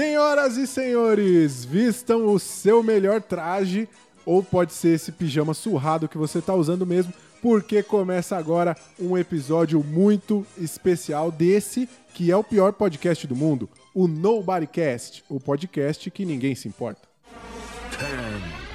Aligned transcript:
Senhoras 0.00 0.56
e 0.56 0.66
senhores, 0.66 1.62
vistam 1.62 2.32
o 2.32 2.38
seu 2.38 2.82
melhor 2.82 3.20
traje, 3.20 3.86
ou 4.24 4.42
pode 4.42 4.72
ser 4.72 4.94
esse 4.94 5.12
pijama 5.12 5.52
surrado 5.52 6.08
que 6.08 6.16
você 6.16 6.40
tá 6.40 6.54
usando 6.54 6.86
mesmo, 6.86 7.12
porque 7.42 7.82
começa 7.82 8.34
agora 8.34 8.74
um 8.98 9.18
episódio 9.18 9.84
muito 9.84 10.46
especial 10.56 11.30
desse, 11.30 11.86
que 12.14 12.30
é 12.30 12.36
o 12.36 12.42
pior 12.42 12.72
podcast 12.72 13.26
do 13.26 13.36
mundo, 13.36 13.68
o 13.94 14.08
Nobodycast, 14.08 15.22
o 15.28 15.38
podcast 15.38 16.10
que 16.10 16.24
ninguém 16.24 16.54
se 16.54 16.66
importa. 16.66 17.06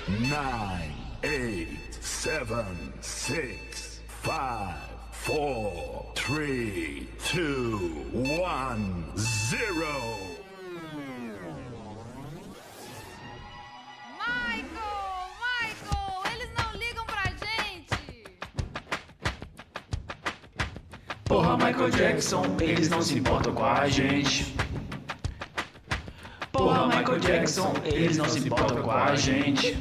10, 0.05 0.29
9, 0.29 0.37
8, 1.23 2.05
7, 2.05 2.45
6, 3.01 4.01
5, 4.23 4.35
4, 5.25 6.13
3, 6.13 7.07
2, 7.33 7.45
1, 8.13 9.17
0. 9.17 10.44
Porra, 21.25 21.57
Michael 21.57 21.89
Jackson, 21.89 22.43
eles 22.61 22.87
não 22.87 23.01
se 23.01 23.17
importam 23.17 23.53
com 23.53 23.65
a 23.65 23.87
gente. 23.87 24.53
Porra, 26.51 26.85
Michael 26.85 27.19
Jackson, 27.19 27.73
eles 27.83 28.17
não 28.17 28.29
se 28.29 28.39
importam 28.45 28.83
com 28.83 28.91
a 28.91 29.15
gente. 29.15 29.75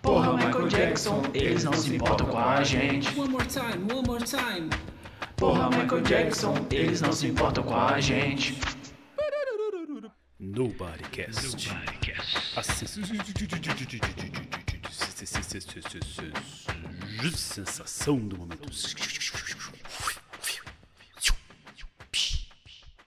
Porra, 0.00 0.36
Michael 0.36 0.68
Jackson, 0.68 1.22
eles 1.34 1.64
não 1.64 1.72
se 1.72 1.92
importam 1.94 2.26
com 2.28 2.38
a 2.38 2.62
gente. 2.62 3.18
One 3.18 3.30
more 3.30 3.44
time, 3.44 3.92
one 3.92 4.06
more 4.06 4.24
time. 4.24 4.70
Porra, 5.36 5.68
Michael 5.70 6.02
Jackson, 6.02 6.54
eles 6.70 7.00
não 7.00 7.12
se 7.12 7.26
importam 7.26 7.64
com 7.64 7.74
a 7.74 8.00
gente. 8.00 8.56
Nobodycast. 10.38 11.68
A 12.56 12.62
sensação 17.36 18.16
do 18.18 18.38
momento. 18.38 18.70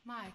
Michael, 0.05 0.31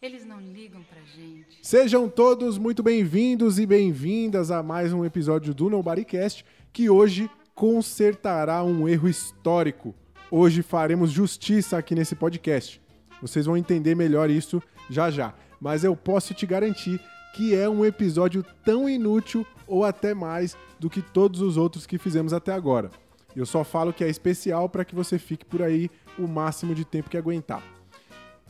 eles 0.00 0.24
não 0.24 0.40
ligam 0.40 0.84
pra 0.84 1.00
gente. 1.16 1.58
Sejam 1.60 2.08
todos 2.08 2.58
muito 2.58 2.80
bem-vindos 2.80 3.58
e 3.58 3.66
bem-vindas 3.66 4.52
a 4.52 4.62
mais 4.62 4.92
um 4.92 5.04
episódio 5.04 5.52
do 5.52 5.68
Nobodycast, 5.68 6.44
que 6.72 6.88
hoje 6.88 7.28
consertará 7.56 8.62
um 8.62 8.88
erro 8.88 9.08
histórico. 9.08 9.94
Hoje 10.30 10.62
faremos 10.62 11.10
justiça 11.10 11.76
aqui 11.76 11.96
nesse 11.96 12.14
podcast. 12.14 12.80
Vocês 13.20 13.46
vão 13.46 13.56
entender 13.56 13.96
melhor 13.96 14.30
isso 14.30 14.62
já 14.88 15.10
já. 15.10 15.34
Mas 15.60 15.82
eu 15.82 15.96
posso 15.96 16.34
te 16.34 16.46
garantir 16.46 17.00
que 17.34 17.54
é 17.54 17.68
um 17.68 17.84
episódio 17.84 18.44
tão 18.64 18.88
inútil 18.88 19.44
ou 19.66 19.84
até 19.84 20.14
mais 20.14 20.56
do 20.82 20.90
que 20.90 21.00
todos 21.00 21.40
os 21.40 21.56
outros 21.56 21.86
que 21.86 21.96
fizemos 21.96 22.32
até 22.32 22.52
agora. 22.52 22.90
Eu 23.36 23.46
só 23.46 23.62
falo 23.62 23.92
que 23.92 24.02
é 24.02 24.08
especial 24.08 24.68
para 24.68 24.84
que 24.84 24.96
você 24.96 25.16
fique 25.16 25.44
por 25.44 25.62
aí 25.62 25.88
o 26.18 26.26
máximo 26.26 26.74
de 26.74 26.84
tempo 26.84 27.08
que 27.08 27.16
aguentar. 27.16 27.62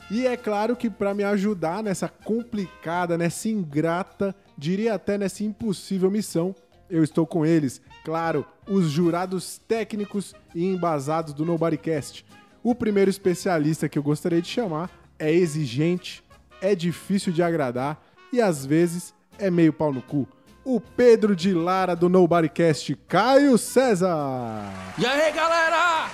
E 0.09 0.25
é 0.25 0.35
claro 0.35 0.75
que 0.75 0.89
para 0.89 1.13
me 1.13 1.23
ajudar 1.23 1.83
nessa 1.83 2.09
complicada, 2.09 3.19
nessa 3.19 3.47
ingrata, 3.47 4.35
diria 4.57 4.95
até 4.95 5.15
nessa 5.15 5.43
impossível 5.43 6.09
missão, 6.09 6.55
eu 6.89 7.03
estou 7.03 7.27
com 7.27 7.45
eles, 7.45 7.79
claro, 8.03 8.43
os 8.67 8.89
jurados 8.89 9.61
técnicos 9.67 10.33
e 10.55 10.65
embasados 10.65 11.33
do 11.33 11.45
Nobodycast. 11.45 12.25
O 12.63 12.73
primeiro 12.73 13.11
especialista 13.11 13.87
que 13.87 13.99
eu 13.99 14.03
gostaria 14.03 14.41
de 14.41 14.49
chamar 14.49 14.89
é 15.19 15.31
exigente, 15.31 16.23
é 16.59 16.73
difícil 16.73 17.31
de 17.31 17.43
agradar 17.43 18.03
e 18.31 18.41
às 18.41 18.65
vezes 18.65 19.13
é 19.37 19.51
meio 19.51 19.71
pau 19.71 19.93
no 19.93 20.01
cu. 20.01 20.27
O 20.65 20.79
Pedro 20.79 21.35
de 21.35 21.53
Lara 21.53 21.93
do 21.93 22.07
Nobodycast, 22.07 22.95
Caio 23.07 23.57
César. 23.57 24.63
E 24.97 25.05
aí, 25.05 25.29
galera? 25.33 26.09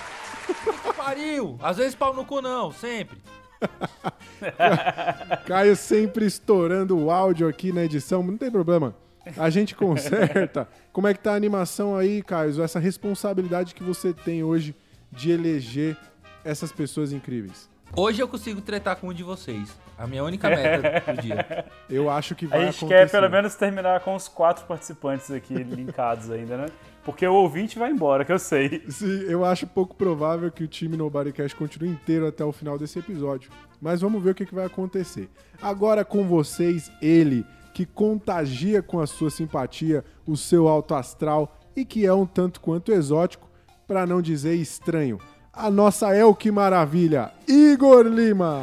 Pariu! 0.96 1.56
Às 1.62 1.76
vezes 1.76 1.94
pau 1.94 2.12
no 2.12 2.24
cu 2.24 2.42
não, 2.42 2.72
sempre. 2.72 3.16
Caio 5.46 5.76
sempre 5.76 6.26
estourando 6.26 6.98
o 6.98 7.12
áudio 7.12 7.46
aqui 7.46 7.72
na 7.72 7.84
edição, 7.84 8.24
não 8.24 8.36
tem 8.36 8.50
problema. 8.50 8.92
A 9.36 9.48
gente 9.50 9.76
conserta. 9.76 10.66
Como 10.92 11.06
é 11.06 11.14
que 11.14 11.20
tá 11.20 11.32
a 11.32 11.36
animação 11.36 11.96
aí, 11.96 12.20
Caio? 12.20 12.60
Essa 12.60 12.80
responsabilidade 12.80 13.72
que 13.72 13.84
você 13.84 14.12
tem 14.12 14.42
hoje 14.42 14.74
de 15.12 15.30
eleger 15.30 15.96
essas 16.44 16.72
pessoas 16.72 17.12
incríveis. 17.12 17.70
Hoje 17.94 18.20
eu 18.20 18.26
consigo 18.26 18.60
tretar 18.60 18.96
com 18.96 19.08
um 19.08 19.12
de 19.12 19.22
vocês. 19.22 19.68
A 20.00 20.06
minha 20.06 20.24
única 20.24 20.48
meta 20.48 21.12
do 21.12 21.20
dia. 21.20 21.66
Eu 21.90 22.08
acho 22.08 22.34
que 22.34 22.46
A 22.46 22.48
vai 22.48 22.60
gente 22.64 22.78
acontecer. 22.78 23.00
quer 23.06 23.10
pelo 23.10 23.28
menos 23.28 23.54
terminar 23.54 24.00
com 24.00 24.14
os 24.14 24.28
quatro 24.28 24.64
participantes 24.64 25.30
aqui 25.30 25.52
linkados 25.52 26.30
ainda, 26.30 26.56
né? 26.56 26.66
Porque 27.04 27.26
o 27.26 27.34
ouvinte 27.34 27.78
vai 27.78 27.90
embora, 27.90 28.24
que 28.24 28.32
eu 28.32 28.38
sei. 28.38 28.82
Sim, 28.88 29.24
eu 29.28 29.44
acho 29.44 29.66
pouco 29.66 29.94
provável 29.94 30.50
que 30.50 30.64
o 30.64 30.68
time 30.68 30.96
Nobodycast 30.96 31.54
continue 31.54 31.90
inteiro 31.90 32.26
até 32.26 32.42
o 32.42 32.52
final 32.52 32.78
desse 32.78 32.98
episódio. 32.98 33.50
Mas 33.80 34.00
vamos 34.00 34.22
ver 34.22 34.30
o 34.30 34.34
que, 34.34 34.46
que 34.46 34.54
vai 34.54 34.64
acontecer. 34.64 35.28
Agora 35.60 36.02
com 36.02 36.24
vocês, 36.26 36.90
ele, 37.02 37.44
que 37.74 37.84
contagia 37.84 38.82
com 38.82 39.00
a 39.00 39.06
sua 39.06 39.30
simpatia, 39.30 40.02
o 40.26 40.34
seu 40.36 40.66
alto 40.66 40.94
astral 40.94 41.58
e 41.76 41.84
que 41.84 42.06
é 42.06 42.12
um 42.12 42.24
tanto 42.24 42.60
quanto 42.60 42.90
exótico, 42.92 43.50
para 43.86 44.06
não 44.06 44.22
dizer 44.22 44.54
estranho. 44.54 45.18
A 45.52 45.70
nossa 45.70 46.14
El 46.16 46.34
que 46.34 46.50
maravilha, 46.50 47.32
Igor 47.46 48.06
Lima. 48.06 48.62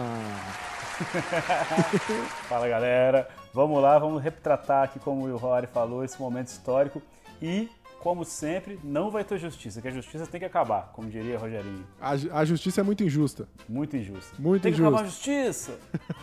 Fala 2.50 2.68
galera, 2.68 3.28
vamos 3.54 3.82
lá, 3.82 4.00
vamos 4.00 4.22
retratar 4.22 4.84
aqui, 4.84 5.00
como 5.00 5.28
o 5.28 5.38
Rory 5.38 5.68
falou, 5.68 6.04
esse 6.04 6.20
momento 6.20 6.48
histórico. 6.48 7.02
E, 7.42 7.70
como 8.00 8.26
sempre, 8.26 8.80
não 8.84 9.12
vai 9.12 9.24
ter 9.24 9.38
justiça, 9.38 9.82
que 9.82 9.88
a 9.88 9.92
justiça 9.92 10.26
tem 10.26 10.40
que 10.40 10.46
acabar, 10.46 10.92
como 10.94 11.10
diria 11.10 11.38
Rogerinho. 11.38 11.86
A, 12.02 12.12
a 12.40 12.46
justiça 12.46 12.82
é 12.82 12.84
muito 12.84 13.04
injusta. 13.04 13.48
Muito 13.70 13.96
injusto. 13.96 14.42
Muito 14.42 14.64
tem 14.64 14.74
que 14.74 14.80
injusto. 14.80 14.96
acabar 14.96 15.08
a 15.08 15.10
justiça! 15.10 15.80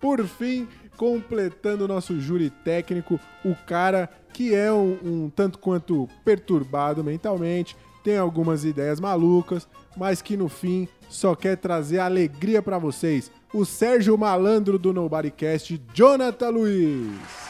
Por 0.00 0.24
fim, 0.26 0.68
completando 0.96 1.84
o 1.84 1.88
nosso 1.88 2.20
júri 2.20 2.50
técnico, 2.50 3.18
o 3.44 3.54
cara 3.66 4.10
que 4.32 4.54
é 4.54 4.70
um, 4.70 4.98
um 5.02 5.30
tanto 5.30 5.58
quanto 5.58 6.08
perturbado 6.24 7.02
mentalmente, 7.02 7.76
tem 8.04 8.18
algumas 8.18 8.64
ideias 8.64 9.00
malucas, 9.00 9.66
mas 9.96 10.20
que 10.20 10.36
no 10.36 10.48
fim 10.48 10.86
só 11.08 11.34
quer 11.34 11.56
trazer 11.56 11.98
alegria 11.98 12.60
pra 12.62 12.78
vocês. 12.78 13.30
O 13.52 13.64
Sérgio 13.64 14.16
Malandro 14.18 14.78
do 14.78 14.92
Nobodycast, 14.92 15.80
Jonathan 15.94 16.50
Luiz. 16.50 17.46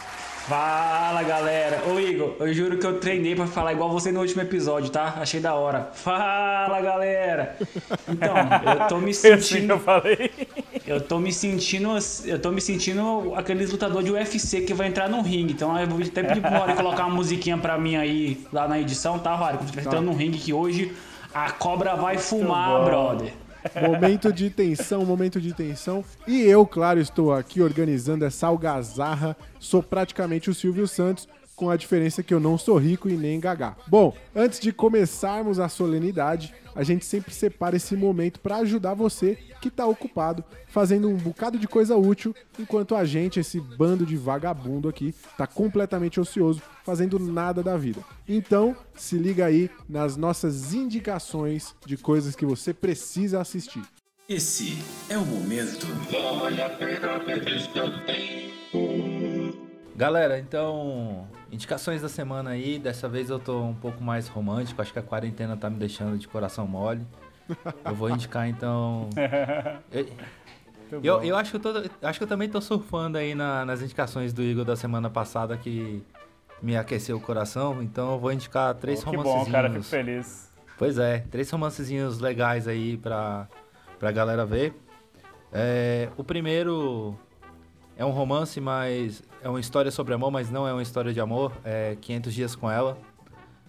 Fala 0.47 1.25
galera, 1.25 1.83
ô 1.89 1.99
Igor, 1.99 2.37
eu 2.39 2.55
juro 2.55 2.79
que 2.79 2.87
eu 2.87 3.01
treinei 3.01 3.35
pra 3.35 3.49
falar 3.49 3.73
igual 3.73 3.91
você 3.91 4.13
no 4.13 4.21
último 4.21 4.43
episódio, 4.43 4.91
tá? 4.91 5.17
Achei 5.21 5.41
da 5.41 5.57
hora. 5.57 5.91
Fala 5.93 6.81
galera! 6.81 7.57
Então, 8.09 8.37
eu 8.81 8.87
tô 8.87 8.99
me 8.99 9.11
assim 9.11 9.37
sentindo. 9.41 9.73
eu 9.73 9.81
falei. 9.81 10.31
Eu 10.87 11.01
tô 11.01 11.19
me 11.19 11.33
sentindo. 11.33 11.89
Eu 12.25 12.39
tô 12.39 12.53
me 12.53 12.61
sentindo 12.61 13.33
aqueles 13.35 13.73
lutadores 13.73 14.05
de 14.07 14.13
UFC 14.13 14.61
que 14.61 14.73
vai 14.73 14.87
entrar 14.87 15.09
num 15.09 15.21
ringue. 15.21 15.53
Então 15.53 15.77
eu 15.77 15.89
vou 15.89 16.01
até 16.01 16.23
pedir 16.23 16.41
pro 16.41 16.51
Rory 16.51 16.75
colocar 16.75 17.07
uma 17.07 17.17
musiquinha 17.17 17.59
pra 17.59 17.77
mim 17.77 17.97
aí 17.97 18.47
lá 18.53 18.69
na 18.69 18.79
edição, 18.79 19.19
tá, 19.19 19.35
Rory? 19.35 19.55
Quando 19.57 19.65
estiver 19.65 19.85
entrando 19.85 20.05
num 20.05 20.15
ringue 20.15 20.39
que 20.39 20.53
hoje 20.53 20.95
a 21.35 21.51
cobra 21.51 21.97
vai 21.97 22.19
fumar, 22.19 22.85
brother. 22.85 23.33
Momento 23.81 24.33
de 24.33 24.51
tensão, 24.51 25.05
momento 25.05 25.41
de 25.41 25.53
tensão. 25.53 26.05
E 26.27 26.43
eu, 26.43 26.67
claro, 26.67 27.01
estou 27.01 27.33
aqui 27.33 27.61
organizando 27.61 28.25
essa 28.25 28.47
algazarra. 28.47 29.37
Sou 29.59 29.83
praticamente 29.83 30.51
o 30.51 30.55
Silvio 30.55 30.87
Santos, 30.87 31.29
com 31.57 31.71
a 31.71 31.77
diferença 31.77 32.23
que 32.23 32.33
eu 32.33 32.39
não 32.39 32.59
sou 32.59 32.77
rico 32.77 33.09
e 33.09 33.17
nem 33.17 33.41
gagá. 33.41 33.77
Bom, 33.89 34.15
antes 34.35 34.61
de 34.61 34.73
começarmos 34.73 35.59
a 35.59 35.69
solenidade, 35.69 36.55
a 36.75 36.83
gente 36.83 37.05
sempre 37.07 37.33
separa 37.33 37.77
esse 37.77 37.97
momento 37.97 38.39
para 38.39 38.59
ajudar 38.59 38.93
você 38.93 39.39
que 39.63 39.69
está 39.69 39.87
ocupado 39.87 40.45
fazendo 40.69 41.09
um 41.09 41.17
bocado 41.17 41.59
de 41.59 41.67
coisa 41.67 41.97
útil, 41.97 42.35
enquanto 42.59 42.95
a 42.95 43.05
gente, 43.07 43.41
esse 43.41 43.59
bando 43.59 44.05
de 44.05 44.15
vagabundo 44.15 44.91
aqui, 44.91 45.15
tá 45.39 45.47
completamente 45.47 46.21
ocioso, 46.21 46.61
fazendo 46.85 47.19
nada 47.19 47.63
da 47.63 47.79
vida. 47.79 48.03
Então, 48.29 48.77
se 48.95 49.17
liga 49.17 49.47
aí 49.47 49.71
nas 49.89 50.19
nossas 50.19 50.75
indicações 50.75 51.75
de 51.87 51.97
coisas 51.97 52.37
que 52.37 52.45
você 52.45 52.75
precisa 52.75 53.41
assistir. 53.41 53.83
Esse 54.29 54.77
é 55.09 55.17
o 55.17 55.25
momento. 55.25 55.87
Galera, 59.97 60.39
então, 60.39 61.27
indicações 61.51 62.03
da 62.03 62.09
semana 62.09 62.51
aí. 62.51 62.79
Dessa 62.79 63.09
vez 63.09 63.31
eu 63.31 63.39
tô 63.39 63.63
um 63.63 63.75
pouco 63.75 64.03
mais 64.03 64.29
romântico. 64.29 64.81
Acho 64.83 64.93
que 64.93 64.99
a 64.99 65.03
quarentena 65.03 65.57
tá 65.57 65.69
me 65.71 65.77
deixando 65.77 66.17
de 66.19 66.27
coração 66.29 66.67
mole. 66.67 67.03
Eu 67.85 67.95
vou 67.95 68.11
indicar 68.11 68.49
então. 68.49 69.09
Eu, 70.89 71.01
eu, 71.03 71.25
eu 71.25 71.37
acho, 71.37 71.51
que 71.51 71.57
eu, 71.57 71.61
tô, 71.61 71.91
acho 72.07 72.17
que 72.19 72.23
eu 72.23 72.29
também 72.29 72.49
tô 72.49 72.61
surfando 72.61 73.19
aí 73.19 73.35
na- 73.35 73.65
nas 73.65 73.83
indicações 73.83 74.33
do 74.33 74.41
Igor 74.41 74.65
da 74.65 74.77
semana 74.77 75.11
passada 75.11 75.57
que 75.57 76.01
me 76.63 76.77
aqueceu 76.77 77.17
o 77.17 77.21
coração. 77.21 77.83
Então 77.83 78.13
eu 78.13 78.19
vou 78.21 78.33
indicar 78.33 78.73
três 78.77 79.01
que 79.03 79.07
romancezinhos. 79.11 79.47
bom, 79.47 79.51
cara, 79.53 79.69
fico 79.69 79.83
feliz. 79.83 80.49
Pois 80.79 80.97
é, 80.97 81.25
três 81.29 81.51
romancezinhos 81.51 82.21
legais 82.21 82.69
aí 82.69 82.97
pra, 82.99 83.49
pra 83.99 84.13
galera 84.13 84.47
ver. 84.47 84.75
É, 85.53 86.09
o 86.17 86.23
primeiro 86.23 87.19
É 87.97 88.05
um 88.05 88.11
romance, 88.11 88.61
mas 88.61 89.25
é 89.43 89.49
uma 89.49 89.61
história 89.61 89.91
sobre 89.91 90.15
amor, 90.15 90.31
mas 90.31 90.51
não 90.51 90.67
é 90.67 90.73
uma 90.73 90.83
história 90.83 91.13
de 91.13 91.21
amor. 91.21 91.53
É 91.65 91.97
500 92.01 92.35
Dias 92.35 92.57
com 92.57 92.71
Ela. 92.71 92.99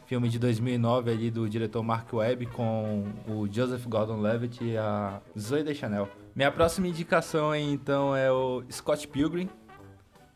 Filme 0.05 0.29
de 0.29 0.39
2009 0.39 1.11
ali 1.11 1.29
do 1.29 1.49
diretor 1.49 1.83
Mark 1.83 2.11
Webb 2.13 2.45
com 2.47 3.05
o 3.27 3.45
Joseph 3.51 3.85
Gordon-Levitt 3.85 4.63
e 4.63 4.77
a 4.77 5.21
Zoe 5.37 5.63
Deschanel. 5.63 6.07
Minha 6.33 6.51
próxima 6.51 6.87
indicação 6.87 7.51
aí, 7.51 7.63
então 7.73 8.15
é 8.15 8.31
o 8.31 8.63
Scott 8.71 9.05
Pilgrim, 9.07 9.49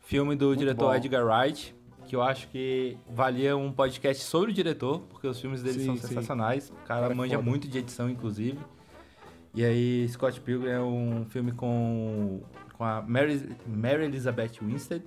filme 0.00 0.36
do 0.36 0.54
diretor 0.54 0.90
bom. 0.90 0.94
Edgar 0.94 1.24
Wright, 1.24 1.74
que 2.06 2.14
eu 2.14 2.20
acho 2.20 2.48
que 2.48 2.98
valia 3.08 3.56
um 3.56 3.72
podcast 3.72 4.22
sobre 4.24 4.50
o 4.50 4.52
diretor, 4.52 5.00
porque 5.08 5.26
os 5.26 5.40
filmes 5.40 5.62
dele 5.62 5.78
Sim, 5.78 5.86
são 5.86 5.96
sim. 5.96 6.08
sensacionais. 6.08 6.68
O 6.68 6.74
cara 6.86 7.02
Cara, 7.02 7.12
é 7.12 7.16
manja 7.16 7.36
foda. 7.36 7.48
muito 7.48 7.66
de 7.66 7.78
edição, 7.78 8.10
inclusive. 8.10 8.58
E 9.54 9.64
aí, 9.64 10.06
Scott 10.10 10.38
Pilgrim 10.40 10.70
é 10.70 10.80
um 10.80 11.24
filme 11.24 11.52
com, 11.52 12.42
com 12.76 12.84
a 12.84 13.00
Mary, 13.00 13.56
Mary 13.66 14.04
Elizabeth 14.04 14.58
Winstead 14.60 15.04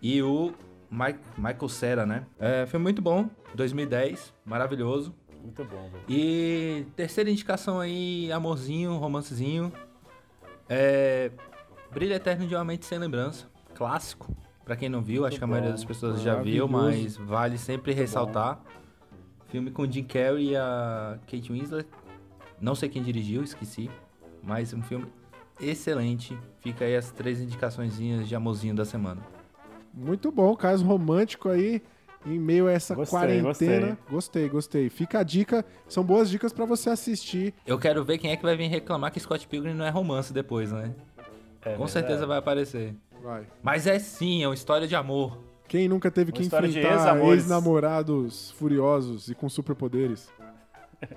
e 0.00 0.22
o 0.22 0.52
Mike, 0.90 1.20
Michael 1.36 1.68
Cera, 1.68 2.06
né? 2.06 2.26
É 2.38 2.66
filme 2.66 2.84
muito 2.84 3.02
bom, 3.02 3.28
2010, 3.54 4.32
maravilhoso. 4.44 5.14
Muito 5.42 5.64
bom, 5.64 5.88
velho. 5.90 6.04
E 6.08 6.86
terceira 6.96 7.30
indicação 7.30 7.80
aí, 7.80 8.30
amorzinho, 8.32 8.96
romancezinho. 8.96 9.72
É 10.68 11.30
Brilho 11.92 12.14
Eterno 12.14 12.46
de 12.46 12.54
uma 12.54 12.64
Mente 12.64 12.84
Sem 12.84 12.98
Lembrança, 12.98 13.48
clássico. 13.74 14.34
Pra 14.64 14.74
quem 14.74 14.88
não 14.88 15.00
viu, 15.00 15.24
acho 15.24 15.38
que 15.38 15.44
a 15.44 15.46
bom, 15.46 15.52
maioria 15.52 15.70
das 15.70 15.84
pessoas 15.84 16.20
já 16.20 16.34
viu, 16.42 16.66
mas 16.66 17.16
vale 17.16 17.56
sempre 17.56 17.92
ressaltar. 17.92 18.60
Filme 19.48 19.70
com 19.70 19.88
Jim 19.88 20.02
Carrey 20.02 20.50
e 20.50 20.56
a 20.56 21.18
Kate 21.30 21.52
Winslet. 21.52 21.88
Não 22.60 22.74
sei 22.74 22.88
quem 22.88 23.00
dirigiu, 23.00 23.44
esqueci. 23.44 23.88
Mas 24.42 24.74
um 24.74 24.82
filme 24.82 25.06
excelente. 25.60 26.36
Fica 26.58 26.84
aí 26.84 26.96
as 26.96 27.12
três 27.12 27.40
indicaçõezinhas 27.40 28.26
de 28.26 28.34
amorzinho 28.34 28.74
da 28.74 28.84
semana. 28.84 29.22
Muito 29.96 30.30
bom, 30.30 30.54
caso 30.54 30.84
romântico 30.84 31.48
aí, 31.48 31.82
em 32.26 32.38
meio 32.38 32.66
a 32.66 32.72
essa 32.72 32.94
Gostei, 32.94 33.18
quarentena. 33.18 33.98
Gostei. 34.10 34.48
gostei, 34.48 34.90
Fica 34.90 35.20
a 35.20 35.22
dica, 35.22 35.64
são 35.88 36.04
boas 36.04 36.28
dicas 36.28 36.52
pra 36.52 36.66
você 36.66 36.90
assistir. 36.90 37.54
Eu 37.66 37.78
quero 37.78 38.04
ver 38.04 38.18
quem 38.18 38.30
é 38.30 38.36
que 38.36 38.42
vai 38.42 38.54
vir 38.56 38.66
reclamar 38.68 39.10
que 39.10 39.18
Scott 39.18 39.48
Pilgrim 39.48 39.72
não 39.72 39.86
é 39.86 39.90
romance 39.90 40.32
depois, 40.34 40.70
né? 40.70 40.94
É 41.62 41.70
Com 41.70 41.86
verdade. 41.86 41.90
certeza 41.92 42.26
vai 42.26 42.36
aparecer. 42.38 42.94
Vai. 43.22 43.46
Mas 43.62 43.86
é 43.86 43.98
sim, 43.98 44.42
é 44.44 44.48
uma 44.48 44.54
história 44.54 44.86
de 44.86 44.94
amor. 44.94 45.38
Quem 45.66 45.88
nunca 45.88 46.10
teve 46.10 46.30
Uma 46.30 46.36
que 46.36 46.44
enfrentar 46.44 47.18
ex-namorados 47.24 48.50
furiosos 48.52 49.28
e 49.28 49.34
com 49.34 49.48
superpoderes? 49.48 50.28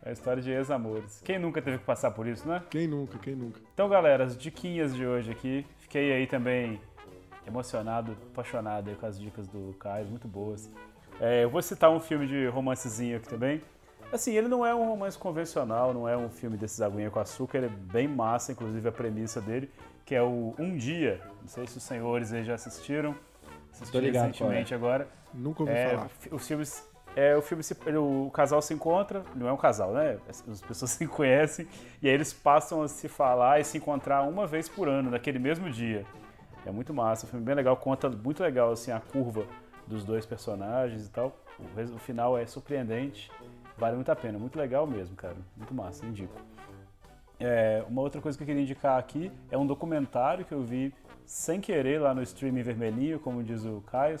É 0.00 0.10
a 0.10 0.12
história 0.12 0.40
de 0.42 0.50
ex-amores. 0.50 1.20
Quem 1.22 1.38
nunca 1.38 1.60
teve 1.60 1.76
que 1.78 1.84
passar 1.84 2.12
por 2.12 2.26
isso, 2.26 2.48
né? 2.48 2.62
Quem 2.70 2.86
nunca, 2.86 3.18
quem 3.18 3.34
nunca? 3.34 3.60
Então, 3.74 3.88
galera, 3.90 4.24
as 4.24 4.38
diquinhas 4.38 4.94
de 4.94 5.04
hoje 5.04 5.30
aqui. 5.32 5.66
Fiquei 5.76 6.12
aí 6.12 6.26
também 6.26 6.80
emocionado, 7.48 8.16
apaixonado 8.32 8.94
com 8.96 9.06
as 9.06 9.18
dicas 9.18 9.48
do 9.48 9.74
Caio, 9.80 10.06
muito 10.06 10.28
boas. 10.28 10.70
É, 11.20 11.42
eu 11.44 11.50
vou 11.50 11.60
citar 11.60 11.90
um 11.90 11.98
filme 11.98 12.26
de 12.26 12.46
romancezinho 12.46 13.16
aqui 13.16 13.28
também. 13.28 13.60
Assim, 14.12 14.34
ele 14.34 14.48
não 14.48 14.64
é 14.64 14.74
um 14.74 14.86
romance 14.86 15.18
convencional, 15.18 15.92
não 15.92 16.08
é 16.08 16.16
um 16.16 16.30
filme 16.30 16.56
desses 16.56 16.80
aguinha 16.80 17.10
com 17.10 17.18
açúcar, 17.18 17.58
ele 17.58 17.66
é 17.66 17.70
bem 17.70 18.06
massa, 18.08 18.52
inclusive 18.52 18.88
a 18.88 18.92
premissa 18.92 19.40
dele, 19.40 19.70
que 20.06 20.14
é 20.14 20.22
o 20.22 20.54
Um 20.58 20.76
Dia. 20.76 21.20
Não 21.42 21.48
sei 21.48 21.66
se 21.66 21.76
os 21.76 21.82
senhores 21.82 22.32
aí 22.32 22.44
já 22.44 22.54
assistiram. 22.54 23.14
Assistiram 23.72 24.04
ligado 24.04 24.26
recentemente 24.28 24.74
agora. 24.74 25.08
Nunca 25.34 25.62
ouvi 25.62 25.74
É, 25.74 25.90
falar. 25.90 26.08
os 26.32 26.46
filmes. 26.46 26.88
É, 27.16 27.36
o 27.36 27.42
filme 27.42 27.62
se- 27.64 27.74
o 27.96 28.30
casal 28.30 28.62
se 28.62 28.72
encontra, 28.72 29.22
não 29.34 29.48
é 29.48 29.52
um 29.52 29.56
casal, 29.56 29.92
né? 29.92 30.18
As 30.28 30.40
pessoas 30.62 30.90
se 30.92 31.06
conhecem 31.06 31.66
e 32.00 32.08
aí 32.08 32.14
eles 32.14 32.32
passam 32.32 32.80
a 32.82 32.88
se 32.88 33.08
falar 33.08 33.60
e 33.60 33.64
se 33.64 33.76
encontrar 33.76 34.22
uma 34.22 34.46
vez 34.46 34.68
por 34.68 34.88
ano, 34.88 35.10
naquele 35.10 35.38
mesmo 35.38 35.68
dia. 35.68 36.06
É 36.68 36.70
muito 36.70 36.92
massa, 36.92 37.24
um 37.24 37.30
filme 37.30 37.46
bem 37.46 37.54
legal, 37.54 37.74
conta 37.78 38.10
muito 38.10 38.42
legal 38.42 38.70
assim 38.70 38.92
a 38.92 39.00
curva 39.00 39.46
dos 39.86 40.04
dois 40.04 40.26
personagens 40.26 41.06
e 41.06 41.10
tal. 41.10 41.34
O, 41.58 41.94
o 41.94 41.98
final 41.98 42.36
é 42.36 42.44
surpreendente, 42.44 43.30
vale 43.78 43.96
muito 43.96 44.12
a 44.12 44.14
pena, 44.14 44.38
muito 44.38 44.58
legal 44.58 44.86
mesmo, 44.86 45.16
cara. 45.16 45.34
Muito 45.56 45.72
massa, 45.72 46.04
indico. 46.04 46.34
É, 47.40 47.82
uma 47.88 48.02
outra 48.02 48.20
coisa 48.20 48.36
que 48.36 48.44
eu 48.44 48.46
queria 48.46 48.60
indicar 48.60 48.98
aqui 48.98 49.32
é 49.50 49.56
um 49.56 49.66
documentário 49.66 50.44
que 50.44 50.52
eu 50.52 50.62
vi 50.62 50.92
sem 51.24 51.58
querer 51.58 52.02
lá 52.02 52.14
no 52.14 52.22
streaming 52.22 52.62
vermelhinho, 52.62 53.18
como 53.18 53.42
diz 53.42 53.64
o 53.64 53.82
Caio. 53.86 54.18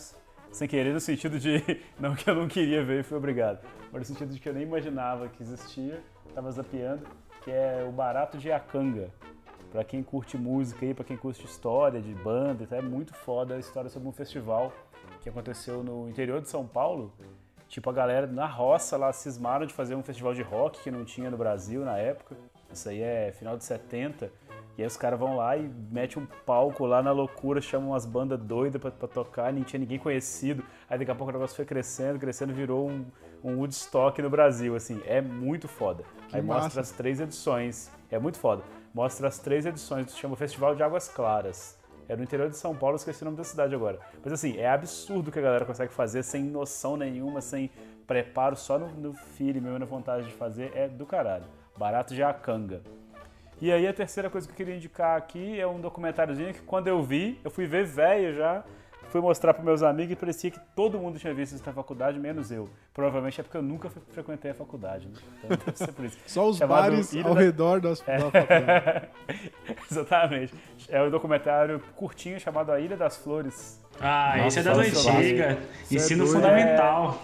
Sem 0.50 0.66
querer 0.66 0.94
no 0.94 1.00
sentido 1.00 1.38
de 1.38 1.62
não 2.00 2.14
que 2.14 2.30
eu 2.30 2.34
não 2.34 2.48
queria 2.48 2.82
ver 2.82 3.04
fui 3.04 3.18
obrigado, 3.18 3.60
mas 3.92 4.00
no 4.00 4.06
sentido 4.06 4.32
de 4.32 4.40
que 4.40 4.48
eu 4.48 4.54
nem 4.54 4.62
imaginava 4.62 5.28
que 5.28 5.42
existia, 5.42 6.02
tava 6.34 6.50
zapeando, 6.50 7.06
que 7.44 7.50
é 7.50 7.84
o 7.86 7.92
Barato 7.92 8.38
de 8.38 8.50
Akanga. 8.50 9.10
Pra 9.70 9.84
quem 9.84 10.02
curte 10.02 10.36
música 10.36 10.84
aí, 10.84 10.94
pra 10.94 11.04
quem 11.04 11.16
curte 11.16 11.44
história 11.44 12.00
de 12.00 12.14
banda, 12.14 12.64
e 12.64 12.66
tal, 12.66 12.78
é 12.78 12.82
muito 12.82 13.14
foda 13.14 13.54
a 13.54 13.58
história 13.58 13.90
sobre 13.90 14.08
um 14.08 14.12
festival 14.12 14.72
que 15.20 15.28
aconteceu 15.28 15.82
no 15.82 16.08
interior 16.08 16.40
de 16.40 16.48
São 16.48 16.66
Paulo. 16.66 17.12
Tipo, 17.68 17.90
a 17.90 17.92
galera 17.92 18.26
na 18.26 18.46
roça 18.46 18.96
lá 18.96 19.12
cismaram 19.12 19.66
de 19.66 19.74
fazer 19.74 19.94
um 19.94 20.02
festival 20.02 20.32
de 20.32 20.42
rock 20.42 20.82
que 20.82 20.90
não 20.90 21.04
tinha 21.04 21.30
no 21.30 21.36
Brasil 21.36 21.84
na 21.84 21.98
época. 21.98 22.34
Isso 22.72 22.88
aí 22.88 23.02
é 23.02 23.30
final 23.32 23.58
de 23.58 23.64
70. 23.64 24.32
E 24.78 24.82
aí 24.82 24.86
os 24.86 24.96
caras 24.96 25.18
vão 25.18 25.36
lá 25.36 25.56
e 25.56 25.68
metem 25.90 26.22
um 26.22 26.26
palco 26.46 26.86
lá 26.86 27.02
na 27.02 27.10
loucura, 27.10 27.60
chamam 27.60 27.90
umas 27.90 28.06
bandas 28.06 28.38
doidas 28.38 28.80
pra, 28.80 28.90
pra 28.90 29.08
tocar, 29.08 29.52
nem 29.52 29.64
tinha 29.64 29.80
ninguém 29.80 29.98
conhecido. 29.98 30.64
Aí 30.88 30.98
daqui 30.98 31.10
a 31.10 31.14
pouco 31.14 31.30
o 31.30 31.32
negócio 31.32 31.56
foi 31.56 31.64
crescendo, 31.64 32.18
crescendo, 32.18 32.54
virou 32.54 32.88
um, 32.88 33.04
um 33.42 33.58
Woodstock 33.58 34.22
no 34.22 34.30
Brasil, 34.30 34.76
assim. 34.76 35.02
É 35.04 35.20
muito 35.20 35.68
foda. 35.68 36.04
aí 36.32 36.40
massa. 36.40 36.62
mostra 36.62 36.80
as 36.80 36.90
três 36.92 37.20
edições. 37.20 37.90
É 38.10 38.18
muito 38.18 38.38
foda. 38.38 38.62
Mostra 38.94 39.28
as 39.28 39.38
três 39.38 39.66
edições, 39.66 40.16
chama 40.16 40.36
Festival 40.36 40.74
de 40.74 40.82
Águas 40.82 41.08
Claras. 41.08 41.78
É 42.08 42.16
no 42.16 42.22
interior 42.22 42.48
de 42.48 42.56
São 42.56 42.74
Paulo, 42.74 42.96
esqueci 42.96 43.22
o 43.22 43.26
nome 43.26 43.36
da 43.36 43.44
cidade 43.44 43.74
agora. 43.74 43.98
Mas 44.24 44.32
assim, 44.32 44.56
é 44.56 44.68
absurdo 44.68 45.28
o 45.28 45.32
que 45.32 45.38
a 45.38 45.42
galera 45.42 45.64
consegue 45.64 45.92
fazer 45.92 46.22
sem 46.22 46.42
noção 46.42 46.96
nenhuma, 46.96 47.42
sem 47.42 47.70
preparo, 48.06 48.56
só 48.56 48.78
no, 48.78 48.88
no 48.88 49.12
feeling 49.12 49.60
mesmo, 49.60 49.78
na 49.78 49.84
vontade 49.84 50.26
de 50.26 50.32
fazer. 50.32 50.72
É 50.74 50.88
do 50.88 51.04
caralho. 51.04 51.44
Barato 51.76 52.14
de 52.14 52.22
Acanga. 52.22 52.80
E 53.60 53.70
aí 53.70 53.86
a 53.86 53.92
terceira 53.92 54.30
coisa 54.30 54.46
que 54.46 54.52
eu 54.52 54.56
queria 54.56 54.74
indicar 54.74 55.18
aqui 55.18 55.60
é 55.60 55.66
um 55.66 55.80
documentáriozinho 55.80 56.54
que 56.54 56.62
quando 56.62 56.86
eu 56.86 57.02
vi, 57.02 57.38
eu 57.44 57.50
fui 57.50 57.66
ver 57.66 57.84
velho 57.84 58.34
já, 58.34 58.64
fui 59.08 59.20
mostrar 59.20 59.54
para 59.54 59.64
meus 59.64 59.82
amigos 59.82 60.12
e 60.12 60.16
parecia 60.16 60.50
que 60.50 60.60
todo 60.76 60.98
mundo 60.98 61.18
tinha 61.18 61.32
visto 61.34 61.54
isso 61.54 61.62
na 61.66 61.72
faculdade, 61.72 62.18
menos 62.18 62.50
eu. 62.50 62.68
Provavelmente 62.94 63.40
é 63.40 63.44
porque 63.44 63.56
eu 63.56 63.62
nunca 63.62 63.88
fre- 63.90 64.02
frequentei 64.12 64.50
a 64.50 64.54
faculdade, 64.54 65.08
né? 65.08 65.14
Então 65.44 65.56
deve 65.64 65.76
ser 65.78 65.92
por 65.92 66.04
isso. 66.04 66.18
Só 66.26 66.48
os 66.48 66.56
Chamado 66.58 66.82
bares 66.90 67.12
Ilha 67.12 67.26
ao 67.28 67.34
da- 67.34 67.40
redor 67.40 67.80
das, 67.80 68.00
da 68.00 68.18
faculdade. 68.18 69.08
Exatamente. 69.90 70.54
É 70.88 71.02
um 71.02 71.10
documentário 71.10 71.80
curtinho 71.96 72.38
chamado 72.40 72.70
A 72.72 72.80
Ilha 72.80 72.96
das 72.96 73.16
Flores. 73.16 73.82
Ah, 74.00 74.34
Nossa, 74.36 74.46
esse 74.46 74.58
é 74.60 74.62
das 74.62 74.78
antigas. 74.78 75.58
Isso 75.90 75.94
é 75.94 75.96
Ensino 75.96 76.24
doido. 76.24 76.34
fundamental. 76.36 77.22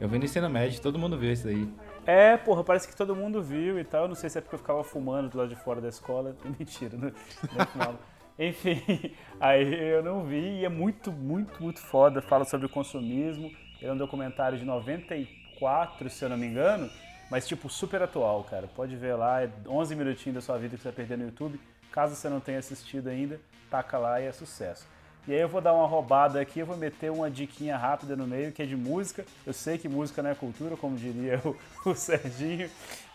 Eu 0.00 0.08
vi 0.08 0.18
no 0.18 0.24
ensino 0.24 0.48
médio, 0.50 0.80
todo 0.80 0.98
mundo 0.98 1.16
viu 1.18 1.32
isso 1.32 1.46
aí. 1.48 1.68
É, 2.06 2.36
porra, 2.36 2.62
parece 2.62 2.86
que 2.88 2.94
todo 2.96 3.14
mundo 3.16 3.42
viu 3.42 3.78
e 3.78 3.84
tal. 3.84 4.02
Eu 4.02 4.08
não 4.08 4.14
sei 4.14 4.28
se 4.28 4.36
é 4.38 4.40
porque 4.40 4.54
eu 4.56 4.58
ficava 4.58 4.82
fumando 4.84 5.28
do 5.30 5.38
lado 5.38 5.48
de 5.48 5.56
fora 5.56 5.80
da 5.80 5.88
escola. 5.88 6.36
Mentira, 6.58 6.96
não, 6.96 7.12
não 7.56 7.66
fumava. 7.66 7.98
Enfim, 8.38 8.80
aí 9.38 9.90
eu 9.90 10.02
não 10.02 10.24
vi 10.24 10.60
e 10.60 10.64
é 10.64 10.68
muito, 10.68 11.12
muito, 11.12 11.62
muito 11.62 11.80
foda. 11.80 12.20
Fala 12.20 12.44
sobre 12.44 12.66
o 12.66 12.68
consumismo. 12.70 13.50
Ele 13.80 13.90
é 13.90 13.92
um 13.92 13.96
documentário 13.96 14.58
de 14.58 14.64
94, 14.64 16.08
se 16.10 16.24
eu 16.24 16.28
não 16.28 16.36
me 16.36 16.46
engano, 16.46 16.90
mas 17.30 17.46
tipo 17.46 17.68
super 17.68 18.02
atual, 18.02 18.44
cara. 18.44 18.66
Pode 18.66 18.96
ver 18.96 19.14
lá, 19.14 19.42
é 19.42 19.50
11 19.66 19.94
minutinhos 19.94 20.34
da 20.34 20.40
sua 20.40 20.58
vida 20.58 20.76
que 20.76 20.82
você 20.82 20.88
vai 20.88 20.96
perder 20.96 21.18
no 21.18 21.24
YouTube. 21.24 21.60
Caso 21.92 22.14
você 22.16 22.28
não 22.28 22.40
tenha 22.40 22.58
assistido 22.58 23.08
ainda, 23.08 23.40
taca 23.70 23.98
lá 23.98 24.20
e 24.20 24.26
é 24.26 24.32
sucesso. 24.32 24.86
E 25.26 25.32
aí 25.32 25.40
eu 25.40 25.48
vou 25.48 25.60
dar 25.60 25.72
uma 25.72 25.86
roubada 25.86 26.40
aqui, 26.40 26.58
eu 26.60 26.66
vou 26.66 26.76
meter 26.76 27.10
uma 27.10 27.30
diquinha 27.30 27.78
rápida 27.78 28.14
no 28.14 28.26
meio, 28.26 28.52
que 28.52 28.62
é 28.62 28.66
de 28.66 28.76
música. 28.76 29.24
Eu 29.46 29.52
sei 29.52 29.78
que 29.78 29.88
música 29.88 30.22
não 30.22 30.30
é 30.30 30.34
cultura, 30.34 30.76
como 30.76 30.96
diria 30.96 31.40
o, 31.44 31.56
o 31.88 31.94
Serginho, 31.94 32.68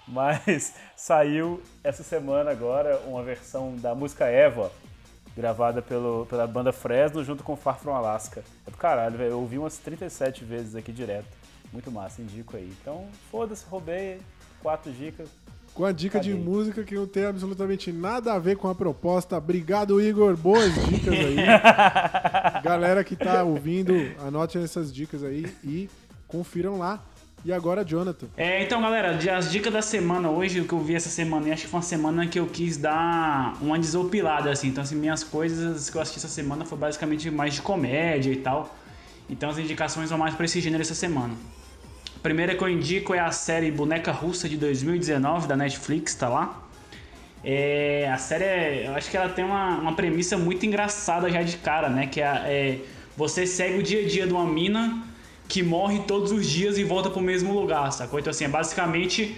mas 0.07 0.75
saiu 0.95 1.61
essa 1.83 2.01
semana 2.01 2.51
agora 2.51 2.99
uma 3.05 3.21
versão 3.21 3.75
da 3.75 3.93
música 3.93 4.25
Eva, 4.25 4.71
gravada 5.35 5.81
pelo, 5.81 6.25
pela 6.25 6.45
banda 6.45 6.71
Fresno 6.71 7.23
junto 7.23 7.43
com 7.43 7.55
Far 7.55 7.79
From 7.79 7.93
Alaska. 7.93 8.43
É 8.67 8.71
do 8.71 8.77
caralho, 8.77 9.17
velho. 9.17 9.31
Eu 9.31 9.39
ouvi 9.39 9.57
umas 9.57 9.77
37 9.77 10.43
vezes 10.43 10.75
aqui 10.75 10.91
direto. 10.91 11.27
Muito 11.71 11.91
massa, 11.91 12.21
indico 12.21 12.57
aí. 12.57 12.71
Então, 12.81 13.07
foda-se, 13.31 13.65
roubei 13.65 14.19
quatro 14.61 14.91
dicas. 14.91 15.29
Com 15.73 15.85
a 15.85 15.91
dica 15.91 16.19
de 16.19 16.33
música 16.33 16.83
que 16.83 16.95
não 16.95 17.07
tem 17.07 17.25
absolutamente 17.25 17.91
nada 17.91 18.33
a 18.33 18.39
ver 18.39 18.57
com 18.57 18.67
a 18.67 18.75
proposta. 18.75 19.37
Obrigado, 19.37 20.01
Igor. 20.01 20.35
Boas 20.35 20.73
dicas 20.87 21.13
aí. 21.13 21.37
Galera 22.63 23.03
que 23.03 23.15
tá 23.15 23.43
ouvindo, 23.43 23.93
anotem 24.19 24.63
essas 24.63 24.93
dicas 24.93 25.23
aí 25.23 25.45
e 25.63 25.89
confiram 26.27 26.77
lá. 26.77 27.03
E 27.45 27.53
agora, 27.53 27.85
Jonathan. 27.85 28.27
É, 28.35 28.61
então, 28.63 28.81
galera, 28.81 29.17
as 29.37 29.51
dicas 29.51 29.71
da 29.71 29.81
semana 29.81 30.29
hoje, 30.29 30.59
o 30.59 30.65
que 30.65 30.73
eu 30.73 30.79
vi 30.79 30.95
essa 30.95 31.09
semana, 31.09 31.47
e 31.47 31.51
acho 31.51 31.63
que 31.63 31.69
foi 31.69 31.77
uma 31.77 31.83
semana 31.85 32.27
que 32.27 32.37
eu 32.39 32.47
quis 32.47 32.75
dar 32.75 33.55
uma 33.61 33.79
desopilada, 33.79 34.51
assim. 34.51 34.67
Então, 34.67 34.83
assim, 34.83 34.95
minhas 34.95 35.23
coisas 35.23 35.89
que 35.89 35.95
eu 35.97 36.01
assisti 36.01 36.19
essa 36.19 36.27
semana 36.27 36.65
foi 36.65 36.77
basicamente 36.77 37.31
mais 37.31 37.53
de 37.53 37.61
comédia 37.61 38.31
e 38.31 38.37
tal. 38.37 38.75
Então, 39.29 39.49
as 39.49 39.57
indicações 39.57 40.09
vão 40.09 40.19
mais 40.19 40.35
pra 40.35 40.45
esse 40.45 40.59
gênero 40.59 40.81
essa 40.81 40.95
semana. 40.95 41.33
A 42.15 42.19
primeira 42.19 42.53
que 42.55 42.61
eu 42.61 42.67
indico 42.67 43.13
é 43.13 43.19
a 43.19 43.31
série 43.31 43.71
Boneca 43.71 44.11
Russa 44.11 44.49
de 44.49 44.57
2019 44.57 45.47
da 45.47 45.55
Netflix, 45.55 46.13
tá 46.15 46.27
lá. 46.27 46.61
É, 47.41 48.09
a 48.11 48.17
série, 48.17 48.43
é- 48.43 48.87
eu 48.87 48.95
acho 48.95 49.09
que 49.09 49.15
ela 49.15 49.29
tem 49.29 49.45
uma, 49.45 49.77
uma 49.77 49.95
premissa 49.95 50.37
muito 50.37 50.65
engraçada 50.65 51.29
já 51.29 51.41
de 51.41 51.55
cara, 51.57 51.89
né? 51.89 52.07
Que 52.07 52.19
é, 52.19 52.25
é 52.25 52.79
você 53.15 53.47
segue 53.47 53.79
o 53.79 53.83
dia 53.83 54.01
a 54.03 54.07
dia 54.07 54.27
de 54.27 54.33
uma 54.33 54.45
mina 54.45 55.08
que 55.49 55.63
morre 55.63 56.01
todos 56.01 56.31
os 56.31 56.47
dias 56.47 56.77
e 56.77 56.83
volta 56.83 57.09
pro 57.09 57.19
mesmo 57.19 57.51
lugar, 57.59 57.91
sacou? 57.91 58.19
Então, 58.19 58.29
assim, 58.29 58.45
é 58.45 58.47
basicamente 58.47 59.35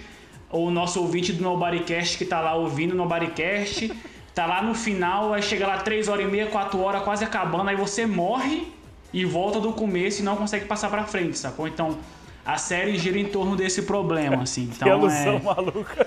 o 0.50 0.70
nosso 0.70 1.00
ouvinte 1.00 1.32
do 1.32 1.42
Nobodycast 1.42 2.18
que 2.18 2.26
tá 2.26 2.38
lá 2.38 2.54
ouvindo 2.54 2.92
o 2.92 2.94
Nobodycast, 2.94 3.90
tá 4.34 4.44
lá 4.44 4.62
no 4.62 4.74
final, 4.74 5.32
aí 5.32 5.42
chega 5.42 5.66
lá 5.66 5.78
3 5.78 6.08
horas 6.08 6.26
e 6.26 6.28
meia, 6.28 6.46
4 6.46 6.78
horas, 6.78 7.02
quase 7.02 7.24
acabando, 7.24 7.70
aí 7.70 7.76
você 7.76 8.04
morre 8.04 8.70
e 9.10 9.24
volta 9.24 9.58
do 9.58 9.72
começo 9.72 10.20
e 10.20 10.24
não 10.24 10.36
consegue 10.36 10.66
passar 10.66 10.90
pra 10.90 11.04
frente, 11.04 11.38
sacou? 11.38 11.66
Então, 11.66 11.96
a 12.44 12.58
série 12.58 12.98
gira 12.98 13.18
em 13.18 13.26
torno 13.26 13.56
desse 13.56 13.82
problema, 13.82 14.42
assim. 14.42 14.66
Que 14.78 14.84
Então, 14.84 14.92
alusão 14.92 15.36
é... 15.36 15.40
maluca. 15.40 16.06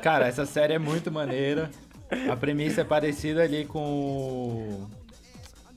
Cara, 0.00 0.28
essa 0.28 0.46
série 0.46 0.74
é 0.74 0.78
muito 0.78 1.10
maneira. 1.10 1.70
A 2.30 2.36
premissa 2.36 2.82
é 2.82 2.84
parecida 2.84 3.42
ali 3.42 3.64
com 3.64 3.80
o 3.80 4.90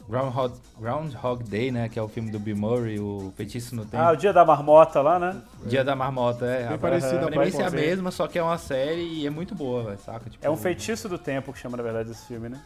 Groundhog, 0.07 0.53
Groundhog 0.79 1.43
Day, 1.43 1.71
né? 1.71 1.89
Que 1.89 1.97
é 1.97 2.01
o 2.01 2.07
filme 2.07 2.29
do 2.31 2.39
Bill 2.39 2.55
Murray, 2.55 2.99
o 2.99 3.33
Feitiço 3.35 3.75
no 3.75 3.83
Tempo. 3.85 4.03
Ah, 4.03 4.11
o 4.11 4.15
dia 4.15 4.31
da 4.31 4.45
marmota 4.45 5.01
lá, 5.01 5.17
né? 5.17 5.41
Dia 5.65 5.83
da 5.83 5.95
Marmota, 5.95 6.45
é. 6.45 6.67
Bem 6.67 6.75
A, 6.75 6.77
parecida, 6.77 7.25
a 7.25 7.27
premissa 7.27 7.63
é 7.63 7.67
a 7.67 7.71
mesma, 7.71 8.11
só 8.11 8.27
que 8.27 8.37
é 8.37 8.43
uma 8.43 8.57
série 8.57 9.01
e 9.01 9.25
é 9.25 9.29
muito 9.29 9.55
boa, 9.55 9.83
velho, 9.83 9.99
saca? 9.99 10.29
Tipo, 10.29 10.45
É 10.45 10.49
um 10.49 10.57
feitiço 10.57 11.09
do 11.09 11.17
tempo 11.17 11.51
que 11.51 11.59
chama, 11.59 11.75
na 11.75 11.83
verdade, 11.83 12.11
esse 12.11 12.25
filme, 12.27 12.49
né? 12.49 12.61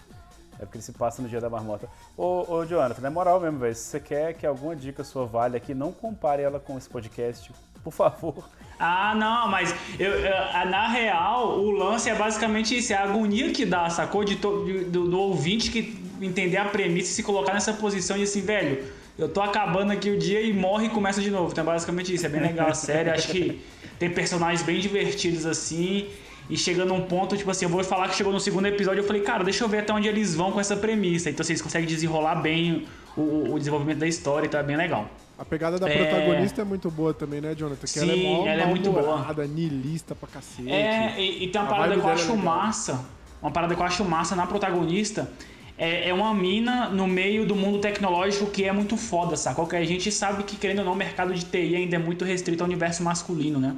É 0.60 0.66
porque 0.66 0.78
ele 0.78 0.84
se 0.84 0.92
passa 0.92 1.22
no 1.22 1.30
dia 1.30 1.40
da 1.40 1.50
marmota. 1.50 1.88
Ô, 2.18 2.46
ô 2.54 2.66
Jonathan, 2.66 3.08
é 3.08 3.10
moral 3.10 3.40
mesmo, 3.40 3.60
velho. 3.60 3.74
Se 3.74 3.84
você 3.84 4.00
quer 4.02 4.34
que 4.34 4.46
alguma 4.46 4.76
dica 4.76 5.06
sua 5.06 5.26
valha 5.26 5.56
aqui, 5.56 5.74
não 5.74 5.94
compare 5.94 6.42
ela 6.44 6.60
com 6.60 6.78
esse 6.78 6.90
podcast, 6.90 7.50
por 7.82 7.94
favor. 7.94 8.44
Ah, 8.80 9.14
não, 9.14 9.50
mas 9.50 9.76
eu, 10.00 10.10
eu- 10.12 10.66
na 10.70 10.88
real, 10.88 11.60
o 11.60 11.70
lance 11.72 12.10
é 12.10 12.16
basicamente 12.16 12.78
isso, 12.78 12.94
é 12.94 12.96
a 12.96 13.04
agonia 13.04 13.52
que 13.52 13.66
dá, 13.66 13.90
sacou? 13.90 14.24
De 14.24 14.38
to- 14.38 14.64
de- 14.66 14.86
do, 14.86 15.08
do 15.10 15.20
ouvinte 15.20 15.70
que 15.70 16.00
entender 16.22 16.58
a 16.58 16.66
premissa 16.66 17.12
e 17.12 17.14
se 17.14 17.24
colocar 17.24 17.54
nessa 17.54 17.74
posição 17.74 18.16
de 18.18 18.24
assim, 18.24 18.42
velho, 18.42 18.82
eu 19.18 19.28
tô 19.28 19.42
acabando 19.42 19.92
aqui 19.92 20.10
o 20.10 20.18
dia 20.18 20.42
e 20.42 20.54
morre 20.54 20.86
e 20.86 20.90
começa 20.90 21.22
de 21.22 21.30
novo. 21.30 21.52
Então 21.52 21.62
é 21.64 21.68
basicamente 21.68 22.14
isso, 22.14 22.26
é 22.26 22.30
bem 22.30 22.40
legal 22.42 22.70
a 22.70 22.74
série. 22.74 23.10
Acho 23.10 23.28
que 23.28 23.62
tem 24.00 24.10
personagens 24.10 24.62
bem 24.64 24.80
divertidos 24.80 25.46
assim. 25.46 26.08
E 26.50 26.58
chegando 26.58 26.90
num 26.94 27.02
ponto, 27.02 27.36
tipo 27.38 27.52
assim, 27.52 27.66
eu 27.66 27.70
vou 27.70 27.84
falar 27.84 28.08
que 28.08 28.16
chegou 28.16 28.32
no 28.34 28.40
segundo 28.40 28.66
episódio, 28.66 29.02
eu 29.02 29.06
falei, 29.06 29.22
cara, 29.22 29.44
deixa 29.44 29.64
eu 29.64 29.68
ver 29.70 29.80
até 29.80 29.94
onde 29.94 30.08
eles 30.08 30.34
vão 30.34 30.52
com 30.54 30.60
essa 30.60 30.76
premissa. 30.76 31.30
Então 31.30 31.44
vocês 31.46 31.62
conseguem 31.62 31.86
desenrolar 31.88 32.36
bem 32.36 32.88
o- 33.18 33.54
o 33.54 33.60
desenvolvimento 33.60 34.00
da 34.00 34.08
história, 34.08 34.48
então 34.48 34.60
é 34.60 34.64
bem 34.64 34.76
legal. 34.78 35.10
A 35.40 35.46
pegada 35.46 35.80
da 35.80 35.90
É. 35.90 35.96
protagonista 35.98 36.62
é 36.62 36.66
muito 36.66 36.92
boa 36.92 37.14
também, 37.14 37.40
né, 37.40 37.56
Jonathan? 37.56 37.88
Que 37.88 37.98
ela 38.00 38.12
é, 38.12 38.16
Sim, 38.16 38.24
mó 38.24 38.46
ela 38.46 38.62
é 38.62 38.66
muito 38.66 38.92
boa. 38.92 39.34
niilista 39.48 40.14
pra 40.14 40.28
cacete. 40.28 40.70
É, 40.70 41.16
e, 41.18 41.46
e 41.46 41.48
tem 41.48 41.62
uma 41.62 41.68
A 41.68 41.72
parada 41.74 41.94
que 41.96 42.02
eu 42.02 42.10
é 42.10 42.12
acho 42.12 42.32
legal. 42.34 42.38
massa. 42.46 43.06
Uma 43.42 43.50
parada 43.50 43.74
que 43.74 43.82
eu 43.82 43.86
acho 43.86 44.04
massa 44.04 44.36
na 44.36 44.46
protagonista. 44.46 45.32
É, 45.78 46.10
é 46.10 46.14
uma 46.14 46.34
mina 46.34 46.90
no 46.90 47.08
meio 47.08 47.46
do 47.46 47.56
mundo 47.56 47.80
tecnológico 47.80 48.48
que 48.48 48.66
é 48.66 48.72
muito 48.74 48.98
foda, 48.98 49.38
sacou? 49.38 49.66
Que 49.66 49.78
a 49.78 49.86
gente 49.86 50.12
sabe 50.12 50.44
que, 50.44 50.58
querendo 50.58 50.80
ou 50.80 50.86
não, 50.86 50.92
o 50.92 50.96
mercado 50.96 51.34
de 51.34 51.46
TI 51.46 51.74
ainda 51.74 51.96
é 51.96 52.00
muito 52.00 52.26
restrito 52.26 52.62
ao 52.62 52.68
universo 52.68 53.02
masculino, 53.02 53.60
né? 53.60 53.76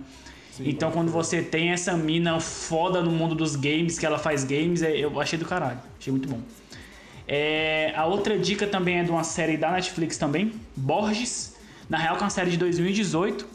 então, 0.60 0.92
quando 0.92 1.10
você 1.12 1.42
tem 1.42 1.70
essa 1.70 1.94
mina 1.96 2.40
foda 2.40 3.02
no 3.02 3.10
mundo 3.10 3.34
dos 3.34 3.56
games, 3.56 3.98
que 3.98 4.06
ela 4.06 4.20
faz 4.20 4.44
games, 4.44 4.82
é- 4.84 4.96
eu 4.98 5.20
achei 5.20 5.38
do 5.40 5.46
caralho. 5.46 5.80
Achei 6.00 6.12
muito 6.12 6.28
bom. 6.28 6.40
É, 7.34 7.94
a 7.96 8.06
outra 8.06 8.38
dica 8.38 8.68
também 8.68 9.00
é 9.00 9.04
de 9.04 9.10
uma 9.10 9.24
série 9.24 9.56
da 9.56 9.72
Netflix 9.72 10.18
também, 10.18 10.52
Borges. 10.76 11.56
Na 11.90 11.98
real, 11.98 12.18
que 12.18 12.24
é 12.24 12.26
uma 12.26 12.30
série 12.30 12.52
de 12.52 12.58
2018. 12.58 13.48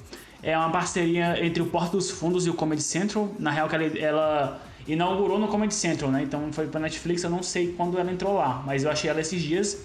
É 0.42 0.56
uma 0.56 0.70
parceria 0.70 1.44
entre 1.44 1.62
o 1.62 1.66
Porto 1.66 1.92
dos 1.92 2.10
Fundos 2.10 2.46
e 2.46 2.50
o 2.50 2.54
Comedy 2.54 2.80
Central. 2.82 3.28
Na 3.38 3.50
real, 3.50 3.68
que 3.68 3.74
ela, 3.74 3.98
ela 3.98 4.62
inaugurou 4.88 5.38
no 5.38 5.48
Comedy 5.48 5.74
Central, 5.74 6.10
né? 6.10 6.22
Então 6.22 6.50
foi 6.52 6.66
pra 6.68 6.80
Netflix, 6.80 7.22
eu 7.22 7.28
não 7.28 7.42
sei 7.42 7.74
quando 7.76 7.98
ela 7.98 8.10
entrou 8.10 8.36
lá, 8.36 8.62
mas 8.64 8.82
eu 8.82 8.90
achei 8.90 9.10
ela 9.10 9.20
esses 9.20 9.42
dias. 9.42 9.84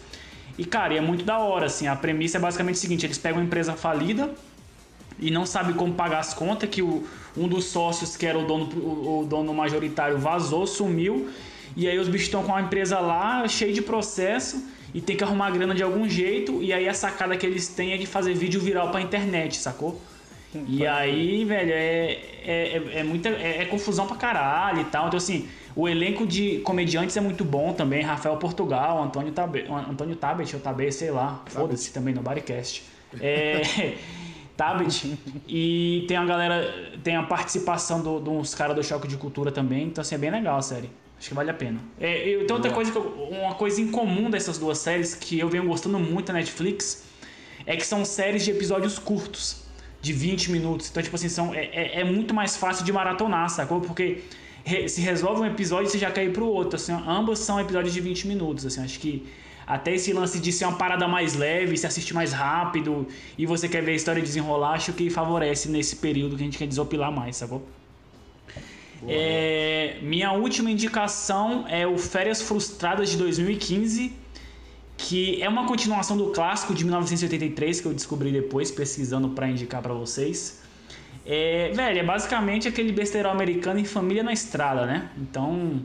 E, 0.57 0.63
cara, 0.63 0.95
é 0.95 1.01
muito 1.01 1.25
da 1.25 1.39
hora, 1.39 1.65
assim. 1.65 1.87
A 1.87 1.95
premissa 1.95 2.37
é 2.37 2.39
basicamente 2.39 2.75
o 2.75 2.79
seguinte: 2.79 3.05
eles 3.05 3.17
pegam 3.17 3.39
uma 3.39 3.45
empresa 3.45 3.73
falida 3.73 4.33
e 5.19 5.29
não 5.29 5.45
sabe 5.45 5.73
como 5.73 5.93
pagar 5.93 6.19
as 6.19 6.33
contas, 6.33 6.69
que 6.69 6.81
o, 6.81 7.05
um 7.35 7.45
dos 7.45 7.65
sócios, 7.65 8.15
que 8.15 8.25
era 8.25 8.39
o 8.39 8.45
dono, 8.45 8.69
o, 8.73 9.19
o 9.19 9.25
dono 9.25 9.53
majoritário, 9.53 10.17
vazou, 10.17 10.65
sumiu. 10.65 11.29
E 11.75 11.87
aí 11.87 11.97
os 11.97 12.07
bichos 12.07 12.27
estão 12.27 12.43
com 12.43 12.53
a 12.55 12.61
empresa 12.61 12.99
lá, 12.99 13.47
cheio 13.47 13.73
de 13.73 13.81
processo, 13.81 14.63
e 14.93 14.99
tem 15.01 15.15
que 15.15 15.23
arrumar 15.23 15.49
grana 15.51 15.73
de 15.73 15.81
algum 15.83 16.07
jeito. 16.09 16.61
E 16.61 16.73
aí 16.73 16.87
a 16.87 16.93
sacada 16.93 17.35
que 17.37 17.45
eles 17.45 17.67
têm 17.69 17.93
é 17.93 17.97
de 17.97 18.05
fazer 18.05 18.33
vídeo 18.33 18.59
viral 18.59 18.89
pra 18.91 19.01
internet, 19.01 19.57
sacou? 19.57 19.99
E 20.67 20.85
aí, 20.85 21.45
velho, 21.45 21.71
é, 21.71 22.11
é, 22.43 22.81
é, 22.95 22.99
é 22.99 23.03
muita. 23.03 23.29
É, 23.29 23.61
é 23.61 23.65
confusão 23.65 24.05
pra 24.05 24.17
caralho 24.17 24.81
e 24.81 24.83
tal. 24.83 25.07
Então, 25.07 25.15
assim, 25.17 25.47
o 25.73 25.87
elenco 25.87 26.27
de 26.27 26.57
comediantes 26.59 27.15
é 27.15 27.21
muito 27.21 27.45
bom 27.45 27.71
também. 27.71 28.01
Rafael 28.03 28.35
Portugal, 28.35 29.01
Antônio 29.01 29.31
Tabet, 29.31 29.65
Antônio 29.89 30.15
Tabet 30.17 30.53
ou 30.53 30.61
Tabet, 30.61 30.91
sei 30.91 31.09
lá. 31.09 31.41
Foda-se 31.45 31.93
também 31.93 32.13
no 32.13 32.21
Bodycast. 32.21 32.83
É. 33.19 33.61
Tablet. 34.57 35.17
E 35.47 36.05
tem 36.07 36.17
a 36.17 36.25
galera. 36.25 36.91
Tem 37.03 37.15
a 37.15 37.23
participação 37.23 38.01
do- 38.01 38.19
de 38.19 38.29
uns 38.29 38.53
caras 38.53 38.75
do 38.75 38.83
Choque 38.83 39.07
de 39.07 39.17
Cultura 39.17 39.51
também. 39.51 39.83
Então, 39.85 40.01
assim, 40.01 40.15
é 40.15 40.17
bem 40.17 40.29
legal 40.31 40.57
a 40.57 40.61
série. 40.61 40.89
Acho 41.21 41.29
que 41.29 41.35
vale 41.35 41.51
a 41.51 41.53
pena. 41.53 41.79
É, 41.99 42.27
eu- 42.27 42.47
tem 42.47 42.55
outra 42.55 42.71
coisa 42.71 42.91
que 42.91 42.97
eu- 42.97 43.29
uma 43.29 43.53
coisa 43.53 43.79
em 43.79 43.89
comum 43.91 44.27
dessas 44.27 44.57
duas 44.57 44.79
séries 44.79 45.13
que 45.13 45.37
eu 45.39 45.47
venho 45.47 45.65
gostando 45.67 45.99
muito 45.99 46.25
da 46.27 46.33
Netflix 46.33 47.03
é 47.65 47.77
que 47.77 47.85
são 47.85 48.03
séries 48.03 48.43
de 48.43 48.49
episódios 48.49 48.97
curtos, 48.97 49.61
de 50.01 50.13
20 50.13 50.51
minutos. 50.51 50.89
Então, 50.89 51.03
tipo 51.03 51.15
assim, 51.15 51.29
são, 51.29 51.53
é, 51.53 51.65
é- 51.65 51.99
é 51.99 52.03
muito 52.03 52.33
mais 52.33 52.57
fácil 52.57 52.83
de 52.83 52.91
maratonar, 52.91 53.47
sacou? 53.51 53.79
Porque 53.81 54.23
re- 54.63 54.89
se 54.89 54.99
resolve 54.99 55.41
um 55.41 55.45
episódio 55.45 55.85
e 55.87 55.91
você 55.91 55.99
já 55.99 56.09
quer 56.09 56.23
ir 56.25 56.33
pro 56.33 56.47
outro. 56.47 56.75
Assim, 56.75 56.91
ambos 56.91 57.37
são 57.37 57.59
episódios 57.59 57.93
de 57.93 58.01
20 58.01 58.27
minutos. 58.27 58.65
Assim, 58.65 58.83
acho 58.83 58.99
que 58.99 59.27
até 59.67 59.93
esse 59.93 60.11
lance 60.11 60.39
de 60.39 60.51
ser 60.51 60.65
uma 60.65 60.75
parada 60.75 61.07
mais 61.07 61.35
leve, 61.35 61.77
se 61.77 61.85
assiste 61.85 62.15
mais 62.15 62.33
rápido 62.33 63.07
e 63.37 63.45
você 63.45 63.69
quer 63.69 63.83
ver 63.83 63.91
a 63.91 63.95
história 63.95 64.23
desenrolar, 64.23 64.71
acho 64.73 64.91
que 64.91 65.07
favorece 65.11 65.69
nesse 65.69 65.97
período 65.97 66.35
que 66.35 66.41
a 66.41 66.45
gente 66.45 66.57
quer 66.57 66.67
desopilar 66.67 67.11
mais, 67.11 67.35
sacou? 67.37 67.63
É, 69.07 69.97
minha 70.01 70.31
última 70.31 70.69
indicação 70.69 71.65
é 71.67 71.87
o 71.87 71.97
Férias 71.97 72.41
Frustradas 72.41 73.09
de 73.09 73.17
2015, 73.17 74.13
que 74.97 75.41
é 75.41 75.49
uma 75.49 75.65
continuação 75.65 76.15
do 76.15 76.27
clássico 76.27 76.73
de 76.73 76.83
1983 76.83 77.81
que 77.81 77.87
eu 77.87 77.93
descobri 77.93 78.31
depois 78.31 78.69
pesquisando 78.69 79.29
pra 79.29 79.47
indicar 79.47 79.81
pra 79.81 79.93
vocês. 79.93 80.61
É, 81.25 81.71
velho, 81.73 81.99
é 81.99 82.03
basicamente 82.03 82.67
aquele 82.67 82.91
besteirão 82.91 83.31
americano 83.31 83.79
em 83.79 83.85
família 83.85 84.23
na 84.23 84.33
estrada, 84.33 84.85
né? 84.85 85.09
Então 85.17 85.81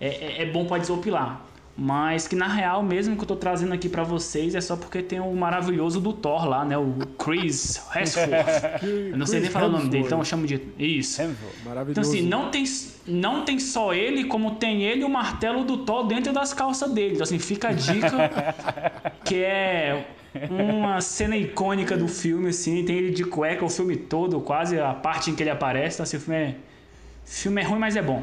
é, 0.00 0.08
é- 0.08 0.42
é 0.42 0.46
bom 0.46 0.64
pra 0.66 0.78
desopilar. 0.78 1.44
Mas 1.78 2.26
que 2.26 2.34
na 2.34 2.48
real 2.48 2.82
mesmo 2.82 3.16
que 3.16 3.22
eu 3.22 3.26
tô 3.26 3.36
trazendo 3.36 3.74
aqui 3.74 3.86
pra 3.86 4.02
vocês 4.02 4.54
é 4.54 4.62
só 4.62 4.76
porque 4.76 5.02
tem 5.02 5.20
o 5.20 5.34
maravilhoso 5.34 6.00
do 6.00 6.10
Thor 6.10 6.48
lá, 6.48 6.64
né? 6.64 6.78
O 6.78 6.94
Chris 7.18 7.82
Hemsworth. 7.94 8.82
Eu 9.12 9.18
não 9.18 9.26
sei 9.26 9.40
nem 9.40 9.50
falar 9.50 9.66
o 9.66 9.72
nome 9.72 9.90
dele, 9.90 10.04
então 10.06 10.18
eu 10.18 10.22
Hemsworth. 10.22 10.26
chamo 10.26 10.46
de. 10.46 10.60
Isso. 10.78 11.20
Hemsworth. 11.20 11.64
Maravilhoso. 11.64 12.00
Então, 12.00 12.02
assim, 12.02 12.22
não 12.22 12.50
tem, 12.50 12.64
não 13.06 13.44
tem 13.44 13.58
só 13.58 13.92
ele, 13.92 14.24
como 14.24 14.54
tem 14.54 14.84
ele 14.84 15.04
o 15.04 15.08
martelo 15.08 15.64
do 15.64 15.78
Thor 15.78 16.06
dentro 16.06 16.32
das 16.32 16.54
calças 16.54 16.90
dele. 16.92 17.12
Então, 17.14 17.24
assim, 17.24 17.38
fica 17.38 17.68
a 17.68 17.72
dica 17.72 18.54
que 19.22 19.36
é 19.36 20.06
uma 20.50 21.00
cena 21.02 21.36
icônica 21.36 21.94
do 21.94 22.08
filme, 22.08 22.48
assim. 22.48 22.84
Tem 22.86 22.96
ele 22.96 23.10
de 23.10 23.24
cueca 23.24 23.64
o 23.64 23.68
filme 23.68 23.96
todo, 23.96 24.40
quase 24.40 24.80
a 24.80 24.94
parte 24.94 25.30
em 25.30 25.34
que 25.34 25.42
ele 25.42 25.50
aparece. 25.50 25.96
Então, 25.96 26.04
assim, 26.04 26.16
o 26.16 26.20
filme 26.20 26.40
é, 26.40 26.48
o 26.48 27.28
filme 27.28 27.60
é 27.60 27.64
ruim, 27.64 27.78
mas 27.78 27.96
é 27.96 28.02
bom. 28.02 28.22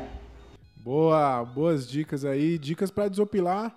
Boa, 0.83 1.45
boas 1.45 1.87
dicas 1.87 2.25
aí, 2.25 2.57
dicas 2.57 2.91
pra 2.91 3.07
desopilar. 3.07 3.73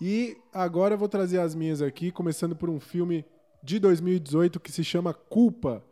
E 0.00 0.38
agora 0.54 0.94
eu 0.94 0.98
vou 0.98 1.06
trazer 1.06 1.38
as 1.38 1.54
minhas 1.54 1.82
aqui, 1.82 2.10
começando 2.10 2.56
por 2.56 2.70
um 2.70 2.80
filme 2.80 3.26
de 3.62 3.78
2018 3.78 4.58
que 4.58 4.72
se 4.72 4.82
chama 4.82 5.12
Culpa. 5.12 5.84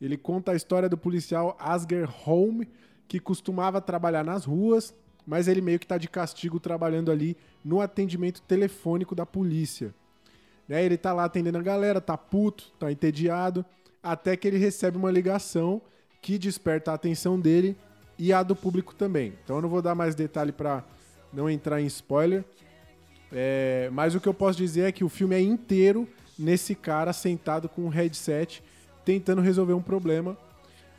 Ele 0.00 0.16
conta 0.16 0.52
a 0.52 0.54
história 0.54 0.88
do 0.88 0.96
policial 0.96 1.54
Asger 1.60 2.08
Holm, 2.10 2.62
que 3.06 3.20
costumava 3.20 3.82
trabalhar 3.82 4.24
nas 4.24 4.46
ruas, 4.46 4.94
mas 5.26 5.46
ele 5.46 5.60
meio 5.60 5.78
que 5.78 5.86
tá 5.86 5.98
de 5.98 6.08
castigo 6.08 6.58
trabalhando 6.58 7.12
ali 7.12 7.36
no 7.62 7.82
atendimento 7.82 8.40
telefônico 8.40 9.14
da 9.14 9.26
polícia. 9.26 9.94
Né, 10.66 10.82
Ele 10.82 10.96
tá 10.96 11.12
lá 11.12 11.26
atendendo 11.26 11.58
a 11.58 11.62
galera, 11.62 12.00
tá 12.00 12.16
puto, 12.16 12.72
tá 12.78 12.90
entediado, 12.90 13.62
até 14.02 14.38
que 14.38 14.48
ele 14.48 14.56
recebe 14.56 14.96
uma 14.96 15.10
ligação 15.10 15.82
que 16.22 16.38
desperta 16.38 16.92
a 16.92 16.94
atenção 16.94 17.38
dele 17.38 17.76
e 18.18 18.32
a 18.32 18.42
do 18.42 18.54
público 18.56 18.94
também. 18.94 19.32
Então 19.44 19.56
eu 19.56 19.62
não 19.62 19.68
vou 19.68 19.82
dar 19.82 19.94
mais 19.94 20.14
detalhe 20.14 20.52
para 20.52 20.82
não 21.32 21.48
entrar 21.50 21.80
em 21.80 21.86
spoiler. 21.86 22.44
É, 23.32 23.88
mas 23.92 24.14
o 24.14 24.20
que 24.20 24.28
eu 24.28 24.34
posso 24.34 24.56
dizer 24.58 24.82
é 24.82 24.92
que 24.92 25.02
o 25.04 25.08
filme 25.08 25.34
é 25.34 25.40
inteiro 25.40 26.08
nesse 26.38 26.74
cara 26.74 27.12
sentado 27.12 27.68
com 27.68 27.82
um 27.82 27.88
headset 27.88 28.62
tentando 29.04 29.40
resolver 29.40 29.72
um 29.74 29.82
problema. 29.82 30.36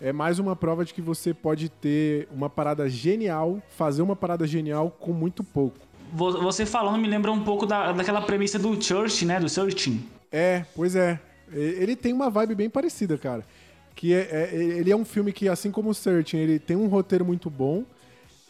É 0.01 0.11
mais 0.11 0.39
uma 0.39 0.55
prova 0.55 0.83
de 0.83 0.93
que 0.93 1.01
você 1.01 1.33
pode 1.33 1.69
ter 1.69 2.27
uma 2.31 2.49
parada 2.49 2.89
genial, 2.89 3.61
fazer 3.69 4.01
uma 4.01 4.15
parada 4.15 4.45
genial 4.45 4.91
com 4.91 5.13
muito 5.13 5.43
pouco. 5.43 5.77
Vo- 6.11 6.41
Você 6.41 6.65
falando 6.65 6.97
me 6.99 7.07
lembra 7.07 7.31
um 7.31 7.43
pouco 7.43 7.65
da, 7.65 7.93
daquela 7.93 8.21
premissa 8.21 8.59
do 8.59 8.79
Church, 8.81 9.25
né? 9.25 9.39
Do 9.39 9.47
Searching. 9.47 10.05
É, 10.31 10.65
pois 10.75 10.95
é. 10.95 11.19
Ele 11.51 11.95
tem 11.95 12.11
uma 12.11 12.29
vibe 12.29 12.55
bem 12.55 12.69
parecida, 12.69 13.17
cara. 13.17 13.45
Que 13.95 14.13
é, 14.13 14.51
é- 14.51 14.55
ele 14.55 14.91
é 14.91 14.95
um 14.95 15.05
filme 15.05 15.31
que, 15.31 15.47
assim 15.47 15.71
como 15.71 15.89
o 15.89 15.93
Searching, 15.93 16.37
ele 16.37 16.59
tem 16.59 16.75
um 16.75 16.87
roteiro 16.87 17.25
muito 17.25 17.49
bom. 17.49 17.83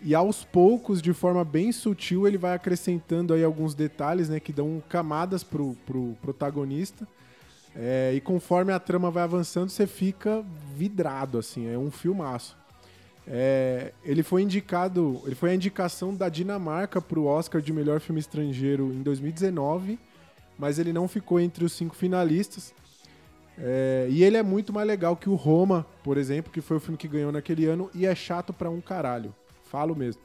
E 0.01 0.13
aos 0.13 0.43
poucos, 0.43 1.01
de 1.01 1.13
forma 1.13 1.43
bem 1.45 1.71
sutil, 1.71 2.27
ele 2.27 2.37
vai 2.37 2.53
acrescentando 2.53 3.33
aí 3.33 3.43
alguns 3.43 3.73
detalhes, 3.73 4.29
né, 4.29 4.39
que 4.39 4.51
dão 4.51 4.83
camadas 4.89 5.43
pro, 5.43 5.75
pro 5.85 6.15
protagonista. 6.21 7.07
É, 7.75 8.13
e 8.15 8.21
conforme 8.21 8.71
a 8.71 8.79
trama 8.79 9.11
vai 9.11 9.23
avançando, 9.23 9.69
você 9.69 9.85
fica 9.85 10.43
vidrado, 10.75 11.37
assim, 11.37 11.67
é 11.67 11.77
um 11.77 11.91
filmaço. 11.91 12.55
É, 13.27 13.91
ele 14.03 14.21
foi 14.21 14.43
indicado, 14.43 15.21
ele 15.25 15.35
foi 15.35 15.49
a 15.49 15.55
indicação 15.55 16.13
da 16.13 16.29
Dinamarca 16.29 17.01
para 17.01 17.19
o 17.19 17.25
Oscar 17.25 17.59
de 17.61 17.73
melhor 17.73 17.99
filme 17.99 18.19
estrangeiro 18.19 18.93
em 18.93 19.01
2019, 19.01 19.97
mas 20.57 20.77
ele 20.77 20.93
não 20.93 21.07
ficou 21.07 21.39
entre 21.39 21.65
os 21.65 21.73
cinco 21.73 21.95
finalistas. 21.95 22.73
É, 23.57 24.07
e 24.09 24.23
ele 24.23 24.35
é 24.37 24.43
muito 24.43 24.73
mais 24.73 24.85
legal 24.87 25.15
que 25.15 25.29
o 25.29 25.35
Roma, 25.35 25.85
por 26.03 26.17
exemplo, 26.17 26.51
que 26.51 26.59
foi 26.61 26.77
o 26.77 26.79
filme 26.79 26.97
que 26.97 27.07
ganhou 27.07 27.31
naquele 27.31 27.65
ano 27.65 27.89
e 27.93 28.05
é 28.05 28.13
chato 28.13 28.51
pra 28.51 28.69
um 28.69 28.81
caralho. 28.81 29.33
Falo 29.63 29.95
mesmo. 29.95 30.21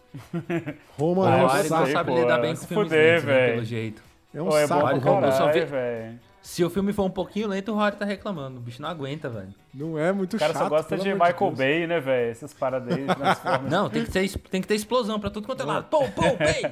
Roma 0.99 1.29
Ah, 1.29 1.39
é 1.39 1.45
um 1.45 1.49
sei, 1.51 1.59
não 1.63 1.69
saco. 1.69 1.91
sabe 1.93 2.15
lidar 2.15 2.39
bem 2.39 2.55
com 2.55 2.67
filmes 2.67 2.89
fuder, 2.89 3.13
lentos, 3.15 3.25
né, 3.25 3.33
velho. 3.35 3.53
pelo 3.55 3.65
jeito. 3.65 4.03
É 4.35 4.43
um 4.43 4.47
Pô, 4.47 4.59
é 4.59 4.67
saco. 4.67 5.01
bom 5.01 5.25
eu 5.25 5.33
só 5.33 5.39
caralho, 5.47 5.53
vi- 5.61 5.67
velho. 5.67 6.19
Se 6.43 6.65
o 6.65 6.71
filme 6.71 6.93
for 6.93 7.05
um 7.05 7.11
pouquinho 7.11 7.49
lento, 7.49 7.71
o 7.71 7.75
Rory 7.75 7.97
tá 7.97 8.05
reclamando. 8.05 8.57
O 8.59 8.61
bicho 8.61 8.81
não 8.81 8.89
aguenta, 8.89 9.29
velho. 9.29 9.55
Não 9.75 9.99
é 9.99 10.11
muito 10.11 10.37
O 10.37 10.39
cara 10.39 10.53
chato. 10.55 10.63
só 10.63 10.69
gosta 10.71 10.97
de 10.97 11.13
Michael 11.13 11.37
Deus. 11.39 11.59
Bay, 11.59 11.87
né, 11.87 12.01
velho? 12.01 12.31
Essas 12.31 12.55
paradas 12.55 12.97
aí. 12.97 13.05
Não, 13.71 13.91
tem 13.91 14.05
que 14.05 14.11
ter, 14.11 14.29
tem 14.51 14.61
que 14.63 14.67
ter 14.67 14.75
explosão 14.75 15.21
pra 15.21 15.29
tudo 15.29 15.47
quanto 15.47 15.63
é 15.63 15.67
lado. 15.67 15.85
Pô, 15.91 15.99
pô, 16.09 16.23
bem! 16.23 16.63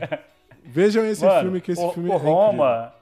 Vejam 0.65 1.05
esse 1.05 1.23
Mano, 1.25 1.41
filme, 1.43 1.61
que 1.61 1.73
esse 1.73 1.85
o, 1.85 1.91
filme 1.93 2.09
o 2.09 2.13
é 2.15 2.17
Roma. 2.17 2.93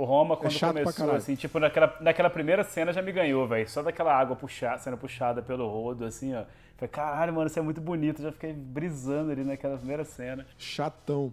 O 0.00 0.04
Roma, 0.04 0.34
quando 0.34 0.58
pra 0.58 0.72
começou, 0.72 1.10
assim, 1.10 1.34
tipo, 1.34 1.58
naquela, 1.58 1.94
naquela 2.00 2.30
primeira 2.30 2.64
cena 2.64 2.90
já 2.90 3.02
me 3.02 3.12
ganhou, 3.12 3.46
velho. 3.46 3.68
Só 3.68 3.82
daquela 3.82 4.18
água 4.18 4.34
puxada, 4.34 4.78
sendo 4.78 4.96
puxada 4.96 5.42
pelo 5.42 5.68
rodo, 5.68 6.06
assim, 6.06 6.34
ó. 6.34 6.44
Falei, 6.78 6.88
caralho, 6.90 7.34
mano, 7.34 7.48
isso 7.48 7.58
é 7.58 7.62
muito 7.62 7.82
bonito. 7.82 8.22
Já 8.22 8.32
fiquei 8.32 8.50
brisando 8.50 9.30
ali 9.30 9.44
naquela 9.44 9.76
primeira 9.76 10.02
cena. 10.02 10.46
Chatão. 10.56 11.30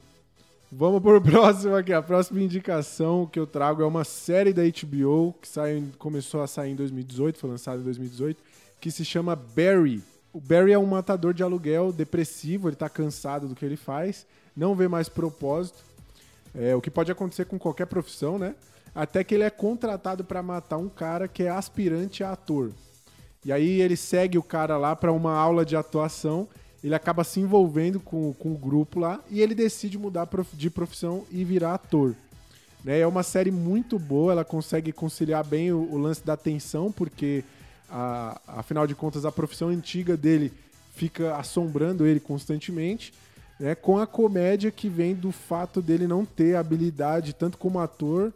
Vamos 0.70 1.02
pro 1.02 1.22
próximo 1.24 1.78
aqui. 1.78 1.94
A 1.94 2.02
próxima 2.02 2.42
indicação 2.42 3.26
que 3.26 3.40
eu 3.40 3.48
trago 3.48 3.82
é 3.82 3.86
uma 3.86 4.04
série 4.04 4.52
da 4.52 4.64
HBO 4.64 5.34
que 5.42 5.48
saiu, 5.48 5.88
começou 5.98 6.42
a 6.42 6.48
sair 6.48 6.72
em 6.72 6.76
2018, 6.76 7.40
foi 7.40 7.50
lançada 7.50 7.80
em 7.80 7.86
2018, 7.86 8.38
que 8.82 8.92
se 8.92 9.06
chama 9.06 9.34
Barry. 9.34 10.04
O 10.34 10.42
Barry 10.42 10.74
é 10.74 10.78
um 10.78 10.86
matador 10.86 11.34
de 11.34 11.42
aluguel 11.42 11.94
depressivo, 11.94 12.68
ele 12.68 12.76
tá 12.76 12.90
cansado 12.90 13.48
do 13.48 13.56
que 13.56 13.64
ele 13.64 13.78
faz, 13.78 14.28
não 14.54 14.76
vê 14.76 14.90
mais 14.90 15.08
propósito. 15.08 15.87
É, 16.56 16.75
o 16.75 16.82
que 16.82 16.89
pode 16.89 17.12
acontecer 17.12 17.46
com 17.46 17.60
qualquer 17.60 17.86
profissão, 17.86 18.38
né? 18.39 18.56
Até 18.96 19.24
que 19.24 19.36
ele 19.36 19.44
é 19.44 19.50
contratado 19.50 20.24
para 20.24 20.42
matar 20.42 20.77
um 20.77 20.89
cara 20.89 21.27
que 21.27 21.44
é 21.44 21.50
aspirante 21.50 22.24
a 22.24 22.32
ator. 22.32 22.72
E 23.46 23.51
aí 23.51 23.82
ele 23.82 23.96
segue 23.96 24.38
o 24.38 24.44
cara 24.44 24.77
lá 24.77 24.96
para 24.96 25.12
uma 25.12 25.34
aula 25.34 25.63
de 25.63 25.75
atuação, 25.75 26.48
ele 26.84 26.96
acaba 26.96 27.24
se 27.24 27.39
envolvendo 27.39 28.00
com, 28.00 28.34
com 28.34 28.54
o 28.54 28.58
grupo 28.58 29.00
lá 29.00 29.20
e 29.30 29.42
ele 29.42 29.54
decide 29.54 29.98
mudar 29.98 30.27
de 30.54 30.70
profissão 30.70 31.25
e 31.32 31.44
virar 31.44 31.75
ator. 31.75 32.16
Né? 32.84 33.00
É 33.00 33.08
uma 33.08 33.24
série 33.24 33.51
muito 33.51 34.00
boa, 34.00 34.32
ela 34.32 34.46
consegue 34.46 34.92
conciliar 34.92 35.44
bem 35.44 35.72
o, 35.72 35.77
o 35.92 35.98
lance 35.98 36.25
da 36.25 36.36
tensão, 36.36 36.92
porque 36.92 37.44
a- 37.89 38.39
afinal 38.48 38.88
de 38.88 38.96
contas 38.96 39.25
a 39.25 39.32
profissão 39.32 39.70
antiga 39.70 40.18
dele 40.18 40.51
fica 40.96 41.36
assombrando 41.36 42.06
ele 42.06 42.20
constantemente, 42.20 43.13
né? 43.60 43.76
com 43.76 43.98
a 43.98 44.08
comédia 44.08 44.72
que 44.72 44.90
vem 44.90 45.16
do 45.16 45.32
fato 45.32 45.82
dele 45.82 46.08
não 46.08 46.26
ter 46.26 46.56
habilidade 46.56 47.34
tanto 47.34 47.58
como 47.58 47.80
ator 47.80 48.34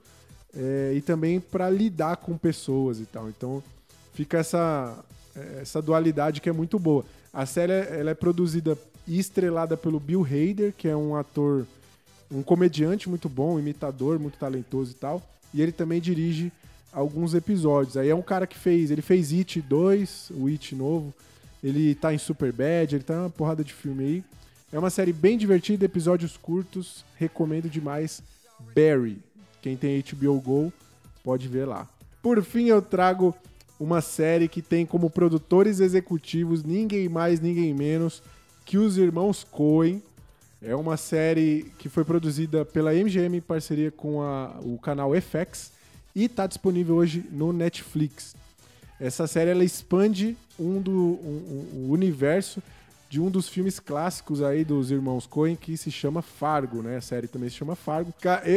é, 0.56 0.94
e 0.96 1.02
também 1.02 1.40
para 1.40 1.70
lidar 1.70 2.18
com 2.18 2.38
pessoas 2.38 3.00
e 3.00 3.06
tal. 3.06 3.30
Então 3.30 3.64
fica 4.14 4.38
essa, 4.38 4.98
essa 5.60 5.82
dualidade 5.82 6.42
que 6.42 6.50
é 6.50 6.54
muito 6.54 6.78
boa. 6.78 7.06
A 7.34 7.46
série 7.46 7.72
ela 7.72 8.12
é 8.12 8.14
produzida 8.14 8.78
e 9.08 9.18
estrelada 9.18 9.78
pelo 9.78 10.00
Bill 10.00 10.24
Hader, 10.24 10.74
que 10.78 10.88
é 10.88 10.96
um 10.96 11.16
ator, 11.16 11.66
um 12.32 12.44
comediante 12.44 13.10
muito 13.10 13.30
bom, 13.30 13.60
imitador, 13.60 14.20
muito 14.20 14.38
talentoso 14.38 14.92
e 14.92 14.96
tal. 14.96 15.22
E 15.54 15.62
ele 15.62 15.72
também 15.72 16.00
dirige 16.00 16.52
alguns 16.92 17.34
episódios. 17.34 17.98
Aí 17.98 18.10
é 18.10 18.16
um 18.16 18.22
cara 18.22 18.46
que 18.46 18.58
fez, 18.58 18.92
ele 18.92 19.02
fez 19.02 19.32
It 19.32 19.62
2, 19.62 20.32
o 20.36 20.48
It 20.48 20.76
novo. 20.76 21.14
Ele 21.64 21.94
tá 21.96 22.14
em 22.14 22.18
Superbad, 22.18 22.96
ele 22.96 23.04
tá 23.04 23.14
em 23.14 23.20
uma 23.20 23.30
porrada 23.30 23.64
de 23.64 23.74
filme 23.74 24.04
aí. 24.04 24.24
É 24.72 24.80
uma 24.80 24.90
série 24.90 25.12
bem 25.12 25.38
divertida, 25.38 25.86
episódios 25.86 26.38
curtos, 26.38 27.04
recomendo 27.18 27.70
demais. 27.70 28.22
Barry, 28.76 29.18
quem 29.62 29.76
tem 29.76 30.02
HBO 30.02 30.40
Go 30.40 30.74
pode 31.24 31.48
ver 31.48 31.66
lá. 31.66 31.88
Por 32.22 32.42
fim, 32.44 32.66
eu 32.68 32.82
trago 32.82 33.36
uma 33.80 34.00
série 34.00 34.48
que 34.48 34.62
tem 34.62 34.86
como 34.86 35.10
produtores 35.10 35.80
executivos 35.80 36.64
ninguém 36.64 37.10
mais, 37.10 37.40
ninguém 37.40 37.74
menos 37.74 38.22
que 38.66 38.78
os 38.78 38.98
irmãos 38.98 39.44
Coen. 39.44 40.02
É 40.62 40.76
uma 40.76 40.96
série 40.96 41.72
que 41.80 41.90
foi 41.90 42.06
produzida 42.06 42.64
pela 42.64 42.94
MGM 42.94 43.38
em 43.38 43.42
parceria 43.42 43.90
com 43.92 44.22
a- 44.22 44.56
o 44.62 44.78
canal 44.78 45.12
FX 45.16 45.72
e 46.16 46.26
está 46.26 46.46
disponível 46.46 46.96
hoje 46.96 47.26
no 47.32 47.52
Netflix. 47.52 48.36
Essa 49.00 49.26
série 49.26 49.50
ela 49.50 49.64
expande 49.64 50.38
um 50.60 50.80
do 50.80 50.92
um- 50.92 51.74
um- 51.74 51.88
o 51.88 51.92
universo 51.92 52.62
de 53.12 53.20
um 53.20 53.30
dos 53.30 53.50
filmes 53.50 53.78
clássicos 53.78 54.42
aí 54.42 54.64
dos 54.64 54.90
irmãos 54.90 55.28
Coen 55.28 55.58
que 55.58 55.76
se 55.76 55.92
chama 55.92 56.22
Fargo, 56.22 56.82
né? 56.82 56.96
A 56.96 57.02
série 57.02 57.28
também 57.28 57.50
se 57.50 57.58
chama 57.58 57.76
Fargo. 57.76 58.14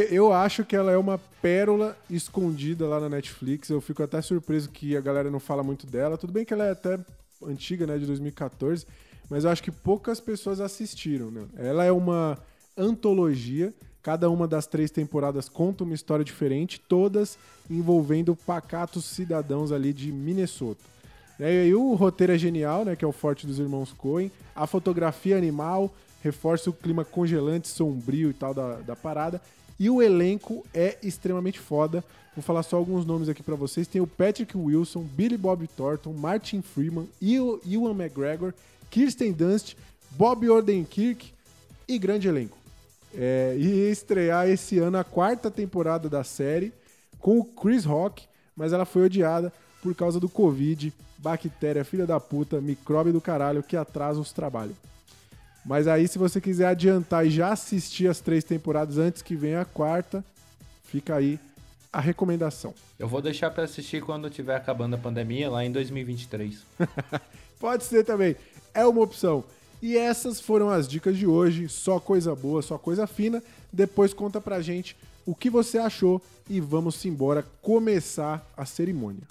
Eu 0.09 0.31
acho 0.31 0.63
que 0.63 0.77
ela 0.77 0.93
é 0.93 0.97
uma 0.97 1.17
pérola 1.41 1.97
escondida 2.09 2.87
lá 2.87 3.01
na 3.01 3.09
Netflix. 3.09 3.69
Eu 3.69 3.81
fico 3.81 4.01
até 4.01 4.21
surpreso 4.21 4.69
que 4.69 4.95
a 4.95 5.01
galera 5.01 5.29
não 5.29 5.41
fala 5.41 5.61
muito 5.61 5.85
dela. 5.85 6.17
Tudo 6.17 6.31
bem 6.31 6.45
que 6.45 6.53
ela 6.53 6.63
é 6.63 6.71
até 6.71 6.97
antiga, 7.43 7.85
né, 7.85 7.97
de 7.97 8.05
2014, 8.05 8.87
mas 9.29 9.43
eu 9.43 9.49
acho 9.49 9.61
que 9.61 9.71
poucas 9.71 10.21
pessoas 10.21 10.61
assistiram, 10.61 11.29
né? 11.29 11.45
Ela 11.57 11.83
é 11.83 11.91
uma 11.91 12.39
antologia. 12.77 13.73
Cada 14.01 14.29
uma 14.29 14.47
das 14.47 14.65
três 14.65 14.89
temporadas 14.89 15.49
conta 15.49 15.83
uma 15.83 15.93
história 15.93 16.23
diferente, 16.23 16.79
todas 16.79 17.37
envolvendo 17.69 18.33
pacatos 18.37 19.03
cidadãos 19.03 19.73
ali 19.73 19.91
de 19.91 20.13
Minnesota. 20.13 20.94
E 21.39 21.43
aí 21.43 21.75
o 21.75 21.93
roteiro 21.95 22.33
é 22.33 22.37
genial, 22.37 22.85
né? 22.85 22.95
Que 22.95 23.03
é 23.03 23.07
o 23.07 23.11
forte 23.11 23.45
dos 23.45 23.59
irmãos 23.59 23.91
Coen. 23.91 24.31
A 24.55 24.65
fotografia 24.65 25.37
animal 25.37 25.93
reforça 26.23 26.69
o 26.69 26.73
clima 26.73 27.03
congelante, 27.03 27.67
sombrio 27.67 28.29
e 28.29 28.33
tal 28.33 28.53
da, 28.53 28.75
da 28.77 28.95
parada. 28.95 29.41
E 29.79 29.89
o 29.89 30.01
elenco 30.01 30.65
é 30.73 30.97
extremamente 31.03 31.59
foda. 31.59 32.03
Vou 32.35 32.41
falar 32.43 32.63
só 32.63 32.77
alguns 32.77 33.05
nomes 33.05 33.29
aqui 33.29 33.43
pra 33.43 33.55
vocês. 33.55 33.87
Tem 33.87 34.01
o 34.01 34.07
Patrick 34.07 34.57
Wilson, 34.57 35.01
Billy 35.03 35.37
Bob 35.37 35.67
Thornton, 35.67 36.13
Martin 36.13 36.61
Freeman, 36.61 37.07
Ew- 37.21 37.61
Ewan 37.69 37.91
McGregor, 37.91 38.53
Kirsten 38.89 39.31
Dunst, 39.33 39.75
Bob 40.11 40.49
Odenkirk 40.49 41.33
e 41.87 41.97
grande 41.97 42.27
elenco. 42.27 42.57
É, 43.13 43.55
e 43.57 43.89
estrear 43.89 44.49
esse 44.49 44.77
ano 44.79 44.97
a 44.97 45.03
quarta 45.03 45.49
temporada 45.49 46.09
da 46.09 46.23
série 46.23 46.73
com 47.19 47.39
o 47.39 47.45
Chris 47.45 47.85
Rock, 47.85 48.25
mas 48.55 48.73
ela 48.73 48.85
foi 48.85 49.05
odiada 49.05 49.53
por 49.81 49.95
causa 49.95 50.19
do 50.19 50.27
Covid, 50.27 50.93
bactéria 51.17 51.83
filha 51.83 52.05
da 52.05 52.19
puta, 52.19 52.61
micróbio 52.61 53.13
do 53.13 53.21
caralho 53.21 53.63
que 53.63 53.75
atrasa 53.75 54.19
os 54.19 54.31
trabalhos. 54.31 54.75
Mas 55.65 55.87
aí, 55.87 56.07
se 56.07 56.19
você 56.19 56.39
quiser 56.39 56.67
adiantar 56.67 57.25
e 57.25 57.31
já 57.31 57.51
assistir 57.51 58.07
as 58.07 58.19
três 58.19 58.43
temporadas 58.43 58.97
antes 58.97 59.23
que 59.23 59.35
venha 59.35 59.61
a 59.61 59.65
quarta, 59.65 60.23
fica 60.83 61.15
aí 61.15 61.39
a 61.91 61.99
recomendação. 61.99 62.73
Eu 62.99 63.07
vou 63.07 63.21
deixar 63.21 63.49
pra 63.49 63.63
assistir 63.63 64.01
quando 64.01 64.29
tiver 64.29 64.55
acabando 64.55 64.93
a 64.93 64.97
pandemia, 64.97 65.49
lá 65.49 65.65
em 65.65 65.71
2023. 65.71 66.59
Pode 67.59 67.83
ser 67.83 68.03
também. 68.03 68.35
É 68.73 68.85
uma 68.85 69.01
opção. 69.01 69.43
E 69.81 69.97
essas 69.97 70.39
foram 70.39 70.69
as 70.69 70.87
dicas 70.87 71.17
de 71.17 71.25
hoje. 71.25 71.67
Só 71.67 71.99
coisa 71.99 72.35
boa, 72.35 72.61
só 72.61 72.77
coisa 72.77 73.07
fina. 73.07 73.43
Depois 73.73 74.13
conta 74.13 74.39
pra 74.39 74.61
gente 74.61 74.95
o 75.25 75.33
que 75.33 75.49
você 75.49 75.77
achou 75.77 76.21
e 76.49 76.61
vamos 76.61 77.03
embora 77.05 77.45
começar 77.61 78.45
a 78.55 78.65
cerimônia. 78.65 79.23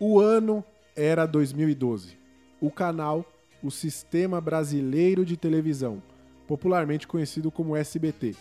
O 0.00 0.18
ano 0.18 0.64
era 0.96 1.24
2012. 1.24 2.18
O 2.60 2.68
canal, 2.68 3.24
o 3.62 3.70
Sistema 3.70 4.40
Brasileiro 4.40 5.24
de 5.24 5.36
Televisão, 5.36 6.02
popularmente 6.48 7.06
conhecido 7.06 7.48
como 7.48 7.76
SBT. 7.76 8.34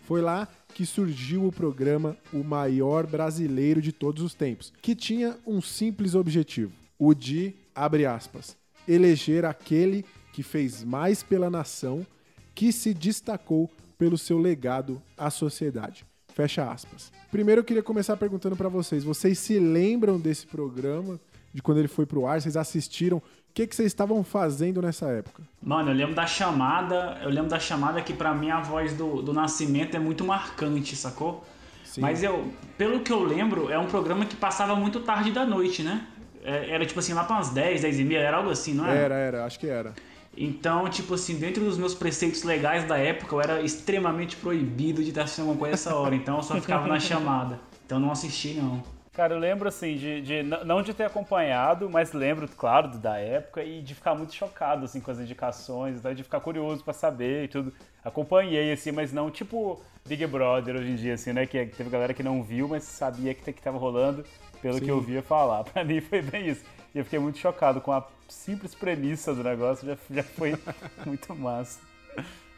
Foi 0.00 0.20
lá 0.20 0.48
que 0.74 0.84
surgiu 0.84 1.46
o 1.46 1.52
programa 1.52 2.16
O 2.32 2.42
Maior 2.42 3.06
Brasileiro 3.06 3.80
de 3.80 3.92
Todos 3.92 4.22
os 4.22 4.34
Tempos, 4.34 4.72
que 4.82 4.96
tinha 4.96 5.38
um 5.46 5.62
simples 5.62 6.16
objetivo: 6.16 6.72
o 6.98 7.14
de, 7.14 7.54
abre 7.72 8.04
aspas, 8.04 8.56
eleger 8.88 9.44
aquele 9.44 10.04
que 10.32 10.42
fez 10.42 10.82
mais 10.82 11.22
pela 11.22 11.48
nação, 11.48 12.04
que 12.52 12.72
se 12.72 12.92
destacou 12.92 13.70
pelo 13.96 14.18
seu 14.18 14.38
legado 14.38 15.00
à 15.16 15.30
sociedade. 15.30 16.04
Fecha 16.40 16.70
aspas. 16.70 17.12
Primeiro 17.30 17.60
eu 17.60 17.64
queria 17.64 17.82
começar 17.82 18.16
perguntando 18.16 18.56
pra 18.56 18.70
vocês: 18.70 19.04
vocês 19.04 19.38
se 19.38 19.58
lembram 19.58 20.18
desse 20.18 20.46
programa, 20.46 21.20
de 21.52 21.60
quando 21.60 21.78
ele 21.78 21.88
foi 21.88 22.06
pro 22.06 22.26
ar? 22.26 22.40
Vocês 22.40 22.56
assistiram? 22.56 23.18
O 23.18 23.22
que, 23.52 23.66
que 23.66 23.76
vocês 23.76 23.88
estavam 23.88 24.24
fazendo 24.24 24.80
nessa 24.80 25.08
época? 25.08 25.42
Mano, 25.62 25.90
eu 25.90 25.94
lembro 25.94 26.14
da 26.14 26.26
chamada, 26.26 27.20
eu 27.22 27.28
lembro 27.28 27.50
da 27.50 27.58
chamada 27.58 28.00
que 28.00 28.14
pra 28.14 28.32
mim 28.32 28.50
a 28.50 28.60
voz 28.60 28.94
do, 28.94 29.20
do 29.20 29.34
Nascimento 29.34 29.94
é 29.94 29.98
muito 30.00 30.24
marcante, 30.24 30.96
sacou? 30.96 31.44
Sim. 31.84 32.00
Mas 32.00 32.22
eu, 32.22 32.50
pelo 32.78 33.00
que 33.00 33.12
eu 33.12 33.22
lembro, 33.22 33.68
é 33.68 33.78
um 33.78 33.86
programa 33.86 34.24
que 34.24 34.36
passava 34.36 34.74
muito 34.74 35.00
tarde 35.00 35.32
da 35.32 35.44
noite, 35.44 35.82
né? 35.82 36.06
é, 36.44 36.70
era 36.70 36.86
tipo 36.86 37.00
assim, 37.00 37.12
lá 37.12 37.24
para 37.24 37.36
umas 37.36 37.50
10, 37.50 37.82
10 37.82 38.00
e 38.00 38.04
meia, 38.04 38.18
era 38.20 38.36
algo 38.38 38.50
assim, 38.50 38.74
não 38.74 38.86
era? 38.86 38.98
Era, 38.98 39.14
era, 39.14 39.44
acho 39.44 39.58
que 39.58 39.66
era. 39.66 39.94
Então, 40.42 40.88
tipo 40.88 41.12
assim, 41.12 41.38
dentro 41.38 41.62
dos 41.62 41.76
meus 41.76 41.94
preceitos 41.94 42.44
legais 42.44 42.84
da 42.86 42.96
época, 42.96 43.34
eu 43.34 43.42
era 43.42 43.60
extremamente 43.60 44.36
proibido 44.36 45.02
de 45.02 45.10
estar 45.10 45.24
assistindo 45.24 45.42
alguma 45.42 45.58
coisa 45.60 45.74
essa 45.74 45.94
hora. 45.94 46.14
Então 46.14 46.38
eu 46.38 46.42
só 46.42 46.54
ficava 46.58 46.88
na 46.88 46.98
chamada. 46.98 47.60
Então 47.84 48.00
não 48.00 48.10
assisti, 48.10 48.54
não. 48.54 48.82
Cara, 49.12 49.34
eu 49.34 49.38
lembro 49.38 49.68
assim, 49.68 49.96
de, 49.96 50.22
de- 50.22 50.42
não 50.42 50.80
de 50.82 50.94
ter 50.94 51.04
acompanhado, 51.04 51.90
mas 51.90 52.14
lembro, 52.14 52.48
claro, 52.48 52.88
do- 52.88 52.98
da 52.98 53.18
época 53.18 53.62
e 53.62 53.82
de 53.82 53.94
ficar 53.94 54.14
muito 54.14 54.32
chocado, 54.34 54.86
assim, 54.86 54.98
com 54.98 55.10
as 55.10 55.18
indicações, 55.18 56.00
né, 56.02 56.14
de 56.14 56.22
ficar 56.22 56.40
curioso 56.40 56.82
pra 56.82 56.94
saber 56.94 57.44
e 57.44 57.48
tudo. 57.48 57.70
Acompanhei, 58.02 58.72
assim, 58.72 58.92
mas 58.92 59.12
não 59.12 59.30
tipo 59.30 59.82
Big 60.08 60.26
Brother 60.26 60.76
hoje 60.76 60.90
em 60.90 60.96
dia, 60.96 61.14
assim, 61.14 61.34
né, 61.34 61.44
que 61.44 61.66
teve 61.66 61.90
galera 61.90 62.14
que 62.14 62.22
não 62.22 62.42
viu, 62.42 62.66
mas 62.66 62.84
sabia 62.84 63.34
que, 63.34 63.52
que 63.52 63.60
tava 63.60 63.76
rolando 63.76 64.24
pelo 64.62 64.78
Sim. 64.78 64.84
que 64.84 64.90
eu 64.90 64.94
ouvia 64.96 65.22
falar. 65.22 65.64
Pra 65.68 65.84
mim 65.84 66.00
foi 66.00 66.22
bem 66.22 66.48
isso. 66.48 66.64
E 66.94 66.98
eu 66.98 67.04
fiquei 67.04 67.18
muito 67.18 67.36
chocado 67.38 67.80
com 67.80 67.92
a 67.92 68.00
simples 68.32 68.74
premissa 68.74 69.34
do 69.34 69.42
negócio, 69.42 69.86
já, 69.86 69.96
já 70.10 70.22
foi 70.22 70.56
muito 71.06 71.34
massa. 71.34 71.80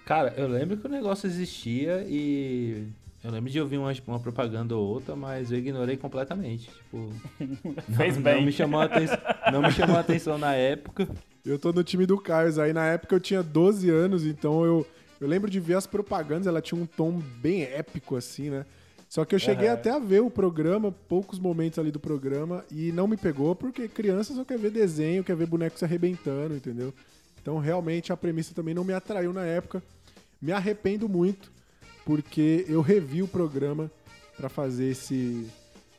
Cara, 0.04 0.34
eu 0.36 0.48
lembro 0.48 0.76
que 0.76 0.86
o 0.86 0.90
negócio 0.90 1.26
existia 1.26 2.04
e 2.08 2.88
eu 3.22 3.30
lembro 3.30 3.48
de 3.50 3.60
ouvir 3.60 3.78
uma, 3.78 3.92
uma 4.06 4.18
propaganda 4.18 4.76
ou 4.76 4.86
outra, 4.86 5.14
mas 5.14 5.52
eu 5.52 5.58
ignorei 5.58 5.96
completamente. 5.96 6.68
Tipo, 6.68 7.12
não, 7.88 7.96
Fez 7.96 8.16
não 8.16 8.22
bem. 8.22 8.44
me 8.44 8.52
chamou 8.52 8.80
a 8.80 8.84
atenção, 8.84 9.18
não 9.52 9.62
me 9.62 9.70
chamou 9.70 9.96
a 9.96 10.00
atenção 10.00 10.38
na 10.38 10.54
época. 10.54 11.08
Eu 11.44 11.58
tô 11.58 11.72
no 11.72 11.84
time 11.84 12.04
do 12.06 12.18
Carlos. 12.18 12.58
Aí 12.58 12.72
na 12.72 12.86
época 12.86 13.14
eu 13.14 13.20
tinha 13.20 13.42
12 13.42 13.90
anos, 13.90 14.26
então 14.26 14.64
eu, 14.64 14.86
eu 15.20 15.28
lembro 15.28 15.48
de 15.50 15.60
ver 15.60 15.74
as 15.74 15.86
propagandas, 15.86 16.46
ela 16.46 16.60
tinha 16.60 16.80
um 16.80 16.86
tom 16.86 17.12
bem 17.40 17.62
épico, 17.62 18.16
assim, 18.16 18.50
né? 18.50 18.66
Só 19.12 19.26
que 19.26 19.34
eu 19.34 19.38
cheguei 19.38 19.66
Aham. 19.68 19.74
até 19.74 19.90
a 19.90 19.98
ver 19.98 20.22
o 20.22 20.30
programa, 20.30 20.90
poucos 20.90 21.38
momentos 21.38 21.78
ali 21.78 21.90
do 21.90 22.00
programa, 22.00 22.64
e 22.70 22.90
não 22.92 23.06
me 23.06 23.14
pegou 23.14 23.54
porque 23.54 23.86
criança 23.86 24.32
só 24.32 24.42
quer 24.42 24.58
ver 24.58 24.70
desenho, 24.70 25.22
quer 25.22 25.36
ver 25.36 25.44
boneco 25.44 25.78
se 25.78 25.84
arrebentando, 25.84 26.56
entendeu? 26.56 26.94
Então 27.42 27.58
realmente 27.58 28.10
a 28.10 28.16
premissa 28.16 28.54
também 28.54 28.72
não 28.72 28.84
me 28.84 28.94
atraiu 28.94 29.30
na 29.30 29.44
época. 29.44 29.82
Me 30.40 30.50
arrependo 30.50 31.10
muito, 31.10 31.52
porque 32.06 32.64
eu 32.66 32.80
revi 32.80 33.22
o 33.22 33.28
programa 33.28 33.90
pra 34.34 34.48
fazer 34.48 34.86
esse, 34.86 35.46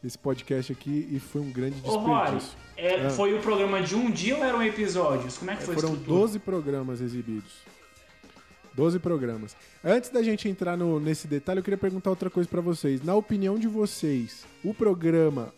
esse 0.03 0.17
podcast 0.17 0.71
aqui 0.71 1.07
e 1.11 1.19
foi 1.19 1.41
um 1.41 1.51
grande 1.51 1.75
Ô, 1.83 1.95
Rory, 1.97 2.31
desperdício. 2.37 2.57
é, 2.75 3.05
Ah. 3.05 3.09
foi 3.11 3.35
o 3.37 3.41
programa 3.43 3.79
de 3.83 3.93
um 3.95 4.09
dia 4.09 4.35
ou 4.35 4.43
eram 4.43 4.63
episódios? 4.63 5.37
Como 5.37 5.51
é 5.51 5.55
que 5.55 5.61
É, 5.61 5.65
foi 5.67 5.75
foram 5.75 5.89
a 5.89 5.91
estrutura? 5.91 6.19
12 6.19 6.39
programas 6.39 6.99
exibidos. 6.99 7.53
12 8.75 8.99
programas. 8.99 9.55
Antes 9.83 10.09
da 10.09 10.23
gente 10.23 10.47
entrar 10.49 10.75
no- 10.77 10.99
nesse 10.99 11.27
detalhe, 11.27 11.59
eu 11.59 11.63
queria 11.63 11.77
perguntar 11.77 12.09
outra 12.09 12.29
coisa 12.29 12.49
pra 12.49 12.61
vocês. 12.61 13.01
Na 13.03 13.13
opinião 13.15 13.57
de 13.57 13.67
vocês, 13.67 14.45
o 14.63 14.73
programa 14.73 15.53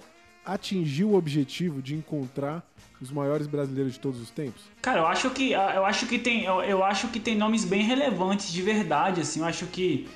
atingiu 0.46 1.10
o 1.12 1.16
objetivo 1.16 1.82
de 1.82 1.96
encontrar 1.96 2.64
os 3.02 3.12
maiores 3.12 3.48
brasileiros 3.48 3.94
de 3.94 4.00
todos 4.00 4.22
os 4.22 4.30
tempos? 4.30 4.64
Cara, 4.82 5.00
eu 5.00 5.08
acho 5.08 5.30
que 5.32 5.52
eu 5.52 5.86
acho 5.86 6.06
que 6.08 6.18
tem 6.20 6.44
eu, 6.44 6.62
eu 6.62 6.84
acho 6.84 7.08
que 7.10 7.20
tem 7.20 7.36
nomes 7.36 7.66
bem 7.66 7.82
relevantes 7.84 8.52
de 8.52 8.62
verdade, 8.62 9.22
assim. 9.22 9.40
Eu 9.40 9.46
acho 9.46 9.66
que 9.68 10.08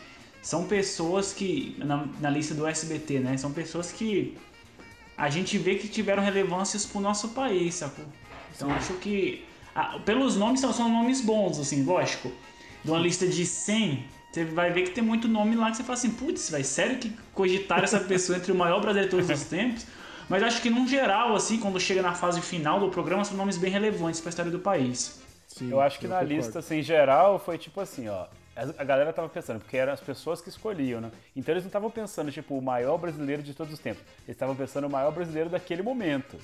são 0.42 0.66
pessoas 0.66 1.34
que 1.34 1.76
na, 1.80 2.06
na 2.22 2.30
lista 2.30 2.54
do 2.54 2.66
SBT, 2.68 3.20
né? 3.20 3.38
São 3.38 3.52
pessoas 3.52 3.92
que 3.92 4.38
a 5.18 5.30
gente 5.30 5.58
vê 5.58 5.76
que 5.76 5.88
tiveram 5.88 6.24
relevâncias 6.24 6.86
pro 6.86 7.02
nosso 7.02 7.30
país, 7.30 7.76
sacou? 7.76 8.06
Então 8.56 8.70
eu 8.70 8.76
acho 8.76 8.94
que 8.96 9.44
pelos 10.06 10.36
nomes 10.38 10.60
são, 10.62 10.72
são 10.74 10.90
nomes 10.90 11.22
bons, 11.22 11.60
assim, 11.60 11.84
lógico. 11.84 12.32
De 12.84 12.90
uma 12.92 13.00
lista 13.00 13.28
de 13.28 13.46
100, 13.46 14.06
você 14.32 14.46
vai 14.46 14.72
ver 14.72 14.84
que 14.84 14.92
tem 14.92 15.04
muito 15.04 15.28
nome 15.28 15.56
lá 15.56 15.70
que 15.72 15.78
você 15.78 15.84
fala 15.84 15.98
assim, 15.98 16.12
putz, 16.12 16.50
vai 16.50 16.64
sério 16.64 16.98
que 16.98 17.10
cogitaram 17.34 17.84
essa 17.84 18.00
pessoa 18.00 18.38
entre 18.38 18.52
o 18.52 18.56
maior 18.56 18.80
brasileiro 18.80 19.10
de 19.10 19.16
todos 19.26 19.42
os 19.42 19.48
tempos? 19.48 19.86
Mas 20.30 20.42
eu 20.42 20.48
acho 20.48 20.62
que, 20.62 20.70
num 20.70 20.88
geral, 20.88 21.36
assim, 21.36 21.60
quando 21.60 21.80
chega 21.80 22.02
na 22.04 22.14
fase 22.14 22.40
final 22.40 22.80
do 22.80 22.90
programa, 22.90 23.26
são 23.26 23.36
nomes 23.36 23.58
bem 23.58 23.72
relevantes 23.72 24.20
para 24.22 24.30
a 24.30 24.32
história 24.32 24.52
do 24.52 24.60
país. 24.60 25.20
Sim, 25.48 25.72
Eu 25.72 25.82
acho 25.82 25.98
que 26.00 26.08
na 26.08 26.18
concordo. 26.20 26.34
lista, 26.36 26.60
assim, 26.60 26.78
em 26.78 26.84
geral, 26.84 27.40
foi 27.40 27.58
tipo 27.58 27.82
assim, 27.82 28.08
ó. 28.08 28.28
A 28.78 28.84
galera 28.84 29.12
tava 29.14 29.28
pensando, 29.30 29.60
porque 29.60 29.78
eram 29.78 29.94
as 29.94 30.02
pessoas 30.02 30.42
que 30.42 30.50
escolhiam, 30.50 31.00
né? 31.02 31.10
Então 31.36 31.54
eles 31.54 31.64
não 31.64 31.70
estavam 31.70 31.90
pensando, 31.90 32.30
tipo, 32.32 32.58
o 32.58 32.62
maior 32.62 32.98
brasileiro 32.98 33.42
de 33.42 33.54
todos 33.54 33.74
os 33.74 33.80
tempos. 33.80 34.04
Eles 34.28 34.36
estavam 34.36 34.54
pensando 34.56 34.86
o 34.86 34.90
maior 34.90 35.12
brasileiro 35.12 35.50
daquele 35.50 35.82
momento. 35.82 36.38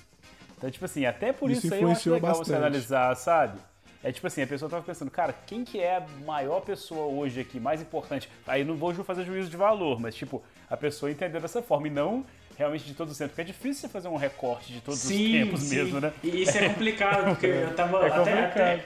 Então, 0.58 0.72
tipo 0.72 0.86
assim, 0.86 1.06
até 1.06 1.32
por 1.34 1.52
Isso 1.52 1.66
isso, 1.68 1.76
aí 1.76 1.82
eu 1.82 1.92
acho 1.92 2.10
legal 2.10 2.32
você 2.34 2.40
bastante. 2.40 2.58
analisar, 2.58 3.16
sabe? 3.18 3.60
É 4.06 4.12
tipo 4.12 4.28
assim, 4.28 4.44
a 4.44 4.48
pessoa 4.48 4.70
tava 4.70 4.84
pensando, 4.84 5.10
cara, 5.10 5.34
quem 5.48 5.64
que 5.64 5.80
é 5.80 5.98
a 5.98 6.06
maior 6.24 6.62
pessoa 6.62 7.08
hoje 7.08 7.42
aqui, 7.42 7.60
mais 7.60 7.82
importante? 7.82 8.30
Aí 8.46 8.64
não 8.64 8.76
vou 8.76 8.94
fazer 8.94 9.26
juízo 9.26 9.50
de 9.50 9.58
valor, 9.58 10.00
mas 10.00 10.14
tipo, 10.14 10.44
a 10.70 10.78
pessoa 10.78 11.10
entender 11.10 11.42
dessa 11.42 11.60
forma 11.60 11.88
e 11.88 11.90
não 11.90 12.24
realmente 12.56 12.86
de 12.86 12.94
todos 12.94 13.14
os 13.14 13.18
tempos, 13.18 13.32
porque 13.32 13.42
é 13.42 13.46
difícil 13.46 13.82
você 13.82 13.90
fazer 13.90 14.08
um 14.08 14.16
recorte 14.16 14.72
de 14.72 14.80
todos 14.80 15.04
os 15.04 15.10
tempos 15.10 15.72
mesmo, 15.72 16.00
né? 16.00 16.14
E 16.24 16.44
isso 16.44 16.56
é 16.56 16.70
complicado, 16.70 17.32
porque 17.32 17.48
eu 17.48 17.74
tava. 17.76 18.06
É 18.06 18.12
até, 18.12 18.46
até, 18.46 18.86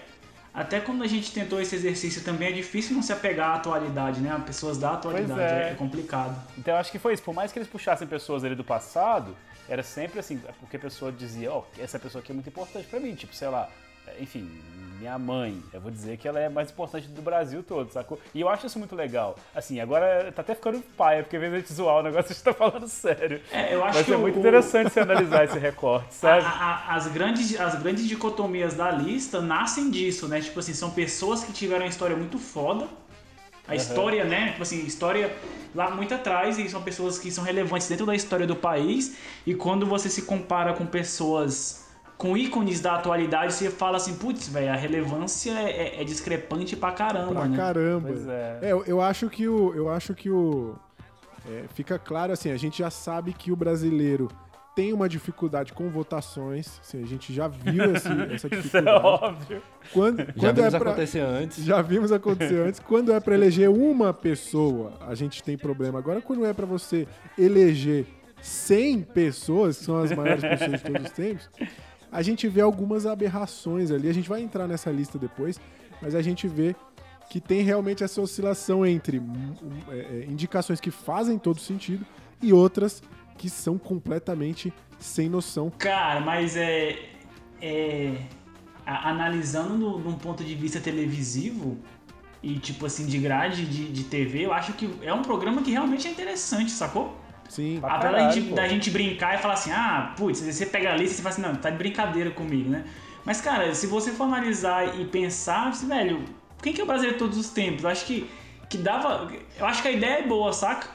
até 0.53 0.79
quando 0.79 1.03
a 1.03 1.07
gente 1.07 1.33
tentou 1.33 1.59
esse 1.59 1.75
exercício 1.75 2.23
também 2.23 2.47
é 2.47 2.51
difícil 2.53 2.95
não 2.95 3.03
se 3.03 3.11
apegar 3.11 3.49
à 3.49 3.55
atualidade, 3.55 4.21
né? 4.21 4.31
A 4.31 4.39
pessoas 4.39 4.77
da 4.77 4.93
atualidade. 4.93 5.41
é. 5.41 5.71
É. 5.71 5.75
complicado. 5.75 6.41
Então 6.57 6.75
eu 6.75 6.79
acho 6.79 6.93
que 6.93 6.97
foi 6.97 7.13
isso. 7.13 7.23
Por 7.23 7.35
mais 7.35 7.51
que 7.51 7.59
eles 7.59 7.67
puxassem 7.67 8.07
pessoas 8.07 8.45
ali 8.45 8.55
do 8.55 8.63
passado, 8.63 9.35
era 9.67 9.83
sempre 9.83 10.21
assim, 10.21 10.41
porque 10.61 10.77
a 10.77 10.79
pessoa 10.79 11.11
dizia, 11.11 11.51
ó, 11.51 11.65
essa 11.77 11.99
pessoa 11.99 12.21
aqui 12.21 12.31
é 12.31 12.35
muito 12.35 12.47
importante 12.47 12.87
pra 12.87 13.01
mim. 13.01 13.13
Tipo, 13.15 13.35
sei 13.35 13.49
lá, 13.49 13.69
enfim, 14.19 14.49
minha 14.99 15.17
mãe. 15.17 15.61
Eu 15.71 15.79
vou 15.79 15.89
dizer 15.91 16.17
que 16.17 16.27
ela 16.27 16.39
é 16.39 16.49
mais 16.49 16.69
importante 16.71 17.07
do 17.07 17.21
Brasil 17.21 17.63
todo, 17.63 17.89
sacou? 17.91 18.19
E 18.35 18.41
eu 18.41 18.49
acho 18.49 18.65
isso 18.67 18.77
muito 18.77 18.95
legal. 18.95 19.37
Assim, 19.55 19.79
agora 19.79 20.31
tá 20.35 20.41
até 20.41 20.53
ficando 20.53 20.81
paia, 20.97 21.23
porque 21.23 21.35
às 21.37 21.41
vezes 21.41 21.55
a 21.55 21.59
gente 21.59 21.73
zoar 21.73 21.97
o 21.99 22.03
negócio, 22.03 22.31
a 22.31 22.33
gente 22.33 22.43
tá 22.43 22.53
falando 22.53 22.87
sério. 22.87 23.41
É, 23.51 23.73
eu 23.73 23.83
acho 23.83 23.97
Mas 23.97 24.05
que 24.05 24.13
é 24.13 24.17
muito 24.17 24.35
o- 24.35 24.39
interessante 24.39 24.89
você 24.91 24.99
analisar 24.99 25.45
esse 25.45 25.57
recorte, 25.57 26.13
sabe? 26.15 26.43
a- 26.45 26.49
a- 26.49 26.95
as, 26.95 27.07
grandes, 27.07 27.59
as 27.59 27.75
grandes 27.81 28.07
dicotomias 28.07 28.73
da 28.73 28.91
lista 28.91 29.39
nascem 29.41 29.89
disso, 29.89 30.27
né? 30.27 30.41
Tipo 30.41 30.59
assim, 30.59 30.73
são 30.73 30.91
pessoas 30.91 31.43
que 31.43 31.53
tiveram 31.53 31.83
uma 31.85 31.89
história 31.89 32.15
muito 32.15 32.37
foda. 32.37 32.87
A 33.67 33.75
história, 33.75 34.25
né? 34.25 34.49
Tipo 34.49 34.63
assim, 34.63 34.83
história 34.83 35.31
lá 35.75 35.91
muito 35.91 36.11
atrás 36.13 36.57
e 36.57 36.67
são 36.67 36.81
pessoas 36.81 37.19
que 37.19 37.29
são 37.29 37.43
relevantes 37.43 37.87
dentro 37.87 38.03
da 38.03 38.15
história 38.15 38.47
do 38.47 38.55
país. 38.55 39.15
E 39.45 39.53
quando 39.53 39.85
você 39.85 40.09
se 40.09 40.23
compara 40.23 40.73
com 40.73 40.87
pessoas 40.87 41.78
com 42.19 42.35
ícones 42.37 42.81
da 42.81 42.95
atualidade, 42.95 43.53
você 43.53 43.69
fala 43.71 43.95
assim, 43.97 44.13
putz, 44.15 44.49
velho, 44.49 44.71
a 44.71 44.75
relevância 44.75 45.51
é, 45.51 45.71
é- 45.97 46.01
é 46.01 46.03
discrepante 46.03 46.75
pra 46.75 46.91
caramba, 46.91 47.31
Pra 47.31 47.45
né? 47.47 47.55
caramba. 47.57 48.09
Pois 48.09 48.27
é. 48.27 48.59
eu, 48.61 48.83
eu 48.85 49.01
acho 49.01 49.29
que 49.29 49.47
o. 49.47 49.73
Eu 49.73 49.89
acho 49.89 50.13
que 50.13 50.29
o. 50.29 50.75
é, 51.49 51.63
fica 51.73 51.97
claro 51.97 52.33
assim, 52.33 52.51
a 52.51 52.57
gente 52.57 52.79
já 52.79 52.89
sabe 52.91 53.31
que 53.33 53.51
o 53.51 53.55
brasileiro 53.55 54.27
tem 54.75 54.91
uma 54.93 55.07
dificuldade 55.07 55.71
com 55.71 55.89
votações. 55.89 56.79
Assim, 56.81 57.01
a 57.01 57.07
gente 57.07 57.33
já 57.33 57.47
viu 57.47 57.95
esse- 57.95 58.07
essa 58.35 58.35
Isso 58.35 58.47
é 58.47 58.49
dificuldade. 58.81 59.05
óbvio. 59.05 59.61
Quando, 59.93 60.17
Já 60.19 60.33
quando 60.33 60.55
vimos 60.57 60.73
é 60.73 60.77
pra, 60.79 60.89
acontecer 60.91 61.19
antes. 61.21 61.63
Já 61.63 61.81
vimos 61.81 62.11
acontecer 62.11 62.59
antes. 62.67 62.79
Quando 62.81 63.13
é 63.13 63.19
pra 63.21 63.33
eleger 63.33 63.69
uma 63.69 64.13
pessoa, 64.13 64.91
a 65.07 65.15
gente 65.15 65.41
tem 65.41 65.57
problema. 65.57 65.99
Agora, 65.99 66.19
quando 66.21 66.45
é 66.45 66.51
pra 66.53 66.65
você 66.65 67.07
eleger 67.37 68.05
100 68.41 69.01
pessoas, 69.03 69.77
que 69.79 69.85
são 69.85 69.97
as 70.01 70.11
maiores 70.13 70.41
pessoas 70.41 70.71
de 70.71 70.79
todos 70.83 71.03
os 71.05 71.11
tempos, 71.11 71.49
a 72.11 72.21
gente 72.21 72.47
vê 72.47 72.61
algumas 72.61 73.05
aberrações 73.05 73.91
ali. 73.91 74.09
A 74.09 74.13
gente 74.13 74.27
vai 74.29 74.41
entrar 74.41 74.67
nessa 74.67 74.91
lista 74.91 75.17
depois, 75.17 75.59
mas 76.01 76.15
a 76.15 76.21
gente 76.21 76.47
vê 76.47 76.75
que 77.29 77.39
tem 77.39 77.61
realmente 77.61 78.03
essa 78.03 78.19
oscilação 78.21 78.85
entre 78.85 79.19
hum, 79.19 79.53
hum, 79.61 79.69
é, 79.91 79.97
é, 79.97 80.25
indicações 80.27 80.79
que 80.79 80.89
fazem 80.91 81.37
todo 81.37 81.59
sentido 81.59 82.05
e 82.41 82.51
outras 82.51 83.03
que 83.37 83.49
são 83.49 83.77
completamente 83.77 84.73
sem 84.97 85.29
noção. 85.29 85.71
Cara, 85.77 86.19
mas 86.21 86.55
é. 86.57 86.97
é 87.61 88.21
a- 88.85 89.09
analisando 89.11 89.77
no- 89.77 89.99
num 89.99 90.13
ponto 90.15 90.43
de 90.43 90.55
vista 90.55 90.79
televisivo 90.79 91.77
e 92.41 92.57
tipo 92.57 92.85
assim, 92.85 93.05
de 93.05 93.17
grade 93.19 93.65
de, 93.65 93.91
de 93.91 94.03
TV, 94.05 94.45
eu 94.45 94.53
acho 94.53 94.73
que 94.73 94.89
é 95.03 95.13
um 95.13 95.21
programa 95.21 95.61
que 95.61 95.69
realmente 95.71 96.07
é 96.07 96.11
interessante, 96.11 96.71
sacou? 96.71 97.15
Sim, 97.49 97.79
Pra 97.81 97.95
Apesar 97.95 98.11
da 98.11 98.17
caralho, 98.19 98.41
gente, 98.41 98.53
da 98.53 98.67
gente 98.67 98.91
brincar 98.91 99.35
e 99.35 99.37
falar 99.39 99.55
assim, 99.55 99.71
ah, 99.71 100.13
putz, 100.15 100.39
você 100.39 100.65
pega 100.65 100.93
a 100.93 100.95
lista 100.95 101.15
e 101.15 101.17
você 101.17 101.21
fala 101.23 101.33
assim, 101.33 101.41
não, 101.41 101.55
tá 101.55 101.69
de 101.69 101.77
brincadeira 101.77 102.29
comigo, 102.29 102.69
né? 102.69 102.85
Mas, 103.25 103.41
cara, 103.41 103.73
se 103.75 103.87
você 103.87 104.11
for 104.11 104.25
analisar 104.25 104.99
e 104.99 105.05
pensar, 105.05 105.67
assim, 105.69 105.87
velho, 105.87 106.23
quem 106.61 106.71
que 106.71 106.79
é 106.79 106.83
o 106.83 106.87
brasileiro 106.87 107.17
de 107.17 107.19
todos 107.19 107.37
os 107.37 107.49
tempos? 107.49 107.83
Eu 107.83 107.89
acho 107.89 108.05
que, 108.05 108.29
que 108.69 108.77
dava. 108.77 109.29
Eu 109.57 109.65
acho 109.65 109.81
que 109.81 109.87
a 109.87 109.91
ideia 109.91 110.19
é 110.19 110.27
boa, 110.27 110.53
saca? 110.53 110.87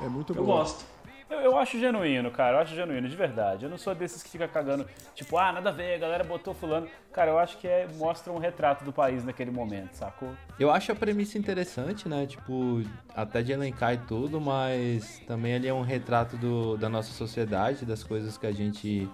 é 0.00 0.08
muito 0.08 0.32
Eu 0.34 0.44
bom. 0.44 0.52
gosto. 0.52 0.84
Eu, 1.32 1.40
eu 1.40 1.56
acho 1.56 1.78
genuíno, 1.78 2.30
cara. 2.30 2.58
Eu 2.58 2.60
acho 2.60 2.74
genuíno, 2.74 3.08
de 3.08 3.16
verdade. 3.16 3.64
Eu 3.64 3.70
não 3.70 3.78
sou 3.78 3.94
desses 3.94 4.22
que 4.22 4.28
fica 4.28 4.46
cagando, 4.46 4.86
tipo, 5.14 5.38
ah, 5.38 5.50
nada 5.50 5.70
a 5.70 5.72
ver, 5.72 5.94
a 5.94 5.98
galera 5.98 6.22
botou 6.22 6.52
fulano. 6.52 6.86
Cara, 7.10 7.30
eu 7.30 7.38
acho 7.38 7.56
que 7.56 7.66
é, 7.66 7.88
mostra 7.94 8.30
um 8.30 8.38
retrato 8.38 8.84
do 8.84 8.92
país 8.92 9.24
naquele 9.24 9.50
momento, 9.50 9.94
sacou? 9.94 10.28
Eu 10.60 10.70
acho 10.70 10.92
a 10.92 10.94
premissa 10.94 11.38
interessante, 11.38 12.06
né? 12.06 12.26
Tipo, 12.26 12.82
até 13.14 13.42
de 13.42 13.50
elencar 13.52 13.94
e 13.94 13.98
tudo, 13.98 14.40
mas 14.40 15.20
também 15.26 15.52
ele 15.52 15.66
é 15.66 15.72
um 15.72 15.82
retrato 15.82 16.36
do, 16.36 16.76
da 16.76 16.88
nossa 16.88 17.12
sociedade, 17.12 17.86
das 17.86 18.04
coisas 18.04 18.36
que 18.36 18.46
a 18.46 18.52
gente. 18.52 19.08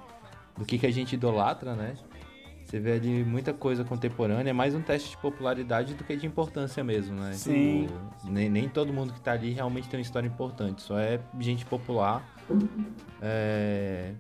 do 0.57 0.65
que, 0.65 0.77
que 0.77 0.87
a 0.87 0.93
gente 0.93 1.15
idolatra, 1.15 1.75
né? 1.75 1.95
Você 2.69 2.79
vê 2.79 2.93
ali 2.93 3.25
muita 3.25 3.55
coisa 3.55 3.83
contemporânea, 3.83 4.51
é 4.51 4.53
mais 4.53 4.75
um 4.75 4.83
teste 4.83 5.13
de 5.13 5.17
popularidade 5.17 5.95
do 5.95 6.05
que 6.05 6.15
de 6.15 6.27
importância 6.27 6.85
mesmo, 6.85 7.19
né? 7.19 7.33
Sim. 7.33 7.87
Tipo, 7.87 8.31
nem, 8.31 8.51
nem 8.51 8.69
todo 8.69 8.93
mundo 8.93 9.15
que 9.15 9.21
tá 9.23 9.33
ali 9.33 9.53
realmente 9.53 9.89
tem 9.89 9.99
uma 9.99 10.03
história 10.03 10.27
importante, 10.27 10.83
só 10.83 10.99
é 10.99 11.19
gente 11.41 11.65
popular. 11.65 12.23
É, 13.23 14.13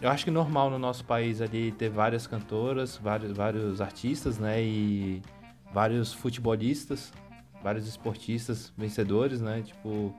eu 0.00 0.08
acho 0.08 0.24
que 0.24 0.30
normal 0.30 0.70
no 0.70 0.78
nosso 0.78 1.04
país 1.04 1.42
ali 1.42 1.70
ter 1.70 1.90
várias 1.90 2.26
cantoras, 2.26 2.96
vários, 2.96 3.32
vários 3.32 3.78
artistas, 3.82 4.38
né? 4.38 4.62
E 4.62 5.20
vários 5.70 6.14
futebolistas, 6.14 7.12
vários 7.62 7.86
esportistas 7.86 8.72
vencedores, 8.74 9.42
né? 9.42 9.60
Tipo. 9.60 10.14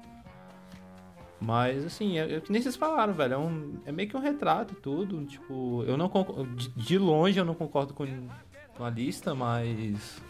Mas, 1.40 1.86
assim, 1.86 2.18
é, 2.18 2.36
é 2.36 2.42
que 2.42 2.52
nem 2.52 2.62
vocês 2.62 2.76
falaram, 2.76 3.14
velho. 3.14 3.34
É, 3.34 3.38
um, 3.38 3.76
é 3.86 3.92
meio 3.92 4.10
que 4.10 4.18
um 4.18 4.20
retrato 4.20 4.76
tudo. 4.76 5.24
Tipo, 5.26 5.84
eu 5.88 5.96
não 5.96 6.10
concordo. 6.10 6.46
De, 6.56 6.70
de 6.70 6.98
longe 6.98 7.38
eu 7.38 7.46
não 7.46 7.54
concordo 7.54 7.94
com, 7.94 8.06
com 8.76 8.84
a 8.84 8.90
lista, 8.90 9.36
mas. 9.36 10.22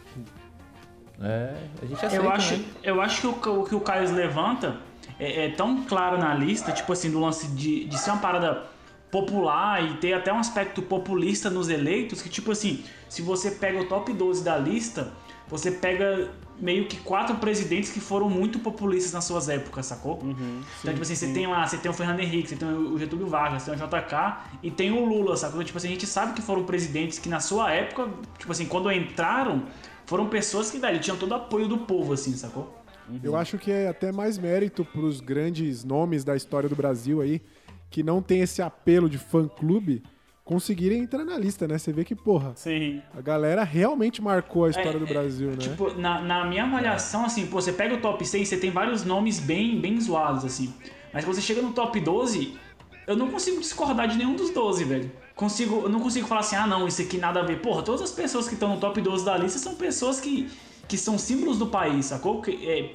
É, 1.20 1.54
a 1.82 1.86
gente 1.86 2.04
aceita, 2.04 2.24
Eu 2.24 2.30
acho, 2.30 2.56
né? 2.56 2.64
eu 2.82 3.00
acho 3.00 3.20
que 3.20 3.48
o, 3.48 3.60
o 3.60 3.64
que 3.64 3.74
o 3.74 3.80
Caio 3.80 4.14
levanta 4.14 4.80
é, 5.18 5.46
é 5.46 5.50
tão 5.50 5.82
claro 5.84 6.18
na 6.18 6.34
lista, 6.34 6.72
tipo 6.72 6.92
assim, 6.92 7.10
do 7.10 7.18
lance 7.18 7.48
de, 7.48 7.86
de 7.86 7.98
ser 7.98 8.10
uma 8.10 8.20
parada 8.20 8.66
popular 9.10 9.82
e 9.82 9.96
ter 9.96 10.12
até 10.12 10.32
um 10.32 10.38
aspecto 10.38 10.82
populista 10.82 11.48
nos 11.48 11.68
eleitos, 11.68 12.20
que 12.20 12.28
tipo 12.28 12.52
assim, 12.52 12.84
se 13.08 13.22
você 13.22 13.50
pega 13.50 13.80
o 13.80 13.86
top 13.86 14.12
12 14.12 14.44
da 14.44 14.56
lista, 14.58 15.12
você 15.48 15.70
pega 15.70 16.30
meio 16.60 16.86
que 16.86 16.96
quatro 16.98 17.36
presidentes 17.36 17.90
que 17.90 18.00
foram 18.00 18.28
muito 18.28 18.58
populistas 18.58 19.12
nas 19.12 19.24
suas 19.24 19.48
épocas, 19.48 19.86
sacou? 19.86 20.18
então, 20.80 20.92
tipo 20.92 21.02
assim, 21.02 21.14
você 21.14 21.32
tem 21.32 21.46
lá, 21.46 21.66
você 21.66 21.76
tem 21.76 21.90
o 21.90 21.94
Fernando 21.94 22.20
Henrique, 22.20 22.48
você 22.48 22.56
tem 22.56 22.68
o 22.68 22.98
Getúlio 22.98 23.26
Vargas, 23.26 23.62
você 23.62 23.70
tem 23.70 23.82
o 23.82 23.86
JK 23.86 24.36
e 24.62 24.70
tem 24.70 24.90
o 24.90 25.04
Lula, 25.04 25.36
sacou? 25.36 25.62
Tipo 25.62 25.78
assim, 25.78 25.88
a 25.88 25.90
gente 25.90 26.06
sabe 26.06 26.32
que 26.34 26.42
foram 26.42 26.64
presidentes 26.64 27.18
que 27.18 27.28
na 27.28 27.40
sua 27.40 27.72
época, 27.72 28.08
tipo 28.38 28.50
assim, 28.50 28.66
quando 28.66 28.90
entraram, 28.90 29.64
foram 30.06 30.28
pessoas 30.28 30.70
que, 30.70 30.78
velho, 30.78 30.98
tinham 31.00 31.16
todo 31.16 31.32
o 31.32 31.34
apoio 31.34 31.68
do 31.68 31.78
povo, 31.78 32.12
assim, 32.12 32.32
sacou? 32.32 32.76
Eu 33.22 33.36
acho 33.36 33.56
que 33.56 33.70
é 33.70 33.88
até 33.88 34.12
mais 34.12 34.36
mérito 34.36 34.84
pros 34.84 35.20
grandes 35.20 35.82
nomes 35.84 36.24
da 36.24 36.36
história 36.36 36.68
do 36.68 36.76
Brasil 36.76 37.20
aí, 37.20 37.40
que 37.90 38.02
não 38.02 38.20
tem 38.20 38.40
esse 38.40 38.60
apelo 38.60 39.08
de 39.08 39.16
fã-clube, 39.16 40.02
conseguirem 40.48 41.00
entrar 41.00 41.26
na 41.26 41.36
lista, 41.36 41.68
né? 41.68 41.76
Você 41.76 41.92
vê 41.92 42.06
que, 42.06 42.14
porra, 42.14 42.52
Sim. 42.56 43.02
a 43.14 43.20
galera 43.20 43.62
realmente 43.62 44.22
marcou 44.22 44.64
a 44.64 44.70
história 44.70 44.96
É, 44.96 44.98
do 44.98 45.04
é, 45.04 45.08
Brasil, 45.08 45.50
né? 45.50 45.58
Tipo, 45.58 45.92
na, 45.92 46.22
na 46.22 46.46
minha 46.46 46.64
avaliação, 46.64 47.26
assim, 47.26 47.46
pô, 47.46 47.60
você 47.60 47.70
pega 47.70 47.94
o 47.94 48.00
top 48.00 48.26
6, 48.26 48.48
você 48.48 48.56
tem 48.56 48.70
vários 48.70 49.04
nomes 49.04 49.38
bem, 49.38 49.78
bem 49.78 50.00
zoados, 50.00 50.46
assim. 50.46 50.72
Mas 51.12 51.22
quando 51.22 51.34
você 51.34 51.42
chega 51.42 51.60
no 51.60 51.74
top 51.74 52.00
12, 52.00 52.58
eu 53.06 53.14
não 53.14 53.30
consigo 53.30 53.60
discordar 53.60 54.08
de 54.08 54.16
nenhum 54.16 54.34
dos 54.34 54.48
12, 54.48 54.84
velho. 54.84 55.12
Consigo, 55.36 55.82
eu 55.82 55.88
não 55.90 56.00
consigo 56.00 56.26
falar 56.26 56.40
assim, 56.40 56.56
ah 56.56 56.66
não, 56.66 56.88
isso 56.88 57.02
aqui 57.02 57.18
nada 57.18 57.40
a 57.40 57.42
ver. 57.42 57.60
Porra, 57.60 57.82
todas 57.82 58.00
as 58.00 58.10
pessoas 58.10 58.48
que 58.48 58.54
estão 58.54 58.70
no 58.70 58.80
top 58.80 59.02
12 59.02 59.26
da 59.26 59.36
lista 59.36 59.58
são 59.58 59.74
pessoas 59.74 60.18
que, 60.18 60.50
que 60.88 60.96
são 60.96 61.18
símbolos 61.18 61.58
do 61.58 61.66
país, 61.66 62.06
sacou? 62.06 62.40
Que, 62.40 62.52
é, 62.66 62.90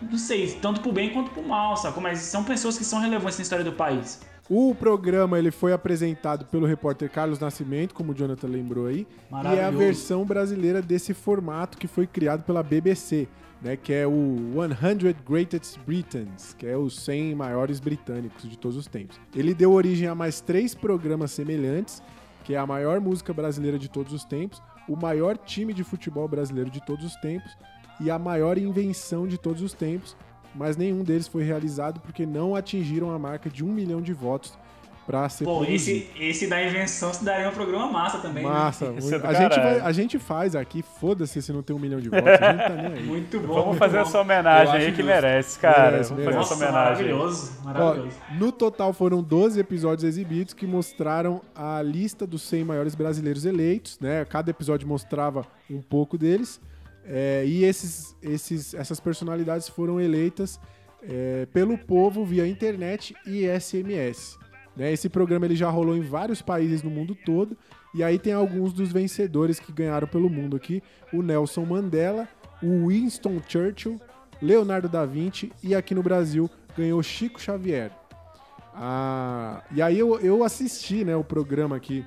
não 0.00 0.16
sei, 0.16 0.46
tanto 0.62 0.80
pro 0.80 0.92
bem 0.92 1.10
quanto 1.10 1.32
pro 1.32 1.42
mal, 1.42 1.76
sacou? 1.76 2.00
Mas 2.00 2.20
são 2.20 2.44
pessoas 2.44 2.78
que 2.78 2.84
são 2.84 3.00
relevantes 3.00 3.36
na 3.36 3.42
história 3.42 3.64
do 3.64 3.72
país. 3.72 4.20
O 4.50 4.74
programa 4.74 5.38
ele 5.38 5.50
foi 5.50 5.74
apresentado 5.74 6.46
pelo 6.46 6.66
repórter 6.66 7.10
Carlos 7.10 7.38
Nascimento, 7.38 7.94
como 7.94 8.12
o 8.12 8.14
Jonathan 8.14 8.46
lembrou 8.46 8.86
aí, 8.86 9.06
e 9.30 9.56
é 9.56 9.62
a 9.62 9.70
versão 9.70 10.24
brasileira 10.24 10.80
desse 10.80 11.12
formato 11.12 11.76
que 11.76 11.86
foi 11.86 12.06
criado 12.06 12.44
pela 12.44 12.62
BBC, 12.62 13.28
né, 13.60 13.76
que 13.76 13.92
é 13.92 14.06
o 14.06 14.36
100 14.54 15.14
Greatest 15.28 15.78
Britons, 15.86 16.54
que 16.54 16.66
é 16.66 16.78
os 16.78 16.98
100 17.00 17.34
maiores 17.34 17.78
britânicos 17.78 18.48
de 18.48 18.56
todos 18.56 18.78
os 18.78 18.86
tempos. 18.86 19.20
Ele 19.36 19.52
deu 19.52 19.70
origem 19.70 20.08
a 20.08 20.14
mais 20.14 20.40
três 20.40 20.74
programas 20.74 21.30
semelhantes, 21.32 22.02
que 22.42 22.54
é 22.54 22.58
a 22.58 22.66
maior 22.66 23.02
música 23.02 23.34
brasileira 23.34 23.78
de 23.78 23.90
todos 23.90 24.14
os 24.14 24.24
tempos, 24.24 24.62
o 24.88 24.96
maior 24.96 25.36
time 25.36 25.74
de 25.74 25.84
futebol 25.84 26.26
brasileiro 26.26 26.70
de 26.70 26.80
todos 26.86 27.04
os 27.04 27.14
tempos 27.16 27.54
e 28.00 28.10
a 28.10 28.18
maior 28.18 28.56
invenção 28.56 29.26
de 29.26 29.36
todos 29.36 29.60
os 29.60 29.74
tempos, 29.74 30.16
mas 30.58 30.76
nenhum 30.76 31.02
deles 31.04 31.28
foi 31.28 31.42
realizado 31.44 32.00
porque 32.00 32.26
não 32.26 32.54
atingiram 32.54 33.10
a 33.10 33.18
marca 33.18 33.48
de 33.48 33.64
um 33.64 33.72
milhão 33.72 34.02
de 34.02 34.12
votos 34.12 34.52
para 35.06 35.26
ser 35.30 35.44
Pô, 35.46 35.60
produzido. 35.60 36.00
esse, 36.00 36.22
esse 36.22 36.46
da 36.48 36.62
invenção 36.62 37.14
se 37.14 37.24
daria 37.24 37.48
um 37.48 37.52
programa 37.52 37.90
massa 37.90 38.18
também, 38.18 38.44
né? 38.44 38.50
Massa, 38.50 38.84
é 38.84 38.88
do 38.92 39.26
a, 39.26 39.32
gente 39.32 39.54
vai- 39.58 39.80
a 39.80 39.90
gente 39.90 40.18
faz 40.18 40.54
aqui, 40.54 40.82
foda-se 41.00 41.40
se 41.40 41.50
não 41.50 41.62
tem 41.62 41.74
um 41.74 41.78
milhão 41.78 41.98
de 41.98 42.10
votos, 42.10 42.28
a 42.28 42.52
gente 42.52 42.62
tá 42.62 42.68
nem 42.74 42.86
aí. 42.92 43.02
Muito 43.06 43.40
bom. 43.40 43.54
Vamos 43.54 43.78
fazer 43.78 43.96
essa 44.00 44.20
homenagem 44.20 44.74
aí 44.74 44.80
que 44.90 44.96
justo. 44.96 45.04
merece, 45.06 45.58
cara. 45.58 45.92
Merece, 45.92 46.10
Vamos 46.10 46.26
merece. 46.26 46.48
fazer 46.50 46.54
essa 46.64 46.66
homenagem. 46.74 47.06
aí. 47.06 47.12
maravilhoso, 47.14 47.52
Ó, 47.58 47.64
maravilhoso. 47.64 48.16
no 48.38 48.52
total 48.52 48.92
foram 48.92 49.22
12 49.22 49.58
episódios 49.58 50.04
exibidos 50.04 50.52
que 50.52 50.66
mostraram 50.66 51.40
a 51.56 51.80
lista 51.80 52.26
dos 52.26 52.42
100 52.42 52.64
maiores 52.64 52.94
brasileiros 52.94 53.46
eleitos, 53.46 53.98
né? 54.00 54.26
Cada 54.26 54.50
episódio 54.50 54.86
mostrava 54.86 55.46
um 55.70 55.80
pouco 55.80 56.18
deles. 56.18 56.60
É, 57.10 57.42
e 57.46 57.64
esses, 57.64 58.14
esses, 58.22 58.74
essas 58.74 59.00
personalidades 59.00 59.66
foram 59.68 59.98
eleitas 59.98 60.60
é, 61.02 61.46
pelo 61.52 61.78
povo 61.78 62.24
via 62.24 62.46
internet 62.46 63.14
e 63.26 63.46
SMS. 63.48 64.38
né? 64.76 64.92
Esse 64.92 65.08
programa 65.08 65.46
ele 65.46 65.56
já 65.56 65.70
rolou 65.70 65.96
em 65.96 66.02
vários 66.02 66.42
países 66.42 66.82
no 66.82 66.90
mundo 66.90 67.16
todo. 67.24 67.56
E 67.94 68.04
aí 68.04 68.18
tem 68.18 68.34
alguns 68.34 68.74
dos 68.74 68.92
vencedores 68.92 69.58
que 69.58 69.72
ganharam 69.72 70.06
pelo 70.06 70.28
mundo 70.28 70.54
aqui: 70.54 70.82
o 71.10 71.22
Nelson 71.22 71.64
Mandela, 71.64 72.28
o 72.62 72.88
Winston 72.88 73.40
Churchill, 73.48 73.98
Leonardo 74.42 74.88
da 74.88 75.06
Vinci 75.06 75.50
e 75.62 75.74
aqui 75.74 75.94
no 75.94 76.02
Brasil 76.02 76.50
ganhou 76.76 77.02
Chico 77.02 77.40
Xavier. 77.40 77.90
Ah, 78.74 79.64
e 79.72 79.80
aí 79.80 79.98
eu, 79.98 80.20
eu 80.20 80.44
assisti 80.44 81.04
né, 81.04 81.16
o 81.16 81.24
programa 81.24 81.74
aqui. 81.74 82.04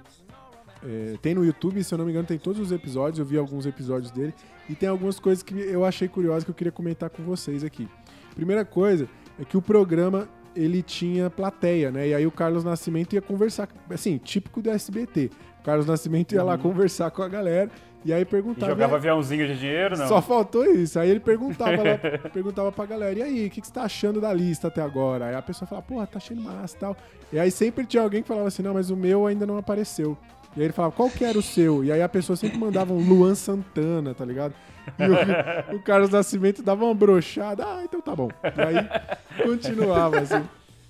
É, 0.84 1.16
tem 1.22 1.36
no 1.36 1.46
YouTube, 1.46 1.84
se 1.84 1.94
eu 1.94 1.98
não 1.98 2.06
me 2.06 2.12
engano, 2.12 2.28
tem 2.28 2.40
todos 2.40 2.62
os 2.62 2.72
episódios. 2.72 3.20
Eu 3.20 3.26
vi 3.26 3.38
alguns 3.38 3.66
episódios 3.66 4.12
dele. 4.12 4.34
E 4.70 4.76
tem 4.76 4.88
algumas 4.88 5.20
coisas 5.20 5.44
que 5.44 5.54
eu 5.54 5.84
achei 5.86 6.08
curiosas 6.08 6.44
que 6.44 6.50
eu 6.52 6.56
queria 6.56 6.72
comentar 6.72 7.10
com 7.10 7.24
vocês 7.24 7.64
aqui. 7.64 7.88
Primeira 8.36 8.64
coisa 8.64 9.08
é 9.40 9.44
que 9.46 9.58
o 9.58 9.62
programa 9.62 10.28
ele 10.56 10.82
tinha 10.82 11.30
plateia, 11.30 11.92
né? 11.92 12.10
E 12.10 12.14
aí 12.14 12.26
o 12.28 12.32
Carlos 12.32 12.64
Nascimento 12.64 13.14
ia 13.14 13.22
conversar, 13.22 13.68
assim, 13.90 14.18
típico 14.18 14.62
do 14.62 14.70
SBT. 14.70 15.30
O 15.60 15.64
Carlos 15.64 15.86
Nascimento 15.86 16.34
ia 16.34 16.44
lá 16.44 16.58
conversar 16.58 17.12
com 17.12 17.22
a 17.22 17.28
galera 17.28 17.70
e 18.04 18.12
aí 18.12 18.22
E 18.22 18.26
perguntava. 18.26 18.72
jogava 18.72 18.96
aviãozinho 18.96 19.46
de 19.48 19.58
dinheiro, 19.60 19.98
não? 19.98 20.08
Só 20.08 20.22
faltou 20.22 20.66
isso. 20.66 20.98
Aí 21.00 21.10
ele 21.10 21.20
perguntava, 21.20 21.72
lá, 21.84 21.98
perguntava 22.34 22.72
pra 22.72 22.86
galera, 22.86 23.20
e 23.20 23.22
aí, 23.22 23.48
o 23.48 23.50
que, 23.50 23.62
que 23.62 23.68
você 23.68 23.74
tá 23.74 23.84
achando 23.84 24.20
da 24.20 24.34
lista 24.34 24.68
até 24.68 24.82
agora? 24.82 25.28
Aí 25.28 25.36
a 25.36 25.42
pessoa 25.42 25.68
falava, 25.68 25.86
porra, 25.88 26.08
tá 26.08 26.18
achando 26.18 26.42
massa 26.42 26.76
e 26.76 26.80
tal. 26.80 26.98
E 27.32 27.40
aí 27.40 27.52
sempre 27.52 27.86
tinha 27.86 28.02
alguém 28.04 28.22
que 28.22 28.28
falava 28.28 28.48
assim, 28.48 28.64
não, 28.64 28.74
mas 28.74 28.90
o 28.90 28.96
meu 28.96 29.28
ainda 29.28 29.46
não 29.46 29.58
apareceu. 29.58 30.18
E 30.56 30.60
aí 30.60 30.66
ele 30.66 30.74
falava, 30.74 30.94
qual 30.94 31.10
que 31.10 31.24
era 31.24 31.38
o 31.38 31.42
seu? 31.42 31.84
E 31.84 31.92
aí 31.92 32.02
a 32.02 32.10
pessoa 32.10 32.36
sempre 32.36 32.58
mandava 32.58 32.94
um 32.94 33.00
Luan 33.08 33.36
Santana, 33.36 34.14
tá 34.14 34.26
ligado? 34.26 34.54
E 35.00 35.74
o, 35.74 35.78
o 35.78 35.80
Carlos 35.82 36.10
Nascimento 36.10 36.62
dava 36.62 36.84
uma 36.86 36.94
brochada, 36.94 37.64
ah, 37.66 37.82
então 37.84 38.02
tá 38.02 38.16
bom. 38.16 38.30
E 38.44 38.62
aí 38.62 39.44
continuava, 39.46 40.20
assim. 40.20 40.44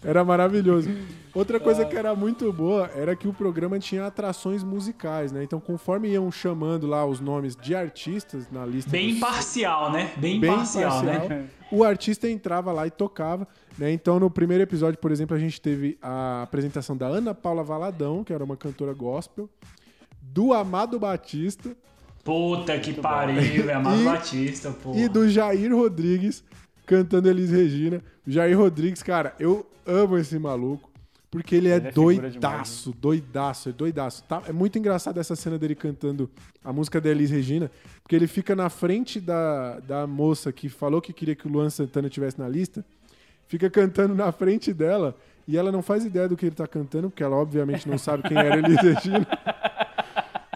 Era 0.04 0.24
maravilhoso. 0.26 0.90
Outra 1.32 1.60
coisa 1.60 1.86
que 1.86 1.96
era 1.96 2.16
muito 2.16 2.52
boa 2.52 2.90
era 2.96 3.16
que 3.16 3.28
o 3.28 3.34
programa 3.34 3.78
tinha 3.78 4.08
atrações 4.08 4.64
musicais, 4.64 5.32
né? 5.32 5.44
Então, 5.44 5.60
conforme 5.60 6.10
iam 6.10 6.32
chamando 6.32 6.88
lá 6.88 7.06
os 7.06 7.20
nomes 7.20 7.56
de 7.56 7.76
artistas 7.76 8.50
na 8.52 8.66
lista 8.66 8.90
Bem 8.90 9.10
dos- 9.10 9.18
imparcial, 9.18 9.92
né? 9.92 10.12
Bem, 10.18 10.40
bem 10.40 10.50
imparcial, 10.52 11.04
imparcial, 11.04 11.30
né? 11.30 11.46
o 11.72 11.84
artista 11.84 12.28
entrava 12.28 12.72
lá 12.72 12.88
e 12.88 12.90
tocava, 12.92 13.48
né? 13.78 13.92
Então, 13.92 14.20
no 14.20 14.30
primeiro 14.30 14.64
episódio, 14.64 15.00
por 15.00 15.12
exemplo, 15.12 15.36
a 15.36 15.40
gente 15.40 15.60
teve 15.62 15.98
a 16.02 16.44
apresentação 16.44 16.96
da 16.96 17.08
Ana 17.08 17.34
Paula 17.34 17.64
Valadão, 17.64 18.24
que 18.24 18.34
era 18.34 18.44
uma 18.44 18.58
cantora 18.58 18.94
gospel, 18.94 19.50
do 20.22 20.54
Amado 20.54 21.00
Batista 21.00 21.76
Puta 22.24 22.78
que 22.80 22.94
pariu, 22.94 23.36
velho. 23.64 23.78
Amado 23.78 24.02
E- 24.02 24.06
Batista, 24.06 24.72
pô. 24.72 24.94
e 24.96 25.08
do 25.10 25.28
Jair 25.28 25.76
Rodrigues 25.76 26.44
cantando 26.86 27.28
Elis 27.28 27.50
Regina. 27.50 28.02
O 28.28 28.30
Jair 28.32 28.56
Rodrigues, 28.58 29.02
cara, 29.02 29.34
eu 29.40 29.66
amo 29.88 30.18
esse 30.18 30.38
maluco. 30.38 30.90
Porque 31.32 31.56
ele 31.56 31.70
é, 31.70 31.78
Ele 31.78 31.88
é 31.88 31.92
doidaço, 31.94 32.92
doidaço, 32.92 33.70
é 33.70 33.72
doidaço. 33.72 34.22
Tá, 34.26 34.44
é 34.48 34.52
muito 34.52 34.78
engraçado 34.78 35.18
essa 35.18 35.34
cena 35.34 35.58
dele 35.58 35.74
cantando 35.76 36.30
a 36.62 36.74
música 36.74 37.00
da 37.00 37.10
Elis 37.10 37.32
Regina, 37.32 37.72
porque 38.04 38.14
ele 38.18 38.28
fica 38.28 38.54
na 38.54 38.70
frente 38.70 39.18
da, 39.18 39.80
da 39.80 40.06
moça 40.06 40.52
que 40.52 40.68
falou 40.68 41.02
que 41.02 41.14
queria 41.14 41.34
que 41.34 41.48
o 41.48 41.50
Luan 41.50 41.70
Santana 41.70 42.08
estivesse 42.10 42.38
na 42.38 42.50
lista, 42.50 42.86
fica 43.52 43.70
cantando 43.70 44.16
na 44.16 44.32
frente 44.32 44.74
dela, 44.74 45.14
e 45.46 45.58
ela 45.58 45.74
não 45.74 45.82
faz 45.82 46.06
ideia 46.06 46.30
do 46.30 46.38
que 46.38 46.46
ele 46.46 46.56
tá 46.56 46.66
cantando, 46.66 47.10
porque 47.10 47.22
ela 47.22 47.36
obviamente 47.36 47.88
não 47.90 47.98
sabe 47.98 48.24
quem 48.24 48.38
era 48.38 48.58
Elis 48.58 48.78
Regina. 48.82 49.28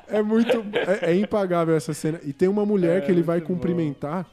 É 0.08 0.22
muito. 0.22 0.64
É, 1.02 1.12
é 1.12 1.16
impagável 1.16 1.76
essa 1.76 1.94
cena. 1.94 2.22
E 2.24 2.32
tem 2.32 2.48
uma 2.48 2.66
mulher 2.66 3.06
que 3.06 3.12
ele 3.12 3.22
vai 3.22 3.40
muito 3.40 3.50
bom. 3.50 3.56
cumprimentar 3.56 4.26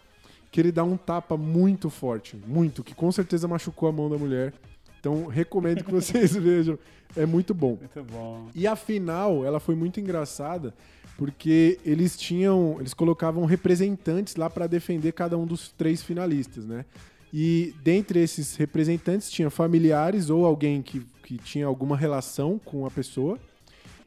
que 0.53 0.61
ele 0.61 0.71
dá 0.71 0.85
um 0.85 0.97
tapa 0.97 1.37
muito 1.37 1.91
forte. 1.91 2.37
Muito. 2.47 2.85
Que 2.85 2.95
com 2.95 3.11
certeza 3.11 3.49
machucou 3.49 3.89
a 3.89 3.93
mão 3.93 4.09
da 4.09 4.17
mulher. 4.17 4.53
Então 5.01 5.27
recomendo 5.27 5.83
que 5.83 5.91
vocês 5.91 6.33
vejam. 6.37 6.79
É 7.17 7.27
muito 7.27 7.53
bom. 7.53 7.79
Muito 7.81 8.05
bom. 8.13 8.49
E 8.55 8.65
a 8.65 8.77
final, 8.77 9.45
ela 9.45 9.59
foi 9.59 9.75
muito 9.75 9.99
engraçada 9.99 10.73
porque 11.19 11.81
eles 11.85 12.17
tinham, 12.17 12.77
eles 12.79 12.95
colocavam 12.95 13.45
representantes 13.45 14.37
lá 14.37 14.49
para 14.49 14.69
defender 14.69 15.13
cada 15.13 15.37
um 15.37 15.47
dos 15.47 15.71
três 15.71 16.03
finalistas, 16.03 16.65
né? 16.65 16.85
E 17.33 17.75
dentre 17.83 18.21
esses 18.21 18.57
representantes 18.57 19.31
tinha 19.31 19.49
familiares 19.49 20.29
ou 20.29 20.45
alguém 20.45 20.83
que, 20.83 21.01
que 21.23 21.39
tinha 21.39 21.67
alguma 21.67 21.97
relação 21.97 22.61
com 22.63 22.85
a 22.85 22.91
pessoa 22.91 23.39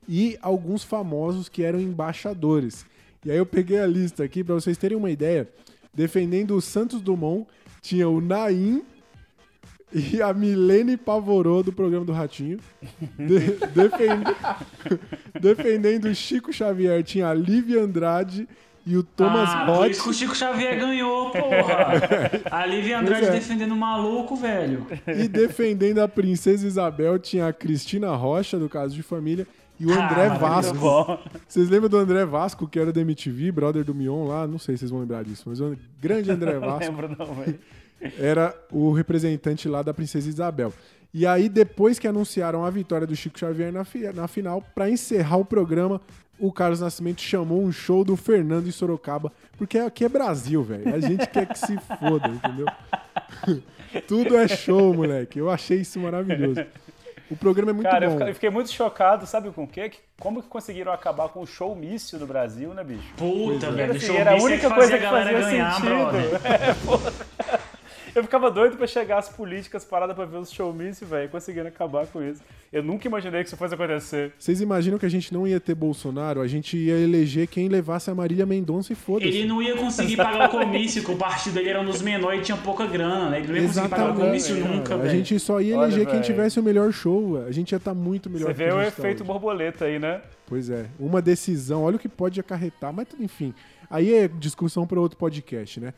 e 0.08 0.38
alguns 0.42 0.84
famosos 0.84 1.50
que 1.50 1.64
eram 1.64 1.80
embaixadores. 1.80 2.86
E 3.26 3.32
aí 3.32 3.38
eu 3.38 3.46
peguei 3.46 3.80
a 3.80 3.88
lista 3.88 4.24
aqui 4.24 4.44
para 4.44 4.54
vocês 4.54 4.78
terem 4.78 4.96
uma 4.98 5.10
ideia. 5.10 5.50
Defendendo 5.94 6.56
o 6.56 6.62
Santos 6.62 7.02
Dumont, 7.02 7.48
tinha 7.82 8.08
o 8.08 8.22
Naim 8.22 8.84
e 9.92 10.22
a 10.22 10.32
Milene 10.34 10.96
Pavorô 10.98 11.64
do 11.64 11.74
programa 11.74 12.06
do 12.06 12.12
Ratinho. 12.12 12.60
De- 13.18 13.56
defende- 13.74 14.36
defendendo 15.42 16.06
o 16.06 16.14
Chico 16.14 16.54
Xavier 16.54 17.04
tinha 17.04 17.28
a 17.30 17.34
Lívia 17.34 17.82
Andrade 17.82 18.48
e 18.86 18.96
o 18.98 19.04
Thomas 19.04 19.50
ah, 19.52 19.66
por 19.66 19.76
Roth. 19.78 19.90
isso 19.92 20.04
que 20.04 20.10
o 20.10 20.14
Chico 20.14 20.36
Xavier 20.36 20.80
ganhou, 20.80 21.32
porra. 21.34 22.32
A 22.52 22.66
Lívia 22.66 23.00
Andrade 23.00 23.26
é. 23.28 23.32
defendendo 23.32 23.72
o 23.72 23.76
maluco, 23.78 24.36
velho. 24.36 24.86
E 25.08 25.28
defendendo 25.28 26.00
a 26.00 26.08
Princesa 26.08 26.68
Isabel 26.68 27.18
tinha 27.18 27.48
a 27.48 27.54
Cristina 27.54 28.16
Rocha, 28.16 28.58
do 28.60 28.70
Caso 28.70 28.94
de 28.94 29.02
Família, 29.02 29.48
e 29.80 29.86
o 29.86 29.92
André 29.92 30.28
Ah, 30.28 30.38
Vasco. 30.38 31.20
Vocês 31.48 31.70
lembram 31.70 31.90
do 31.90 31.98
André 31.98 32.24
Vasco, 32.26 32.68
que 32.68 32.80
era 32.80 32.94
da 32.94 33.02
MTV, 33.02 33.52
brother 33.52 33.84
do 33.84 33.94
Mion 33.96 34.26
lá? 34.28 34.46
Não 34.48 34.60
sei 34.60 34.76
se 34.76 34.82
vocês 34.82 34.92
vão 34.92 35.00
lembrar 35.02 35.24
disso, 35.24 35.44
mas 35.48 35.60
o 35.60 35.76
grande 36.00 36.32
André 36.32 36.54
não 36.60 36.62
Vasco 36.62 36.92
lembro 36.92 37.16
não, 37.18 37.34
velho. 37.34 37.60
era 38.20 38.56
o 38.72 38.92
representante 38.92 39.68
lá 39.68 39.82
da 39.82 39.94
Princesa 39.94 40.30
Isabel. 40.30 40.72
E 41.14 41.26
aí, 41.26 41.48
depois 41.48 41.98
que 41.98 42.08
anunciaram 42.08 42.66
a 42.66 42.70
vitória 42.70 43.08
do 43.08 43.16
Chico 43.16 43.40
Xavier 43.40 43.72
na, 43.72 43.86
fi- 43.86 44.12
na 44.14 44.28
final, 44.28 44.62
pra 44.76 44.90
encerrar 44.90 45.38
o 45.38 45.46
programa, 45.46 46.02
o 46.40 46.52
Carlos 46.52 46.80
Nascimento 46.82 47.22
chamou 47.22 47.64
um 47.64 47.72
show 47.72 48.04
do 48.04 48.16
Fernando 48.16 48.68
em 48.68 48.72
Sorocaba, 48.72 49.32
porque 49.58 49.78
aqui 49.78 50.04
é 50.06 50.10
Brasil, 50.10 50.62
velho. 50.64 50.94
A 50.94 51.00
gente 51.00 51.28
quer 51.28 51.46
que 51.48 51.58
se 51.58 51.78
foda, 52.00 52.28
entendeu? 52.28 52.66
Tudo 54.08 54.38
é 54.38 54.48
show, 54.48 54.94
moleque. 54.94 55.40
Eu 55.40 55.50
achei 55.50 55.80
isso 55.80 56.00
maravilhoso. 56.00 56.66
O 57.32 57.36
programa 57.36 57.72
é 57.72 57.74
muito 57.74 57.90
Cara, 57.90 58.06
eu 58.06 58.10
bom. 58.12 58.18
fica- 58.18 58.30
eu 58.30 58.34
fiquei 58.36 58.50
muito 58.52 58.72
chocado, 58.72 59.26
sabe 59.26 59.50
com 59.50 59.64
o 59.64 59.68
quê? 59.68 59.92
Como 60.20 60.44
que 60.44 60.48
conseguiram 60.48 60.92
acabar 60.92 61.30
com 61.30 61.42
o 61.42 61.48
showmício 61.48 62.20
no 62.20 62.28
Brasil, 62.28 62.72
né, 62.74 62.84
bicho? 62.84 63.02
Puta, 63.18 63.72
velho. 63.72 63.94
O 63.94 63.96
Assim, 63.98 64.06
show 64.06 64.16
era 64.16 64.32
a 64.32 64.34
business 64.36 64.52
única 64.64 64.68
é 64.68 64.70
que 64.70 64.76
coisa 64.76 64.92
fazia 64.92 65.00
que 65.00 65.06
a 65.06 65.12
galera 65.12 65.42
fazia 65.42 65.52
ganhar, 65.58 65.82
brother. 65.82 66.22
sentido. 66.22 66.46
É, 66.46 66.74
porra. 66.86 67.14
Eu 68.16 68.24
ficava 68.24 68.50
doido 68.50 68.78
pra 68.78 68.88
chegar 68.88 69.18
as 69.18 69.28
políticas 69.28 69.84
paradas 69.84 70.16
pra 70.16 70.24
ver 70.24 70.38
os 70.38 70.50
showmícios, 70.50 71.10
velho, 71.10 71.28
conseguindo 71.30 71.68
acabar 71.68 72.08
com 72.08 72.24
isso. 72.24 72.42
Eu 72.72 72.82
nunca 72.82 73.08
imaginei 73.08 73.42
que 73.42 73.48
isso 73.48 73.58
fosse 73.58 73.74
acontecer. 73.74 74.32
Vocês 74.40 74.62
imaginam 74.62 74.98
que 74.98 75.06
a 75.06 75.10
gente 75.10 75.34
não 75.34 75.46
ia 75.46 75.60
ter 75.60 75.76
Bolsonaro? 75.76 76.40
A 76.40 76.48
gente 76.48 76.78
ia 76.78 76.98
eleger 76.98 77.46
quem 77.48 77.68
levasse 77.68 78.10
a 78.10 78.16
Marília 78.16 78.46
Mendonça 78.46 78.94
e 78.94 78.96
foda-se. 78.96 79.28
Ele 79.28 79.46
não 79.46 79.62
ia 79.62 79.76
conseguir 79.76 80.16
pagar 80.16 80.48
o 80.48 80.52
comício, 80.52 81.04
que 81.04 81.12
o 81.12 81.18
partido 81.18 81.56
dele 81.56 81.70
era 81.70 81.82
um 81.82 81.86
dos 81.86 82.02
menores 82.02 82.40
e 82.40 82.44
tinha 82.44 82.58
pouca 82.58 82.86
grana, 82.88 83.30
né? 83.30 83.40
Ele 83.40 83.48
não 83.50 83.56
ia 83.58 83.62
conseguir 83.68 83.90
pagar 83.90 84.04
o 84.04 84.08
Exatamente. 84.08 84.28
comício 84.28 84.56
nunca, 84.66 84.94
A 84.94 84.98
velho. 84.98 85.10
gente 85.10 85.40
só 85.40 85.60
ia 85.60 85.78
Olha, 85.78 85.86
eleger 85.88 86.06
quem 86.06 86.14
velho. 86.16 86.26
tivesse 86.26 86.58
o 86.60 86.64
melhor 86.64 86.92
show. 86.94 87.44
A 87.46 87.52
gente 87.52 87.74
ia 87.74 87.78
estar 87.78 87.94
muito 87.94 88.30
melhor 88.30 88.48
Você 88.48 88.54
vê 88.54 88.70
a 88.70 88.76
o 88.76 88.78
tá 88.78 88.88
efeito 88.88 89.24
hoje. 89.24 89.28
borboleta 89.28 89.86
aí, 89.86 90.00
né? 90.00 90.22
Pois 90.48 90.70
é. 90.70 90.86
Uma 90.98 91.22
decisão, 91.22 91.84
olha 91.84 91.98
o 91.98 92.00
que 92.00 92.08
pode 92.08 92.40
acarretar, 92.40 92.94
mas 92.94 93.08
enfim. 93.20 93.54
Aí 93.90 94.14
é 94.14 94.28
discussão 94.28 94.88
para 94.88 95.00
outro 95.02 95.18
podcast, 95.18 95.80
né? 95.82 95.94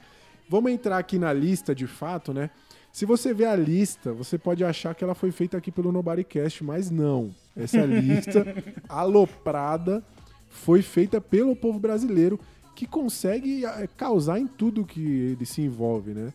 Vamos 0.50 0.72
entrar 0.72 0.98
aqui 0.98 1.18
na 1.18 1.34
lista 1.34 1.76
de 1.76 1.88
fato, 1.88 2.34
né? 2.34 2.50
Se 2.92 3.06
você 3.06 3.34
vê 3.34 3.46
a 3.46 3.56
lista, 3.56 4.12
você 4.12 4.38
pode 4.38 4.64
achar 4.64 4.96
que 4.96 5.04
ela 5.04 5.14
foi 5.14 5.32
feita 5.32 5.58
aqui 5.58 5.72
pelo 5.72 5.92
Nobodycast, 5.92 6.64
mas 6.64 6.90
não. 6.90 7.34
Essa 7.56 7.86
lista 7.86 8.46
aloprada 8.90 10.04
foi 10.50 10.82
feita 10.82 11.22
pelo 11.22 11.56
povo 11.56 11.80
brasileiro 11.80 12.40
que 12.76 12.88
consegue 12.88 13.66
eh, 13.66 13.90
causar 13.98 14.40
em 14.40 14.48
tudo 14.48 14.86
que 14.86 15.02
ele 15.02 15.46
se 15.46 15.62
envolve, 15.62 16.14
né? 16.14 16.34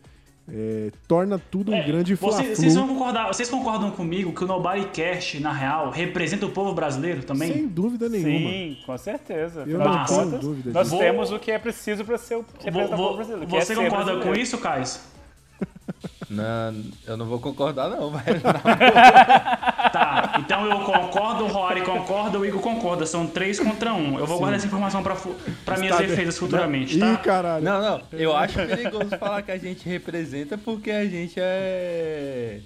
É, 0.50 0.90
torna 1.07 1.38
tudo 1.38 1.70
um 1.70 1.74
É, 1.76 1.83
grande 1.87 2.14
Vocês, 2.16 2.59
vocês 2.59 2.74
vão 2.74 2.88
concordar, 2.88 3.28
vocês 3.28 3.48
concordam 3.48 3.92
comigo 3.92 4.33
que 4.35 4.42
o 4.42 4.46
Nobodycast, 4.46 5.38
na 5.40 5.52
real, 5.52 5.90
representa 5.90 6.44
o 6.44 6.50
povo 6.50 6.74
brasileiro 6.74 7.22
também? 7.22 7.52
Sem 7.52 7.68
dúvida 7.68 8.09
nenhuma. 8.09 8.50
Sim, 8.50 8.76
com 8.85 8.98
certeza. 8.98 9.61
Eu 9.66 9.81
Afinal 9.81 9.98
não 9.98 10.05
tenho 10.05 10.18
contas, 10.24 10.40
dúvida 10.40 10.70
Nós 10.72 10.88
disso. 10.90 10.98
temos 10.98 11.31
o 11.31 11.38
que 11.38 11.50
é 11.52 11.59
preciso 11.61 12.05
pra 12.05 12.18
ser 12.18 12.35
o 12.37 12.42
Vo- 12.42 12.46
representar 12.61 12.94
o 12.94 12.96
vo- 12.96 13.02
povo 13.05 13.16
brasileiro. 13.16 13.57
é 13.57 13.61
você 13.61 13.66
ser 13.66 13.74
concorda 13.76 14.05
com 14.05 14.11
brasileiro. 14.18 14.40
isso, 14.40 14.59
Caio? 14.59 14.85
Não, 16.28 16.83
eu 17.07 17.16
não 17.16 17.26
vou 17.26 17.38
concordar, 17.38 17.90
não, 17.90 18.11
velho. 18.11 18.40
Tá, 19.90 20.37
então 20.38 20.64
eu 20.66 20.81
concordo, 20.81 21.45
o 21.45 21.49
Rory 21.49 21.83
concorda, 21.83 22.38
o 22.38 22.45
Igor 22.47 22.61
concorda. 22.61 23.05
São 23.07 23.27
três 23.27 23.59
contra 23.59 23.92
um. 23.95 24.18
Eu 24.18 24.27
vou 24.27 24.38
guardar 24.38 24.59
essa 24.59 24.66
informação 24.66 25.03
pra, 25.03 25.16
pra 25.64 25.77
minhas 25.79 25.97
Tá- 25.97 26.03
defesas 26.03 26.38
futuramente, 26.38 26.97
Ih, 26.97 27.01
tá? 27.01 27.16
caralho. 27.16 27.64
Não, 27.64 27.81
não. 27.81 28.01
Eu 28.12 28.37
acho 28.37 28.55
perigoso 28.55 29.11
falar 29.18 29.42
que 29.42 29.51
a 29.51 29.59
gente 29.59 29.88
representa 29.88 30.57
porque 30.57 30.90
a 30.90 31.05
gente 31.07 31.35
é. 31.38 32.61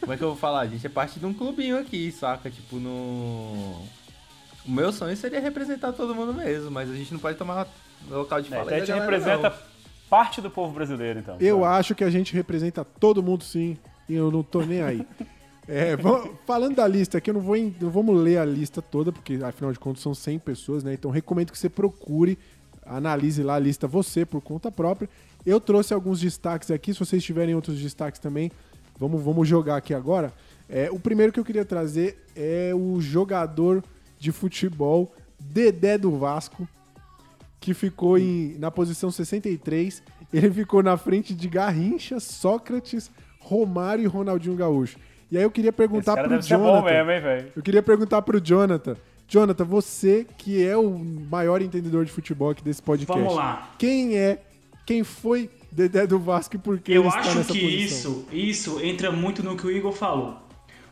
Como 0.00 0.12
é 0.12 0.16
que 0.16 0.22
eu 0.24 0.28
vou 0.28 0.36
falar? 0.36 0.60
A 0.60 0.66
gente 0.66 0.84
é 0.86 0.88
parte 0.90 1.18
de 1.20 1.26
um 1.26 1.32
clubinho 1.34 1.78
aqui, 1.78 2.10
saca? 2.10 2.50
Tipo, 2.50 2.76
no. 2.76 3.82
O 4.66 4.70
meu 4.70 4.92
sonho 4.92 5.16
seria 5.16 5.40
representar 5.40 5.92
todo 5.92 6.14
mundo 6.14 6.34
mesmo, 6.34 6.70
mas 6.70 6.90
a 6.90 6.94
gente 6.94 7.12
não 7.12 7.20
pode 7.20 7.36
tomar 7.38 7.66
local 8.10 8.40
de 8.40 8.48
É, 8.48 8.50
fala. 8.50 8.62
então 8.64 8.76
a 8.76 8.80
gente 8.80 8.92
representa 8.92 9.50
não. 9.50 9.56
parte 10.08 10.40
do 10.40 10.50
povo 10.50 10.72
brasileiro, 10.74 11.18
então. 11.20 11.36
Eu 11.40 11.60
Tá. 11.60 11.76
acho 11.76 11.94
que 11.94 12.04
a 12.04 12.10
gente 12.10 12.34
representa 12.34 12.84
todo 12.84 13.22
mundo 13.22 13.42
sim, 13.44 13.76
e 14.08 14.14
eu 14.14 14.30
não 14.30 14.42
tô 14.42 14.60
nem 14.62 14.82
aí. 14.82 15.06
É, 15.68 15.96
falando 16.46 16.76
da 16.76 16.86
lista 16.88 17.18
aqui, 17.18 17.30
eu 17.30 17.34
não 17.34 17.40
vou 17.40 17.56
não 17.80 17.90
vamos 17.90 18.18
ler 18.18 18.38
a 18.38 18.44
lista 18.44 18.82
toda, 18.82 19.12
porque 19.12 19.34
afinal 19.42 19.72
de 19.72 19.78
contas 19.78 20.02
são 20.02 20.14
100 20.14 20.38
pessoas, 20.40 20.82
né? 20.82 20.94
Então 20.94 21.10
recomendo 21.10 21.52
que 21.52 21.58
você 21.58 21.68
procure, 21.68 22.38
analise 22.84 23.42
lá 23.42 23.54
a 23.54 23.58
lista 23.58 23.86
você 23.86 24.24
por 24.24 24.40
conta 24.40 24.70
própria. 24.70 25.08
Eu 25.44 25.60
trouxe 25.60 25.94
alguns 25.94 26.20
destaques 26.20 26.70
aqui, 26.70 26.92
se 26.92 26.98
vocês 26.98 27.22
tiverem 27.22 27.54
outros 27.54 27.78
destaques 27.78 28.20
também, 28.20 28.50
vamos, 28.98 29.22
vamos 29.22 29.46
jogar 29.48 29.76
aqui 29.76 29.94
agora. 29.94 30.32
É, 30.68 30.90
o 30.90 30.98
primeiro 30.98 31.32
que 31.32 31.40
eu 31.40 31.44
queria 31.44 31.64
trazer 31.64 32.24
é 32.36 32.72
o 32.74 33.00
jogador 33.00 33.82
de 34.18 34.30
futebol 34.30 35.12
Dedé 35.38 35.96
do 35.96 36.16
Vasco, 36.16 36.68
que 37.58 37.74
ficou 37.74 38.18
em, 38.18 38.56
na 38.58 38.70
posição 38.70 39.10
63. 39.10 40.02
Ele 40.32 40.50
ficou 40.50 40.82
na 40.82 40.96
frente 40.96 41.34
de 41.34 41.48
Garrincha, 41.48 42.20
Sócrates, 42.20 43.10
Romário 43.40 44.04
e 44.04 44.06
Ronaldinho 44.06 44.54
Gaúcho. 44.54 44.98
E 45.30 45.36
aí 45.36 45.42
eu 45.42 45.50
queria 45.50 45.70
Esse 45.70 45.76
perguntar 45.76 46.14
cara 46.16 46.26
pro 46.28 46.36
deve 46.36 46.46
ser 46.48 46.56
bom 46.58 46.64
Jonathan. 46.82 47.04
mesmo? 47.04 47.50
Eu 47.54 47.62
queria 47.62 47.82
perguntar 47.82 48.22
pro 48.22 48.40
Jonathan. 48.40 48.96
Jonathan, 49.28 49.64
você 49.64 50.26
que 50.36 50.64
é 50.66 50.76
o 50.76 50.98
maior 50.98 51.62
entendedor 51.62 52.04
de 52.04 52.10
futebol 52.10 52.50
aqui 52.50 52.64
desse 52.64 52.82
podcast. 52.82 53.22
Vamos 53.22 53.36
lá. 53.36 53.70
Quem 53.78 54.16
é, 54.16 54.42
quem 54.84 55.04
foi 55.04 55.48
Dedé 55.70 56.04
do 56.04 56.18
Vasco 56.18 56.56
e 56.56 56.58
por 56.58 56.80
que 56.80 56.90
Eu 56.92 57.02
ele 57.02 57.08
está 57.08 57.20
acho 57.20 57.38
nessa 57.38 57.52
que 57.52 57.60
posição? 57.60 58.12
isso, 58.12 58.26
isso 58.32 58.80
entra 58.84 59.12
muito 59.12 59.40
no 59.42 59.56
que 59.56 59.64
o 59.64 59.70
Igor 59.70 59.92
falou. 59.92 60.36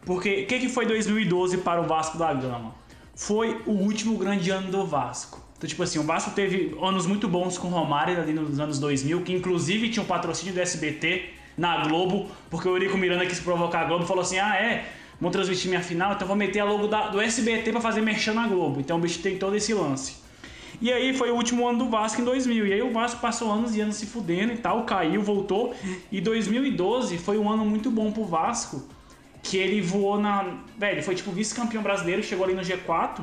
Porque 0.06 0.42
o 0.44 0.46
que, 0.46 0.60
que 0.60 0.68
foi 0.68 0.86
2012 0.86 1.58
para 1.58 1.80
o 1.80 1.84
Vasco 1.84 2.16
da 2.16 2.32
Gama? 2.32 2.74
Foi 3.16 3.60
o 3.66 3.72
último 3.72 4.16
grande 4.16 4.50
ano 4.50 4.70
do 4.70 4.86
Vasco. 4.86 5.40
Então, 5.56 5.68
tipo 5.68 5.82
assim, 5.82 5.98
o 5.98 6.04
Vasco 6.04 6.30
teve 6.30 6.78
anos 6.80 7.04
muito 7.04 7.26
bons 7.26 7.58
com 7.58 7.66
o 7.66 7.70
Romário 7.72 8.20
ali 8.20 8.32
nos 8.32 8.60
anos 8.60 8.78
2000, 8.78 9.22
que 9.22 9.32
inclusive 9.32 9.90
tinha 9.90 10.02
um 10.02 10.06
patrocínio 10.06 10.54
do 10.54 10.60
SBT 10.60 11.30
na 11.58 11.82
Globo, 11.88 12.28
porque 12.48 12.66
o 12.68 12.70
Eurico 12.76 12.96
Miranda 12.96 13.26
quis 13.26 13.40
provocar 13.40 13.80
a 13.80 13.84
Globo 13.84 14.06
falou 14.06 14.22
assim: 14.22 14.38
ah, 14.38 14.54
é, 14.56 14.86
vão 15.20 15.30
transmitir 15.30 15.68
minha 15.68 15.82
final, 15.82 16.12
então 16.12 16.26
vou 16.26 16.36
meter 16.36 16.60
a 16.60 16.64
logo 16.64 16.86
da- 16.86 17.08
do 17.08 17.20
SBT 17.20 17.72
pra 17.72 17.80
fazer 17.80 18.00
merchan 18.00 18.32
na 18.34 18.46
Globo. 18.46 18.80
Então 18.80 18.96
o 18.96 19.00
bicho 19.00 19.18
tem 19.20 19.36
todo 19.36 19.54
esse 19.56 19.74
lance. 19.74 20.16
E 20.80 20.92
aí 20.92 21.12
foi 21.12 21.30
o 21.32 21.34
último 21.34 21.66
ano 21.68 21.80
do 21.80 21.90
Vasco 21.90 22.20
em 22.20 22.24
2000. 22.24 22.68
E 22.68 22.72
aí 22.74 22.82
o 22.82 22.92
Vasco 22.92 23.20
passou 23.20 23.50
anos 23.50 23.74
e 23.74 23.80
anos 23.80 23.96
se 23.96 24.06
fudendo 24.06 24.52
e 24.52 24.58
tal, 24.58 24.84
caiu, 24.84 25.20
voltou. 25.20 25.74
E 26.12 26.20
2012 26.20 27.18
foi 27.18 27.36
um 27.36 27.50
ano 27.50 27.64
muito 27.64 27.90
bom 27.90 28.12
pro 28.12 28.24
Vasco, 28.24 28.86
que 29.42 29.56
ele 29.56 29.80
voou 29.80 30.20
na... 30.20 30.44
Velho, 30.78 31.02
foi 31.02 31.16
tipo 31.16 31.32
vice-campeão 31.32 31.82
brasileiro, 31.82 32.22
chegou 32.22 32.44
ali 32.44 32.54
no 32.54 32.62
G4 32.62 33.22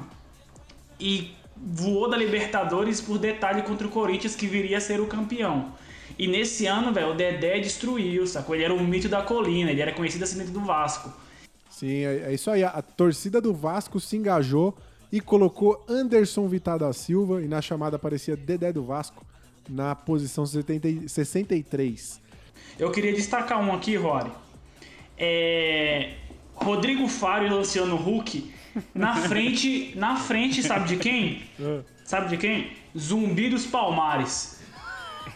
e 1.00 1.32
voou 1.56 2.10
da 2.10 2.18
Libertadores 2.18 3.00
por 3.00 3.18
detalhe 3.18 3.62
contra 3.62 3.88
o 3.88 3.90
Corinthians, 3.90 4.36
que 4.36 4.48
viria 4.48 4.78
a 4.78 4.82
ser 4.82 5.00
o 5.00 5.06
campeão. 5.08 5.72
E 6.18 6.28
nesse 6.28 6.66
ano, 6.66 6.94
velho, 6.94 7.12
o 7.12 7.14
Dedé 7.14 7.60
destruiu, 7.60 8.26
sacou? 8.26 8.56
Ele 8.56 8.64
era 8.64 8.74
o 8.74 8.84
mito 8.84 9.10
da 9.10 9.22
colina, 9.22 9.72
ele 9.72 9.82
era 9.82 9.92
conhecido 9.92 10.24
assim 10.24 10.38
dentro 10.38 10.54
do 10.54 10.62
Vasco. 10.62 11.12
Sim, 11.70 12.06
é, 12.06 12.28
é 12.28 12.34
isso 12.34 12.50
aí. 12.50 12.64
A 12.64 12.82
torcida 12.82 13.42
do 13.42 13.54
Vasco 13.54 14.00
se 14.00 14.16
engajou 14.16 14.76
e 15.12 15.20
colocou 15.20 15.84
Anderson 15.90 16.48
Vitar 16.48 16.80
da 16.80 16.92
Silva 16.94 17.42
e 17.42 17.48
na 17.48 17.62
chamada 17.62 17.98
aparecia 17.98 18.36
Dedé 18.36 18.72
do 18.72 18.84
Vasco 18.84 19.26
na 19.70 19.96
posição 19.96 20.46
70 20.46 20.88
e- 20.88 21.10
63. 21.10 22.22
Eu 22.80 22.92
queria 22.92 23.14
destacar 23.14 23.60
um 23.60 23.74
aqui, 23.74 23.96
Rory. 23.96 24.32
É... 25.18 26.14
Rodrigo 26.54 27.08
Faro 27.08 27.46
e 27.46 27.50
Luciano 27.50 27.96
Huck 27.96 28.54
na 28.94 29.16
frente, 29.28 29.94
na 29.96 30.16
frente, 30.16 30.64
sabe 30.64 30.88
de 30.88 30.98
quem? 30.98 31.44
Sabe 32.04 32.30
de 32.30 32.38
quem? 32.38 32.72
Zumbi 32.98 33.50
dos 33.50 33.66
Palmares. 33.66 34.55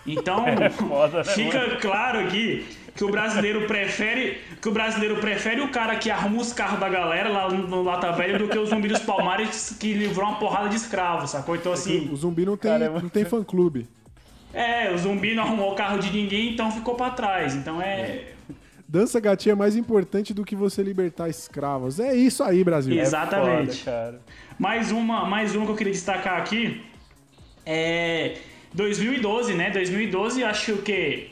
Então, 0.06 0.46
foda, 0.72 1.18
né, 1.20 1.24
fica 1.24 1.78
claro 1.78 2.20
aqui 2.20 2.66
que 2.96 3.04
o 3.04 3.10
brasileiro 3.10 3.66
prefere 3.68 4.42
que 4.62 4.68
o 4.68 4.72
brasileiro 4.72 5.18
prefere 5.18 5.62
o 5.62 5.70
cara 5.70 5.96
que 5.96 6.12
arruma 6.12 6.42
os 6.42 6.52
carros 6.52 6.80
da 6.80 6.90
galera 6.90 7.30
lá 7.30 7.50
no, 7.50 7.82
Lata 7.82 8.12
Velha 8.12 8.38
do 8.38 8.48
que 8.48 8.58
o 8.58 8.66
Zumbi 8.66 8.88
dos 8.88 9.00
Palmares 9.00 9.78
que 9.80 9.94
livrou 9.94 10.28
uma 10.28 10.38
porrada 10.38 10.68
de 10.68 10.76
escravos, 10.76 11.30
sacou? 11.32 11.56
Então 11.56 11.72
assim, 11.72 12.10
O 12.12 12.16
zumbi 12.16 12.46
não 12.46 12.58
tem, 12.58 12.72
Cara, 12.72 12.86
é 12.86 12.90
não 12.90 13.08
tem 13.08 13.24
fã-clube. 13.24 13.88
é, 14.54 14.92
o 14.92 14.98
Zumbi 14.98 15.34
não 15.34 15.44
arrumou 15.44 15.72
o 15.72 15.76
carro 15.76 16.00
de 16.00 16.12
ninguém, 16.12 16.54
então 16.54 16.72
ficou 16.72 16.96
pra 16.96 17.12
trás. 17.12 17.56
Então 17.56 17.82
é 17.82 18.34
Dança 18.92 19.20
gatinha 19.20 19.54
é 19.54 19.56
mais 19.56 19.76
importante 19.76 20.34
do 20.34 20.44
que 20.44 20.56
você 20.56 20.82
libertar 20.82 21.30
escravos. 21.30 22.00
É 22.00 22.16
isso 22.16 22.42
aí, 22.42 22.64
Brasil. 22.64 22.92
Isso. 22.92 23.04
Exatamente. 23.04 23.84
Foda, 23.84 23.92
cara. 23.92 24.22
Mais 24.58 24.92
uma, 24.92 25.26
mais 25.26 25.54
uma 25.56 25.64
que 25.64 25.72
eu 25.72 25.76
queria 25.76 25.94
destacar 25.94 26.38
aqui 26.38 26.82
é 27.64 28.38
2012, 28.74 29.54
né? 29.54 29.70
2012, 29.72 30.44
acho 30.44 30.78
que 30.78 31.32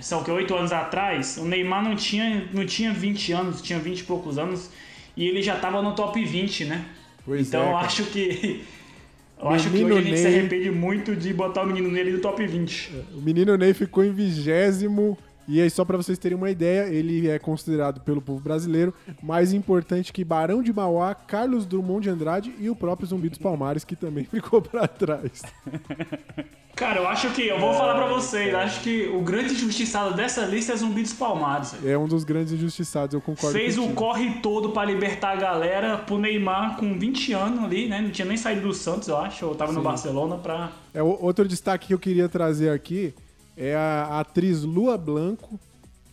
são 0.00 0.22
que 0.22 0.30
oito 0.30 0.54
anos 0.54 0.72
atrás, 0.72 1.36
o 1.36 1.44
Neymar 1.44 1.84
não 1.84 1.94
tinha, 1.94 2.48
não 2.52 2.64
tinha 2.64 2.92
20 2.92 3.32
anos, 3.32 3.62
tinha 3.62 3.78
20 3.78 4.00
e 4.00 4.04
poucos 4.04 4.38
anos, 4.38 4.70
e 5.16 5.26
ele 5.26 5.42
já 5.42 5.56
tava 5.56 5.82
no 5.82 5.94
top 5.94 6.24
20, 6.24 6.64
né? 6.64 6.84
Pois 7.24 7.48
então 7.48 7.62
é, 7.62 7.70
eu 7.70 7.76
acho 7.76 8.04
que. 8.04 8.64
Eu 9.42 9.48
acho 9.48 9.70
que 9.70 9.78
Menino 9.78 9.94
hoje 9.94 10.06
a 10.06 10.10
gente 10.10 10.18
se 10.18 10.26
arrepende 10.26 10.70
muito 10.70 11.16
de 11.16 11.32
botar 11.32 11.62
o 11.62 11.66
menino 11.66 11.90
nele 11.90 12.12
no 12.12 12.18
top 12.18 12.46
20. 12.46 12.92
O 13.14 13.22
menino 13.22 13.56
Ney 13.56 13.72
ficou 13.72 14.04
em 14.04 14.12
vigésimo. 14.12 15.16
E 15.48 15.60
aí, 15.60 15.68
só 15.68 15.84
pra 15.84 15.96
vocês 15.96 16.18
terem 16.18 16.36
uma 16.36 16.50
ideia, 16.50 16.88
ele 16.88 17.28
é 17.28 17.38
considerado 17.38 18.00
pelo 18.00 18.22
povo 18.22 18.40
brasileiro 18.40 18.94
mais 19.22 19.52
importante 19.52 20.12
que 20.12 20.24
Barão 20.24 20.62
de 20.62 20.72
Mauá, 20.72 21.14
Carlos 21.14 21.66
Drummond 21.66 22.02
de 22.04 22.10
Andrade 22.10 22.54
e 22.58 22.70
o 22.70 22.76
próprio 22.76 23.08
Zumbi 23.08 23.28
dos 23.28 23.38
Palmares, 23.38 23.84
que 23.84 23.96
também 23.96 24.24
ficou 24.30 24.62
pra 24.62 24.86
trás. 24.86 25.42
Cara, 26.80 27.00
eu 27.00 27.08
acho 27.08 27.28
que. 27.32 27.46
Eu 27.46 27.58
vou 27.58 27.74
falar 27.74 27.94
pra 27.94 28.06
vocês, 28.06 28.54
acho 28.54 28.80
que 28.80 29.06
o 29.08 29.20
grande 29.20 29.52
injustiçado 29.52 30.14
dessa 30.14 30.46
lista 30.46 30.72
é 30.72 30.76
Zumbi 30.76 31.02
dos 31.02 31.12
Palmares. 31.12 31.74
É 31.84 31.98
um 31.98 32.08
dos 32.08 32.24
grandes 32.24 32.54
injustiçados, 32.54 33.12
eu 33.12 33.20
concordo 33.20 33.58
Fez 33.58 33.76
o 33.76 33.88
corre 33.88 34.40
todo 34.40 34.70
pra 34.70 34.84
libertar 34.84 35.32
a 35.32 35.36
galera 35.36 35.98
pro 35.98 36.16
Neymar 36.16 36.76
com 36.76 36.98
20 36.98 37.32
anos 37.34 37.64
ali, 37.64 37.86
né? 37.86 38.00
Não 38.00 38.10
tinha 38.10 38.26
nem 38.26 38.36
saído 38.36 38.62
do 38.62 38.72
Santos, 38.72 39.08
eu 39.08 39.16
acho, 39.18 39.44
ou 39.44 39.54
tava 39.54 39.72
no 39.72 39.82
Barcelona 39.82 40.36
pra. 40.36 40.70
É, 40.94 41.02
outro 41.02 41.46
destaque 41.46 41.88
que 41.88 41.94
eu 41.94 41.98
queria 41.98 42.28
trazer 42.28 42.70
aqui 42.70 43.14
é 43.56 43.74
a, 43.74 44.20
atriz 44.20 44.62
Lua 44.62 44.96
Blanco, 44.96 45.58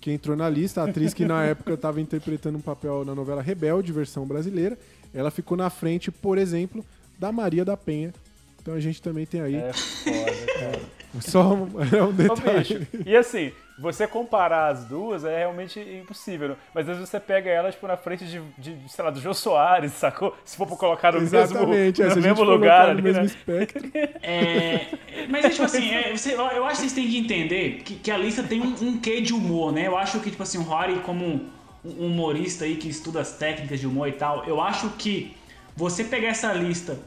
que 0.01 0.11
entrou 0.11 0.35
na 0.35 0.49
lista, 0.49 0.81
a 0.81 0.85
atriz 0.85 1.13
que 1.13 1.25
na 1.25 1.43
época 1.43 1.73
estava 1.73 1.99
interpretando 2.01 2.57
um 2.57 2.61
papel 2.61 3.03
na 3.05 3.13
novela 3.15 3.41
Rebelde, 3.41 3.91
versão 3.91 4.25
brasileira. 4.25 4.77
Ela 5.13 5.31
ficou 5.31 5.57
na 5.57 5.69
frente, 5.69 6.11
por 6.11 6.37
exemplo, 6.37 6.85
da 7.17 7.31
Maria 7.31 7.65
da 7.65 7.75
Penha. 7.75 8.13
Então 8.61 8.73
a 8.75 8.79
gente 8.79 9.01
também 9.01 9.25
tem 9.25 9.41
aí 9.41 9.55
É 9.55 9.71
foda, 9.73 10.53
cara. 10.59 10.81
só 11.21 11.53
um, 11.53 11.69
é 11.95 12.03
um 12.03 12.09
Ô, 12.09 12.11
detalhe. 12.11 12.59
bicho, 12.59 12.87
e 13.05 13.15
assim, 13.15 13.51
você 13.77 14.07
comparar 14.07 14.67
as 14.69 14.85
duas 14.85 15.23
é 15.25 15.37
realmente 15.39 15.79
impossível. 15.79 16.49
né? 16.49 16.55
Mas 16.73 16.89
às 16.89 16.95
vezes 16.97 17.09
você 17.09 17.19
pega 17.19 17.49
elas 17.49 17.75
tipo, 17.75 17.87
na 17.87 17.97
frente 17.97 18.25
de, 18.25 18.41
de, 18.57 18.75
de, 18.75 18.89
sei 18.91 19.03
lá, 19.05 19.11
do 19.11 19.19
Jô 19.21 19.33
Soares, 19.33 19.93
sacou? 19.95 20.35
Se 20.45 20.57
for 20.57 20.67
colocar 20.77 21.11
no 21.13 21.19
Exatamente, 21.19 22.01
é, 22.03 22.09
mesmo, 22.11 22.15
no 22.15 22.21
mesmo 22.21 22.43
lugar 22.43 22.89
no 22.93 22.99
ali, 22.99 23.01
mesmo 23.01 23.23
né? 23.23 23.25
espectro. 23.25 23.91
É, 24.21 24.87
mas 25.29 25.45
é 25.45 25.51
tipo 25.51 25.65
assim, 25.65 25.89
é, 25.91 26.15
você- 26.15 26.33
eu 26.33 26.65
acho 26.65 26.75
que 26.81 26.81
vocês 26.89 26.93
têm 26.93 27.07
que 27.07 27.17
entender 27.17 27.81
que, 27.83 27.95
que 27.95 28.11
a 28.11 28.17
lista 28.17 28.43
tem 28.43 28.61
um, 28.61 28.75
um 28.81 28.99
quê 28.99 29.21
de 29.21 29.33
humor, 29.33 29.71
né? 29.71 29.87
Eu 29.87 29.97
acho 29.97 30.19
que, 30.19 30.31
tipo 30.31 30.43
assim, 30.43 30.57
o 30.57 30.63
Rory, 30.63 30.99
como 31.01 31.25
um 31.25 31.57
um 31.85 32.07
humorista 32.07 32.65
aí 32.65 32.75
que 32.75 32.89
estuda 32.89 33.21
as 33.21 33.37
técnicas 33.37 33.79
de 33.79 33.87
humor 33.87 34.09
e 34.09 34.11
tal, 34.11 34.43
eu 34.45 34.59
acho 34.59 34.89
que 34.97 35.37
você 35.75 36.03
pegar 36.03 36.29
essa 36.29 36.51
lista 36.51 36.99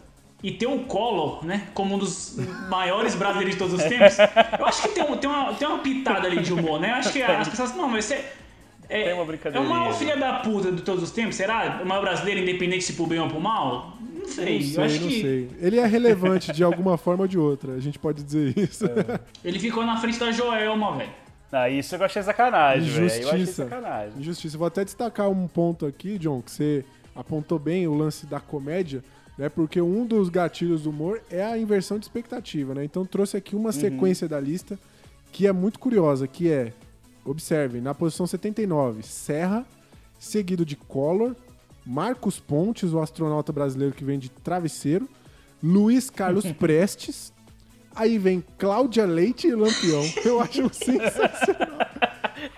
e 0.42 0.50
ter 0.52 0.66
o 0.66 0.80
Collor, 0.84 1.44
né, 1.44 1.68
como 1.74 1.94
um 1.94 1.98
dos 1.98 2.36
maiores 2.68 3.14
brasileiros 3.14 3.54
de 3.54 3.58
todos 3.58 3.74
os 3.74 3.82
tempos, 3.84 4.16
eu 4.58 4.66
acho 4.66 4.82
que 4.82 4.88
tem, 4.88 5.04
um- 5.04 5.16
tem, 5.16 5.28
uma, 5.28 5.52
tem 5.54 5.68
uma 5.68 5.78
pitada 5.80 6.26
ali 6.26 6.40
de 6.42 6.52
humor, 6.52 6.80
né? 6.80 6.90
Eu 6.92 6.94
acho 6.94 7.12
que 7.12 7.22
as 7.22 7.48
pessoas, 7.48 7.74
não, 7.76 7.88
mas 7.88 8.04
você. 8.06 8.24
É, 8.88 9.04
Tem 9.04 9.12
uma 9.12 9.22
é 9.22 9.26
brincadeirinha, 9.26 9.70
o 9.70 9.72
maior 9.72 9.92
né? 9.92 9.98
filho 9.98 10.18
da 10.18 10.32
puta 10.40 10.72
de 10.72 10.82
todos 10.82 11.04
os 11.04 11.12
tempos, 11.12 11.36
será? 11.36 11.80
O 11.80 11.86
maior 11.86 12.00
brasileiro, 12.00 12.40
independente 12.40 12.82
se 12.82 12.94
por 12.94 13.06
bem 13.06 13.20
ou 13.20 13.28
por 13.28 13.40
mal? 13.40 13.96
Não 14.00 14.26
sei. 14.26 14.58
Não 14.58 14.60
eu 14.60 14.62
sei, 14.72 14.84
acho 14.84 15.00
não 15.02 15.08
que 15.08 15.20
sei. 15.20 15.48
Ele 15.60 15.78
é 15.78 15.86
relevante 15.86 16.50
de 16.52 16.64
alguma 16.64 16.98
forma 16.98 17.22
ou 17.22 17.28
de 17.28 17.38
outra, 17.38 17.74
a 17.74 17.78
gente 17.80 17.98
pode 18.00 18.22
dizer 18.24 18.52
isso. 18.58 18.84
ele 19.44 19.60
ficou 19.60 19.84
na 19.86 19.96
frente 19.98 20.18
da 20.18 20.32
Joelma, 20.32 20.96
velho. 20.96 21.10
Ah, 21.52 21.68
isso 21.68 21.94
eu 21.94 22.04
achei 22.04 22.20
sacanagem, 22.22 22.88
velho. 22.88 23.00
Eu 23.02 23.06
achei 23.06 23.20
Injustiça. 23.42 23.64
sacanagem. 23.64 24.12
Injustiça. 24.18 24.58
Vou 24.58 24.66
até 24.66 24.84
destacar 24.84 25.28
um 25.28 25.46
ponto 25.46 25.86
aqui, 25.86 26.18
John, 26.18 26.40
que 26.42 26.50
você 26.50 26.84
apontou 27.14 27.58
bem 27.60 27.86
o 27.86 27.94
lance 27.94 28.26
da 28.26 28.40
comédia, 28.40 29.04
né? 29.40 29.48
Porque 29.48 29.80
um 29.80 30.04
dos 30.04 30.28
gatilhos 30.28 30.82
do 30.82 30.90
humor 30.90 31.22
é 31.30 31.42
a 31.42 31.56
inversão 31.56 31.98
de 31.98 32.04
expectativa, 32.04 32.74
né? 32.74 32.84
Então 32.84 33.06
trouxe 33.06 33.38
aqui 33.38 33.56
uma 33.56 33.72
sequência 33.72 34.28
da 34.28 34.38
lista 34.38 34.78
que 35.32 35.46
é 35.46 35.52
muito 35.52 35.78
curiosa, 35.78 36.28
que 36.28 36.52
é, 36.52 36.74
observe, 37.24 37.80
na 37.80 37.94
posição 37.94 38.26
79, 38.26 39.02
Serra, 39.02 39.64
seguido 40.18 40.62
de 40.62 40.76
Collor, 40.76 41.34
Marcos 41.86 42.38
Pontes, 42.38 42.92
o 42.92 43.00
astronauta 43.00 43.50
brasileiro 43.50 43.94
que 43.94 44.04
vem 44.04 44.18
de 44.18 44.28
travesseiro, 44.28 45.08
Luiz 45.62 46.10
Carlos 46.10 46.44
Prestes, 46.52 47.32
aí 47.96 48.18
vem 48.18 48.44
Cláudia 48.58 49.06
Leite 49.06 49.46
e 49.46 49.54
Lampião. 49.54 50.02
Eu 50.22 50.38
acho 50.38 50.68
sensacional. 50.74 51.78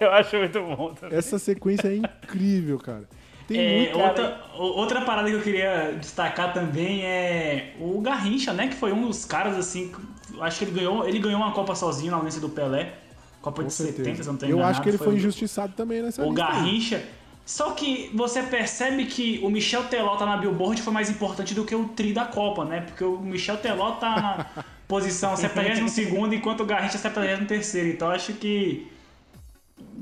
Eu 0.01 0.11
acho 0.11 0.37
muito 0.37 0.61
bom 0.61 0.95
também. 0.95 1.17
Essa 1.17 1.39
sequência 1.39 1.87
é 1.87 1.95
incrível, 1.95 2.77
cara. 2.81 3.09
Tem 3.53 3.61
É, 3.61 3.79
muito. 3.93 3.99
outra, 3.99 4.41
o- 4.59 4.63
outra 4.81 5.01
parada 5.03 5.29
que 5.29 5.35
eu 5.37 5.43
queria 5.43 5.97
destacar 6.01 6.53
também 6.53 7.05
é 7.05 7.75
o 7.81 8.01
Garrincha, 8.01 8.53
né? 8.53 8.69
Que 8.69 8.75
foi 8.75 8.93
um 8.93 9.07
dos 9.07 9.25
caras 9.25 9.57
assim. 9.57 9.93
Acho 10.41 10.59
que 10.59 10.65
ele 10.65 10.73
ganhou, 10.73 11.07
ele 11.07 11.19
ganhou 11.19 11.41
uma 11.41 11.53
Copa 11.53 11.75
sozinho 11.75 12.11
na 12.11 12.17
ausência 12.19 12.41
do 12.41 12.49
Pelé. 12.49 12.95
Copa 13.41 13.63
Com 13.63 13.69
de 13.69 13.75
70, 13.75 13.97
certeza. 14.05 14.23
se 14.23 14.29
eu 14.29 14.33
não 14.33 14.39
tô 14.39 14.47
Eu 14.47 14.51
enganado, 14.51 14.71
acho 14.71 14.83
que 14.83 14.89
ele 14.89 14.99
foi 14.99 15.09
o- 15.09 15.17
injustiçado 15.17 15.73
também 15.77 16.01
nessa 16.03 16.23
O 16.23 16.31
lista. 16.31 16.45
aí. 16.45 16.53
Garrincha. 16.53 17.03
Só 17.45 17.73
que 17.73 18.09
você 18.15 18.41
percebe 18.45 19.05
que 19.07 19.41
o 19.43 19.51
Michel 19.51 19.83
Teló 19.85 20.15
tá 20.17 20.25
na 20.25 20.37
Billboard 20.37 20.81
foi 20.81 20.93
mais 20.93 21.11
importante 21.11 21.53
do 21.55 21.65
que 21.65 21.75
o 21.75 21.87
tri 21.89 22.13
da 22.13 22.25
Copa, 22.25 22.65
né? 22.65 22.83
Porque 22.83 23.03
o 23.03 23.19
Michel 23.19 23.57
Teló 23.57 23.91
tá 23.93 24.11
na 24.21 24.47
posição 24.87 25.37
72 25.37 26.33
enquanto 26.33 26.61
o 26.61 26.65
Garrincha 26.65 26.97
é 26.97 27.01
73 27.01 27.75
Então 27.95 28.09
acho 28.11 28.33
que 28.35 28.87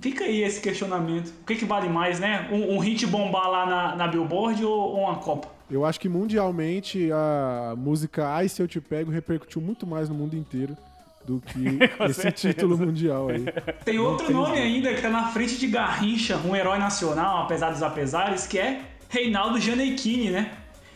fica 0.00 0.24
aí 0.24 0.42
esse 0.42 0.60
questionamento. 0.60 1.28
O 1.42 1.46
que, 1.46 1.56
que 1.56 1.64
vale 1.64 1.88
mais, 1.88 2.20
né? 2.20 2.48
Um, 2.52 2.76
um 2.76 2.78
hit 2.78 3.06
bombar 3.06 3.48
lá 3.48 3.66
na, 3.66 3.96
na 3.96 4.08
Billboard 4.08 4.64
ou, 4.64 4.72
ou 4.72 5.00
uma 5.04 5.16
Copa? 5.16 5.48
Eu 5.70 5.84
acho 5.84 6.00
que 6.00 6.08
mundialmente 6.08 7.10
a 7.12 7.74
música 7.76 8.28
Ai 8.28 8.48
Se 8.48 8.60
Eu 8.60 8.66
Te 8.66 8.80
Pego 8.80 9.10
repercutiu 9.10 9.62
muito 9.62 9.86
mais 9.86 10.08
no 10.08 10.14
mundo 10.14 10.34
inteiro 10.36 10.76
do 11.24 11.40
que 11.40 11.78
esse 12.10 12.22
certeza. 12.22 12.54
título 12.54 12.76
mundial 12.76 13.28
aí. 13.28 13.44
Tem 13.84 13.98
outro 13.98 14.26
tem 14.26 14.34
nome 14.34 14.56
jeito. 14.56 14.66
ainda 14.66 14.94
que 14.94 15.02
tá 15.02 15.10
na 15.10 15.28
frente 15.28 15.58
de 15.58 15.66
Garrincha, 15.68 16.36
um 16.38 16.56
herói 16.56 16.78
nacional, 16.78 17.44
apesar 17.44 17.70
dos 17.70 17.82
apesares, 17.82 18.46
que 18.46 18.58
é 18.58 18.80
Reinaldo 19.08 19.60
Janequini, 19.60 20.30
né? 20.30 20.52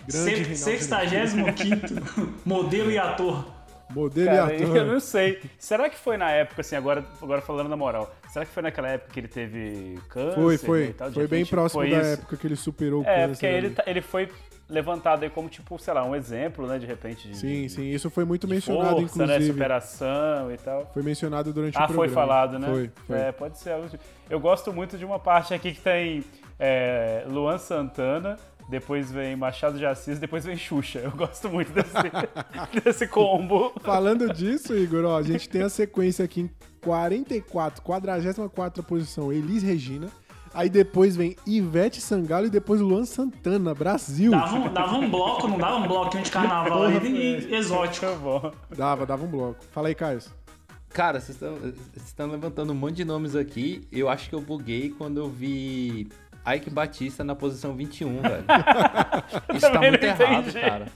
Grande 0.08 0.30
Reinaldo 0.30 0.56
65 0.56 2.32
modelo 2.44 2.90
e 2.90 2.98
ator. 2.98 3.53
Modelo 3.94 4.26
Cara, 4.28 4.54
e 4.54 4.62
eu 4.62 4.70
ator. 4.72 4.84
não 4.86 5.00
sei. 5.00 5.40
Será 5.58 5.88
que 5.88 5.96
foi 5.96 6.16
na 6.16 6.30
época, 6.30 6.60
assim, 6.60 6.76
agora, 6.76 7.04
agora 7.22 7.40
falando 7.40 7.68
na 7.68 7.76
moral, 7.76 8.12
será 8.28 8.44
que 8.44 8.50
foi 8.52 8.62
naquela 8.62 8.88
época 8.88 9.12
que 9.12 9.20
ele 9.20 9.28
teve 9.28 9.98
câncer? 10.08 10.34
Foi, 10.34 10.52
né, 10.52 10.58
foi. 10.58 10.84
e 10.86 10.92
tal, 10.92 11.12
Foi 11.12 11.26
bem 11.26 11.46
próximo 11.46 11.80
foi 11.82 11.90
da 11.90 12.00
isso? 12.00 12.10
época 12.14 12.36
que 12.36 12.46
ele 12.46 12.56
superou 12.56 13.02
o 13.02 13.06
É, 13.06 13.14
câncer. 13.14 13.28
porque 13.28 13.46
ele, 13.46 13.70
tá- 13.70 13.84
ele 13.86 14.00
foi 14.02 14.28
levantado 14.68 15.22
aí 15.24 15.30
como, 15.30 15.48
tipo, 15.48 15.78
sei 15.78 15.92
lá, 15.92 16.04
um 16.04 16.16
exemplo, 16.16 16.66
né, 16.66 16.78
de 16.78 16.86
repente. 16.86 17.28
De, 17.28 17.36
Sim, 17.36 17.62
de- 17.62 17.68
sim. 17.68 17.90
Isso 17.90 18.08
foi 18.10 18.24
muito 18.24 18.48
mencionado, 18.48 18.96
força, 19.00 19.18
né, 19.18 19.24
inclusive. 19.34 19.52
superação 19.52 20.50
e 20.52 20.56
tal. 20.56 20.90
Foi 20.92 21.02
mencionado 21.02 21.52
durante 21.52 21.74
o 21.76 21.78
Ah, 21.78 21.86
programa. 21.86 22.06
foi 22.06 22.14
falado, 22.14 22.58
né? 22.58 22.66
Foi, 22.68 22.90
foi. 23.06 23.18
É, 23.18 23.30
pode 23.32 23.58
ser. 23.58 23.74
Eu 24.30 24.40
gosto 24.40 24.72
muito 24.72 24.96
de 24.96 25.04
uma 25.04 25.18
parte 25.18 25.52
aqui 25.52 25.72
que 25.72 25.80
tem 25.80 26.24
é, 26.58 27.24
Luan 27.28 27.58
Santana, 27.58 28.36
depois 28.68 29.10
vem 29.10 29.36
Machado 29.36 29.78
de 29.78 29.86
Assis, 29.86 30.18
depois 30.18 30.44
vem 30.44 30.56
Xuxa. 30.56 30.98
Eu 31.00 31.12
gosto 31.12 31.48
muito 31.48 31.72
desse, 31.72 31.92
desse 32.82 33.06
combo. 33.06 33.72
Falando 33.82 34.32
disso, 34.32 34.74
Igor, 34.74 35.04
ó, 35.04 35.18
a 35.18 35.22
gente 35.22 35.48
tem 35.48 35.62
a 35.62 35.68
sequência 35.68 36.24
aqui 36.24 36.42
em 36.42 36.50
44, 36.82 37.82
44 37.82 38.82
posição, 38.82 39.32
Elis 39.32 39.62
Regina. 39.62 40.08
Aí 40.54 40.70
depois 40.70 41.16
vem 41.16 41.34
Ivete 41.44 42.00
Sangalo 42.00 42.46
e 42.46 42.50
depois 42.50 42.80
Luan 42.80 43.04
Santana, 43.04 43.74
Brasil. 43.74 44.30
Dava 44.30 44.54
um, 44.54 44.72
dava 44.72 44.96
um 44.96 45.10
bloco, 45.10 45.48
não 45.48 45.58
dava 45.58 45.76
um 45.76 45.88
bloquinho 45.88 46.22
de 46.22 46.30
carnaval 46.30 46.84
aí 46.84 47.48
e 47.50 47.54
exótico. 47.54 48.06
Dava, 48.70 49.04
dava 49.04 49.24
um 49.24 49.28
bloco. 49.28 49.64
Fala 49.72 49.88
aí, 49.88 49.94
Caio. 49.96 50.20
Cara, 50.90 51.20
vocês 51.20 51.36
estão 51.96 52.28
levantando 52.28 52.72
um 52.72 52.76
monte 52.76 52.94
de 52.94 53.04
nomes 53.04 53.34
aqui. 53.34 53.82
Eu 53.90 54.08
acho 54.08 54.28
que 54.28 54.34
eu 54.36 54.40
buguei 54.40 54.90
quando 54.90 55.18
eu 55.18 55.28
vi 55.28 56.08
Ike 56.46 56.68
Batista 56.68 57.24
na 57.24 57.34
posição 57.34 57.74
21, 57.74 58.20
velho. 58.20 58.44
Isso 59.54 59.70
tá 59.72 59.80
muito 59.80 60.04
errado, 60.04 60.52
cara. 60.52 60.86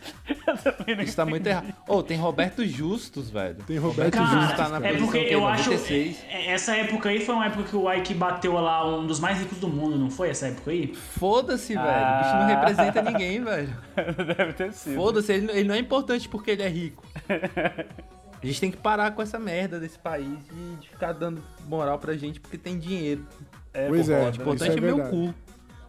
Isso 1.02 1.16
tá 1.16 1.24
muito 1.24 1.46
errado. 1.46 1.74
Ô, 1.88 2.02
tem 2.02 2.18
Roberto 2.18 2.66
Justus, 2.66 3.30
velho. 3.30 3.56
Tem 3.66 3.78
Roberto 3.78 4.12
Cara, 4.12 4.40
Justus. 4.40 4.56
tá 4.56 4.68
na 4.68 4.76
é 4.76 4.80
posição 4.92 5.06
porque 5.06 5.24
que? 5.24 5.34
eu 5.34 5.46
acho. 5.46 5.70
96. 5.70 6.24
é- 6.28 6.52
Essa 6.52 6.76
época 6.76 7.08
aí 7.08 7.24
foi 7.24 7.34
uma 7.34 7.46
época 7.46 7.62
que 7.64 7.76
o 7.76 7.90
Ike 7.92 8.12
bateu 8.14 8.52
lá 8.54 8.86
um 8.86 9.06
dos 9.06 9.18
mais 9.20 9.38
ricos 9.38 9.58
do 9.58 9.68
mundo, 9.68 9.98
não 9.98 10.10
foi 10.10 10.30
essa 10.30 10.48
época 10.48 10.70
aí? 10.70 10.94
Foda-se, 10.94 11.74
velho. 11.74 11.86
O 11.86 12.18
bicho 12.18 12.36
não 12.36 12.46
representa 12.46 13.02
ninguém, 13.02 13.42
velho. 13.42 13.76
Deve 14.36 14.52
ter 14.52 14.72
sido. 14.72 14.96
Foda-se, 14.96 15.32
ele, 15.32 15.50
ele 15.52 15.64
não 15.64 15.74
é 15.74 15.78
importante 15.78 16.28
porque 16.28 16.50
ele 16.50 16.62
é 16.62 16.68
rico. 16.68 17.04
A 18.40 18.46
gente 18.46 18.60
tem 18.60 18.70
que 18.70 18.76
parar 18.76 19.10
com 19.10 19.20
essa 19.20 19.36
merda 19.36 19.80
desse 19.80 19.98
país 19.98 20.28
de, 20.28 20.76
de 20.76 20.88
ficar 20.90 21.12
dando 21.12 21.42
moral 21.66 21.98
pra 21.98 22.16
gente 22.16 22.38
porque 22.38 22.56
tem 22.56 22.78
dinheiro. 22.78 23.26
É, 23.72 23.88
Pois 23.88 24.08
é, 24.08 24.26
O 24.26 24.30
Isso 24.30 24.40
importante 24.40 24.70
é 24.72 24.78
é, 24.78 24.80
meu 24.80 24.98
cu. 25.08 25.34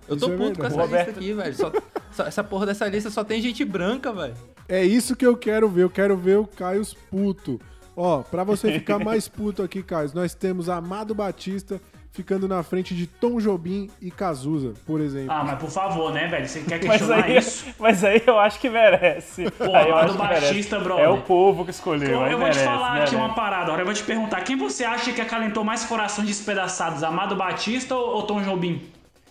Eu 0.08 0.16
Isso 0.16 0.26
tô 0.28 0.34
é 0.34 0.38
puto 0.38 0.60
com 0.60 0.62
verdade. 0.62 0.66
essa 0.74 0.82
Roberto- 0.82 1.08
lista 1.08 1.20
aqui, 1.20 1.34
velho. 1.34 1.56
Só- 1.56 1.72
só- 2.12 2.26
essa 2.26 2.44
porra 2.44 2.66
dessa 2.66 2.88
lista 2.88 3.10
só 3.10 3.24
tem 3.24 3.42
gente 3.42 3.64
branca, 3.64 4.12
velho. 4.12 4.34
É 4.68 4.84
isso 4.84 5.16
que 5.16 5.26
eu 5.26 5.36
quero 5.38 5.68
ver. 5.70 5.84
Eu 5.84 5.90
quero 5.90 6.18
ver 6.18 6.38
o 6.38 6.46
Caio 6.48 6.82
puto. 7.10 7.60
Ó, 7.96 8.22
pra 8.22 8.44
você 8.44 8.72
ficar 8.72 8.98
mais 9.04 9.28
puto 9.28 9.62
aqui, 9.62 9.84
Caio, 9.84 10.10
nós 10.14 10.34
temos 10.34 10.70
Amado 10.70 11.14
Batista, 11.14 11.82
ficando 12.12 12.48
na 12.48 12.64
frente 12.64 12.94
de 12.96 13.08
Tom 13.08 13.40
Jobim 13.40 13.90
e 14.02 14.12
Cazuza, 14.12 14.74
por 14.86 15.00
exemplo. 15.00 15.32
Ah, 15.32 15.44
mas 15.44 15.60
por 15.60 15.70
favor, 15.70 16.12
né, 16.12 16.28
velho? 16.28 16.48
Você 16.48 16.62
quer 16.62 16.82
Mas 16.86 16.98
questionar 16.98 17.24
aí, 17.26 17.38
isso? 17.38 17.66
mas 17.80 18.04
aí 18.04 18.22
eu 18.26 18.38
acho 18.40 18.60
que 18.60 18.70
merece. 18.70 19.50
Pô, 19.52 19.76
aí 19.76 19.90
eu 19.90 19.96
acho 19.96 20.18
merece. 20.18 20.42
baixista, 20.42 20.80
brother. 20.80 21.06
É 21.06 21.10
o 21.10 21.22
povo 21.22 21.64
que 21.64 21.72
escolheu. 21.72 22.10
Eu, 22.10 22.24
aí 22.24 22.32
eu 22.32 22.38
vou 22.38 22.50
te 22.50 22.58
merece, 22.58 22.66
falar 22.66 22.96
né, 22.96 23.04
aqui 23.04 23.16
uma 23.16 23.34
parada, 23.34 23.66
agora 23.66 23.82
eu 23.82 23.86
vou 23.86 23.94
te 23.94 24.04
perguntar. 24.04 24.42
Quem 24.42 24.58
você 24.58 24.84
acha 24.84 25.14
que 25.14 25.22
acalentou 25.22 25.64
mais 25.64 25.86
corações 25.86 26.28
despedaçados, 26.28 27.04
Amado 27.04 27.36
Batista 27.36 27.96
ou, 27.96 28.16
ou 28.16 28.24
Tom 28.24 28.42
Jobim? 28.42 28.82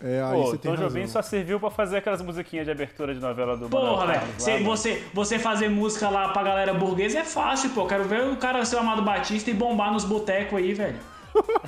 É, 0.01 0.23
aí 0.23 0.33
Pô, 0.33 0.47
você 0.47 0.59
tem 0.59 0.71
Tom 0.71 0.77
razão. 0.81 0.89
Jobim 0.89 1.07
só 1.09 1.21
serviu 1.21 1.59
pra 1.59 1.71
fazer 1.71 1.97
aquelas 1.97 2.23
musiquinhas 2.23 2.65
de 2.65 2.71
abertura 2.71 3.13
de 3.13 3.21
novela 3.21 3.57
do 3.57 3.69
Porra, 3.69 4.07
velho. 4.07 4.21
Você, 4.39 4.59
você, 4.63 5.03
você 5.13 5.39
fazer 5.41 5.69
música 5.69 6.09
lá 6.09 6.29
pra 6.29 6.45
galera 6.45 6.73
burguesa 6.73 7.19
é 7.19 7.25
fácil, 7.25 7.71
pô. 7.71 7.85
Quero 7.85 8.05
ver 8.05 8.23
o 8.29 8.37
cara 8.37 8.65
ser 8.65 8.77
o 8.77 8.79
Amado 8.79 9.03
Batista 9.03 9.51
e 9.51 9.55
bombar 9.55 9.93
nos 9.93 10.05
botecos 10.05 10.57
aí, 10.57 10.73
velho. 10.73 10.97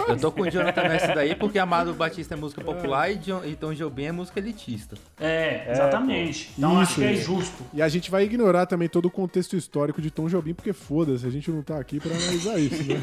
Eu 0.08 0.16
tô 0.18 0.32
com 0.32 0.42
o 0.42 0.50
Jonathan 0.50 0.82
nessa 0.82 1.14
daí 1.14 1.34
porque 1.34 1.58
Amado 1.58 1.92
Batista 1.94 2.34
é 2.34 2.36
música 2.36 2.62
popular 2.62 3.11
e, 3.11 3.16
John, 3.16 3.44
e 3.44 3.54
Tom 3.54 3.72
Jobim 3.72 4.04
é 4.04 4.12
música 4.12 4.40
elitista. 4.40 4.96
É, 5.18 5.70
exatamente. 5.70 6.52
Então 6.56 6.78
acho 6.78 6.92
Isso, 6.92 7.00
que 7.00 7.06
é 7.06 7.12
é. 7.12 7.16
justo. 7.16 7.64
E 7.74 7.82
a 7.82 7.88
gente 7.88 8.11
vai 8.11 8.24
ignorar 8.24 8.66
também 8.66 8.88
todo 8.88 9.06
o 9.06 9.11
contexto 9.11 9.56
histórico 9.56 10.00
de 10.00 10.11
Tom 10.11 10.28
Jobim, 10.28 10.54
porque 10.54 10.72
foda-se, 10.72 11.26
a 11.26 11.30
gente 11.30 11.50
não 11.50 11.62
tá 11.62 11.78
aqui 11.78 12.00
pra 12.00 12.11
analisar 12.11 12.58
isso, 12.58 12.82
né? 12.84 13.00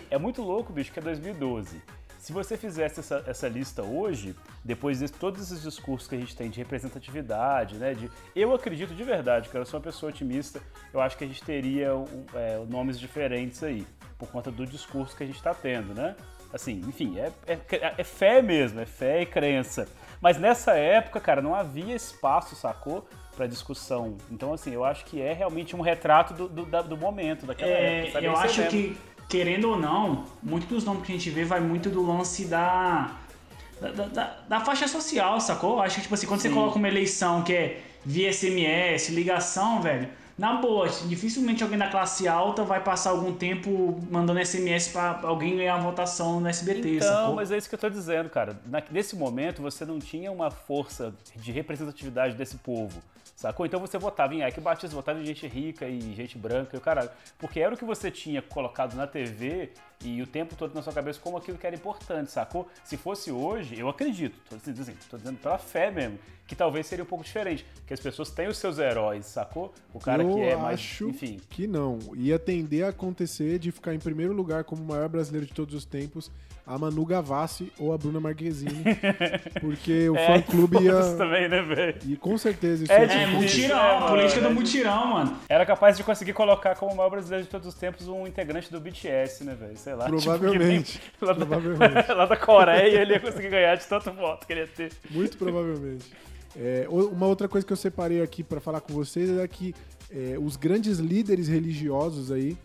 É 0.10 0.18
muito 0.18 0.42
louco, 0.42 0.72
bicho, 0.72 0.92
que 0.92 0.98
é 0.98 1.02
2012. 1.02 1.76
Se 2.24 2.32
você 2.32 2.56
fizesse 2.56 3.00
essa, 3.00 3.22
essa 3.26 3.46
lista 3.48 3.82
hoje, 3.82 4.34
depois 4.64 5.00
de 5.00 5.12
todos 5.12 5.42
esses 5.42 5.62
discursos 5.62 6.08
que 6.08 6.14
a 6.14 6.18
gente 6.18 6.34
tem 6.34 6.48
de 6.48 6.58
representatividade, 6.58 7.74
né? 7.76 7.92
De, 7.92 8.10
eu 8.34 8.54
acredito 8.54 8.94
de 8.94 9.04
verdade, 9.04 9.50
cara, 9.50 9.60
eu 9.60 9.66
sou 9.66 9.78
uma 9.78 9.84
pessoa 9.84 10.08
otimista, 10.08 10.58
eu 10.90 11.02
acho 11.02 11.18
que 11.18 11.24
a 11.24 11.26
gente 11.26 11.44
teria 11.44 11.90
é, 12.34 12.64
nomes 12.66 12.98
diferentes 12.98 13.62
aí, 13.62 13.86
por 14.18 14.30
conta 14.30 14.50
do 14.50 14.64
discurso 14.66 15.14
que 15.14 15.22
a 15.22 15.26
gente 15.26 15.36
está 15.36 15.52
tendo, 15.52 15.92
né? 15.94 16.16
Assim, 16.50 16.80
enfim, 16.88 17.18
é, 17.18 17.30
é, 17.46 17.58
é 17.98 18.04
fé 18.04 18.40
mesmo, 18.40 18.80
é 18.80 18.86
fé 18.86 19.20
e 19.20 19.26
crença. 19.26 19.86
Mas 20.18 20.38
nessa 20.38 20.72
época, 20.72 21.20
cara, 21.20 21.42
não 21.42 21.54
havia 21.54 21.94
espaço, 21.94 22.56
sacou? 22.56 23.06
Pra 23.36 23.46
discussão. 23.46 24.16
Então, 24.30 24.54
assim, 24.54 24.70
eu 24.72 24.82
acho 24.82 25.04
que 25.04 25.20
é 25.20 25.34
realmente 25.34 25.76
um 25.76 25.82
retrato 25.82 26.32
do, 26.32 26.48
do, 26.48 26.64
da- 26.64 26.80
do 26.80 26.96
momento, 26.96 27.44
daquela 27.44 27.70
É, 27.70 27.98
época. 27.98 28.12
sabe? 28.12 28.24
eu 28.24 28.36
acho 28.36 28.66
que, 28.68 28.96
querendo 29.28 29.70
ou 29.70 29.76
não, 29.78 30.24
muitos 30.42 30.68
dos 30.68 30.84
nomes 30.84 31.04
que 31.04 31.12
a 31.12 31.14
gente 31.16 31.30
vê 31.30 31.44
vai 31.44 31.60
muito 31.60 31.90
do 31.90 32.04
lance 32.06 32.44
da. 32.46 33.10
Da, 33.80 33.90
da- 33.90 34.36
da- 34.48 34.60
faixa 34.60 34.86
social, 34.88 35.40
sacou? 35.40 35.80
Acho 35.80 35.96
que, 35.96 36.02
tipo 36.02 36.14
assim, 36.14 36.26
quando 36.26 36.40
você 36.40 36.48
coloca 36.48 36.78
uma 36.78 36.88
eleição 36.88 37.42
que 37.42 37.52
é 37.52 37.82
via 38.06 38.32
SMS, 38.32 39.10
ligação, 39.10 39.82
velho, 39.82 40.08
na 40.38 40.54
boa, 40.54 40.88
dificilmente 40.88 41.62
alguém 41.62 41.78
da 41.78 41.88
classe 41.88 42.26
alta 42.26 42.62
vai 42.64 42.80
passar 42.82 43.10
algum 43.10 43.32
tempo 43.34 44.00
mandando 44.10 44.40
SMS 44.44 44.88
pra 44.88 45.20
alguém 45.24 45.56
ganhar 45.56 45.74
a 45.74 45.78
votação 45.78 46.40
no 46.40 46.48
SBT, 46.48 46.96
Então, 46.96 47.08
sacou? 47.08 47.34
mas 47.34 47.50
é 47.50 47.58
isso 47.58 47.68
que 47.68 47.74
eu 47.74 47.78
tô 47.78 47.90
dizendo, 47.90 48.30
cara. 48.30 48.58
Nesse 48.90 49.16
momento, 49.16 49.60
você 49.60 49.84
não 49.84 49.98
tinha 49.98 50.30
uma 50.32 50.50
força 50.50 51.12
de 51.36 51.52
representatividade 51.52 52.34
desse 52.36 52.56
povo, 52.56 53.02
sacou? 53.44 53.66
Então 53.66 53.78
você 53.78 53.98
votava 53.98 54.34
em 54.34 54.46
Ike 54.46 54.60
Batista, 54.60 54.94
votava 54.96 55.20
em 55.20 55.24
gente 55.24 55.46
rica 55.46 55.86
e 55.86 56.14
gente 56.14 56.38
branca 56.38 56.74
e 56.74 56.78
o 56.78 56.80
caralho. 56.80 57.10
Porque 57.38 57.60
era 57.60 57.74
o 57.74 57.76
que 57.76 57.84
você 57.84 58.10
tinha 58.10 58.40
colocado 58.40 58.94
na 58.94 59.06
TV 59.06 59.70
e 60.02 60.22
o 60.22 60.26
tempo 60.26 60.54
todo 60.56 60.74
na 60.74 60.80
sua 60.80 60.92
cabeça 60.92 61.20
como 61.20 61.36
aquilo 61.36 61.58
que 61.58 61.66
era 61.66 61.76
importante, 61.76 62.30
sacou? 62.30 62.66
Se 62.82 62.96
fosse 62.96 63.30
hoje, 63.30 63.78
eu 63.78 63.88
acredito, 63.88 64.38
tô 64.48 64.56
dizendo, 64.56 64.80
assim, 64.80 64.94
tô 65.10 65.18
dizendo 65.18 65.38
pela 65.38 65.58
fé 65.58 65.90
mesmo, 65.90 66.18
que 66.46 66.56
talvez 66.56 66.86
seria 66.86 67.04
um 67.04 67.06
pouco 67.06 67.22
diferente. 67.22 67.66
Que 67.86 67.92
as 67.92 68.00
pessoas 68.00 68.30
têm 68.30 68.48
os 68.48 68.56
seus 68.56 68.78
heróis, 68.78 69.26
sacou? 69.26 69.74
O 69.92 70.00
cara 70.00 70.22
eu 70.22 70.34
que 70.34 70.40
é 70.40 70.56
mais. 70.56 70.80
acho 70.80 71.08
Enfim. 71.08 71.38
que 71.50 71.66
não. 71.66 71.98
Ia 72.16 72.38
tender 72.38 72.86
a 72.86 72.88
acontecer 72.88 73.58
de 73.58 73.70
ficar 73.70 73.94
em 73.94 73.98
primeiro 73.98 74.32
lugar 74.32 74.64
como 74.64 74.82
o 74.82 74.86
maior 74.86 75.08
brasileiro 75.08 75.46
de 75.46 75.52
todos 75.52 75.74
os 75.74 75.84
tempos 75.84 76.30
a 76.66 76.78
Manu 76.78 77.04
Gavassi 77.04 77.70
ou 77.78 77.92
a 77.92 77.98
Bruna 77.98 78.18
Marquezine. 78.20 78.84
porque 79.60 80.08
o 80.08 80.16
É, 80.16 80.26
fã-clube 80.40 80.82
ia... 80.82 80.94
também, 81.16 81.48
né, 81.48 81.60
velho? 81.62 81.98
E 82.06 82.16
com 82.16 82.36
certeza 82.38 82.84
isso 82.84 82.92
É 82.92 82.96
É, 82.96 83.04
acontecer. 83.04 83.26
mutirão, 83.36 83.78
é, 83.78 83.90
a 83.90 83.94
mano, 84.00 84.06
política 84.08 84.40
do 84.40 84.46
é 84.46 84.50
mutirão, 84.50 85.06
mano. 85.08 85.36
Era 85.48 85.66
capaz 85.66 85.96
de 85.96 86.02
conseguir 86.04 86.32
colocar 86.32 86.74
como 86.76 86.92
o 86.92 86.96
maior 86.96 87.10
brasileiro 87.10 87.44
de 87.44 87.50
todos 87.50 87.66
os 87.68 87.74
tempos 87.74 88.08
um 88.08 88.26
integrante 88.26 88.70
do 88.72 88.80
BTS, 88.80 89.44
né, 89.44 89.54
velho? 89.54 89.76
Sei 89.76 89.94
lá. 89.94 90.06
tipo, 90.06 90.16
Provavelmente. 90.22 91.00
nem- 91.20 91.28
lá, 91.28 91.34
da, 91.34 91.46
Provavelmente. 91.46 92.12
lá 92.12 92.26
da 92.26 92.36
Coreia 92.36 93.00
ele 93.00 93.12
ia 93.12 93.20
conseguir 93.20 93.50
ganhar 93.50 93.74
de 93.76 93.86
tanto 93.86 94.10
voto 94.12 94.46
que 94.46 94.52
ele 94.52 94.60
ia 94.60 94.66
ter. 94.66 94.90
Muito 95.10 95.36
provavelmente. 95.36 96.06
É, 96.56 96.86
uma 96.88 97.26
outra 97.26 97.48
coisa 97.48 97.66
que 97.66 97.72
eu 97.72 97.76
separei 97.76 98.22
aqui 98.22 98.42
pra 98.42 98.60
falar 98.60 98.80
com 98.80 98.92
vocês 98.94 99.28
é 99.28 99.46
que 99.48 99.74
é, 100.10 100.36
os 100.38 100.56
grandes 100.56 100.98
líderes 100.98 101.48
religiosos 101.48 102.30
aí, 102.30 102.56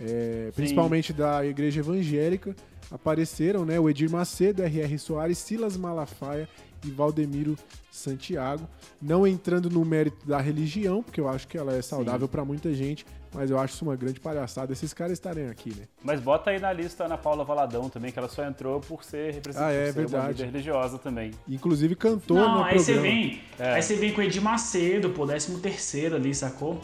é, 0.00 0.50
principalmente 0.56 1.12
da 1.12 1.44
igreja 1.44 1.80
evangélica, 1.80 2.56
apareceram, 2.90 3.64
né? 3.64 3.78
O 3.80 3.88
Edir 3.88 4.10
Macedo, 4.10 4.62
R.R. 4.62 4.98
Soares, 4.98 5.38
Silas 5.38 5.76
Malafaia 5.76 6.48
e 6.84 6.90
Valdemiro 6.90 7.56
Santiago. 7.90 8.68
Não 9.00 9.26
entrando 9.26 9.68
no 9.70 9.84
mérito 9.84 10.26
da 10.26 10.40
religião, 10.40 11.02
porque 11.02 11.20
eu 11.20 11.28
acho 11.28 11.48
que 11.48 11.56
ela 11.58 11.74
é 11.74 11.82
saudável 11.82 12.28
pra 12.28 12.44
muita 12.44 12.72
gente, 12.74 13.04
mas 13.34 13.50
eu 13.50 13.58
acho 13.58 13.74
isso 13.74 13.84
uma 13.84 13.96
grande 13.96 14.20
palhaçada 14.20 14.72
esses 14.72 14.92
caras 14.94 15.12
estarem 15.14 15.48
aqui, 15.48 15.70
né? 15.70 15.84
Mas 16.02 16.20
bota 16.20 16.50
aí 16.50 16.58
na 16.60 16.72
lista 16.72 17.02
a 17.02 17.06
Ana 17.06 17.18
Paula 17.18 17.44
Valadão 17.44 17.88
também, 17.88 18.12
que 18.12 18.18
ela 18.18 18.28
só 18.28 18.44
entrou 18.44 18.80
por 18.80 19.02
ser 19.04 19.34
representante 19.34 19.70
Ah, 19.70 19.72
é 19.72 19.92
ser 19.92 19.98
uma 20.00 20.08
verdade. 20.08 20.28
líder 20.32 20.44
religiosa 20.46 20.98
também. 20.98 21.30
Inclusive 21.48 21.94
cantou 21.96 22.36
Não, 22.36 22.58
no 22.58 22.64
aí 22.64 22.78
você 22.78 22.92
programa. 22.94 23.14
vem. 23.16 23.40
É. 23.58 23.72
Aí 23.74 23.82
você 23.82 23.94
vem 23.96 24.12
com 24.12 24.20
o 24.20 24.24
Edir 24.24 24.42
Macedo, 24.42 25.10
pô, 25.10 25.26
13 25.26 25.58
terceiro 25.60 26.16
ali, 26.16 26.34
sacou? 26.34 26.80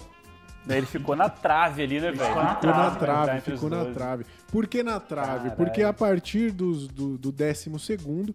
Daí 0.65 0.79
ele 0.79 0.87
ficou 0.87 1.17
na 1.17 1.29
trave 1.29 1.83
ali, 1.83 2.01
né, 2.01 2.13
velho? 2.13 2.25
ficou 2.25 2.43
na 2.43 2.55
Ficou 2.55 2.71
na 2.71 2.91
trave, 2.91 2.99
trave, 2.99 3.41
tá 3.41 3.51
ficou 3.51 3.71
na 3.71 3.85
trave. 3.87 4.27
Por 4.51 4.67
que 4.67 4.83
na 4.83 5.01
trave? 5.01 5.29
Caralho. 5.29 5.57
Porque 5.57 5.83
a 5.83 5.93
partir 5.93 6.53
dos, 6.53 6.87
do, 6.87 7.19
do 7.19 7.33
décimo 7.33 7.79
segundo, 7.79 8.35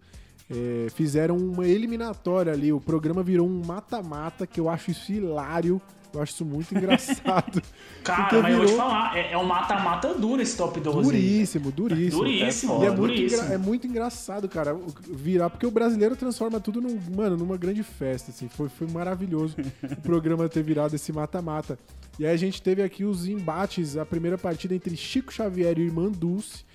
é, 0.49 0.87
fizeram 0.89 1.37
uma 1.37 1.65
eliminatória 1.65 2.51
ali. 2.51 2.71
O 2.71 2.81
programa 2.81 3.23
virou 3.23 3.47
um 3.47 3.61
mata-mata, 3.65 4.45
que 4.45 4.59
eu 4.59 4.69
acho 4.69 4.91
isso 4.91 5.11
hilário. 5.11 5.81
Eu 6.17 6.23
acho 6.23 6.33
isso 6.33 6.45
muito 6.45 6.75
engraçado. 6.75 7.61
Cara, 8.03 8.23
Porque 8.23 8.41
mas 8.41 8.51
eu 8.53 8.57
vou 8.59 8.65
te 8.67 8.73
falar, 8.75 9.17
é, 9.17 9.31
é 9.33 9.37
um 9.37 9.45
mata-mata 9.45 10.13
duro 10.13 10.41
esse 10.41 10.57
top 10.57 10.79
12. 10.79 10.97
aí. 10.99 11.03
Duríssimo, 11.05 11.71
duríssimo. 11.71 12.23
Duríssimo, 12.23 12.73
E 12.83 12.85
é 12.85 12.89
muito, 12.89 12.95
duríssimo. 13.01 13.41
engra- 13.43 13.53
é 13.53 13.57
muito 13.57 13.87
engraçado, 13.87 14.49
cara, 14.49 14.75
virar, 15.09 15.49
porque 15.49 15.65
o 15.65 15.71
brasileiro 15.71 16.15
transforma 16.15 16.59
tudo 16.59 16.81
num, 16.81 16.99
mano, 17.15 17.37
numa 17.37 17.57
grande 17.57 17.83
festa, 17.83 18.31
assim. 18.31 18.47
Foi, 18.47 18.67
foi 18.69 18.87
maravilhoso 18.87 19.55
o 19.83 20.01
programa 20.01 20.47
ter 20.49 20.63
virado 20.63 20.95
esse 20.95 21.11
mata-mata. 21.13 21.77
E 22.19 22.25
aí 22.25 22.33
a 22.33 22.37
gente 22.37 22.61
teve 22.61 22.81
aqui 22.81 23.03
os 23.03 23.27
embates, 23.27 23.95
a 23.95 24.05
primeira 24.05 24.37
partida 24.37 24.73
entre 24.73 24.95
Chico 24.97 25.31
Xavier 25.31 25.77
e 25.77 25.83
Irmã 25.83 26.09
Dulce. 26.09 26.65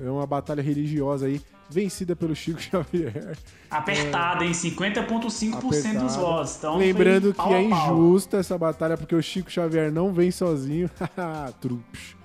É 0.00 0.10
uma 0.10 0.26
batalha 0.26 0.60
religiosa 0.62 1.26
aí, 1.26 1.40
vencida 1.70 2.16
pelo 2.16 2.34
Chico 2.34 2.60
Xavier. 2.62 3.36
Apertada, 3.70 4.44
hein? 4.44 4.52
50,5% 4.52 6.00
dos 6.00 6.16
votos. 6.16 6.56
Então 6.58 6.76
Lembrando 6.76 7.32
que 7.32 7.52
é 7.54 7.62
injusta 7.62 8.38
essa 8.38 8.58
batalha, 8.58 8.96
porque 8.96 9.14
o 9.14 9.22
Chico 9.22 9.50
Xavier 9.50 9.92
não 9.92 10.12
vem 10.12 10.30
sozinho. 10.30 10.90
Trups. 11.60 12.16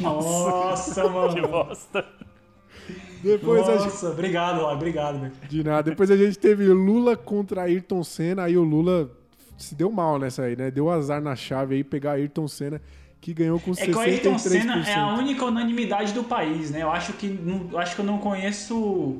Nossa, 0.00 1.02
Que 1.04 1.08
mano. 1.10 1.48
bosta. 1.48 2.04
Depois 3.22 3.68
a 3.68 3.76
gente... 3.78 3.84
Nossa, 3.86 4.10
obrigado, 4.10 4.60
ó, 4.60 4.72
obrigado, 4.72 5.20
velho. 5.20 5.32
De 5.48 5.64
nada. 5.64 5.90
Depois 5.90 6.10
a 6.10 6.16
gente 6.16 6.38
teve 6.38 6.66
Lula 6.68 7.16
contra 7.16 7.62
Ayrton 7.62 8.02
Senna. 8.04 8.44
Aí 8.44 8.56
o 8.56 8.62
Lula 8.62 9.10
se 9.56 9.74
deu 9.74 9.90
mal 9.90 10.18
nessa 10.18 10.42
aí, 10.42 10.56
né? 10.56 10.70
Deu 10.70 10.88
azar 10.88 11.20
na 11.20 11.34
chave 11.34 11.74
aí, 11.74 11.84
pegar 11.84 12.12
Ayrton 12.12 12.46
Senna, 12.46 12.80
que 13.20 13.34
ganhou 13.34 13.58
com 13.60 13.72
É 13.72 13.74
63%. 13.74 13.84
que 13.90 13.96
o 13.96 14.00
Ayrton 14.00 14.38
Senna 14.38 14.88
é 14.88 14.94
a 14.94 15.14
única 15.14 15.44
unanimidade 15.44 16.12
do 16.12 16.24
país, 16.24 16.70
né? 16.70 16.82
Eu 16.82 16.90
acho 16.90 17.12
que, 17.14 17.26
não, 17.28 17.68
eu 17.72 17.78
acho 17.78 17.94
que 17.94 18.00
eu 18.00 18.04
não 18.04 18.18
conheço 18.18 19.18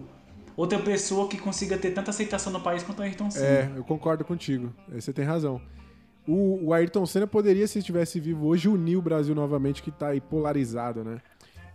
outra 0.56 0.78
pessoa 0.78 1.28
que 1.28 1.36
consiga 1.38 1.76
ter 1.76 1.90
tanta 1.90 2.10
aceitação 2.10 2.52
no 2.52 2.60
país 2.60 2.82
quanto 2.82 3.00
o 3.00 3.02
Ayrton 3.02 3.30
Senna. 3.30 3.46
É, 3.46 3.70
eu 3.76 3.84
concordo 3.84 4.24
contigo. 4.24 4.72
Aí 4.92 5.00
Você 5.00 5.12
tem 5.12 5.24
razão. 5.24 5.60
O, 6.26 6.66
o 6.66 6.74
Ayrton 6.74 7.06
Senna 7.06 7.26
poderia, 7.26 7.66
se 7.66 7.78
estivesse 7.78 8.20
vivo 8.20 8.46
hoje, 8.46 8.68
unir 8.68 8.96
o 8.96 9.02
Brasil 9.02 9.34
novamente, 9.34 9.82
que 9.82 9.90
tá 9.90 10.08
aí 10.08 10.20
polarizado, 10.20 11.02
né? 11.02 11.18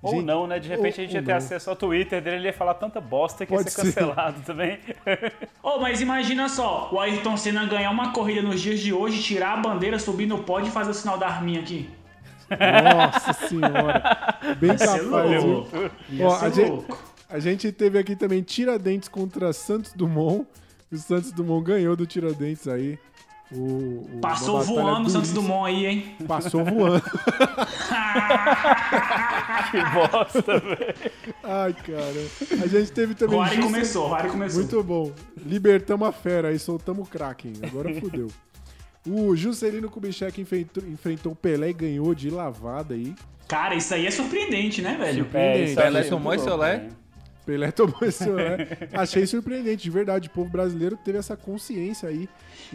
Ou 0.01 0.15
Gente, 0.15 0.25
não, 0.25 0.45
né? 0.45 0.59
De 0.59 0.67
repente 0.67 0.99
a 0.99 1.03
gente 1.05 1.13
ou 1.15 1.21
ia 1.21 1.25
ter 1.25 1.31
não. 1.31 1.37
acesso 1.37 1.69
ao 1.69 1.75
Twitter 1.77 2.21
dele, 2.21 2.35
ele 2.35 2.47
ia 2.47 2.53
falar 2.53 2.73
tanta 2.73 2.99
bosta 2.99 3.45
que 3.45 3.53
ia 3.53 3.57
Pode 3.57 3.71
ser 3.71 3.81
ser. 3.85 3.93
cancelado 3.93 4.41
também. 4.45 4.79
Oh, 5.65 5.79
mas 5.79 6.01
imagina 6.01 6.49
só, 6.49 6.89
o 6.91 6.99
Ayrton 6.99 7.37
Senna 7.37 7.65
ganhar 7.65 7.89
uma 7.89 8.11
corrida 8.11 8.41
nos 8.41 8.59
dias 8.59 8.81
de 8.81 8.91
hoje, 8.91 9.23
tirar 9.23 9.53
a 9.53 9.57
bandeira, 9.61 9.97
subir 9.97 10.25
no 10.25 10.39
pódio 10.43 10.67
e 10.67 10.71
fazer 10.71 10.91
o 10.91 10.93
sinal 10.93 11.17
da 11.17 11.25
arminha 11.27 11.61
aqui. 11.61 11.89
Nossa 12.57 13.33
senhora. 13.47 14.37
Bem 14.59 14.77
ser 14.77 14.87
capaz, 14.87 15.29
viu? 15.43 15.67
Ó, 16.21 16.35
a 16.39 16.49
gente- 16.49 16.69
louco. 16.69 16.97
A 17.29 17.39
gente 17.39 17.71
teve 17.71 17.97
aqui 17.97 18.15
também 18.15 18.41
Tiradentes 18.43 19.09
contra 19.09 19.51
Santos 19.53 19.91
Dumont. 19.93 20.45
O 20.91 20.97
Santos 20.97 21.31
Dumont 21.31 21.63
ganhou 21.65 21.95
do 21.95 22.05
Tiradentes 22.05 22.67
aí. 22.67 22.99
O, 23.51 23.55
o- 24.15 24.19
Passou 24.21 24.61
voando 24.61 25.07
o 25.07 25.09
Santos. 25.11 25.31
Dumont 25.33 25.65
aí, 25.67 25.85
hein? 25.85 26.15
Passou 26.27 26.63
voando. 26.63 27.01
que 29.71 29.77
bosta, 29.93 30.59
velho. 30.59 30.95
Ai, 31.43 31.73
cara. 31.73 32.63
A 32.63 32.67
gente 32.67 32.91
teve 32.91 33.15
também. 33.15 33.37
O 33.37 33.41
Ari 33.41 33.61
começou, 33.61 34.09
o 34.09 34.15
Ari 34.15 34.29
começou. 34.29 34.59
Muito 34.61 34.83
bom. 34.83 35.11
Libertamos 35.45 36.07
a 36.07 36.11
fera 36.11 36.49
aí, 36.49 36.59
soltamos 36.59 37.07
o 37.07 37.09
Kraken. 37.11 37.53
Agora 37.63 37.93
fudeu. 37.99 38.27
O 39.07 39.35
Juscelino 39.35 39.89
Kubitschek 39.89 40.39
enfrentou, 40.39 40.83
enfrentou 40.87 41.31
o 41.33 41.35
Pelé 41.35 41.69
e 41.69 41.73
ganhou 41.73 42.13
de 42.15 42.29
lavada 42.29 42.93
aí. 42.93 43.13
Cara, 43.47 43.75
isso 43.75 43.93
aí 43.93 44.07
é 44.07 44.11
surpreendente, 44.11 44.81
né, 44.81 44.95
velho? 44.97 45.23
Surpreendente. 45.23 45.71
isso 45.71 45.79
eu 45.79 45.83
Pelé 45.83 45.99
achei 45.99 46.09
tomou 46.09 46.33
esse 46.33 46.49
olé? 46.49 46.87
Pelé 47.45 47.71
tomou 47.71 47.97
esse 48.03 48.29
olé. 48.29 48.67
Achei 48.93 49.25
surpreendente, 49.27 49.83
de 49.83 49.89
verdade. 49.89 50.27
O 50.29 50.31
povo 50.31 50.49
brasileiro 50.49 50.97
teve 51.03 51.17
essa 51.17 51.35
consciência 51.35 52.07
aí. 52.07 52.29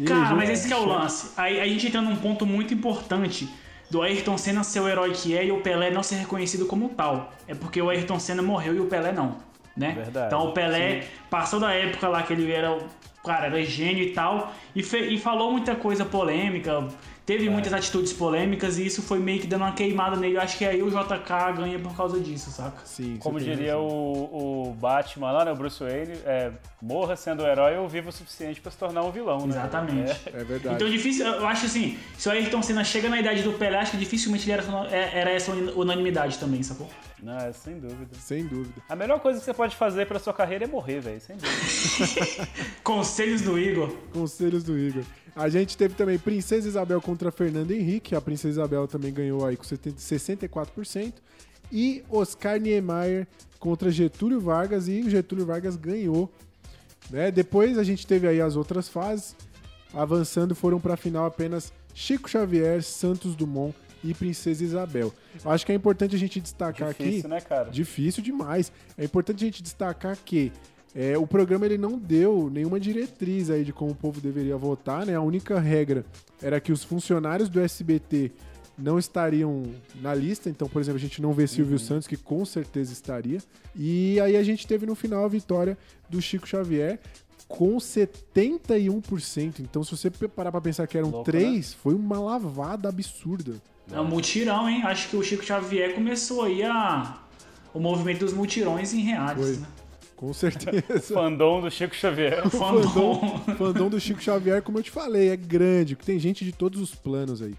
Cara, 0.07 0.35
mas 0.35 0.51
esse 0.51 0.69
que 0.69 0.75
é 0.75 0.77
o 0.77 0.85
lance. 0.85 1.31
Aí 1.37 1.59
a 1.61 1.67
gente 1.67 1.87
entra 1.87 2.03
num 2.03 2.17
ponto 2.17 2.45
muito 2.45 2.75
importante 2.75 3.49
do 3.91 4.03
Ayrton 4.03 4.37
Senna 4.37 4.63
ser 4.63 4.81
o 4.81 4.89
herói 4.89 5.13
que 5.13 5.35
é 5.37 5.47
e 5.47 5.51
o 5.51 5.63
Pelé 5.63 5.91
não 5.91 6.03
ser 6.03 6.17
reconhecido 6.17 6.67
como 6.67 6.91
tal. 6.91 7.33
É 7.49 7.55
porque 7.55 7.81
o 7.81 7.89
Ayrton 7.89 8.21
Senna 8.21 8.43
morreu 8.43 8.75
e 8.75 8.81
o 8.81 8.85
Pelé 8.85 9.11
não, 9.13 9.39
né? 9.75 9.93
Verdade, 9.93 10.27
Então 10.27 10.47
o 10.49 10.53
Pelé 10.53 11.05
passou 11.31 11.59
da 11.59 11.73
época 11.73 12.07
lá 12.07 12.23
que 12.23 12.35
ele 12.35 12.53
era, 12.53 12.71
o- 12.71 12.87
cara, 13.29 13.47
era 13.47 13.63
gênio 13.63 14.05
e 14.05 14.13
tal, 14.13 14.55
e, 14.75 14.81
e 14.81 15.19
falou 15.19 15.53
muita 15.53 15.77
coisa 15.77 16.03
polêmica, 16.03 16.89
teve 17.29 17.51
muitas 17.51 17.75
atitudes 17.75 18.11
polêmicas 18.15 18.79
e 18.79 18.87
isso 18.87 19.03
foi 19.03 19.19
meio 19.19 19.39
que 19.39 19.47
dando 19.47 19.61
uma 19.61 19.73
queimada 19.73 20.17
nele. 20.17 20.37
Eu 20.37 20.41
acho 20.41 20.57
que 20.57 20.65
aí 20.65 20.83
o 20.83 20.89
JK 20.89 21.53
ganha 21.59 21.79
por 21.79 21.95
causa 21.95 22.19
disso, 22.19 22.51
saca? 22.51 22.81
Sim, 22.87 23.19
Como 23.21 23.39
diria 23.39 23.77
o, 23.77 24.71
o 24.71 24.73
Batman 24.73 25.31
lá, 25.33 25.45
né, 25.45 25.53
o 25.53 25.55
Bruce 25.55 25.79
Wayne, 25.79 26.15
é, 26.25 26.51
morra 26.81 27.17
sendo 27.17 27.43
o 27.43 27.47
herói 27.47 27.77
ou 27.77 27.87
viva 27.87 28.09
o 28.09 28.13
suficiente 28.13 28.63
pra 28.63 28.73
se 28.73 28.79
tornar 28.79 29.03
um 29.03 29.11
vilão, 29.11 29.41
né? 29.47 29.49
Exatamente. 29.51 30.11
É. 30.11 30.41
É 30.41 30.43
verdade. 30.45 30.77
Então 30.77 30.89
difícil, 30.89 31.27
eu 31.27 31.47
acho 31.47 31.67
assim, 31.67 31.99
se 32.17 32.31
o 32.31 32.33
Ayrton 32.33 32.63
Senna 32.63 32.83
chega 32.83 33.11
na 33.11 33.21
idade 33.21 33.43
do 33.43 33.53
Pelé, 33.53 33.77
acho 33.77 33.91
que 33.91 33.99
dificilmente 33.99 34.51
ele 34.51 34.53
era, 34.53 34.65
é- 34.91 35.19
era 35.21 35.31
essa 35.31 35.53
unanimidade 35.53 36.39
também, 36.39 36.63
sacou? 36.63 36.89
Não, 37.23 37.37
é, 37.37 37.53
sem 37.53 37.79
dúvida. 37.79 38.09
Sem 38.19 38.47
dúvida. 38.47 38.81
A 38.89 38.97
melhor 38.97 39.21
coisa 39.21 39.39
que 39.39 39.45
você 39.45 39.53
pode 39.53 39.77
fazer 39.77 40.07
pra 40.07 40.19
sua 40.19 40.33
carreira 40.33 40.65
é 40.65 40.67
morrer, 40.67 41.01
velho, 41.01 41.21
sem 41.21 41.37
dúvida. 41.37 42.49
Conselhos 42.83 43.43
do 43.43 43.59
Igor. 43.59 43.91
Conselhos 44.15 44.65
do 44.65 44.79
Igor. 44.79 45.03
A 45.39 45.49
gente 45.49 45.77
teve 45.77 45.95
também 45.95 46.19
Princesa 46.19 46.67
Isabel 46.67 47.01
contra 47.01 47.31
Fernanda 47.31 47.73
Henrique. 47.73 48.17
A 48.17 48.21
Princesa 48.21 48.61
Isabel 48.61 48.89
também 48.89 49.13
ganhou 49.13 49.47
aí 49.47 49.57
com 49.57 49.63
70 49.63 49.97
64%. 49.97 51.13
E 51.71 52.03
Oscar 52.11 52.59
Niemeyer 52.59 53.25
contra 53.61 53.89
Getúlio 53.89 54.41
Vargas. 54.41 54.89
E 54.89 55.01
o 55.01 55.09
Getúlio 55.09 55.47
Vargas 55.47 55.77
ganhou. 55.77 56.29
Né? 57.09 57.31
Depois 57.31 57.79
a 57.79 57.85
gente 57.85 58.05
teve 58.05 58.27
aí 58.27 58.41
as 58.41 58.57
outras 58.57 58.89
fases. 58.89 59.37
Avançando 59.95 60.57
foram 60.57 60.81
para 60.81 60.95
a 60.95 60.97
final 60.97 61.25
apenas 61.25 61.73
Chico 61.95 62.29
Xavier, 62.29 62.83
Santos 62.83 63.37
Dumont 63.37 63.73
e 64.03 64.13
Princesa 64.15 64.65
Isabel. 64.65 65.15
Acho 65.45 65.65
que 65.65 65.71
é 65.71 65.75
importante 65.77 66.17
a 66.17 66.19
gente 66.19 66.41
destacar 66.41 66.89
aqui. 66.89 67.05
Difícil, 67.05 67.29
né, 67.29 67.41
cara? 67.41 67.71
Difícil 67.71 68.23
demais. 68.25 68.73
É 68.97 69.05
importante 69.05 69.45
a 69.45 69.47
gente 69.47 69.63
destacar 69.63 70.19
que 70.25 70.53
é, 71.01 71.17
o 71.17 71.29
programa 71.29 71.65
ele 71.65 71.79
não 71.79 71.97
deu 71.97 72.51
nenhuma 72.53 72.81
diretriz 72.81 73.51
aí 73.51 73.63
de 73.63 73.73
como 73.73 73.93
o 73.93 73.95
povo 73.95 74.21
deveria 74.21 74.57
votar, 74.57 75.07
né? 75.07 75.15
A 75.15 75.21
única 75.21 75.61
regra 75.61 76.05
era 76.43 76.59
que 76.61 76.73
os 76.73 76.83
funcionários 76.83 77.49
do 77.49 77.61
SBT 77.61 78.33
não 78.77 78.99
estariam 78.99 79.63
na 80.03 80.13
lista. 80.13 80.51
Então, 80.51 80.69
por 80.69 80.83
exemplo, 80.83 80.97
a 80.97 81.01
gente 81.01 81.23
não 81.23 81.33
vê 81.33 81.47
Silvio 81.47 81.75
Uhum. 81.75 81.79
Santos, 81.79 82.09
que 82.09 82.17
com 82.17 82.45
certeza 82.45 82.93
estaria. 82.93 83.39
E 83.77 84.19
aí 84.19 84.37
a 84.37 84.43
gente 84.43 84.67
teve 84.67 84.87
no 84.87 84.97
final 84.97 85.25
a 85.25 85.29
vitória 85.29 85.79
do 86.11 86.21
Chico 86.21 86.49
Xavier 86.49 86.99
com 87.47 87.77
71%. 87.77 89.61
Então, 89.61 89.85
se 89.85 89.93
você 89.93 90.11
parar 90.11 90.51
pra 90.51 90.61
pensar 90.61 90.85
que 90.89 90.99
eram 90.99 91.11
Louco, 91.11 91.31
três, 91.31 91.75
foi 91.75 91.95
uma 91.95 92.19
lavada 92.19 92.89
absurda. 92.89 93.55
É 93.93 94.01
um 94.01 94.05
mutirão, 94.05 94.69
hein? 94.69 94.83
Acho 94.83 95.09
que 95.11 95.17
o 95.17 95.23
Chico 95.23 95.45
Xavier 95.45 95.95
começou 95.95 96.43
aí 96.43 96.65
a... 96.65 97.19
o 97.73 97.79
movimento 97.79 98.21
dos 98.21 98.33
mutirões 98.33 98.93
em 98.93 99.01
reais, 99.01 99.61
né? 99.61 99.67
Com 100.19 100.33
certeza. 100.33 100.99
Fandom 101.15 101.61
do 101.61 101.71
Chico 101.71 101.95
Xavier. 101.95 102.45
O 102.45 102.51
Fandom. 102.51 103.39
fandom, 103.57 103.89
do 103.89 104.01
Chico 104.01 104.21
Xavier, 104.21 104.61
como 104.63 104.79
eu 104.79 104.83
te 104.83 104.91
falei, 104.91 105.29
é 105.29 105.37
grande. 105.37 105.95
Tem 105.95 106.19
gente 106.19 106.45
de 106.45 106.51
todos 106.51 106.81
os 106.81 106.93
planos 106.93 107.41
aí. 107.41 107.55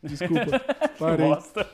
Desculpa, 0.00 0.60
parei. 0.96 1.28
Bosta. 1.28 1.68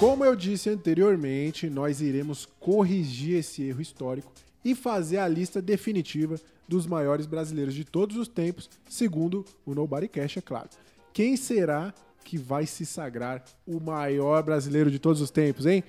Como 0.00 0.24
eu 0.24 0.34
disse 0.34 0.68
anteriormente, 0.68 1.70
nós 1.70 2.00
iremos 2.00 2.48
corrigir 2.58 3.36
esse 3.38 3.62
erro 3.62 3.80
histórico 3.80 4.32
e 4.64 4.74
fazer 4.74 5.18
a 5.18 5.28
lista 5.28 5.62
definitiva 5.62 6.34
dos 6.66 6.84
maiores 6.84 7.26
brasileiros 7.26 7.74
de 7.74 7.84
todos 7.84 8.16
os 8.16 8.26
tempos, 8.26 8.68
segundo 8.88 9.44
o 9.64 9.72
Nobody 9.72 10.08
Cash, 10.08 10.38
é 10.38 10.40
claro. 10.40 10.68
Quem 11.12 11.36
será 11.36 11.94
que 12.24 12.38
vai 12.38 12.66
se 12.66 12.86
sagrar 12.86 13.42
o 13.66 13.80
maior 13.80 14.42
brasileiro 14.42 14.90
de 14.90 14.98
todos 14.98 15.20
os 15.20 15.30
tempos, 15.30 15.66
hein? 15.66 15.84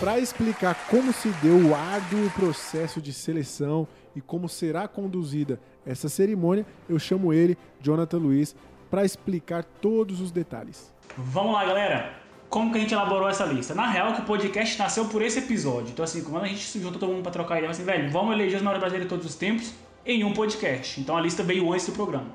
Para 0.00 0.18
explicar 0.18 0.74
como 0.88 1.12
se 1.12 1.28
deu 1.40 1.56
o 1.68 1.74
árduo 1.76 2.28
processo 2.30 3.00
de 3.00 3.12
seleção 3.12 3.86
e 4.16 4.20
como 4.20 4.48
será 4.48 4.88
conduzida 4.88 5.60
essa 5.86 6.08
cerimônia, 6.08 6.66
eu 6.88 6.98
chamo 6.98 7.32
ele, 7.32 7.56
Jonathan 7.80 8.18
Luiz, 8.18 8.56
para 8.90 9.04
explicar 9.04 9.62
todos 9.62 10.20
os 10.20 10.32
detalhes. 10.32 10.92
Vamos 11.16 11.52
lá, 11.52 11.64
galera. 11.64 12.21
Como 12.52 12.70
que 12.70 12.76
a 12.76 12.80
gente 12.82 12.92
elaborou 12.92 13.30
essa 13.30 13.46
lista? 13.46 13.74
Na 13.74 13.88
real, 13.88 14.12
que 14.12 14.20
o 14.20 14.24
podcast 14.24 14.78
nasceu 14.78 15.06
por 15.06 15.22
esse 15.22 15.38
episódio. 15.38 15.88
Então, 15.90 16.04
assim, 16.04 16.22
quando 16.22 16.44
a 16.44 16.46
gente 16.46 16.60
se 16.60 16.78
juntou 16.78 17.00
todo 17.00 17.10
mundo 17.10 17.22
pra 17.22 17.32
trocar 17.32 17.56
ideia, 17.56 17.70
assim, 17.70 17.82
velho, 17.82 18.10
vamos 18.10 18.34
eleger 18.34 18.56
os 18.56 18.62
maiores 18.62 18.78
brasileiros 18.78 19.06
de 19.06 19.08
todos 19.08 19.24
os 19.24 19.34
tempos 19.34 19.72
em 20.04 20.22
um 20.22 20.34
podcast. 20.34 21.00
Então, 21.00 21.16
a 21.16 21.20
lista 21.22 21.42
veio 21.42 21.72
antes 21.72 21.86
do 21.86 21.92
programa. 21.92 22.26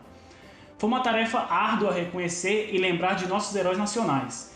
Foi 0.80 0.90
uma 0.90 1.02
tarefa 1.02 1.38
árdua 1.42 1.94
reconhecer 1.94 2.72
e 2.74 2.80
lembrar 2.80 3.14
de 3.14 3.28
nossos 3.28 3.56
heróis 3.56 3.78
nacionais. 3.78 4.56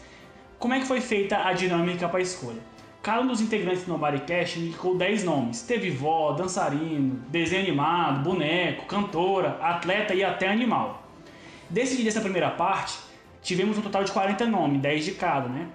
Como 0.57 0.73
é 0.73 0.79
que 0.79 0.87
foi 0.87 0.99
feita 0.99 1.37
a 1.45 1.53
dinâmica 1.53 2.09
para 2.09 2.17
a 2.17 2.23
escolha? 2.23 2.59
Cada 3.03 3.21
um 3.21 3.27
dos 3.27 3.39
integrantes 3.39 3.83
do 3.83 3.91
Nobodycast 3.91 4.59
indicou 4.59 4.97
10 4.97 5.23
nomes. 5.25 5.61
Teve 5.61 5.91
vó, 5.91 6.31
dançarino, 6.31 7.23
desenho 7.27 7.61
animado, 7.61 8.23
boneco, 8.23 8.87
cantora, 8.87 9.59
atleta 9.61 10.15
e 10.15 10.23
até 10.23 10.47
animal. 10.47 11.03
Decidindo 11.69 12.09
essa 12.09 12.19
primeira 12.19 12.49
parte, 12.49 13.10
tivemos 13.41 13.77
um 13.77 13.81
total 13.81 14.03
de 14.03 14.11
40 14.11 14.45
nomes, 14.47 14.81
10 14.81 15.05
de 15.05 15.11
cada, 15.11 15.49
né? 15.49 15.67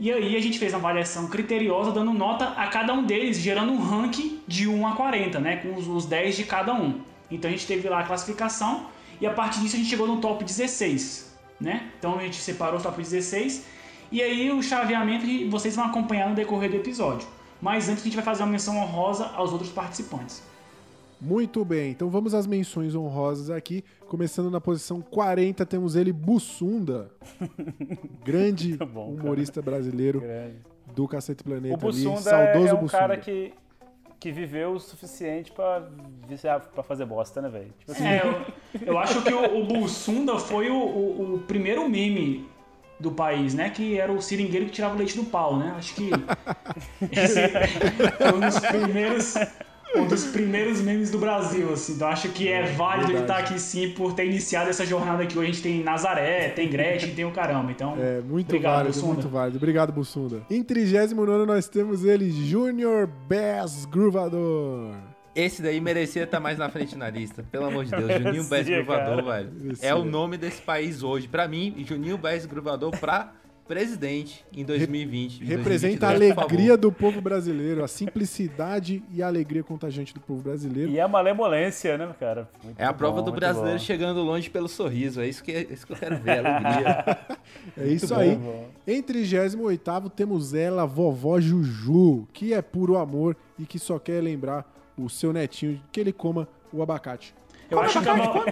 E 0.00 0.12
aí 0.12 0.36
a 0.36 0.40
gente 0.40 0.58
fez 0.58 0.72
uma 0.72 0.78
avaliação 0.78 1.26
criteriosa, 1.26 1.90
dando 1.90 2.12
nota 2.12 2.50
a 2.50 2.68
cada 2.68 2.92
um 2.92 3.04
deles, 3.04 3.38
gerando 3.38 3.72
um 3.72 3.82
ranking 3.82 4.40
de 4.46 4.68
1 4.68 4.86
a 4.86 4.92
40, 4.92 5.40
né? 5.40 5.56
Com 5.56 5.74
os, 5.74 5.88
os 5.88 6.06
10 6.06 6.36
de 6.36 6.44
cada 6.44 6.72
um. 6.72 7.00
Então 7.30 7.48
a 7.48 7.52
gente 7.52 7.66
teve 7.66 7.88
lá 7.88 8.00
a 8.00 8.04
classificação 8.04 8.86
e 9.20 9.26
a 9.26 9.32
partir 9.32 9.60
disso 9.60 9.74
a 9.74 9.78
gente 9.78 9.90
chegou 9.90 10.06
no 10.06 10.20
top 10.20 10.44
16, 10.44 11.36
né? 11.60 11.90
Então 11.98 12.16
a 12.16 12.22
gente 12.22 12.36
separou 12.36 12.78
o 12.78 12.82
top 12.82 13.02
16 13.02 13.64
e 14.12 14.22
aí 14.22 14.50
o 14.52 14.62
chaveamento 14.62 15.26
vocês 15.50 15.74
vão 15.74 15.86
acompanhar 15.86 16.28
no 16.28 16.34
decorrer 16.36 16.70
do 16.70 16.76
episódio. 16.76 17.26
Mas 17.60 17.88
antes 17.88 18.02
a 18.02 18.04
gente 18.04 18.14
vai 18.14 18.24
fazer 18.24 18.44
uma 18.44 18.52
menção 18.52 18.78
honrosa 18.78 19.32
aos 19.34 19.52
outros 19.52 19.70
participantes. 19.70 20.42
Muito 21.20 21.64
bem, 21.64 21.90
então 21.90 22.08
vamos 22.08 22.32
às 22.32 22.46
menções 22.46 22.94
honrosas 22.94 23.50
aqui. 23.50 23.84
Começando 24.06 24.50
na 24.50 24.60
posição 24.60 25.00
40, 25.00 25.66
temos 25.66 25.96
ele, 25.96 26.12
Bussunda. 26.12 27.10
Grande 28.24 28.76
bom, 28.76 29.14
cara. 29.16 29.22
humorista 29.26 29.60
brasileiro 29.60 30.20
Grande. 30.20 30.56
do 30.94 31.08
Cacete 31.08 31.42
Planeta 31.42 31.74
O 31.74 31.78
Bussunda 31.78 32.10
ali. 32.16 32.22
Saudoso 32.52 32.66
é, 32.66 32.70
é 32.70 32.74
um 32.74 32.76
Bussunda. 32.80 32.98
cara 33.02 33.16
que, 33.16 33.52
que 34.20 34.30
viveu 34.30 34.72
o 34.74 34.80
suficiente 34.80 35.50
pra, 35.50 35.88
fazer 36.84 37.04
bosta, 37.04 37.42
né, 37.42 37.48
velho? 37.48 37.72
Tipo 37.80 37.92
assim, 37.92 38.06
É, 38.06 38.22
eu, 38.24 38.86
eu 38.94 38.98
acho 38.98 39.20
que 39.22 39.32
o, 39.34 39.60
o 39.60 39.64
Bussunda 39.66 40.38
foi 40.38 40.70
o, 40.70 40.76
o- 40.76 41.34
o 41.34 41.38
primeiro 41.40 41.88
meme 41.88 42.48
do 43.00 43.10
país, 43.12 43.54
né? 43.54 43.70
Que 43.70 43.98
era 43.98 44.12
o 44.12 44.20
seringueiro 44.20 44.66
que 44.66 44.72
tirava 44.72 44.94
o 44.94 44.98
leite 44.98 45.16
do 45.16 45.24
pau, 45.24 45.56
né? 45.56 45.74
Acho 45.76 45.94
que 45.94 46.10
esse 47.12 47.48
foi 47.48 48.32
um 48.34 48.40
dos 48.40 48.58
primeiros, 48.60 49.34
um 49.96 50.06
dos 50.06 50.24
primeiros 50.26 50.80
memes 50.80 51.10
do 51.10 51.18
Brasil, 51.18 51.72
assim. 51.72 51.94
Então 51.94 52.08
acho 52.08 52.28
que 52.30 52.48
é 52.48 52.62
válido 52.72 53.10
ele 53.10 53.18
verdade. 53.18 53.40
estar 53.42 53.52
aqui 53.52 53.60
sim 53.60 53.90
por 53.90 54.12
ter 54.12 54.26
iniciado 54.26 54.68
essa 54.68 54.84
jornada 54.84 55.26
que 55.26 55.38
hoje 55.38 55.50
a 55.50 55.52
gente 55.52 55.62
tem 55.62 55.82
Nazaré, 55.82 56.48
tem 56.50 56.68
Gretchen, 56.68 57.14
tem 57.14 57.24
o 57.24 57.30
caramba. 57.30 57.70
Então, 57.72 57.96
É, 57.98 58.20
muito 58.20 58.48
obrigado, 58.48 58.72
válido, 58.74 58.94
Bussunda. 58.94 59.12
muito 59.14 59.28
válido. 59.28 59.56
Obrigado, 59.56 59.92
Bussunda. 59.92 60.42
Em 60.50 60.62
39 60.62 61.46
nós 61.46 61.68
temos 61.68 62.04
ele, 62.04 62.30
Junior 62.30 63.06
Bass 63.28 63.84
Gruvador. 63.86 64.94
Esse 65.34 65.62
daí 65.62 65.80
merecia 65.80 66.24
estar 66.24 66.40
mais 66.40 66.58
na 66.58 66.68
frente 66.68 66.96
na 66.96 67.08
lista. 67.08 67.44
Pelo 67.50 67.66
amor 67.66 67.84
de 67.84 67.92
Deus, 67.92 68.12
Juninho 68.22 68.44
Bass 68.44 68.66
Gruvador, 68.66 69.24
velho. 69.24 69.50
Merecia. 69.54 69.88
É 69.88 69.94
o 69.94 70.04
nome 70.04 70.36
desse 70.36 70.60
país 70.60 71.02
hoje. 71.02 71.28
Pra 71.28 71.46
mim, 71.46 71.74
Juninho 71.86 72.18
Bass 72.18 72.44
Gruvador 72.44 72.90
pra 72.98 73.32
presidente 73.68 74.44
em 74.52 74.64
2020. 74.64 75.42
em 75.42 75.44
Representa 75.44 76.06
a 76.06 76.10
2022, 76.10 76.34
por 76.34 76.40
alegria 76.42 76.76
do 76.76 76.90
povo 76.90 77.20
brasileiro, 77.20 77.84
a 77.84 77.88
simplicidade 77.88 79.02
e 79.12 79.22
a 79.22 79.26
alegria 79.26 79.62
contagiante 79.62 80.14
do 80.14 80.20
povo 80.20 80.40
brasileiro. 80.42 80.90
E 80.90 80.98
a 80.98 81.06
malemolência, 81.06 81.98
né, 81.98 82.12
cara? 82.18 82.48
Muito 82.64 82.80
É 82.80 82.84
a 82.84 82.92
prova 82.92 83.18
bom, 83.18 83.24
do 83.24 83.30
muito 83.30 83.40
brasileiro 83.40 83.78
bom. 83.78 83.84
chegando 83.84 84.22
longe 84.22 84.48
pelo 84.48 84.68
sorriso. 84.68 85.20
É 85.20 85.28
isso 85.28 85.44
que, 85.44 85.52
é 85.52 85.66
isso 85.70 85.86
que 85.86 85.92
eu 85.92 85.96
quero 85.96 86.18
ver, 86.18 86.38
alegria. 86.44 87.18
É 87.76 87.86
isso 87.86 88.08
bom, 88.14 88.20
aí. 88.20 88.34
bom. 88.34 88.68
Em 88.86 89.02
38 89.02 90.10
temos 90.16 90.54
ela, 90.54 90.86
vovó 90.86 91.38
Juju, 91.38 92.26
que 92.32 92.54
é 92.54 92.62
puro 92.62 92.96
amor 92.96 93.36
e 93.58 93.66
que 93.66 93.78
só 93.78 93.98
quer 93.98 94.22
lembrar 94.22 94.64
o 94.96 95.08
seu 95.10 95.32
netinho 95.32 95.80
que 95.92 96.00
ele 96.00 96.12
coma 96.12 96.48
o 96.72 96.82
abacate. 96.82 97.34
Eu 97.70 97.80
acho, 97.80 98.00
que 98.00 98.08
a 98.08 98.14
vo- 98.14 98.44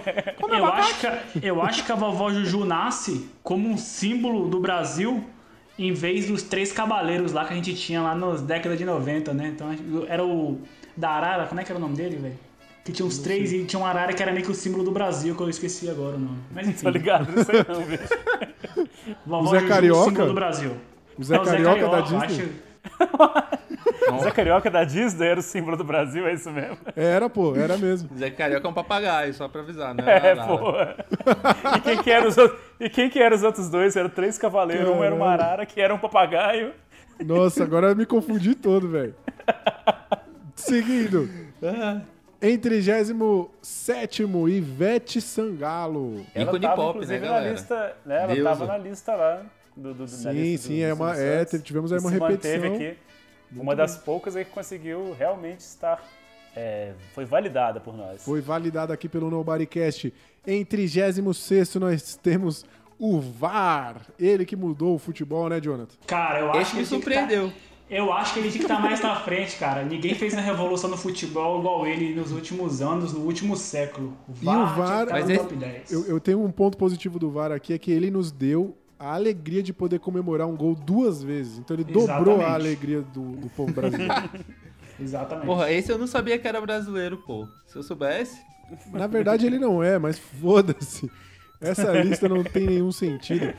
eu, 0.55 0.65
acho 0.65 0.95
que 0.99 1.45
eu 1.47 1.61
acho 1.61 1.83
que 1.85 1.91
a 1.91 1.95
vovó 1.95 2.29
Juju 2.31 2.63
nasce 2.65 3.27
como 3.41 3.67
um 3.67 3.75
símbolo 3.77 4.47
do 4.47 4.59
Brasil 4.59 5.23
em 5.79 5.91
vez 5.93 6.27
dos 6.27 6.43
três 6.43 6.71
cavaleiros 6.71 7.31
lá 7.33 7.45
que 7.45 7.53
a 7.53 7.55
gente 7.55 7.75
tinha 7.75 8.01
lá 8.01 8.13
nas 8.15 8.41
décadas 8.41 8.77
de 8.77 8.85
90, 8.85 9.33
né? 9.33 9.47
Então 9.55 9.67
era 10.07 10.23
o 10.23 10.59
da 10.95 11.09
Arara, 11.11 11.45
como 11.47 11.59
é 11.59 11.63
que 11.63 11.71
era 11.71 11.77
o 11.79 11.81
nome 11.81 11.95
dele, 11.95 12.15
velho? 12.17 12.35
Que 12.85 12.91
tinha 12.91 13.05
uns 13.05 13.17
três 13.17 13.51
e 13.51 13.63
tinha 13.65 13.79
um 13.79 13.85
Arara 13.85 14.13
que 14.13 14.21
era 14.23 14.31
meio 14.31 14.45
que 14.45 14.51
o 14.51 14.55
símbolo 14.55 14.83
do 14.83 14.91
Brasil, 14.91 15.35
que 15.35 15.41
eu 15.41 15.49
esqueci 15.49 15.89
agora 15.89 16.15
o 16.15 16.19
nome. 16.19 16.37
Mas 16.53 16.67
enfim, 16.67 16.83
Tá 16.85 16.89
ligado? 16.91 17.31
Não 17.35 17.43
sei 17.43 17.65
não, 17.67 17.81
bicho. 17.83 18.87
vovó 19.25 19.49
O 19.49 19.51
Zé 19.51 19.59
Juju, 19.59 19.69
Carioca? 19.71 20.03
símbolo 20.09 20.27
do 20.27 20.33
Brasil. 20.33 20.71
O 21.17 21.23
Zé 21.23 21.35
É 21.35 21.39
Carioca 21.39 21.87
da 21.89 22.01
Disney? 22.01 22.17
acho- 22.25 22.49
Zé 24.21 24.31
Carioca 24.31 24.69
da 24.71 24.83
Disney 24.83 25.27
era 25.27 25.39
o 25.39 25.43
símbolo 25.43 25.75
do 25.77 25.83
Brasil, 25.83 26.25
é 26.27 26.33
isso 26.33 26.49
mesmo? 26.51 26.77
Era, 26.95 27.29
pô, 27.29 27.55
era 27.55 27.77
mesmo. 27.77 28.09
Zé 28.17 28.29
Carioca 28.29 28.67
é 28.67 28.69
um 28.69 28.73
papagaio, 28.73 29.33
só 29.33 29.47
pra 29.47 29.61
avisar, 29.61 29.93
né? 29.93 30.03
É, 30.07 30.35
Nada. 30.35 30.47
pô. 30.57 30.71
E 31.75 31.81
quem 31.81 31.97
que 32.03 32.11
eram 32.11 32.27
os 32.27 32.37
outros, 32.37 32.59
e 32.79 32.89
quem 32.89 33.09
que 33.09 33.19
eram 33.19 33.35
os 33.35 33.43
outros 33.43 33.69
dois? 33.69 33.95
Eram 33.95 34.09
três 34.09 34.37
cavaleiros, 34.37 34.87
um 34.89 35.03
era 35.03 35.13
uma 35.13 35.29
arara, 35.29 35.65
que 35.65 35.79
era 35.81 35.93
um 35.93 35.99
papagaio. 35.99 36.73
Nossa, 37.19 37.63
agora 37.63 37.87
eu 37.89 37.95
me 37.95 38.05
confundi 38.05 38.55
todo, 38.55 38.87
velho. 38.87 39.15
Seguindo. 40.55 41.29
Em 42.41 42.57
37 42.57 44.23
Ivete 44.49 45.19
Sangalo. 45.19 46.25
Ela 46.35 46.45
Ícone 46.45 46.59
tava, 46.61 46.75
pop, 46.75 46.89
inclusive, 46.91 47.19
né, 47.19 47.25
na 47.27 47.33
galera? 47.33 47.51
lista, 47.51 47.97
né? 48.05 48.15
Ela 48.23 48.33
Deusa. 48.33 48.49
tava 48.49 48.65
na 48.67 48.77
lista 48.77 49.15
lá. 49.15 49.41
Do, 49.77 49.93
do, 49.93 50.07
Sim, 50.07 50.31
lista 50.31 50.67
sim, 50.67 50.77
do- 50.79 50.83
é 50.85 50.93
uma- 50.93 51.15
é, 51.17 51.45
tivemos 51.45 51.93
aí 51.93 51.99
uma 51.99 52.09
repetição. 52.09 52.73
aqui. 52.75 52.97
Uma 53.55 53.75
das 53.75 53.95
poucas 53.97 54.35
aí 54.35 54.43
que 54.43 54.51
conseguiu 54.51 55.13
realmente 55.17 55.59
estar... 55.61 56.03
é, 56.55 56.93
foi 57.13 57.23
validada 57.25 57.79
por 57.79 57.95
nós. 57.95 58.23
Foi 58.23 58.41
validado 58.41 58.91
aqui 58.91 59.07
pelo 59.07 59.29
Nobodycast. 59.29 60.11
Em 60.45 60.65
36 60.65 61.75
nós 61.79 62.15
temos 62.21 62.65
o 62.99 63.19
VAR. 63.21 64.01
Ele 64.19 64.43
que 64.45 64.55
mudou 64.55 64.95
o 64.95 64.99
futebol, 64.99 65.47
né, 65.47 65.61
Jonathan? 65.61 65.93
Cara, 66.07 66.39
eu 66.39 66.49
acho 66.51 66.59
Esse 66.61 66.69
que 66.71 66.75
me 66.77 66.81
ele 66.81 66.89
tá- 66.89 66.95
surpreendeu. 66.95 67.53
Eu 67.89 68.11
acho 68.11 68.33
que 68.33 68.39
ele 68.39 68.49
tinha 68.51 68.65
que 68.65 68.69
estar 68.69 68.81
mais 68.81 68.99
na 68.99 69.15
frente, 69.15 69.55
cara. 69.57 69.81
Ninguém 69.85 70.13
fez 70.13 70.33
a 70.35 70.41
revolução 70.41 70.89
no 70.89 70.97
futebol 70.97 71.59
igual 71.59 71.87
ele 71.87 72.13
nos 72.13 72.33
últimos 72.33 72.81
anos, 72.81 73.13
no 73.13 73.19
último 73.21 73.55
século. 73.55 74.17
O 74.27 74.33
E 74.43 74.47
o 74.47 74.65
VAR- 74.75 75.07
Mas 75.09 75.25
no 75.25 75.31
esse- 75.31 75.39
top 75.43 75.55
10. 75.55 75.91
Eu, 75.91 76.05
eu 76.05 76.19
tenho 76.19 76.43
um 76.43 76.51
ponto 76.51 76.75
positivo 76.77 77.17
do 77.17 77.29
VAR 77.31 77.51
aqui, 77.53 77.71
é 77.73 77.77
que 77.77 77.89
ele 77.91 78.11
nos 78.11 78.29
deu 78.29 78.75
a 78.99 79.13
alegria 79.13 79.61
de 79.61 79.71
poder 79.73 79.99
comemorar 79.99 80.47
um 80.47 80.55
gol 80.55 80.73
duas 80.75 81.21
vezes. 81.23 81.57
Então 81.59 81.75
ele 81.75 81.83
dobrou 81.83 82.07
a 82.07 82.13
Exatamente. 82.15 82.43
alegria 82.51 83.01
do, 83.01 83.21
do 83.37 83.49
povo 83.49 83.71
brasileiro. 83.73 84.13
Exatamente. 84.99 85.45
Porra, 85.45 85.71
esse 85.71 85.91
eu 85.91 85.97
não 85.97 86.07
sabia 86.07 86.39
que 86.39 86.47
era 86.47 86.59
brasileiro, 86.59 87.17
pô. 87.17 87.47
Se 87.67 87.77
eu 87.77 87.83
soubesse. 87.83 88.39
Na 88.91 89.07
verdade 89.07 89.45
ele 89.45 89.59
não 89.59 89.81
é, 89.83 89.97
mas 89.99 90.17
foda-se. 90.19 91.09
Essa 91.59 91.91
lista 92.01 92.27
não 92.29 92.43
tem 92.43 92.67
nenhum 92.67 92.91
sentido. 92.91 93.51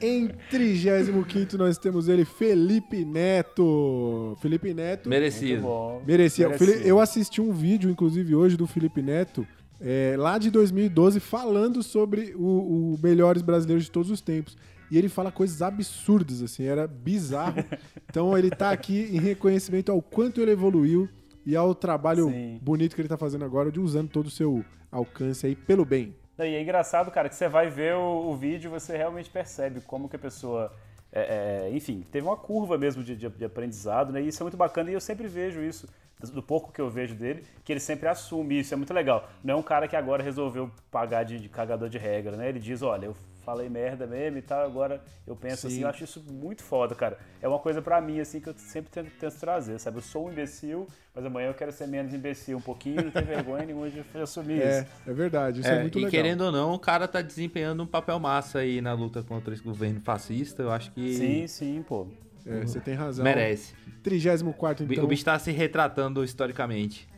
Em 0.00 0.28
35 0.50 1.58
nós 1.58 1.76
temos 1.76 2.08
ele, 2.08 2.24
Felipe 2.24 3.04
Neto. 3.04 4.36
Felipe 4.40 4.72
Neto 4.72 5.08
Merecido. 5.08 5.62
merecia. 6.06 6.48
O 6.48 6.48
Merecia. 6.50 6.58
Fili- 6.58 6.88
Eu 6.88 6.98
assisti 7.00 7.40
um 7.42 7.52
vídeo, 7.52 7.90
inclusive 7.90 8.34
hoje, 8.34 8.56
do 8.56 8.66
Felipe 8.66 9.02
Neto, 9.02 9.46
é, 9.80 10.14
lá 10.18 10.38
de 10.38 10.50
2012, 10.50 11.20
falando 11.20 11.82
sobre 11.82 12.34
o, 12.36 12.94
o 12.94 12.98
melhores 13.02 13.42
brasileiros 13.42 13.84
de 13.84 13.90
todos 13.90 14.10
os 14.10 14.20
tempos. 14.20 14.56
E 14.90 14.96
ele 14.96 15.08
fala 15.08 15.30
coisas 15.30 15.60
absurdas, 15.60 16.42
assim, 16.42 16.64
era 16.64 16.86
bizarro. 16.86 17.64
Então 18.10 18.36
ele 18.36 18.48
tá 18.48 18.70
aqui 18.70 19.10
em 19.12 19.20
reconhecimento 19.20 19.92
ao 19.92 20.00
quanto 20.00 20.40
ele 20.40 20.52
evoluiu 20.52 21.06
e 21.44 21.54
ao 21.54 21.74
trabalho 21.74 22.30
Sim. 22.30 22.58
bonito 22.62 22.94
que 22.94 23.02
ele 23.02 23.08
tá 23.08 23.18
fazendo 23.18 23.44
agora, 23.44 23.70
de 23.70 23.78
usando 23.78 24.08
todo 24.08 24.26
o 24.26 24.30
seu 24.30 24.64
alcance 24.90 25.46
aí 25.46 25.54
pelo 25.54 25.84
bem. 25.84 26.16
E 26.38 26.42
é 26.42 26.62
engraçado, 26.62 27.10
cara, 27.10 27.28
que 27.28 27.34
você 27.34 27.48
vai 27.48 27.68
ver 27.68 27.94
o, 27.94 28.30
o 28.30 28.36
vídeo 28.36 28.70
você 28.70 28.96
realmente 28.96 29.28
percebe 29.28 29.80
como 29.82 30.08
que 30.08 30.16
a 30.16 30.18
pessoa. 30.18 30.72
É, 31.12 31.66
é, 31.70 31.76
enfim, 31.76 32.04
teve 32.12 32.26
uma 32.26 32.36
curva 32.36 32.76
mesmo 32.78 33.02
de, 33.02 33.16
de- 33.16 33.28
de 33.28 33.44
aprendizado, 33.44 34.12
né? 34.12 34.20
E 34.22 34.28
isso 34.28 34.42
é 34.42 34.44
muito 34.44 34.56
bacana 34.56 34.90
e 34.90 34.94
eu 34.94 35.00
sempre 35.00 35.26
vejo 35.28 35.62
isso, 35.62 35.88
do 36.32 36.42
pouco 36.42 36.72
que 36.72 36.80
eu 36.80 36.90
vejo 36.90 37.14
dele, 37.14 37.44
que 37.64 37.72
ele 37.72 37.80
sempre 37.80 38.08
assume 38.08 38.60
isso, 38.60 38.74
é 38.74 38.76
muito 38.76 38.92
legal. 38.92 39.28
Não 39.42 39.54
é 39.54 39.56
um 39.56 39.62
cara 39.62 39.86
que 39.88 39.96
agora 39.96 40.22
resolveu 40.22 40.70
pagar 40.90 41.24
de, 41.24 41.38
de 41.38 41.48
cagador 41.48 41.88
de 41.88 41.98
regra, 41.98 42.36
né? 42.36 42.48
Ele 42.48 42.58
diz: 42.58 42.82
olha, 42.82 43.06
eu 43.06 43.16
falei 43.48 43.68
merda 43.70 44.06
mesmo 44.06 44.36
e 44.36 44.42
tal, 44.42 44.62
agora 44.66 45.02
eu 45.26 45.34
penso 45.34 45.62
Sim. 45.62 45.68
assim, 45.68 45.82
eu 45.82 45.88
acho 45.88 46.04
isso 46.04 46.22
muito 46.30 46.62
foda, 46.62 46.94
cara. 46.94 47.18
É 47.40 47.48
uma 47.48 47.58
coisa 47.58 47.80
pra 47.80 47.98
mim, 47.98 48.20
assim, 48.20 48.40
que 48.42 48.48
eu 48.50 48.54
sempre 48.58 48.90
tento, 48.90 49.10
tento 49.18 49.38
trazer, 49.40 49.78
sabe? 49.80 49.96
Eu 49.96 50.02
sou 50.02 50.26
um 50.26 50.30
imbecil, 50.32 50.86
mas 51.14 51.24
amanhã 51.24 51.48
eu 51.48 51.54
quero 51.54 51.72
ser 51.72 51.86
menos 51.86 52.12
imbecil 52.12 52.58
um 52.58 52.60
pouquinho, 52.60 53.04
não 53.04 53.10
ter 53.10 53.24
vergonha 53.24 53.64
nenhuma 53.64 53.88
de 53.88 54.04
assumir 54.20 54.60
É, 54.60 54.80
isso. 54.82 54.86
é 55.06 55.12
verdade, 55.14 55.60
isso 55.62 55.70
é, 55.70 55.76
É, 55.76 55.80
muito 55.80 55.98
e 55.98 56.02
legal. 56.02 56.10
querendo 56.10 56.42
ou 56.42 56.52
não, 56.52 56.74
o 56.74 56.78
cara 56.78 57.08
tá 57.08 57.22
desempenhando 57.22 57.82
um 57.82 57.86
papel 57.86 58.18
massa 58.20 58.58
aí 58.58 58.82
na 58.82 58.92
luta 58.92 59.22
contra 59.22 59.54
esse 59.54 59.62
governo 59.62 60.00
fascista. 60.02 60.62
Eu 60.62 60.70
acho 60.70 60.90
que 60.92 61.14
Sim, 61.14 61.46
sim, 61.46 61.82
pô. 61.88 62.06
É, 62.44 62.60
você 62.60 62.80
tem 62.80 62.94
razão. 62.94 63.24
merece. 63.24 63.74
34 64.02 64.84
O 64.84 64.86
bi- 64.86 64.94
então. 64.94 65.04
O 65.04 65.08
bicho 65.08 65.24
tá 65.24 65.38
se 65.38 65.50
retratando 65.52 66.22
historicamente. 66.22 67.08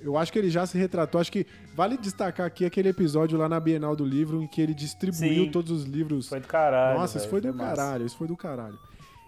Eu 0.00 0.16
acho 0.16 0.32
que 0.32 0.38
ele 0.38 0.48
já 0.50 0.64
se 0.64 0.78
retratou. 0.78 1.20
Acho 1.20 1.32
que 1.32 1.46
vale 1.74 1.96
destacar 1.96 2.46
aqui 2.46 2.64
aquele 2.64 2.88
episódio 2.88 3.36
lá 3.36 3.48
na 3.48 3.58
Bienal 3.58 3.96
do 3.96 4.04
Livro 4.04 4.42
em 4.42 4.46
que 4.46 4.60
ele 4.60 4.72
distribuiu 4.74 5.44
Sim. 5.44 5.50
todos 5.50 5.70
os 5.72 5.84
livros. 5.84 6.28
Foi 6.28 6.40
do 6.40 6.46
caralho. 6.46 6.98
Nossa, 7.00 7.18
isso 7.18 7.28
velho, 7.28 7.42
foi 7.42 7.50
do 7.52 7.56
massa. 7.58 7.76
caralho, 7.76 8.06
isso 8.06 8.16
foi 8.16 8.28
do 8.28 8.36
caralho. 8.36 8.78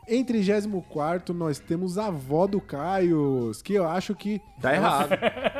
Em 0.08 0.24
34 0.24 1.34
nós 1.34 1.58
temos 1.58 1.98
a 1.98 2.06
avó 2.06 2.46
do 2.46 2.60
Caio, 2.60 3.50
que 3.64 3.74
eu 3.74 3.86
acho 3.88 4.14
que 4.14 4.40
Tá 4.60 4.74
errado. 4.74 5.10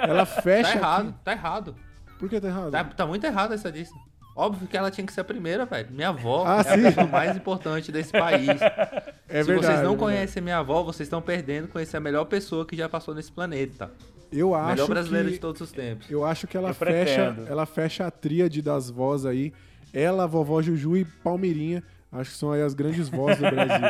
ela 0.08 0.24
fecha 0.26 0.72
Tá 0.72 0.76
errado, 0.78 1.08
aqui. 1.10 1.18
tá 1.24 1.32
errado. 1.32 1.76
Por 2.18 2.28
que 2.28 2.40
tá 2.40 2.48
errado? 2.48 2.70
Tá, 2.70 2.84
tá 2.84 3.06
muito 3.06 3.24
errado 3.24 3.54
essa 3.54 3.68
lista. 3.68 3.96
Óbvio 4.36 4.66
que 4.68 4.76
ela 4.76 4.90
tinha 4.90 5.06
que 5.06 5.12
ser 5.12 5.20
a 5.20 5.24
primeira, 5.24 5.66
velho. 5.66 5.88
Minha 5.90 6.08
avó 6.10 6.44
Ah, 6.46 6.60
é 6.60 6.62
sim. 6.62 6.70
a 6.70 6.88
pessoa 6.88 7.06
mais 7.06 7.36
importante 7.36 7.90
desse 7.92 8.12
país. 8.12 8.48
é 9.28 9.42
Se 9.42 9.46
verdade. 9.46 9.66
vocês 9.66 9.82
não 9.82 9.94
é 9.94 9.96
conhecem 9.96 10.42
minha 10.42 10.58
avó, 10.58 10.82
vocês 10.82 11.06
estão 11.06 11.20
perdendo 11.20 11.68
conhecer 11.68 11.96
a 11.96 12.00
melhor 12.00 12.24
pessoa 12.26 12.64
que 12.64 12.76
já 12.76 12.88
passou 12.88 13.14
nesse 13.14 13.30
planeta. 13.32 13.90
Eu 14.32 14.54
acho 14.54 14.70
melhor 14.72 14.88
brasileira 14.88 15.28
que 15.28 15.34
de 15.34 15.40
todos 15.40 15.60
os 15.60 15.72
tempos. 15.72 16.10
eu 16.10 16.24
acho 16.24 16.46
que 16.46 16.56
ela 16.56 16.70
Eu 16.70 16.74
fecha, 16.74 17.32
pretendo. 17.32 17.50
ela 17.50 17.66
fecha 17.66 18.06
a 18.06 18.10
tríade 18.10 18.62
das 18.62 18.88
vós 18.90 19.26
aí. 19.26 19.52
Ela, 19.92 20.26
vovó 20.26 20.62
Juju 20.62 20.96
e 20.96 21.04
Palmeirinha. 21.04 21.82
Acho 22.12 22.30
que 22.30 22.36
são 22.36 22.52
aí 22.52 22.62
as 22.62 22.74
grandes 22.74 23.08
vozes 23.08 23.38
do 23.38 23.50
Brasil. 23.50 23.86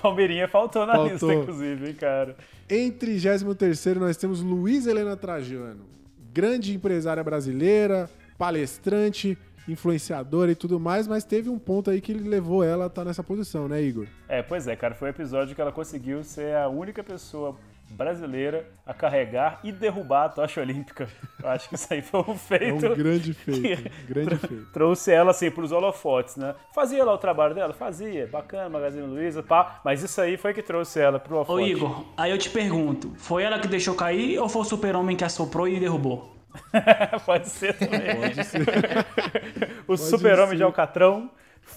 Palmeirinha 0.00 0.48
faltou 0.48 0.86
na 0.86 0.94
Faltou. 0.94 1.12
lista, 1.12 1.34
inclusive, 1.34 1.88
hein, 1.88 1.94
cara. 1.94 2.36
Em 2.68 2.90
33 2.90 3.96
nós 3.98 4.16
temos 4.16 4.40
Luiz 4.40 4.86
Helena 4.86 5.16
Trajano, 5.16 5.84
grande 6.32 6.74
empresária 6.74 7.22
brasileira, 7.22 8.08
palestrante, 8.38 9.36
influenciadora 9.68 10.50
e 10.50 10.54
tudo 10.54 10.80
mais, 10.80 11.06
mas 11.06 11.22
teve 11.24 11.48
um 11.48 11.58
ponto 11.58 11.90
aí 11.90 12.00
que 12.00 12.12
levou 12.14 12.64
ela 12.64 12.84
a 12.84 12.86
estar 12.88 13.04
nessa 13.04 13.22
posição, 13.22 13.68
né, 13.68 13.80
Igor? 13.82 14.06
É, 14.28 14.42
pois 14.42 14.66
é, 14.66 14.74
cara, 14.74 14.94
foi 14.94 15.08
o 15.08 15.10
episódio 15.10 15.54
que 15.54 15.60
ela 15.60 15.70
conseguiu 15.72 16.24
ser 16.24 16.56
a 16.56 16.68
única 16.68 17.04
pessoa 17.04 17.56
brasileira 17.92 18.66
a 18.86 18.92
carregar 18.92 19.60
e 19.62 19.70
derrubar 19.70 20.24
a 20.24 20.28
tocha 20.28 20.60
olímpica. 20.60 21.08
Eu 21.42 21.48
acho 21.48 21.68
que 21.68 21.74
isso 21.74 21.92
aí 21.92 22.02
foi 22.02 22.20
um 22.20 22.24
É 22.28 22.30
um 22.32 22.36
feito. 22.36 22.96
grande 22.96 23.34
feito, 23.34 23.90
grande 24.08 24.36
feito. 24.36 24.66
Trouxe 24.72 25.12
ela 25.12 25.30
assim 25.30 25.50
pros 25.50 25.72
holofotes, 25.72 26.36
né? 26.36 26.54
Fazia 26.74 27.04
lá 27.04 27.12
o 27.14 27.18
trabalho 27.18 27.54
dela? 27.54 27.72
Fazia, 27.72 28.26
bacana, 28.26 28.68
Magazine 28.68 29.06
Luiza, 29.06 29.42
pá. 29.42 29.80
Mas 29.84 30.02
isso 30.02 30.20
aí 30.20 30.36
foi 30.36 30.52
que 30.52 30.62
trouxe 30.62 31.00
ela 31.00 31.18
pro 31.18 31.36
Ô 31.36 31.38
holofote. 31.38 31.70
Igor, 31.70 32.04
aí 32.16 32.30
eu 32.30 32.38
te 32.38 32.50
pergunto, 32.50 33.12
foi 33.16 33.42
ela 33.42 33.58
que 33.58 33.68
deixou 33.68 33.94
cair 33.94 34.38
ou 34.38 34.48
foi 34.48 34.62
o 34.62 34.64
super-homem 34.64 35.16
que 35.16 35.24
assoprou 35.24 35.68
e 35.68 35.78
derrubou? 35.78 36.32
Pode 37.24 37.48
ser 37.48 37.74
também. 37.78 38.16
Pode 38.16 38.44
ser. 38.44 38.66
o 39.88 39.96
super-homem 39.96 40.56
de 40.56 40.62
Alcatrão 40.62 41.30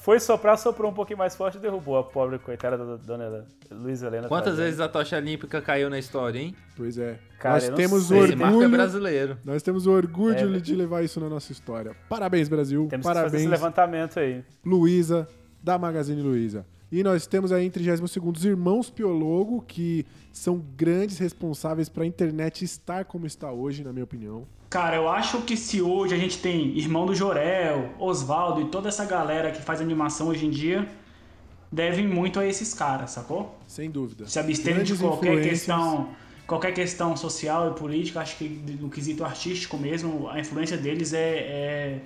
foi 0.05 0.19
soprar, 0.19 0.55
soprou 0.55 0.91
um 0.91 0.93
pouquinho 0.93 1.17
mais 1.17 1.35
forte 1.35 1.57
e 1.57 1.59
derrubou 1.59 1.97
a 1.97 2.03
pobre 2.03 2.37
coitada 2.37 2.77
da 2.77 2.95
dona 2.95 3.43
Luísa 3.71 4.05
Helena. 4.05 4.27
Quantas 4.27 4.55
vezes 4.55 4.79
a 4.79 4.87
tocha 4.87 5.17
olímpica 5.17 5.59
caiu 5.59 5.89
na 5.89 5.97
história, 5.97 6.37
hein? 6.37 6.55
Pois 6.77 6.95
é. 6.99 7.17
Cara, 7.39 7.55
nós 7.55 7.75
temos 7.75 8.03
sei. 8.03 8.19
o 8.19 8.19
é 8.19 8.45
orgulho. 8.45 8.69
brasileiro. 8.69 9.37
Nós 9.43 9.63
temos 9.63 9.87
o 9.87 9.91
orgulho 9.91 10.57
É. 10.57 10.59
de 10.59 10.75
levar 10.75 11.03
isso 11.03 11.19
na 11.19 11.27
nossa 11.27 11.51
história. 11.51 11.95
Parabéns, 12.07 12.47
Brasil. 12.47 12.85
Temos 12.87 13.03
que 13.07 13.13
fazer 13.13 13.25
esse 13.25 13.45
Parabéns, 13.47 13.49
levantamento 13.49 14.19
aí. 14.19 14.43
Luísa, 14.63 15.27
da 15.63 15.79
Magazine 15.79 16.21
Luiza. 16.21 16.67
E 16.91 17.01
nós 17.01 17.25
temos 17.25 17.51
aí 17.51 17.65
em 17.65 17.71
32 17.71 18.15
os 18.23 18.45
irmãos 18.45 18.91
Piologo, 18.91 19.63
que 19.67 20.05
são 20.31 20.63
grandes 20.77 21.17
responsáveis 21.17 21.89
para 21.89 22.03
a 22.03 22.05
internet 22.05 22.63
estar 22.63 23.05
como 23.05 23.25
está 23.25 23.51
hoje, 23.51 23.83
na 23.83 23.91
minha 23.91 24.03
opinião. 24.03 24.45
Cara, 24.75 24.97
eu 24.97 25.07
acho 25.07 25.41
que 25.43 25.55
se 25.55 25.81
hoje 25.81 26.13
a 26.13 26.17
gente 26.17 26.37
tem 26.39 26.77
irmão 26.77 27.05
do 27.05 27.15
Jorel, 27.15 27.91
Oswaldo 27.97 28.59
e 28.59 28.65
toda 28.65 28.89
essa 28.89 29.05
galera 29.05 29.49
que 29.49 29.61
faz 29.61 29.79
animação 29.79 30.27
hoje 30.27 30.45
em 30.45 30.49
dia, 30.49 30.85
devem 31.71 32.05
muito 32.05 32.41
a 32.41 32.45
esses 32.45 32.73
caras, 32.73 33.11
sacou? 33.11 33.57
Sem 33.67 33.89
dúvida. 33.89 34.27
Se 34.27 34.37
abstendo 34.37 34.83
de 34.83 34.93
qualquer 34.97 35.41
questão, 35.41 36.09
qualquer 36.45 36.73
questão 36.73 37.15
social 37.15 37.71
e 37.71 37.79
política, 37.79 38.19
acho 38.19 38.35
que 38.35 38.49
no 38.49 38.89
quesito 38.89 39.23
artístico 39.23 39.77
mesmo, 39.77 40.27
a 40.29 40.41
influência 40.41 40.75
deles 40.75 41.13
é, 41.13 41.99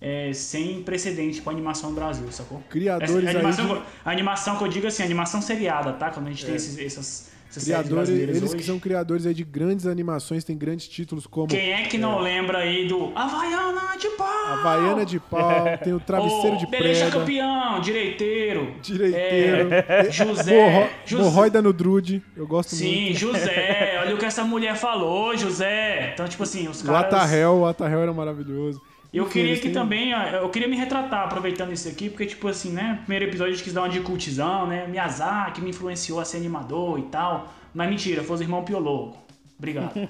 é, 0.00 0.28
é 0.28 0.32
sem 0.32 0.84
precedente 0.84 1.42
pra 1.42 1.52
animação 1.52 1.90
no 1.90 1.96
Brasil, 1.96 2.30
sacou? 2.30 2.62
Criadores 2.70 3.16
Essa- 3.16 3.26
a, 3.26 3.30
animação, 3.32 3.66
de- 3.66 3.82
a 4.04 4.10
animação 4.12 4.58
que 4.58 4.62
eu 4.62 4.68
digo 4.68 4.86
assim, 4.86 5.02
animação 5.02 5.42
seriada, 5.42 5.92
tá? 5.94 6.10
Quando 6.10 6.28
a 6.28 6.30
gente 6.30 6.44
tem 6.44 6.54
É. 6.54 6.56
esses, 6.56 6.78
essas, 6.78 7.30
Criadores, 7.54 8.08
eles 8.10 8.50
que 8.50 8.56
hoje. 8.56 8.64
são 8.64 8.78
criadores 8.78 9.24
aí 9.26 9.32
de 9.34 9.44
grandes 9.44 9.86
animações, 9.86 10.44
tem 10.44 10.56
grandes 10.56 10.88
títulos 10.88 11.26
como 11.26 11.48
Quem 11.48 11.72
é 11.72 11.82
que 11.84 11.96
não 11.98 12.18
lembra 12.20 12.58
aí 12.58 12.86
do 12.86 13.12
Havaiana 13.14 13.96
de 13.98 14.08
pau? 14.10 14.46
Havaiana 14.46 15.06
de 15.06 15.18
Pau, 15.18 15.64
tem 15.82 15.92
o 15.94 16.00
Travesseiro 16.00 16.56
Ô, 16.56 16.58
de 16.58 16.66
Beleza 16.66 17.00
Preda, 17.06 17.18
campeão, 17.18 17.80
direiteiro. 17.80 18.74
Direiteiro, 18.82 19.68
É, 19.72 20.10
José. 20.10 20.54
Morro- 20.70 20.88
José. 21.04 21.22
Morroida 21.24 21.62
no 21.62 21.72
Drude, 21.72 22.22
eu 22.36 22.46
gosto 22.46 22.74
Sim, 22.74 23.04
muito. 23.06 23.18
José. 23.18 23.98
Olha 24.02 24.14
o 24.14 24.18
que 24.18 24.24
essa 24.24 24.44
mulher 24.44 24.76
falou, 24.76 25.36
José. 25.36 26.10
Então, 26.12 26.28
tipo 26.28 26.42
assim, 26.42 26.68
os 26.68 26.80
O 26.82 26.86
caras... 26.86 27.12
Atahel, 27.12 27.54
o 27.60 27.66
Atahel 27.66 28.00
era 28.00 28.12
maravilhoso. 28.12 28.80
Eu 29.16 29.24
Enfim, 29.24 29.32
queria 29.32 29.58
que 29.58 29.70
também, 29.70 30.10
eu 30.10 30.48
queria 30.50 30.68
me 30.68 30.76
retratar 30.76 31.24
aproveitando 31.24 31.72
isso 31.72 31.88
aqui, 31.88 32.10
porque, 32.10 32.26
tipo 32.26 32.46
assim, 32.48 32.70
né? 32.70 32.98
Primeiro 33.00 33.24
episódio 33.24 33.54
a 33.54 33.56
gente 33.56 33.64
quis 33.64 33.72
dar 33.72 33.80
uma 33.80 33.88
de 33.88 34.00
cultizão, 34.00 34.66
né? 34.66 34.86
Miyazaki 34.86 35.62
me 35.62 35.70
influenciou 35.70 36.20
a 36.20 36.24
ser 36.24 36.36
animador 36.36 36.98
e 36.98 37.04
tal. 37.04 37.50
Mas 37.72 37.88
mentira, 37.88 38.22
foi 38.22 38.34
os 38.34 38.42
irmãos 38.42 38.64
Piologo. 38.64 39.16
Obrigado. 39.58 39.92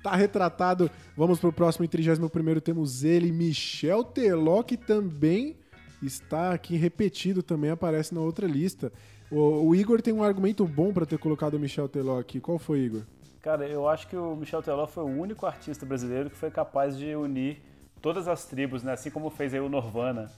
Tá 0.00 0.14
retratado. 0.14 0.88
Vamos 1.16 1.40
pro 1.40 1.52
próximo, 1.52 1.84
em 1.84 1.88
31 1.88 2.60
temos 2.60 3.02
ele, 3.02 3.32
Michel 3.32 4.04
Teló, 4.04 4.62
que 4.62 4.76
também 4.76 5.56
está 6.00 6.52
aqui 6.52 6.76
repetido, 6.76 7.42
também 7.42 7.70
aparece 7.70 8.14
na 8.14 8.20
outra 8.20 8.46
lista. 8.46 8.92
O, 9.28 9.68
o 9.68 9.74
Igor 9.74 10.00
tem 10.00 10.14
um 10.14 10.22
argumento 10.22 10.64
bom 10.64 10.92
pra 10.92 11.04
ter 11.04 11.18
colocado 11.18 11.54
o 11.54 11.58
Michel 11.58 11.88
Teló 11.88 12.20
aqui. 12.20 12.38
Qual 12.38 12.60
foi, 12.60 12.78
Igor? 12.78 13.02
Cara, 13.48 13.66
eu 13.66 13.88
acho 13.88 14.06
que 14.08 14.14
o 14.14 14.36
Michel 14.36 14.62
Teló 14.62 14.86
foi 14.86 15.04
o 15.04 15.06
único 15.06 15.46
artista 15.46 15.86
brasileiro 15.86 16.28
que 16.28 16.36
foi 16.36 16.50
capaz 16.50 16.98
de 16.98 17.16
unir 17.16 17.62
todas 18.02 18.28
as 18.28 18.44
tribos, 18.44 18.82
né? 18.82 18.92
Assim 18.92 19.10
como 19.10 19.30
fez 19.30 19.54
aí 19.54 19.60
o 19.60 19.70
Norvana. 19.70 20.30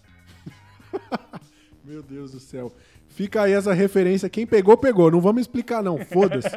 Meu 1.90 2.04
Deus 2.04 2.30
do 2.30 2.38
céu. 2.38 2.72
Fica 3.08 3.42
aí 3.42 3.52
essa 3.52 3.72
referência. 3.72 4.30
Quem 4.30 4.46
pegou, 4.46 4.76
pegou. 4.76 5.10
Não 5.10 5.20
vamos 5.20 5.40
explicar, 5.40 5.82
não. 5.82 5.98
Foda-se. 5.98 6.48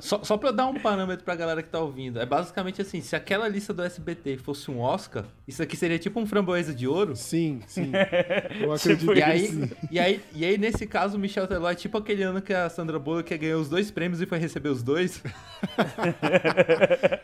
Só, 0.00 0.24
só 0.24 0.38
pra 0.38 0.50
dar 0.50 0.66
um 0.66 0.80
parâmetro 0.80 1.22
pra 1.26 1.34
galera 1.36 1.62
que 1.62 1.68
tá 1.68 1.78
ouvindo, 1.78 2.18
é 2.18 2.24
basicamente 2.24 2.80
assim, 2.80 3.02
se 3.02 3.14
aquela 3.14 3.46
lista 3.46 3.74
do 3.74 3.82
SBT 3.82 4.38
fosse 4.38 4.70
um 4.70 4.80
Oscar, 4.80 5.26
isso 5.46 5.62
aqui 5.62 5.76
seria 5.76 5.98
tipo 5.98 6.18
um 6.18 6.24
framboesa 6.24 6.72
de 6.72 6.88
ouro. 6.88 7.14
Sim, 7.14 7.60
sim. 7.66 7.92
Eu 8.62 8.72
acredito 8.72 9.00
Tipo 9.00 9.12
E 9.12 9.16
que 9.16 9.22
aí, 9.22 9.46
sim. 9.48 9.70
e, 9.90 10.00
aí, 10.00 10.20
e 10.34 10.42
aí, 10.46 10.56
nesse 10.56 10.86
caso, 10.86 11.18
o 11.18 11.20
Michel 11.20 11.46
Teló 11.46 11.68
é 11.68 11.74
tipo 11.74 11.98
aquele 11.98 12.22
ano 12.22 12.40
que 12.40 12.54
a 12.54 12.70
Sandra 12.70 12.98
Bullock 12.98 13.36
ganhou 13.36 13.60
os 13.60 13.68
dois 13.68 13.90
prêmios 13.90 14.22
e 14.22 14.26
foi 14.26 14.38
receber 14.38 14.70
os 14.70 14.82
dois. 14.82 15.22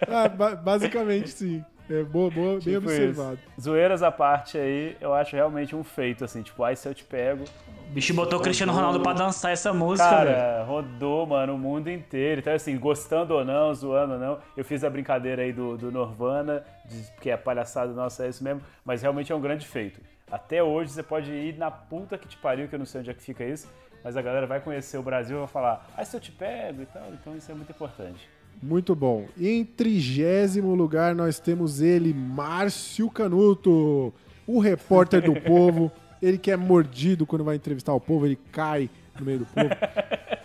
Ah, 0.08 0.28
ba- 0.28 0.54
basicamente, 0.56 1.30
sim. 1.30 1.64
É 1.88 2.02
boa, 2.02 2.30
boa, 2.30 2.50
bem 2.52 2.60
Tipo 2.74 2.78
observado. 2.86 3.38
isso. 3.56 3.60
Zoeiras 3.60 4.02
à 4.02 4.10
parte 4.10 4.58
aí, 4.58 4.96
eu 5.00 5.14
acho 5.14 5.36
realmente 5.36 5.74
um 5.76 5.84
feito, 5.84 6.24
assim, 6.24 6.42
tipo, 6.42 6.62
ai 6.64 6.74
se 6.74 6.88
eu 6.88 6.94
te 6.94 7.04
pego. 7.04 7.44
O 7.88 7.92
bicho 7.92 8.12
botou 8.12 8.40
o 8.40 8.42
Cristiano 8.42 8.72
Ronaldo 8.72 9.00
pra 9.00 9.12
dançar 9.12 9.52
essa 9.52 9.72
música, 9.72 10.08
velho. 10.24 10.36
Cara, 10.36 10.64
rodou, 10.64 11.24
mano, 11.26 11.54
o 11.54 11.58
mundo 11.58 11.88
inteiro. 11.88 12.40
Então, 12.40 12.52
assim, 12.52 12.76
gostando 12.76 13.34
ou 13.34 13.44
não, 13.44 13.72
zoando 13.72 14.14
ou 14.14 14.18
não, 14.18 14.38
eu 14.56 14.64
fiz 14.64 14.82
a 14.82 14.90
brincadeira 14.90 15.42
aí 15.42 15.52
do, 15.52 15.76
do 15.76 15.92
Norvana, 15.92 16.64
de- 16.84 17.10
porque 17.12 17.30
é 17.30 17.36
palhaçada 17.36 17.92
nossa, 17.92 18.26
é 18.26 18.28
isso 18.28 18.42
mesmo, 18.42 18.60
mas 18.84 19.02
realmente 19.02 19.30
é 19.30 19.34
um 19.36 19.40
grande 19.40 19.66
feito. 19.66 20.00
Até 20.28 20.60
hoje 20.60 20.90
você 20.90 21.02
pode 21.04 21.30
ir 21.30 21.56
na 21.56 21.70
puta 21.70 22.18
que 22.18 22.26
te 22.26 22.36
pariu, 22.36 22.66
que 22.66 22.74
eu 22.74 22.78
não 22.80 22.86
sei 22.86 23.00
onde 23.00 23.10
é 23.10 23.14
que 23.14 23.22
fica 23.22 23.44
isso, 23.44 23.72
mas 24.02 24.16
a 24.16 24.22
galera 24.22 24.46
vai 24.48 24.58
conhecer 24.60 24.98
o 24.98 25.02
Brasil 25.02 25.36
e 25.36 25.38
vai 25.38 25.48
falar, 25.48 25.86
ai 25.96 26.04
se 26.04 26.16
eu 26.16 26.20
te 26.20 26.32
pego 26.32 26.82
e 26.82 26.86
tal, 26.86 27.04
então 27.12 27.36
isso 27.36 27.50
é 27.52 27.54
muito 27.54 27.70
importante. 27.70 28.28
Muito 28.62 28.94
bom. 28.94 29.26
Em 29.38 29.64
trigésimo 29.64 30.74
lugar 30.74 31.14
nós 31.14 31.38
temos 31.38 31.80
ele, 31.80 32.12
Márcio 32.14 33.08
Canuto, 33.10 34.12
o 34.46 34.58
repórter 34.58 35.22
do 35.22 35.34
povo. 35.40 35.90
Ele 36.22 36.38
que 36.38 36.50
é 36.50 36.56
mordido 36.56 37.26
quando 37.26 37.44
vai 37.44 37.56
entrevistar 37.56 37.92
o 37.92 38.00
povo, 38.00 38.24
ele 38.26 38.38
cai 38.50 38.88
no 39.18 39.26
meio 39.26 39.40
do 39.40 39.46
povo. 39.46 39.68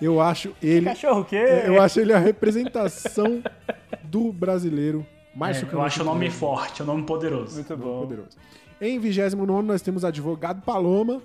Eu 0.01 0.20
acho 0.20 0.53
ele, 0.62 0.86
Cachorro 0.86 1.22
o 1.22 1.26
quê? 1.26 1.36
é, 1.38 1.68
eu 1.68 1.82
acho 1.82 1.99
ele 1.99 2.12
a 2.14 2.20
representação 2.20 3.41
do 4.03 4.32
brasileiro. 4.34 5.05
Márcio 5.34 5.62
É, 5.62 5.66
Canuto. 5.66 5.78
eu 5.78 5.82
acho 5.86 6.01
o 6.01 6.05
nome 6.05 6.30
forte, 6.30 6.84
o 6.84 6.86
nome 6.86 7.03
poderoso. 7.03 7.55
Muito 7.55 7.78
bom. 7.78 8.01
poderoso. 8.01 8.38
Em 8.82 8.99
29 8.99 9.66
nós 9.66 9.82
temos 9.82 10.03
advogado 10.03 10.62
Paloma, 10.62 11.22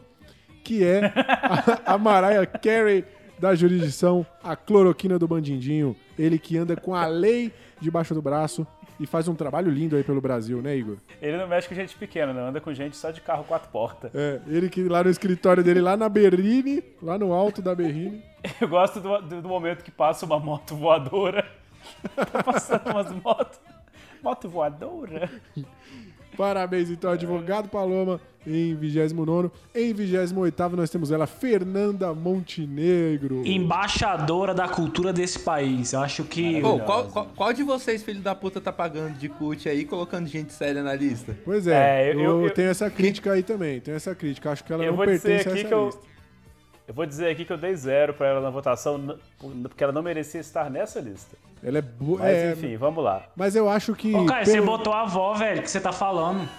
que 0.62 0.84
é 0.84 1.12
a, 1.84 1.95
a 1.95 1.99
Mariah 1.99 2.47
Carey 2.47 3.05
da 3.39 3.55
jurisdição, 3.55 4.24
a 4.43 4.57
cloroquina 4.57 5.18
do 5.18 5.28
bandindinho. 5.28 5.95
Ele 6.18 6.39
que 6.39 6.57
anda 6.57 6.74
com 6.76 6.95
a 6.95 7.07
lei 7.07 7.53
debaixo 7.80 8.14
do 8.14 8.22
braço 8.22 8.66
e 8.99 9.07
faz 9.07 9.28
um 9.28 9.34
trabalho 9.34 9.70
lindo 9.70 9.95
aí 9.95 10.03
pelo 10.03 10.20
Brasil, 10.22 10.62
né, 10.62 10.74
Igor? 10.74 10.97
Ele 11.20 11.37
não 11.37 11.47
mexe 11.47 11.68
com 11.68 11.74
gente 11.74 11.95
pequena, 11.97 12.32
não, 12.32 12.47
anda 12.47 12.61
com 12.62 12.72
gente 12.72 12.97
só 12.97 13.11
de 13.11 13.20
carro 13.20 13.45
quatro 13.45 13.68
portas. 13.70 14.11
É, 14.14 14.41
ele 14.47 14.70
que 14.70 14.84
lá 14.84 15.05
no 15.05 15.11
escritório 15.11 15.62
dele, 15.62 15.80
lá 15.82 15.97
na 15.97 16.09
Berrine, 16.09 16.82
lá 17.03 17.18
no 17.18 17.32
alto 17.32 17.61
da 17.61 17.74
Berrine. 17.74 18.22
Eu 18.61 18.68
gosto 18.68 19.01
do, 19.01 19.20
do- 19.20 19.43
do 19.43 19.49
momento 19.49 19.84
que 19.84 19.91
passa 19.91 20.24
uma 20.24 20.39
moto 20.39 20.74
voadora. 20.74 21.47
tá 22.16 22.43
passando 22.43 22.91
umas 22.91 23.11
motos. 23.22 23.61
Moto 24.22 24.49
voadora? 24.49 25.30
Parabéns, 26.37 26.91
então, 26.91 27.11
advogado 27.11 27.68
Paloma 27.68 28.20
em 28.47 28.74
29 28.76 29.51
Em 29.74 29.93
28 29.93 30.76
nós 30.76 30.89
temos 30.91 31.11
ela, 31.11 31.26
Fernanda 31.26 32.12
Montenegro. 32.14 33.43
Embaixadora 33.45 34.55
da 34.55 34.68
cultura 34.68 35.12
desse 35.12 35.39
país. 35.39 35.93
Eu 35.93 36.01
acho 36.01 36.24
que. 36.24 36.61
Pô, 36.61 36.78
qual, 36.80 37.05
qual, 37.07 37.26
qual 37.34 37.53
de 37.53 37.62
vocês, 37.62 38.03
filho 38.03 38.20
da 38.20 38.34
puta, 38.34 38.61
tá 38.61 38.72
pagando 38.72 39.14
de 39.18 39.28
cult 39.28 39.68
aí, 39.68 39.84
colocando 39.84 40.26
gente 40.28 40.53
séria 40.53 40.82
na 40.82 40.95
lista? 40.95 41.37
Pois 41.45 41.66
é, 41.66 42.09
É, 42.11 42.14
eu, 42.14 42.20
eu- 42.20 42.45
eu- 42.45 42.51
tenho 42.51 42.68
essa 42.70 42.89
crítica 42.91 43.32
aí 43.32 43.43
também, 43.43 43.80
tenho 43.80 43.97
essa 43.97 44.14
crítica. 44.14 44.51
Acho 44.51 44.62
que 44.64 44.72
ela 44.72 44.84
Eu 44.84 44.91
não 44.93 44.97
vou 44.97 45.07
dizer 45.07 45.22
pertence 45.22 45.49
a 45.49 45.53
essa 45.53 45.68
que 45.68 45.74
eu. 45.74 46.15
Eu 46.89 46.95
vou 46.95 47.05
dizer 47.05 47.28
aqui 47.30 47.45
que 47.45 47.53
eu 47.53 47.57
dei 47.59 47.74
zero 47.74 48.14
pra 48.14 48.28
ela 48.28 48.41
na 48.41 48.51
votação, 48.51 49.18
porque 49.64 49.82
ela 49.82 49.93
não 49.93 50.03
merecia 50.03 50.41
estar 50.41 50.70
nessa 50.70 51.01
lista. 51.01 51.37
Ela 51.62 51.78
é 51.78 51.82
boa. 51.82 52.20
Mas 52.20 52.28
é, 52.37 52.53
enfim, 52.53 52.76
vamos 52.76 53.03
lá. 53.03 53.24
Mas 53.34 53.57
eu 53.57 53.68
acho 53.68 53.95
que. 53.95 54.14
Ô, 54.14 54.24
cara, 54.26 54.45
pelo- 54.45 54.55
você 54.57 54.61
botou 54.61 54.93
a 54.93 55.03
avó, 55.03 55.34
velho, 55.34 55.62
que 55.62 55.70
você 55.70 55.80
tá 55.80 55.91
falando. 55.93 56.49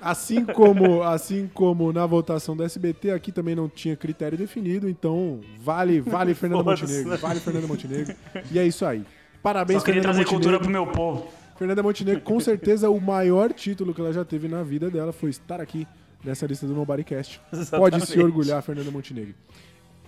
Assim 0.00 0.44
como, 0.44 1.02
assim 1.02 1.50
como 1.52 1.92
na 1.92 2.06
votação 2.06 2.56
do 2.56 2.62
SBT, 2.64 3.10
aqui 3.10 3.30
também 3.32 3.54
não 3.54 3.68
tinha 3.68 3.96
critério 3.96 4.38
definido, 4.38 4.88
então 4.88 5.40
vale, 5.60 6.00
vale 6.00 6.34
Fernanda 6.34 6.62
Foda-se. 6.64 6.82
Montenegro, 6.84 7.18
vale 7.18 7.40
Fernanda 7.40 7.66
Montenegro. 7.66 8.14
E 8.50 8.58
é 8.58 8.64
isso 8.66 8.86
aí. 8.86 9.04
Parabéns, 9.42 9.80
Só 9.80 9.84
queria 9.84 10.00
Fernanda 10.02 10.18
trazer 10.24 10.30
cultura 10.30 10.58
Montenegro. 10.58 10.86
pro 10.86 10.94
meu 11.02 11.10
povo. 11.20 11.28
Fernanda 11.58 11.82
Montenegro, 11.82 12.22
com 12.22 12.38
certeza, 12.38 12.88
o 12.88 13.00
maior 13.00 13.52
título 13.52 13.92
que 13.92 14.00
ela 14.00 14.12
já 14.12 14.24
teve 14.24 14.46
na 14.46 14.62
vida 14.62 14.88
dela 14.88 15.12
foi 15.12 15.30
estar 15.30 15.60
aqui 15.60 15.88
nessa 16.24 16.46
lista 16.46 16.68
do 16.68 16.72
Nobodycast. 16.72 17.40
Pode 17.76 18.06
se 18.06 18.16
orgulhar, 18.20 18.62
Fernanda 18.62 18.92
Montenegro. 18.92 19.34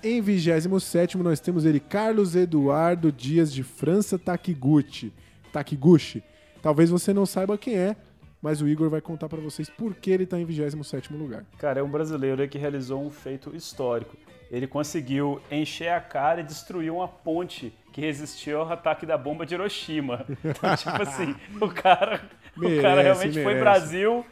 Em 0.01 0.21
27 0.21 1.19
nós 1.19 1.41
temos 1.41 1.65
ele, 1.65 1.81
Carlos 1.81 2.37
Eduardo 2.37 3.11
Dias 3.11 3.53
de 3.53 3.65
França 3.65 4.17
Takiguchi. 4.17 5.13
Takiguchi. 5.53 6.23
Talvez 6.63 6.89
você 6.89 7.13
não 7.13 7.27
saiba 7.27 7.59
quem 7.59 7.75
é, 7.75 7.97
mas 8.41 8.63
o 8.63 8.69
Igor 8.69 8.89
vai 8.89 9.01
contar 9.01 9.29
pra 9.29 9.41
vocês 9.41 9.69
por 9.69 9.97
que 9.97 10.13
ele 10.13 10.27
tá 10.27 10.39
em 10.39 10.45
27 10.45 11.13
lugar. 11.13 11.45
Cara, 11.59 11.81
é 11.81 11.83
um 11.83 11.91
brasileiro 11.91 12.47
que 12.49 12.59
realizou 12.59 13.05
um 13.05 13.11
feito 13.11 13.57
histórico. 13.57 14.17
Ele 14.53 14.69
conseguiu 14.69 15.41
encher 15.51 15.89
a 15.89 16.01
cara 16.01 16.43
e 16.43 16.45
destruir 16.45 16.93
uma 16.93 17.09
ponte 17.09 17.73
que 18.01 18.07
resistiu 18.07 18.63
ao 18.63 18.73
ataque 18.73 19.05
da 19.05 19.19
bomba 19.19 19.45
de 19.45 19.55
Hiroshima. 19.55 20.25
Então, 20.43 20.75
tipo 20.75 21.03
assim, 21.03 21.37
o 21.61 21.69
cara, 21.69 22.23
o 22.57 22.61
Merece, 22.61 22.83
cara 22.83 23.03
realmente 23.03 23.35
foi 23.35 23.55
merece. 23.55 23.61
Brasil 23.61 24.27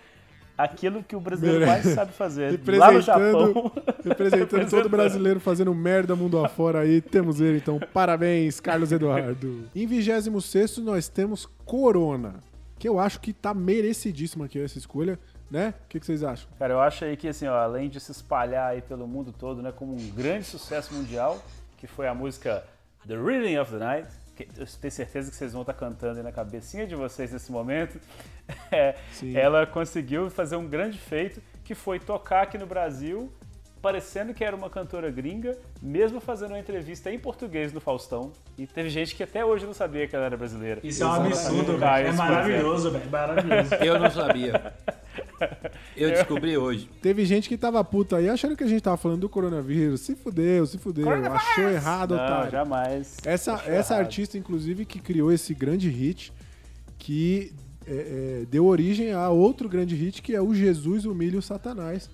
aquilo 0.56 1.04
que 1.04 1.14
o 1.14 1.20
brasileiro 1.20 1.66
mais 1.66 1.84
sabe 1.84 2.12
fazer. 2.12 2.58
Lá 2.66 2.90
no 2.90 3.00
Japão. 3.00 3.70
Representando, 4.02 4.02
representando 4.02 4.70
todo 4.70 4.88
brasileiro 4.88 5.38
fazendo 5.38 5.74
merda 5.74 6.16
mundo 6.16 6.42
afora 6.44 6.80
aí. 6.80 7.00
Temos 7.00 7.40
ele, 7.40 7.58
então. 7.58 7.78
Parabéns, 7.92 8.58
Carlos 8.58 8.90
Eduardo. 8.90 9.68
Em 9.74 9.86
26 9.86 10.78
nós 10.78 11.08
temos 11.08 11.46
Corona, 11.64 12.36
que 12.78 12.88
eu 12.88 12.98
acho 12.98 13.20
que 13.20 13.32
tá 13.32 13.52
merecidíssima 13.52 14.46
aqui 14.46 14.58
essa 14.58 14.78
escolha, 14.78 15.18
né? 15.50 15.74
O 15.84 15.88
que, 15.88 16.00
que 16.00 16.06
vocês 16.06 16.24
acham? 16.24 16.48
Cara, 16.58 16.74
eu 16.74 16.80
acho 16.80 17.04
aí 17.04 17.16
que, 17.16 17.28
assim, 17.28 17.46
ó, 17.46 17.54
além 17.54 17.88
de 17.88 18.00
se 18.00 18.10
espalhar 18.10 18.70
aí 18.70 18.80
pelo 18.80 19.06
mundo 19.06 19.32
todo, 19.32 19.62
né, 19.62 19.72
como 19.72 19.92
um 19.92 20.10
grande 20.10 20.44
sucesso 20.44 20.92
mundial, 20.94 21.38
que 21.76 21.86
foi 21.86 22.08
a 22.08 22.14
música 22.14 22.64
The 23.09 23.16
Rhythm 23.16 23.59
of 23.59 23.72
the 23.72 23.78
Night, 23.78 24.09
que 24.36 24.46
eu 24.59 24.66
tenho 24.66 24.92
certeza 24.92 25.30
que 25.30 25.36
vocês 25.36 25.54
vão 25.54 25.62
estar 25.62 25.72
cantando 25.72 26.18
aí 26.18 26.22
na 26.22 26.30
cabecinha 26.30 26.86
de 26.86 26.94
vocês 26.94 27.32
nesse 27.32 27.50
momento, 27.50 27.98
é, 28.70 28.94
ela 29.34 29.66
conseguiu 29.66 30.28
fazer 30.30 30.56
um 30.56 30.68
grande 30.68 30.98
feito, 30.98 31.42
que 31.64 31.74
foi 31.74 31.98
tocar 31.98 32.42
aqui 32.42 32.59
no 32.59 32.66
Brasil, 32.66 33.32
parecendo 33.80 34.34
que 34.34 34.44
era 34.44 34.54
uma 34.54 34.68
cantora 34.68 35.11
gringa, 35.11 35.56
mesmo 35.80 36.20
fazendo 36.20 36.50
uma 36.50 36.59
entrevista 36.59 37.11
em 37.11 37.18
português 37.18 37.72
no 37.72 37.80
Faustão, 37.80 38.30
e 38.59 38.66
teve 38.66 38.90
gente 38.90 39.14
que 39.14 39.22
até 39.22 39.42
hoje 39.42 39.64
não 39.64 39.74
sabia 39.74 40.06
que 40.06 40.14
ela 40.14 40.26
era 40.26 40.36
brasileira. 40.36 40.80
Isso 40.84 41.02
é 41.02 41.06
um 41.06 41.12
absurdo, 41.12 41.78
velho. 41.78 42.09
É 42.09 42.11
por 42.11 42.16
maravilhoso, 42.16 42.90
velho. 42.90 43.11
Maravilhoso. 43.11 43.74
Eu 43.76 43.98
não 43.98 44.11
sabia. 44.11 44.74
Eu 45.97 46.11
descobri 46.11 46.57
hoje. 46.57 46.89
Teve 47.03 47.24
gente 47.24 47.49
que 47.49 47.57
tava 47.57 47.82
puta 47.84 48.16
aí 48.16 48.28
achando 48.28 48.57
que 48.57 48.64
a 48.64 48.66
gente 48.66 48.82
tava 48.82 48.97
falando 48.97 49.20
do 49.20 49.28
coronavírus. 49.28 50.01
Se 50.01 50.14
fudeu, 50.14 50.66
se 50.66 50.78
fudeu. 50.78 51.09
Achou 51.09 51.68
errado. 51.68 52.16
Não, 52.16 52.24
otário. 52.24 52.51
jamais. 52.51 53.16
Essa, 53.24 53.55
Achou 53.55 53.72
essa 53.72 53.95
errado. 53.95 54.05
artista, 54.07 54.39
inclusive, 54.39 54.84
que 54.84 54.99
criou 54.99 55.32
esse 55.32 55.55
grande 55.55 55.89
hit, 55.89 56.32
que 56.99 57.53
é, 57.86 57.93
é, 58.43 58.47
deu 58.51 58.66
origem 58.66 59.12
a 59.12 59.28
outro 59.30 59.68
grande 59.68 59.95
hit, 59.95 60.20
que 60.20 60.34
é 60.34 60.43
o 60.43 60.55
Jesus 60.55 61.05
Humilha 61.05 61.39
o 61.39 61.43
Satanás, 61.43 62.11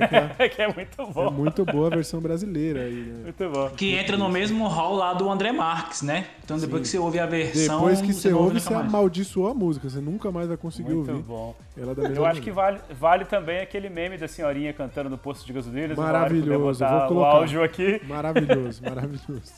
É, 0.00 0.06
que 0.06 0.42
é- 0.42 0.48
que 0.48 0.62
é 0.62 0.72
muito 0.72 1.02
é 1.02 1.06
bom. 1.06 1.30
muito 1.30 1.64
boa 1.64 1.88
a 1.88 1.90
versão 1.90 2.20
brasileira 2.20 2.80
aí, 2.80 2.94
né? 2.94 3.22
Muito 3.24 3.50
bom. 3.50 3.68
Que 3.70 3.94
entra 3.94 4.16
no 4.16 4.28
mesmo 4.28 4.66
hall 4.66 4.94
lá 4.94 5.12
do 5.12 5.30
André 5.30 5.52
Marques, 5.52 6.00
né? 6.02 6.26
Então 6.42 6.58
depois 6.58 6.82
que 6.82 6.88
você 6.88 6.98
ouve 6.98 7.18
a 7.18 7.26
versão. 7.26 7.76
Depois 7.78 8.00
que 8.00 8.12
você 8.12 8.30
não 8.30 8.38
ouve, 8.38 8.60
você 8.60 8.72
mais. 8.72 8.86
amaldiçoou 8.86 9.48
a 9.48 9.54
música. 9.54 9.88
Você 9.90 10.00
nunca 10.00 10.30
mais 10.32 10.48
vai 10.48 10.56
conseguir 10.56 10.94
Muito 10.94 11.10
ouvir 11.10 11.22
bom. 11.22 11.54
ela 11.76 11.94
da 11.94 12.02
mesma 12.02 12.16
Eu 12.16 12.26
acho 12.26 12.40
que 12.40 12.50
vale, 12.50 12.78
vale 12.98 13.24
também 13.26 13.60
aquele 13.60 13.90
meme 13.90 14.16
da 14.16 14.26
senhorinha 14.28 14.72
cantando 14.72 15.10
no 15.10 15.18
posto 15.18 15.46
de 15.46 15.52
gasolina. 15.52 15.92
o 15.94 15.96
Maravilhoso, 15.96 16.84
vou 16.86 16.98
o 16.98 17.08
colocar. 17.08 17.28
áudio 17.36 17.62
aqui. 17.62 18.00
Maravilhoso, 18.06 18.82
maravilhoso. 18.82 19.52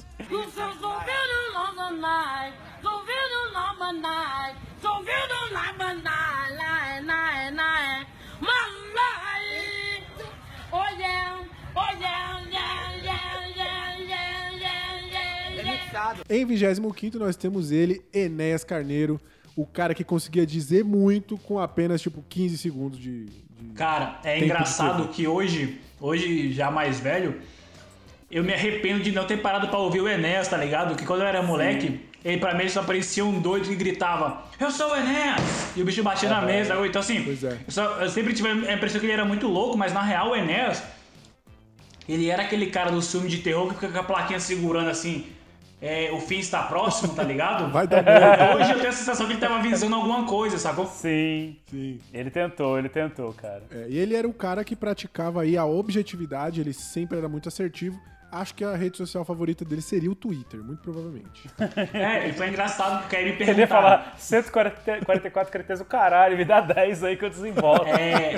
Em 16.29 16.45
25 16.45 17.19
nós 17.19 17.37
temos 17.37 17.71
ele, 17.71 18.03
Enéas 18.13 18.65
Carneiro, 18.65 19.21
o 19.55 19.65
cara 19.67 19.95
que 19.95 20.05
conseguia 20.05 20.45
dizer 20.47 20.85
muito 20.85 21.39
com 21.39 21.59
apenas 21.59 22.01
tipo 22.03 22.23
15 22.29 22.59
segundos 22.59 22.99
de. 22.99 23.25
de- 23.27 23.47
Cara, 23.75 24.21
é 24.25 24.39
engraçado 24.45 25.09
que 25.09 25.27
hoje, 25.27 25.81
hoje 26.01 26.53
já 26.53 26.71
mais 26.71 27.01
velho, 27.01 27.41
eu 28.31 28.43
me 28.45 28.53
arrependo 28.53 29.03
de 29.03 29.13
não 29.13 29.27
ter 29.27 29.39
parado 29.39 29.69
pra 29.69 29.79
ouvir 29.79 30.01
o 30.01 30.09
Enéas, 30.09 30.49
tá 30.49 30.57
ligado? 30.57 30.97
Que 30.97 31.07
quando 31.07 31.21
eu 31.23 31.27
era 31.27 31.43
moleque, 31.43 32.01
ele 32.25 32.39
pra 32.39 32.55
mim 32.55 32.61
ele 32.63 32.71
só 32.71 32.83
parecia 32.83 33.25
um 33.25 33.41
doido 33.41 33.69
que 33.69 33.75
gritava: 33.77 34.43
Eu 34.59 34.71
sou 34.71 34.91
o 34.93 34.97
Enéas! 34.97 35.41
E 35.77 35.83
o 35.83 35.85
bicho 35.85 36.03
batia 36.03 36.29
na 36.29 36.41
mesa. 36.43 36.75
Então, 36.87 37.01
assim, 37.01 37.23
Pois 37.23 37.43
é. 37.45 37.53
eu, 37.53 37.59
só- 37.71 38.01
eu 38.01 38.09
sempre 38.11 38.33
tive 38.35 38.49
a 38.49 38.73
impressão 38.75 38.99
que 39.01 39.07
ele 39.07 39.13
era 39.13 39.25
muito 39.25 39.47
louco, 39.47 39.77
mas 39.77 39.93
na 39.93 40.03
real 40.03 40.31
o 40.31 40.37
Enéas, 40.37 40.83
ele 42.09 42.31
era 42.31 42.43
aquele 42.43 42.67
cara 42.67 42.91
do 42.91 43.03
filme 43.03 43.29
de 43.29 43.39
terror 43.39 43.69
que 43.69 43.75
fica 43.75 43.89
com 43.93 43.99
a 43.99 44.03
plaquinha 44.03 44.39
segurando 44.41 44.89
assim. 44.89 45.27
é, 45.83 46.11
o 46.13 46.19
fim 46.21 46.39
está 46.39 46.63
próximo, 46.63 47.15
tá 47.15 47.23
ligado? 47.23 47.71
Vai 47.73 47.87
dar 47.87 48.03
merda. 48.03 48.57
Hoje 48.57 48.71
eu 48.73 48.77
tenho 48.79 48.89
a 48.89 48.93
sensação 48.93 49.27
que 49.27 49.33
ele 49.35 49.41
tava 49.41 49.61
visando 49.61 49.95
alguma 49.95 50.25
coisa, 50.25 50.57
sacou? 50.59 50.87
Sim. 50.87 51.57
Sim. 51.71 52.01
Ele 52.15 52.31
tentou, 52.31 52.79
ele 52.79 52.89
tentou, 52.89 53.33
cara. 53.35 53.63
É, 53.71 53.87
e 53.89 53.99
ele 53.99 54.15
era 54.17 54.27
o 54.27 54.33
cara 54.33 54.65
que 54.65 54.75
praticava 54.75 55.43
aí 55.43 55.57
a 55.57 55.65
objetividade, 55.67 56.61
ele 56.61 56.73
sempre 56.73 57.19
era 57.19 57.29
muito 57.29 57.49
assertivo. 57.49 58.01
Acho 58.41 58.55
que 58.55 58.65
a 58.65 58.75
rede 58.77 58.97
social 58.97 59.25
favorita 59.25 59.65
dele 59.65 59.83
seria 59.83 60.11
o 60.11 60.15
Twitter, 60.15 60.63
muito 60.63 60.81
provavelmente. 60.83 61.51
É, 61.93 62.29
e 62.29 62.33
foi 62.33 62.49
engraçado 62.49 63.01
porque 63.03 63.17
aí 63.17 63.25
me 63.25 63.31
Ele 63.31 63.41
ia 63.43 63.47
perguntaram. 63.67 63.83
falar 63.83 64.15
144 64.19 65.53
caracteres 65.53 65.81
o 65.81 65.85
caralho, 65.85 66.37
me 66.37 66.45
dá 66.45 66.61
10 66.61 67.05
aí 67.05 67.17
que 67.17 67.25
eu 67.25 67.31
desembolso. 67.31 67.85
É, 67.87 68.35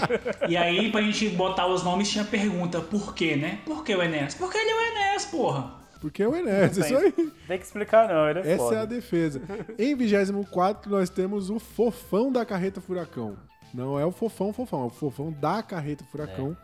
e 0.49 0.57
aí, 0.57 0.91
pra 0.91 1.03
gente 1.03 1.29
botar 1.31 1.67
os 1.67 1.83
nomes, 1.83 2.09
tinha 2.11 2.25
pergunta, 2.25 2.81
por 2.81 3.15
quê, 3.15 3.37
né? 3.37 3.59
Por 3.65 3.85
que 3.85 3.95
o 3.95 4.03
Enéas? 4.03 4.35
Porque 4.35 4.57
ele 4.57 4.71
é 4.71 4.75
o 4.75 4.81
Enéas, 4.93 5.25
porra. 5.27 5.73
Porque 6.01 6.23
é 6.23 6.29
o 6.29 6.35
Enéas, 6.37 6.77
isso 6.77 6.97
aí. 6.97 7.13
Tem 7.49 7.59
que 7.59 7.65
explicar 7.65 8.09
não, 8.09 8.29
ele 8.29 8.39
é 8.41 8.53
Essa 8.53 8.57
foda. 8.59 8.77
é 8.77 8.81
a 8.81 8.85
defesa. 8.85 9.43
Em 9.79 9.95
24 9.97 10.91
nós 10.91 11.11
temos 11.11 11.51
o 11.51 11.59
fofão 11.59 12.31
da 12.31 12.45
carreta 12.45 12.81
furacão. 12.81 13.37
Não 13.75 13.99
é 13.99 14.05
o 14.07 14.13
fofão 14.13 14.53
fofão, 14.53 14.85
é 14.85 14.87
o 14.87 14.91
fofão 14.91 15.33
da 15.33 15.63
carreta 15.63 16.05
furacão, 16.05 16.57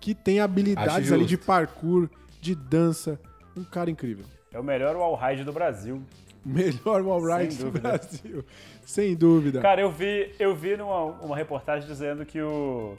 que 0.00 0.14
tem 0.14 0.40
habilidades 0.40 1.12
ali 1.12 1.24
de 1.24 1.38
parkour, 1.38 2.08
de 2.40 2.54
dança. 2.54 3.18
Um 3.56 3.64
cara 3.64 3.90
incrível. 3.90 4.24
É 4.52 4.58
o 4.58 4.64
melhor 4.64 4.96
wallride 4.96 5.44
do 5.44 5.52
Brasil. 5.52 6.02
Melhor 6.42 7.02
wallride 7.02 7.62
do. 7.62 7.70
Brasil. 7.70 8.42
Sem 8.82 9.14
dúvida. 9.14 9.60
Cara, 9.60 9.82
eu 9.82 9.90
vi, 9.90 10.34
eu 10.38 10.56
vi 10.56 10.74
numa 10.74 11.04
uma 11.04 11.36
reportagem 11.36 11.86
dizendo 11.86 12.24
que 12.24 12.40
o 12.40 12.96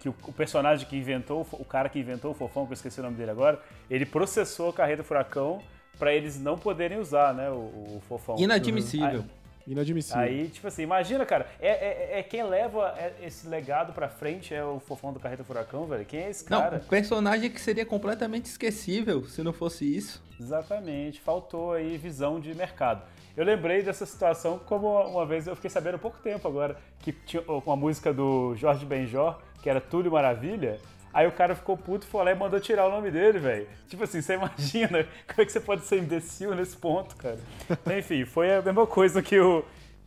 que 0.00 0.08
o, 0.08 0.14
o 0.26 0.32
personagem 0.32 0.84
que 0.88 0.96
inventou, 0.96 1.46
o 1.52 1.64
cara 1.64 1.88
que 1.88 1.96
inventou 1.96 2.32
o 2.32 2.34
fofão, 2.34 2.66
que 2.66 2.72
eu 2.72 2.74
esqueci 2.74 2.98
o 2.98 3.04
nome 3.04 3.14
dele 3.14 3.30
agora, 3.30 3.62
ele 3.88 4.04
processou 4.04 4.70
a 4.70 4.72
carreta 4.72 5.04
furacão 5.04 5.62
pra 5.96 6.12
eles 6.12 6.40
não 6.40 6.58
poderem 6.58 6.98
usar, 6.98 7.32
né, 7.32 7.48
o, 7.50 7.54
o 7.98 8.02
fofão. 8.08 8.36
Inadmissível. 8.36 9.24
Inadmissível. 9.66 10.20
Aí, 10.20 10.48
tipo 10.48 10.66
assim, 10.66 10.82
imagina, 10.82 11.24
cara, 11.24 11.46
é, 11.60 11.68
é, 12.16 12.18
é 12.18 12.22
quem 12.22 12.42
leva 12.42 12.94
é- 12.98 13.14
esse 13.22 13.46
legado 13.48 13.92
pra 13.92 14.08
frente 14.08 14.54
é 14.54 14.64
o 14.64 14.80
fofão 14.80 15.12
do 15.12 15.20
Carreta 15.20 15.44
Furacão, 15.44 15.86
velho. 15.86 16.04
Quem 16.04 16.20
é 16.24 16.30
esse 16.30 16.50
Não, 16.50 16.60
cara? 16.60 16.76
um 16.84 16.88
personagem 16.88 17.50
que 17.50 17.60
seria 17.60 17.86
completamente 17.86 18.46
esquecível 18.46 19.24
se 19.24 19.42
não 19.42 19.52
fosse 19.52 19.84
isso. 19.84 20.22
Exatamente, 20.40 21.20
faltou 21.20 21.72
aí 21.72 21.96
visão 21.96 22.40
de 22.40 22.54
mercado. 22.54 23.02
Eu 23.36 23.44
lembrei 23.44 23.82
dessa 23.82 24.04
situação 24.04 24.58
como 24.58 24.88
uma 25.08 25.24
vez 25.24 25.46
eu 25.46 25.54
fiquei 25.56 25.70
sabendo 25.70 25.94
há 25.94 25.98
pouco 25.98 26.18
tempo 26.18 26.46
agora 26.46 26.76
que 26.98 27.12
tinha 27.12 27.42
uma 27.48 27.76
música 27.76 28.12
do 28.12 28.54
Jorge 28.56 28.84
Benjor, 28.84 29.38
que 29.62 29.70
era 29.70 29.80
Túlio 29.80 30.12
Maravilha. 30.12 30.78
Aí 31.12 31.26
o 31.26 31.32
cara 31.32 31.54
ficou 31.54 31.76
puto, 31.76 32.06
foi 32.06 32.24
lá 32.24 32.32
e 32.32 32.34
mandou 32.34 32.58
tirar 32.58 32.86
o 32.86 32.90
nome 32.90 33.10
dele, 33.10 33.38
velho. 33.38 33.66
Tipo 33.86 34.04
assim, 34.04 34.22
você 34.22 34.34
imagina 34.34 35.04
como 35.28 35.42
é 35.42 35.44
que 35.44 35.52
você 35.52 35.60
pode 35.60 35.84
ser 35.84 35.98
imbecil 35.98 36.54
nesse 36.54 36.76
ponto, 36.76 37.14
cara. 37.16 37.38
Enfim, 37.98 38.24
foi 38.24 38.54
a 38.54 38.62
mesma 38.62 38.86
coisa 38.86 39.22
que 39.22 39.38
o, 39.38 39.64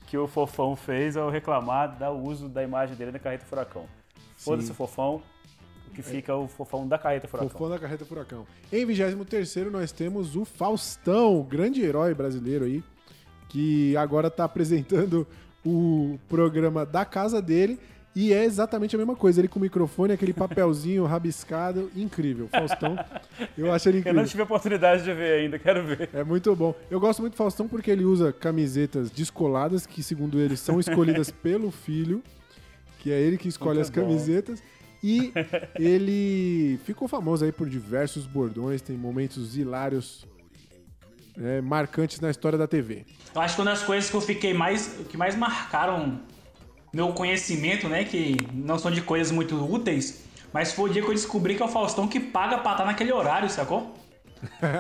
que 0.08 0.18
o 0.18 0.28
Fofão 0.28 0.76
fez 0.76 1.16
ao 1.16 1.30
reclamar 1.30 1.97
do 1.97 2.12
uso 2.12 2.49
da 2.49 2.64
imagem 2.64 2.95
dele 2.95 3.12
na 3.12 3.20
Carreta 3.20 3.45
Furacão. 3.45 3.86
Foda-se 4.36 4.72
o 4.72 4.74
Fofão, 4.74 5.22
o 5.88 5.91
que 5.91 6.01
fica 6.01 6.32
é 6.32 6.36
o 6.36 6.47
Fofão 6.47 6.88
da 6.88 6.97
Carreta 6.97 7.28
Furacão. 7.28 7.49
Fofão 7.49 7.70
da 7.70 7.80
carreta 7.80 8.03
furacão. 8.03 8.45
Em 8.72 8.86
23 8.86 9.72
nós 9.72 9.91
temos 9.91 10.36
o 10.36 10.43
Faustão, 10.43 11.41
grande 11.43 11.82
herói 11.82 12.14
brasileiro 12.14 12.66
aí, 12.66 12.84
que 13.47 13.95
agora 13.95 14.30
tá 14.30 14.43
apresentando 14.43 15.26
o 15.66 16.20
programa 16.28 16.86
da 16.86 17.06
casa 17.06 17.41
dele. 17.41 17.80
E 18.16 18.32
é 18.32 18.45
exatamente 18.45 18.95
a 18.95 18.97
mesma 18.97 19.16
coisa. 19.16 19.41
Ele 19.41 19.47
com 19.49 19.59
o 19.59 19.61
microfone, 19.61 20.13
aquele 20.13 20.32
papelzinho 20.34 21.03
rabiscado, 21.05 21.91
incrível. 21.95 22.47
Faustão, 22.47 22.97
eu 23.57 23.72
acho 23.74 23.89
ele 23.89 23.97
Eu 23.97 23.99
incrível. 23.99 24.22
não 24.22 24.28
tive 24.30 24.41
a 24.41 24.45
oportunidade 24.45 25.03
de 25.03 25.13
ver 25.13 25.41
ainda, 25.41 25.59
quero 25.59 25.84
ver. 25.84 26.09
É 26.13 26.24
muito 26.24 26.55
bom. 26.55 26.74
Eu 26.89 26.99
gosto 26.99 27.20
muito 27.22 27.34
do 27.34 27.38
Faustão 27.38 27.68
porque 27.68 27.91
ele 27.91 28.05
usa 28.05 28.32
camisetas 28.32 29.11
descoladas, 29.11 29.86
que 29.86 30.01
segundo 30.01 30.39
ele 30.39 30.55
são 30.55 30.80
escolhidas 30.80 31.30
pelo 31.43 31.70
filho, 31.72 32.24
que 32.99 33.11
é 33.11 33.20
ele 33.20 33.38
que 33.38 33.49
escolhe 33.49 33.80
Muito 33.80 33.82
as 33.84 33.89
bom. 33.89 34.01
camisetas. 34.01 34.63
E 35.03 35.34
ele 35.78 36.80
ficou 36.86 37.07
famoso 37.07 37.43
aí 37.43 37.51
por 37.51 37.68
diversos 37.70 38.26
bordões, 38.26 38.82
tem 38.82 38.97
momentos 38.97 39.57
hilários, 39.57 40.26
né, 41.36 41.59
marcantes 41.59 42.20
na 42.22 42.32
história 42.32 42.57
da 42.57 42.66
TV. 42.66 43.05
Eu 43.36 43.41
acho 43.41 43.55
que 43.55 43.61
uma 43.61 43.72
das 43.72 43.84
coisas 43.84 44.09
que 44.09 44.16
eu 44.16 44.22
fiquei 44.22 44.53
mais. 44.53 44.88
que 45.09 45.18
mais 45.18 45.36
marcaram 45.36 46.22
meu 46.96 47.10
conhecimento, 47.10 47.89
né? 47.89 48.04
Que 48.06 48.38
não 48.54 48.78
são 48.80 48.89
de 48.89 49.02
coisas 49.02 49.32
muito 49.32 49.56
úteis, 49.72 50.24
mas 50.54 50.72
foi 50.72 50.89
o 50.89 50.93
dia 50.93 51.02
que 51.02 51.10
eu 51.10 51.14
descobri 51.14 51.56
que 51.56 51.62
é 51.62 51.66
o 51.66 51.70
Faustão 51.70 52.08
que 52.08 52.20
paga 52.20 52.58
pra 52.60 52.72
estar 52.72 52.86
naquele 52.86 53.12
horário, 53.12 53.50
sacou? 53.50 53.93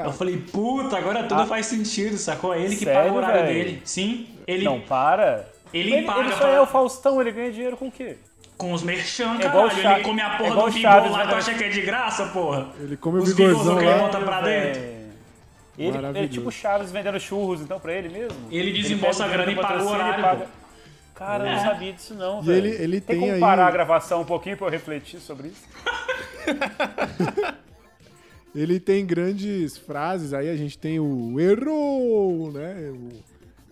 Eu 0.03 0.11
falei, 0.13 0.37
puta, 0.37 0.97
agora 0.97 1.23
tudo 1.23 1.45
faz 1.45 1.65
sentido, 1.65 2.17
sacou? 2.17 2.53
É 2.53 2.61
ele 2.61 2.75
que 2.77 2.85
paga 2.85 2.99
Ah. 2.99 3.01
Sério, 3.03 3.13
o 3.13 3.17
horário 3.17 3.41
velho? 3.41 3.53
dele. 3.53 3.81
Sim, 3.83 4.27
ele 4.47 4.63
Não, 4.63 4.79
para. 4.79 5.45
Ele 5.73 5.93
ele, 5.93 6.05
paga 6.05 6.21
ele 6.21 6.31
só 6.31 6.37
pra- 6.37 6.49
é 6.51 6.61
o 6.61 6.65
Faustão, 6.65 7.19
ele 7.19 7.31
ganha 7.31 7.51
dinheiro 7.51 7.75
com 7.75 7.87
o 7.87 7.91
quê? 7.91 8.15
com 8.57 8.71
os 8.71 8.81
merchan, 8.83 9.35
É 9.35 9.39
caralho. 9.39 9.69
Chaves- 9.71 9.85
ele 9.95 10.03
come 10.05 10.21
a 10.21 10.33
é 10.33 10.37
porra 10.37 10.49
igual 10.51 10.69
do 10.69 10.77
Chaves, 10.79 11.11
lá, 11.11 11.17
né, 11.25 11.29
tu 11.29 11.35
acha 11.35 11.53
que 11.55 11.63
é 11.65 11.67
de 11.67 11.81
graça, 11.81 12.27
porra? 12.27 12.67
Ele 12.79 12.95
come 12.95 13.19
o 13.19 13.23
Os 13.23 13.33
vigorzão 13.33 13.75
que 13.77 13.83
ele 13.83 13.99
bota 13.99 14.17
pra 14.21 14.39
dentro. 14.41 14.81
É. 14.81 14.95
Ele 15.77 16.19
é 16.19 16.27
tipo 16.29 16.49
Chaves 16.49 16.89
vendendo 16.89 17.19
churros, 17.19 17.59
então, 17.59 17.77
pra 17.81 17.91
ele 17.91 18.07
mesmo? 18.07 18.37
Ele 18.49 18.71
desembolsa 18.71 19.23
pega 19.25 19.33
a 19.33 19.37
grana 19.45 19.51
e 19.51 19.61
paga 19.61 19.83
o 19.83 19.87
horário, 19.89 20.23
paga- 20.23 20.47
Cara, 21.15 21.45
eu 21.45 21.47
É. 21.47 21.55
não 21.55 21.63
sabia 21.63 21.93
disso 21.93 22.13
não, 22.13 22.41
E 22.41 22.45
velho. 22.45 22.67
ele- 22.67 22.83
ele 22.83 23.01
tem 23.01 23.19
como 23.19 23.31
aí- 23.33 23.39
parar 23.39 23.67
a 23.67 23.71
gravação 23.71 24.21
um 24.21 24.25
pouquinho 24.25 24.57
pra 24.57 24.67
eu 24.67 24.71
refletir 24.71 25.19
sobre 25.19 25.47
isso? 25.47 25.63
Ele 28.53 28.79
tem 28.79 29.05
grandes 29.05 29.77
frases, 29.77 30.31
aí 30.33 30.49
a 30.49 30.55
gente 30.55 30.77
tem 30.77 30.97
o 30.97 31.37
errou, 31.39 32.51
né? 32.53 32.89
O, 32.89 33.09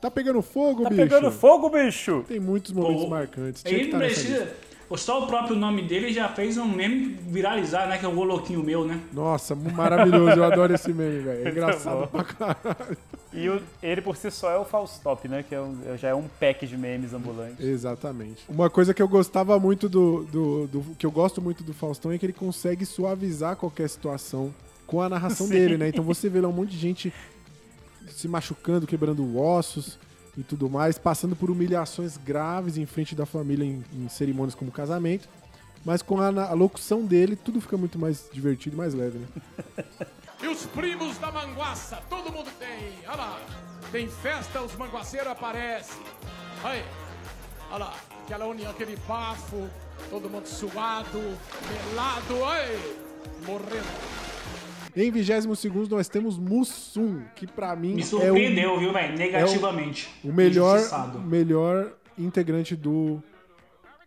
tá 0.01 0.11
pegando 0.11 0.41
fogo, 0.41 0.83
Tá 0.83 0.89
bicho. 0.89 1.01
pegando 1.01 1.31
fogo, 1.31 1.69
bicho! 1.69 2.25
Tem 2.27 2.37
muitos 2.39 2.73
momentos 2.73 3.03
Pô, 3.05 3.09
marcantes. 3.09 3.63
Tinha 3.63 3.79
Ele 3.79 3.91
tá 3.91 3.97
precisa. 3.97 4.51
Só 4.97 5.23
o 5.23 5.27
próprio 5.27 5.55
nome 5.55 5.81
dele 5.81 6.11
já 6.13 6.29
fez 6.29 6.57
um 6.57 6.65
meme 6.67 7.17
viralizar, 7.27 7.87
né? 7.87 7.97
Que 7.97 8.05
é 8.05 8.07
o 8.09 8.17
Oloquinho 8.17 8.63
meu, 8.63 8.85
né? 8.85 8.99
Nossa, 9.11 9.55
maravilhoso. 9.55 10.37
Eu 10.37 10.43
adoro 10.43 10.73
esse 10.73 10.93
meme, 10.93 11.19
velho. 11.19 11.47
É 11.47 11.51
engraçado 11.51 12.07
pra 12.07 12.23
caralho. 12.23 12.97
E 13.33 13.49
o- 13.49 13.61
ele 13.81 14.01
por 14.01 14.15
si 14.15 14.29
só 14.29 14.51
é 14.51 14.57
o 14.57 14.63
Faustop, 14.65 15.27
né? 15.27 15.43
Que 15.47 15.55
é 15.55 15.61
um- 15.61 15.77
já 15.97 16.09
é 16.09 16.13
um 16.15 16.27
pack 16.39 16.67
de 16.67 16.77
memes 16.77 17.13
ambulantes. 17.13 17.65
Exatamente. 17.65 18.43
Uma 18.47 18.69
coisa 18.69 18.93
que 18.93 19.01
eu 19.01 19.07
gostava 19.07 19.57
muito 19.59 19.89
do, 19.89 20.23
do, 20.25 20.67
do- 20.67 20.95
que 20.95 21.05
eu 21.05 21.11
gosto 21.11 21.41
muito 21.41 21.63
do 21.63 21.73
Faustão 21.73 22.11
é 22.11 22.17
que 22.17 22.25
ele 22.25 22.33
consegue 22.33 22.85
suavizar 22.85 23.55
qualquer 23.55 23.89
situação 23.89 24.53
com 24.85 25.01
a 25.01 25.09
narração 25.09 25.47
dele, 25.49 25.77
né? 25.77 25.87
Então 25.89 26.03
você 26.03 26.29
vê 26.29 26.39
lá 26.41 26.47
um 26.47 26.53
monte 26.53 26.69
de 26.71 26.77
gente 26.77 27.11
se 28.09 28.27
machucando, 28.27 28.85
quebrando 28.85 29.39
ossos 29.39 29.97
e 30.37 30.43
tudo 30.43 30.69
mais, 30.69 30.97
passando 30.97 31.35
por 31.35 31.49
humilhações 31.49 32.17
graves 32.17 32.77
em 32.77 32.85
frente 32.85 33.15
da 33.15 33.25
família 33.25 33.65
em, 33.65 33.83
em 33.93 34.09
cerimônias 34.09 34.55
como 34.55 34.71
casamento. 34.71 35.27
Mas 35.85 36.01
com 36.01 36.19
a, 36.19 36.27
a 36.27 36.53
locução 36.53 37.05
dele, 37.05 37.35
tudo 37.35 37.59
fica 37.59 37.77
muito 37.77 37.99
mais 37.99 38.29
divertido 38.31 38.75
e 38.75 38.77
mais 38.77 38.93
leve, 38.93 39.19
né? 39.19 39.27
E 40.41 40.47
os 40.47 40.65
primos 40.65 41.17
da 41.19 41.31
manguaça, 41.31 42.01
todo 42.09 42.31
mundo 42.31 42.49
tem. 42.59 42.99
Olha 43.07 43.15
lá. 43.15 43.39
Tem 43.91 44.09
festa, 44.09 44.61
os 44.61 44.75
manguaceiros 44.75 45.31
aparecem. 45.31 46.01
Aí. 46.63 46.83
Olha 47.69 47.85
lá, 47.85 47.95
aquela 48.23 48.45
união, 48.45 48.71
aquele 48.71 48.95
bafo, 49.07 49.69
todo 50.09 50.29
mundo 50.29 50.45
suado, 50.45 51.19
melado, 51.19 52.45
ai, 52.45 52.95
morrendo. 53.45 54.32
Em 54.95 55.09
22 55.11 55.89
nós 55.89 56.07
temos 56.07 56.37
Mussum, 56.37 57.23
que 57.35 57.47
pra 57.47 57.75
mim 57.75 57.95
Me 57.95 58.01
é 58.01 58.05
surpreendeu, 58.05 58.77
viu, 58.77 58.93
velho? 58.93 59.17
Negativamente. 59.17 60.09
o, 60.23 60.29
o 60.29 60.33
melhor, 60.33 60.79
melhor 61.25 61.93
integrante 62.17 62.75
do, 62.75 63.21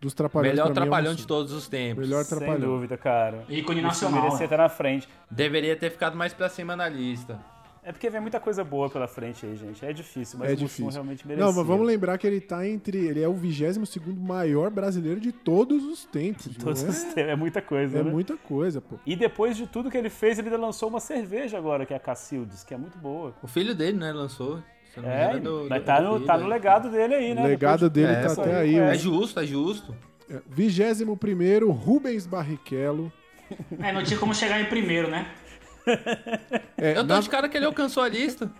dos 0.00 0.14
Trapalhões. 0.14 0.52
Melhor 0.52 0.68
é 0.68 0.70
o 0.70 0.74
trapalhão 0.74 1.12
Mussum. 1.12 1.22
de 1.22 1.26
todos 1.26 1.52
os 1.52 1.66
tempos. 1.66 2.06
Melhor 2.06 2.24
Sem 2.24 2.38
Trapalhão. 2.38 2.68
dúvida, 2.68 2.96
cara. 2.96 3.44
Ícone 3.48 3.82
nacional. 3.82 4.22
merecia 4.22 4.42
é. 4.42 4.44
estar 4.44 4.56
na 4.58 4.68
frente. 4.68 5.08
Deveria 5.28 5.74
ter 5.74 5.90
ficado 5.90 6.16
mais 6.16 6.32
pra 6.32 6.48
cima 6.48 6.76
na 6.76 6.88
lista. 6.88 7.40
É 7.86 7.92
porque 7.92 8.10
vem 8.10 8.20
muita 8.20 8.40
coisa 8.40 8.64
boa 8.64 8.90
pela 8.90 9.06
frente 9.06 9.46
aí, 9.46 9.54
gente. 9.54 9.84
É 9.86 9.92
difícil, 9.92 10.38
mas 10.40 10.50
É 10.50 10.54
o 10.56 10.60
Mussum 10.60 10.88
realmente 10.88 11.24
merecia. 11.24 11.46
Não, 11.46 11.52
mas 11.56 11.64
vamos 11.66 11.86
lembrar 11.86 12.18
que 12.18 12.26
ele 12.26 12.40
tá 12.40 12.66
entre. 12.66 12.98
Ele 12.98 13.22
é 13.22 13.28
o 13.28 13.32
22 13.34 13.78
maior 14.18 14.70
brasileiro 14.70 15.20
de 15.20 15.30
todos 15.30 15.84
os 15.84 16.04
tempos. 16.04 16.48
Todos 16.56 16.82
não 16.82 16.90
os 16.90 17.04
é? 17.04 17.06
tempos. 17.14 17.30
É 17.32 17.36
muita 17.36 17.62
coisa, 17.62 17.98
É 18.00 18.02
né? 18.02 18.10
muita 18.10 18.36
coisa, 18.36 18.80
pô. 18.80 18.96
E 19.06 19.14
depois 19.14 19.56
de 19.56 19.68
tudo 19.68 19.88
que 19.88 19.96
ele 19.96 20.10
fez, 20.10 20.36
ele 20.38 20.50
lançou 20.56 20.88
uma 20.88 20.98
cerveja 20.98 21.56
agora, 21.56 21.86
que 21.86 21.92
é 21.92 21.96
a 21.96 22.00
Cacildes, 22.00 22.64
que 22.64 22.74
é 22.74 22.76
muito 22.76 22.98
boa. 22.98 23.32
O 23.40 23.46
filho 23.46 23.72
dele, 23.72 23.96
né, 23.98 24.12
lançou. 24.12 24.60
É, 24.96 25.36
engano, 25.36 25.40
do- 25.62 25.66
mas 25.70 25.80
do- 25.82 25.84
tá 25.86 26.00
do 26.00 26.04
no, 26.08 26.14
filho, 26.14 26.26
tá 26.26 26.38
no 26.38 26.46
legado 26.48 26.90
dele 26.90 27.14
aí, 27.14 27.34
né? 27.34 27.42
O 27.42 27.46
legado 27.46 27.88
Depois 27.88 27.92
de- 27.92 28.00
dele 28.00 28.12
É, 28.12 28.34
tá 28.34 28.42
até 28.42 28.56
aí. 28.62 28.74
é 28.76 28.90
É 28.90 28.94
justo, 28.98 29.38
é 29.38 29.46
justo. 29.46 29.94
21 30.48 31.70
Rubens 31.70 32.26
Barrichello. 32.26 33.12
É, 33.78 33.92
não 33.92 34.02
tinha 34.02 34.18
como 34.18 34.34
chegar 34.34 34.60
em 34.60 34.64
primeiro, 34.64 35.08
né? 35.08 35.28
É, 36.76 36.92
Eu 36.92 37.06
tô 37.06 37.14
na, 37.14 37.20
de 37.20 37.28
cara 37.28 37.48
que 37.48 37.56
ele 37.56 37.66
alcançou 37.66 38.02
a 38.02 38.08
lista. 38.08 38.50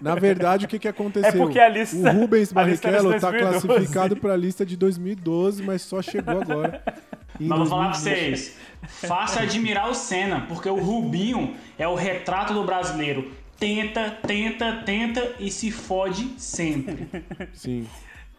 na 0.00 0.14
verdade, 0.14 0.64
o 0.66 0.68
que, 0.68 0.78
que 0.78 0.88
aconteceu? 0.88 1.28
É 1.28 1.32
porque 1.32 1.58
a 1.58 1.68
lista- 1.68 1.96
O 1.96 2.12
Rubens 2.12 2.50
a 2.52 2.54
Barrichello 2.54 3.10
tá 3.20 3.30
2012. 3.30 3.66
classificado 3.66 4.16
pra 4.16 4.36
lista 4.36 4.64
de 4.64 4.76
2012, 4.76 5.62
mas 5.62 5.82
só 5.82 6.00
chegou 6.02 6.40
agora. 6.40 6.82
Mas 7.40 7.58
vou 7.58 7.66
falar 7.66 7.90
pra 7.90 7.98
2020. 8.00 8.36
vocês. 8.36 8.56
Fácil 9.08 9.42
admirar 9.42 9.88
o 9.90 9.94
Senna, 9.94 10.42
porque 10.48 10.68
o 10.68 10.76
Rubinho 10.76 11.54
é 11.78 11.86
o 11.86 11.94
retrato 11.94 12.52
do 12.54 12.64
brasileiro. 12.64 13.30
Tenta, 13.58 14.10
tenta, 14.24 14.72
tenta 14.86 15.32
e 15.40 15.50
se 15.50 15.70
fode 15.72 16.32
sempre. 16.38 17.08
Sim. 17.52 17.86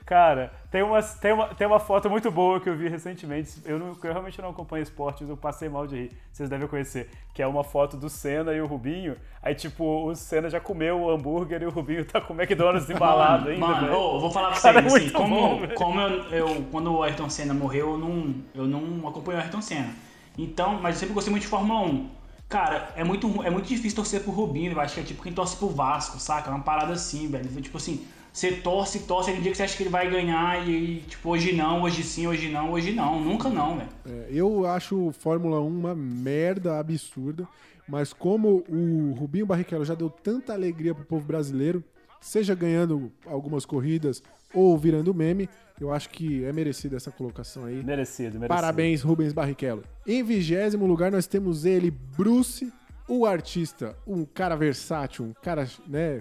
Cara, 0.09 0.51
tem 0.71 0.81
uma, 0.81 1.03
tem, 1.03 1.31
uma, 1.31 1.47
tem 1.53 1.67
uma 1.67 1.79
foto 1.79 2.09
muito 2.09 2.31
boa 2.31 2.59
que 2.59 2.67
eu 2.67 2.75
vi 2.75 2.87
recentemente. 2.89 3.61
Eu, 3.63 3.77
não, 3.77 3.89
eu 3.89 4.11
realmente 4.11 4.41
não 4.41 4.49
acompanho 4.49 4.81
esporte, 4.81 5.21
mas 5.21 5.29
eu 5.29 5.37
passei 5.37 5.69
mal 5.69 5.85
de 5.85 5.95
rir. 5.95 6.11
Vocês 6.31 6.49
devem 6.49 6.67
conhecer. 6.67 7.11
Que 7.31 7.43
é 7.43 7.45
uma 7.47 7.63
foto 7.63 7.95
do 7.95 8.09
Senna 8.09 8.51
e 8.51 8.59
o 8.59 8.65
Rubinho. 8.65 9.15
Aí, 9.39 9.53
tipo, 9.53 9.83
o 10.07 10.15
Senna 10.15 10.49
já 10.49 10.59
comeu 10.59 10.99
o 10.99 11.11
hambúrguer 11.11 11.61
e 11.61 11.67
o 11.67 11.69
Rubinho 11.69 12.03
tá 12.05 12.19
com 12.19 12.33
o 12.33 12.41
McDonald's 12.41 12.89
embalado 12.89 13.49
ainda, 13.49 13.63
Mano, 13.67 13.81
velho. 13.85 13.93
ô, 13.99 14.15
eu 14.15 14.19
vou 14.19 14.31
falar 14.31 14.49
pra 14.53 14.59
Cara, 14.59 14.81
vocês, 14.81 14.93
é 14.93 14.97
assim, 14.97 15.05
muito 15.05 15.13
como, 15.15 15.35
bom, 15.59 15.67
como 15.75 16.01
eu, 16.01 16.23
eu- 16.31 16.65
quando 16.71 16.91
o 16.91 17.03
Ayrton 17.03 17.29
Senna 17.29 17.53
morreu, 17.53 17.91
eu 17.91 17.97
não, 17.99 18.35
eu 18.55 18.65
não 18.65 19.07
acompanhei 19.07 19.39
o 19.39 19.43
Ayrton 19.43 19.61
Senna. 19.61 19.93
Então, 20.35 20.79
mas 20.81 20.95
eu 20.95 20.99
sempre 21.01 21.13
gostei 21.13 21.29
muito 21.29 21.43
de 21.43 21.49
Fórmula 21.49 21.81
1. 21.81 22.09
Cara, 22.49 22.89
é 22.95 23.03
muito, 23.03 23.43
é 23.43 23.51
muito 23.51 23.67
difícil 23.67 23.95
torcer 23.95 24.23
pro 24.23 24.31
Rubinho, 24.31 24.71
eu 24.71 24.79
acho 24.81 24.95
que 24.95 25.01
é 25.01 25.03
tipo 25.03 25.21
quem 25.21 25.31
torce 25.31 25.55
pro 25.55 25.69
Vasco, 25.69 26.17
saca? 26.19 26.49
É 26.49 26.53
uma 26.55 26.63
parada 26.63 26.93
assim, 26.93 27.27
velho. 27.29 27.47
Tipo 27.61 27.77
assim, 27.77 28.07
você 28.31 28.51
torce, 28.53 28.99
torce, 28.99 29.29
aquele 29.29 29.43
dia 29.43 29.51
que 29.51 29.57
você 29.57 29.63
acha 29.63 29.75
que 29.75 29.83
ele 29.83 29.89
vai 29.89 30.09
ganhar 30.09 30.67
e, 30.67 31.01
tipo, 31.07 31.29
hoje 31.29 31.53
não, 31.53 31.81
hoje 31.81 32.03
sim, 32.03 32.27
hoje 32.27 32.49
não, 32.49 32.71
hoje 32.71 32.91
não. 32.91 33.19
Nunca 33.19 33.49
não, 33.49 33.77
velho. 33.77 33.89
É, 34.05 34.27
eu 34.31 34.65
acho 34.65 35.11
Fórmula 35.11 35.59
1 35.59 35.67
uma 35.67 35.95
merda 35.95 36.79
absurda, 36.79 37.47
mas 37.87 38.13
como 38.13 38.63
o 38.69 39.13
Rubinho 39.17 39.45
Barrichello 39.45 39.83
já 39.83 39.95
deu 39.95 40.09
tanta 40.09 40.53
alegria 40.53 40.93
pro 40.93 41.05
povo 41.05 41.25
brasileiro, 41.25 41.83
seja 42.21 42.53
ganhando 42.53 43.11
algumas 43.25 43.65
corridas 43.65 44.21
ou 44.53 44.77
virando 44.77 45.13
meme, 45.13 45.49
eu 45.79 45.91
acho 45.91 46.09
que 46.09 46.43
é 46.43 46.51
merecida 46.51 46.97
essa 46.97 47.11
colocação 47.11 47.65
aí. 47.65 47.83
Merecido, 47.83 48.39
merecido. 48.39 48.47
Parabéns, 48.47 49.01
Rubens 49.01 49.33
Barrichello. 49.33 49.83
Em 50.05 50.23
vigésimo 50.23 50.85
lugar, 50.85 51.11
nós 51.11 51.25
temos 51.25 51.65
ele, 51.65 51.89
Bruce, 51.91 52.71
o 53.07 53.25
artista, 53.25 53.97
um 54.05 54.25
cara 54.25 54.55
versátil, 54.55 55.25
um 55.25 55.33
cara, 55.41 55.67
né, 55.87 56.19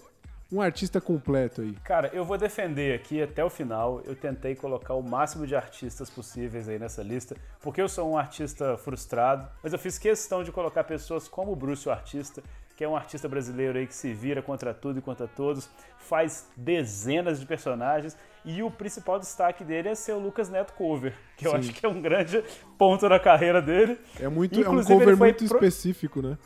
um 0.50 0.60
artista 0.62 1.00
completo 1.00 1.60
aí. 1.60 1.72
Cara, 1.84 2.08
eu 2.14 2.24
vou 2.24 2.38
defender 2.38 2.94
aqui 2.94 3.22
até 3.22 3.44
o 3.44 3.50
final. 3.50 4.00
Eu 4.06 4.16
tentei 4.16 4.54
colocar 4.54 4.94
o 4.94 5.02
máximo 5.02 5.46
de 5.46 5.54
artistas 5.54 6.08
possíveis 6.08 6.68
aí 6.68 6.78
nessa 6.78 7.02
lista, 7.02 7.36
porque 7.60 7.80
eu 7.82 7.88
sou 7.88 8.10
um 8.10 8.16
artista 8.16 8.76
frustrado, 8.78 9.46
mas 9.62 9.72
eu 9.72 9.78
fiz 9.78 9.98
questão 9.98 10.42
de 10.42 10.50
colocar 10.50 10.84
pessoas 10.84 11.28
como 11.28 11.52
o 11.52 11.56
Bruce, 11.56 11.86
o 11.88 11.92
artista, 11.92 12.42
que 12.74 12.84
é 12.84 12.88
um 12.88 12.96
artista 12.96 13.28
brasileiro 13.28 13.76
aí 13.76 13.86
que 13.86 13.94
se 13.94 14.14
vira 14.14 14.40
contra 14.40 14.72
tudo 14.72 15.00
e 15.00 15.02
contra 15.02 15.26
todos, 15.26 15.68
faz 15.98 16.46
dezenas 16.56 17.40
de 17.40 17.44
personagens, 17.44 18.16
e 18.44 18.62
o 18.62 18.70
principal 18.70 19.18
destaque 19.18 19.64
dele 19.64 19.88
é 19.88 19.94
ser 19.96 20.12
o 20.12 20.18
Lucas 20.20 20.48
Neto 20.48 20.72
cover, 20.74 21.12
que 21.36 21.46
eu 21.46 21.50
Sim. 21.50 21.56
acho 21.58 21.72
que 21.74 21.84
é 21.84 21.88
um 21.88 22.00
grande 22.00 22.42
ponto 22.78 23.06
na 23.08 23.18
carreira 23.18 23.60
dele. 23.60 23.98
É 24.20 24.28
muito, 24.28 24.54
é 24.54 24.58
um 24.58 24.62
Inclusive, 24.62 24.98
cover 25.00 25.16
muito 25.16 25.44
pro- 25.46 25.56
específico, 25.56 26.22
né? 26.22 26.38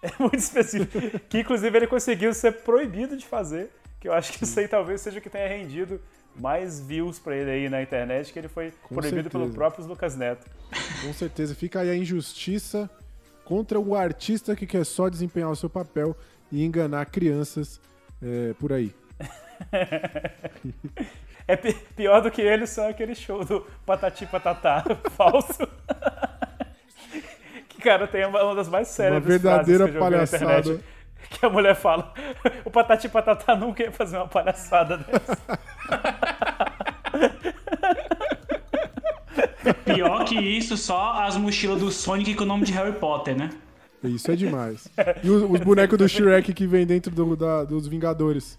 É 0.02 0.10
muito 0.18 0.38
específico. 0.38 1.18
que 1.28 1.40
inclusive 1.40 1.76
ele 1.76 1.86
conseguiu 1.86 2.32
ser 2.32 2.52
proibido 2.62 3.16
de 3.16 3.26
fazer. 3.26 3.70
Que 4.00 4.06
eu 4.08 4.12
acho 4.12 4.32
que 4.32 4.44
isso 4.44 4.60
aí 4.60 4.68
talvez 4.68 5.00
seja 5.00 5.18
o 5.18 5.20
que 5.22 5.28
tenha 5.28 5.48
rendido 5.48 6.00
mais 6.36 6.78
views 6.80 7.18
pra 7.18 7.34
ele 7.36 7.50
aí 7.50 7.68
na 7.68 7.82
internet, 7.82 8.32
que 8.32 8.38
ele 8.38 8.46
foi 8.46 8.72
Com 8.82 8.94
proibido 8.94 9.28
pelo 9.28 9.44
certeza. 9.44 9.58
próprio 9.58 9.84
Lucas 9.86 10.14
Neto. 10.14 10.46
Com 11.04 11.12
certeza. 11.12 11.52
Fica 11.54 11.80
aí 11.80 11.90
a 11.90 11.96
injustiça 11.96 12.88
contra 13.44 13.80
o 13.80 13.96
artista 13.96 14.54
que 14.54 14.66
quer 14.66 14.84
só 14.86 15.08
desempenhar 15.08 15.50
o 15.50 15.56
seu 15.56 15.68
papel 15.68 16.16
e 16.52 16.64
enganar 16.64 17.04
crianças 17.06 17.80
é, 18.22 18.52
por 18.54 18.72
aí. 18.72 18.94
É 21.46 21.56
pi- 21.56 21.72
pior 21.96 22.20
do 22.20 22.30
que 22.30 22.42
ele 22.42 22.66
só 22.66 22.90
aquele 22.90 23.14
show 23.14 23.42
do 23.42 23.62
Patati 23.86 24.26
Patatá 24.26 24.84
falso. 25.16 25.66
cara, 27.82 28.06
tem 28.06 28.26
uma, 28.26 28.42
uma 28.42 28.54
das 28.54 28.68
mais 28.68 28.88
sérias 28.88 29.22
Uma 29.22 29.28
verdadeira 29.28 29.88
frases 29.88 29.90
que 29.90 29.96
eu 29.96 30.00
já 30.00 30.04
ouvi 30.04 30.16
na 30.16 30.26
palhaçada. 30.26 30.58
internet. 30.60 30.84
Que 31.30 31.44
a 31.44 31.50
mulher 31.50 31.74
fala, 31.74 32.14
o 32.64 32.70
Patati 32.70 33.06
Patatá 33.06 33.54
nunca 33.54 33.82
ia 33.82 33.92
fazer 33.92 34.16
uma 34.16 34.26
palhaçada 34.28 34.96
dessa. 34.96 35.36
Pior 39.84 40.24
que 40.24 40.36
isso, 40.38 40.76
só 40.76 41.22
as 41.22 41.36
mochilas 41.36 41.80
do 41.80 41.90
Sonic 41.90 42.34
com 42.34 42.44
o 42.44 42.46
nome 42.46 42.64
de 42.64 42.72
Harry 42.72 42.92
Potter, 42.92 43.36
né? 43.36 43.50
Isso 44.02 44.30
é 44.30 44.36
demais. 44.36 44.88
E 45.22 45.28
os, 45.28 45.42
os 45.42 45.60
bonecos 45.60 45.98
do 45.98 46.08
Shrek 46.08 46.54
que 46.54 46.66
vem 46.66 46.86
dentro 46.86 47.10
do- 47.12 47.36
da- 47.36 47.64
dos 47.64 47.86
Vingadores. 47.88 48.56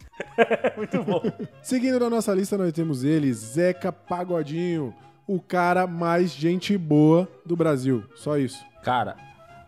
Muito 0.76 1.02
bom. 1.04 1.24
Seguindo 1.64 1.98
na 2.00 2.10
nossa 2.10 2.34
lista, 2.36 2.58
nós 2.58 2.74
temos 2.74 3.04
ele, 3.06 3.32
Zeca 3.34 3.92
Pagodinho, 3.92 4.94
o 5.30 5.40
cara 5.40 5.86
mais 5.86 6.32
gente 6.32 6.76
boa 6.76 7.28
do 7.46 7.56
Brasil. 7.56 8.04
Só 8.16 8.36
isso. 8.36 8.66
Cara, 8.84 9.16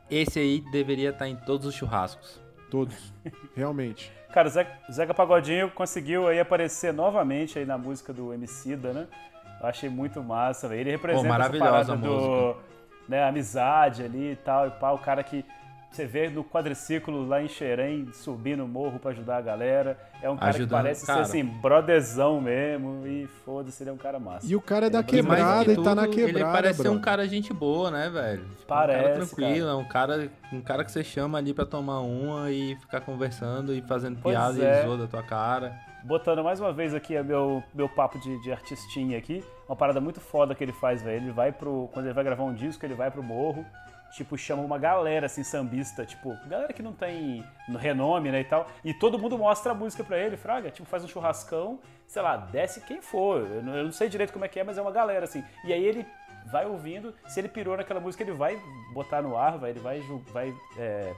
esse 0.10 0.40
aí 0.40 0.64
deveria 0.72 1.12
estar 1.12 1.30
em 1.30 1.36
todos 1.36 1.68
os 1.68 1.76
churrascos. 1.76 2.42
Todos. 2.72 3.14
Realmente. 3.56 4.12
Cara, 4.34 4.48
o 4.48 4.92
Zeca, 4.92 5.14
Pagodinho 5.14 5.70
conseguiu 5.70 6.28
aí 6.28 6.40
aparecer 6.40 6.92
novamente 6.92 7.60
aí 7.60 7.66
na 7.66 7.78
música 7.78 8.12
do 8.12 8.34
Emicida, 8.34 8.92
né? 8.92 9.08
Eu 9.62 9.68
achei 9.68 9.88
muito 9.88 10.24
massa, 10.24 10.68
velho. 10.68 10.82
Ele 10.82 10.92
representa 10.92 11.28
essa 11.28 11.30
maravilhosa 11.30 11.72
parada 11.72 11.94
a 11.94 11.96
do, 11.96 12.08
música. 12.10 12.60
né, 13.08 13.24
amizade 13.24 14.04
ali 14.04 14.32
e 14.32 14.36
tal, 14.38 14.68
e 14.68 14.72
pá, 14.72 14.92
o 14.92 14.98
cara 14.98 15.24
que 15.24 15.46
você 15.92 16.06
vê 16.06 16.30
no 16.30 16.44
quadriciclo 16.44 17.28
lá 17.28 17.42
em 17.42 17.50
Xerém, 17.50 18.08
subindo 18.14 18.64
o 18.64 18.68
morro 18.68 18.98
pra 18.98 19.12
ajudar 19.12 19.38
a 19.38 19.42
galera. 19.42 19.98
É 20.22 20.30
um 20.30 20.38
cara 20.38 20.50
Ajudando, 20.50 20.68
que 20.68 20.74
parece 20.74 21.06
cara. 21.06 21.26
ser 21.26 21.40
assim, 21.40 21.44
brothezão 21.44 22.40
mesmo, 22.40 23.06
e 23.06 23.28
foda-se, 23.44 23.84
ele 23.84 23.90
é 23.90 23.94
um 23.94 23.98
cara 23.98 24.20
massa. 24.20 24.48
E 24.48 24.56
o 24.56 24.62
cara 24.62 24.86
é 24.86 24.90
da 24.90 25.04
quebrada 25.04 25.66
que 25.66 25.80
e 25.80 25.84
tá 25.84 25.94
na 25.94 26.08
quebrada. 26.08 26.40
Ele 26.40 26.44
parece 26.44 26.82
ser 26.82 26.90
um 26.90 27.02
cara 27.02 27.28
gente 27.28 27.54
boa, 27.54 27.92
né, 27.92 28.10
velho? 28.10 28.44
Tipo, 28.46 28.66
Parece, 28.68 29.00
um 29.00 29.04
cara 29.04 29.16
tranquilo, 29.16 29.68
é 29.68 29.76
um 29.76 29.86
cara, 29.86 30.30
um 30.54 30.62
cara 30.62 30.86
que 30.86 30.92
você 30.92 31.04
chama 31.04 31.38
ali 31.38 31.54
pra 31.54 31.66
tomar 31.66 32.00
uma 32.00 32.50
e 32.52 32.76
ficar 32.78 33.02
conversando 33.02 33.74
e 33.74 33.82
fazendo 33.82 34.18
Pois 34.22 34.34
piada 34.34 34.64
é. 34.64 34.82
e 34.82 34.86
zoa 34.86 34.98
da 34.98 35.08
tua 35.08 35.24
cara. 35.24 35.74
Botando 36.04 36.44
mais 36.44 36.60
uma 36.60 36.72
vez 36.72 36.96
aqui 36.96 37.20
o 37.20 37.24
meu, 37.24 37.64
meu 37.74 37.90
papo 37.90 38.18
de, 38.18 38.42
de 38.42 38.52
artistinha 38.52 39.18
aqui, 39.18 39.44
uma 39.68 39.76
parada 39.76 40.00
muito 40.02 40.20
foda 40.20 40.56
que 40.56 40.64
ele 40.64 40.72
faz, 40.72 41.02
velho. 41.02 41.18
Ele 41.26 41.32
vai 41.32 41.52
pro. 41.52 41.90
Quando 41.94 42.06
ele 42.06 42.14
vai 42.14 42.24
gravar 42.24 42.44
um 42.44 42.54
disco, 42.54 42.86
ele 42.86 42.96
vai 42.96 43.12
pro 43.12 43.22
morro, 43.22 43.66
tipo, 44.12 44.38
chama 44.38 44.62
uma 44.62 44.78
galera 44.78 45.26
assim, 45.26 45.44
sambista, 45.44 46.06
tipo, 46.06 46.38
galera 46.48 46.74
que 46.74 46.84
não 46.84 46.94
tem 46.94 47.44
no 47.68 47.78
renome, 47.78 48.32
né, 48.32 48.42
e 48.42 48.44
tal. 48.44 48.68
E 48.84 48.94
todo 48.94 49.18
mundo 49.18 49.38
mostra 49.38 49.72
a 49.72 49.76
música 49.76 50.04
pra 50.04 50.18
ele, 50.18 50.38
Fraga, 50.38 50.70
tipo, 50.70 50.88
faz 50.88 51.04
um 51.04 51.08
churrascão, 51.08 51.80
sei 52.08 52.22
lá, 52.22 52.38
desce 52.38 52.82
quem 52.82 53.02
for. 53.02 53.48
Eu 53.48 53.64
não, 53.64 53.92
sei 53.92 54.10
direito 54.10 54.34
como 54.34 54.46
é 54.46 54.48
que 54.48 54.60
é, 54.60 54.64
mas 54.64 54.78
é 54.78 54.82
uma 54.82 54.92
galera, 54.92 55.26
assim. 55.26 55.44
E 55.64 55.74
aí 55.74 55.84
ele 55.84 56.06
vai 56.52 56.66
ouvindo, 56.66 57.14
se 57.28 57.40
ele 57.40 57.48
pirou 57.48 57.78
naquela 57.78 58.00
música, 58.00 58.24
ele 58.24 58.34
vai 58.34 58.60
botar 58.94 59.22
no 59.22 59.38
ar, 59.38 59.58
vai, 59.58 59.70
ele 59.72 59.80
vai, 59.80 60.02
vai 60.32 60.54
é, 60.78 61.14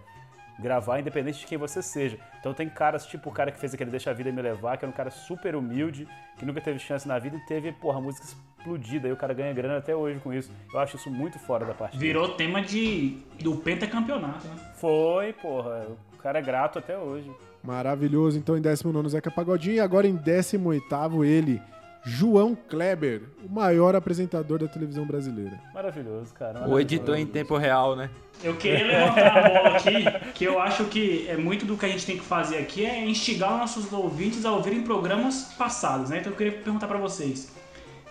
gravar 0.59 0.99
independente 0.99 1.39
de 1.39 1.45
quem 1.45 1.57
você 1.57 1.81
seja. 1.81 2.17
Então 2.39 2.53
tem 2.53 2.69
caras, 2.69 3.05
tipo 3.05 3.29
o 3.29 3.33
cara 3.33 3.51
que 3.51 3.59
fez 3.59 3.73
aquele 3.73 3.91
Deixa 3.91 4.11
a 4.11 4.13
Vida 4.13 4.31
Me 4.31 4.41
Levar, 4.41 4.77
que 4.77 4.85
era 4.85 4.91
um 4.91 4.95
cara 4.95 5.09
super 5.09 5.55
humilde, 5.55 6.07
que 6.37 6.45
nunca 6.45 6.61
teve 6.61 6.79
chance 6.79 7.07
na 7.07 7.17
vida 7.19 7.37
e 7.37 7.39
teve, 7.45 7.71
porra, 7.71 7.99
a 7.99 8.01
música 8.01 8.25
explodida. 8.25 9.07
E 9.07 9.11
o 9.11 9.17
cara 9.17 9.33
ganha 9.33 9.53
grana 9.53 9.77
até 9.77 9.95
hoje 9.95 10.19
com 10.19 10.33
isso. 10.33 10.51
Eu 10.73 10.79
acho 10.79 10.95
isso 10.95 11.09
muito 11.09 11.37
fora 11.39 11.65
da 11.65 11.73
parte 11.73 11.97
dele. 11.97 12.13
Virou 12.13 12.29
tema 12.29 12.61
de, 12.61 13.17
do 13.41 13.55
pentacampeonato, 13.57 14.47
né? 14.47 14.55
Foi, 14.75 15.33
porra. 15.33 15.87
O 16.13 16.17
cara 16.17 16.39
é 16.39 16.41
grato 16.41 16.79
até 16.79 16.97
hoje. 16.97 17.29
Maravilhoso. 17.61 18.37
Então, 18.37 18.57
em 18.57 18.61
19 18.61 19.09
Zeca 19.09 19.31
Pagodinho. 19.31 19.75
E 19.75 19.79
agora 19.79 20.07
em 20.07 20.15
18 20.15 21.23
ele, 21.23 21.61
João 22.05 22.55
Kleber, 22.55 23.21
o 23.43 23.49
maior 23.49 23.95
apresentador 23.95 24.59
da 24.59 24.67
televisão 24.67 25.05
brasileira. 25.05 25.59
Maravilhoso, 25.73 26.33
cara. 26.33 26.51
O 26.51 26.53
maravilhoso. 26.53 26.81
editor 26.81 27.15
em 27.15 27.25
tempo 27.25 27.57
real, 27.57 27.95
né? 27.95 28.09
Eu 28.43 28.55
queria 28.57 28.85
levantar 28.85 29.37
a 29.37 29.49
bola 29.49 29.77
aqui, 29.77 30.03
que 30.33 30.43
eu 30.43 30.59
acho 30.59 30.83
que 30.85 31.25
é 31.29 31.37
muito 31.37 31.65
do 31.65 31.77
que 31.77 31.85
a 31.85 31.89
gente 31.89 32.05
tem 32.05 32.17
que 32.17 32.23
fazer 32.25 32.57
aqui 32.57 32.85
é 32.85 33.05
instigar 33.05 33.57
nossos 33.57 33.91
ouvintes 33.93 34.43
a 34.43 34.51
ouvirem 34.51 34.81
programas 34.81 35.53
passados, 35.57 36.09
né? 36.09 36.17
Então 36.19 36.33
eu 36.33 36.37
queria 36.37 36.51
perguntar 36.51 36.87
pra 36.87 36.97
vocês: 36.97 37.55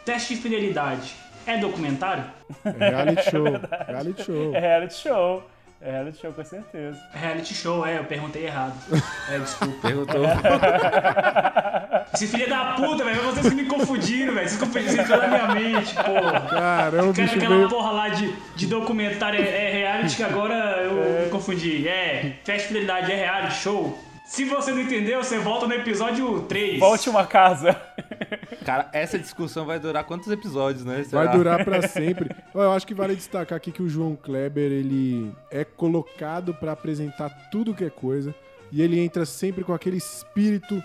teste 0.06 0.36
de 0.36 0.40
fidelidade 0.40 1.14
é 1.46 1.58
documentário? 1.58 2.24
É 2.64 2.90
reality 2.90 3.30
show. 3.30 3.44
reality 3.86 4.24
show. 4.24 4.54
É 4.54 4.60
reality 4.60 4.94
show. 4.94 5.42
É 5.80 5.90
reality 5.90 6.18
show, 6.18 6.32
com 6.32 6.44
certeza. 6.44 6.98
Reality 7.12 7.54
show, 7.54 7.84
é, 7.84 7.98
eu 7.98 8.04
perguntei 8.04 8.46
errado. 8.46 8.74
É, 9.28 9.38
desculpa. 9.38 9.88
Perguntou. 9.88 10.22
Esse 12.14 12.26
filho 12.26 12.48
da 12.48 12.74
puta, 12.74 13.04
velho, 13.04 13.22
vocês 13.22 13.52
me 13.54 13.64
confundiram, 13.64 14.34
velho. 14.34 14.48
Vocês 14.48 14.60
confundiram 14.60 15.02
isso 15.02 15.16
na 15.16 15.28
minha 15.28 15.48
mente, 15.54 15.94
porra. 15.94 16.40
Caramba, 16.40 17.12
Cara, 17.12 17.12
bicho 17.12 17.36
aquela 17.36 17.56
veio. 17.56 17.68
porra 17.68 17.90
lá 17.92 18.08
de, 18.10 18.34
de 18.54 18.66
documentário 18.66 19.40
é, 19.40 19.68
é 19.68 19.72
reality 19.72 20.16
que 20.16 20.22
agora 20.22 20.54
eu 20.82 21.24
me 21.24 21.30
confundi. 21.30 21.88
É, 21.88 22.36
de 22.44 22.58
fidelidade 22.58 23.10
é 23.10 23.16
reality 23.16 23.54
show. 23.54 23.98
Se 24.24 24.44
você 24.44 24.70
não 24.70 24.80
entendeu, 24.80 25.22
você 25.22 25.38
volta 25.38 25.66
no 25.66 25.74
episódio 25.74 26.42
3. 26.42 26.78
Volte 26.78 27.10
uma 27.10 27.26
casa. 27.26 27.78
Cara, 28.64 28.88
essa 28.92 29.18
discussão 29.18 29.66
vai 29.66 29.78
durar 29.78 30.04
quantos 30.04 30.30
episódios, 30.30 30.84
né? 30.84 31.04
Vai 31.10 31.26
Será? 31.26 31.26
durar 31.26 31.64
pra 31.64 31.86
sempre. 31.86 32.30
Eu 32.54 32.72
acho 32.72 32.86
que 32.86 32.94
vale 32.94 33.14
destacar 33.14 33.56
aqui 33.56 33.72
que 33.72 33.82
o 33.82 33.88
João 33.88 34.16
Kleber, 34.16 34.70
ele 34.70 35.32
é 35.50 35.64
colocado 35.64 36.54
pra 36.54 36.72
apresentar 36.72 37.28
tudo 37.50 37.74
que 37.74 37.84
é 37.84 37.90
coisa 37.90 38.34
e 38.70 38.80
ele 38.80 38.98
entra 38.98 39.26
sempre 39.26 39.64
com 39.64 39.74
aquele 39.74 39.98
espírito 39.98 40.82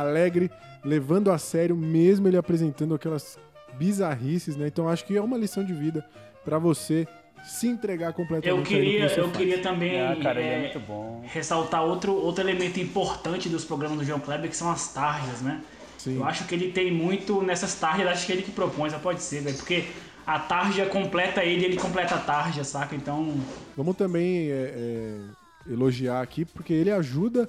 alegre, 0.00 0.50
levando 0.84 1.30
a 1.30 1.38
sério 1.38 1.76
mesmo 1.76 2.28
ele 2.28 2.36
apresentando 2.36 2.94
aquelas 2.94 3.38
bizarrices, 3.78 4.56
né? 4.56 4.66
Então 4.66 4.88
acho 4.88 5.04
que 5.04 5.16
é 5.16 5.20
uma 5.20 5.36
lição 5.36 5.64
de 5.64 5.72
vida 5.72 6.04
pra 6.44 6.58
você 6.58 7.06
se 7.44 7.66
entregar 7.68 8.12
completamente. 8.12 8.58
Eu 8.58 8.64
queria, 8.64 9.06
eu 9.06 9.24
faz. 9.26 9.36
queria 9.36 9.58
também 9.62 10.00
Ah, 10.00 10.16
cara, 10.20 10.40
é 10.40 10.54
é, 10.54 10.58
muito 10.60 10.80
bom. 10.80 11.22
ressaltar 11.26 11.84
outro, 11.84 12.12
outro 12.12 12.42
elemento 12.42 12.80
importante 12.80 13.48
dos 13.48 13.64
programas 13.64 13.98
do 13.98 14.04
João 14.04 14.18
Kleber, 14.18 14.48
que 14.50 14.56
são 14.56 14.70
as 14.70 14.92
tarjas, 14.92 15.40
né? 15.42 15.60
Sim. 15.98 16.16
Eu 16.16 16.24
acho 16.24 16.44
que 16.46 16.54
ele 16.54 16.72
tem 16.72 16.92
muito 16.92 17.40
nessas 17.42 17.74
tarjas, 17.74 18.06
acho 18.08 18.26
que 18.26 18.32
ele 18.32 18.42
que 18.42 18.50
propõe, 18.50 18.90
só 18.90 18.98
pode 18.98 19.22
ser, 19.22 19.42
velho. 19.42 19.56
Porque 19.56 19.84
a 20.26 20.38
tarja 20.40 20.86
completa 20.86 21.44
ele, 21.44 21.64
ele 21.64 21.76
completa 21.76 22.16
a 22.16 22.18
tarja, 22.18 22.64
saca? 22.64 22.94
Então, 22.96 23.34
Vamos 23.76 23.96
também 23.96 24.50
é, 24.50 24.74
é, 24.76 25.72
elogiar 25.72 26.20
aqui, 26.22 26.44
porque 26.44 26.72
ele 26.72 26.90
ajuda 26.90 27.48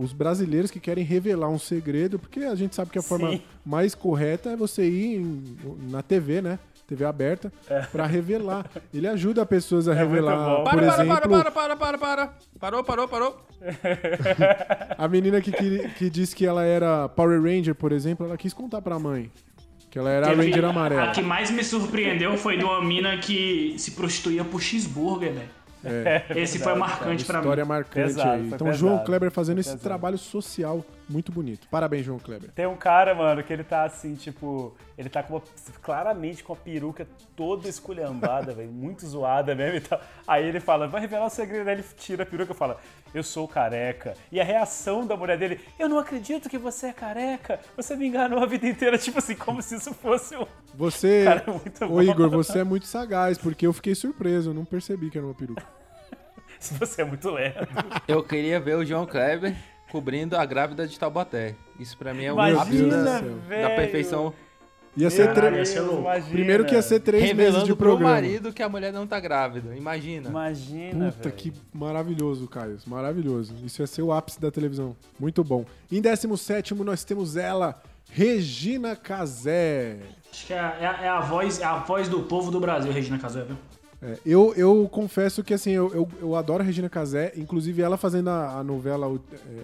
os 0.00 0.12
brasileiros 0.12 0.70
que 0.70 0.78
querem 0.78 1.02
revelar 1.04 1.48
um 1.48 1.58
segredo, 1.58 2.18
porque 2.20 2.40
a 2.40 2.54
gente 2.54 2.74
sabe 2.74 2.90
que 2.92 2.98
a 2.98 3.02
forma 3.02 3.32
Sim. 3.32 3.42
mais 3.66 3.94
correta 3.96 4.50
é 4.50 4.56
você 4.56 4.88
ir 4.88 5.16
em- 5.16 5.56
na 5.90 6.02
TV, 6.02 6.40
né? 6.40 6.58
TV 6.86 7.04
aberta, 7.04 7.52
pra 7.92 8.06
revelar. 8.06 8.64
Ele 8.94 9.06
ajuda 9.06 9.44
pessoas 9.44 9.88
a 9.88 9.92
É 9.92 9.96
revelar, 9.98 10.36
por 10.36 10.64
Para, 10.64 10.76
para, 10.78 11.02
exemplo, 11.04 11.06
para, 11.08 11.28
para, 11.28 11.50
para, 11.50 11.76
para, 11.76 11.98
para. 11.98 12.32
Parou, 12.58 12.82
parou, 12.84 13.06
parou. 13.08 13.46
a 14.96 15.08
menina 15.08 15.40
que, 15.40 15.52
que, 15.52 15.88
que 15.90 16.08
disse 16.10 16.34
que 16.34 16.46
ela 16.46 16.64
era 16.64 17.08
Power 17.08 17.42
Ranger, 17.42 17.74
por 17.74 17.92
exemplo, 17.92 18.24
ela 18.26 18.36
quis 18.38 18.52
contar 18.54 18.80
pra 18.80 18.98
mãe 18.98 19.30
que 19.90 19.98
ela 19.98 20.10
era 20.10 20.26
a 20.26 20.30
teve- 20.30 20.44
Ranger 20.44 20.64
a 20.64 20.68
amarela. 20.70 21.12
que 21.12 21.22
mais 21.22 21.50
me 21.50 21.64
surpreendeu 21.64 22.36
foi 22.36 22.56
de 22.58 22.64
uma 22.64 22.82
mina 22.84 23.16
que 23.18 23.74
se 23.78 23.92
prostituía 23.92 24.44
por 24.44 24.60
cheeseburger, 24.62 25.32
velho. 25.32 25.48
Esse 26.34 26.58
foi 26.58 26.74
marcante 26.74 27.24
pra 27.24 27.38
mim. 27.38 27.44
História 27.44 27.64
marcante 27.64 28.06
Pesado, 28.08 28.30
aí. 28.30 28.46
Então, 28.46 28.58
pesado, 28.66 28.78
João 28.78 29.04
Kleber 29.04 29.30
fazendo 29.30 29.58
esse 29.58 29.76
trabalho 29.78 30.18
social 30.18 30.84
muito 31.08 31.32
bonito. 31.32 31.66
Parabéns, 31.70 32.04
João 32.04 32.18
Kleber. 32.18 32.50
Tem 32.52 32.66
um 32.66 32.76
cara, 32.76 33.14
mano, 33.14 33.42
que 33.42 33.52
ele 33.52 33.64
tá 33.64 33.84
assim, 33.84 34.14
tipo. 34.14 34.76
Ele 34.96 35.08
tá 35.08 35.22
com 35.22 35.34
uma, 35.34 35.42
claramente 35.80 36.42
com 36.42 36.52
a 36.52 36.56
peruca 36.56 37.06
toda 37.34 37.68
esculhambada, 37.68 38.52
velho. 38.54 38.70
Muito 38.70 39.06
zoada 39.06 39.54
mesmo 39.54 39.76
e 39.76 39.80
tal. 39.80 40.00
Aí 40.26 40.46
ele 40.46 40.60
fala, 40.60 40.86
vai 40.86 41.00
revelar 41.00 41.26
o 41.26 41.30
segredo. 41.30 41.68
Aí 41.68 41.76
ele 41.76 41.84
tira 41.96 42.24
a 42.24 42.26
peruca 42.26 42.52
e 42.52 42.56
fala, 42.56 42.78
eu 43.14 43.22
sou 43.22 43.48
careca. 43.48 44.14
E 44.30 44.40
a 44.40 44.44
reação 44.44 45.06
da 45.06 45.16
mulher 45.16 45.38
dele, 45.38 45.60
eu 45.78 45.88
não 45.88 45.98
acredito 45.98 46.48
que 46.48 46.58
você 46.58 46.88
é 46.88 46.92
careca. 46.92 47.58
Você 47.76 47.96
me 47.96 48.06
enganou 48.06 48.42
a 48.42 48.46
vida 48.46 48.68
inteira. 48.68 48.98
Tipo 48.98 49.18
assim, 49.18 49.34
como 49.34 49.62
se 49.62 49.76
isso 49.76 49.94
fosse 49.94 50.36
um. 50.36 50.46
Você, 50.74 51.24
Cara, 51.24 51.44
é 51.46 51.50
muito 51.50 51.84
ô 51.84 51.88
bom. 51.88 52.02
Igor, 52.02 52.30
você 52.30 52.58
é 52.58 52.64
muito 52.64 52.86
sagaz, 52.86 53.38
porque 53.38 53.66
eu 53.66 53.72
fiquei 53.72 53.94
surpreso, 53.94 54.50
eu 54.50 54.54
não 54.54 54.64
percebi 54.64 55.10
que 55.10 55.16
era 55.16 55.26
uma 55.26 55.34
peruca. 55.34 55.64
Você 56.60 57.02
é 57.02 57.04
muito 57.04 57.30
lerdo. 57.30 57.68
Eu 58.08 58.22
queria 58.22 58.58
ver 58.58 58.76
o 58.76 58.84
João 58.84 59.06
Kleber 59.06 59.54
cobrindo 59.90 60.36
a 60.36 60.44
grávida 60.44 60.86
de 60.86 60.98
Taubaté. 60.98 61.54
Isso 61.78 61.96
pra 61.96 62.12
mim 62.14 62.24
é 62.24 62.32
um 62.32 62.40
ápice 62.40 62.84
da, 62.84 63.70
perfeição. 63.76 64.32
Ia 64.96 65.10
ser 65.10 65.32
tre- 65.32 65.48
imagina. 65.48 66.22
Primeiro 66.30 66.64
que 66.64 66.74
ia 66.74 66.82
ser 66.82 66.98
três 67.00 67.22
meses 67.22 67.36
de 67.36 67.42
Revelando 67.44 67.76
pro 67.76 67.86
programa. 67.90 68.10
marido 68.14 68.52
que 68.52 68.62
a 68.62 68.68
mulher 68.68 68.92
não 68.92 69.06
tá 69.06 69.20
grávida. 69.20 69.76
Imagina. 69.76 70.28
Imagina, 70.28 71.12
Puta 71.12 71.28
velho. 71.28 71.34
que 71.36 71.52
maravilhoso, 71.72 72.48
Caio. 72.48 72.78
Maravilhoso. 72.84 73.54
Isso 73.64 73.80
ia 73.80 73.86
ser 73.86 74.02
o 74.02 74.12
ápice 74.12 74.40
da 74.40 74.50
televisão. 74.50 74.96
Muito 75.20 75.44
bom. 75.44 75.64
Em 75.92 76.00
17 76.00 76.74
nós 76.74 77.04
temos 77.04 77.36
ela, 77.36 77.80
Regina 78.10 78.96
Casé. 78.96 79.98
Acho 80.32 80.46
que 80.46 80.52
é, 80.52 80.58
a- 80.58 80.76
é 80.80 81.04
é 81.04 81.08
a 81.08 81.20
voz, 81.20 81.60
é 81.60 81.64
a 81.64 81.76
voz 81.76 82.08
do 82.08 82.20
povo 82.22 82.50
do 82.50 82.58
Brasil, 82.58 82.90
Regina 82.90 83.18
Casé, 83.18 83.44
viu? 83.44 83.56
É, 84.00 84.16
eu, 84.24 84.54
eu 84.56 84.88
confesso 84.90 85.42
que 85.42 85.52
assim, 85.52 85.72
eu, 85.72 85.92
eu, 85.92 86.08
eu 86.20 86.36
adoro 86.36 86.62
a 86.62 86.66
Regina 86.66 86.88
Casé, 86.88 87.32
inclusive 87.36 87.82
ela 87.82 87.96
fazendo 87.96 88.28
a, 88.30 88.58
a 88.58 88.64
novela, 88.64 89.08
o- 89.08 89.20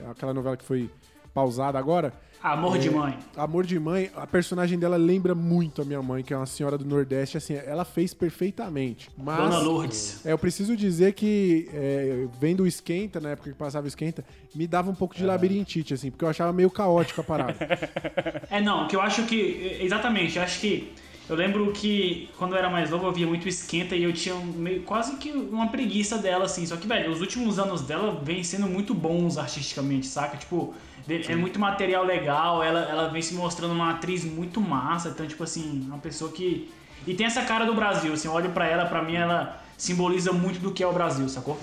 é, 0.06 0.10
aquela 0.10 0.34
novela 0.34 0.56
que 0.56 0.64
foi 0.64 0.90
pausada 1.32 1.78
agora. 1.78 2.12
Amor 2.42 2.76
de 2.78 2.88
É, 2.88 2.90
mãe. 2.90 3.18
Amor 3.38 3.64
de 3.64 3.80
Mãe, 3.80 4.10
a 4.14 4.26
personagem 4.26 4.78
dela 4.78 4.96
lembra 4.98 5.34
muito 5.34 5.80
a 5.80 5.84
minha 5.84 6.02
mãe, 6.02 6.22
que 6.22 6.34
é 6.34 6.36
uma 6.36 6.44
senhora 6.44 6.76
do 6.76 6.84
Nordeste, 6.84 7.38
assim, 7.38 7.54
ela 7.54 7.86
fez 7.86 8.12
perfeitamente. 8.12 9.08
Mas 9.16 9.38
Dona 9.38 9.58
Lourdes. 9.60 10.20
é, 10.26 10.32
eu 10.32 10.36
preciso 10.38 10.76
dizer 10.76 11.14
que, 11.14 11.70
é, 11.72 12.26
vendo 12.38 12.64
o 12.64 12.66
Esquenta, 12.66 13.18
na 13.18 13.30
época 13.30 13.48
que 13.50 13.56
passava 13.56 13.86
o 13.86 13.88
Esquenta, 13.88 14.22
me 14.54 14.66
dava 14.66 14.90
um 14.90 14.94
pouco 14.94 15.14
de 15.14 15.24
labirintite, 15.24 15.94
assim, 15.94 16.10
porque 16.10 16.22
eu 16.22 16.28
achava 16.28 16.52
meio 16.52 16.70
caótico 16.70 17.22
a 17.22 17.24
parada. 17.24 17.56
É, 18.50 18.60
não, 18.60 18.86
que 18.88 18.94
eu 18.94 19.00
acho 19.00 19.22
que. 19.24 19.78
Exatamente, 19.80 20.36
eu 20.36 20.42
acho 20.44 20.60
que. 20.60 20.92
Eu 21.28 21.36
lembro 21.36 21.72
que 21.72 22.28
quando 22.36 22.52
eu 22.52 22.58
era 22.58 22.68
mais 22.68 22.90
novo 22.90 23.06
eu 23.06 23.12
via 23.12 23.26
muito 23.26 23.48
esquenta 23.48 23.96
e 23.96 24.02
eu 24.02 24.12
tinha 24.12 24.34
meio, 24.34 24.82
quase 24.82 25.16
que 25.16 25.30
uma 25.32 25.68
preguiça 25.68 26.18
dela, 26.18 26.44
assim. 26.44 26.66
Só 26.66 26.76
que, 26.76 26.86
velho, 26.86 27.10
os 27.10 27.20
últimos 27.22 27.58
anos 27.58 27.80
dela 27.80 28.20
vem 28.22 28.44
sendo 28.44 28.66
muito 28.66 28.92
bons 28.92 29.38
artisticamente, 29.38 30.06
saca? 30.06 30.36
Tipo, 30.36 30.74
de- 31.06 31.32
é 31.32 31.34
muito 31.34 31.58
material 31.58 32.04
legal, 32.04 32.62
ela, 32.62 32.80
ela 32.80 33.08
vem 33.08 33.22
se 33.22 33.32
mostrando 33.34 33.72
uma 33.72 33.92
atriz 33.92 34.22
muito 34.24 34.60
massa. 34.60 35.08
Então, 35.08 35.26
tipo 35.26 35.42
assim, 35.42 35.84
uma 35.86 35.98
pessoa 35.98 36.30
que. 36.30 36.70
E 37.06 37.14
tem 37.14 37.24
essa 37.26 37.42
cara 37.42 37.64
do 37.64 37.74
Brasil, 37.74 38.12
assim, 38.12 38.28
eu 38.28 38.34
olho 38.34 38.50
pra 38.50 38.66
ela, 38.66 38.84
pra 38.84 39.02
mim 39.02 39.14
ela 39.14 39.62
simboliza 39.78 40.30
muito 40.32 40.60
do 40.60 40.72
que 40.72 40.82
é 40.82 40.86
o 40.86 40.92
Brasil, 40.92 41.26
sacou? 41.28 41.58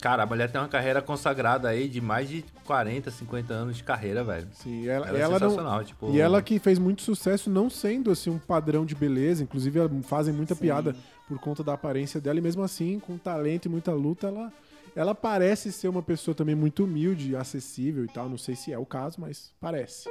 Cara, 0.00 0.22
a 0.22 0.26
mulher 0.26 0.50
tem 0.50 0.60
uma 0.60 0.68
carreira 0.68 1.00
consagrada 1.00 1.68
aí 1.68 1.88
de 1.88 2.00
mais 2.00 2.28
de 2.28 2.44
40, 2.64 3.10
50 3.10 3.52
anos 3.54 3.76
de 3.76 3.82
carreira, 3.82 4.22
velho. 4.22 4.46
Sim, 4.52 4.86
ela, 4.86 5.08
Ela 5.08 5.18
é 5.18 5.20
ela 5.22 5.38
não, 5.38 5.48
sensacional, 5.50 5.84
tipo- 5.84 6.10
E 6.10 6.20
ela 6.20 6.42
que 6.42 6.58
fez 6.58 6.78
muito 6.78 7.02
sucesso 7.02 7.48
não 7.48 7.70
sendo 7.70 8.10
assim 8.10 8.30
um 8.30 8.38
padrão 8.38 8.84
de 8.84 8.94
beleza, 8.94 9.42
inclusive 9.42 9.78
fazem 10.02 10.34
muita 10.34 10.54
piada 10.54 10.94
por 11.26 11.38
conta 11.38 11.64
da 11.64 11.72
aparência 11.72 12.20
dela 12.20 12.38
e 12.38 12.42
mesmo 12.42 12.62
assim, 12.62 13.00
com 13.00 13.16
talento 13.18 13.66
e 13.66 13.68
muita 13.68 13.92
luta, 13.92 14.26
ela 14.28 14.52
ela 14.94 15.14
parece 15.14 15.70
ser 15.72 15.88
uma 15.88 16.02
pessoa 16.02 16.34
também 16.34 16.54
muito 16.54 16.84
humilde, 16.84 17.36
acessível 17.36 18.02
e 18.04 18.08
tal, 18.08 18.30
não 18.30 18.38
sei 18.38 18.56
se 18.56 18.72
é 18.72 18.78
o 18.78 18.86
caso, 18.86 19.20
mas 19.20 19.52
parece. 19.60 20.08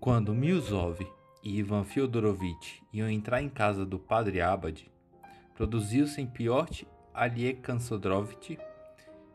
Quando 0.00 0.32
Milzov 0.32 1.00
e 1.42 1.58
Ivan 1.58 1.82
Fyodorovitch 1.82 2.80
iam 2.92 3.10
entrar 3.10 3.42
em 3.42 3.48
casa 3.48 3.84
do 3.84 3.98
padre 3.98 4.40
Abad, 4.40 4.88
produziu-se 5.56 6.20
em 6.20 6.26
Piotr 6.26 6.84
Aliekansodrovitch, 7.12 8.56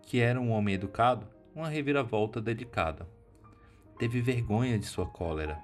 que 0.02 0.22
era 0.22 0.40
um 0.40 0.52
homem 0.52 0.76
educado, 0.76 1.28
uma 1.54 1.68
reviravolta 1.68 2.40
delicada. 2.40 3.06
Teve 4.00 4.22
vergonha 4.22 4.80
de 4.80 4.86
sua 4.86 5.06
cólera. 5.06 5.62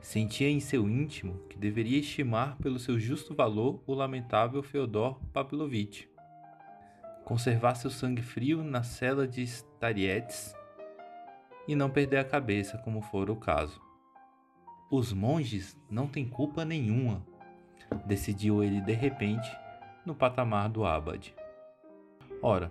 Sentia 0.00 0.48
em 0.48 0.60
seu 0.60 0.88
íntimo 0.88 1.38
que 1.50 1.58
deveria 1.58 2.00
estimar 2.00 2.56
pelo 2.56 2.78
seu 2.78 2.98
justo 2.98 3.34
valor 3.34 3.82
o 3.86 3.92
lamentável 3.92 4.62
Feodor 4.62 5.20
Pavlovitch. 5.30 6.06
Conservar 7.22 7.74
seu 7.74 7.90
sangue 7.90 8.22
frio 8.22 8.64
na 8.64 8.82
cela 8.82 9.28
de 9.28 9.42
Stariets 9.42 10.54
e 11.68 11.76
não 11.76 11.90
perder 11.90 12.16
a 12.16 12.24
cabeça, 12.24 12.78
como 12.78 13.02
for 13.02 13.28
o 13.28 13.36
caso. 13.36 13.91
Os 14.92 15.10
monges 15.10 15.74
não 15.88 16.06
têm 16.06 16.28
culpa 16.28 16.66
nenhuma, 16.66 17.26
decidiu 18.04 18.62
ele 18.62 18.78
de 18.82 18.92
repente 18.92 19.50
no 20.04 20.14
patamar 20.14 20.68
do 20.68 20.84
Abad. 20.84 21.34
Ora, 22.42 22.70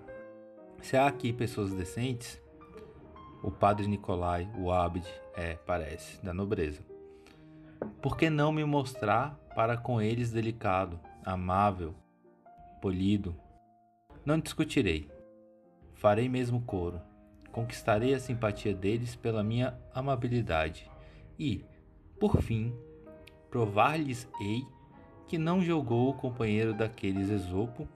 se 0.84 0.95
há 0.95 1.07
aqui 1.07 1.34
pessoas 1.34 1.73
decentes, 1.73 2.39
o 3.41 3.49
padre 3.49 3.88
Nicolai, 3.88 4.48
o 4.56 4.72
Abad, 4.72 5.03
é, 5.35 5.56
parece, 5.65 6.23
da 6.23 6.31
nobreza. 6.31 6.85
Por 8.03 8.15
que 8.15 8.30
não 8.30 8.52
me 8.52 8.64
mostrar 8.64 9.34
para 9.56 9.76
com 9.76 9.99
eles 9.99 10.31
delicado, 10.31 10.99
amável, 11.26 11.95
polido? 12.80 13.35
Não 14.23 14.39
discutirei. 14.39 15.10
Farei 15.95 16.30
mesmo 16.30 16.61
coro. 16.61 17.02
Conquistarei 17.52 18.14
a 18.14 18.19
simpatia 18.19 18.76
deles 18.76 19.15
pela 19.15 19.43
minha 19.43 19.76
amabilidade. 19.91 20.88
E, 21.39 21.65
por 22.22 22.39
fim, 22.39 22.72
provar-lhes-ei 23.49 24.64
que 25.27 25.39
não 25.39 25.60
jogou 25.60 26.11
o 26.11 26.14
companheiro 26.14 26.72
daqueles 26.72 27.30
Esopo, 27.30 27.88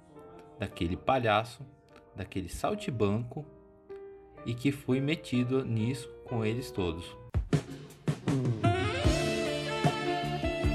daquele 0.57 0.97
palhaço, 0.97 1.63
daquele 2.15 2.49
saltibanco, 2.49 3.45
e 4.43 4.55
que 4.55 4.71
fui 4.71 4.99
metido 4.99 5.63
nisso 5.63 6.09
com 6.25 6.43
eles 6.43 6.71
todos. 6.71 7.05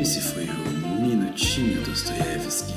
Esse 0.01 0.21
foi 0.21 0.45
o 0.45 1.03
Minutinho 1.03 1.83
Dostoiévski. 1.85 2.75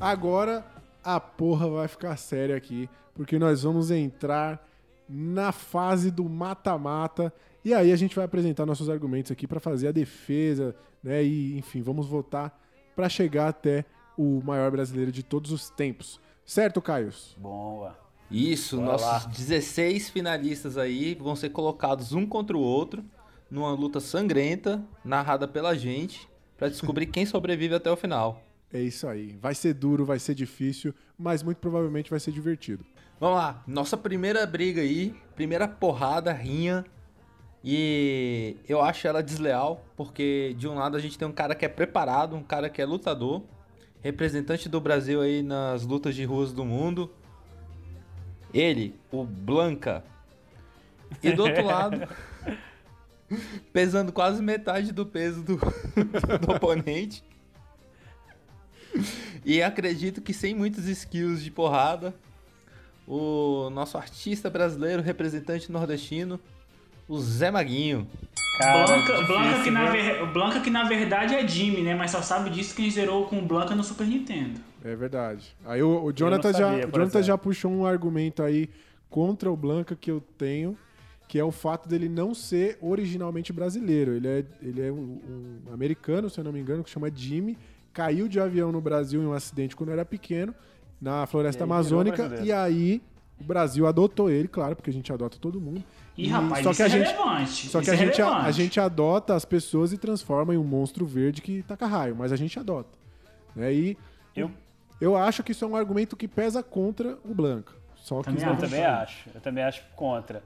Agora 0.00 0.64
a 1.02 1.20
porra 1.20 1.68
vai 1.68 1.88
ficar 1.88 2.16
séria 2.16 2.56
aqui, 2.56 2.88
porque 3.12 3.38
nós 3.38 3.64
vamos 3.64 3.90
entrar 3.90 4.66
na 5.08 5.52
fase 5.52 6.10
do 6.10 6.24
mata-mata 6.24 7.32
e 7.64 7.72
aí 7.72 7.92
a 7.92 7.96
gente 7.96 8.14
vai 8.14 8.24
apresentar 8.24 8.66
nossos 8.66 8.90
argumentos 8.90 9.32
aqui 9.32 9.46
para 9.46 9.58
fazer 9.58 9.88
a 9.88 9.92
defesa, 9.92 10.76
né? 11.02 11.24
E 11.24 11.56
enfim, 11.56 11.80
vamos 11.80 12.06
votar 12.06 12.60
para 12.94 13.08
chegar 13.08 13.48
até 13.48 13.86
o 14.18 14.42
maior 14.44 14.70
brasileiro 14.70 15.10
de 15.10 15.22
todos 15.22 15.50
os 15.50 15.70
tempos. 15.70 16.20
Certo, 16.44 16.82
Caios? 16.82 17.34
Boa. 17.38 17.96
Isso, 18.30 18.76
Bora 18.76 18.92
nossos 18.92 19.06
lá. 19.06 19.32
16 19.32 20.10
finalistas 20.10 20.76
aí 20.76 21.14
vão 21.14 21.34
ser 21.34 21.50
colocados 21.50 22.12
um 22.12 22.26
contra 22.26 22.56
o 22.56 22.60
outro 22.60 23.02
numa 23.50 23.72
luta 23.72 24.00
sangrenta, 24.00 24.84
narrada 25.04 25.46
pela 25.46 25.74
gente, 25.74 26.28
pra 26.56 26.68
descobrir 26.68 27.06
quem 27.06 27.24
sobrevive 27.24 27.74
até 27.74 27.90
o 27.90 27.96
final. 27.96 28.42
É 28.74 28.80
isso 28.80 29.06
aí. 29.06 29.38
Vai 29.40 29.54
ser 29.54 29.72
duro, 29.72 30.04
vai 30.04 30.18
ser 30.18 30.34
difícil, 30.34 30.92
mas 31.16 31.44
muito 31.44 31.58
provavelmente 31.58 32.10
vai 32.10 32.18
ser 32.18 32.32
divertido. 32.32 32.84
Vamos 33.20 33.36
lá, 33.38 33.62
nossa 33.68 33.96
primeira 33.96 34.44
briga 34.44 34.82
aí, 34.82 35.14
primeira 35.36 35.68
porrada, 35.68 36.32
rinha. 36.32 36.84
E 37.62 38.56
eu 38.68 38.82
acho 38.82 39.06
ela 39.06 39.22
desleal, 39.22 39.84
porque 39.96 40.56
de 40.58 40.66
um 40.66 40.74
lado 40.74 40.96
a 40.96 41.00
gente 41.00 41.16
tem 41.16 41.26
um 41.26 41.32
cara 41.32 41.54
que 41.54 41.64
é 41.64 41.68
preparado, 41.68 42.34
um 42.34 42.42
cara 42.42 42.68
que 42.68 42.82
é 42.82 42.84
lutador, 42.84 43.44
representante 44.02 44.68
do 44.68 44.80
Brasil 44.80 45.20
aí 45.20 45.40
nas 45.40 45.86
lutas 45.86 46.16
de 46.16 46.24
ruas 46.24 46.52
do 46.52 46.64
mundo. 46.64 47.12
Ele, 48.52 48.96
o 49.12 49.22
Blanca. 49.22 50.02
E 51.22 51.30
do 51.30 51.44
outro 51.44 51.62
lado, 51.64 52.08
pesando 53.72 54.12
quase 54.12 54.42
metade 54.42 54.90
do 54.90 55.06
peso 55.06 55.44
do, 55.44 55.56
do 56.44 56.52
oponente. 56.52 57.22
E 59.44 59.62
acredito 59.62 60.22
que 60.22 60.32
sem 60.32 60.54
muitos 60.54 60.86
skills 60.88 61.42
de 61.42 61.50
porrada, 61.50 62.14
o 63.06 63.68
nosso 63.70 63.98
artista 63.98 64.48
brasileiro, 64.48 65.02
representante 65.02 65.70
nordestino, 65.70 66.40
o 67.06 67.18
Zé 67.20 67.50
Maguinho. 67.50 68.06
Cara, 68.58 68.86
Blanca, 68.86 69.12
difícil, 69.12 69.26
Blanca, 69.26 69.62
que 69.62 69.70
ver- 69.70 70.32
Blanca 70.32 70.60
que 70.60 70.70
na 70.70 70.84
verdade 70.84 71.34
é 71.34 71.46
Jimmy, 71.46 71.82
né? 71.82 71.94
Mas 71.94 72.10
só 72.12 72.22
sabe 72.22 72.50
disso 72.50 72.74
quem 72.74 72.90
zerou 72.90 73.26
com 73.26 73.44
Blanca 73.46 73.74
no 73.74 73.82
Super 73.84 74.06
Nintendo. 74.06 74.60
É 74.82 74.94
verdade. 74.94 75.54
Aí 75.66 75.82
o, 75.82 76.04
o 76.04 76.12
Jonathan, 76.12 76.52
já, 76.52 76.58
sabia, 76.58 76.86
o 76.86 76.90
por 76.90 77.00
Jonathan 77.00 77.22
já 77.22 77.36
puxou 77.36 77.70
um 77.70 77.84
argumento 77.84 78.42
aí 78.42 78.70
contra 79.10 79.50
o 79.50 79.56
Blanca 79.56 79.96
que 79.96 80.10
eu 80.10 80.20
tenho, 80.38 80.78
que 81.28 81.38
é 81.38 81.44
o 81.44 81.50
fato 81.50 81.88
dele 81.88 82.08
não 82.08 82.32
ser 82.32 82.78
originalmente 82.80 83.52
brasileiro. 83.52 84.12
Ele 84.12 84.28
é, 84.28 84.44
ele 84.62 84.86
é 84.86 84.92
um, 84.92 85.60
um 85.68 85.72
americano, 85.74 86.30
se 86.30 86.38
eu 86.38 86.44
não 86.44 86.52
me 86.52 86.60
engano, 86.60 86.84
que 86.84 86.90
chama 86.90 87.10
Jimmy. 87.14 87.58
Caiu 87.94 88.28
de 88.28 88.38
avião 88.38 88.70
no 88.70 88.80
Brasil 88.80 89.22
em 89.22 89.26
um 89.26 89.32
acidente 89.32 89.74
quando 89.74 89.90
era 89.90 90.04
pequeno, 90.04 90.54
na 91.00 91.24
floresta 91.26 91.62
E 91.62 91.64
amazônica. 91.64 92.40
E 92.42 92.52
aí 92.52 93.00
o 93.40 93.44
Brasil 93.44 93.86
adotou 93.86 94.28
ele, 94.28 94.48
claro, 94.48 94.76
porque 94.76 94.90
a 94.90 94.92
gente 94.92 95.10
adota 95.12 95.38
todo 95.40 95.60
mundo. 95.60 95.82
Ih, 96.18 96.26
rapaz, 96.28 96.62
só 96.64 96.70
isso 96.72 96.76
que 96.76 96.82
a 96.82 96.86
é 96.86 96.88
gente, 96.90 97.06
relevante. 97.16 97.66
Só 97.68 97.80
que 97.80 97.90
a 97.90 97.94
é 97.94 97.96
gente, 97.96 98.20
a, 98.20 98.24
relevante. 98.26 98.48
a 98.48 98.50
gente 98.52 98.80
adota 98.80 99.34
as 99.34 99.44
pessoas 99.44 99.92
e 99.92 99.98
transforma 99.98 100.54
em 100.54 100.58
um 100.58 100.64
monstro 100.64 101.06
verde 101.06 101.40
que 101.40 101.62
taca 101.62 101.86
raio, 101.86 102.14
mas 102.14 102.32
a 102.32 102.36
gente 102.36 102.58
adota. 102.58 102.90
Né? 103.56 103.72
E 103.72 103.98
Eu- 104.36 104.50
eu 105.00 105.16
acho 105.16 105.42
que 105.42 105.52
isso 105.52 105.64
é 105.64 105.68
um 105.68 105.76
argumento 105.76 106.16
que 106.16 106.26
pesa 106.28 106.62
contra 106.62 107.16
o 107.24 107.34
Blanca. 107.34 107.72
Só 107.96 108.22
que 108.22 108.24
Também 108.32 108.46
Eu 108.46 108.56
também 108.56 108.84
acho. 108.84 109.30
Eu 109.34 109.40
também 109.40 109.64
acho 109.64 109.82
contra. 109.96 110.42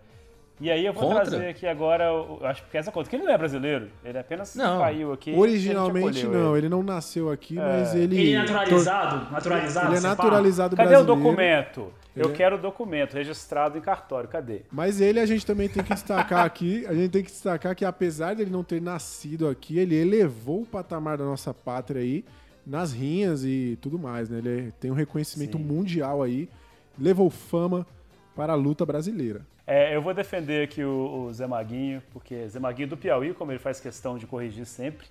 E 0.61 0.71
aí 0.71 0.85
eu 0.85 0.93
vou 0.93 1.05
Contra? 1.05 1.25
trazer 1.25 1.47
aqui 1.49 1.67
agora, 1.67 2.05
eu 2.05 2.41
acho 2.43 2.65
que 2.69 2.77
essa 2.77 2.91
conta. 2.91 3.05
Porque 3.05 3.15
ele 3.17 3.25
não 3.25 3.33
é 3.33 3.39
brasileiro, 3.39 3.89
ele 4.05 4.19
apenas 4.19 4.55
Não. 4.57 4.81
caiu 4.81 5.13
aqui. 5.13 5.33
Originalmente 5.33 6.27
não, 6.27 6.51
ele. 6.57 6.67
ele 6.67 6.69
não 6.69 6.83
nasceu 6.83 7.31
aqui, 7.31 7.55
mas 7.55 7.95
ele. 7.95 8.19
Ele 8.21 8.33
é 8.33 8.39
naturalizado? 8.39 9.31
Naturalizado? 9.33 9.87
Ele 9.87 9.95
é 9.97 10.01
você 10.01 10.03
fala? 10.09 10.17
naturalizado 10.17 10.77
Cadê 10.77 10.89
brasileiro. 10.89 11.13
o 11.13 11.17
documento? 11.25 11.93
Eu 12.17 12.25
Ele 12.25 12.33
é- 12.33 12.37
quero 12.37 12.57
o 12.57 12.59
documento 12.59 13.15
registrado 13.15 13.79
em 13.79 13.81
cartório. 13.81 14.29
Cadê? 14.29 14.63
Mas 14.73 15.01
ele 15.01 15.21
a 15.21 15.27
gente 15.27 15.47
também 15.47 15.69
tem 15.69 15.85
que 15.85 15.95
destacar 15.95 16.45
aqui, 16.45 16.85
a 16.87 16.93
gente 16.95 17.11
tem 17.13 17.23
que 17.23 17.31
destacar 17.31 17.77
que 17.77 17.85
apesar 17.85 18.35
dele 18.35 18.51
não 18.51 18.65
ter 18.65 18.83
nascido 18.83 19.47
aqui, 19.47 19.79
ele 19.79 19.95
elevou 19.95 20.63
o 20.63 20.67
patamar 20.67 21.17
da 21.17 21.25
nossa 21.25 21.55
pátria 21.55 22.01
aí 22.03 22.25
nas 22.67 22.93
rinhas 22.93 23.45
e 23.45 23.79
tudo 23.81 23.97
mais, 23.97 24.29
né? 24.29 24.39
Ele 24.39 24.73
tem 24.81 24.91
um 24.91 24.95
reconhecimento 24.95 25.57
Sim. 25.57 25.63
mundial 25.63 26.21
aí, 26.21 26.49
levou 26.99 27.31
fama 27.31 27.87
para 28.35 28.53
a 28.55 28.57
luta 28.57 28.85
brasileira. 28.85 29.43
É, 29.71 29.95
eu 29.95 30.01
vou 30.01 30.15
defender 30.15 30.65
aqui 30.65 30.83
o, 30.83 31.27
o 31.27 31.31
Zé 31.35 31.47
Maguinho, 31.47 32.03
porque 32.11 32.49
Zé 32.49 32.59
Maguinho 32.59 32.89
do 32.89 32.97
Piauí, 32.97 33.35
como 33.35 33.53
ele 33.53 33.59
faz 33.59 33.79
questão 33.79 34.17
de 34.17 34.27
corrigir 34.27 34.65
sempre, 34.65 35.07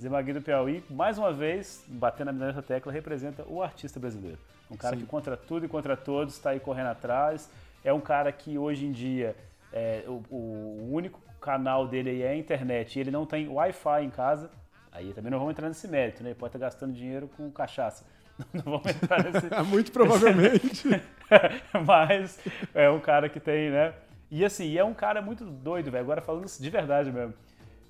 Zé 0.00 0.08
Maguinho 0.08 0.36
do 0.36 0.42
Piauí, 0.42 0.82
mais 0.88 1.18
uma 1.18 1.30
vez, 1.30 1.84
batendo 1.88 2.32
nessa 2.32 2.62
tecla, 2.62 2.90
representa 2.90 3.44
o 3.46 3.62
artista 3.62 4.00
brasileiro. 4.00 4.38
Um 4.70 4.78
cara 4.78 4.96
que 4.96 5.04
contra 5.04 5.36
tudo 5.36 5.66
e 5.66 5.68
contra 5.68 5.94
todos 5.94 6.32
está 6.32 6.50
aí 6.50 6.58
correndo 6.58 6.86
atrás. 6.86 7.50
É 7.84 7.92
um 7.92 8.00
cara 8.00 8.32
que 8.32 8.56
hoje 8.56 8.86
em 8.86 8.92
dia 8.92 9.36
é, 9.70 10.04
o, 10.06 10.22
o 10.34 10.88
único 10.90 11.20
canal 11.38 11.86
dele 11.86 12.08
aí 12.08 12.22
é 12.22 12.28
a 12.30 12.36
internet 12.36 12.96
e 12.96 13.00
ele 13.00 13.10
não 13.10 13.26
tem 13.26 13.46
Wi-Fi 13.46 14.04
em 14.04 14.10
casa. 14.10 14.50
Aí 14.90 15.12
também 15.12 15.30
não 15.30 15.38
vamos 15.38 15.52
entrar 15.52 15.68
nesse 15.68 15.86
mérito, 15.86 16.22
né? 16.22 16.30
Ele 16.30 16.38
pode 16.38 16.56
estar 16.56 16.58
gastando 16.58 16.94
dinheiro 16.94 17.28
com 17.36 17.50
cachaça. 17.50 18.06
Não 18.52 18.62
vamos 18.62 18.86
entrar 18.86 19.24
nesse, 19.24 19.46
Muito 19.68 19.92
provavelmente. 19.92 20.88
mas 21.86 22.38
é 22.74 22.88
um 22.90 23.00
cara 23.00 23.28
que 23.28 23.40
tem, 23.40 23.70
né? 23.70 23.94
E 24.30 24.44
assim, 24.44 24.66
e 24.66 24.78
é 24.78 24.84
um 24.84 24.94
cara 24.94 25.20
muito 25.20 25.44
doido, 25.44 25.90
velho. 25.90 26.04
Agora 26.04 26.22
falando 26.22 26.46
de 26.46 26.70
verdade 26.70 27.12
mesmo. 27.12 27.34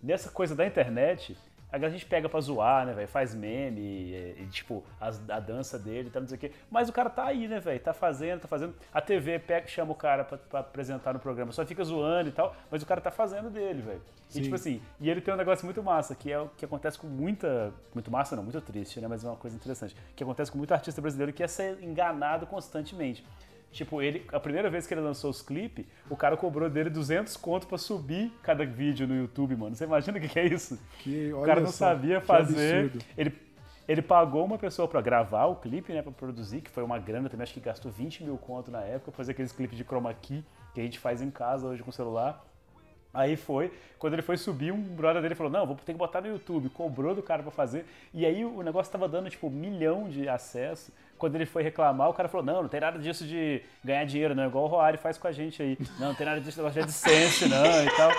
Nessa 0.03 0.31
coisa 0.31 0.55
da 0.55 0.67
internet, 0.67 1.37
a 1.73 1.89
gente 1.89 2.05
pega 2.07 2.29
pra 2.29 2.41
zoar, 2.41 2.85
né, 2.87 2.93
velho? 2.93 3.09
Faz 3.09 3.35
meme, 3.35 3.81
e, 3.81 4.37
e, 4.43 4.47
tipo, 4.51 4.85
as- 5.01 5.21
a 5.31 5.41
dança 5.41 5.79
dele, 5.79 6.11
tá, 6.11 6.21
não 6.21 6.29
sei 6.29 6.37
o 6.37 6.41
quê. 6.41 6.53
Mas 6.71 6.89
o 6.89 6.93
cara 6.93 7.09
tá 7.09 7.25
aí, 7.25 7.49
né, 7.49 7.59
velho? 7.61 7.81
Tá 7.81 7.93
fazendo, 7.95 8.41
tá 8.41 8.49
fazendo. 8.49 8.75
A 8.93 9.01
TV 9.01 9.39
pega, 9.39 9.67
chama 9.67 9.93
o 9.93 9.95
cara 9.95 10.25
pra, 10.25 10.37
pra 10.39 10.61
apresentar 10.61 11.13
no 11.15 11.19
programa, 11.19 11.51
só 11.53 11.65
fica 11.65 11.83
zoando 11.83 12.29
e 12.29 12.33
tal, 12.33 12.55
mas 12.71 12.83
o 12.83 12.87
cara 12.87 13.01
tá 13.01 13.11
fazendo 13.11 13.49
dele, 13.51 13.81
velho. 13.83 14.03
E 14.35 14.41
tipo 14.43 14.55
assim, 14.55 14.81
e 15.01 15.11
ele 15.11 15.21
tem 15.21 15.33
um 15.35 15.37
negócio 15.37 15.65
muito 15.65 15.83
massa, 15.83 16.15
que 16.15 16.33
é 16.33 16.39
o 16.39 16.49
que 16.57 16.65
acontece 16.65 16.99
com 16.99 17.07
muita. 17.07 17.73
Muito 17.93 18.11
massa, 18.11 18.35
não, 18.35 18.43
muito 18.43 18.61
triste, 18.63 18.99
né? 19.01 19.07
Mas 19.07 19.23
é 19.25 19.29
uma 19.29 19.37
coisa 19.37 19.55
interessante. 19.57 19.95
Que 20.17 20.23
acontece 20.23 20.51
com 20.51 20.57
muito 20.57 20.73
artista 20.73 21.01
brasileiro 21.03 21.33
que 21.35 21.43
é 21.43 21.47
ser 21.49 21.83
enganado 21.83 22.47
constantemente. 22.47 23.23
Tipo, 23.73 24.03
ele, 24.03 24.25
a 24.31 24.39
primeira 24.39 24.69
vez 24.69 24.87
que 24.87 24.93
ele 24.93 25.01
lançou 25.01 25.31
os 25.31 25.41
clipes, 25.41 25.87
o 26.11 26.17
cara 26.17 26.37
cobrou 26.37 26.69
dele 26.69 26.91
200 26.91 27.37
conto 27.39 27.67
pra 27.67 27.79
subir 27.79 28.31
cada 28.43 28.65
vídeo 28.67 29.09
no 29.09 29.17
YouTube, 29.17 29.57
mano. 29.57 29.75
Você 29.75 29.85
imagina 29.85 30.19
o 30.19 30.21
que, 30.21 30.29
que 30.29 30.39
é 30.39 30.47
isso? 30.47 30.79
Que, 30.99 31.33
O 31.33 31.43
cara 31.43 31.61
não 31.61 31.69
só, 31.69 31.89
sabia 31.89 32.21
fazer. 32.21 32.93
Ele, 33.17 33.33
ele 33.89 34.03
pagou 34.03 34.45
uma 34.45 34.59
pessoa 34.59 34.87
pra 34.87 35.01
gravar 35.01 35.47
o 35.47 35.57
clipe, 35.57 35.93
né, 35.93 36.03
pra 36.03 36.13
produzir, 36.13 36.61
que 36.61 36.71
foi 36.71 36.83
uma 36.83 36.99
grana 36.99 37.31
também, 37.31 37.43
acho 37.45 37.55
que 37.55 37.61
gastou 37.61 37.91
20 37.91 38.25
mil 38.25 38.37
conto 38.37 38.71
na 38.71 38.83
época, 38.83 39.11
pra 39.11 39.17
fazer 39.17 39.33
aqueles 39.33 39.53
clipes 39.53 39.77
de 39.77 39.85
chroma 39.85 40.13
key 40.13 40.45
que 40.75 40.81
a 40.81 40.85
gente 40.85 40.99
faz 40.99 41.23
em 41.23 41.31
casa 41.31 41.67
hoje 41.67 41.83
com 41.83 41.91
o 41.91 41.93
celular. 41.93 42.45
Aí 43.15 43.37
foi, 43.37 43.71
quando 43.99 44.15
ele 44.15 44.23
foi 44.23 44.37
subir, 44.39 44.73
um 44.73 44.81
brother 44.81 45.21
dele 45.21 45.35
falou: 45.35 45.53
Não, 45.53 45.67
vou 45.67 45.77
ter 45.77 45.93
que 45.93 45.99
botar 45.99 46.21
no 46.23 46.29
YouTube. 46.29 46.69
Cobrou 46.71 47.15
do 47.15 47.23
cara 47.23 47.43
pra 47.43 47.53
fazer. 47.53 47.85
E 48.15 48.25
aí 48.25 48.45
o 48.45 48.63
negócio 48.63 48.91
tava 48.91 49.07
dando, 49.09 49.29
tipo, 49.29 49.49
um 49.49 49.51
milhão 49.51 50.09
de 50.09 50.29
acesso. 50.29 50.91
Quando 51.19 51.35
ele 51.37 51.45
foi 51.47 51.63
reclamar, 51.63 52.09
o 52.09 52.15
cara 52.15 52.29
falou: 52.29 52.45
Não, 52.45 52.63
não 52.63 52.69
tem 52.69 52.81
nada 52.81 52.99
disso 52.99 53.25
de 53.27 53.63
ganhar 53.85 54.05
dinheiro, 54.05 54.35
não. 54.35 54.47
Igual 54.47 54.65
o 54.65 54.69
Roari 54.69 54.97
faz 54.97 55.19
com 55.19 55.29
a 55.29 55.33
gente 55.33 55.63
aí. 55.63 55.77
Não, 56.01 56.09
não 56.09 56.15
tem 56.15 56.25
nada 56.27 56.41
disso 56.41 56.61
de 56.71 56.81
AdSense, 56.81 57.49
não, 57.49 57.85
e 57.85 57.91
tal. 57.97 58.11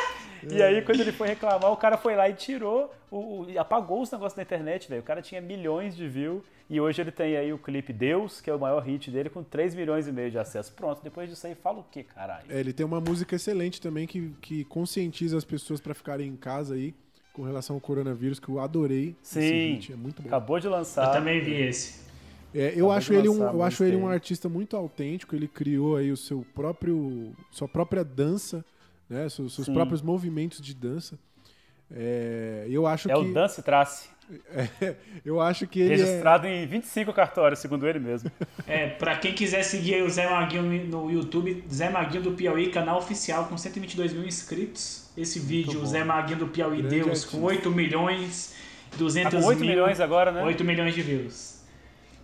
E 0.50 0.62
aí, 0.62 0.82
quando 0.82 1.00
ele 1.00 1.12
foi 1.14 1.28
reclamar, 1.30 1.72
o 1.72 1.78
cara 1.78 1.98
foi 1.98 2.16
lá 2.16 2.28
e 2.30 2.34
tirou, 2.34 2.94
o, 3.10 3.44
o- 3.44 3.60
apagou 3.60 4.02
os 4.02 4.12
negócios 4.12 4.36
da 4.36 4.44
internet, 4.44 4.88
velho. 4.90 5.02
O 5.02 5.06
cara 5.06 5.22
tinha 5.22 5.42
milhões 5.42 5.96
de 5.96 6.08
views. 6.08 6.44
E 6.70 6.80
hoje 6.80 7.02
ele 7.02 7.12
tem 7.12 7.36
aí 7.38 7.52
o 7.54 7.58
clipe 7.58 7.92
Deus, 7.94 8.40
que 8.42 8.50
é 8.50 8.56
o 8.56 8.60
maior 8.60 8.82
hit 8.82 9.12
dele, 9.12 9.30
com 9.30 9.44
3 9.44 9.76
milhões 9.76 10.08
e 10.08 10.12
meio 10.12 10.32
de 10.32 10.38
acesso. 10.40 10.74
Pronto, 10.74 11.04
depois 11.04 11.30
disso 11.30 11.46
aí, 11.46 11.56
fala 11.56 11.80
o 11.80 11.84
quê, 11.92 12.04
caralho? 12.04 12.46
É, 12.50 12.60
ele 12.60 12.74
tem 12.74 12.86
uma 12.86 13.02
música 13.02 13.36
excelente 13.36 13.82
também 13.82 14.08
que, 14.08 14.30
que 14.42 14.64
conscientiza 14.66 15.38
as 15.38 15.44
pessoas 15.44 15.80
pra 15.82 15.94
ficarem 15.94 16.28
em 16.28 16.36
casa 16.36 16.76
aí 16.76 16.94
com 17.34 17.44
relação 17.44 17.76
ao 17.76 17.82
coronavírus, 17.82 18.40
que 18.40 18.48
eu 18.50 18.60
adorei. 18.60 19.16
esse 19.22 19.40
Sim, 19.42 19.74
hit, 19.74 19.92
é 19.92 19.96
muito 19.96 20.22
bom. 20.22 20.28
acabou 20.30 20.60
de 20.60 20.68
lançar. 20.68 21.08
Eu 21.08 21.12
também 21.14 21.42
vi 21.44 21.54
esse. 21.62 22.02
É, 22.56 22.68
eu 22.76 22.92
Acabou 22.92 22.92
acho 22.92 23.14
ele 23.14 23.30
um, 23.30 23.44
eu 23.44 23.64
acho 23.64 23.84
ele 23.84 23.96
um 23.98 24.08
artista 24.08 24.48
muito 24.48 24.78
autêntico. 24.78 25.36
Ele 25.36 25.48
criou 25.48 25.98
aí 25.98 26.12
o 26.12 26.18
seu 26.18 26.46
próprio, 26.54 27.34
sua 27.52 27.68
própria 27.68 28.04
dança, 28.04 28.64
né? 29.10 29.28
Seus, 29.28 29.56
seus 29.56 29.68
próprios 29.68 30.02
movimentos 30.04 30.62
de 30.62 30.74
dança. 30.76 31.18
É, 31.92 32.66
eu 32.70 32.86
acho 32.86 33.10
É 33.10 33.14
que. 33.16 33.20
o 33.20 33.34
Dance 33.34 33.62
Trace, 33.64 34.10
eu 35.26 35.40
acho 35.42 35.68
que 35.68 35.80
ele 35.82 35.94
é, 35.94 35.98
registrado 35.98 36.48
em 36.48 36.66
25 36.66 37.12
cartórios, 37.14 37.60
segundo 37.60 37.88
ele 37.88 38.00
mesmo. 38.00 38.32
É, 38.68 38.88
pra 38.88 39.16
quem 39.18 39.34
quiser 39.34 39.64
seguir 39.64 40.02
o 40.04 40.10
Zé 40.10 40.30
Maguinho 40.30 40.64
no 40.88 41.12
YouTube, 41.12 41.64
Zé 41.72 41.90
Maguinho 41.90 42.24
do 42.24 42.32
Piauí, 42.32 42.70
canal 42.70 42.98
oficial 42.98 43.46
com 43.46 43.58
122 43.58 44.14
mil 44.14 44.26
inscritos. 44.26 45.10
Esse 45.16 45.40
vídeo, 45.40 45.82
o 45.82 45.86
Zé 45.86 46.04
Maguinho 46.04 46.40
do 46.40 46.48
Piauí 46.48 46.78
Grande 46.80 46.96
Deus, 46.96 47.08
artista. 47.10 47.32
com 47.38 47.44
8 47.44 47.70
milhões 47.72 48.56
e 48.94 48.98
200 48.98 49.32
Tá 49.32 49.40
com 49.40 49.46
8 49.46 49.60
mil. 49.60 49.70
milhões 49.70 50.00
agora, 50.00 50.32
né? 50.32 50.44
8 50.44 50.64
milhões 50.64 50.94
de 50.96 51.02
views. 51.02 51.53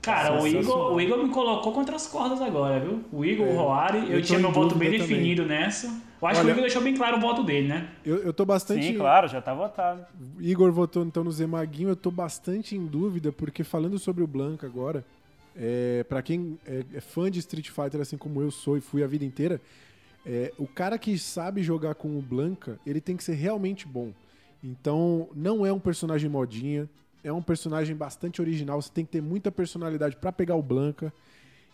Cara, 0.10 0.42
o 0.42 0.48
Igor, 0.48 0.94
o 0.94 1.02
Igor 1.02 1.24
me 1.24 1.30
colocou 1.30 1.72
contra 1.72 1.96
as 1.96 2.08
cordas 2.08 2.42
agora, 2.42 2.80
viu? 2.80 3.04
O 3.12 3.24
Igor, 3.24 3.48
o 3.48 3.56
Roari, 3.56 3.98
eu, 4.00 4.14
É, 4.14 4.16
eu 4.18 4.22
tinha 4.22 4.40
meu 4.40 4.52
voto 4.52 4.76
bem 4.76 4.92
também. 4.92 5.08
definido 5.08 5.46
nessa. 5.46 5.88
Eu 6.22 6.28
acho 6.28 6.40
que 6.42 6.46
Olha- 6.46 6.48
o 6.48 6.52
Igor 6.52 6.62
deixou 6.62 6.82
bem 6.82 6.96
claro 6.96 7.18
o 7.18 7.20
voto 7.22 7.44
dele, 7.44 7.68
né? 7.68 7.90
eu, 8.04 8.18
eu 8.18 8.34
tô 8.34 8.44
bastante. 8.46 8.86
Sim, 8.86 8.96
claro, 8.98 9.28
já 9.28 9.42
tá 9.42 9.54
votado. 9.54 10.06
Igor 10.40 10.72
votou 10.72 11.04
então 11.06 11.24
no 11.24 11.32
Zé 11.32 11.46
Maguinho, 11.48 11.90
eu 11.90 11.96
tô 11.96 12.12
bastante 12.12 12.76
em 12.76 12.86
dúvida, 12.86 13.32
porque 13.32 13.64
falando 13.64 13.98
sobre 14.00 14.24
o 14.24 14.28
Blanca 14.28 14.68
agora, 14.68 15.06
é, 15.56 16.04
para 16.10 16.22
quem 16.22 16.58
é, 16.66 16.84
é 16.94 17.00
fã 17.02 17.30
de 17.32 17.40
Street 17.40 17.70
Fighter, 17.70 18.02
assim 18.02 18.18
como 18.18 18.42
eu 18.42 18.52
sou 18.52 18.78
e 18.78 18.82
fui 18.82 19.04
a 19.04 19.08
vida 19.08 19.24
inteira, 19.24 19.62
é, 20.26 20.52
o 20.58 20.68
cara 20.68 20.98
que 20.98 21.18
sabe 21.18 21.64
jogar 21.64 21.96
com 21.96 22.18
o 22.18 22.22
Blanca, 22.22 22.78
ele 22.86 23.00
tem 23.00 23.16
que 23.16 23.24
ser 23.24 23.36
realmente 23.36 23.88
bom. 23.88 24.12
Então, 24.64 25.30
não 25.34 25.66
é 25.66 25.72
um 25.72 25.80
personagem 25.80 26.30
modinha, 26.30 26.90
é 27.24 27.32
um 27.34 27.42
personagem 27.42 27.96
bastante 27.96 28.42
original, 28.42 28.82
você 28.82 28.92
tem 28.92 29.06
que 29.06 29.12
ter 29.12 29.22
muita 29.22 29.52
personalidade 29.52 30.16
pra 30.16 30.32
pegar 30.32 30.56
o 30.56 30.62
Blanca. 30.62 31.12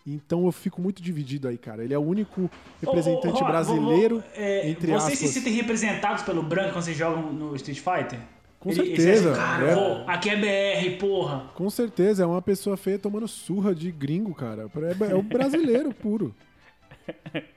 Então 0.07 0.45
eu 0.45 0.51
fico 0.51 0.81
muito 0.81 1.01
dividido 1.01 1.47
aí, 1.47 1.57
cara. 1.57 1.83
Ele 1.83 1.93
é 1.93 1.97
o 1.97 2.01
único 2.01 2.49
representante 2.79 3.27
Ô, 3.27 3.37
ô, 3.37 3.39
Roa, 3.39 3.47
brasileiro, 3.51 4.15
vou- 4.19 4.23
é, 4.35 4.69
entre 4.69 4.91
Vocês 4.91 5.17
se 5.17 5.25
aspas. 5.25 5.29
sentem 5.43 5.53
representados 5.53 6.23
pelo 6.23 6.43
branco 6.43 6.73
quando 6.73 6.83
vocês 6.83 6.95
jogam 6.97 7.33
no 7.33 7.55
Street 7.55 7.79
Fighter? 7.79 8.19
Com 8.59 8.69
Ele- 8.71 8.83
certeza, 8.95 9.11
dizem, 9.29 9.33
Cara, 9.35 9.65
é. 9.71 9.75
pô, 9.75 10.09
aqui 10.11 10.29
é 10.29 10.35
BR, 10.35 10.97
porra. 10.99 11.49
Com 11.55 11.69
certeza, 11.71 12.23
é 12.23 12.25
uma 12.25 12.41
pessoa 12.41 12.77
feia 12.77 12.97
tomando 12.99 13.27
surra 13.27 13.73
de 13.73 13.91
gringo, 13.91 14.33
cara. 14.35 14.69
É, 15.07 15.11
é 15.11 15.15
o 15.15 15.21
brasileiro 15.23 15.91
puro. 15.93 16.35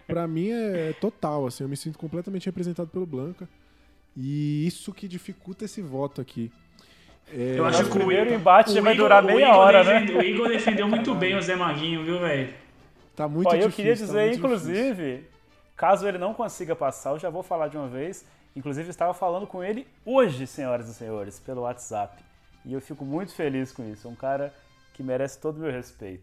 Pra 0.06 0.26
mim 0.26 0.48
é 0.50 0.92
total, 1.00 1.46
assim, 1.46 1.64
eu 1.64 1.68
me 1.68 1.76
sinto 1.76 1.98
completamente 1.98 2.46
representado 2.46 2.88
pelo 2.90 3.06
Blanca. 3.06 3.48
E 4.16 4.66
isso 4.66 4.92
que 4.92 5.06
dificulta 5.08 5.64
esse 5.64 5.80
voto 5.80 6.20
aqui. 6.20 6.50
É, 7.32 7.58
Eu 7.58 7.66
acho 7.66 7.84
que 7.84 7.90
o 7.90 7.94
primeiro 7.94 8.32
embate 8.32 8.70
o 8.78 8.82
vai 8.82 8.94
Igor- 8.94 9.04
durar 9.04 9.22
meia 9.22 9.54
hora, 9.56 9.84
defende- 9.84 10.12
né? 10.12 10.18
O 10.18 10.22
Igor 10.22 10.48
defendeu 10.48 10.88
muito 10.88 11.14
bem 11.14 11.36
o 11.36 11.42
Zé 11.42 11.54
Maguinho, 11.56 12.04
viu, 12.04 12.18
velho? 12.20 12.52
tá 13.14 13.26
muito 13.28 13.48
Ó, 13.48 13.52
eu 13.52 13.68
difícil. 13.68 13.76
queria 13.76 13.92
tá 13.96 14.00
dizer, 14.04 14.22
difícil. 14.30 14.44
inclusive, 14.44 15.24
caso 15.76 16.06
ele 16.06 16.18
não 16.18 16.32
consiga 16.32 16.76
passar, 16.76 17.10
eu 17.10 17.18
já 17.18 17.28
vou 17.28 17.42
falar 17.42 17.68
de 17.68 17.76
uma 17.76 17.88
vez. 17.88 18.24
Inclusive, 18.56 18.86
eu 18.88 18.90
estava 18.90 19.12
falando 19.12 19.46
com 19.46 19.62
ele 19.62 19.86
hoje, 20.06 20.46
senhoras 20.46 20.88
e 20.88 20.94
senhores, 20.94 21.38
pelo 21.38 21.62
WhatsApp. 21.62 22.22
E 22.64 22.72
eu 22.72 22.80
fico 22.80 23.04
muito 23.04 23.32
feliz 23.34 23.72
com 23.72 23.84
isso. 23.90 24.06
É 24.08 24.10
um 24.10 24.14
cara 24.14 24.52
que 24.94 25.02
merece 25.02 25.38
todo 25.38 25.56
o 25.56 25.60
meu 25.60 25.70
respeito. 25.70 26.22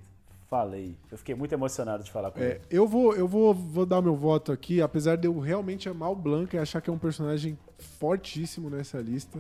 Falei. 0.50 0.96
Eu 1.12 1.18
fiquei 1.18 1.34
muito 1.36 1.54
emocionado 1.54 2.04
de 2.04 2.12
falar 2.12 2.32
com 2.32 2.40
É, 2.40 2.44
ele. 2.52 2.62
eu 2.70 2.88
vou, 2.88 3.16
eu 3.16 3.28
vou, 3.28 3.54
vou 3.54 3.86
dar 3.86 4.02
meu 4.02 4.16
voto 4.16 4.52
aqui, 4.52 4.82
apesar 4.82 5.16
de 5.18 5.28
eu 5.28 5.38
realmente 5.40 5.88
amar 5.90 6.12
o 6.12 6.16
Blanca 6.16 6.56
e 6.56 6.60
achar 6.60 6.82
que 6.82 6.90
é 6.90 6.94
um 6.94 6.98
personagem 7.00 7.58
fortíssimo 8.00 8.70
nessa 8.70 9.00
lista. 9.00 9.40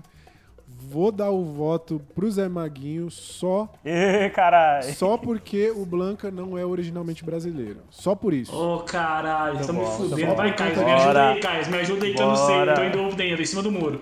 Vou 0.67 1.11
dar 1.11 1.29
o 1.29 1.43
voto 1.43 2.01
pro 2.13 2.29
Zé 2.31 2.47
Maguinho 2.47 3.09
só, 3.11 3.71
caralho. 4.33 4.93
só 4.93 5.17
porque 5.17 5.69
o 5.71 5.85
Blanca 5.85 6.31
não 6.31 6.57
é 6.57 6.65
originalmente 6.65 7.23
brasileiro. 7.23 7.81
Só 7.89 8.15
por 8.15 8.33
isso. 8.33 8.55
Ô, 8.55 8.79
caralho, 8.79 9.65
tô 9.65 9.73
me 9.73 9.79
bom, 9.79 9.85
fudendo. 9.91 10.27
tá 10.27 10.33
Vai. 10.35 10.55
Caio, 10.55 10.75
me 10.77 10.91
ajuda 10.91 11.29
aí, 11.31 11.39
Caio. 11.39 11.69
Me 11.71 11.77
ajuda 11.77 12.05
aí 12.05 12.13
que 12.13 12.21
eu 12.21 12.27
não 12.27 12.35
sei. 12.35 12.55
Tô 12.91 12.97
dúvida 13.03 13.23
ainda, 13.23 13.41
em 13.41 13.45
cima 13.45 13.61
do 13.61 13.71
muro. 13.71 14.01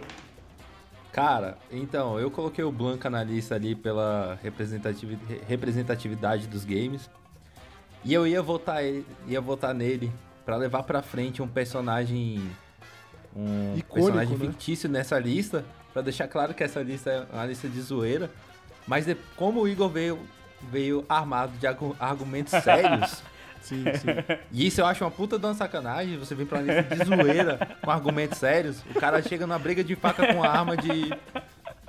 Cara, 1.11 1.57
então, 1.71 2.19
eu 2.19 2.31
coloquei 2.31 2.63
o 2.63 2.71
Blanca 2.71 3.09
na 3.09 3.23
lista 3.23 3.55
ali 3.55 3.75
pela 3.75 4.37
representativi- 4.41 5.19
re- 5.27 5.41
representatividade 5.47 6.47
dos 6.47 6.65
games. 6.65 7.09
E 8.03 8.13
eu 8.13 8.25
ia 8.27 8.41
votar, 8.41 8.83
ele- 8.83 9.05
ia 9.27 9.39
votar 9.39 9.73
nele 9.75 10.11
pra 10.45 10.57
levar 10.57 10.83
pra 10.83 11.01
frente 11.01 11.41
um 11.41 11.47
personagem. 11.47 12.41
Um 13.35 13.75
Icônico, 13.77 13.93
personagem 13.93 14.37
né? 14.37 14.45
fictício 14.47 14.89
nessa 14.89 15.17
lista. 15.19 15.63
Pra 15.93 16.01
deixar 16.01 16.27
claro 16.27 16.53
que 16.53 16.63
essa 16.63 16.81
lista 16.81 17.09
é 17.31 17.35
uma 17.35 17.45
lista 17.45 17.67
de 17.69 17.79
zoeira. 17.81 18.29
Mas 18.87 19.05
de- 19.05 19.15
como 19.35 19.61
o 19.61 19.67
Igor 19.67 19.89
veio, 19.89 20.19
veio 20.71 21.05
armado 21.07 21.53
de 21.57 21.67
argu- 21.67 21.95
argumentos 21.99 22.51
sérios. 22.63 23.21
Sim, 23.61 23.83
sim. 23.95 24.07
E 24.51 24.67
isso 24.67 24.81
eu 24.81 24.85
acho 24.85 25.05
uma 25.05 25.11
puta 25.11 25.39
de 25.39 25.45
uma 25.45 25.53
sacanagem. 25.53 26.17
Você 26.17 26.35
vem 26.35 26.45
pra 26.45 26.59
uma 26.59 26.73
lista 26.73 26.95
de 26.95 27.05
zoeira 27.05 27.77
com 27.81 27.89
argumentos 27.91 28.37
sérios. 28.37 28.77
O 28.93 28.99
cara 28.99 29.21
chega 29.21 29.47
numa 29.47 29.57
briga 29.59 29.81
de 29.83 29.95
faca 29.95 30.33
com 30.33 30.43
arma 30.43 30.75
de. 30.75 31.13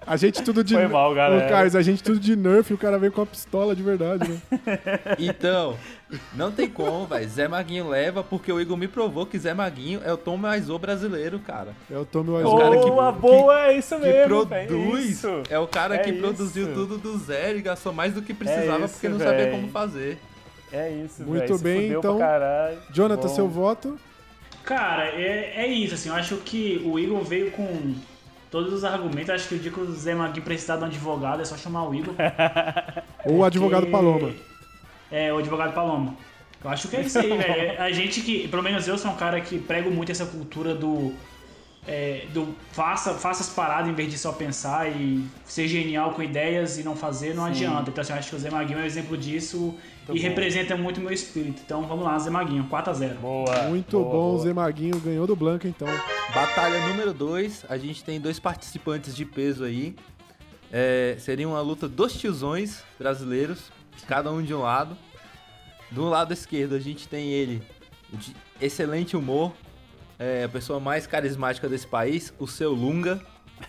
A 0.07 0.17
gente 0.17 0.43
tudo 0.43 0.63
de. 0.63 0.75
Foi 0.75 0.87
mal, 0.87 1.15
galera. 1.15 1.47
Ô, 1.47 1.49
Carlos, 1.49 1.75
a 1.75 1.83
gente 1.83 2.03
tudo 2.03 2.19
de 2.21 2.37
nerf 2.37 2.71
e 2.71 2.75
o 2.75 2.79
cara 2.79 2.99
veio 2.99 3.11
com 3.13 3.23
a 3.23 3.27
pistola 3.27 3.75
de 3.75 3.83
verdade, 3.83 4.29
né? 4.29 4.39
Então, 5.19 5.77
não 6.35 6.51
tem 6.53 6.69
como, 6.69 7.07
velho. 7.07 7.29
Zé 7.29 7.49
Maguinho 7.49 7.89
leva 7.89 8.23
porque 8.23 8.53
o 8.53 8.61
Igor 8.61 8.77
me 8.77 8.87
provou 8.89 9.25
que 9.27 9.39
Zé 9.39 9.55
Maguinho 9.55 10.01
é 10.05 10.13
o 10.13 10.17
Tom 10.17 10.37
Maizô 10.37 10.79
brasileiro, 10.79 11.39
cara. 11.39 11.69
É 11.91 11.97
o 11.97 12.05
Tommy 12.05 12.31
o 12.31 12.57
cara 12.57 12.77
que- 12.79 12.87
Boa, 12.91 13.13
que- 13.13 13.19
boa, 13.21 13.61
é 13.67 13.79
isso 13.79 13.97
Que 13.97 14.03
mesmo. 14.03 14.45
velho, 14.45 14.69
produz. 14.69 15.11
isso. 15.11 15.43
É 15.49 15.59
o 15.59 15.67
cara 15.67 15.95
É 15.97 15.99
que 15.99 16.11
isso. 16.11 16.19
produziu 16.21 16.75
tudo 16.75 16.99
do 16.99 17.19
zero 17.19 17.59
e 17.59 17.63
gastou 17.63 17.93
mais 17.93 18.13
do 18.15 18.23
que 18.23 18.35
precisava 18.35 18.85
isso, 18.85 18.95
porque 18.95 19.09
não 19.09 19.19
sabia 19.19 19.45
véi. 19.47 19.51
como 19.51 19.69
fazer. 19.69 20.19
É 20.73 20.91
isso, 20.91 21.23
Muito 21.23 21.41
velho, 21.41 21.57
se 21.57 21.63
bem, 21.65 21.83
fudeu 21.95 21.99
então. 22.01 22.19
Jonathan, 22.91 23.29
Bom. 23.29 23.35
seu 23.35 23.49
voto? 23.49 23.99
Cara, 24.65 25.07
é, 25.09 25.53
é 25.57 25.67
isso, 25.67 25.95
assim, 25.95 26.09
eu 26.09 26.15
acho 26.15 26.37
que 26.39 26.83
o 26.85 26.99
Igor 26.99 27.23
veio 27.23 27.51
com 27.53 27.95
todos 28.55 28.73
os 28.73 28.85
argumentos. 28.85 29.31
Acho 29.31 29.49
que 29.49 29.57
o 29.57 29.59
dia 29.59 29.73
que 29.73 29.81
o 29.81 29.93
Zé 29.93 30.15
Maguinho 30.15 30.45
precisar 30.45 30.77
de 30.77 30.85
um 30.85 30.87
advogado 30.87 31.43
é 31.43 31.45
só 31.45 31.57
chamar 31.57 31.89
o 31.89 31.93
Igor. 31.95 32.15
Ou 33.27 33.39
o 33.43 33.45
advogado 33.45 33.87
Que- 33.87 33.91
Paloma? 33.91 34.31
É, 35.11 35.33
o 35.33 35.39
advogado 35.39 35.73
Paloma. 35.75 36.15
Eu 36.63 36.71
acho 36.71 36.87
que 36.89 36.97
é 36.97 37.01
isso 37.03 37.19
aí, 37.19 37.29
velho. 37.37 37.83
A 37.83 37.91
gente 37.91 38.21
que, 38.21 38.47
pelo 38.47 38.63
menos 38.63 38.87
eu 38.87 38.97
sou 38.97 39.11
um 39.11 39.17
cara 39.17 39.41
que 39.41 39.59
prego 39.59 39.91
muito 39.91 40.13
essa 40.13 40.25
cultura 40.25 40.73
do. 40.73 41.13
é, 41.87 42.27
do 42.33 42.55
faça, 42.71 43.15
faça 43.15 43.43
as 43.43 43.49
paradas 43.51 43.89
em 43.91 43.93
vez 43.93 44.09
de 44.11 44.17
só 44.17 44.31
pensar 44.33 44.89
e 44.89 45.25
ser 45.45 45.67
genial 45.67 46.13
com 46.13 46.23
ideias 46.23 46.79
e 46.79 46.85
não 46.85 46.95
fazer, 46.95 47.35
não 47.35 47.45
adianta. 47.45 47.91
Então, 47.91 48.03
assim, 48.03 48.13
eu 48.13 48.19
acho 48.21 48.31
que 48.31 48.37
o 48.37 48.39
Zé 48.39 48.51
Maguinho 48.51 48.79
é 48.79 48.83
um 48.83 48.87
exemplo 48.87 49.17
disso 49.17 49.77
e 50.13 50.19
representa 50.19 50.77
muito 50.77 50.99
o 50.99 51.01
meu 51.01 51.13
espírito. 51.13 51.63
Então, 51.65 51.87
vamos 51.87 52.05
lá, 52.05 52.19
Zé 52.19 52.31
Maguinho, 52.31 52.65
4x0. 52.65 53.15
Boa. 53.17 53.63
Muito 53.65 53.99
boa, 53.99 54.05
bom, 54.05 54.31
boa. 54.33 54.43
Zé 54.43 54.53
Maguinho 54.53 54.99
ganhou 55.01 55.27
do 55.27 55.35
Blanca, 55.35 55.67
então. 55.67 55.89
Batalha 56.35 56.87
número 56.89 57.15
2, 57.15 57.67
a 57.69 57.79
gente 57.79 58.05
tem 58.05 58.21
dois 58.21 58.39
participantes 58.39 59.15
de 59.15 59.25
peso 59.25 59.65
aí. 59.65 59.95
É, 60.73 61.17
seria 61.19 61.49
uma 61.49 61.61
luta 61.61 61.89
dos 61.89 62.15
tiozões 62.15 62.83
brasileiros, 62.99 63.71
cada 64.07 64.33
um 64.33 64.43
de 64.43 64.53
um 64.53 64.61
lado. 64.61 64.97
Do 65.91 66.09
lado 66.09 66.33
esquerdo 66.33 66.75
a 66.75 66.81
gente 66.81 67.07
tem 67.07 67.31
ele, 67.31 67.63
o 68.13 68.17
de 68.17 68.35
excelente 68.61 69.17
humor, 69.17 69.53
é, 70.19 70.45
a 70.45 70.49
pessoa 70.49 70.81
mais 70.81 71.07
carismática 71.07 71.69
desse 71.69 71.87
país, 71.87 72.35
o 72.39 72.47
seu 72.47 72.73
Lunga. 72.73 73.21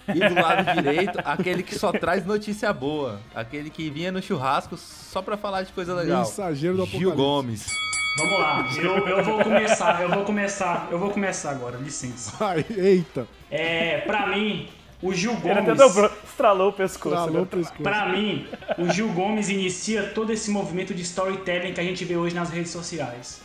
E 0.08 0.20
do 0.20 0.36
lado 0.36 0.74
direito, 0.74 1.20
aquele 1.24 1.64
que 1.64 1.78
só 1.78 1.92
traz 1.92 2.26
notícia 2.26 2.72
boa, 2.72 3.20
aquele 3.34 3.70
que 3.70 3.90
vinha 3.90 4.12
no 4.12 4.22
churrasco 4.22 4.78
só 4.78 5.22
pra 5.22 5.38
falar 5.38 5.64
de 5.64 5.72
coisa 5.72 5.94
legal. 5.94 6.20
Mensageiro 6.20 6.78
do 6.78 6.86
Gil 6.86 7.12
Apocalipse. 7.12 7.16
Gomes. 7.16 7.86
Vamos 8.18 8.40
lá, 8.40 8.70
eu, 8.78 9.08
eu 9.10 9.24
vou 9.26 9.44
começar, 9.44 10.02
eu 10.02 10.10
vou 10.10 10.24
começar, 10.24 10.88
eu 10.90 10.98
vou 10.98 11.10
começar 11.10 11.52
agora, 11.52 11.78
licença. 11.78 12.34
Ai, 12.40 12.66
eita. 12.78 13.28
É, 13.52 14.00
pra 14.02 14.28
mim, 14.28 14.70
o 15.02 15.14
Gil 15.14 15.34
Ele 15.44 15.52
até 15.52 15.62
Gomes. 15.62 15.78
dobrou, 15.78 16.12
estralou 16.24 16.70
o 16.70 16.74
pescoço. 16.74 17.16
Tralou 17.16 17.42
o 17.42 17.42
né? 17.42 17.48
pescoço. 17.52 17.84
Pra 17.84 18.08
mim, 18.08 18.48
o 18.78 18.90
Gil 18.90 19.10
Gomes 19.10 19.50
inicia 19.50 20.04
todo 20.04 20.32
esse 20.32 20.50
movimento 20.50 20.94
de 20.94 21.02
storytelling 21.02 21.74
que 21.74 21.82
a 21.82 21.84
gente 21.84 22.06
vê 22.06 22.16
hoje 22.16 22.34
nas 22.34 22.50
redes 22.50 22.72
sociais. 22.72 23.42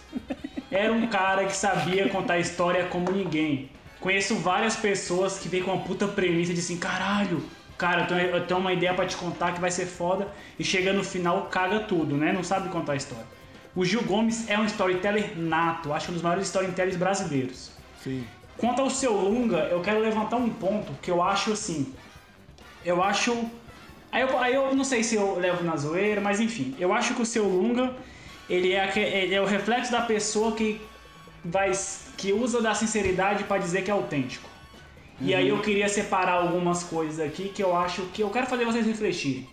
Era 0.71 0.93
um 0.93 1.09
cara 1.09 1.45
que 1.47 1.57
sabia 1.57 2.09
contar 2.09 2.39
história 2.39 2.87
como 2.87 3.11
ninguém. 3.11 3.69
Conheço 4.01 4.35
várias 4.37 4.77
pessoas 4.77 5.39
que 5.39 5.49
vêm 5.49 5.63
com 5.63 5.73
uma 5.73 5.85
puta 5.85 6.09
premissa 6.09 6.55
de 6.55 6.61
assim, 6.61 6.79
caralho, 6.79 7.43
cara, 7.77 8.07
eu 8.15 8.47
tenho, 8.47 8.61
uma 8.61 8.73
ideia 8.73 8.95
pra 8.95 9.07
te 9.07 9.17
contar 9.17 9.53
que 9.53 9.61
vai 9.61 9.71
ser 9.71 9.87
foda, 9.87 10.29
e 10.59 10.65
chega 10.65 10.93
no 10.93 11.05
final, 11.05 11.47
caga 11.47 11.81
tudo, 11.81 12.17
né? 12.17 12.33
Não 12.33 12.43
sabe 12.43 12.69
contar 12.71 12.95
a 12.95 12.97
história. 12.97 13.27
O 13.75 13.85
Gil 13.85 14.03
Gomes 14.03 14.49
é 14.49 14.59
um 14.59 14.65
storyteller 14.65 15.39
nato, 15.39 15.93
acho 15.93 16.11
um 16.11 16.15
dos 16.15 16.23
maiores 16.23 16.47
storytellers 16.47 16.97
brasileiros. 16.97 17.71
Sim. 18.03 18.27
Quanto 18.57 18.83
ao 18.83 18.91
seu 18.91 19.13
Lunga, 19.13 19.69
eu 19.71 19.81
quero 19.81 20.01
levantar 20.01 20.37
um 20.37 20.51
ponto 20.51 20.93
que 21.01 21.11
eu 21.11 21.23
acho 21.23 21.53
assim. 21.53 21.95
Eu 22.85 23.03
acho. 23.03 23.49
Aí 24.13 24.23
eu, 24.23 24.39
aí 24.39 24.55
eu 24.55 24.75
não 24.75 24.85
sei 24.85 25.03
se 25.03 25.15
eu 25.15 25.39
levo 25.39 25.65
na 25.65 25.77
zoeira, 25.77 26.21
mas 26.21 26.41
enfim. 26.41 26.75
Eu 26.79 26.93
acho 26.93 27.15
que 27.15 27.23
o 27.23 27.27
seu 27.27 27.45
Lunga, 27.45 27.95
ele 28.51 28.73
é, 28.73 28.93
ele 28.99 29.35
é 29.35 29.41
o 29.41 29.47
reflexo 29.47 29.91
da 29.91 30.03
pessoa 30.03 30.53
que 30.53 30.79
vai. 31.43 31.73
Que 32.21 32.33
usa 32.33 32.61
da 32.61 32.75
sinceridade 32.75 33.45
pra 33.45 33.57
dizer 33.59 33.83
que 33.83 33.91
é 33.91 33.95
autêntico. 33.95 34.49
E 35.21 35.35
aí 35.35 35.49
eu 35.49 35.59
queria 35.61 35.89
separar 35.89 36.33
algumas 36.35 36.83
coisas 36.85 37.19
aqui 37.25 37.49
que 37.49 37.63
eu 37.63 37.75
acho 37.77 38.03
que 38.13 38.23
eu 38.23 38.31
quero 38.31 38.47
fazer 38.47 38.65
vocês 38.67 38.87
refletirem. 38.87 39.47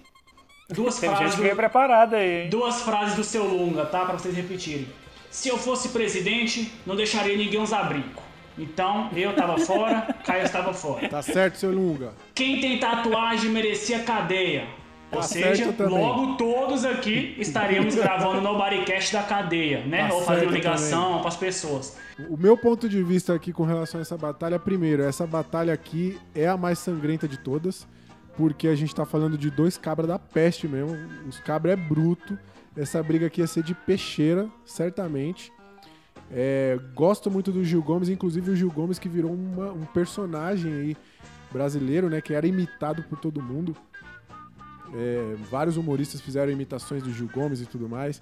Duas 0.69 0.97
Tem 0.99 1.09
frases. 1.09 1.35
gente 1.35 1.49
do- 1.49 1.55
preparada 1.55 2.17
aí, 2.17 2.43
hein? 2.43 2.49
Duas 2.49 2.81
frases 2.81 3.15
do 3.15 3.23
seu 3.23 3.45
Lunga, 3.45 3.85
tá? 3.85 4.03
Pra 4.05 4.13
vocês 4.17 4.35
repetirem. 4.35 4.87
Se 5.31 5.47
eu 5.49 5.57
fosse 5.57 5.89
presidente, 5.89 6.71
não 6.85 6.95
deixaria 6.95 7.37
ninguém 7.37 7.61
usar 7.61 7.83
brinco. 7.83 8.21
Então, 8.57 9.09
eu 9.15 9.33
tava 9.35 9.57
fora, 9.59 10.13
Caio 10.25 10.43
estava 10.43 10.73
fora. 10.73 11.07
Tá 11.07 11.21
certo, 11.21 11.57
seu 11.57 11.71
Lunga. 11.71 12.13
Quem 12.35 12.59
tem 12.59 12.79
tatuagem 12.79 13.49
merecia 13.51 13.99
cadeia. 13.99 14.67
Ou 15.11 15.19
Tá 15.21 15.23
seja, 15.27 15.71
também. 15.71 15.97
logo 15.97 16.35
todos 16.35 16.83
aqui 16.83 17.33
estaríamos 17.39 17.95
gravando 17.95 18.41
no 18.41 18.57
Bodycast 18.57 19.13
da 19.13 19.23
cadeia, 19.23 19.85
né? 19.85 20.09
Tá 20.09 20.13
Ou 20.13 20.21
fazendo 20.23 20.51
ligação 20.51 21.19
para 21.19 21.29
as 21.29 21.37
pessoas. 21.37 21.97
O 22.29 22.35
meu 22.35 22.57
ponto 22.57 22.89
de 22.89 23.01
vista 23.01 23.33
aqui 23.33 23.53
com 23.53 23.63
relação 23.63 23.99
a 23.99 24.01
essa 24.01 24.17
batalha, 24.17 24.59
primeiro, 24.59 25.03
essa 25.03 25.25
batalha 25.25 25.73
aqui 25.73 26.19
é 26.35 26.45
a 26.47 26.57
mais 26.57 26.79
sangrenta 26.79 27.25
de 27.27 27.37
todas, 27.37 27.87
porque 28.35 28.67
a 28.67 28.75
gente 28.75 28.93
tá 28.93 29.05
falando 29.05 29.37
de 29.37 29.49
dois 29.49 29.77
cabras 29.77 30.07
da 30.09 30.19
peste 30.19 30.67
mesmo. 30.67 30.97
Os 31.27 31.39
cabras 31.39 31.73
é 31.73 31.75
bruto. 31.77 32.37
Essa 32.75 33.01
briga 33.01 33.27
aqui 33.27 33.39
ia 33.41 33.47
ser 33.47 33.63
de 33.63 33.73
peixeira, 33.73 34.47
certamente. 34.65 35.51
É, 36.29 36.77
gosto 36.93 37.31
muito 37.31 37.51
do 37.51 37.63
Gil 37.63 37.81
Gomes, 37.81 38.09
inclusive 38.09 38.51
o 38.51 38.55
Gil 38.55 38.69
Gomes 38.69 38.99
que 38.99 39.07
virou 39.07 39.31
uma- 39.33 39.71
um 39.71 39.85
personagem 39.85 40.73
aí 40.73 40.97
brasileiro, 41.51 42.09
né? 42.09 42.19
Que 42.19 42.33
era 42.33 42.45
imitado 42.45 43.01
por 43.03 43.17
todo 43.17 43.41
mundo. 43.41 43.75
É, 44.93 45.35
vários 45.49 45.77
humoristas 45.77 46.21
fizeram 46.21 46.51
imitações 46.51 47.03
do 47.03 47.11
Gil 47.11 47.29
Gomes 47.33 47.61
e 47.61 47.65
tudo 47.65 47.87
mais. 47.89 48.21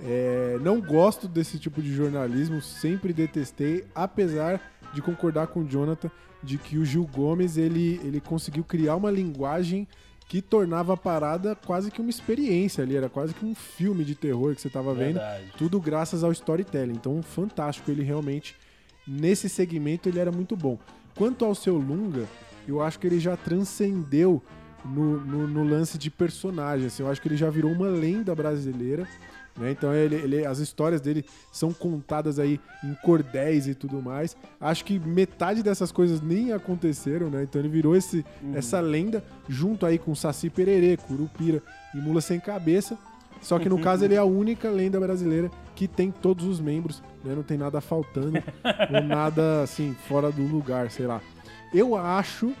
É, 0.00 0.58
não 0.60 0.80
gosto 0.80 1.28
desse 1.28 1.58
tipo 1.58 1.80
de 1.80 1.94
jornalismo, 1.94 2.60
sempre 2.60 3.12
detestei, 3.12 3.84
apesar 3.94 4.60
de 4.92 5.00
concordar 5.00 5.48
com 5.48 5.60
o 5.60 5.68
Jonathan 5.68 6.10
de 6.42 6.58
que 6.58 6.78
o 6.78 6.84
Gil 6.84 7.08
Gomes 7.10 7.56
ele, 7.56 8.00
ele 8.04 8.20
conseguiu 8.20 8.64
criar 8.64 8.96
uma 8.96 9.10
linguagem 9.10 9.88
que 10.28 10.40
tornava 10.40 10.94
a 10.94 10.96
parada 10.96 11.54
quase 11.54 11.90
que 11.90 12.00
uma 12.00 12.10
experiência 12.10 12.82
ali, 12.82 12.96
era 12.96 13.08
quase 13.08 13.34
que 13.34 13.44
um 13.44 13.54
filme 13.54 14.04
de 14.04 14.14
terror 14.14 14.54
que 14.54 14.60
você 14.60 14.70
tava 14.70 14.94
vendo. 14.94 15.14
Verdade. 15.14 15.52
Tudo 15.56 15.80
graças 15.80 16.24
ao 16.24 16.32
storytelling. 16.32 16.94
Então, 16.94 17.22
fantástico. 17.22 17.90
Ele 17.90 18.02
realmente, 18.02 18.56
nesse 19.06 19.48
segmento, 19.48 20.08
ele 20.08 20.18
era 20.18 20.32
muito 20.32 20.56
bom. 20.56 20.78
Quanto 21.14 21.44
ao 21.44 21.54
seu 21.54 21.76
Lunga, 21.76 22.26
eu 22.66 22.80
acho 22.82 22.98
que 22.98 23.06
ele 23.06 23.20
já 23.20 23.36
transcendeu 23.36 24.42
no, 24.84 25.20
no- 25.20 25.46
no 25.48 25.64
lance 25.64 25.96
de 25.98 26.10
personagem. 26.10 26.86
assim. 26.86 27.02
eu 27.02 27.10
acho 27.10 27.20
que 27.20 27.28
ele 27.28 27.36
já 27.36 27.48
virou 27.50 27.70
uma 27.72 27.88
lenda 27.88 28.34
brasileira. 28.34 29.06
né? 29.56 29.70
Então, 29.70 29.94
ele, 29.94 30.16
ele- 30.16 30.44
as 30.46 30.58
histórias 30.58 31.00
dele 31.00 31.24
são 31.52 31.72
contadas 31.72 32.38
aí 32.38 32.60
em 32.82 32.94
cordéis 33.02 33.66
e 33.68 33.74
tudo 33.74 34.02
mais. 34.02 34.36
Acho 34.60 34.84
que 34.84 34.98
metade 34.98 35.62
dessas 35.62 35.92
coisas 35.92 36.20
nem 36.20 36.52
aconteceram, 36.52 37.30
né? 37.30 37.44
Então, 37.44 37.60
ele 37.60 37.68
virou 37.68 37.94
esse, 37.96 38.24
essa 38.54 38.80
lenda 38.80 39.22
junto 39.48 39.86
aí 39.86 39.98
com 39.98 40.14
Saci 40.14 40.50
Pererê, 40.50 40.96
Curupira 40.96 41.62
e 41.94 41.98
Mula 41.98 42.20
Sem 42.20 42.40
Cabeça. 42.40 42.98
Só 43.40 43.58
que 43.58 43.68
no 43.68 43.78
caso 43.80 44.04
ele 44.04 44.14
é 44.14 44.18
a 44.18 44.24
única 44.24 44.68
lenda 44.70 44.98
brasileira 44.98 45.50
que 45.76 45.86
tem 45.86 46.10
todos 46.10 46.46
os 46.46 46.60
membros, 46.60 47.02
né? 47.24 47.34
Não 47.34 47.42
tem 47.42 47.56
nada 47.58 47.80
faltando 47.80 48.38
ou 48.92 49.02
nada 49.02 49.62
assim 49.62 49.94
fora 50.08 50.30
do 50.32 50.42
lugar, 50.42 50.90
sei 50.90 51.06
lá. 51.06 51.20
Eu 51.72 51.94
acho 51.96 52.52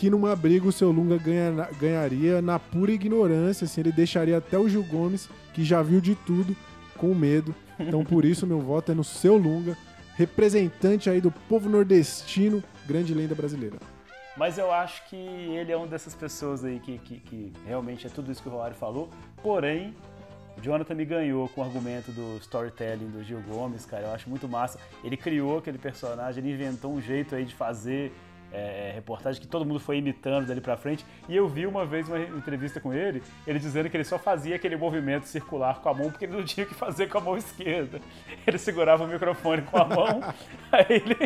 que 0.00 0.08
numa 0.08 0.34
briga 0.34 0.66
o 0.66 0.72
seu 0.72 0.90
Lunga 0.90 1.18
ganha- 1.18 1.68
ganharia 1.78 2.40
na 2.40 2.58
pura 2.58 2.90
ignorância, 2.90 3.66
assim, 3.66 3.82
ele 3.82 3.92
deixaria 3.92 4.38
até 4.38 4.58
o 4.58 4.66
Gil 4.66 4.82
Gomes, 4.82 5.28
que 5.52 5.62
já 5.62 5.82
viu 5.82 6.00
de 6.00 6.14
tudo, 6.14 6.56
com 6.96 7.14
medo. 7.14 7.54
Então 7.78 8.02
por 8.02 8.24
isso 8.24 8.46
meu 8.46 8.60
voto 8.60 8.92
é 8.92 8.94
no 8.94 9.04
seu 9.04 9.36
Lunga, 9.36 9.76
representante 10.16 11.10
aí 11.10 11.20
do 11.20 11.30
povo 11.30 11.68
nordestino, 11.68 12.64
grande 12.86 13.12
lenda 13.12 13.34
brasileira. 13.34 13.76
Mas 14.38 14.56
eu 14.56 14.72
acho 14.72 15.06
que 15.10 15.16
ele 15.16 15.70
é 15.70 15.76
uma 15.76 15.86
dessas 15.86 16.14
pessoas 16.14 16.64
aí 16.64 16.80
que, 16.80 16.96
que, 16.96 17.18
que 17.20 17.52
realmente 17.66 18.06
é 18.06 18.10
tudo 18.10 18.32
isso 18.32 18.42
que 18.42 18.48
o 18.48 18.52
Roário 18.52 18.74
falou. 18.76 19.10
Porém, 19.42 19.94
Jonathan 20.62 20.94
me 20.94 21.04
ganhou 21.04 21.46
com 21.50 21.60
o 21.60 21.64
argumento 21.64 22.10
do 22.10 22.38
storytelling 22.40 23.10
do 23.10 23.22
Gil 23.22 23.42
Gomes, 23.46 23.84
cara. 23.84 24.04
Eu 24.04 24.12
acho 24.14 24.30
muito 24.30 24.48
massa. 24.48 24.78
Ele 25.04 25.16
criou 25.18 25.58
aquele 25.58 25.76
personagem, 25.76 26.42
ele 26.42 26.54
inventou 26.54 26.90
um 26.90 27.02
jeito 27.02 27.34
aí 27.34 27.44
de 27.44 27.54
fazer 27.54 28.14
é, 28.52 28.92
reportagem 28.94 29.40
que 29.40 29.46
todo 29.46 29.64
mundo 29.64 29.78
foi 29.80 29.98
imitando 29.98 30.46
dali 30.46 30.60
pra 30.60 30.76
frente. 30.76 31.04
E 31.28 31.36
eu 31.36 31.48
vi 31.48 31.66
uma 31.66 31.84
vez 31.86 32.08
uma 32.08 32.18
entrevista 32.20 32.80
com 32.80 32.92
ele, 32.92 33.22
ele 33.46 33.58
dizendo 33.58 33.88
que 33.88 33.96
ele 33.96 34.04
só 34.04 34.18
fazia 34.18 34.56
aquele 34.56 34.76
movimento 34.76 35.26
circular 35.26 35.80
com 35.80 35.88
a 35.88 35.94
mão 35.94 36.10
porque 36.10 36.24
ele 36.24 36.36
não 36.36 36.44
tinha 36.44 36.64
o 36.66 36.68
que 36.68 36.74
fazer 36.74 37.08
com 37.08 37.18
a 37.18 37.20
mão 37.20 37.36
esquerda. 37.36 38.00
Ele 38.46 38.58
segurava 38.58 39.04
o 39.04 39.06
microfone 39.08 39.62
com 39.62 39.78
a 39.78 39.84
mão, 39.84 40.20
aí 40.72 40.86
ele, 40.88 41.16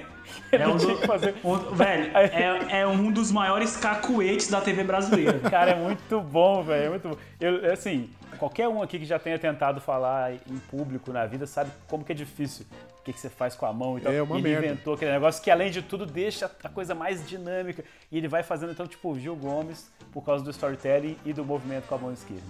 ele 0.53 0.63
É 0.63 0.67
não 0.67 0.75
um 0.75 0.79
tinha 0.79 0.91
do- 0.93 0.97
o 0.99 1.01
que 1.01 1.07
fazer. 1.07 1.35
um- 1.45 1.57
velho, 1.75 2.11
é, 2.17 2.81
é 2.81 2.87
um 2.87 3.11
dos 3.11 3.31
maiores 3.33 3.77
cacuetes 3.77 4.49
da 4.49 4.61
TV 4.61 4.85
brasileira. 4.85 5.39
Cara, 5.51 5.73
é 5.73 5.75
muito 5.75 6.21
bom, 6.21 6.63
velho. 6.63 6.85
É 6.87 6.89
muito 6.91 7.09
bom. 7.09 7.17
Eu, 7.41 7.73
assim, 7.73 8.11
qualquer 8.39 8.69
um 8.69 8.83
aqui 8.83 8.99
que 8.99 9.05
já 9.05 9.19
tenha 9.19 9.39
tentado 9.39 9.81
falar 9.81 10.33
em 10.35 10.59
público 10.71 11.13
na 11.13 11.25
vida 11.27 11.47
sabe 11.47 11.71
como 11.89 12.05
que 12.05 12.13
é 12.13 12.15
difícil. 12.15 12.67
O 13.05 13.06
que, 13.06 13.12
que 13.12 13.20
você 13.20 13.28
faz 13.28 13.55
com 13.55 13.66
a 13.66 13.72
mão 13.72 13.98
e 13.98 14.01
tal. 14.01 14.10
É 14.10 14.22
uma 14.22 14.39
ele 14.39 14.48
merda. 14.48 14.66
inventou 14.66 14.94
aquele 14.94 15.10
negócio 15.12 15.43
que, 15.43 15.51
além 15.51 15.70
de 15.70 15.82
tudo, 15.82 16.06
deixa 16.06 16.51
a 16.64 16.68
coisa 16.70 16.94
mais 16.94 17.28
dinâmica. 17.28 17.85
E 18.10 18.16
ele 18.16 18.28
vai 18.28 18.43
fazendo, 18.43 18.72
então, 18.72 18.86
tipo, 18.86 19.10
o 19.12 19.20
Gil 19.20 19.36
Gomes, 19.36 19.90
por 20.10 20.24
causa 20.24 20.43
do 20.43 20.51
storytelling 20.51 21.18
e 21.22 21.35
do 21.35 21.44
movimento 21.44 21.86
com 21.86 21.97
a 21.97 21.98
mão 21.98 22.12
esquerda. 22.14 22.43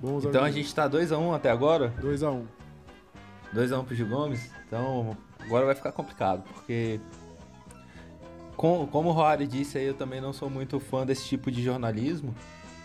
Bons 0.00 0.24
Então 0.24 0.42
a 0.42 0.50
gente 0.50 0.74
tá 0.74 0.88
2x1 0.88 1.34
até 1.36 1.50
agora. 1.50 1.92
2x1. 2.00 2.42
2x1 3.54 3.84
pro 3.84 3.94
Gil 3.94 4.08
Gomes. 4.08 4.50
Então 4.66 5.14
agora 5.40 5.66
vai 5.66 5.74
ficar 5.74 5.92
complicado, 5.92 6.42
porque. 6.54 6.98
com- 8.56 8.86
como 8.86 9.10
o 9.10 9.12
Roari 9.12 9.46
disse 9.46 9.76
aí, 9.76 9.84
eu 9.84 9.94
também 9.94 10.22
não 10.22 10.32
sou 10.32 10.48
muito 10.48 10.80
fã 10.80 11.04
desse 11.04 11.26
tipo 11.26 11.50
de 11.50 11.62
jornalismo. 11.62 12.34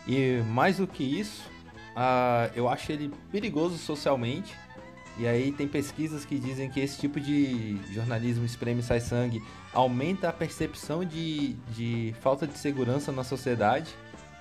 E 0.06 0.42
mais 0.50 0.76
do 0.78 0.86
que 0.88 1.04
isso, 1.04 1.50
ah, 1.96 2.50
eu 2.54 2.68
acho 2.68 2.92
ele 2.92 3.10
perigoso 3.32 3.78
socialmente. 3.78 4.54
E 5.18 5.28
aí 5.28 5.52
tem 5.52 5.68
pesquisas 5.68 6.26
que 6.26 6.40
dizem 6.40 6.70
que 6.70 6.80
esse 6.80 7.00
tipo 7.00 7.20
de 7.20 7.78
jornalismo 7.94 8.44
espreme 8.46 8.82
sai 8.82 9.00
sangue 9.00 9.44
aumenta 9.72 10.30
a 10.30 10.34
percepção 10.34 11.06
de, 11.06 11.54
de 11.76 12.16
falta 12.20 12.48
de 12.48 12.58
segurança 12.58 13.12
na 13.12 13.24
sociedade. 13.24 13.94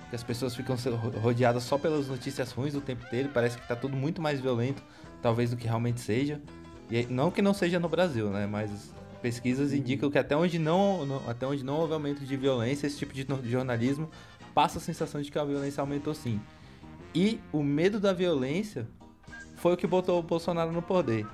Que 0.09 0.15
as 0.15 0.23
pessoas 0.23 0.55
ficam 0.55 0.75
rodeadas 1.21 1.63
só 1.63 1.77
pelas 1.77 2.07
notícias 2.07 2.51
ruins 2.51 2.75
o 2.75 2.81
tempo 2.81 3.05
inteiro. 3.05 3.29
Parece 3.33 3.57
que 3.57 3.67
tá 3.67 3.75
tudo 3.75 3.95
muito 3.95 4.21
mais 4.21 4.39
violento, 4.39 4.83
talvez 5.21 5.51
do 5.51 5.55
que 5.57 5.65
realmente 5.65 6.01
seja. 6.01 6.41
E 6.89 7.05
não 7.05 7.31
que 7.31 7.41
não 7.41 7.53
seja 7.53 7.79
no 7.79 7.89
Brasil, 7.89 8.29
né? 8.29 8.45
Mas 8.47 8.93
pesquisas 9.21 9.73
indicam 9.73 10.11
que 10.11 10.17
até 10.17 10.35
onde 10.35 10.59
não, 10.59 11.05
não- 11.05 11.29
até 11.29 11.47
onde 11.47 11.63
não 11.63 11.75
houve 11.77 11.93
aumento 11.93 12.25
de 12.25 12.35
violência, 12.35 12.85
esse 12.87 12.97
tipo 12.97 13.13
de 13.13 13.25
jornalismo 13.49 14.09
passa 14.53 14.77
a 14.79 14.81
sensação 14.81 15.21
de 15.21 15.31
que 15.31 15.39
a 15.39 15.43
violência 15.45 15.81
aumentou 15.81 16.13
sim. 16.13 16.39
E 17.15 17.39
o 17.51 17.63
medo 17.63 17.99
da 17.99 18.11
violência 18.11 18.87
foi 19.63 19.73
o 19.75 19.77
que 19.77 19.87
botou 19.87 20.19
o 20.19 20.21
Bolsonaro 20.21 20.73
no 20.73 20.81
poder. 20.81 21.25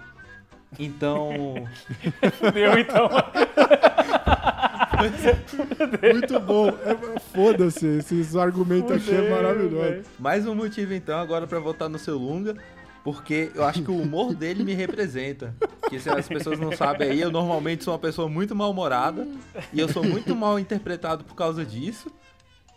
Então, 0.78 1.56
Deu, 2.54 2.78
então. 2.78 3.10
Muito 6.14 6.40
bom. 6.40 6.68
É- 6.70 6.92
é- 6.92 7.20
Foda-se, 7.34 7.88
esses 7.88 8.36
argumentos 8.36 8.92
aqui 8.92 9.10
é 9.12 9.16
Fudeu, 9.16 9.32
maravilhoso. 9.32 9.76
velho. 9.78 10.06
mais 10.20 10.46
um 10.46 10.54
motivo 10.54 10.94
então 10.94 11.18
agora 11.20 11.48
pra 11.48 11.58
votar 11.60 11.90
no 11.90 11.98
seu 11.98 12.20
Lunga, 12.20 12.56
porque 13.04 13.50
eu 13.56 13.64
acho 13.64 13.82
que 13.82 13.90
o 13.90 13.98
humor 14.00 14.36
dele 14.36 14.64
me 14.64 14.76
representa. 14.76 15.56
Que 15.90 16.00
se 16.00 16.08
as 16.08 16.28
pessoas 16.28 16.60
não 16.60 16.72
sabem 16.72 17.10
aí, 17.10 17.22
eu 17.22 17.32
normalmente 17.32 17.84
sou 17.84 17.94
uma 17.94 18.00
pessoa 18.00 18.30
muito 18.30 18.56
mal-humorada 18.56 19.28
e 19.74 19.80
eu 19.80 19.90
sou 19.90 20.04
muito 20.04 20.36
mal 20.36 20.60
interpretado 20.60 21.24
por 21.24 21.34
causa 21.34 21.66
disso. 21.66 22.12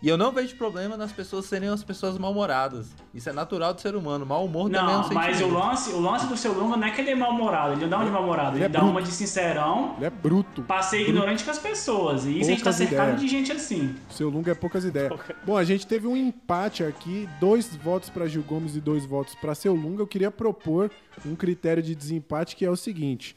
E 0.02 0.08
eu 0.08 0.18
não 0.18 0.32
vejo 0.32 0.56
problema 0.56 0.96
nas 0.96 1.12
pessoas 1.12 1.46
serem 1.46 1.68
as 1.68 1.84
pessoas 1.84 2.18
mal-humoradas. 2.18 2.88
Isso 3.14 3.30
é 3.30 3.32
natural 3.32 3.72
do 3.72 3.80
ser 3.80 3.94
humano. 3.94 4.26
Mau 4.26 4.44
humor 4.44 4.68
também 4.68 4.80
é 4.80 4.98
um 4.98 5.02
Não, 5.02 5.08
mas 5.12 5.36
o 5.36 5.38
sentimento. 5.38 5.58
lance, 5.64 5.90
o 5.92 6.00
lance 6.00 6.26
do 6.26 6.36
seu 6.36 6.52
Lunga 6.52 6.76
não 6.76 6.88
é 6.88 6.90
que 6.90 7.00
ele 7.00 7.10
é 7.10 7.14
mal-humorado, 7.14 7.74
ele 7.74 7.82
não 7.82 7.88
dá 7.88 7.96
uma 7.98 8.04
de 8.06 8.10
mal-humorado, 8.10 8.48
ele, 8.50 8.56
Ele 8.56 8.64
é 8.64 8.68
dá 8.68 8.80
bruto. 8.80 8.90
uma 8.92 9.00
de 9.02 9.12
sincerão 9.12 9.94
Ele 9.96 10.06
é 10.06 10.10
bruto. 10.10 10.62
pra 10.64 10.82
ser 10.82 11.02
ignorante 11.02 11.44
com 11.44 11.52
as 11.52 11.58
pessoas. 11.60 12.24
E 12.26 12.40
isso 12.40 12.50
a 12.50 12.52
gente 12.52 12.64
tá 12.64 12.70
Poucas 12.72 12.76
cercado 12.88 13.06
ideias. 13.12 13.20
de 13.20 13.28
gente 13.28 13.52
assim. 13.52 13.94
O 14.10 14.12
seu 14.12 14.28
Lunga 14.28 14.50
é 14.50 14.54
poucas 14.56 14.84
ideias. 14.84 15.12
Bom, 15.46 15.56
a 15.56 15.62
gente 15.62 15.86
teve 15.86 16.08
um 16.08 16.16
empate 16.16 16.82
aqui, 16.82 17.28
dois 17.38 17.74
votos 17.76 18.10
pra 18.10 18.26
Gil 18.26 18.42
Gomes 18.42 18.74
e 18.74 18.80
dois 18.80 19.06
votos 19.06 19.36
pra 19.36 19.54
seu 19.54 19.72
Lunga. 19.72 20.02
Eu 20.02 20.06
queria 20.08 20.32
propor 20.32 20.90
um 21.24 21.36
critério 21.36 21.80
de 21.82 21.94
desempate 21.94 22.56
que 22.56 22.64
é 22.64 22.70
o 22.70 22.76
seguinte: 22.76 23.36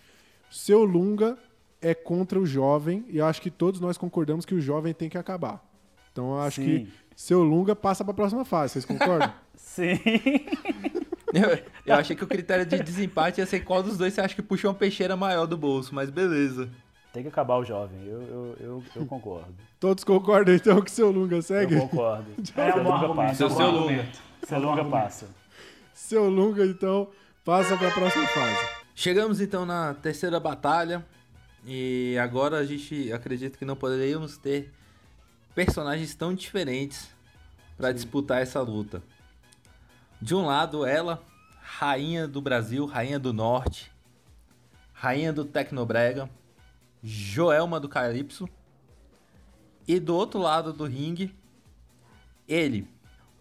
seu 0.50 0.84
Lunga 0.84 1.38
é 1.80 1.94
contra 1.94 2.40
o 2.40 2.46
jovem 2.46 3.06
e 3.08 3.18
eu 3.20 3.26
acho 3.28 3.40
que 3.40 3.52
todos 3.52 3.80
nós 3.80 4.00
concordamos 4.00 4.46
que 4.46 4.56
o 4.56 4.60
jovem 4.60 4.96
tem 4.96 5.08
que 5.10 5.18
acabar. 5.20 5.64
Então 6.16 6.32
eu 6.32 6.40
acho 6.40 6.62
Sim. 6.62 6.86
que 6.86 6.94
seu 7.14 7.44
Lunga 7.44 7.76
passa 7.76 8.02
pra 8.06 8.14
próxima 8.14 8.46
fase. 8.46 8.72
Vocês 8.72 8.86
concordam? 8.86 9.34
Sim. 9.54 10.00
Eu, 11.34 11.60
eu 11.86 11.96
achei 11.96 12.16
que 12.16 12.24
o 12.24 12.28
critério 12.28 12.66
de 12.66 12.82
desempate 12.82 13.42
ia 13.42 13.46
ser 13.46 13.60
qual 13.66 13.84
dos 13.84 13.98
dois 13.98 14.14
você 14.14 14.22
acha 14.22 14.34
que 14.34 14.42
puxa 14.42 14.70
uma 14.70 14.74
peixeira 14.74 15.18
maior 15.18 15.46
do 15.46 15.58
bolso, 15.58 15.94
mas 15.94 16.10
beleza. 16.10 16.70
Tem 17.12 17.22
que 17.22 17.28
acabar 17.28 17.58
o 17.58 17.66
jovem. 17.66 18.00
Eu, 18.06 18.22
eu, 18.22 18.58
eu, 18.62 18.84
eu 18.96 19.06
concordo. 19.06 19.54
todos 19.78 20.06
concordam 20.06 20.56
então 20.56 20.82
que 20.82 20.90
seu 20.90 21.12
Lunga 21.12 21.36
Eu 21.36 21.42
segue? 21.42 21.78
concordo. 21.78 22.28
É 22.56 22.76
um 22.76 22.84
Lunga 22.84 23.14
passa. 23.14 23.46
é 23.46 23.50
Seu 23.50 23.70
Lunga. 23.72 24.06
Seu 24.48 24.60
Lunga 24.60 24.86
passa. 24.86 25.28
Seu 25.94 26.30
Lunga 26.30 26.66
então 26.66 27.10
passa 27.44 27.76
pra 27.76 27.92
próxima 27.92 28.26
fase. 28.28 28.70
Chegamos 28.96 29.42
então 29.42 29.66
na 29.66 29.94
terceira 29.94 30.40
batalha 30.40 31.06
e 31.66 32.18
agora 32.22 32.58
a 32.60 32.66
gente 32.66 33.12
acredita 33.12 33.58
que 33.58 33.66
não 33.66 33.76
poderíamos 33.76 34.38
ter 34.38 34.72
personagens 35.56 36.14
tão 36.14 36.34
diferentes 36.34 37.10
para 37.78 37.94
disputar 37.94 38.42
essa 38.42 38.62
luta. 38.62 39.02
De 40.22 40.36
um 40.36 40.46
lado, 40.46 40.86
ela, 40.86 41.24
rainha 41.62 42.28
do 42.28 42.42
Brasil, 42.42 42.86
rainha 42.86 43.18
do 43.18 43.32
Norte, 43.32 43.92
rainha 44.94 45.32
do 45.32 45.46
Tecnobrega, 45.46 46.30
Joelma 47.02 47.80
do 47.80 47.88
Calypso. 47.88 48.50
E 49.88 50.00
do 50.00 50.16
outro 50.16 50.40
lado 50.40 50.74
do 50.74 50.86
ringue, 50.86 51.34
ele, 52.48 52.90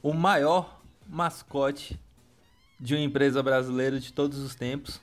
o 0.03 0.13
maior 0.13 0.83
mascote 1.07 1.99
de 2.79 2.95
uma 2.95 3.03
empresa 3.03 3.43
brasileira 3.43 3.99
de 3.99 4.13
todos 4.13 4.39
os 4.39 4.55
tempos, 4.55 5.01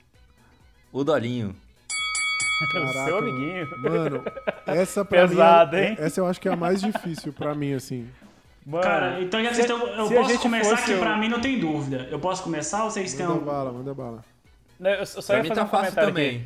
o 0.92 1.04
Dolinho. 1.04 1.56
Caraca, 2.74 3.06
Seu 3.06 3.18
amiguinho. 3.18 3.68
Mano, 3.82 4.24
essa 4.66 5.04
pra 5.06 5.28
Pesado, 5.28 5.76
mim, 5.76 5.82
é- 5.84 5.88
hein? 5.92 5.96
essa 6.00 6.20
eu 6.20 6.28
acho 6.28 6.40
que 6.42 6.48
é 6.48 6.54
a 6.54 6.56
mais 6.56 6.82
difícil 6.82 7.34
pra 7.34 7.54
mim, 7.56 7.74
assim. 7.74 8.08
Mano, 8.66 8.84
Cara, 8.84 9.20
então 9.22 9.42
já 9.44 9.50
se- 9.50 9.56
vocês 9.64 9.70
estão. 9.72 9.88
Eu 9.88 10.08
se 10.08 10.14
a 10.14 10.18
posso 10.18 10.30
gente 10.30 10.42
começar 10.42 10.86
que 10.86 10.94
o- 10.94 11.00
pra 11.00 11.18
mim 11.18 11.28
não 11.30 11.42
tem 11.42 11.60
dúvida. 11.60 12.08
Eu 12.12 12.20
posso 12.20 12.44
começar 12.44 12.84
ou 12.84 12.92
vocês 12.92 13.14
têm 13.14 13.26
Manda 13.26 13.40
um. 13.40 13.44
bala, 13.44 13.72
manda 13.72 13.94
bala. 13.94 14.24
Eu 14.80 15.06
só 15.06 15.22
Pra 15.22 15.38
ia 15.38 15.44
mim 15.44 15.50
fazer 15.50 15.62
tá 15.62 15.66
um 15.66 15.70
fácil 15.70 15.86
comentário 15.96 16.10
também. 16.10 16.30
aqui. 16.38 16.46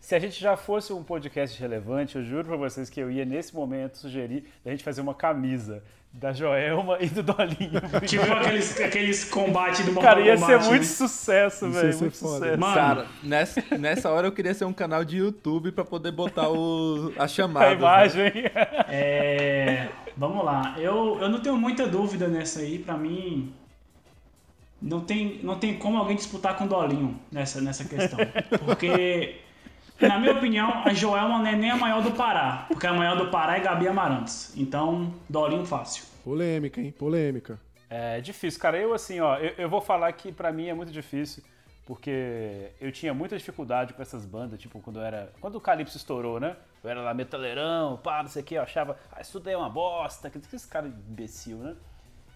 Se 0.00 0.14
a 0.14 0.18
gente 0.18 0.40
já 0.40 0.56
fosse 0.56 0.92
um 0.92 1.02
podcast 1.02 1.60
relevante, 1.60 2.16
eu 2.16 2.24
juro 2.24 2.44
pra 2.48 2.56
vocês 2.56 2.90
que 2.90 2.98
eu 3.00 3.10
ia, 3.10 3.24
nesse 3.24 3.54
momento, 3.54 3.98
sugerir 3.98 4.44
a 4.66 4.70
gente 4.70 4.82
fazer 4.82 5.00
uma 5.00 5.14
camisa 5.14 5.82
da 6.12 6.32
Joelma 6.32 6.98
e 7.00 7.06
do 7.06 7.22
Dolinho. 7.22 7.80
Tipo 8.06 8.30
aqueles, 8.32 8.80
aqueles 8.80 9.24
combates 9.24 9.84
do 9.84 9.92
Mortal 9.92 10.14
Cara, 10.14 10.26
ia 10.26 10.36
ser 10.36 10.58
muito 10.60 10.82
né? 10.82 10.86
sucesso, 10.86 11.70
velho. 11.70 11.98
Muito 11.98 12.16
foda. 12.18 12.34
sucesso. 12.38 12.60
Mano, 12.60 12.74
Cara, 12.74 13.06
nessa, 13.22 13.78
nessa 13.78 14.10
hora 14.10 14.26
eu 14.26 14.32
queria 14.32 14.52
ser 14.54 14.66
um 14.66 14.72
canal 14.72 15.04
de 15.04 15.16
YouTube 15.16 15.72
pra 15.72 15.84
poder 15.84 16.12
botar 16.12 16.50
o, 16.50 17.12
a 17.18 17.24
A 17.24 17.28
chamada. 17.28 17.70
né? 17.70 17.74
imagem. 17.74 18.32
É, 18.88 19.88
vamos 20.16 20.44
lá. 20.44 20.74
Eu, 20.78 21.18
eu 21.20 21.28
não 21.28 21.40
tenho 21.40 21.56
muita 21.56 21.86
dúvida 21.86 22.28
nessa 22.28 22.60
aí. 22.60 22.78
Pra 22.78 22.96
mim, 22.96 23.52
não 24.80 25.00
tem, 25.00 25.40
não 25.42 25.58
tem 25.58 25.78
como 25.78 25.96
alguém 25.96 26.16
disputar 26.16 26.56
com 26.56 26.64
o 26.64 26.68
Dolinho 26.68 27.18
nessa, 27.30 27.60
nessa 27.60 27.84
questão. 27.84 28.18
Porque, 28.66 29.36
na 30.00 30.18
minha 30.18 30.32
opinião, 30.32 30.82
a 30.84 30.92
Joelma 30.92 31.38
não 31.38 31.46
é 31.46 31.54
nem 31.54 31.70
a 31.70 31.76
maior 31.76 32.02
do 32.02 32.10
Pará. 32.12 32.66
Porque 32.68 32.86
a 32.86 32.92
maior 32.92 33.16
do 33.16 33.30
Pará 33.30 33.56
é 33.56 33.60
Gabi 33.60 33.86
Amarantos. 33.86 34.52
Então, 34.56 35.12
Dolinho 35.28 35.64
fácil. 35.64 36.04
Polêmica, 36.24 36.80
hein? 36.80 36.92
Polêmica. 36.92 37.60
É 37.88 38.20
difícil, 38.20 38.60
cara. 38.60 38.78
Eu, 38.78 38.94
assim, 38.94 39.20
ó, 39.20 39.36
eu, 39.36 39.54
eu 39.58 39.68
vou 39.68 39.80
falar 39.80 40.10
que 40.12 40.32
pra 40.32 40.50
mim 40.50 40.68
é 40.68 40.74
muito 40.74 40.90
difícil, 40.90 41.42
porque 41.84 42.70
eu 42.80 42.90
tinha 42.90 43.12
muita 43.12 43.36
dificuldade 43.36 43.92
com 43.92 44.00
essas 44.00 44.24
bandas, 44.24 44.58
tipo, 44.58 44.80
quando 44.80 44.98
eu 44.98 45.04
era. 45.04 45.32
Quando 45.40 45.56
o 45.56 45.60
Calypso 45.60 45.96
estourou, 45.96 46.40
né? 46.40 46.56
Eu 46.82 46.90
era 46.90 47.00
lá 47.00 47.14
metaleirão, 47.14 47.98
pá, 47.98 48.22
não 48.22 48.30
sei 48.30 48.42
o 48.42 48.44
que, 48.44 48.54
eu 48.54 48.62
achava, 48.62 48.98
ah, 49.12 49.20
isso 49.20 49.38
daí 49.38 49.54
é 49.54 49.56
uma 49.56 49.68
bosta, 49.68 50.28
que 50.28 50.38
esse 50.38 50.66
cara 50.66 50.88
imbecil, 50.88 51.58
né? 51.58 51.76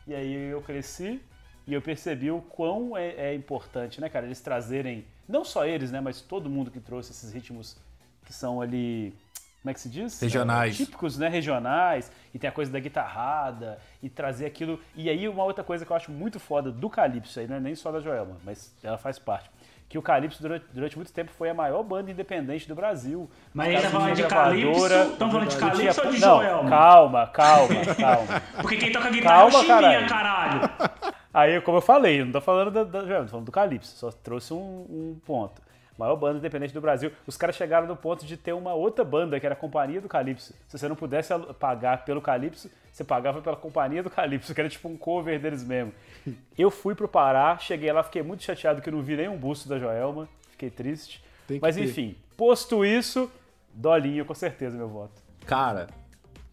E 0.06 0.14
aí 0.14 0.50
eu 0.50 0.62
cresci 0.62 1.20
e 1.66 1.74
eu 1.74 1.82
percebi 1.82 2.30
o 2.30 2.40
quão 2.40 2.96
é, 2.96 3.30
é 3.30 3.34
importante, 3.34 4.00
né, 4.00 4.08
cara, 4.08 4.26
eles 4.26 4.40
trazerem, 4.40 5.04
não 5.28 5.44
só 5.44 5.66
eles, 5.66 5.90
né, 5.90 6.00
mas 6.00 6.20
todo 6.20 6.48
mundo 6.48 6.70
que 6.70 6.78
trouxe 6.78 7.10
esses 7.10 7.32
ritmos 7.32 7.76
que 8.24 8.32
são 8.32 8.60
ali. 8.60 9.14
Como 9.62 9.70
é 9.72 9.74
que 9.74 9.80
se 9.80 9.88
diz? 9.88 10.20
Regionais. 10.20 10.74
É, 10.74 10.84
típicos, 10.84 11.18
né, 11.18 11.28
regionais, 11.28 12.12
e 12.32 12.38
tem 12.38 12.48
a 12.48 12.52
coisa 12.52 12.70
da 12.70 12.78
guitarrada, 12.78 13.80
e 14.00 14.08
trazer 14.08 14.46
aquilo. 14.46 14.78
E 14.94 15.10
aí, 15.10 15.28
uma 15.28 15.42
outra 15.42 15.64
coisa 15.64 15.84
que 15.84 15.90
eu 15.90 15.96
acho 15.96 16.12
muito 16.12 16.38
foda 16.38 16.70
do 16.70 16.88
Calypso 16.88 17.40
aí, 17.40 17.48
não 17.48 17.56
é 17.56 17.60
nem 17.60 17.74
só 17.74 17.90
da 17.90 17.98
Joelma, 17.98 18.36
mas 18.44 18.72
ela 18.80 18.96
faz 18.96 19.18
parte. 19.18 19.50
Que 19.88 19.98
o 19.98 20.02
Calypso, 20.02 20.40
durante, 20.40 20.66
durante 20.72 20.96
muito 20.96 21.12
tempo, 21.12 21.32
foi 21.32 21.48
a 21.48 21.54
maior 21.54 21.82
banda 21.82 22.10
independente 22.10 22.66
do 22.66 22.74
Brasil. 22.74 23.28
Mas 23.54 23.68
aí 23.68 23.74
tá 23.74 23.80
caras 23.82 23.92
falando 23.92 24.16
de 24.16 24.22
Calypso? 24.24 24.88
gravadora, 24.88 25.16
Tão 25.16 25.30
falando 25.30 25.48
de 25.48 25.56
Calypso 25.56 26.00
ou 26.04 26.12
de 26.12 26.20
não, 26.20 26.36
Joelma? 26.38 26.70
Calma, 26.70 27.26
calma, 27.28 27.94
calma. 27.96 28.42
Porque 28.62 28.76
quem 28.76 28.92
toca 28.92 29.10
guitarra 29.10 29.42
é 29.42 29.46
o 29.46 29.50
Calma, 29.50 29.64
Chimbinha, 29.64 30.06
caralho. 30.06 30.60
caralho. 30.68 31.16
Aí, 31.36 31.60
como 31.60 31.76
eu 31.76 31.82
falei, 31.82 32.24
não 32.24 32.32
tô 32.32 32.40
falando 32.40 32.70
da, 32.70 32.82
da 32.82 33.00
Joelma, 33.00 33.24
tô 33.24 33.30
falando 33.32 33.44
do 33.44 33.52
Calypso, 33.52 33.94
só 33.94 34.10
trouxe 34.10 34.54
um, 34.54 34.86
um 34.88 35.20
ponto. 35.22 35.60
Maior 35.98 36.16
banda 36.16 36.38
independente 36.38 36.72
do 36.72 36.80
Brasil. 36.80 37.12
Os 37.26 37.36
caras 37.36 37.54
chegaram 37.54 37.86
no 37.86 37.94
ponto 37.94 38.24
de 38.24 38.38
ter 38.38 38.54
uma 38.54 38.72
outra 38.72 39.04
banda, 39.04 39.38
que 39.38 39.44
era 39.44 39.54
a 39.54 39.58
Companhia 39.58 40.00
do 40.00 40.08
Calypso. 40.08 40.54
Se 40.66 40.78
você 40.78 40.88
não 40.88 40.96
pudesse 40.96 41.34
pagar 41.60 42.06
pelo 42.06 42.22
Calypso, 42.22 42.70
você 42.90 43.04
pagava 43.04 43.42
pela 43.42 43.54
Companhia 43.54 44.02
do 44.02 44.08
Calypso, 44.08 44.54
que 44.54 44.60
era 44.62 44.70
tipo 44.70 44.88
um 44.88 44.96
cover 44.96 45.38
deles 45.38 45.62
mesmo. 45.62 45.92
Eu 46.56 46.70
fui 46.70 46.94
pro 46.94 47.06
Pará, 47.06 47.58
cheguei 47.58 47.92
lá, 47.92 48.02
fiquei 48.02 48.22
muito 48.22 48.42
chateado 48.42 48.80
que 48.80 48.90
não 48.90 49.02
vi 49.02 49.14
nenhum 49.14 49.36
busto 49.36 49.68
da 49.68 49.78
Joelma, 49.78 50.26
fiquei 50.52 50.70
triste. 50.70 51.22
Mas 51.60 51.76
ter. 51.76 51.84
enfim, 51.84 52.16
posto 52.34 52.82
isso, 52.82 53.30
Dolinho, 53.74 54.24
com 54.24 54.34
certeza, 54.34 54.74
meu 54.74 54.88
voto. 54.88 55.20
Cara, 55.44 55.86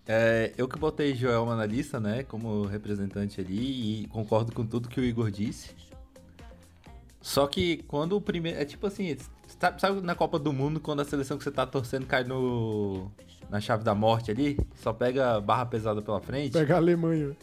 é, 0.07 0.53
eu 0.57 0.67
que 0.67 0.77
botei 0.77 1.15
Joelma 1.15 1.55
na 1.55 1.65
lista, 1.65 1.99
né, 1.99 2.23
como 2.23 2.65
representante 2.65 3.39
ali, 3.39 4.03
e 4.03 4.07
concordo 4.07 4.51
com 4.51 4.65
tudo 4.65 4.89
que 4.89 4.99
o 4.99 5.03
Igor 5.03 5.31
disse. 5.31 5.75
Só 7.21 7.47
que 7.47 7.77
quando 7.87 8.17
o 8.17 8.21
primeiro. 8.21 8.59
É 8.59 8.65
tipo 8.65 8.85
assim, 8.85 9.17
sabe, 9.57 9.79
sabe 9.79 10.01
na 10.01 10.13
Copa 10.13 10.37
do 10.37 10.51
Mundo, 10.51 10.81
quando 10.81 11.01
a 11.01 11.05
seleção 11.05 11.37
que 11.37 11.43
você 11.43 11.51
tá 11.51 11.65
torcendo 11.65 12.05
cai 12.05 12.25
no. 12.25 13.09
na 13.49 13.61
chave 13.61 13.81
da 13.81 13.95
morte 13.95 14.29
ali? 14.29 14.59
Só 14.75 14.91
pega 14.91 15.39
barra 15.39 15.65
pesada 15.65 16.01
pela 16.01 16.19
frente? 16.19 16.51
Pega 16.51 16.73
a 16.75 16.77
Alemanha. 16.77 17.35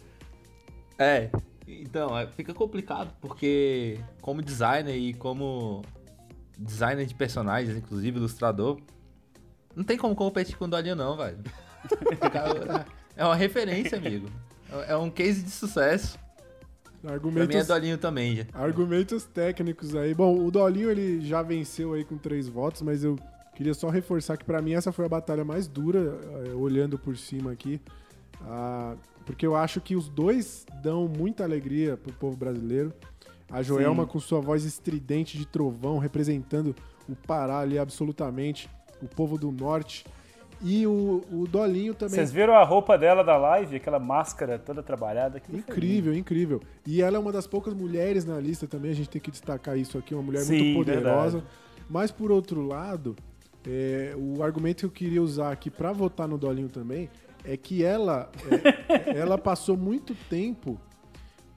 É. 0.99 1.31
Então, 1.67 2.19
é, 2.19 2.27
fica 2.27 2.53
complicado, 2.53 3.15
porque 3.23 3.99
como 4.21 4.43
designer 4.43 4.97
e 4.97 5.15
como 5.15 5.83
designer 6.59 7.07
de 7.07 7.15
personagens, 7.15 7.75
inclusive 7.75 8.19
ilustrador, 8.19 8.79
não 9.75 9.85
tem 9.85 9.97
como 9.97 10.15
competir 10.15 10.59
com 10.59 10.67
o 10.67 10.69
Dolinho 10.69 10.97
não, 10.97 11.17
velho. 11.17 11.39
É 13.17 13.25
uma 13.25 13.35
referência, 13.35 13.99
amigo. 13.99 14.31
É 14.87 14.97
um 14.97 15.11
case 15.11 15.43
de 15.43 15.51
sucesso. 15.51 16.19
Pra 17.03 17.11
mim 17.11 17.13
é 17.13 17.15
Argumentos, 17.15 17.67
Dolinho 17.67 17.99
também, 17.99 18.37
já. 18.37 18.45
argumentos 18.55 19.25
técnicos 19.25 19.95
aí. 19.95 20.15
Bom, 20.15 20.45
o 20.45 20.51
Dolinho 20.51 20.91
ele 20.91 21.21
já 21.21 21.43
venceu 21.43 21.93
aí 21.95 22.05
com 22.05 22.17
três 22.17 22.49
votos, 22.49 22.83
mas 22.83 23.05
eu 23.05 23.19
queria 23.55 23.75
só 23.75 23.89
reforçar 23.89 24.37
que 24.37 24.45
pra 24.45 24.63
mim 24.63 24.73
essa 24.73 24.93
foi 24.93 25.05
a 25.05 25.09
batalha 25.09 25.45
mais 25.45 25.67
dura, 25.67 26.19
eh, 26.47 26.55
olhando 26.55 26.99
por 26.99 27.17
cima 27.17 27.53
aqui. 27.53 27.81
Ah, 28.43 28.97
porque 29.27 29.47
eu 29.47 29.55
acho 29.55 29.81
que 29.81 29.97
os 29.97 30.09
dois 30.09 30.65
dão 30.83 31.07
muita 31.09 31.45
alegria 31.45 31.97
pro 31.97 32.13
povo 32.13 32.37
brasileiro. 32.37 32.93
A 33.51 33.63
Joelma 33.63 34.07
com 34.07 34.21
sua 34.21 34.41
voz 34.41 34.65
estridente 34.65 35.37
de 35.37 35.47
trovão, 35.47 35.99
representando 35.99 36.75
o 37.09 37.17
Pará 37.17 37.59
ali 37.59 37.79
absolutamente, 37.79 38.69
o 39.03 39.09
povo 39.09 39.37
do 39.37 39.51
norte. 39.51 40.05
E 40.63 40.87
o, 40.87 41.23
o 41.33 41.47
Dolinho 41.47 41.95
também. 41.95 42.15
Vocês 42.17 42.31
viram 42.31 42.55
a 42.55 42.63
roupa 42.63 42.99
dela 42.99 43.25
da 43.25 43.37
live? 43.37 43.77
Aquela 43.77 43.99
máscara 43.99 44.59
toda 44.59 44.83
trabalhada? 44.83 45.41
foi 45.41 45.59
Incrível, 45.59 46.15
incrível. 46.15 46.61
E 46.87 47.01
ela 47.01 47.17
é 47.17 47.21
uma 47.21 47.33
das 47.33 47.47
poucas 47.47 47.73
mulheres 47.73 48.25
na 48.25 48.39
lista 48.39 48.67
também, 48.67 48.91
a 48.91 48.95
gente 48.95 49.09
tem 49.09 49.21
que 49.21 49.31
destacar 49.31 49.79
isso 49.79 49.97
aqui, 49.97 50.15
uma 50.15 50.23
mulher 50.23 50.41
Sim, 50.41 50.75
muito 50.75 50.77
poderosa. 50.79 51.39
verdade. 51.39 51.45
Mas 51.89 52.11
por 52.11 52.31
outro 52.31 52.63
lado, 52.67 53.17
é, 53.67 54.15
o 54.17 54.43
argumento 54.43 54.81
que 54.81 54.87
eu 54.87 54.91
queria 54.91 55.23
usar 55.23 55.51
aqui 55.51 55.71
pra 55.71 55.93
votar 55.93 56.29
no 56.29 56.39
Dolinho 56.39 56.69
também 56.69 57.09
é 57.45 57.57
que 57.57 57.83
ela, 57.83 58.31
é, 58.95 59.17
ela 59.19 59.39
passou 59.39 59.77
muito 59.77 60.15
tempo 60.29 60.79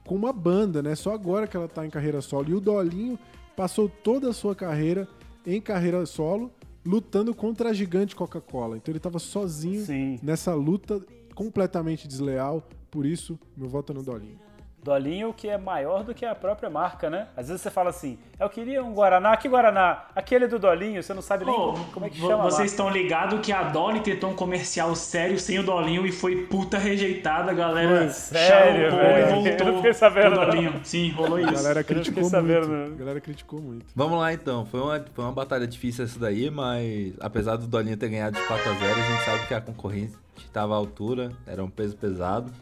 com 0.06 0.14
uma 0.14 0.32
banda, 0.32 0.82
né? 0.82 0.94
Só 0.94 1.12
agora 1.12 1.46
que 1.46 1.56
ela 1.56 1.68
tá 1.68 1.84
em 1.86 1.90
carreira 1.90 2.20
solo. 2.20 2.50
E 2.50 2.54
o 2.54 2.60
Dolinho 2.60 3.18
passou 3.56 3.88
toda 3.88 4.30
a 4.30 4.32
sua 4.32 4.54
carreira 4.54 5.06
em 5.46 5.60
carreira 5.60 6.04
solo, 6.06 6.50
lutando 6.84 7.34
contra 7.34 7.70
a 7.70 7.72
gigante 7.72 8.14
Coca-Cola. 8.14 8.76
Então 8.76 8.92
ele 8.92 9.00
tava 9.00 9.18
sozinho 9.18 9.84
Sim. 9.84 10.18
nessa 10.22 10.54
luta 10.54 11.04
completamente 11.34 12.06
desleal. 12.06 12.66
Por 12.90 13.06
isso, 13.06 13.38
meu 13.56 13.68
voto 13.68 13.92
é 13.92 13.94
no 13.94 14.02
Dolinho. 14.02 14.38
Dolinho 14.84 15.32
que 15.32 15.48
é 15.48 15.56
maior 15.56 16.04
do 16.04 16.14
que 16.14 16.26
a 16.26 16.34
própria 16.34 16.68
marca, 16.68 17.08
né? 17.08 17.26
Às 17.34 17.48
vezes 17.48 17.62
você 17.62 17.70
fala 17.70 17.88
assim, 17.88 18.18
eu 18.38 18.50
queria 18.50 18.84
um 18.84 18.92
Guaraná, 18.92 19.34
que 19.36 19.48
Guaraná? 19.48 20.04
Aquele 20.14 20.46
do 20.46 20.58
Dolinho, 20.58 21.02
você 21.02 21.14
não 21.14 21.22
sabe 21.22 21.46
nem 21.46 21.54
Ô, 21.54 21.72
como, 21.72 21.84
como 21.86 22.06
é 22.06 22.10
que 22.10 22.18
chama 22.18 22.42
Vocês 22.44 22.70
estão 22.70 22.90
ligados 22.90 23.40
que 23.40 23.50
a 23.50 23.62
Dolly 23.62 24.00
tentou 24.00 24.30
um 24.30 24.34
comercial 24.36 24.94
sério 24.94 25.38
sem 25.38 25.58
o 25.58 25.62
Dolinho 25.62 26.06
e 26.06 26.12
foi 26.12 26.44
puta 26.46 26.76
rejeitada, 26.76 27.50
a 27.50 27.54
galera. 27.54 28.10
Sério, 28.10 28.90
velho? 28.90 29.18
e 29.18 29.20
Eu 29.24 29.56
voltou 29.56 29.66
não 29.66 29.76
fiquei 29.76 29.94
sabendo, 29.94 30.30
pro 30.32 30.40
não. 30.40 30.46
Dolinho. 30.46 30.80
Sim, 30.84 31.10
rolou 31.12 31.36
A 31.38 31.40
isso. 31.42 31.52
galera 31.54 31.80
fiquei 31.80 31.96
criticou 31.96 32.24
sabendo, 32.24 32.68
muito. 32.68 32.88
né? 32.90 32.94
A 32.94 32.98
galera 32.98 33.20
criticou 33.20 33.60
muito. 33.62 33.86
Vamos 33.96 34.18
lá 34.18 34.32
então, 34.34 34.66
foi 34.66 34.80
uma, 34.80 35.04
foi 35.14 35.24
uma 35.24 35.32
batalha 35.32 35.66
difícil 35.66 36.04
essa 36.04 36.18
daí, 36.18 36.50
mas 36.50 37.14
apesar 37.20 37.56
do 37.56 37.66
Dolinho 37.66 37.96
ter 37.96 38.10
ganhado 38.10 38.38
de 38.38 38.46
4 38.46 38.70
a 38.70 38.74
0 38.74 38.92
a 38.92 39.02
gente 39.02 39.24
sabe 39.24 39.46
que 39.46 39.54
a 39.54 39.60
concorrência 39.62 40.18
estava 40.36 40.74
à 40.74 40.76
altura, 40.76 41.32
era 41.46 41.64
um 41.64 41.70
peso 41.70 41.96
pesado. 41.96 42.52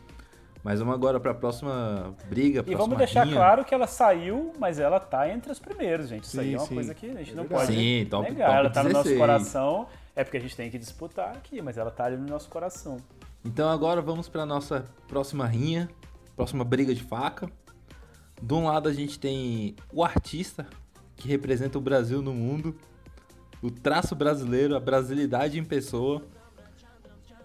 Mas 0.65 0.79
vamos 0.79 0.95
agora 0.95 1.19
para 1.19 1.33
a 1.33 1.35
próxima 1.35 2.15
briga, 2.29 2.61
E 2.61 2.63
próxima 2.63 2.79
vamos 2.79 2.99
deixar 2.99 3.25
rinha. 3.25 3.35
claro 3.37 3.65
que 3.65 3.75
ela 3.75 3.87
saiu, 3.89 4.53
mas 4.61 4.79
ela 4.79 5.01
tá 5.01 5.29
entre 5.29 5.51
os 5.51 5.59
primeiros, 5.59 6.09
gente. 6.09 6.25
Isso 6.25 6.39
aí 6.41 6.51
Sim, 6.51 6.55
é 6.55 6.59
uma 6.59 6.67
sim. 6.67 6.75
coisa 6.75 6.95
que 6.95 7.07
a 7.11 7.15
gente 7.15 7.33
É 7.33 7.35
não 7.35 7.45
pode 7.47 7.73
Sim, 7.73 8.07
top- 8.09 8.31
negar. 8.31 8.47
top 8.47 8.59
ela 8.61 8.71
tá 8.71 8.83
no 8.85 8.91
nosso 8.91 9.05
16. 9.09 9.19
coração, 9.21 9.87
é 10.15 10.23
porque 10.23 10.37
a 10.37 10.41
gente 10.41 10.55
tem 10.57 10.71
que 10.71 10.79
disputar 10.79 11.31
aqui, 11.31 11.61
mas 11.61 11.77
ela 11.77 11.91
tá 11.91 12.05
ali 12.05 12.17
no 12.17 12.29
nosso 12.29 12.49
coração. 12.49 12.97
Então 13.45 13.69
agora 13.69 14.01
vamos 14.01 14.29
para 14.29 14.47
nossa 14.47 14.85
próxima 15.09 15.47
rinha, 15.47 15.89
próxima 16.37 16.63
briga 16.65 16.95
de 16.95 17.03
faca. 17.03 17.51
De 18.41 18.55
um 18.55 18.67
lado 18.67 18.89
a 18.89 18.93
gente 18.93 19.19
tem 19.19 19.75
o 19.93 20.05
artista 20.05 20.67
que 21.17 21.27
representa 21.29 21.77
o 21.77 21.81
Brasil 21.81 22.23
no 22.23 22.33
mundo, 22.33 22.77
o 23.61 23.69
traço 23.71 24.15
brasileiro, 24.15 24.77
a 24.77 24.81
brasilidade 24.81 25.59
em 25.59 25.65
pessoa, 25.65 26.23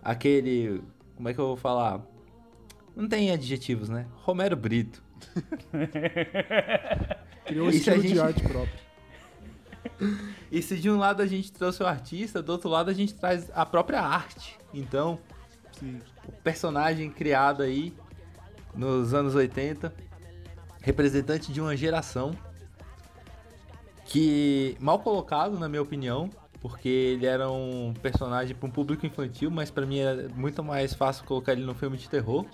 aquele, 0.03 0.81
como 1.15 1.29
é 1.29 1.33
que 1.33 1.39
eu 1.39 1.47
vou 1.47 1.57
falar? 1.57 2.01
Não 2.97 3.07
tem 3.07 3.31
adjetivos, 3.31 3.87
né? 3.89 4.07
Romero 4.23 4.55
Brito. 4.57 5.03
Criou 7.45 7.67
um 7.67 7.69
estilo 7.69 8.01
de 8.01 8.07
gente- 8.09 8.19
arte 8.19 8.43
próprio. 8.43 8.87
E 10.51 10.61
se 10.61 10.77
de 10.77 10.89
um 10.89 10.97
lado 10.97 11.21
a 11.21 11.27
gente 11.27 11.51
trouxe 11.51 11.81
o 11.83 11.87
artista, 11.87 12.41
do 12.41 12.51
outro 12.51 12.69
lado 12.69 12.89
a 12.89 12.93
gente 12.93 13.13
traz 13.13 13.49
a 13.53 13.65
própria 13.65 14.01
arte. 14.01 14.57
Então, 14.73 15.19
Sim. 15.73 15.99
o 16.27 16.31
personagem 16.31 17.09
criado 17.09 17.63
aí 17.63 17.93
nos 18.75 19.13
anos 19.13 19.35
80, 19.35 19.93
representante 20.81 21.51
de 21.51 21.59
uma 21.61 21.75
geração 21.75 22.31
que 24.05 24.77
mal 24.79 24.99
colocado 24.99 25.57
na 25.59 25.67
minha 25.67 25.81
opinião, 25.81 26.29
porque 26.61 26.87
ele 26.87 27.25
era 27.25 27.49
um 27.51 27.93
personagem 28.01 28.55
para 28.55 28.67
um 28.67 28.71
público 28.71 29.05
infantil, 29.05 29.49
mas 29.51 29.69
pra 29.71 29.85
mim 29.85 29.99
é 29.99 30.27
muito 30.29 30.63
mais 30.63 30.93
fácil 30.93 31.25
colocar 31.25 31.51
ele 31.53 31.65
no 31.65 31.73
filme 31.75 31.97
de 31.97 32.09
terror. 32.09 32.45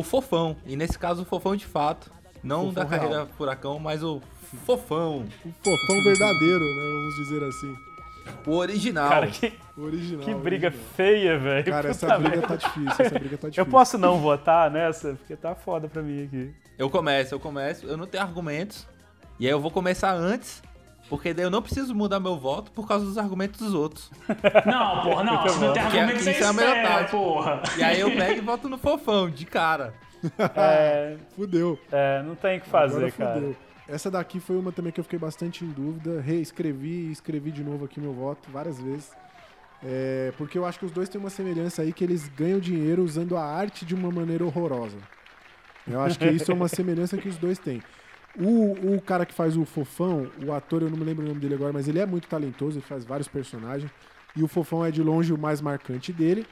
O 0.00 0.02
Fofão, 0.02 0.56
e 0.64 0.76
nesse 0.76 0.98
caso 0.98 1.22
o 1.22 1.24
Fofão 1.26 1.54
de 1.54 1.66
fato, 1.66 2.10
não 2.42 2.68
Fofão 2.68 2.72
da 2.72 2.86
carreira 2.86 3.14
real. 3.16 3.28
Furacão, 3.36 3.78
mas 3.78 4.02
o 4.02 4.20
Fofão, 4.64 5.26
Um 5.44 5.52
fofão 5.62 6.02
verdadeiro, 6.02 6.64
né? 6.64 6.92
Vamos 6.94 7.14
dizer 7.16 7.44
assim. 7.44 7.76
o 8.46 8.56
original. 8.56 9.08
Cara, 9.10 9.26
que, 9.26 9.52
O 9.76 9.82
Original. 9.82 10.24
que 10.24 10.34
briga 10.34 10.68
original. 10.68 10.88
feia, 10.96 11.38
velho. 11.38 11.64
Cara, 11.66 11.92
Puta 11.92 12.06
essa 12.06 12.18
briga 12.18 12.42
tá 12.48 12.56
difícil. 12.56 12.88
Essa 12.98 13.18
briga 13.18 13.36
tá 13.38 13.48
difícil. 13.48 13.62
Eu 13.62 13.66
posso 13.66 13.98
não 13.98 14.18
votar 14.20 14.70
nessa? 14.70 15.12
Porque 15.14 15.36
tá 15.36 15.54
foda 15.54 15.86
pra 15.86 16.00
mim 16.02 16.24
aqui. 16.24 16.50
Eu 16.78 16.88
começo, 16.88 17.34
eu 17.34 17.38
começo, 17.40 17.86
eu 17.86 17.96
não 17.98 18.06
tenho 18.06 18.22
argumentos. 18.24 18.86
E 19.38 19.46
aí 19.46 19.52
eu 19.52 19.60
vou 19.60 19.70
começar 19.70 20.14
antes, 20.14 20.62
porque 21.10 21.34
daí 21.34 21.44
eu 21.44 21.50
não 21.50 21.60
preciso 21.60 21.94
mudar 21.94 22.18
meu 22.20 22.38
voto 22.38 22.70
por 22.70 22.88
causa 22.88 23.04
dos 23.04 23.18
argumentos 23.18 23.60
dos 23.60 23.74
outros. 23.74 24.10
Não, 24.64 25.02
porra, 25.02 25.24
não. 25.24 25.48
Se 25.48 25.58
não 25.58 25.72
tem 25.74 25.88
Que 25.90 25.96
é- 25.98 26.00
argumento, 26.02 26.22
você 26.24 26.30
é 26.30 26.44
a 26.44 26.52
melhor 26.52 26.82
parte. 26.82 27.10
porra. 27.10 27.62
E 27.76 27.82
aí 27.82 28.00
eu 28.00 28.10
pego 28.16 28.38
e 28.38 28.40
voto 28.40 28.68
no 28.68 28.78
fofão, 28.78 29.28
de 29.28 29.44
cara. 29.44 29.92
É, 30.56 31.16
Fudeu. 31.36 31.78
é, 31.92 32.22
não 32.22 32.34
tem 32.34 32.58
o 32.58 32.60
que 32.62 32.68
fazer, 32.68 32.96
Agora 32.96 33.10
cara. 33.12 33.34
fudeu. 33.34 33.56
Essa 33.88 34.10
daqui 34.10 34.38
foi 34.38 34.56
uma 34.56 34.70
também 34.70 34.92
que 34.92 35.00
eu 35.00 35.04
fiquei 35.04 35.18
bastante 35.18 35.64
em 35.64 35.68
dúvida. 35.68 36.20
Reescrevi 36.20 37.08
e 37.08 37.12
escrevi 37.12 37.50
de 37.50 37.64
novo 37.64 37.84
aqui 37.84 37.98
meu 38.00 38.12
voto 38.12 38.48
várias 38.52 38.80
vezes. 38.80 39.10
É, 39.82 40.32
porque 40.38 40.56
eu 40.56 40.64
acho 40.64 40.78
que 40.78 40.84
os 40.84 40.92
dois 40.92 41.08
têm 41.08 41.20
uma 41.20 41.30
semelhança 41.30 41.82
aí 41.82 41.92
que 41.92 42.04
eles 42.04 42.28
ganham 42.28 42.60
dinheiro 42.60 43.02
usando 43.02 43.36
a 43.36 43.42
arte 43.44 43.84
de 43.84 43.94
uma 43.94 44.10
maneira 44.12 44.44
horrorosa. 44.44 44.98
Eu 45.90 46.00
acho 46.02 46.18
que 46.18 46.28
isso 46.28 46.52
é 46.52 46.54
uma 46.54 46.68
semelhança 46.68 47.16
que 47.16 47.28
os 47.28 47.36
dois 47.36 47.58
têm. 47.58 47.82
O, 48.38 48.94
o 48.94 49.00
cara 49.00 49.26
que 49.26 49.34
faz 49.34 49.56
o 49.56 49.64
Fofão, 49.64 50.30
o 50.44 50.52
ator, 50.52 50.82
eu 50.82 50.90
não 50.90 50.96
me 50.96 51.04
lembro 51.04 51.24
o 51.24 51.28
nome 51.28 51.40
dele 51.40 51.54
agora, 51.54 51.72
mas 51.72 51.88
ele 51.88 51.98
é 51.98 52.06
muito 52.06 52.28
talentoso, 52.28 52.78
ele 52.78 52.86
faz 52.86 53.04
vários 53.04 53.28
personagens. 53.28 53.90
E 54.36 54.42
o 54.42 54.48
Fofão 54.48 54.84
é 54.84 54.90
de 54.90 55.02
longe 55.02 55.32
o 55.32 55.38
mais 55.38 55.60
marcante 55.60 56.12
dele. 56.12 56.46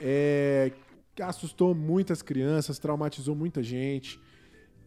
É, 0.00 0.70
que 1.14 1.22
assustou 1.22 1.74
muitas 1.74 2.22
crianças, 2.22 2.78
traumatizou 2.78 3.34
muita 3.34 3.62
gente. 3.62 4.20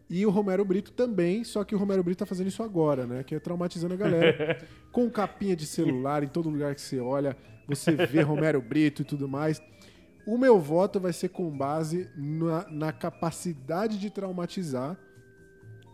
E 0.09 0.25
o 0.25 0.29
Romero 0.29 0.63
Brito 0.63 0.91
também, 0.91 1.43
só 1.43 1.63
que 1.63 1.75
o 1.75 1.77
Romero 1.77 2.03
Brito 2.03 2.19
tá 2.19 2.25
fazendo 2.25 2.47
isso 2.47 2.63
agora, 2.63 3.05
né? 3.05 3.23
Que 3.23 3.35
é 3.35 3.39
traumatizando 3.39 3.93
a 3.93 3.97
galera. 3.97 4.59
com 4.91 5.09
capinha 5.09 5.55
de 5.55 5.65
celular 5.65 6.23
em 6.23 6.27
todo 6.27 6.49
lugar 6.49 6.73
que 6.73 6.81
você 6.81 6.99
olha, 6.99 7.37
você 7.67 7.91
vê 8.07 8.21
Romero 8.21 8.61
Brito 8.61 9.01
e 9.01 9.05
tudo 9.05 9.27
mais. 9.27 9.61
O 10.25 10.37
meu 10.37 10.59
voto 10.59 10.99
vai 10.99 11.13
ser 11.13 11.29
com 11.29 11.49
base 11.55 12.09
na, 12.15 12.67
na 12.69 12.91
capacidade 12.91 13.99
de 13.99 14.09
traumatizar, 14.09 14.97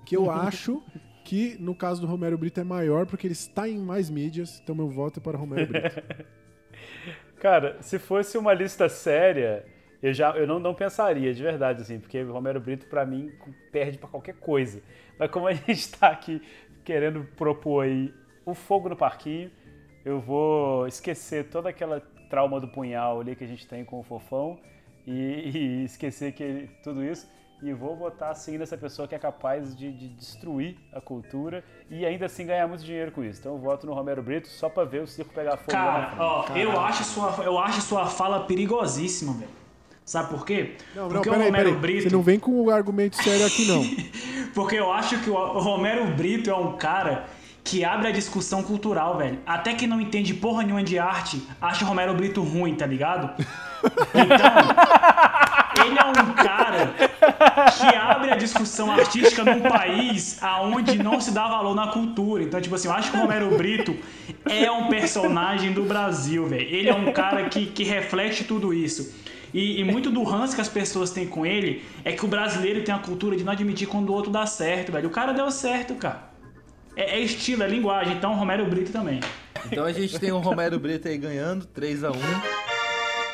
que 0.05 0.15
eu 0.15 0.29
acho 0.29 0.83
que 1.23 1.57
no 1.59 1.73
caso 1.73 2.01
do 2.01 2.07
Romero 2.07 2.37
Brito 2.37 2.59
é 2.59 2.63
maior, 2.63 3.05
porque 3.05 3.25
ele 3.25 3.33
está 3.33 3.67
em 3.67 3.79
mais 3.79 4.09
mídias, 4.09 4.61
então 4.63 4.75
meu 4.75 4.87
voto 4.87 5.19
é 5.19 5.23
para 5.23 5.37
Romero 5.37 5.67
Brito. 5.67 6.03
Cara, 7.37 7.77
se 7.81 7.99
fosse 7.99 8.37
uma 8.37 8.53
lista 8.53 8.87
séria, 8.87 9.65
eu 10.01 10.13
já 10.13 10.31
eu 10.37 10.45
não, 10.45 10.59
não 10.59 10.73
pensaria, 10.73 11.33
de 11.33 11.41
verdade, 11.41 11.81
assim, 11.81 11.99
porque 11.99 12.21
Romero 12.21 12.59
Brito, 12.59 12.85
pra 12.87 13.05
mim, 13.05 13.31
perde 13.71 13.97
pra 13.97 14.07
qualquer 14.07 14.35
coisa. 14.35 14.81
Mas 15.17 15.31
como 15.31 15.47
a 15.47 15.53
gente 15.53 15.91
tá 15.97 16.09
aqui 16.09 16.41
querendo 16.83 17.23
propor 17.35 17.85
aí 17.85 18.13
o 18.45 18.53
fogo 18.53 18.87
no 18.87 18.95
parquinho, 18.95 19.51
eu 20.05 20.19
vou 20.19 20.87
esquecer 20.87 21.49
toda 21.49 21.69
aquela 21.69 21.99
trauma 22.29 22.59
do 22.59 22.67
punhal 22.67 23.21
ali 23.21 23.35
que 23.35 23.43
a 23.43 23.47
gente 23.47 23.67
tem 23.67 23.83
com 23.83 23.99
o 23.99 24.03
fofão 24.03 24.59
e, 25.07 25.11
e 25.81 25.83
esquecer 25.85 26.33
que 26.33 26.69
tudo 26.83 27.03
isso. 27.03 27.27
E 27.61 27.73
vou 27.73 27.95
votar 27.95 28.31
assim 28.31 28.57
nessa 28.57 28.77
pessoa 28.77 29.07
que 29.07 29.15
é 29.15 29.19
capaz 29.19 29.75
de, 29.75 29.91
de 29.91 30.09
destruir 30.09 30.77
a 30.93 30.99
cultura 30.99 31.63
e 31.89 32.05
ainda 32.05 32.25
assim 32.25 32.45
ganhar 32.45 32.67
muito 32.67 32.83
dinheiro 32.83 33.11
com 33.11 33.23
isso. 33.23 33.39
Então 33.39 33.53
eu 33.53 33.59
voto 33.59 33.87
no 33.87 33.93
Romero 33.93 34.21
Brito 34.21 34.47
só 34.47 34.69
pra 34.69 34.83
ver 34.83 35.01
o 35.01 35.07
circo 35.07 35.33
pegar 35.33 35.57
fogo 35.57 35.71
Cara, 35.71 36.13
ó, 36.19 36.45
eu 36.55 36.79
acho, 36.79 37.03
sua, 37.03 37.43
eu 37.43 37.57
acho 37.57 37.81
sua 37.81 38.05
fala 38.07 38.41
perigosíssima, 38.41 39.33
velho. 39.33 39.65
Sabe 40.03 40.29
por 40.29 40.45
quê? 40.45 40.75
Não, 40.95 41.03
não, 41.03 41.09
Porque 41.09 41.29
o 41.29 41.31
peraí, 41.31 41.47
Romero 41.47 41.69
peraí. 41.69 41.81
Brito. 41.81 42.03
Você 42.03 42.15
não 42.15 42.21
vem 42.21 42.39
com 42.39 42.51
um 42.51 42.69
argumento 42.69 43.15
sério 43.15 43.45
aqui, 43.45 43.65
não. 43.65 43.83
Porque 44.53 44.75
eu 44.75 44.91
acho 44.91 45.19
que 45.21 45.29
o 45.29 45.59
Romero 45.59 46.05
Brito 46.13 46.49
é 46.49 46.55
um 46.55 46.77
cara 46.77 47.25
que 47.63 47.83
abre 47.83 48.09
a 48.09 48.11
discussão 48.11 48.61
cultural, 48.61 49.17
velho. 49.17 49.39
Até 49.43 49.73
que 49.73 49.87
não 49.87 49.99
entende 49.99 50.35
porra 50.35 50.61
nenhuma 50.61 50.83
de 50.83 50.99
arte, 50.99 51.41
acha 51.59 51.83
o 51.83 51.87
Romero 51.87 52.13
Brito 52.13 52.43
ruim, 52.43 52.75
tá 52.75 52.85
ligado? 52.85 53.33
Então, 54.15 55.85
ele 55.85 55.99
é 55.99 56.05
um 56.05 56.33
cara 56.33 56.95
que 57.77 57.95
abre 57.95 58.31
a 58.31 58.35
discussão 58.35 58.91
artística 58.91 59.43
num 59.43 59.61
país 59.61 60.41
aonde 60.41 60.97
não 61.01 61.19
se 61.19 61.31
dá 61.31 61.47
valor 61.47 61.75
na 61.75 61.87
cultura. 61.87 62.43
Então, 62.43 62.59
tipo 62.61 62.75
assim, 62.75 62.87
eu 62.87 62.93
acho 62.93 63.11
que 63.11 63.17
o 63.17 63.21
Romero 63.21 63.55
Brito 63.57 63.95
é 64.45 64.69
um 64.71 64.87
personagem 64.87 65.73
do 65.73 65.83
Brasil, 65.83 66.47
velho. 66.47 66.67
Ele 66.67 66.89
é 66.89 66.95
um 66.95 67.11
cara 67.11 67.49
que, 67.49 67.67
que 67.67 67.83
reflete 67.83 68.43
tudo 68.43 68.73
isso. 68.73 69.13
E, 69.53 69.79
e 69.79 69.83
muito 69.83 70.11
do 70.11 70.21
ranço 70.23 70.53
que 70.53 70.61
as 70.61 70.67
pessoas 70.67 71.11
têm 71.11 71.27
com 71.27 71.45
ele 71.45 71.83
é 72.03 72.11
que 72.11 72.25
o 72.25 72.27
brasileiro 72.27 72.83
tem 72.83 72.93
a 72.93 72.99
cultura 72.99 73.37
de 73.37 73.43
não 73.43 73.53
admitir 73.53 73.87
quando 73.87 74.09
o 74.09 74.13
outro 74.13 74.31
dá 74.31 74.45
certo, 74.45 74.91
velho. 74.91 75.07
O 75.07 75.11
cara 75.11 75.31
deu 75.31 75.49
certo, 75.49 75.95
cara. 75.95 76.29
É, 76.95 77.17
é 77.17 77.19
estilo, 77.19 77.63
é 77.63 77.67
linguagem. 77.67 78.17
Então, 78.17 78.35
Romero 78.35 78.65
Brito 78.65 78.91
também. 78.91 79.21
Então 79.71 79.85
a 79.85 79.91
gente 79.91 80.19
tem 80.19 80.31
o 80.31 80.39
Romero 80.39 80.79
Brito 80.79 81.07
aí 81.07 81.17
ganhando, 81.17 81.65
3 81.65 82.03
a 82.03 82.11
1 82.11 82.15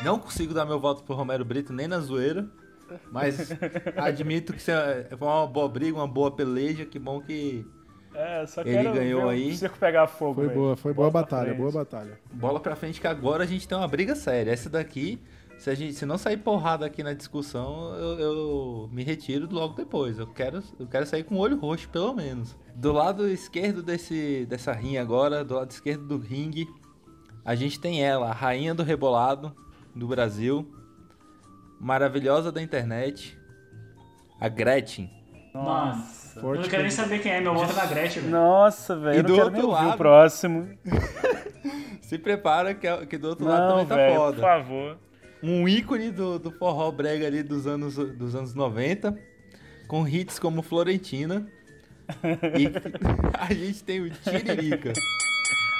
Não 0.04 0.18
consigo 0.18 0.54
dar 0.54 0.64
meu 0.64 0.80
voto 0.80 1.02
pro 1.02 1.14
Romero 1.14 1.44
Brito 1.44 1.72
nem 1.72 1.86
na 1.86 1.98
zoeira. 1.98 2.46
Mas 3.10 3.50
admito 3.96 4.52
que 4.52 4.70
é- 4.70 5.06
foi 5.16 5.26
uma 5.28 5.46
boa 5.46 5.68
briga, 5.68 5.96
uma 5.96 6.08
boa 6.08 6.30
peleja. 6.30 6.84
Que 6.84 6.98
bom 6.98 7.20
que 7.20 7.66
É, 8.14 8.44
só 8.46 8.60
Ele 8.60 8.72
quero 8.72 8.92
ganhou 8.92 9.28
aí. 9.28 9.50
o 9.50 9.54
circo 9.56 9.78
pegar 9.78 10.06
fogo, 10.06 10.44
Foi 10.44 10.48
boa, 10.54 10.76
foi 10.76 10.92
boa 10.92 11.10
batalha, 11.10 11.46
frente. 11.46 11.58
boa 11.58 11.72
batalha. 11.72 12.18
bola 12.32 12.60
pra 12.60 12.76
frente 12.76 13.00
que 13.00 13.06
agora 13.06 13.44
a 13.44 13.46
gente 13.46 13.66
tem 13.66 13.76
uma 13.78 13.88
briga 13.88 14.14
séria. 14.14 14.50
Essa 14.50 14.68
daqui, 14.68 15.18
se, 15.56 15.70
a 15.70 15.74
gente, 15.74 15.94
se 15.94 16.04
não 16.04 16.18
sair 16.18 16.36
porrada 16.36 16.84
aqui 16.84 17.02
na 17.02 17.14
discussão, 17.14 17.94
eu, 17.94 18.18
eu 18.18 18.88
me 18.92 19.02
retiro 19.02 19.48
logo 19.50 19.74
depois. 19.74 20.18
Eu 20.18 20.26
quero, 20.26 20.62
eu 20.78 20.86
quero 20.86 21.06
sair 21.06 21.24
com 21.24 21.36
o 21.36 21.38
olho 21.38 21.58
roxo, 21.58 21.88
pelo 21.88 22.12
menos. 22.12 22.54
Do 22.74 22.92
lado 22.92 23.26
esquerdo 23.28 23.82
desse, 23.82 24.44
dessa 24.46 24.72
rinha 24.72 25.00
agora, 25.00 25.42
do 25.42 25.54
lado 25.54 25.70
esquerdo 25.70 26.04
do 26.06 26.18
ringue, 26.18 26.68
a 27.44 27.54
gente 27.54 27.80
tem 27.80 28.04
ela, 28.04 28.28
a 28.28 28.32
rainha 28.34 28.74
do 28.74 28.82
rebolado 28.82 29.56
do 29.96 30.06
Brasil, 30.06 30.70
maravilhosa 31.82 32.52
da 32.52 32.62
internet, 32.62 33.36
a 34.40 34.48
Gretchen. 34.48 35.10
Mano, 35.52 36.02
Forte 36.40 36.44
eu 36.58 36.62
não 36.62 36.68
quero 36.68 36.82
nem 36.82 36.90
saber 36.90 37.18
quem 37.18 37.32
é, 37.32 37.40
meu 37.40 37.52
voto 37.54 37.72
é 37.72 37.74
da 37.74 37.84
Gretchen, 37.86 38.22
velho. 38.22 38.32
Nossa, 38.32 38.96
velho, 38.96 39.14
E 39.14 39.18
eu 39.18 39.22
não 39.24 39.28
do 39.28 39.34
quero 39.34 39.46
outro 39.48 39.60
nem 39.60 39.70
ouvir 39.70 39.84
lado- 39.84 39.94
o 39.94 39.98
próximo. 39.98 40.68
Se 42.00 42.16
prepara 42.18 42.74
que, 42.74 43.06
que 43.06 43.18
do 43.18 43.28
outro 43.28 43.44
lado 43.46 43.76
Não, 43.76 43.86
também 43.86 44.08
tá 44.10 44.16
foda. 44.16 44.34
por 44.36 44.42
favor. 44.42 44.98
um 45.42 45.68
ícone 45.68 46.10
do, 46.10 46.38
do 46.38 46.50
forró 46.52 46.90
brega 46.90 47.26
ali 47.26 47.42
dos 47.42 47.66
anos, 47.66 47.96
dos 47.96 48.34
anos 48.34 48.54
90, 48.54 49.18
com 49.88 50.06
hits 50.06 50.38
como 50.38 50.62
Florentina. 50.62 51.46
e 52.58 52.68
a 53.38 53.52
gente 53.52 53.82
tem 53.84 54.00
o 54.00 54.10
Tiririca. 54.10 54.92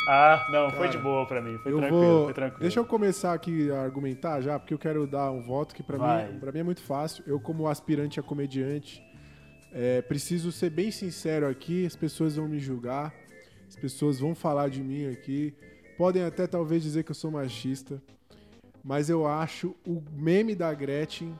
Ah, 0.08 0.46
não, 0.50 0.70
foi 0.70 0.88
de 0.88 0.98
boa 0.98 1.26
pra 1.26 1.40
mim. 1.40 1.58
Foi 1.58 1.72
tranquilo, 1.72 2.02
vou. 2.02 2.24
foi 2.24 2.34
tranquilo. 2.34 2.60
Deixa 2.60 2.80
eu 2.80 2.84
começar 2.84 3.32
aqui 3.32 3.70
a 3.70 3.82
argumentar 3.82 4.40
já, 4.40 4.58
porque 4.58 4.74
eu 4.74 4.78
quero 4.78 5.06
dar 5.06 5.30
um 5.30 5.40
voto 5.42 5.74
que 5.74 5.82
pra 5.82 5.96
Vai. 5.96 6.32
mim, 6.32 6.40
pra 6.40 6.50
mim 6.50 6.58
é 6.58 6.62
muito 6.62 6.82
fácil. 6.82 7.22
Eu, 7.26 7.38
como 7.38 7.68
aspirante 7.68 8.18
a 8.18 8.22
comediante, 8.22 9.02
é, 9.72 10.02
preciso 10.02 10.50
ser 10.50 10.70
bem 10.70 10.90
sincero 10.90 11.48
aqui. 11.48 11.86
As 11.86 11.94
pessoas 11.94 12.36
vão 12.36 12.48
me 12.48 12.58
julgar, 12.58 13.14
as 13.68 13.76
pessoas 13.76 14.18
vão 14.18 14.34
falar 14.34 14.68
de 14.68 14.82
mim 14.82 15.08
aqui. 15.08 15.54
Podem 15.96 16.24
até 16.24 16.46
talvez 16.46 16.82
dizer 16.82 17.04
que 17.04 17.12
eu 17.12 17.14
sou 17.14 17.30
machista, 17.30 18.02
mas 18.82 19.08
eu 19.08 19.26
acho 19.26 19.76
o 19.86 20.02
meme 20.12 20.54
da 20.56 20.74
Gretchen 20.74 21.32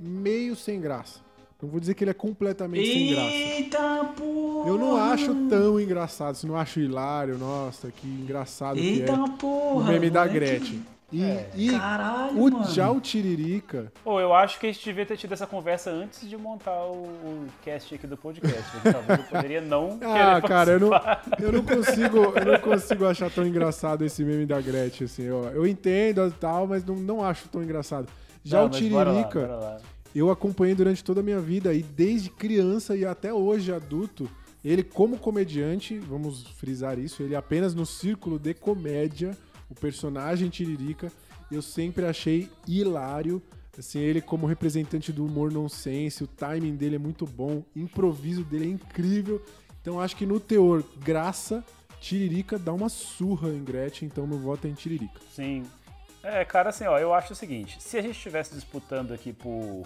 meio 0.00 0.56
sem 0.56 0.80
graça. 0.80 1.20
Não 1.62 1.68
vou 1.68 1.78
dizer 1.78 1.94
que 1.94 2.02
ele 2.02 2.10
é 2.10 2.14
completamente 2.14 2.92
sem 2.92 3.10
graça. 3.14 3.30
Eita, 3.30 4.04
porra! 4.16 4.68
Eu 4.68 4.76
não 4.76 4.96
acho 4.96 5.32
tão 5.48 5.80
engraçado, 5.80 6.34
se 6.34 6.44
não 6.44 6.56
acho 6.56 6.80
hilário, 6.80 7.38
nossa, 7.38 7.92
que 7.92 8.06
engraçado 8.06 8.74
que 8.74 8.80
é. 8.80 8.84
Eita, 8.84 9.12
O 9.12 9.30
porra! 9.36 9.92
meme 9.92 10.10
da. 10.10 10.26
Gretchen. 10.26 10.82
E, 11.12 11.22
e 11.54 11.70
Caralho, 11.78 12.38
o, 12.38 12.50
mano. 12.50 12.64
já 12.70 12.90
o 12.90 12.98
Tiririca, 12.98 13.92
Pô, 14.02 14.18
eu 14.18 14.34
acho 14.34 14.58
que 14.58 14.66
a 14.66 14.72
gente 14.72 14.82
devia 14.82 15.04
ter 15.04 15.18
tido 15.18 15.32
essa 15.32 15.46
conversa 15.46 15.90
antes 15.90 16.26
de 16.26 16.38
montar 16.38 16.86
o, 16.86 17.02
o 17.02 17.46
cast 17.62 17.94
aqui 17.94 18.06
do 18.06 18.16
podcast. 18.16 18.64
Talvez 18.82 19.18
eu 19.18 19.24
poderia 19.26 19.60
não 19.60 19.98
ah, 20.02 20.40
cara, 20.40 20.72
eu 20.72 20.80
não, 20.80 20.90
eu 21.38 21.52
não 21.52 21.62
consigo, 21.62 22.16
eu 22.16 22.44
não 22.52 22.58
consigo 22.58 23.04
achar 23.04 23.30
tão 23.30 23.46
engraçado 23.46 24.06
esse 24.06 24.24
meme 24.24 24.46
da 24.46 24.58
Gretchen, 24.58 25.04
assim, 25.04 25.30
ó. 25.30 25.50
Eu 25.50 25.66
entendo 25.66 26.26
e 26.26 26.30
tal, 26.30 26.66
mas 26.66 26.82
não, 26.82 26.96
não 26.96 27.22
acho 27.22 27.46
tão 27.50 27.62
engraçado. 27.62 28.08
Já 28.42 28.60
Não, 28.60 28.66
o 28.66 28.70
mas 28.70 28.80
bora 28.88 29.12
lá, 29.12 29.16
Tiririca, 29.18 29.40
bora 29.40 29.56
lá. 29.56 29.78
Eu 30.18 30.30
acompanhei 30.30 30.74
durante 30.74 31.02
toda 31.02 31.20
a 31.20 31.22
minha 31.22 31.40
vida 31.40 31.72
e 31.72 31.82
desde 31.82 32.30
criança 32.30 32.96
e 32.96 33.04
até 33.04 33.32
hoje 33.32 33.72
adulto, 33.72 34.28
Ele, 34.64 34.84
como 34.84 35.18
comediante, 35.18 35.98
vamos 35.98 36.46
frisar 36.46 36.98
isso, 36.98 37.22
ele 37.22 37.34
apenas 37.34 37.74
no 37.74 37.84
círculo 37.84 38.38
de 38.38 38.54
comédia, 38.54 39.36
o 39.68 39.74
personagem 39.74 40.48
Tiririca, 40.48 41.10
eu 41.50 41.60
sempre 41.60 42.06
achei 42.06 42.48
hilário. 42.66 43.42
Assim, 43.76 44.00
ele 44.00 44.20
como 44.20 44.46
representante 44.46 45.10
do 45.12 45.24
humor 45.24 45.50
nonsense, 45.50 46.22
o 46.22 46.26
timing 46.26 46.76
dele 46.76 46.96
é 46.96 46.98
muito 46.98 47.26
bom, 47.26 47.64
o 47.74 47.78
improviso 47.78 48.44
dele 48.44 48.66
é 48.66 48.68
incrível. 48.68 49.42
Então 49.80 49.98
acho 49.98 50.14
que 50.14 50.26
no 50.26 50.38
teor 50.38 50.84
graça, 50.98 51.64
Tiririca 52.00 52.58
dá 52.58 52.72
uma 52.72 52.88
surra 52.88 53.48
em 53.48 53.64
Gretchen, 53.64 54.06
então 54.06 54.26
meu 54.26 54.38
voto 54.38 54.66
é 54.66 54.70
em 54.70 54.74
Tiririca. 54.74 55.20
Sim. 55.34 55.64
É, 56.22 56.44
cara, 56.44 56.68
assim, 56.68 56.84
ó, 56.84 56.98
eu 56.98 57.12
acho 57.12 57.32
o 57.32 57.36
seguinte, 57.36 57.82
se 57.82 57.98
a 57.98 58.02
gente 58.02 58.14
estivesse 58.14 58.54
disputando 58.54 59.12
aqui 59.12 59.32
por, 59.32 59.84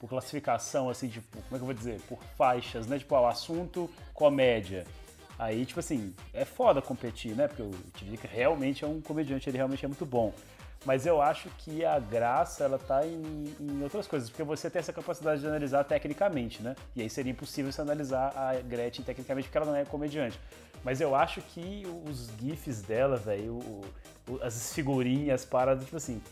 por 0.00 0.08
classificação, 0.08 0.88
assim, 0.88 1.08
tipo, 1.08 1.36
como 1.42 1.44
é 1.54 1.58
que 1.58 1.62
eu 1.62 1.66
vou 1.66 1.74
dizer? 1.74 2.00
Por 2.08 2.18
faixas, 2.36 2.86
né? 2.86 2.98
Tipo, 2.98 3.14
ó, 3.14 3.28
assunto, 3.28 3.88
comédia. 4.14 4.86
Aí, 5.38 5.64
tipo 5.66 5.78
assim, 5.78 6.14
é 6.32 6.44
foda 6.44 6.80
competir, 6.80 7.36
né? 7.36 7.46
Porque 7.46 7.62
o 7.62 7.70
Tiririca 7.94 8.26
realmente 8.26 8.82
é 8.82 8.88
um 8.88 9.00
comediante, 9.00 9.48
ele 9.48 9.58
realmente 9.58 9.84
é 9.84 9.88
muito 9.88 10.06
bom. 10.06 10.32
Mas 10.86 11.04
eu 11.04 11.20
acho 11.20 11.50
que 11.58 11.84
a 11.84 11.98
graça, 11.98 12.64
ela 12.64 12.78
tá 12.78 13.06
em, 13.06 13.54
em 13.60 13.82
outras 13.82 14.06
coisas, 14.06 14.30
porque 14.30 14.42
você 14.42 14.70
tem 14.70 14.80
essa 14.80 14.92
capacidade 14.94 15.42
de 15.42 15.46
analisar 15.46 15.84
tecnicamente, 15.84 16.62
né? 16.62 16.74
E 16.96 17.02
aí 17.02 17.10
seria 17.10 17.30
impossível 17.30 17.70
você 17.70 17.82
analisar 17.82 18.32
a 18.34 18.54
Gretchen 18.62 19.04
tecnicamente, 19.04 19.48
porque 19.48 19.58
ela 19.58 19.66
não 19.66 19.76
é 19.76 19.84
comediante. 19.84 20.40
Mas 20.82 21.02
eu 21.02 21.14
acho 21.14 21.42
que 21.42 21.82
os 22.06 22.30
gifs 22.40 22.80
dela, 22.80 23.16
velho, 23.16 23.82
as 24.40 24.72
figurinhas, 24.72 25.42
as 25.42 25.46
paradas, 25.46 25.84
tipo 25.84 25.98
assim, 25.98 26.22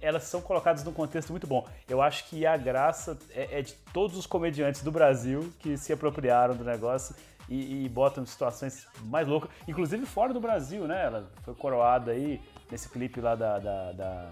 elas 0.00 0.24
são 0.24 0.40
colocadas 0.40 0.84
num 0.84 0.92
contexto 0.92 1.30
muito 1.30 1.46
bom. 1.46 1.66
Eu 1.88 2.00
acho 2.02 2.28
que 2.28 2.46
a 2.46 2.56
graça 2.56 3.18
é, 3.30 3.58
é 3.58 3.62
de 3.62 3.74
todos 3.92 4.16
os 4.16 4.26
comediantes 4.26 4.82
do 4.82 4.90
Brasil 4.90 5.52
que 5.58 5.76
se 5.76 5.92
apropriaram 5.92 6.54
do 6.54 6.64
negócio 6.64 7.14
e, 7.48 7.84
e 7.84 7.88
botam 7.88 8.24
situações 8.26 8.86
mais 9.04 9.26
loucas, 9.26 9.50
inclusive 9.66 10.04
fora 10.04 10.32
do 10.32 10.40
Brasil, 10.40 10.86
né? 10.86 11.04
Ela 11.04 11.30
foi 11.42 11.54
coroada 11.54 12.12
aí 12.12 12.40
nesse 12.70 12.88
clipe 12.88 13.20
lá 13.20 13.34
da, 13.34 13.58
da, 13.58 13.92
da, 13.92 14.30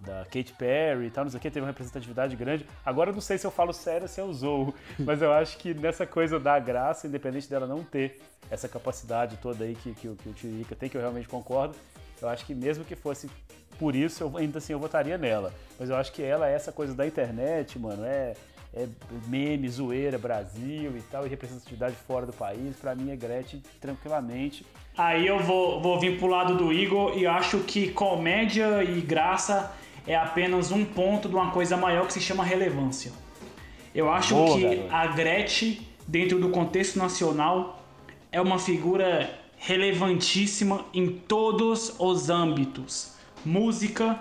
da 0.00 0.24
Katy 0.24 0.52
Perry 0.58 1.06
e 1.06 1.10
tal, 1.10 1.24
não 1.24 1.30
sei 1.30 1.38
o 1.38 1.40
que, 1.40 1.50
teve 1.50 1.60
uma 1.60 1.68
representatividade 1.68 2.34
grande. 2.34 2.66
Agora 2.84 3.10
eu 3.10 3.14
não 3.14 3.20
sei 3.20 3.38
se 3.38 3.46
eu 3.46 3.50
falo 3.50 3.72
sério 3.72 4.08
se 4.08 4.20
eu 4.20 4.26
usou, 4.26 4.74
mas 4.98 5.22
eu 5.22 5.32
acho 5.32 5.56
que 5.58 5.72
nessa 5.74 6.06
coisa 6.06 6.40
da 6.40 6.58
graça, 6.58 7.06
independente 7.06 7.48
dela 7.48 7.66
não 7.66 7.84
ter 7.84 8.20
essa 8.50 8.68
capacidade 8.68 9.36
toda 9.36 9.64
aí 9.64 9.74
que, 9.74 9.94
que, 9.94 10.08
que 10.16 10.28
o 10.28 10.32
Tiririca 10.32 10.74
tem, 10.74 10.88
que 10.88 10.96
eu 10.96 11.00
realmente 11.00 11.28
concordo, 11.28 11.76
eu 12.20 12.28
acho 12.28 12.44
que 12.44 12.54
mesmo 12.54 12.84
que 12.84 12.96
fosse 12.96 13.30
por 13.78 13.94
isso, 13.94 14.24
eu, 14.24 14.36
ainda 14.36 14.58
assim 14.58 14.72
eu 14.72 14.78
votaria 14.78 15.16
nela. 15.16 15.52
Mas 15.78 15.90
eu 15.90 15.96
acho 15.96 16.12
que 16.12 16.22
ela 16.22 16.48
é 16.48 16.54
essa 16.54 16.72
coisa 16.72 16.94
da 16.94 17.06
internet, 17.06 17.78
mano, 17.78 18.04
é, 18.04 18.34
é 18.74 18.86
meme, 19.26 19.68
zoeira, 19.68 20.18
Brasil 20.18 20.96
e 20.96 21.02
tal, 21.10 21.26
e 21.26 21.28
representatividade 21.28 21.94
fora 22.06 22.26
do 22.26 22.32
país. 22.32 22.76
Pra 22.76 22.94
mim 22.94 23.10
é 23.10 23.16
Gretchen 23.16 23.62
tranquilamente. 23.80 24.66
Aí 24.96 25.26
eu 25.26 25.38
vou, 25.38 25.80
vou 25.80 26.00
vir 26.00 26.18
pro 26.18 26.26
lado 26.26 26.56
do 26.56 26.72
Igor 26.72 27.16
e 27.16 27.26
acho 27.26 27.60
que 27.60 27.90
comédia 27.92 28.82
e 28.82 29.00
graça 29.00 29.72
é 30.06 30.16
apenas 30.16 30.72
um 30.72 30.84
ponto 30.84 31.28
de 31.28 31.34
uma 31.34 31.50
coisa 31.50 31.76
maior 31.76 32.06
que 32.06 32.12
se 32.14 32.20
chama 32.20 32.42
relevância. 32.42 33.12
Eu 33.94 34.10
acho 34.10 34.34
Boa, 34.34 34.56
que 34.56 34.76
garoto. 34.76 34.94
a 34.94 35.06
Gretchen, 35.08 35.86
dentro 36.06 36.38
do 36.38 36.48
contexto 36.50 36.98
nacional, 36.98 37.82
é 38.32 38.40
uma 38.40 38.58
figura 38.58 39.30
relevantíssima 39.56 40.84
em 40.94 41.08
todos 41.08 41.94
os 41.98 42.30
âmbitos: 42.30 43.14
música, 43.44 44.18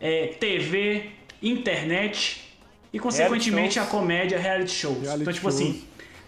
é, 0.00 0.28
TV, 0.38 1.10
internet 1.42 2.42
e, 2.92 2.98
consequentemente, 2.98 3.78
a 3.78 3.84
comédia, 3.84 4.38
reality 4.38 4.72
shows. 4.72 5.02
Reality 5.02 5.22
então, 5.22 5.32
tipo 5.32 5.50
shows. 5.50 5.60
assim, 5.60 5.84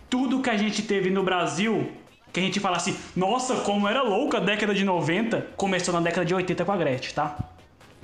tudo 0.09 0.41
que 0.41 0.51
a 0.51 0.57
gente 0.57 0.83
teve 0.83 1.11
no 1.11 1.23
Brasil, 1.23 1.91
que 2.33 2.41
a 2.41 2.43
gente 2.43 2.61
fala 2.61 2.77
assim, 2.77 2.97
nossa, 3.17 3.57
como 3.57 3.89
era 3.89 4.03
louca 4.03 4.39
a 4.39 4.41
década 4.41 4.75
de 4.75 4.85
90, 4.85 5.49
começou 5.57 5.93
na 5.95 6.01
década 6.01 6.25
de 6.25 6.35
80 6.35 6.65
com 6.65 6.73
a 6.73 6.77
Gretchen, 6.77 7.15
tá? 7.15 7.39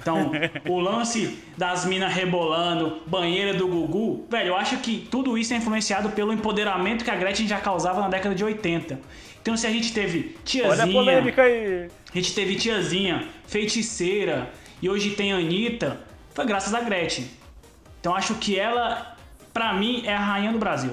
Então, 0.00 0.30
o 0.68 0.78
lance 0.78 1.38
das 1.56 1.84
minas 1.84 2.12
rebolando, 2.12 3.02
banheira 3.06 3.54
do 3.54 3.66
Gugu, 3.66 4.26
velho, 4.30 4.48
eu 4.48 4.56
acho 4.56 4.78
que 4.78 5.06
tudo 5.10 5.36
isso 5.36 5.52
é 5.52 5.56
influenciado 5.56 6.10
pelo 6.10 6.32
empoderamento 6.32 7.04
que 7.04 7.10
a 7.10 7.16
Gretchen 7.16 7.46
já 7.46 7.60
causava 7.60 8.00
na 8.00 8.08
década 8.08 8.34
de 8.34 8.44
80. 8.44 8.98
Então, 9.40 9.56
se 9.56 9.66
a 9.66 9.70
gente 9.70 9.92
teve 9.92 10.18
Olha 10.18 10.34
a 10.34 10.44
tiazinha, 10.44 10.92
polêmica 10.92 11.42
aí. 11.42 11.88
a 12.10 12.14
gente 12.14 12.34
teve 12.34 12.56
tiazinha, 12.56 13.28
feiticeira 13.46 14.50
e 14.82 14.88
hoje 14.88 15.10
tem 15.10 15.32
Anitta, 15.32 16.00
foi 16.34 16.44
graças 16.44 16.74
a 16.74 16.80
Gretchen. 16.80 17.28
Então, 18.00 18.14
acho 18.14 18.34
que 18.36 18.58
ela, 18.58 19.16
pra 19.52 19.72
mim, 19.72 20.02
é 20.04 20.14
a 20.14 20.20
rainha 20.20 20.52
do 20.52 20.58
Brasil. 20.58 20.92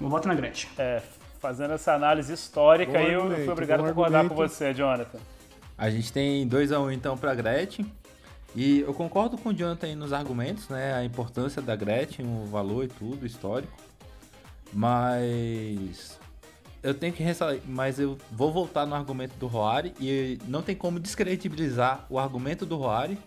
Eu 0.00 0.08
voto 0.08 0.28
na 0.28 0.34
Gretchen. 0.34 0.70
É, 0.78 1.02
fazendo 1.40 1.74
essa 1.74 1.92
análise 1.94 2.32
histórica 2.32 2.92
Bom 2.92 2.98
aí, 2.98 3.12
eu 3.12 3.20
argumento, 3.20 3.42
fui 3.42 3.52
obrigado 3.52 3.84
a 3.84 3.88
concordar 3.88 4.28
com 4.28 4.34
você, 4.34 4.72
Jonathan. 4.72 5.18
A 5.76 5.90
gente 5.90 6.12
tem 6.12 6.48
2x1 6.48 6.92
então 6.92 7.16
pra 7.16 7.34
Gretchen. 7.34 7.90
E 8.56 8.80
eu 8.80 8.94
concordo 8.94 9.36
com 9.36 9.50
o 9.50 9.54
Jonathan 9.54 9.86
aí 9.86 9.94
nos 9.94 10.12
argumentos, 10.12 10.68
né? 10.68 10.94
A 10.94 11.04
importância 11.04 11.60
da 11.60 11.76
Gretchen, 11.76 12.26
o 12.26 12.46
valor 12.46 12.84
e 12.84 12.88
tudo, 12.88 13.22
o 13.22 13.26
histórico. 13.26 13.72
Mas 14.72 16.18
eu 16.82 16.94
tenho 16.94 17.12
que 17.12 17.22
ressaltar, 17.22 17.58
mas 17.66 17.98
eu 17.98 18.16
vou 18.32 18.52
voltar 18.52 18.86
no 18.86 18.94
argumento 18.94 19.34
do 19.38 19.46
Roari 19.46 19.92
e 20.00 20.38
não 20.46 20.62
tem 20.62 20.74
como 20.76 20.98
descredibilizar 21.00 22.06
o 22.08 22.18
argumento 22.18 22.64
do 22.64 22.76
Roari, 22.76 23.18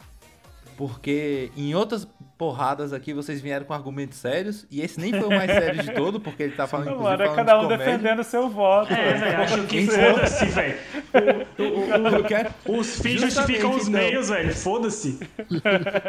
porque 0.77 1.51
em 1.55 1.75
outras 1.75 2.07
porradas 2.37 2.91
aqui 2.91 3.13
vocês 3.13 3.39
vieram 3.39 3.65
com 3.67 3.73
argumentos 3.73 4.17
sérios 4.17 4.65
e 4.71 4.81
esse 4.81 4.99
nem 4.99 5.11
foi 5.11 5.23
o 5.27 5.29
mais 5.29 5.51
sério 5.51 5.83
de 5.83 5.93
todo, 5.93 6.19
porque 6.19 6.41
ele 6.41 6.53
tá 6.55 6.65
falando 6.65 6.87
inclusive 6.91 7.09
Mano, 7.11 7.21
é 7.23 7.25
falando 7.27 7.45
cada 7.45 7.51
de 7.51 7.59
um 7.59 7.69
comédia. 7.69 7.85
defendendo 7.85 8.19
o 8.19 8.23
seu 8.23 8.49
voto. 8.49 8.91
É, 8.93 9.13
velho, 9.13 9.41
acho 9.41 9.63
que 9.67 9.85
foda-se, 9.85 10.45
velho. 10.45 10.77
Quero- 12.27 12.49
Os 12.65 12.99
fins 12.99 13.21
justificam 13.21 13.71
os 13.75 13.87
então. 13.87 14.01
meios, 14.01 14.29
velho. 14.29 14.55
Foda-se. 14.55 15.19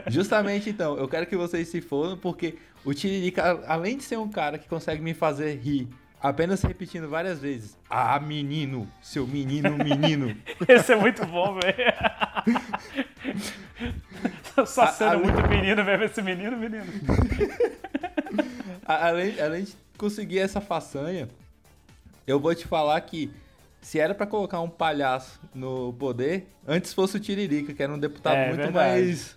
Justamente 0.09 0.71
então, 0.71 0.97
eu 0.97 1.09
quero 1.09 1.27
que 1.27 1.37
vocês 1.37 1.69
se 1.69 1.81
fodam, 1.81 2.17
porque 2.17 2.57
o 2.85 2.95
Tiririca, 2.95 3.63
além 3.67 3.97
de 3.99 4.05
ser 4.05 4.19
um 4.19 4.29
cara 4.29 4.57
que 4.59 4.69
consegue 4.69 5.03
me 5.03 5.13
fazer 5.15 5.57
rir, 5.59 5.89
apenas 6.23 6.63
repetindo 6.63 7.09
várias 7.09 7.41
vezes, 7.41 7.77
ah, 7.91 8.19
menino, 8.21 8.89
seu 9.03 9.27
menino, 9.27 9.71
menino. 9.77 10.37
Esse 10.69 10.93
é 10.93 10.97
muito 10.97 11.25
bom, 11.27 11.59
velho. 11.59 11.77
Só 14.67 14.83
A- 14.85 14.93
sendo 14.93 15.11
a- 15.13 15.19
muito 15.19 15.49
menino 15.49 15.85
mesmo, 15.85 16.05
esse 16.05 16.23
menino, 16.23 16.57
menino. 16.57 16.85
A- 18.87 19.09
além, 19.09 19.41
além 19.41 19.65
de 19.65 19.75
conseguir 19.97 20.39
essa 20.41 20.61
façanha, 20.61 21.29
eu 22.27 22.39
vou 22.39 22.55
te 22.55 22.67
falar 22.67 23.01
que 23.01 23.31
se 23.81 23.99
era 23.99 24.15
pra 24.15 24.27
colocar 24.27 24.61
um 24.61 24.69
palhaço 24.69 25.41
no 25.55 25.93
poder, 25.95 26.47
antes 26.67 26.93
fosse 26.93 27.17
o 27.17 27.21
Tiririca, 27.21 27.73
que 27.73 27.83
era 27.83 27.93
um 27.93 27.99
deputado 27.99 28.37
É, 28.37 28.49
muito 28.49 28.61
verdade. 28.63 28.77
mais 28.77 29.37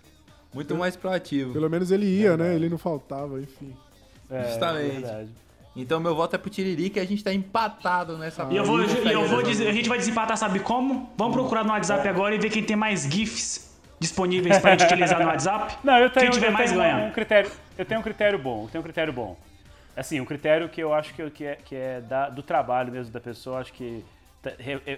muito 0.52 0.74
mais 0.76 0.96
proativo. 0.96 1.52
Pelo 1.52 1.68
menos 1.68 1.90
ele 1.90 2.06
ia, 2.06 2.36
né? 2.36 2.54
Ele 2.54 2.68
não 2.68 2.78
faltava, 2.78 3.40
enfim. 3.40 3.76
É, 4.30 4.44
Justamente. 4.48 4.92
verdade. 5.02 5.30
Então 5.76 6.00
meu 6.00 6.14
voto 6.14 6.34
é 6.34 6.38
pro 6.38 6.48
Tiririca 6.48 6.98
e 6.98 7.02
a 7.02 7.06
gente 7.06 7.22
tá 7.22 7.32
empatado 7.32 8.16
nessa 8.16 8.44
E 8.50 8.56
eu 8.56 8.64
vou, 8.64 8.82
e 8.82 9.12
eu 9.12 9.26
vou 9.28 9.42
dizer, 9.42 9.68
a 9.68 9.72
gente 9.72 9.88
vai 9.88 9.98
desempatar, 9.98 10.36
sabe 10.36 10.58
como? 10.60 11.12
Vamos 11.16 11.34
procurar 11.34 11.64
no 11.64 11.70
WhatsApp 11.70 12.08
agora 12.08 12.34
e 12.34 12.38
ver 12.38 12.48
quem 12.50 12.62
tem 12.64 12.74
mais 12.76 13.02
GIFs 13.02 13.76
disponíveis 14.00 14.58
pra 14.58 14.72
gente 14.72 14.84
utilizar 14.84 15.20
no 15.20 15.26
WhatsApp. 15.26 15.76
Não, 15.84 15.98
eu 15.98 16.08
tenho, 16.10 16.24
Quem 16.26 16.30
tiver 16.34 16.48
eu 16.48 16.52
mais 16.52 16.70
tenho 16.70 16.82
ganha. 16.82 17.06
um 17.06 17.10
critério. 17.12 17.50
Eu 17.76 17.84
tenho 17.84 18.00
um 18.00 18.02
critério 18.02 18.38
bom, 18.38 18.64
eu 18.64 18.68
tenho 18.68 18.80
um 18.80 18.84
critério 18.84 19.12
bom. 19.12 19.36
Assim, 19.94 20.20
um 20.20 20.24
critério 20.24 20.68
que 20.68 20.80
eu 20.82 20.92
acho 20.94 21.12
que, 21.14 21.30
que 21.30 21.44
é, 21.44 21.56
que 21.56 21.74
é 21.74 22.00
da- 22.00 22.28
do 22.30 22.42
trabalho 22.42 22.90
mesmo 22.92 23.12
da 23.12 23.20
pessoa, 23.20 23.60
acho 23.60 23.72
que 23.72 24.04
tá- 24.42 24.52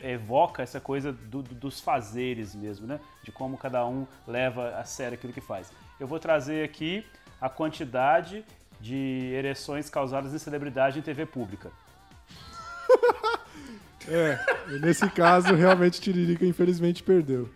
evoca 0.04 0.62
essa 0.62 0.80
coisa 0.80 1.12
do- 1.12 1.42
do- 1.42 1.54
dos 1.54 1.80
fazeres 1.80 2.54
mesmo, 2.54 2.86
né? 2.86 2.98
De 3.22 3.30
como 3.32 3.56
cada 3.56 3.84
um 3.86 4.06
leva 4.26 4.70
a 4.76 4.84
sério 4.84 5.14
aquilo 5.14 5.32
que 5.32 5.40
faz. 5.40 5.72
Eu 6.00 6.06
vou 6.08 6.18
trazer 6.18 6.64
aqui 6.64 7.04
a 7.40 7.48
quantidade 7.48 8.44
de 8.80 9.32
ereções 9.34 9.88
causadas 9.90 10.32
em 10.34 10.38
celebridade 10.38 10.98
em 10.98 11.02
TV 11.02 11.26
pública. 11.26 11.70
É, 14.10 14.38
nesse 14.80 15.06
caso, 15.10 15.54
realmente 15.54 16.00
Tiririca 16.00 16.46
infelizmente 16.46 17.02
perdeu. 17.02 17.46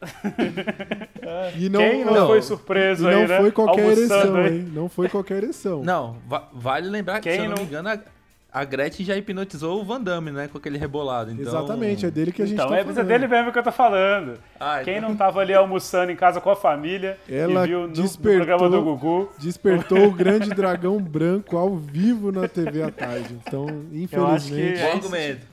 E 1.58 1.68
não, 1.68 1.80
Quem 1.80 2.04
não, 2.04 2.14
não, 2.14 2.26
foi 2.28 2.38
e 2.38 2.42
surpreso 2.42 3.02
não 3.02 3.10
aí, 3.10 3.26
né? 3.26 3.36
foi 3.38 3.50
qualquer 3.50 3.82
Almoçando 3.82 4.14
ereção, 4.38 4.46
hein? 4.46 4.70
Não 4.72 4.88
foi 4.88 5.08
qualquer 5.08 5.42
ereção. 5.42 5.82
Não, 5.82 6.16
va- 6.26 6.48
vale 6.52 6.88
lembrar 6.88 7.20
que, 7.20 7.28
Quem 7.28 7.40
se 7.40 7.44
eu 7.44 7.48
não, 7.50 7.56
não- 7.56 7.62
me 7.62 7.68
engano, 7.68 7.88
a, 7.88 7.98
a 8.50 8.64
Gretchen 8.64 9.04
já 9.04 9.14
hipnotizou 9.16 9.80
o 9.80 9.84
Van 9.84 10.00
Damme, 10.00 10.30
né? 10.30 10.48
Com 10.48 10.56
aquele 10.58 10.78
rebolado. 10.78 11.30
Então... 11.30 11.44
Exatamente, 11.46 12.06
é 12.06 12.10
dele 12.10 12.32
que 12.32 12.40
a 12.42 12.46
gente 12.46 12.54
Então, 12.54 12.68
tá 12.68 12.76
é, 12.76 12.80
é 12.80 12.84
falando. 12.84 13.06
dele 13.06 13.28
mesmo 13.28 13.52
que 13.52 13.58
eu 13.58 13.62
tô 13.62 13.70
falando. 13.72 14.38
Ah, 14.58 14.80
Quem 14.82 14.96
então- 14.96 15.10
não 15.10 15.16
tava 15.16 15.40
ali 15.40 15.52
almoçando 15.52 16.10
em 16.10 16.16
casa 16.16 16.40
com 16.40 16.50
a 16.50 16.56
família 16.56 17.18
Ela 17.28 17.64
e 17.64 17.68
viu 17.68 17.80
no, 17.82 17.86
no 17.88 17.92
despertou- 17.92 18.46
programa 18.46 18.68
do 18.70 18.82
Gugu. 18.82 19.30
Despertou 19.38 20.06
o 20.06 20.10
grande 20.12 20.50
dragão 20.50 20.98
branco 21.00 21.56
ao 21.56 21.76
vivo 21.76 22.32
na 22.32 22.48
TV 22.48 22.82
à 22.82 22.90
tarde. 22.90 23.34
Então, 23.46 23.66
infelizmente. 23.92 24.80
É 24.80 24.82
Bom 24.92 24.96
isso. 24.98 25.06
argumento. 25.06 25.46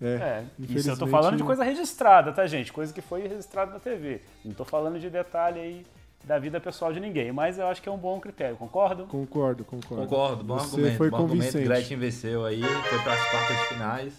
É, 0.00 0.06
É, 0.06 0.44
isso 0.68 0.90
eu 0.90 0.98
tô 0.98 1.06
falando 1.06 1.36
de 1.38 1.42
coisa 1.42 1.64
registrada, 1.64 2.30
tá, 2.30 2.46
gente? 2.46 2.70
Coisa 2.72 2.92
que 2.92 3.00
foi 3.00 3.22
registrada 3.28 3.72
na 3.72 3.78
TV. 3.78 4.20
Não 4.44 4.52
tô 4.52 4.62
falando 4.64 4.98
de 5.00 5.08
detalhe 5.08 5.58
aí 5.58 5.86
da 6.26 6.38
vida 6.40 6.60
pessoal 6.60 6.92
de 6.92 6.98
ninguém. 6.98 7.30
Mas 7.32 7.56
eu 7.58 7.66
acho 7.68 7.80
que 7.80 7.88
é 7.88 7.92
um 7.92 7.96
bom 7.96 8.18
critério, 8.20 8.56
concordo? 8.56 9.06
Concordo, 9.06 9.64
concordo. 9.64 10.04
Concordo, 10.08 10.44
bom 10.44 10.58
Você 10.58 10.64
argumento. 10.74 10.96
foi 10.98 11.08
bom 11.10 11.16
argumento. 11.18 11.38
convincente. 11.38 11.64
Gretchen 11.64 11.96
venceu 11.96 12.44
aí, 12.44 12.60
foi 12.62 12.98
para 12.98 13.12
as 13.14 13.30
quartas 13.30 13.56
de 13.58 13.64
finais. 13.68 14.12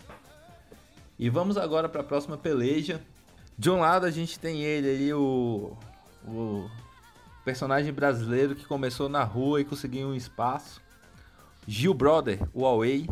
E 1.20 1.30
vamos 1.30 1.58
agora 1.58 1.90
para 1.90 2.02
a 2.02 2.04
próxima 2.06 2.38
peleja. 2.38 3.02
De 3.58 3.70
um 3.70 3.80
lado 3.80 4.06
a 4.06 4.12
gente 4.12 4.40
tem 4.40 4.62
ele 4.64 4.88
aí, 4.88 5.14
o, 5.14 5.76
o 6.26 6.70
personagem 7.44 7.92
brasileiro 7.92 8.56
que 8.56 8.66
começou 8.66 9.10
na 9.10 9.24
rua 9.24 9.60
e 9.60 9.66
conseguiu 9.66 10.08
um 10.08 10.16
espaço. 10.16 10.80
Gil 11.68 11.94
Brother, 11.94 12.40
o 12.54 12.62
Huawei. 12.62 13.10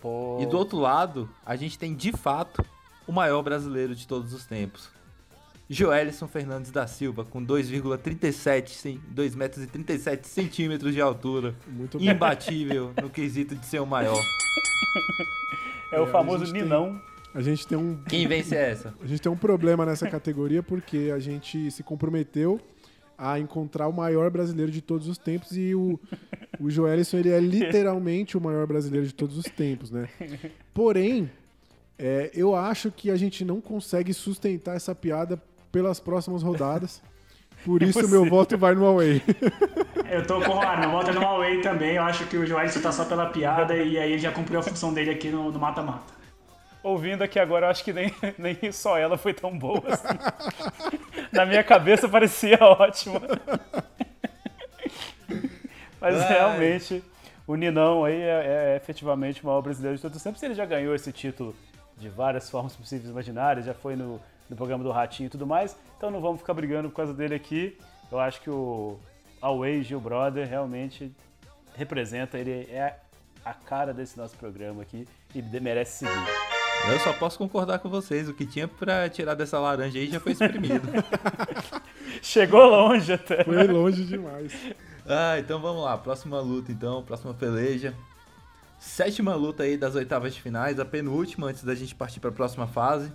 Pô, 0.00 0.38
E 0.40 0.46
do 0.46 0.56
outro 0.56 0.78
lado, 0.78 1.28
a 1.44 1.56
gente 1.56 1.78
tem 1.78 1.94
de 1.94 2.12
fato 2.12 2.64
o 3.06 3.12
maior 3.12 3.42
brasileiro 3.42 3.94
de 3.94 4.06
todos 4.06 4.32
os 4.32 4.46
tempos. 4.46 4.88
Joelison 5.68 6.28
Fernandes 6.28 6.70
da 6.70 6.86
Silva, 6.86 7.24
com 7.24 7.42
2,37 7.44 8.68
cen- 8.70 9.00
2 9.08 9.34
metros 9.34 9.64
e 9.64 9.66
37 9.66 10.28
centímetros 10.28 10.92
de 10.92 11.00
altura. 11.00 11.54
Muito 11.66 11.98
bom. 11.98 12.04
Imbatível 12.04 12.92
no 13.02 13.08
quesito 13.08 13.54
de 13.54 13.64
ser 13.66 13.80
o 13.80 13.86
maior. 13.86 14.22
é 15.92 15.98
o 16.00 16.04
a 16.04 16.06
famoso 16.08 16.44
gente 16.44 16.52
tem- 16.54 16.62
Ninão. 16.62 17.00
A 17.34 17.40
gente 17.40 17.66
tem 17.66 17.76
um 17.76 17.96
Quem 18.08 18.28
vence 18.28 18.54
é 18.54 18.70
essa? 18.70 18.94
A 19.02 19.06
gente 19.06 19.20
tem 19.20 19.32
um 19.32 19.36
problema 19.36 19.84
nessa 19.84 20.08
categoria 20.08 20.62
porque 20.62 21.10
a 21.12 21.18
gente 21.18 21.68
se 21.70 21.82
comprometeu 21.82 22.60
a 23.18 23.38
encontrar 23.40 23.88
o 23.88 23.92
maior 23.92 24.30
brasileiro 24.30 24.70
de 24.70 24.80
todos 24.80 25.08
os 25.08 25.18
tempos 25.18 25.56
e 25.56 25.74
o, 25.74 25.98
o 26.60 26.70
Joelison 26.70 27.16
ele 27.18 27.30
é 27.30 27.40
literalmente 27.40 28.36
o 28.36 28.40
maior 28.40 28.66
brasileiro 28.68 29.04
de 29.06 29.12
todos 29.14 29.36
os 29.36 29.46
tempos, 29.46 29.90
né? 29.90 30.08
Porém, 30.72 31.28
é, 31.98 32.30
eu 32.34 32.54
acho 32.54 32.92
que 32.92 33.10
a 33.10 33.16
gente 33.16 33.44
não 33.44 33.60
consegue 33.60 34.12
sustentar 34.14 34.76
essa 34.76 34.94
piada 34.94 35.40
pelas 35.74 35.98
próximas 35.98 36.40
rodadas. 36.44 37.02
Por 37.64 37.82
isso, 37.82 38.08
meu 38.08 38.24
voto 38.24 38.56
vai 38.56 38.76
no 38.76 38.86
Away. 38.86 39.20
Eu 40.08 40.24
tô 40.24 40.40
com 40.40 40.50
o 40.50 40.54
Romário, 40.54 40.82
meu 40.82 40.90
voto 40.92 41.10
é 41.10 41.12
no 41.12 41.20
Huawei 41.20 41.60
também. 41.60 41.96
Eu 41.96 42.04
acho 42.04 42.24
que 42.26 42.36
o 42.36 42.46
Joelson 42.46 42.80
tá 42.80 42.92
só 42.92 43.04
pela 43.04 43.26
piada 43.26 43.74
e 43.74 43.98
aí 43.98 44.12
ele 44.12 44.20
já 44.20 44.30
cumpriu 44.30 44.60
a 44.60 44.62
função 44.62 44.94
dele 44.94 45.10
aqui 45.10 45.28
no 45.28 45.50
no 45.50 45.58
mata-mata. 45.58 46.14
Ouvindo 46.84 47.22
aqui 47.24 47.40
agora, 47.40 47.66
eu 47.66 47.70
acho 47.70 47.82
que 47.82 47.92
nem, 47.92 48.14
nem 48.38 48.70
só 48.70 48.96
ela 48.96 49.18
foi 49.18 49.34
tão 49.34 49.58
boa 49.58 49.82
assim. 49.88 50.86
Na 51.32 51.44
minha 51.44 51.64
cabeça 51.64 52.08
parecia 52.08 52.58
ótima. 52.60 53.20
Mas 56.00 56.20
Ai. 56.20 56.28
realmente, 56.28 57.02
o 57.44 57.56
Ninão 57.56 58.04
aí 58.04 58.20
é, 58.20 58.74
é 58.74 58.76
efetivamente 58.76 59.42
o 59.42 59.46
maior 59.46 59.62
brasileiro 59.62 59.96
de 59.96 60.02
todos 60.02 60.18
os 60.18 60.22
tempos. 60.22 60.40
Ele 60.42 60.54
já 60.54 60.66
ganhou 60.66 60.94
esse 60.94 61.10
título 61.10 61.56
de 61.96 62.08
várias 62.08 62.48
formas 62.48 62.76
possíveis 62.76 63.08
e 63.08 63.10
imaginárias, 63.10 63.66
já 63.66 63.74
foi 63.74 63.96
no, 63.96 64.20
no 64.48 64.56
programa 64.56 64.82
do 64.84 64.90
Ratinho 64.90 65.26
e 65.26 65.30
tudo 65.30 65.46
mais. 65.46 65.76
Então 65.96 66.10
não 66.10 66.20
vamos 66.20 66.40
ficar 66.40 66.54
brigando 66.54 66.88
por 66.88 66.96
causa 66.96 67.14
dele 67.14 67.34
aqui. 67.34 67.76
Eu 68.10 68.18
acho 68.18 68.40
que 68.40 68.50
o 68.50 68.98
Away 69.40 69.82
Gil 69.82 70.00
Brother 70.00 70.48
realmente 70.48 71.12
representa, 71.76 72.38
ele 72.38 72.68
é 72.70 72.98
a 73.44 73.52
cara 73.52 73.92
desse 73.92 74.16
nosso 74.16 74.36
programa 74.36 74.82
aqui 74.82 75.06
e 75.34 75.42
merece 75.60 76.06
seguir. 76.06 76.54
Eu 76.90 76.98
só 77.00 77.12
posso 77.14 77.38
concordar 77.38 77.78
com 77.78 77.88
vocês. 77.88 78.28
O 78.28 78.34
que 78.34 78.44
tinha 78.44 78.68
pra 78.68 79.08
tirar 79.08 79.34
dessa 79.34 79.58
laranja 79.58 79.98
aí 79.98 80.10
já 80.10 80.20
foi 80.20 80.32
exprimido. 80.32 80.86
Chegou 82.20 82.64
longe 82.66 83.12
até. 83.12 83.42
Foi 83.42 83.66
longe 83.66 84.04
demais. 84.04 84.52
ah, 85.06 85.38
então 85.38 85.60
vamos 85.60 85.82
lá. 85.82 85.96
Próxima 85.96 86.40
luta, 86.40 86.70
então. 86.70 87.02
Próxima 87.02 87.32
peleja. 87.32 87.94
Sétima 88.78 89.34
luta 89.34 89.62
aí 89.62 89.78
das 89.78 89.94
oitavas 89.94 90.34
de 90.34 90.42
finais. 90.42 90.78
A 90.78 90.84
penúltima 90.84 91.46
antes 91.46 91.64
da 91.64 91.74
gente 91.74 91.94
partir 91.94 92.20
pra 92.20 92.30
próxima 92.30 92.66
fase. 92.66 93.10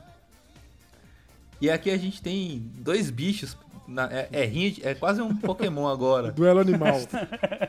E 1.61 1.69
aqui 1.69 1.90
a 1.91 1.98
gente 1.98 2.22
tem 2.22 2.60
dois 2.76 3.10
bichos. 3.10 3.57
na- 3.88 4.07
é, 4.11 4.30
é, 4.31 4.45
de- 4.48 4.86
é 4.88 4.94
quase 4.94 5.19
um 5.22 5.36
Pokémon 5.36 5.88
agora. 5.88 6.31
Duelo 6.34 6.60
animal. 6.60 6.99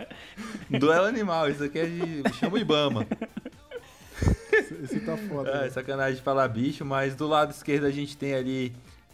Duelo 0.71 1.07
animal. 1.07 1.49
Isso 1.51 1.65
aqui 1.65 1.79
é 1.79 1.87
de. 1.87 2.23
Chama 2.35 2.57
o 2.57 2.59
Ibama. 2.59 3.07
Esse, 4.53 4.75
esse 4.85 5.01
tá 5.01 5.17
foda. 5.17 5.49
É, 5.51 5.63
né? 5.63 5.71
sacanagem 5.71 6.17
de 6.17 6.23
falar 6.23 6.47
bicho, 6.49 6.85
mas 6.85 7.15
do 7.15 7.27
lado 7.27 7.51
esquerdo 7.53 7.87
a 7.87 7.91
gente 7.91 8.17
tem 8.19 8.35
ali 8.35 8.73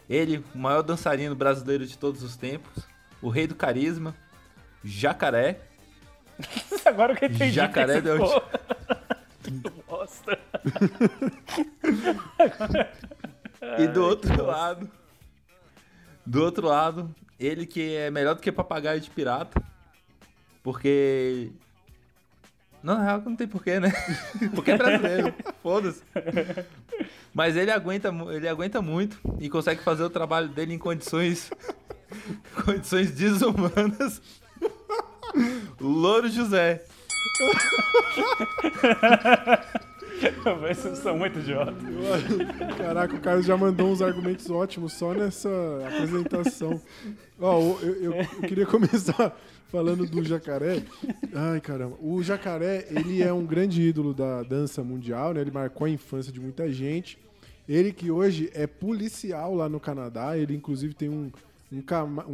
ele, 0.09 0.43
o 0.53 0.57
maior 0.57 0.81
dançarino 0.81 1.33
brasileiro 1.35 1.85
de 1.85 1.97
todos 1.97 2.21
os 2.23 2.35
tempos, 2.35 2.83
o 3.21 3.29
rei 3.29 3.47
do 3.47 3.55
carisma, 3.55 4.13
Jacaré. 4.83 5.59
Agora 6.85 7.15
que 7.15 7.25
eu 7.25 7.29
entendi. 7.29 7.51
Jacaré 7.51 8.01
deu- 8.01 8.17
ficou. 8.25 8.43
E 13.79 13.87
do 13.87 14.03
outro 14.03 14.45
lado, 14.45 14.89
do 16.25 16.43
outro 16.43 16.67
lado, 16.67 17.15
ele 17.39 17.65
que 17.65 17.95
é 17.95 18.11
melhor 18.11 18.35
do 18.35 18.41
que 18.41 18.51
papagaio 18.51 18.99
de 18.99 19.09
pirata, 19.09 19.61
porque 20.63 21.51
não, 22.83 22.97
na 22.97 23.03
real 23.03 23.21
não 23.25 23.35
tem 23.35 23.47
porquê, 23.47 23.79
né? 23.79 23.91
Porque 24.55 24.71
é 24.71 24.77
brasileiro, 24.77 25.33
foda-se. 25.61 26.01
Mas 27.33 27.55
ele 27.55 27.71
aguenta, 27.71 28.13
ele 28.31 28.47
aguenta 28.47 28.81
muito 28.81 29.19
e 29.39 29.49
consegue 29.49 29.83
fazer 29.83 30.03
o 30.03 30.09
trabalho 30.09 30.47
dele 30.47 30.73
em 30.73 30.79
condições 30.79 31.49
condições 32.65 33.11
desumanas. 33.11 34.21
Louro 35.79 36.29
José. 36.29 36.83
Vocês 40.61 40.97
são 40.99 41.17
muito 41.17 41.39
idiotas. 41.39 41.75
Caraca, 42.77 43.15
o 43.15 43.19
Carlos 43.19 43.45
já 43.45 43.55
mandou 43.57 43.89
uns 43.89 44.01
argumentos 44.01 44.49
ótimos 44.49 44.93
só 44.93 45.13
nessa 45.13 45.49
apresentação. 45.87 46.81
Ó, 47.39 47.59
eu, 47.81 47.95
eu- 48.01 48.13
eu 48.13 48.25
queria 48.47 48.65
começar 48.65 49.37
falando 49.69 50.05
do 50.05 50.23
jacaré. 50.23 50.81
Ai, 51.33 51.61
caramba. 51.61 51.95
O 52.01 52.21
jacaré, 52.23 52.87
ele 52.89 53.21
é 53.21 53.31
um 53.31 53.45
grande 53.45 53.81
ídolo 53.81 54.13
da 54.13 54.41
dança 54.43 54.83
mundial, 54.83 55.33
né? 55.33 55.41
Ele 55.41 55.51
marcou 55.51 55.85
a 55.85 55.89
infância 55.89 56.31
de 56.31 56.39
muita 56.39 56.71
gente. 56.71 57.17
Ele 57.67 57.91
que 57.91 58.09
hoje 58.09 58.49
é 58.53 58.65
policial 58.65 59.53
lá 59.53 59.67
no 59.69 59.79
Canadá. 59.79 60.37
Ele, 60.37 60.55
inclusive, 60.55 60.93
tem 60.93 61.09
um, 61.09 61.29
um, 61.71 61.83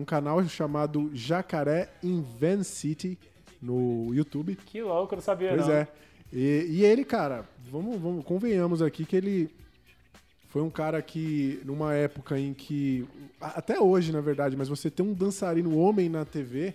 um 0.01 0.05
canal 0.05 0.43
chamado 0.47 1.10
Jacaré 1.14 1.89
in 2.03 2.23
Van 2.39 2.64
City 2.64 3.18
no 3.61 4.14
YouTube. 4.14 4.57
Que 4.65 4.81
louco, 4.81 5.14
eu 5.14 5.18
não 5.18 5.23
sabia 5.23 5.49
Pois 5.49 5.68
não. 5.68 5.73
é. 5.73 5.88
E, 6.34 6.65
e 6.68 6.84
ele, 6.84 7.05
cara, 7.05 7.47
vamos, 7.72 8.01
vamos, 8.01 8.26
convenhamos 8.26 8.81
aqui 8.81 9.05
que 9.05 9.15
ele 9.15 9.53
foi 10.49 10.64
um 10.64 10.69
cara 10.69 10.99
que, 11.01 11.61
numa 11.64 11.93
época 11.93 12.39
em 12.39 12.53
que. 12.53 13.07
Até 13.39 13.80
hoje, 13.80 14.11
na 14.11 14.19
verdade, 14.19 14.57
mas 14.57 14.68
você 14.68 14.89
ter 14.89 15.03
um 15.03 15.14
dançarino 15.14 15.77
homem 15.77 16.10
na 16.10 16.26
TV 16.26 16.73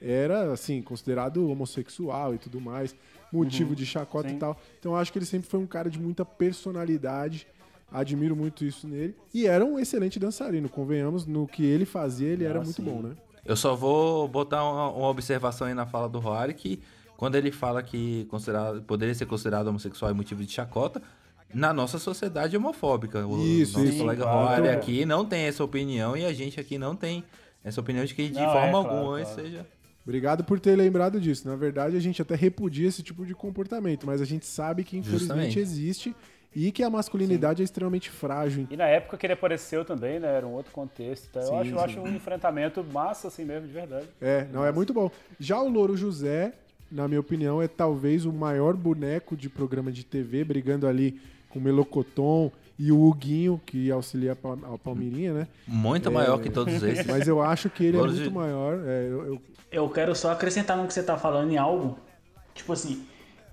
era, 0.00 0.50
assim, 0.52 0.80
considerado 0.80 1.50
homossexual 1.50 2.34
e 2.34 2.38
tudo 2.38 2.60
mais, 2.60 2.94
motivo 3.30 3.74
de 3.74 3.84
chacota 3.84 4.28
sim. 4.28 4.36
e 4.36 4.38
tal. 4.38 4.58
Então 4.78 4.92
eu 4.92 4.96
acho 4.96 5.12
que 5.12 5.18
ele 5.18 5.26
sempre 5.26 5.48
foi 5.48 5.60
um 5.60 5.66
cara 5.66 5.90
de 5.90 5.98
muita 5.98 6.24
personalidade. 6.24 7.46
Admiro 7.92 8.34
muito 8.34 8.64
isso 8.64 8.88
nele. 8.88 9.14
E 9.32 9.46
era 9.46 9.64
um 9.64 9.78
excelente 9.78 10.18
dançarino, 10.18 10.68
convenhamos, 10.68 11.26
no 11.26 11.46
que 11.46 11.64
ele 11.64 11.84
fazia, 11.84 12.28
ele 12.28 12.44
era 12.44 12.58
Ah, 12.58 12.62
muito 12.62 12.76
sim. 12.76 12.82
bom, 12.82 13.02
né? 13.02 13.14
Eu 13.44 13.56
só 13.56 13.76
vou 13.76 14.26
botar 14.26 14.64
uma, 14.64 14.90
uma 14.90 15.08
observação 15.08 15.66
aí 15.66 15.74
na 15.74 15.86
fala 15.86 16.08
do 16.08 16.18
Roari 16.18 16.54
que 16.54 16.80
quando 17.16 17.34
ele 17.36 17.50
fala 17.52 17.82
que 17.82 18.24
considerado, 18.26 18.82
poderia 18.82 19.14
ser 19.14 19.26
considerado 19.26 19.68
homossexual 19.68 20.10
é 20.10 20.14
motivo 20.14 20.44
de 20.44 20.52
chacota, 20.52 21.00
na 21.52 21.72
nossa 21.72 21.98
sociedade 21.98 22.56
homofóbica. 22.56 23.24
O 23.26 23.40
Isso, 23.44 23.78
nosso 23.78 23.90
isso. 23.90 23.98
colega 23.98 24.22
Claro. 24.22 24.38
Roari 24.38 24.62
Então- 24.68 24.74
aqui 24.78 25.04
não 25.04 25.24
tem 25.24 25.42
essa 25.44 25.62
opinião 25.62 26.16
e 26.16 26.24
a 26.24 26.32
gente 26.32 26.58
aqui 26.58 26.76
não 26.78 26.96
tem 26.96 27.22
essa 27.62 27.80
opinião 27.80 28.04
de 28.04 28.14
que 28.14 28.28
de 28.28 28.34
Não, 28.40 28.52
forma 28.52 28.66
é, 28.66 28.70
claro, 28.70 28.88
alguma 28.88 29.20
claro. 29.20 29.34
seja. 29.40 29.66
Obrigado 30.04 30.44
por 30.44 30.58
ter 30.60 30.76
lembrado 30.76 31.18
disso. 31.20 31.48
Na 31.48 31.56
verdade, 31.56 31.96
a 31.96 32.00
gente 32.00 32.20
até 32.20 32.34
repudia 32.34 32.88
esse 32.88 33.02
tipo 33.02 33.24
de 33.24 33.34
comportamento, 33.34 34.04
mas 34.06 34.20
a 34.20 34.24
gente 34.26 34.44
sabe 34.46 34.84
que 34.84 34.98
infelizmente 34.98 35.20
Justamente. 35.54 35.58
existe 35.60 36.16
e 36.54 36.70
que 36.70 36.82
a 36.82 36.90
masculinidade 36.90 37.62
é 37.62 37.64
extremamente 37.64 38.10
frágil. 38.10 38.66
E 38.70 38.76
na 38.76 38.86
época 38.86 39.16
que 39.16 39.24
ele 39.24 39.32
apareceu 39.32 39.84
também, 39.84 40.20
né? 40.20 40.28
Era 40.36 40.46
um 40.46 40.52
outro 40.52 40.72
contexto. 40.72 41.28
Então, 41.30 41.40
eu, 41.42 41.48
Sim, 41.48 41.54
acho, 41.56 41.70
eu 41.70 41.78
sim. 41.78 41.84
acho 41.84 42.00
um 42.00 42.14
enfrentamento 42.14 42.84
massa 42.92 43.28
assim 43.28 43.44
mesmo, 43.44 43.66
de 43.66 43.72
verdade. 43.72 44.06
É, 44.20 44.46
não, 44.52 44.64
é 44.64 44.70
muito 44.72 44.92
bom. 44.92 45.10
Já 45.40 45.58
o 45.60 45.68
Louro 45.68 45.96
José, 45.96 46.52
na 46.94 47.08
minha 47.08 47.20
opinião, 47.20 47.60
é 47.60 47.66
talvez 47.68 48.24
o 48.24 48.32
maior 48.32 48.74
boneco 48.74 49.36
de 49.36 49.48
programa 49.48 49.90
de 49.90 50.04
TV, 50.04 50.44
brigando 50.44 50.86
ali 50.86 51.20
com 51.50 51.58
o 51.58 51.62
Melocoton 51.62 52.50
e 52.78 52.90
o 52.90 53.04
Huguinho, 53.06 53.60
que 53.66 53.90
auxilia 53.90 54.32
a 54.32 54.36
Pal- 54.36 54.58
a 54.74 54.78
Palmirinha, 54.78 55.32
né? 55.34 55.48
Muito 55.66 56.10
maior 56.10 56.40
que 56.40 56.50
todos 56.50 56.82
esses. 56.82 57.06
Mas 57.06 57.26
eu 57.28 57.42
acho 57.42 57.68
que 57.70 57.84
ele 57.84 57.96
é 57.96 58.00
muito 58.00 58.30
maior. 58.32 58.78
É, 58.86 59.08
eu- 59.10 59.26
eu- 59.26 59.42
Eu 59.72 59.88
quero 59.88 60.14
só 60.14 60.30
acrescentar 60.30 60.76
no 60.76 60.86
que 60.86 60.94
você 60.94 61.02
tá 61.02 61.16
falando 61.16 61.50
em 61.50 61.56
algo. 61.56 61.98
Tipo 62.54 62.72
assim, 62.72 63.04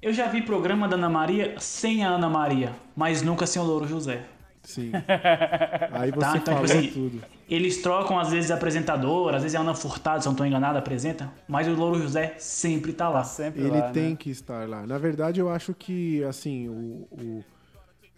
eu 0.04 0.14
já 0.14 0.28
vi 0.28 0.44
programa 0.44 0.88
da 0.88 0.96
Ana 0.96 1.10
Maria 1.10 1.56
sem 1.60 2.06
a 2.06 2.10
Ana 2.10 2.30
Maria, 2.30 2.74
mas 2.96 3.24
nunca 3.24 3.48
sem 3.48 3.60
o 3.60 3.66
Louro 3.66 3.88
José. 3.88 4.24
Sim. 4.64 4.92
Aí 5.92 6.12
você 6.12 6.20
Tá, 6.20 6.38
então, 6.38 6.54
falou 6.56 6.68
tipo 6.68 6.80
assim, 6.80 6.92
tudo. 6.92 7.24
Eles 7.50 7.82
trocam 7.82 8.18
às 8.20 8.30
vezes 8.30 8.52
apresentador, 8.52 9.34
às 9.34 9.42
vezes 9.42 9.56
é 9.56 9.60
Ana 9.60 9.74
Furtado, 9.76 10.22
se 10.22 10.28
eu 10.28 10.32
não 10.32 10.38
tô 10.38 10.46
enganado, 10.46 10.78
apresenta, 10.78 11.32
mas 11.48 11.68
o 11.68 11.74
Louro 11.74 12.02
José 12.02 12.36
sempre 12.38 12.94
tá 12.94 13.10
lá. 13.10 13.24
Sempre 13.24 13.62
Ele 13.62 13.78
lá, 13.78 13.92
tem 13.92 14.12
né? 14.12 14.16
que 14.18 14.30
estar 14.30 14.68
lá. 14.68 14.86
Na 14.88 14.98
verdade, 14.98 15.40
eu 15.40 15.50
acho 15.50 15.74
que, 15.74 16.24
assim, 16.24 16.70
o, 16.70 17.08
o, 17.12 17.44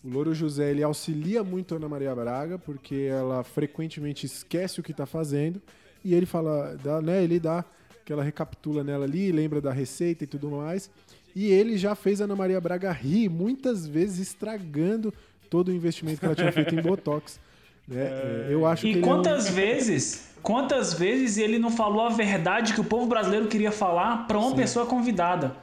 o 0.03 0.09
Louro 0.09 0.33
José, 0.35 0.69
ele 0.71 0.83
auxilia 0.83 1.43
muito 1.43 1.73
a 1.73 1.77
Ana 1.77 1.89
Maria 1.89 2.13
Braga, 2.13 2.59
porque 2.59 3.07
ela 3.09 3.43
frequentemente 3.43 4.25
esquece 4.25 4.79
o 4.79 4.83
que 4.83 4.93
tá 4.93 5.05
fazendo, 5.05 5.61
e 6.05 6.13
ele 6.13 6.25
fala, 6.25 6.77
dá, 6.83 7.01
né, 7.01 7.23
ele 7.23 7.39
dá 7.39 7.65
aquela 8.01 8.21
recapitula 8.21 8.83
nela 8.83 9.05
ali, 9.05 9.31
lembra 9.31 9.61
da 9.61 9.71
receita 9.71 10.25
e 10.25 10.27
tudo 10.27 10.51
mais. 10.51 10.91
E 11.35 11.47
ele 11.47 11.77
já 11.77 11.95
fez 11.95 12.21
a 12.21 12.25
Ana 12.25 12.35
Maria 12.35 12.61
Braga 12.61 12.91
rir 12.91 13.29
muitas 13.29 13.87
vezes 13.87 14.19
estragando 14.19 15.11
todo 15.53 15.67
o 15.67 15.71
investimento 15.71 16.19
que 16.19 16.25
ela 16.25 16.33
tinha 16.35 16.51
feito 16.51 16.73
em 16.73 16.81
Botox. 16.81 17.39
né? 17.87 18.01
É, 18.01 18.47
Eu 18.49 18.65
acho 18.65 18.81
que 18.81 18.87
E 18.91 18.93
é 18.95 18.97
um- 18.97 19.01
quantas 19.01 19.49
vezes, 19.49 20.29
quantas 20.41 20.93
vezes 20.93 21.37
ele 21.37 21.59
não 21.59 21.69
falou 21.69 22.01
a 22.01 22.09
verdade 22.09 22.73
que 22.73 22.81
o 22.81 22.83
povo 22.83 23.05
brasileiro 23.05 23.45
queria 23.47 23.71
falar 23.71 24.25
pra 24.25 24.39
uma 24.39 24.55
pessoa 24.55 24.85
convidada? 24.87 25.55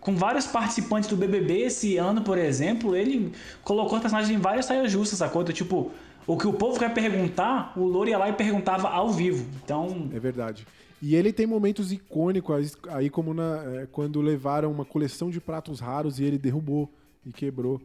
Com 0.00 0.16
vários 0.16 0.46
participantes 0.46 1.08
do 1.08 1.16
BBB 1.16 1.60
esse 1.60 1.96
ano, 1.98 2.22
por 2.22 2.36
exemplo, 2.36 2.96
ele 2.96 3.32
colocou 3.62 3.94
os 3.96 4.00
personagens 4.00 4.34
em 4.36 4.40
várias 4.40 4.64
saias 4.66 4.90
justas, 4.90 5.18
sacou? 5.20 5.42
Então, 5.42 5.54
Tipo, 5.54 5.92
o 6.26 6.36
que 6.36 6.46
o 6.48 6.52
povo 6.52 6.78
quer 6.80 6.92
perguntar, 6.92 7.72
o 7.76 7.84
Louro 7.84 8.08
ia 8.10 8.18
lá 8.18 8.28
e 8.28 8.32
perguntava 8.32 8.88
ao 8.88 9.10
vivo. 9.10 9.46
Então, 9.64 10.08
É 10.12 10.18
verdade. 10.18 10.66
E 11.00 11.14
ele 11.14 11.32
tem 11.32 11.46
momentos 11.46 11.92
icônicos 11.92 12.76
aí, 12.88 13.08
como 13.08 13.32
na, 13.34 13.62
é, 13.82 13.86
quando 13.92 14.20
levaram 14.20 14.72
uma 14.72 14.84
coleção 14.84 15.30
de 15.30 15.40
pratos 15.40 15.78
raros 15.78 16.18
e 16.18 16.24
ele 16.24 16.38
derrubou 16.38 16.90
e 17.26 17.32
quebrou. 17.32 17.80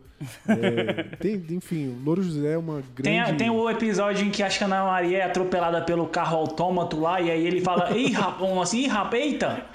É, 0.48 1.04
tem, 1.18 1.44
enfim, 1.52 1.90
o 1.90 2.06
Louro 2.06 2.24
José 2.24 2.54
é 2.54 2.58
uma 2.58 2.82
tem, 2.96 3.22
grande. 3.22 3.38
tem 3.38 3.50
o 3.50 3.70
episódio 3.70 4.26
em 4.26 4.30
que 4.30 4.42
acho 4.42 4.58
que 4.58 4.64
a 4.64 4.68
Ana 4.68 4.84
Maria 4.86 5.18
é 5.20 5.24
atropelada 5.24 5.82
pelo 5.82 6.08
carro 6.08 6.38
autômato 6.38 7.00
lá, 7.00 7.20
e 7.20 7.30
aí 7.30 7.46
ele 7.46 7.62
fala, 7.62 7.96
Ih, 7.96 8.12
rapaz, 8.12 8.58
assim, 8.60 8.84
Ih, 8.84 8.88
rapaz, 8.88 9.24
eita! 9.24 9.66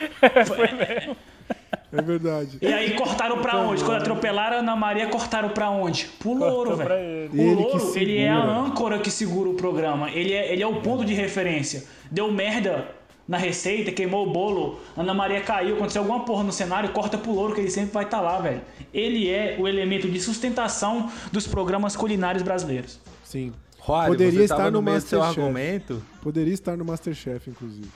É 1.90 2.02
verdade. 2.02 2.58
E 2.60 2.66
aí 2.66 2.94
cortaram 2.94 3.40
pra 3.40 3.58
onde? 3.58 3.82
Quando 3.82 3.96
atropelaram 3.96 4.56
a 4.56 4.60
Ana 4.60 4.76
Maria, 4.76 5.08
cortaram 5.08 5.48
pra 5.48 5.70
onde? 5.70 6.06
Pro 6.18 6.34
Louro, 6.34 6.76
velho. 6.76 7.30
O 7.32 7.54
Louro, 7.54 7.98
ele 7.98 8.18
é 8.18 8.28
a 8.28 8.42
âncora 8.42 8.98
que 8.98 9.10
segura 9.10 9.48
o 9.48 9.54
programa. 9.54 10.10
Ele 10.10 10.32
é, 10.32 10.52
ele 10.52 10.62
é 10.62 10.66
o 10.66 10.82
ponto 10.82 11.04
de 11.04 11.14
referência. 11.14 11.84
Deu 12.10 12.30
merda 12.30 12.88
na 13.28 13.36
receita, 13.36 13.92
queimou 13.92 14.26
o 14.26 14.32
bolo, 14.32 14.80
Ana 14.96 15.12
Maria 15.12 15.42
caiu, 15.42 15.76
aconteceu 15.76 16.00
alguma 16.02 16.24
porra 16.24 16.42
no 16.42 16.50
cenário, 16.52 16.90
corta 16.92 17.18
pro 17.18 17.30
Louro, 17.30 17.54
que 17.54 17.60
ele 17.60 17.70
sempre 17.70 17.92
vai 17.92 18.04
estar 18.04 18.22
lá, 18.22 18.40
velho. 18.40 18.62
Ele 18.92 19.28
é 19.28 19.56
o 19.60 19.68
elemento 19.68 20.08
de 20.08 20.18
sustentação 20.18 21.12
dos 21.30 21.46
programas 21.46 21.94
culinários 21.94 22.42
brasileiros. 22.42 22.98
Sim. 23.22 23.52
Roário, 23.78 24.12
Poderia 24.14 24.32
você 24.40 24.44
estar 24.44 24.64
no 24.70 24.78
no 24.78 24.82
meio 24.82 24.96
do 24.98 25.02
seu 25.06 25.18
Masterchef. 25.18 25.40
argumento. 25.46 26.02
Poderia 26.22 26.54
estar 26.54 26.76
no 26.76 26.84
Masterchef, 26.84 27.50
inclusive. 27.50 27.88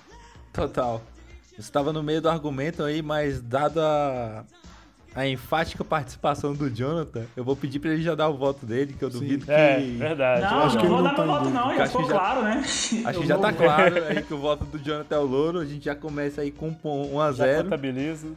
Total. 0.53 1.03
Estava 1.59 1.93
no 1.93 2.03
meio 2.03 2.21
do 2.21 2.29
argumento 2.29 2.83
aí, 2.83 3.01
mas 3.03 3.41
dado 3.41 3.81
a, 5.15 5.27
enfática 5.27 5.85
participação 5.85 6.55
do 6.55 6.71
Jonathan, 6.71 7.25
eu 7.37 7.45
vou 7.45 7.55
pedir 7.57 7.79
pra 7.79 7.91
ele 7.91 8.03
já 8.03 8.15
dar 8.15 8.29
o 8.29 8.37
voto 8.37 8.65
dele, 8.67 8.95
que 8.99 9.05
eu 9.05 9.11
duvido 9.11 9.45
que. 9.45 9.53
É, 9.53 9.79
verdade. 9.79 10.43
Não, 10.43 10.63
acho 10.63 10.79
que 10.79 10.85
não 10.85 10.85
ele 10.85 10.89
vou 10.89 10.97
não 10.97 11.05
dar 11.05 11.15
tá 11.15 11.23
meu 11.23 11.33
voto, 11.35 11.51
não, 11.51 11.77
já 11.77 11.83
Acho 11.83 11.93
que 11.93 12.03
ficou 12.03 12.05
já- 12.05 12.13
claro, 12.13 12.43
né? 12.43 12.61
Acho 12.63 12.89
que 12.89 13.05
Eu 13.07 13.27
já 13.27 13.39
tá 13.39 13.53
claro 13.53 14.05
aí 14.05 14.23
que 14.23 14.35
o 14.35 14.39
voto 14.39 14.65
do 14.65 14.79
Jonathan 14.79 15.15
é 15.15 15.19
o 15.19 15.25
Louro. 15.25 15.59
A 15.61 15.65
gente 15.67 15.85
já 15.85 15.95
começa 15.95 16.41
aí 16.41 16.51
com 16.51 16.69
um 16.85 17.15
1 17.15 17.21
a 17.21 17.33
Já 17.33 17.45
0 17.45 17.65
contabiliza. 17.65 18.29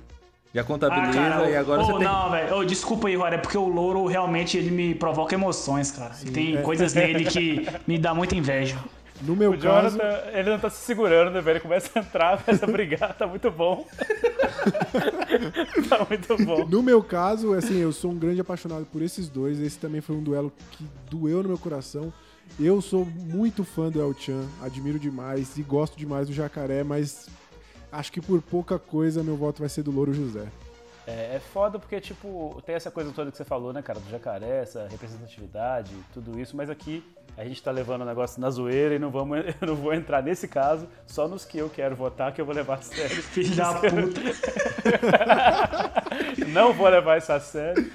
Já 0.53 0.61
Ah, 0.61 0.63
contabiliza 0.63 1.11
cara, 1.11 1.49
e 1.49 1.57
agora 1.57 1.81
ô, 1.81 1.85
você 1.85 1.93
tem. 1.93 2.03
Não, 2.03 2.31
velho. 2.31 2.55
Ô, 2.55 2.63
desculpa 2.63 3.07
aí, 3.09 3.15
Rora, 3.15 3.35
é 3.35 3.37
porque 3.37 3.57
o 3.57 3.67
louro 3.67 4.05
realmente 4.05 4.57
ele 4.57 4.71
me 4.71 4.95
provoca 4.95 5.35
emoções, 5.35 5.91
cara. 5.91 6.13
Tem 6.33 6.57
é. 6.57 6.61
coisas 6.61 6.93
nele 6.93 7.25
que 7.25 7.67
me 7.85 7.97
dá 7.97 8.13
muita 8.13 8.35
inveja. 8.35 8.77
No 9.21 9.35
meu 9.35 9.51
O 9.51 9.57
caso. 9.57 9.97
Jonathan, 9.97 10.29
ele 10.33 10.49
não 10.49 10.59
tá 10.59 10.69
se 10.69 10.83
segurando, 10.83 11.31
né, 11.31 11.41
velho? 11.41 11.57
Ele 11.57 11.61
começa 11.61 11.89
a 11.95 12.01
entrar, 12.01 12.43
começa 12.43 12.65
a 12.65 12.69
brigar, 12.69 13.13
tá 13.13 13.25
muito 13.25 13.49
bom. 13.49 13.87
tá 15.89 16.05
muito 16.09 16.45
bom. 16.45 16.65
No 16.65 16.83
meu 16.83 17.01
caso, 17.01 17.53
assim, 17.53 17.77
eu 17.77 17.93
sou 17.93 18.11
um 18.11 18.17
grande 18.17 18.41
apaixonado 18.41 18.85
por 18.85 19.01
esses 19.01 19.29
dois. 19.29 19.59
Esse 19.59 19.79
também 19.79 20.01
foi 20.01 20.15
um 20.15 20.23
duelo 20.23 20.51
que 20.71 20.85
doeu 21.09 21.41
no 21.43 21.49
meu 21.49 21.57
coração. 21.57 22.11
Eu 22.59 22.81
sou 22.81 23.05
muito 23.05 23.63
fã 23.63 23.89
do 23.89 24.01
El 24.01 24.13
Chan, 24.13 24.45
admiro 24.61 24.99
demais 24.99 25.57
e 25.57 25.63
gosto 25.63 25.97
demais 25.97 26.27
do 26.27 26.33
Jacaré, 26.33 26.83
mas 26.83 27.27
acho 27.91 28.11
que 28.11 28.21
por 28.21 28.41
pouca 28.41 28.77
coisa 28.77 29.23
meu 29.23 29.35
voto 29.35 29.59
vai 29.59 29.69
ser 29.69 29.83
do 29.83 29.91
Louro 29.91 30.13
José. 30.13 30.45
É, 31.07 31.35
é 31.35 31.39
foda 31.39 31.77
porque, 31.77 32.01
tipo, 32.01 32.61
tem 32.65 32.75
essa 32.75 32.89
coisa 32.89 33.11
toda 33.11 33.29
que 33.29 33.37
você 33.37 33.43
falou, 33.43 33.71
né, 33.71 33.81
cara, 33.81 33.99
do 33.99 34.09
jacaré, 34.09 34.63
essa 34.63 34.87
representatividade, 34.89 35.91
tudo 36.13 36.39
isso, 36.39 36.57
mas 36.57 36.69
aqui 36.69 37.03
a 37.37 37.43
gente 37.43 37.61
tá 37.61 37.69
levando 37.69 38.01
o 38.01 38.05
negócio 38.05 38.41
na 38.41 38.49
zoeira 38.49 38.95
e 38.95 38.99
não, 38.99 39.11
vamos, 39.11 39.37
eu 39.61 39.67
não 39.67 39.75
vou 39.75 39.93
entrar 39.93 40.23
nesse 40.23 40.47
caso, 40.47 40.87
só 41.05 41.27
nos 41.27 41.45
que 41.45 41.57
eu 41.57 41.69
quero 41.69 41.95
votar, 41.95 42.33
que 42.33 42.41
eu 42.41 42.45
vou 42.45 42.55
levar 42.55 42.75
a 42.75 42.81
sério. 42.81 43.21
Filho 43.21 43.55
da 43.55 43.73
puta. 43.73 44.21
não 46.47 46.73
vou 46.73 46.87
levar 46.89 47.17
isso 47.17 47.31
a 47.31 47.39
sério. 47.39 47.91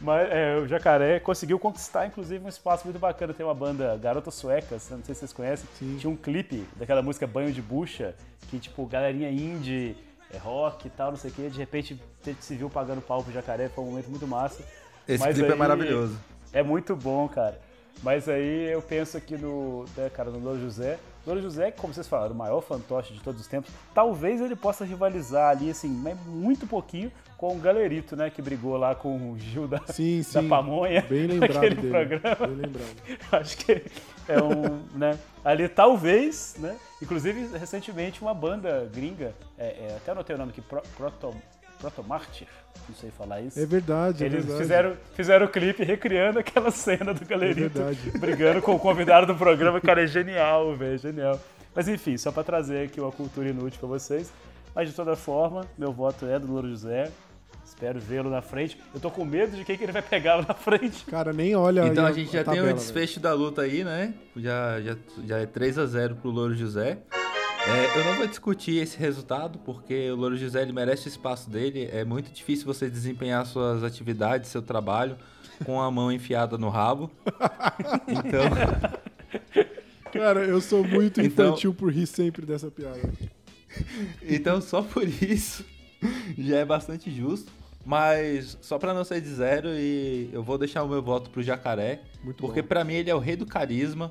Mas 0.00 0.28
é, 0.30 0.56
o 0.56 0.66
Jacaré 0.66 1.18
conseguiu 1.18 1.58
conquistar, 1.58 2.06
inclusive, 2.06 2.44
um 2.44 2.48
espaço 2.48 2.84
muito 2.84 2.98
bacana. 2.98 3.32
Tem 3.32 3.44
uma 3.44 3.54
banda 3.54 3.96
Garotas 3.96 4.34
Suecas, 4.34 4.90
não 4.90 5.02
sei 5.02 5.14
se 5.14 5.20
vocês 5.20 5.32
conhecem. 5.32 5.66
Tinha 5.78 6.12
um 6.12 6.16
clipe 6.16 6.66
daquela 6.76 7.00
música 7.00 7.26
Banho 7.26 7.50
de 7.52 7.62
Bucha, 7.62 8.14
que, 8.50 8.58
tipo, 8.58 8.84
galerinha 8.84 9.30
indie, 9.30 9.96
é, 10.34 10.38
rock 10.38 10.86
e 10.86 10.90
tal, 10.90 11.10
não 11.10 11.18
sei 11.18 11.30
o 11.30 11.34
quê. 11.34 11.48
De 11.48 11.58
repente, 11.58 12.00
se 12.40 12.54
viu 12.54 12.68
pagando 12.68 13.00
pau 13.00 13.22
pro 13.22 13.32
Jacaré, 13.32 13.68
foi 13.68 13.84
um 13.84 13.88
momento 13.88 14.08
muito 14.08 14.26
massa. 14.26 14.62
Esse 15.06 15.22
Mas 15.22 15.36
clipe 15.36 15.52
é 15.52 15.54
maravilhoso. 15.54 16.18
É 16.52 16.62
muito 16.62 16.96
bom, 16.96 17.28
cara. 17.28 17.60
Mas 18.02 18.28
aí 18.28 18.72
eu 18.72 18.82
penso 18.82 19.16
aqui 19.16 19.36
no, 19.36 19.84
né, 19.96 20.10
cara, 20.10 20.30
no 20.30 20.38
Louro 20.38 20.60
José. 20.60 20.98
Louro 21.26 21.40
José, 21.40 21.70
como 21.70 21.94
vocês 21.94 22.06
falaram, 22.06 22.34
o 22.34 22.36
maior 22.36 22.60
fantoche 22.60 23.14
de 23.14 23.20
todos 23.20 23.40
os 23.40 23.46
tempos. 23.46 23.70
Talvez 23.94 24.40
ele 24.40 24.56
possa 24.56 24.84
rivalizar 24.84 25.50
ali, 25.50 25.70
assim, 25.70 25.88
mas 25.88 26.18
muito 26.26 26.66
pouquinho 26.66 27.10
com 27.52 27.56
o 27.56 27.60
Galerito, 27.60 28.16
né? 28.16 28.30
Que 28.30 28.40
brigou 28.40 28.76
lá 28.76 28.94
com 28.94 29.32
o 29.32 29.38
Gil 29.38 29.66
da, 29.68 29.80
Sim, 29.88 30.18
da 30.18 30.40
sim. 30.42 30.48
Pamonha. 30.48 31.02
Bem 31.02 31.26
lembrado 31.28 31.54
naquele 31.54 31.74
dele. 31.76 31.90
programa. 31.90 32.46
Bem 32.46 32.56
lembrado. 32.56 32.94
Acho 33.32 33.56
que 33.58 33.82
é 34.28 34.42
um, 34.42 34.80
né? 34.98 35.18
Ali 35.44 35.68
talvez, 35.68 36.56
né? 36.58 36.76
Inclusive, 37.02 37.56
recentemente, 37.58 38.22
uma 38.22 38.32
banda 38.32 38.88
gringa, 38.94 39.34
é, 39.58 39.66
é, 39.66 39.94
até 39.96 40.12
anotei 40.12 40.34
o 40.34 40.38
nome 40.38 40.52
aqui, 40.52 40.62
Pro, 40.62 40.82
Proto, 40.96 41.34
Protomartyr, 41.78 42.46
não 42.88 42.96
sei 42.96 43.10
falar 43.10 43.42
isso. 43.42 43.60
É 43.60 43.66
verdade, 43.66 44.22
é 44.24 44.26
Eles 44.26 44.38
verdade. 44.44 44.62
fizeram, 44.62 44.96
fizeram 45.14 45.46
o 45.46 45.48
clipe 45.50 45.84
recriando 45.84 46.38
aquela 46.38 46.70
cena 46.72 47.12
do 47.12 47.26
Galerito 47.26 47.78
É 47.78 47.84
verdade. 47.92 48.18
brigando 48.18 48.62
com 48.62 48.74
o 48.74 48.78
convidado 48.78 49.26
do 49.26 49.34
programa. 49.34 49.80
Cara, 49.82 50.02
é 50.02 50.06
genial, 50.06 50.74
velho, 50.74 50.96
genial. 50.96 51.38
Mas 51.74 51.88
enfim, 51.88 52.16
só 52.16 52.32
pra 52.32 52.42
trazer 52.42 52.86
aqui 52.86 53.00
uma 53.00 53.12
cultura 53.12 53.48
inútil 53.50 53.78
pra 53.80 53.88
vocês. 53.88 54.32
Mas 54.74 54.88
de 54.88 54.94
toda 54.96 55.14
forma, 55.14 55.66
meu 55.78 55.92
voto 55.92 56.24
é 56.26 56.38
do 56.38 56.50
Louro 56.50 56.68
José. 56.68 57.10
Espero 57.74 57.98
vê-lo 57.98 58.30
na 58.30 58.40
frente. 58.40 58.78
Eu 58.94 59.00
tô 59.00 59.10
com 59.10 59.24
medo 59.24 59.56
de 59.56 59.64
quem 59.64 59.76
que 59.76 59.82
ele 59.82 59.90
vai 59.92 60.00
pegar 60.00 60.36
lá 60.36 60.44
na 60.48 60.54
frente. 60.54 61.04
Cara, 61.06 61.32
nem 61.32 61.56
olha 61.56 61.86
Então 61.86 62.06
aí 62.06 62.12
a 62.12 62.14
gente 62.14 62.26
já 62.32 62.44
tem 62.44 62.54
tabela, 62.54 62.70
o 62.70 62.74
desfecho 62.74 63.18
da 63.18 63.34
luta 63.34 63.62
aí, 63.62 63.82
né? 63.82 64.14
Já, 64.36 64.80
já, 64.80 64.96
já 65.26 65.38
é 65.38 65.46
3 65.46 65.78
a 65.78 65.86
0 65.86 66.16
pro 66.16 66.30
Louro 66.30 66.54
José. 66.54 66.98
É, 67.66 67.98
eu 67.98 68.04
não 68.04 68.14
vou 68.16 68.26
discutir 68.28 68.76
esse 68.76 68.96
resultado, 68.96 69.58
porque 69.58 70.08
o 70.10 70.14
Louro 70.16 70.36
José 70.36 70.62
ele 70.62 70.72
merece 70.72 71.08
o 71.08 71.10
espaço 71.10 71.50
dele. 71.50 71.88
É 71.92 72.04
muito 72.04 72.30
difícil 72.30 72.64
você 72.64 72.88
desempenhar 72.88 73.44
suas 73.44 73.82
atividades, 73.82 74.50
seu 74.50 74.62
trabalho, 74.62 75.16
com 75.64 75.80
a 75.80 75.90
mão 75.90 76.12
enfiada 76.12 76.56
no 76.56 76.68
rabo. 76.68 77.10
Então. 78.06 78.44
Cara, 80.12 80.44
eu 80.44 80.60
sou 80.60 80.84
muito 80.84 81.20
Então- 81.20 81.48
infantil 81.48 81.74
por 81.74 81.90
rir 81.92 82.06
sempre 82.06 82.46
dessa 82.46 82.70
piada. 82.70 83.00
então 84.22 84.60
só 84.60 84.80
por 84.80 85.02
isso 85.02 85.64
já 86.38 86.58
é 86.58 86.64
bastante 86.64 87.10
justo. 87.10 87.50
Mas 87.84 88.56
só 88.62 88.78
pra 88.78 88.94
não 88.94 89.04
sair 89.04 89.20
de 89.20 89.28
zero, 89.28 89.68
e 89.68 90.30
eu 90.32 90.42
vou 90.42 90.56
deixar 90.56 90.82
o 90.82 90.88
meu 90.88 91.02
voto 91.02 91.28
pro 91.30 91.42
Jacaré. 91.42 92.00
Muito 92.22 92.38
porque 92.38 92.62
pra 92.62 92.82
mim 92.82 92.94
ele 92.94 93.10
é 93.10 93.14
o 93.14 93.18
rei 93.18 93.36
do 93.36 93.44
carisma. 93.44 94.10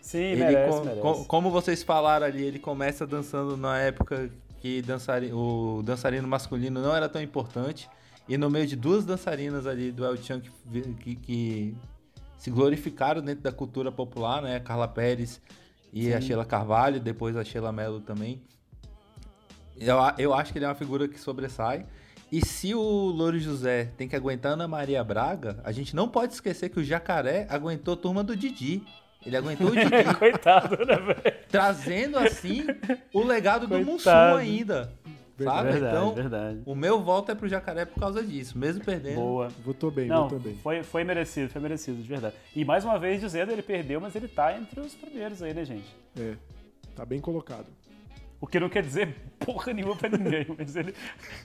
Sim, 0.00 0.18
Ele, 0.18 0.44
merece, 0.44 0.78
co- 0.78 0.84
merece. 0.84 1.00
co- 1.02 1.24
como 1.26 1.50
vocês 1.50 1.82
falaram 1.82 2.24
ali, 2.26 2.42
ele 2.42 2.58
começa 2.58 3.06
dançando 3.06 3.56
na 3.56 3.78
época 3.78 4.30
que 4.60 4.80
dançari- 4.82 5.30
o 5.32 5.82
dançarino 5.84 6.26
masculino 6.26 6.80
não 6.80 6.96
era 6.96 7.08
tão 7.08 7.20
importante. 7.22 7.88
E 8.26 8.38
no 8.38 8.48
meio 8.48 8.66
de 8.66 8.76
duas 8.76 9.04
dançarinas 9.04 9.66
ali 9.66 9.92
do 9.92 10.04
El 10.04 10.16
Chan 10.16 10.40
que, 10.40 10.50
que- 10.94 11.16
que 11.16 11.76
se 12.38 12.50
glorificaram 12.50 13.20
dentro 13.20 13.42
da 13.42 13.52
cultura 13.52 13.92
popular, 13.92 14.40
né? 14.40 14.56
A 14.56 14.60
Carla 14.60 14.88
Pérez 14.88 15.40
e 15.92 16.12
a 16.14 16.20
Sheila 16.22 16.44
Carvalho, 16.46 16.98
depois 17.00 17.36
a 17.36 17.44
Sheila 17.44 17.70
Mello 17.70 18.00
também. 18.00 18.40
Eu, 19.76 19.96
eu 20.18 20.34
acho 20.34 20.52
que 20.52 20.58
ele 20.58 20.64
é 20.64 20.68
uma 20.68 20.74
figura 20.74 21.06
que 21.08 21.18
sobressai. 21.20 21.84
E 22.32 22.44
se 22.44 22.74
o 22.74 22.80
Louro 22.80 23.38
José 23.38 23.90
tem 23.96 24.06
que 24.08 24.14
aguentar 24.14 24.52
Ana 24.52 24.68
Maria 24.68 25.02
Braga, 25.02 25.58
a 25.64 25.72
gente 25.72 25.96
não 25.96 26.08
pode 26.08 26.32
esquecer 26.34 26.68
que 26.68 26.78
o 26.78 26.84
Jacaré 26.84 27.46
aguentou 27.50 27.94
a 27.94 27.96
turma 27.96 28.22
do 28.22 28.36
Didi. 28.36 28.82
Ele 29.26 29.36
aguentou 29.36 29.68
o 29.68 29.74
Didi, 29.74 30.14
Coitado, 30.18 30.76
né, 30.84 30.96
velho? 30.96 31.36
trazendo 31.48 32.18
assim 32.18 32.64
o 33.12 33.22
legado 33.24 33.66
do 33.66 33.78
Mussum 33.78 34.04
Coitado. 34.04 34.36
ainda. 34.36 34.92
Sabe? 35.42 35.72
Verdade, 35.72 35.86
então, 35.96 36.14
verdade. 36.14 36.60
o 36.66 36.74
meu 36.74 37.00
voto 37.02 37.32
é 37.32 37.34
pro 37.34 37.48
Jacaré 37.48 37.86
por 37.86 37.98
causa 37.98 38.22
disso, 38.22 38.58
mesmo 38.58 38.84
perdendo. 38.84 39.16
Boa. 39.16 39.48
Votou 39.64 39.90
bem, 39.90 40.06
Não, 40.06 40.24
votou 40.24 40.38
bem. 40.38 40.54
foi, 40.62 40.82
foi 40.82 41.02
merecido, 41.02 41.50
foi 41.50 41.62
merecido, 41.62 41.96
de 42.02 42.06
verdade. 42.08 42.34
E 42.54 42.62
mais 42.62 42.84
uma 42.84 42.98
vez 42.98 43.20
dizendo, 43.22 43.50
ele 43.50 43.62
perdeu, 43.62 43.98
mas 44.02 44.14
ele 44.14 44.28
tá 44.28 44.54
entre 44.56 44.78
os 44.80 44.94
primeiros 44.94 45.42
aí, 45.42 45.54
né, 45.54 45.64
gente? 45.64 45.96
É, 46.18 46.34
tá 46.94 47.06
bem 47.06 47.20
colocado. 47.22 47.66
O 48.40 48.46
que 48.46 48.58
não 48.58 48.68
quer 48.68 48.82
dizer 48.82 49.14
porra 49.38 49.72
nenhuma 49.72 49.94
pra 49.96 50.08
ninguém, 50.08 50.46
mas 50.56 50.74
ele, 50.74 50.94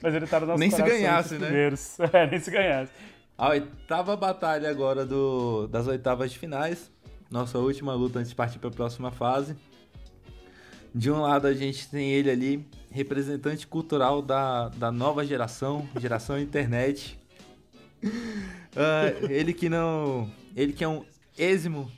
mas 0.02 0.14
ele 0.14 0.26
tá 0.26 0.40
no 0.40 0.46
nosso 0.46 0.58
Nem 0.58 0.70
se 0.70 0.82
ganhasse, 0.82 1.34
né? 1.34 1.46
primeiros. 1.46 1.98
É, 2.12 2.26
nem 2.26 2.40
se 2.40 2.50
ganhasse. 2.50 2.92
A 3.36 3.50
oitava 3.50 4.16
batalha 4.16 4.70
agora 4.70 5.04
do, 5.04 5.66
das 5.66 5.86
oitavas 5.86 6.32
de 6.32 6.38
finais. 6.38 6.90
Nossa 7.30 7.58
última 7.58 7.92
luta 7.92 8.18
antes 8.18 8.30
de 8.30 8.36
partir 8.36 8.58
para 8.58 8.70
a 8.70 8.72
próxima 8.72 9.10
fase. 9.10 9.56
De 10.94 11.10
um 11.10 11.20
lado 11.20 11.46
a 11.46 11.52
gente 11.52 11.90
tem 11.90 12.12
ele 12.12 12.30
ali, 12.30 12.66
representante 12.90 13.66
cultural 13.66 14.22
da, 14.22 14.70
da 14.70 14.90
nova 14.90 15.26
geração, 15.26 15.86
geração 16.00 16.38
internet. 16.38 17.18
Ah, 18.78 19.06
ele 19.30 19.54
que 19.54 19.70
não. 19.70 20.30
Ele 20.54 20.70
que 20.70 20.84
é 20.84 20.88
um 20.88 21.02
êximo 21.38 21.90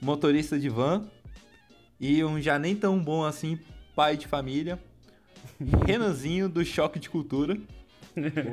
motorista 0.00 0.56
de 0.56 0.68
van 0.68 1.04
e 1.98 2.22
um 2.22 2.40
já 2.40 2.60
nem 2.60 2.76
tão 2.76 2.96
bom 3.02 3.24
assim 3.24 3.58
pai 3.96 4.16
de 4.16 4.26
família. 4.28 4.78
Renanzinho 5.86 6.48
do 6.48 6.62
Choque 6.64 6.98
de 7.00 7.08
Cultura. 7.08 7.56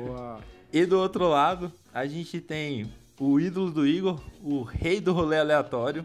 Boa. 0.06 0.40
E 0.72 0.84
do 0.86 0.98
outro 0.98 1.28
lado, 1.28 1.70
a 1.92 2.06
gente 2.06 2.40
tem 2.40 2.90
o 3.20 3.38
ídolo 3.38 3.70
do 3.70 3.86
Igor, 3.86 4.20
o 4.42 4.62
rei 4.62 5.00
do 5.00 5.12
rolê 5.12 5.38
aleatório, 5.38 6.04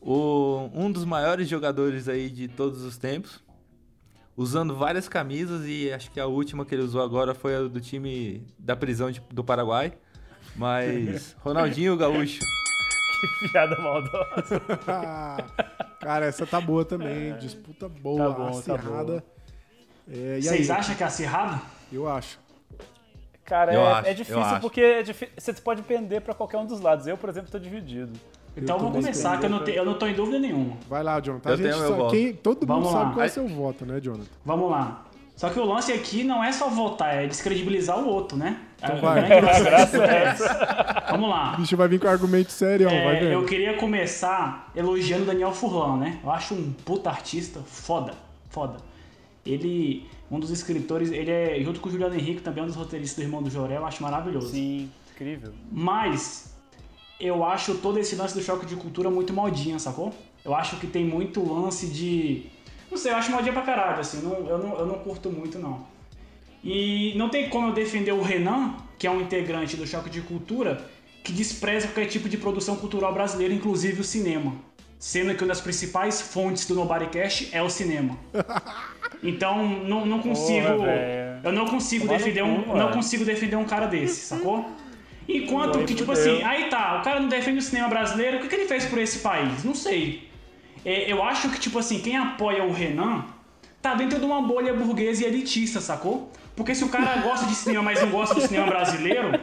o, 0.00 0.68
um 0.74 0.90
dos 0.90 1.04
maiores 1.04 1.48
jogadores 1.48 2.08
aí 2.08 2.28
de 2.30 2.48
todos 2.48 2.82
os 2.82 2.96
tempos, 2.96 3.40
usando 4.36 4.74
várias 4.74 5.08
camisas 5.08 5.66
e 5.66 5.92
acho 5.92 6.10
que 6.10 6.18
a 6.18 6.26
última 6.26 6.64
que 6.64 6.74
ele 6.74 6.82
usou 6.82 7.02
agora 7.02 7.34
foi 7.34 7.54
a 7.56 7.60
do 7.62 7.80
time 7.80 8.42
da 8.58 8.74
prisão 8.74 9.10
de- 9.10 9.22
do 9.30 9.44
Paraguai. 9.44 9.92
Mas 10.56 11.36
Ronaldinho 11.40 11.96
Gaúcho. 11.96 12.40
Que 13.40 13.48
piada 13.50 13.76
maldosa. 13.80 14.62
Cara, 16.00 16.26
essa 16.26 16.46
tá 16.46 16.60
boa 16.60 16.84
também. 16.84 17.36
Disputa 17.38 17.88
boa, 17.88 18.18
Tá 18.28 18.30
bom, 18.30 18.50
tá 18.60 18.74
acirrada. 18.74 19.24
É, 20.10 20.38
e 20.38 20.42
Vocês 20.42 20.70
acham 20.70 20.94
que 20.94 21.02
é 21.02 21.06
acirrado? 21.06 21.60
Eu 21.92 22.08
acho. 22.08 22.38
Cara, 23.44 23.72
Eu 23.74 23.80
é, 23.80 23.92
acho, 23.92 24.06
é 24.06 24.10
eu 24.10 24.14
difícil 24.14 24.60
porque 24.60 24.80
é 24.80 25.02
você 25.38 25.52
pode 25.54 25.82
pender 25.82 26.20
pra 26.20 26.34
qualquer 26.34 26.58
um 26.58 26.66
dos 26.66 26.80
lados. 26.80 27.06
Eu, 27.06 27.16
por 27.16 27.28
exemplo, 27.30 27.50
tô 27.50 27.58
dividido. 27.58 28.12
Então 28.56 28.76
eu 28.76 28.82
vou 28.82 28.90
começar, 28.92 29.38
que 29.38 29.46
eu 29.46 29.50
não, 29.50 29.62
te- 29.64 29.70
eu 29.70 29.84
não 29.84 29.94
tô 29.94 30.06
em 30.06 30.14
dúvida 30.14 30.38
nenhuma. 30.38 30.76
Vai 30.88 31.02
lá, 31.02 31.20
Jonathan. 31.20 31.48
Eu 31.50 31.54
A 31.54 31.56
gente 31.56 31.66
tenho 31.66 31.78
meu 31.78 31.88
sabe- 31.88 32.00
voto. 32.02 32.10
quem- 32.10 32.32
todo 32.34 32.60
mundo 32.60 32.66
Vamos 32.68 32.90
sabe 32.90 33.04
lá. 33.06 33.12
qual 33.12 33.24
é 33.24 33.28
seu 33.28 33.46
voto, 33.48 33.86
né, 33.86 34.00
Jonathan? 34.00 34.26
Vamos 34.44 34.70
lá. 34.70 35.04
Só 35.36 35.48
que 35.50 35.58
o 35.60 35.64
lance 35.64 35.92
aqui 35.92 36.24
não 36.24 36.42
é 36.42 36.50
só 36.52 36.68
votar, 36.68 37.14
é 37.14 37.26
descredibilizar 37.26 37.98
o 37.98 38.08
outro, 38.08 38.36
né? 38.36 38.60
Então 38.80 38.96
É, 38.96 39.00
vai. 39.00 39.20
o 39.20 39.26
grande 39.26 39.46
lance 39.46 39.98
dessa 39.98 40.04
é 40.04 41.10
Vamos 41.10 41.30
lá. 41.30 41.54
O 41.54 41.60
bicho 41.60 41.76
vai 41.76 41.88
vir 41.88 41.98
com 42.00 42.06
argumento 42.08 42.52
sério, 42.52 42.88
É, 42.88 43.04
vai 43.04 43.16
eu 43.32 43.40
vendo. 43.40 43.48
queria 43.48 43.74
começar 43.76 44.70
elogiando 44.74 45.24
o 45.24 45.26
Daniel 45.26 45.52
Furlan, 45.52 45.96
né? 45.96 46.20
Eu 46.22 46.30
acho 46.30 46.54
um 46.54 46.72
puta 46.84 47.10
artista 47.10 47.60
foda, 47.66 48.12
foda. 48.50 48.76
Ele, 49.44 50.06
um 50.30 50.38
dos 50.38 50.50
escritores, 50.50 51.10
ele 51.10 51.30
é, 51.30 51.60
junto 51.62 51.80
com 51.80 51.88
o 51.88 51.92
Juliano 51.92 52.14
Henrique, 52.14 52.40
também 52.42 52.60
é 52.60 52.64
um 52.64 52.66
dos 52.66 52.76
roteiristas 52.76 53.16
do 53.16 53.26
Irmão 53.26 53.42
do 53.42 53.50
Jorel, 53.50 53.78
eu 53.80 53.86
acho 53.86 54.02
maravilhoso. 54.02 54.50
Sim, 54.50 54.90
incrível. 55.12 55.52
Mas 55.72 56.54
eu 57.18 57.44
acho 57.44 57.74
todo 57.76 57.98
esse 57.98 58.14
lance 58.14 58.34
do 58.34 58.42
choque 58.42 58.64
de 58.66 58.76
cultura 58.76 59.10
muito 59.10 59.32
modinha, 59.32 59.78
sacou? 59.78 60.12
Eu 60.44 60.54
acho 60.54 60.76
que 60.76 60.86
tem 60.86 61.04
muito 61.04 61.42
lance 61.42 61.86
de. 61.88 62.44
Não 62.90 62.96
sei, 62.96 63.10
eu 63.12 63.16
acho 63.16 63.30
modinha 63.32 63.52
pra 63.52 63.62
caralho, 63.62 64.00
assim. 64.00 64.20
não- 64.22 64.46
eu, 64.46 64.58
não, 64.58 64.78
eu 64.78 64.86
não 64.86 64.94
curto 65.00 65.30
muito, 65.30 65.58
não. 65.58 65.84
E 66.62 67.14
não 67.16 67.28
tem 67.28 67.48
como 67.48 67.68
eu 67.68 67.72
defender 67.72 68.12
o 68.12 68.22
Renan, 68.22 68.74
que 68.98 69.06
é 69.06 69.10
um 69.10 69.20
integrante 69.20 69.76
do 69.76 69.86
choque 69.86 70.10
de 70.10 70.20
cultura, 70.20 70.84
que 71.22 71.32
despreza 71.32 71.86
qualquer 71.88 72.06
tipo 72.06 72.28
de 72.28 72.36
produção 72.36 72.76
cultural 72.76 73.12
brasileira, 73.12 73.54
inclusive 73.54 74.00
o 74.00 74.04
cinema. 74.04 74.54
Sendo 74.98 75.34
que 75.34 75.42
uma 75.42 75.48
das 75.48 75.60
principais 75.60 76.20
fontes 76.20 76.66
do 76.66 76.74
Nobodycast 76.74 77.50
é 77.52 77.62
o 77.62 77.70
cinema. 77.70 78.18
Então, 79.22 79.66
não, 79.66 80.06
não 80.06 80.20
consigo. 80.20 80.66
Porra, 80.76 81.40
eu 81.42 81.52
não 81.52 81.66
consigo 81.66 82.04
Tomar 82.04 82.18
no 82.18 82.24
defender 82.24 82.44
um. 82.44 82.76
Não 82.76 82.92
consigo 82.92 83.24
defender 83.24 83.56
um 83.56 83.64
cara 83.64 83.86
desse, 83.86 84.26
sacou? 84.26 84.70
Enquanto 85.28 85.84
que, 85.84 85.94
tipo 85.94 86.12
assim, 86.12 86.42
aí 86.42 86.70
tá, 86.70 87.00
o 87.00 87.02
cara 87.02 87.20
não 87.20 87.28
defende 87.28 87.58
o 87.58 87.62
cinema 87.62 87.88
brasileiro, 87.88 88.38
o 88.38 88.40
que, 88.40 88.48
que 88.48 88.54
ele 88.54 88.66
fez 88.66 88.86
por 88.86 88.98
esse 88.98 89.18
país? 89.18 89.64
Não 89.64 89.74
sei. 89.74 90.28
É, 90.84 91.12
eu 91.12 91.22
acho 91.22 91.50
que, 91.50 91.58
tipo 91.58 91.78
assim, 91.78 91.98
quem 91.98 92.16
apoia 92.16 92.64
o 92.64 92.72
Renan 92.72 93.24
tá 93.82 93.94
dentro 93.94 94.18
de 94.18 94.24
uma 94.24 94.40
bolha 94.40 94.72
burguesa 94.72 95.24
e 95.24 95.26
elitista, 95.26 95.80
sacou? 95.80 96.32
Porque 96.58 96.74
se 96.74 96.82
o 96.82 96.88
cara 96.88 97.20
gosta 97.20 97.46
de 97.46 97.54
cinema, 97.54 97.84
mas 97.84 98.02
não 98.02 98.10
gosta 98.10 98.34
do 98.34 98.40
cinema 98.40 98.66
brasileiro, 98.66 99.38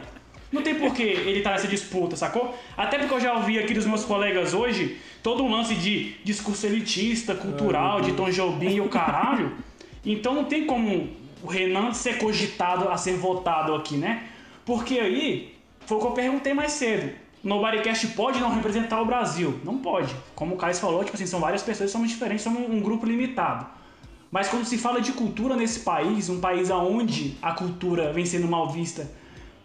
não 0.52 0.60
tem 0.60 0.74
por 0.74 0.92
que 0.92 1.02
ele 1.02 1.40
tá 1.40 1.52
nessa 1.52 1.66
disputa, 1.66 2.14
sacou? 2.14 2.54
Até 2.76 2.98
porque 2.98 3.14
eu 3.14 3.20
já 3.20 3.32
ouvi 3.32 3.58
aqui 3.58 3.72
dos 3.72 3.86
meus 3.86 4.04
colegas 4.04 4.52
hoje 4.52 4.98
todo 5.22 5.42
um 5.42 5.50
lance 5.50 5.74
de 5.74 6.14
discurso 6.22 6.66
elitista, 6.66 7.34
cultural, 7.34 8.02
de 8.02 8.12
Tom 8.12 8.28
Jobim 8.28 8.74
e 8.74 8.80
o 8.82 8.90
caralho. 8.90 9.56
Então 10.04 10.34
não 10.34 10.44
tem 10.44 10.66
como 10.66 11.08
o 11.42 11.46
Renan 11.46 11.94
ser 11.94 12.18
cogitado 12.18 12.90
a 12.90 12.98
ser 12.98 13.16
votado 13.16 13.74
aqui, 13.74 13.96
né? 13.96 14.24
Porque 14.66 14.98
aí, 14.98 15.54
foi 15.86 15.96
o 15.96 16.00
que 16.00 16.06
eu 16.08 16.10
perguntei 16.10 16.52
mais 16.52 16.72
cedo. 16.72 17.12
Nobodycast 17.42 18.08
pode 18.08 18.40
não 18.40 18.54
representar 18.54 19.00
o 19.00 19.06
Brasil? 19.06 19.58
Não 19.64 19.78
pode. 19.78 20.14
Como 20.34 20.54
o 20.54 20.58
Carlos 20.58 20.78
falou, 20.78 21.02
tipo 21.02 21.16
assim, 21.16 21.26
são 21.26 21.40
várias 21.40 21.62
pessoas, 21.62 21.90
somos 21.90 22.10
diferentes, 22.10 22.44
somos 22.44 22.68
um 22.68 22.80
grupo 22.80 23.06
limitado. 23.06 23.66
Mas 24.30 24.48
quando 24.48 24.64
se 24.64 24.76
fala 24.76 25.00
de 25.00 25.12
cultura 25.12 25.56
nesse 25.56 25.80
país, 25.80 26.28
um 26.28 26.40
país 26.40 26.70
onde 26.70 27.36
a 27.40 27.52
cultura 27.52 28.12
vem 28.12 28.26
sendo 28.26 28.48
mal 28.48 28.70
vista 28.70 29.10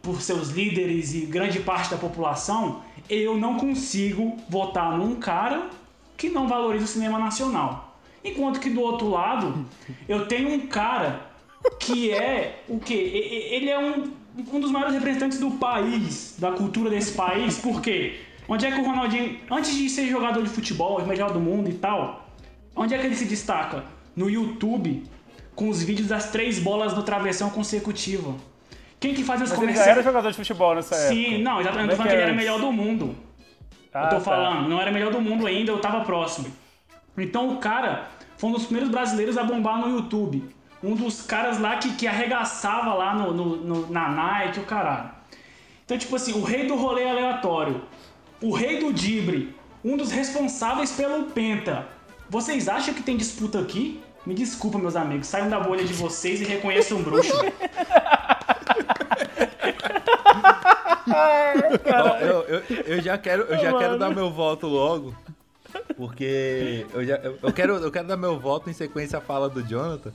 por 0.01 0.21
seus 0.21 0.49
líderes 0.49 1.13
e 1.13 1.21
grande 1.21 1.59
parte 1.59 1.89
da 1.89 1.97
população, 1.97 2.81
eu 3.09 3.37
não 3.37 3.57
consigo 3.57 4.37
votar 4.49 4.97
num 4.97 5.15
cara 5.15 5.69
que 6.17 6.29
não 6.29 6.47
valoriza 6.47 6.85
o 6.85 6.87
cinema 6.87 7.19
nacional. 7.19 7.97
Enquanto 8.23 8.59
que 8.59 8.69
do 8.69 8.81
outro 8.81 9.09
lado, 9.09 9.65
eu 10.07 10.27
tenho 10.27 10.49
um 10.49 10.67
cara 10.67 11.31
que 11.79 12.11
é 12.11 12.63
o 12.67 12.79
quê? 12.79 13.49
Ele 13.51 13.69
é 13.69 13.79
um, 13.79 14.11
um 14.53 14.59
dos 14.59 14.71
maiores 14.71 14.93
representantes 14.93 15.39
do 15.39 15.51
país, 15.51 16.35
da 16.37 16.51
cultura 16.51 16.89
desse 16.89 17.13
país, 17.13 17.57
por 17.57 17.81
quê? 17.81 18.19
Onde 18.47 18.65
é 18.65 18.71
que 18.71 18.79
o 18.79 18.85
Ronaldinho, 18.85 19.39
antes 19.49 19.75
de 19.75 19.89
ser 19.89 20.07
jogador 20.07 20.43
de 20.43 20.49
futebol, 20.49 20.99
o 20.99 21.07
melhor 21.07 21.31
do 21.31 21.39
mundo 21.39 21.69
e 21.69 21.73
tal, 21.73 22.27
onde 22.75 22.93
é 22.93 22.97
que 22.97 23.05
ele 23.05 23.15
se 23.15 23.25
destaca? 23.25 23.83
No 24.15 24.29
YouTube, 24.29 25.03
com 25.55 25.69
os 25.69 25.81
vídeos 25.81 26.07
das 26.09 26.31
três 26.31 26.59
bolas 26.59 26.93
no 26.93 27.03
travessão 27.03 27.49
consecutiva. 27.49 28.35
Quem 28.99 29.13
que 29.13 29.23
faz 29.23 29.41
os 29.41 29.49
Mas 29.49 29.57
ele 29.57 29.67
já 29.67 29.73
comerciais? 29.73 29.97
era 29.97 30.03
jogador 30.03 30.29
de 30.31 30.37
futebol 30.37 30.75
nessa 30.75 30.95
época. 30.95 31.13
Sim, 31.15 31.41
não, 31.41 31.59
exatamente. 31.59 31.91
Eu 31.91 31.97
tô 31.97 31.97
Como 31.97 31.97
falando 31.97 32.07
é 32.07 32.09
que 32.09 32.15
ele 32.15 32.21
é 32.21 32.25
era 32.25 32.33
melhor 32.33 32.59
do 32.59 32.71
mundo. 32.71 33.15
Ah, 33.93 34.03
eu 34.03 34.09
tô 34.09 34.15
tá. 34.15 34.21
falando, 34.21 34.69
não 34.69 34.79
era 34.79 34.91
melhor 34.91 35.11
do 35.11 35.19
mundo 35.21 35.47
ainda, 35.47 35.71
eu 35.71 35.79
tava 35.79 36.01
próximo. 36.05 36.47
Então 37.17 37.49
o 37.53 37.57
cara 37.57 38.07
foi 38.37 38.49
um 38.49 38.53
dos 38.53 38.63
primeiros 38.63 38.89
brasileiros 38.89 39.37
a 39.37 39.43
bombar 39.43 39.79
no 39.79 39.89
YouTube. 39.95 40.43
Um 40.83 40.95
dos 40.95 41.21
caras 41.21 41.59
lá 41.59 41.77
que, 41.77 41.93
que 41.95 42.07
arregaçava 42.07 42.93
lá 42.93 43.13
no, 43.15 43.33
no- 43.33 43.55
no- 43.57 43.87
na 43.91 44.07
Nike, 44.09 44.59
o 44.59 44.63
caralho. 44.63 45.09
Então, 45.85 45.97
tipo 45.97 46.15
assim, 46.15 46.33
o 46.33 46.41
rei 46.43 46.65
do 46.67 46.75
rolê 46.75 47.07
aleatório, 47.07 47.81
o 48.41 48.51
rei 48.53 48.79
do 48.79 48.93
Dibre, 48.93 49.55
um 49.83 49.97
dos 49.97 50.11
responsáveis 50.11 50.91
pelo 50.91 51.25
Penta. 51.25 51.87
Vocês 52.31 52.69
acham 52.69 52.93
que 52.93 53.03
tem 53.03 53.17
disputa 53.17 53.59
aqui? 53.59 54.01
Me 54.25 54.33
desculpa, 54.33 54.79
meus 54.79 54.95
amigos, 54.95 55.27
saiam 55.27 55.49
da 55.49 55.59
bolha 55.59 55.83
de 55.83 55.91
vocês 55.91 56.39
e 56.39 56.45
reconheçam 56.45 56.99
um 56.99 57.03
bruxo. 57.03 57.33
Ó, 61.13 62.17
eu, 62.19 62.43
eu, 62.43 62.63
eu 62.85 63.01
já 63.01 63.17
quero, 63.17 63.43
eu 63.43 63.57
já 63.59 63.77
quero 63.77 63.99
dar 63.99 64.11
meu 64.11 64.31
voto 64.31 64.65
logo. 64.65 65.13
Porque 65.97 66.85
eu, 66.93 67.03
já, 67.03 67.17
eu, 67.17 67.37
eu 67.43 67.51
quero, 67.51 67.75
eu 67.75 67.91
quero 67.91 68.07
dar 68.07 68.15
meu 68.15 68.39
voto 68.39 68.69
em 68.69 68.73
sequência 68.73 69.17
à 69.17 69.21
fala 69.21 69.49
do 69.49 69.61
Jonathan. 69.61 70.13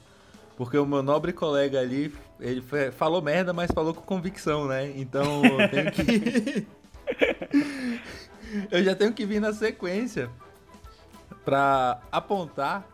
Porque 0.57 0.79
o 0.79 0.87
meu 0.87 1.03
nobre 1.03 1.35
colega 1.35 1.81
ali, 1.81 2.15
ele 2.41 2.65
falou 2.97 3.21
merda, 3.21 3.53
mas 3.53 3.71
falou 3.71 3.93
com 3.93 4.01
convicção, 4.01 4.67
né? 4.67 4.91
Então 4.97 5.45
eu 5.45 5.69
tenho 5.69 5.93
que. 5.93 6.67
eu 8.73 8.83
já 8.83 8.95
tenho 8.95 9.13
que 9.13 9.27
vir 9.27 9.39
na 9.39 9.53
sequência 9.53 10.31
pra 11.47 12.01
apontar 12.11 12.85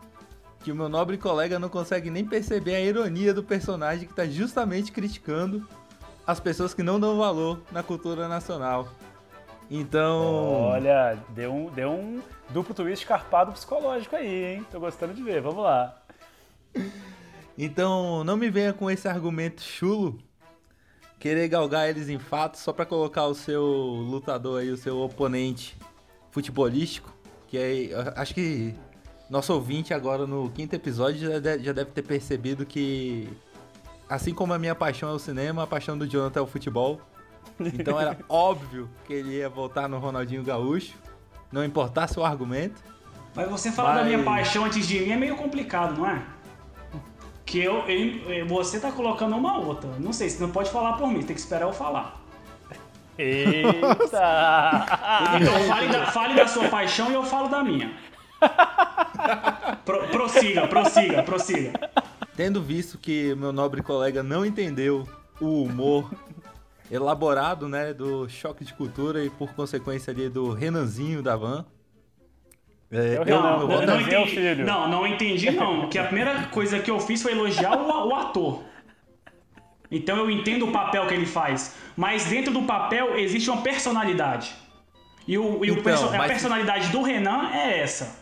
que 0.63 0.71
o 0.71 0.75
meu 0.75 0.87
nobre 0.87 1.17
colega 1.17 1.57
não 1.57 1.69
consegue 1.69 2.11
nem 2.11 2.23
perceber 2.23 2.75
a 2.75 2.79
ironia 2.79 3.33
do 3.33 3.43
personagem 3.43 4.07
que 4.07 4.13
tá 4.13 4.27
justamente 4.27 4.91
criticando 4.91 5.67
as 6.25 6.39
pessoas 6.39 6.71
que 6.71 6.83
não 6.83 6.99
dão 6.99 7.17
valor 7.17 7.59
na 7.71 7.81
cultura 7.81 8.27
nacional. 8.27 8.87
Então. 9.71 10.67
Olha, 10.67 11.17
deu 11.29 11.51
um, 11.51 11.65
deu 11.71 11.89
um 11.89 12.21
duplo 12.49 12.75
twist 12.75 13.07
carpado 13.07 13.51
psicológico 13.51 14.15
aí, 14.15 14.53
hein? 14.53 14.65
Tô 14.71 14.79
gostando 14.79 15.15
de 15.15 15.23
ver, 15.23 15.41
vamos 15.41 15.63
lá. 15.63 15.97
Então, 17.57 18.23
não 18.23 18.37
me 18.37 18.51
venha 18.51 18.71
com 18.71 18.89
esse 18.89 19.07
argumento 19.07 19.61
chulo, 19.61 20.19
querer 21.19 21.47
galgar 21.47 21.89
eles 21.89 22.07
em 22.07 22.19
fatos 22.19 22.61
só 22.61 22.71
pra 22.71 22.85
colocar 22.85 23.25
o 23.25 23.33
seu 23.33 23.63
lutador 23.63 24.61
aí, 24.61 24.69
o 24.69 24.77
seu 24.77 24.99
oponente 24.99 25.75
futebolístico, 26.31 27.11
que 27.53 27.57
aí, 27.59 27.91
acho 28.15 28.33
que 28.33 28.73
nosso 29.29 29.53
ouvinte 29.53 29.93
agora 29.93 30.25
no 30.25 30.49
quinto 30.49 30.75
episódio 30.75 31.19
já 31.31 31.37
de- 31.37 31.63
já 31.63 31.71
deve 31.71 31.91
ter 31.91 32.01
percebido 32.01 32.65
que, 32.65 33.29
assim 34.09 34.33
como 34.33 34.53
a 34.53 34.57
minha 34.57 34.73
paixão 34.73 35.07
é 35.09 35.11
o 35.13 35.19
cinema, 35.19 35.61
a 35.61 35.67
paixão 35.67 35.95
do 35.95 36.07
Jonathan 36.07 36.39
é 36.39 36.41
o 36.43 36.47
futebol. 36.47 36.99
Então 37.59 37.99
era 38.01 38.17
óbvio 38.27 38.89
que 39.05 39.13
ele 39.13 39.35
ia 39.35 39.47
voltar 39.49 39.87
no 39.87 39.99
Ronaldinho 39.99 40.43
Gaúcho, 40.43 40.95
não 41.51 41.63
importasse 41.63 42.19
o 42.19 42.25
argumento. 42.25 42.81
Mas 43.35 43.47
você 43.47 43.71
falar 43.71 43.97
da 43.97 44.01
Mas- 44.01 44.07
minha 44.07 44.23
paixão 44.23 44.65
antes 44.65 44.87
de 44.87 44.99
mim 45.01 45.11
é 45.11 45.15
meio 45.15 45.35
complicado, 45.35 45.95
não 45.95 46.09
é? 46.09 46.23
Que 47.45 47.59
eu, 47.59 47.81
eu- 47.87 48.47
você 48.47 48.79
tá 48.79 48.91
colocando 48.91 49.35
uma 49.35 49.59
outra. 49.59 49.91
Não 49.99 50.11
sei, 50.11 50.27
você 50.27 50.41
não 50.41 50.49
pode 50.51 50.71
falar 50.71 50.93
por 50.93 51.07
mim, 51.07 51.19
tem 51.21 51.35
que 51.35 51.39
esperar 51.41 51.67
eu 51.67 51.73
falar. 51.73 52.19
Eita! 53.17 54.85
Então 55.41 55.59
fale 55.67 55.87
da, 55.87 56.05
fale 56.07 56.35
da 56.35 56.47
sua 56.47 56.67
paixão 56.69 57.11
e 57.11 57.13
eu 57.13 57.23
falo 57.23 57.47
da 57.47 57.63
minha. 57.63 57.91
Pro- 59.85 60.07
prossiga, 60.07 60.67
prossiga, 60.67 61.23
prossiga. 61.23 61.71
Tendo 62.35 62.61
visto 62.61 62.97
que 62.97 63.35
meu 63.35 63.51
nobre 63.53 63.81
colega 63.81 64.23
não 64.23 64.45
entendeu 64.45 65.07
o 65.39 65.63
humor 65.63 66.09
elaborado, 66.91 67.67
né, 67.67 67.93
do 67.93 68.27
choque 68.29 68.63
de 68.65 68.73
cultura 68.73 69.23
e 69.23 69.29
por 69.29 69.53
consequência 69.53 70.11
ali 70.11 70.29
do 70.29 70.51
Renanzinho 70.51 71.21
da 71.21 71.35
van. 71.35 71.65
É, 72.91 73.15
É 73.15 73.17
eu, 73.17 73.23
Renan, 73.23 73.37
eu 73.59 73.67
não, 73.67 73.77
Renanzinho 73.79 74.13
é 74.13 74.19
o 74.19 74.21
entendi, 74.23 74.35
filho. 74.35 74.65
não, 74.65 74.87
não 74.89 75.07
entendi 75.07 75.51
não. 75.51 75.81
Porque 75.81 75.97
a 75.97 76.03
primeira 76.05 76.43
coisa 76.47 76.79
que 76.79 76.91
eu 76.91 76.99
fiz 76.99 77.21
foi 77.21 77.31
elogiar 77.31 77.77
o, 77.77 78.07
o 78.09 78.15
ator. 78.15 78.63
Então 79.95 80.17
eu 80.17 80.29
entendo 80.31 80.67
o 80.67 80.71
papel 80.71 81.05
que 81.07 81.13
ele 81.13 81.25
faz. 81.25 81.75
Mas 81.95 82.25
dentro 82.25 82.51
do 82.51 82.63
papel 82.63 83.17
existe 83.17 83.49
uma 83.49 83.61
personalidade. 83.61 84.53
E, 85.27 85.37
o, 85.37 85.63
e 85.63 85.69
o 85.69 85.73
Então, 85.73 85.83
perso- 85.83 86.07
a 86.07 86.17
mas- 86.17 86.27
personalidade 86.31 86.89
do 86.89 87.01
Renan 87.01 87.49
é 87.53 87.79
essa. 87.79 88.21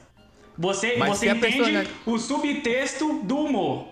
Você, 0.58 0.98
Mas 0.98 1.10
você 1.18 1.30
a 1.30 1.32
entende 1.36 1.56
personalidade- 1.58 1.90
o 2.06 2.18
subtexto 2.20 3.20
do 3.24 3.38
humor. 3.40 3.88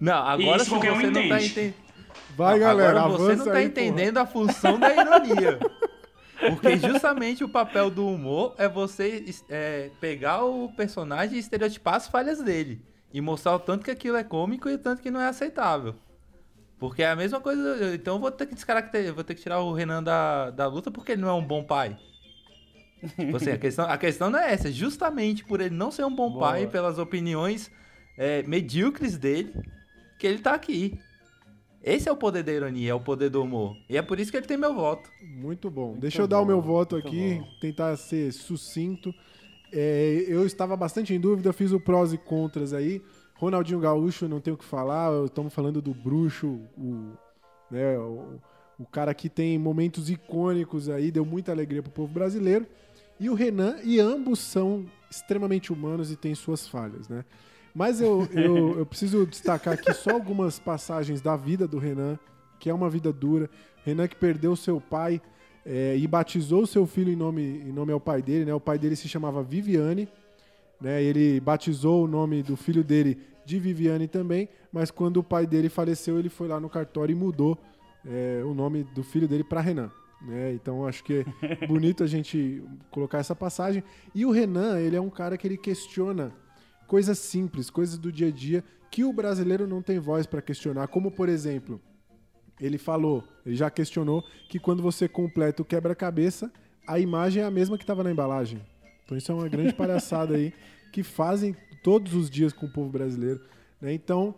Não, 0.00 0.14
agora 0.26 0.56
Isso 0.56 0.64
se 0.70 0.74
um 0.74 0.78
você 0.80 0.86
não 0.90 0.94
tá 1.00 1.20
entende. 1.20 1.46
entendendo. 1.46 1.74
Vai, 2.36 2.58
galera, 2.58 3.00
Agora 3.02 3.12
você 3.12 3.22
avança 3.32 3.44
não 3.44 3.52
tá 3.52 3.58
aí, 3.58 3.68
porra. 3.68 3.86
entendendo 3.86 4.18
a 4.18 4.26
função 4.26 4.78
da 4.78 4.92
ironia. 4.92 5.58
Porque 6.48 6.76
justamente 6.78 7.44
o 7.44 7.48
papel 7.48 7.88
do 7.90 8.06
humor 8.08 8.54
é 8.58 8.68
você 8.68 9.24
é, 9.48 9.90
pegar 10.00 10.42
o 10.44 10.68
personagem 10.72 11.36
e 11.36 11.38
estereotipar 11.38 11.94
as 11.94 12.08
falhas 12.08 12.42
dele. 12.42 12.82
E 13.12 13.20
mostrar 13.20 13.54
o 13.54 13.58
tanto 13.60 13.84
que 13.84 13.90
aquilo 13.90 14.16
é 14.16 14.24
cômico 14.24 14.68
e 14.68 14.74
o 14.74 14.78
tanto 14.78 15.00
que 15.00 15.10
não 15.12 15.20
é 15.20 15.28
aceitável. 15.28 15.94
Porque 16.84 17.02
é 17.02 17.08
a 17.08 17.16
mesma 17.16 17.40
coisa. 17.40 17.94
Então 17.94 18.16
eu 18.16 18.20
vou 18.20 18.30
ter 18.30 18.44
que 18.44 18.54
descaracterizar, 18.54 19.14
vou 19.14 19.24
ter 19.24 19.34
que 19.34 19.40
tirar 19.40 19.60
o 19.60 19.72
Renan 19.72 20.02
da, 20.02 20.50
da 20.50 20.66
luta 20.66 20.90
porque 20.90 21.12
ele 21.12 21.22
não 21.22 21.28
é 21.28 21.32
um 21.32 21.42
bom 21.42 21.64
pai. 21.64 21.96
Tipo 23.16 23.38
assim, 23.38 23.52
a, 23.52 23.56
questão, 23.56 23.88
a 23.88 23.96
questão 23.96 24.28
não 24.28 24.38
é 24.38 24.52
essa. 24.52 24.70
Justamente 24.70 25.42
por 25.42 25.62
ele 25.62 25.74
não 25.74 25.90
ser 25.90 26.04
um 26.04 26.14
bom 26.14 26.30
Boa. 26.30 26.40
pai, 26.40 26.66
pelas 26.66 26.98
opiniões 26.98 27.70
é, 28.18 28.42
medíocres 28.42 29.16
dele, 29.16 29.54
que 30.18 30.26
ele 30.26 30.40
tá 30.40 30.52
aqui. 30.52 30.98
Esse 31.82 32.06
é 32.06 32.12
o 32.12 32.16
poder 32.16 32.42
da 32.42 32.52
ironia, 32.52 32.90
é 32.90 32.94
o 32.94 33.00
poder 33.00 33.30
do 33.30 33.42
humor. 33.42 33.74
E 33.88 33.96
é 33.96 34.02
por 34.02 34.20
isso 34.20 34.30
que 34.30 34.36
ele 34.36 34.46
tem 34.46 34.58
meu 34.58 34.74
voto. 34.74 35.08
Muito 35.22 35.70
bom. 35.70 35.96
Deixa 35.98 36.20
eu 36.20 36.28
dar 36.28 36.40
o 36.40 36.44
meu 36.44 36.60
voto 36.60 36.96
muito 36.96 37.08
aqui, 37.08 37.38
bom. 37.38 37.48
tentar 37.62 37.96
ser 37.96 38.30
sucinto. 38.30 39.10
É, 39.72 40.22
eu 40.28 40.44
estava 40.44 40.76
bastante 40.76 41.14
em 41.14 41.20
dúvida, 41.20 41.50
fiz 41.50 41.72
o 41.72 41.80
prós 41.80 42.12
e 42.12 42.18
contras 42.18 42.74
aí. 42.74 43.02
Ronaldinho 43.34 43.80
Gaúcho, 43.80 44.28
não 44.28 44.40
tenho 44.40 44.54
o 44.54 44.58
que 44.58 44.64
falar, 44.64 45.10
estamos 45.24 45.52
falando 45.52 45.82
do 45.82 45.92
bruxo, 45.92 46.60
o, 46.78 47.12
né, 47.70 47.98
o, 47.98 48.40
o 48.78 48.86
cara 48.86 49.12
que 49.14 49.28
tem 49.28 49.58
momentos 49.58 50.08
icônicos 50.08 50.88
aí, 50.88 51.10
deu 51.10 51.24
muita 51.24 51.52
alegria 51.52 51.82
pro 51.82 51.92
povo 51.92 52.12
brasileiro. 52.12 52.66
E 53.18 53.28
o 53.30 53.34
Renan, 53.34 53.76
e 53.84 54.00
ambos 54.00 54.40
são 54.40 54.86
extremamente 55.10 55.72
humanos 55.72 56.10
e 56.10 56.16
têm 56.16 56.34
suas 56.34 56.66
falhas, 56.66 57.08
né? 57.08 57.24
Mas 57.74 58.00
eu, 58.00 58.28
eu, 58.32 58.78
eu 58.78 58.86
preciso 58.86 59.26
destacar 59.26 59.74
aqui 59.74 59.92
só 59.92 60.10
algumas 60.10 60.58
passagens 60.58 61.20
da 61.20 61.36
vida 61.36 61.66
do 61.66 61.78
Renan, 61.78 62.18
que 62.58 62.70
é 62.70 62.74
uma 62.74 62.90
vida 62.90 63.12
dura. 63.12 63.48
Renan 63.84 64.08
que 64.08 64.16
perdeu 64.16 64.56
seu 64.56 64.80
pai 64.80 65.20
é, 65.64 65.96
e 65.96 66.06
batizou 66.06 66.66
seu 66.66 66.86
filho 66.86 67.12
em 67.12 67.16
nome, 67.16 67.42
em 67.42 67.72
nome 67.72 67.92
ao 67.92 68.00
pai 68.00 68.22
dele, 68.22 68.44
né? 68.44 68.54
O 68.54 68.60
pai 68.60 68.78
dele 68.78 68.96
se 68.96 69.08
chamava 69.08 69.42
Viviane, 69.42 70.08
né? 70.80 71.02
Ele 71.02 71.40
batizou 71.40 72.04
o 72.04 72.08
nome 72.08 72.42
do 72.42 72.56
filho 72.56 72.84
dele 72.84 73.18
de 73.44 73.58
Viviane 73.58 74.08
também, 74.08 74.48
mas 74.72 74.90
quando 74.90 75.18
o 75.18 75.22
pai 75.22 75.46
dele 75.46 75.68
faleceu, 75.68 76.18
ele 76.18 76.28
foi 76.28 76.48
lá 76.48 76.58
no 76.58 76.68
cartório 76.68 77.12
e 77.12 77.16
mudou 77.16 77.58
é, 78.04 78.42
o 78.44 78.54
nome 78.54 78.84
do 78.84 79.02
filho 79.02 79.28
dele 79.28 79.44
para 79.44 79.60
Renan. 79.60 79.90
Né? 80.22 80.54
Então 80.54 80.86
acho 80.86 81.04
que 81.04 81.24
é 81.42 81.66
bonito 81.66 82.02
a 82.02 82.06
gente 82.06 82.62
colocar 82.90 83.18
essa 83.18 83.34
passagem. 83.34 83.82
E 84.14 84.24
o 84.24 84.30
Renan, 84.30 84.78
ele 84.80 84.96
é 84.96 85.00
um 85.00 85.10
cara 85.10 85.36
que 85.36 85.46
ele 85.46 85.58
questiona 85.58 86.32
coisas 86.86 87.18
simples, 87.18 87.70
coisas 87.70 87.98
do 87.98 88.10
dia 88.10 88.28
a 88.28 88.30
dia 88.30 88.64
que 88.90 89.04
o 89.04 89.12
brasileiro 89.12 89.66
não 89.66 89.82
tem 89.82 89.98
voz 89.98 90.24
para 90.24 90.40
questionar, 90.40 90.86
como 90.86 91.10
por 91.10 91.28
exemplo, 91.28 91.80
ele 92.60 92.78
falou, 92.78 93.24
ele 93.44 93.56
já 93.56 93.68
questionou 93.68 94.22
que 94.48 94.60
quando 94.60 94.82
você 94.82 95.08
completa 95.08 95.62
o 95.62 95.64
quebra-cabeça, 95.64 96.52
a 96.86 97.00
imagem 97.00 97.42
é 97.42 97.46
a 97.46 97.50
mesma 97.50 97.76
que 97.76 97.82
estava 97.82 98.04
na 98.04 98.12
embalagem. 98.12 98.60
Então 99.04 99.16
isso 99.16 99.30
é 99.30 99.34
uma 99.34 99.48
grande 99.48 99.72
palhaçada 99.74 100.34
aí 100.34 100.52
que 100.92 101.02
fazem 101.02 101.56
todos 101.82 102.14
os 102.14 102.30
dias 102.30 102.52
com 102.52 102.66
o 102.66 102.72
povo 102.72 102.88
brasileiro. 102.88 103.40
né? 103.80 103.92
Então, 103.92 104.34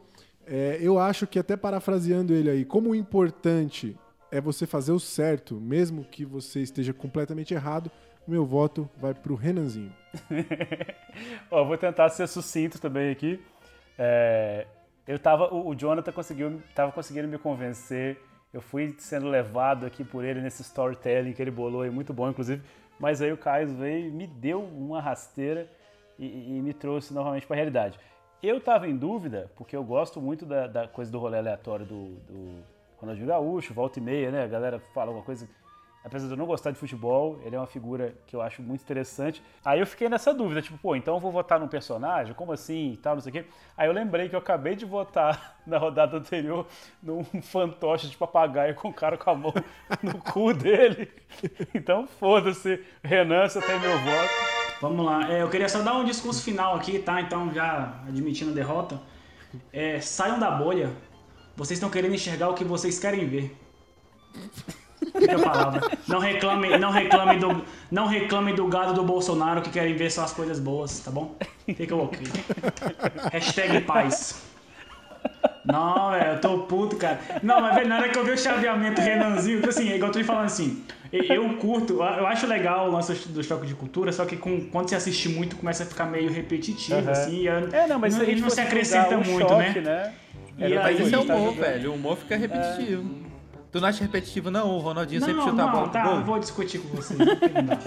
é, 0.46 0.78
eu 0.80 0.98
acho 0.98 1.26
que 1.26 1.38
até 1.38 1.56
parafraseando 1.56 2.32
ele 2.32 2.50
aí, 2.50 2.64
como 2.64 2.90
o 2.90 2.94
importante 2.94 3.96
é 4.30 4.40
você 4.40 4.66
fazer 4.66 4.92
o 4.92 4.98
certo, 4.98 5.60
mesmo 5.60 6.04
que 6.04 6.24
você 6.24 6.60
esteja 6.60 6.92
completamente 6.92 7.54
errado, 7.54 7.90
meu 8.26 8.44
voto 8.44 8.88
vai 8.98 9.14
pro 9.14 9.34
Renanzinho. 9.34 9.92
Ó, 11.50 11.64
vou 11.64 11.78
tentar 11.78 12.08
ser 12.08 12.26
sucinto 12.26 12.80
também 12.80 13.10
aqui. 13.10 13.40
É, 13.98 14.66
eu 15.06 15.18
tava, 15.18 15.52
o, 15.54 15.68
o 15.68 15.74
Jonathan 15.74 16.12
conseguiu, 16.12 16.60
tava 16.74 16.90
conseguindo 16.90 17.28
me 17.28 17.38
convencer. 17.38 18.18
Eu 18.52 18.60
fui 18.60 18.94
sendo 18.98 19.28
levado 19.28 19.86
aqui 19.86 20.02
por 20.02 20.24
ele 20.24 20.40
nesse 20.40 20.62
storytelling 20.62 21.32
que 21.32 21.42
ele 21.42 21.50
bolou 21.50 21.82
aí, 21.82 21.90
muito 21.90 22.12
bom, 22.12 22.28
inclusive. 22.28 22.62
Mas 22.98 23.20
aí 23.20 23.32
o 23.32 23.36
Caio 23.36 23.68
veio 23.68 24.08
e 24.08 24.10
me 24.10 24.26
deu 24.26 24.62
uma 24.62 25.00
rasteira 25.00 25.68
e, 26.18 26.56
e 26.56 26.62
me 26.62 26.72
trouxe 26.72 27.12
novamente 27.12 27.46
para 27.46 27.54
a 27.54 27.58
realidade. 27.58 27.98
Eu 28.42 28.60
tava 28.60 28.88
em 28.88 28.96
dúvida, 28.96 29.50
porque 29.56 29.76
eu 29.76 29.84
gosto 29.84 30.20
muito 30.20 30.44
da, 30.46 30.66
da 30.66 30.88
coisa 30.88 31.10
do 31.10 31.18
rolê 31.18 31.38
aleatório 31.38 31.84
do, 31.84 32.14
do 32.20 32.62
Ronaldinho 32.98 33.26
Gaúcho, 33.26 33.74
volta 33.74 33.98
e 33.98 34.02
meia, 34.02 34.30
né? 34.30 34.44
A 34.44 34.46
galera 34.46 34.78
fala 34.94 35.08
alguma 35.08 35.24
coisa 35.24 35.48
apesar 36.06 36.26
de 36.28 36.32
eu 36.32 36.36
não 36.36 36.46
gostar 36.46 36.70
de 36.70 36.78
futebol, 36.78 37.40
ele 37.44 37.56
é 37.56 37.58
uma 37.58 37.66
figura 37.66 38.14
que 38.28 38.36
eu 38.36 38.40
acho 38.40 38.62
muito 38.62 38.80
interessante. 38.80 39.42
Aí 39.64 39.80
eu 39.80 39.86
fiquei 39.86 40.08
nessa 40.08 40.32
dúvida, 40.32 40.62
tipo, 40.62 40.78
pô, 40.78 40.94
então 40.94 41.14
eu 41.14 41.20
vou 41.20 41.32
votar 41.32 41.58
num 41.58 41.66
personagem? 41.66 42.32
Como 42.32 42.52
assim? 42.52 42.92
E 42.92 42.96
tal, 42.96 43.16
não 43.16 43.20
sei 43.20 43.30
o 43.30 43.32
quê. 43.32 43.44
Aí 43.76 43.88
eu 43.88 43.92
lembrei 43.92 44.28
que 44.28 44.36
eu 44.36 44.38
acabei 44.38 44.76
de 44.76 44.84
votar 44.84 45.56
na 45.66 45.78
rodada 45.78 46.16
anterior 46.16 46.64
num 47.02 47.24
fantoche 47.42 48.06
de 48.06 48.16
papagaio 48.16 48.76
com 48.76 48.88
o 48.88 48.94
cara 48.94 49.18
com 49.18 49.30
a 49.30 49.34
mão 49.34 49.54
no 50.00 50.18
cu 50.18 50.54
dele. 50.54 51.10
Então 51.74 52.06
foda-se, 52.06 52.80
Renan, 53.02 53.48
você 53.48 53.60
tem 53.60 53.80
meu 53.80 53.98
voto. 53.98 54.30
Vamos 54.80 55.04
lá. 55.04 55.32
É, 55.32 55.42
eu 55.42 55.50
queria 55.50 55.68
só 55.68 55.82
dar 55.82 55.94
um 55.94 56.04
discurso 56.04 56.40
final 56.42 56.76
aqui, 56.76 57.00
tá? 57.00 57.20
Então, 57.20 57.52
já 57.52 58.00
admitindo 58.06 58.52
a 58.52 58.54
derrota. 58.54 59.00
É, 59.72 60.00
saiam 60.00 60.38
da 60.38 60.50
bolha. 60.50 60.92
Vocês 61.56 61.78
estão 61.78 61.90
querendo 61.90 62.14
enxergar 62.14 62.50
o 62.50 62.54
que 62.54 62.62
vocês 62.62 62.98
querem 62.98 63.26
ver. 63.26 63.56
Fica 65.18 65.36
a 65.36 65.40
palavra. 65.40 65.90
Não 66.08 66.18
reclame, 66.18 66.78
não 66.78 66.90
reclame 66.90 67.36
do, 67.38 67.64
não 67.90 68.06
reclame 68.06 68.52
do 68.52 68.66
gado 68.66 68.94
do 68.94 69.02
Bolsonaro 69.02 69.60
que 69.62 69.70
querem 69.70 69.94
ver 69.94 70.10
só 70.10 70.22
as 70.24 70.32
coisas 70.32 70.58
boas, 70.58 71.00
tá 71.00 71.10
bom? 71.10 71.36
Fica 71.66 71.94
ok. 71.94 72.26
Hashtag 73.32 73.80
paz. 73.82 74.42
Não, 75.64 76.12
velho, 76.12 76.32
eu 76.34 76.40
tô 76.40 76.58
puto, 76.60 76.96
cara. 76.96 77.18
Não, 77.42 77.60
mas 77.60 77.74
velho, 77.74 77.88
na 77.88 77.96
hora 77.96 78.08
que 78.08 78.18
eu 78.18 78.24
vi 78.24 78.30
o 78.30 78.38
chaveamento 78.38 79.00
Renanzinho, 79.00 79.56
tipo 79.58 79.68
assim, 79.70 79.92
igual 79.92 80.08
eu 80.08 80.12
tô 80.12 80.18
te 80.20 80.24
falando 80.24 80.46
assim, 80.46 80.84
eu- 81.12 81.56
curto, 81.56 81.94
eu 81.94 82.26
acho 82.26 82.46
legal 82.46 82.88
o 82.88 82.92
lance 82.92 83.12
do 83.28 83.42
choque 83.42 83.66
de 83.66 83.74
cultura, 83.74 84.12
só 84.12 84.24
que 84.24 84.36
com- 84.36 84.60
quando 84.70 84.88
você 84.88 84.94
assiste 84.94 85.28
muito 85.28 85.56
começa 85.56 85.82
a 85.82 85.86
ficar 85.86 86.06
meio 86.06 86.30
repetitivo, 86.30 86.98
Aham. 86.98 87.10
assim, 87.10 87.40
e 87.40 87.46
eu- 87.46 87.68
É, 87.72 87.86
não, 87.88 87.98
mas 87.98 88.14
se 88.14 88.20
a 88.20 88.22
não, 88.22 88.30
gente 88.30 88.40
não 88.42 88.50
se 88.50 88.60
acrescenta 88.60 89.16
o 89.18 89.24
muito, 89.26 89.48
choque, 89.48 89.80
né? 89.80 90.12
E 90.56 90.62
E 90.62 90.64
aí, 90.64 90.74
Mas 90.76 90.86
aí, 90.86 91.02
esse 91.02 91.14
é 91.14 91.18
o 91.18 91.24
tá 91.24 91.34
humor, 91.34 91.54
velho. 91.54 91.90
O 91.90 91.94
humor 91.94 92.16
fica 92.16 92.36
repetitivo. 92.36 93.04
Tu 93.76 93.80
não 93.80 93.88
acha 93.90 94.04
repetitivo, 94.04 94.50
não? 94.50 94.70
O 94.70 94.78
Ronaldinho 94.78 95.20
sempre 95.20 95.34
Não, 95.36 95.50
chuta 95.50 95.64
a 95.64 95.66
bola 95.66 95.82
não, 95.84 95.92
tá, 95.92 96.02
gol. 96.04 96.14
eu 96.14 96.24
vou 96.24 96.38
discutir 96.38 96.78
com 96.78 96.96
vocês. 96.96 97.18
não. 97.18 97.78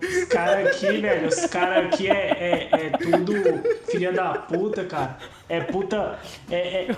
Os 0.00 0.24
caras 0.28 0.66
aqui, 0.66 1.00
velho, 1.00 1.28
os 1.28 1.46
caras 1.46 1.86
aqui 1.86 2.10
é, 2.10 2.12
é, 2.12 2.68
é 2.72 2.90
tudo 2.90 3.62
filha 3.88 4.12
da 4.12 4.34
puta, 4.34 4.84
cara. 4.84 5.16
É 5.48 5.60
puta. 5.60 6.18
É, 6.50 6.56
é, 6.56 6.90
é 6.90 6.94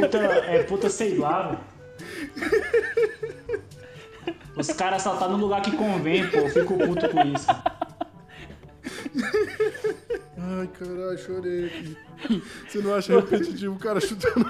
puta. 0.00 0.18
É 0.18 0.62
puta, 0.64 0.90
sei 0.90 1.16
lá, 1.16 1.42
velho. 1.50 1.60
Os 4.58 4.68
caras 4.68 5.02
só 5.02 5.14
tá 5.16 5.28
no 5.28 5.36
lugar 5.36 5.62
que 5.62 5.70
convém, 5.76 6.26
pô. 6.28 6.38
Eu 6.38 6.48
fico 6.50 6.76
puto 6.76 7.08
com 7.08 7.22
isso. 7.22 7.46
Ai, 10.36 10.66
caralho, 10.78 11.18
chorei 11.18 11.66
aqui. 11.66 11.96
Você 12.66 12.78
não 12.78 12.94
acha 12.94 13.14
repetitivo 13.14 13.74
o 13.76 13.78
cara 13.78 14.00
chutando? 14.00 14.48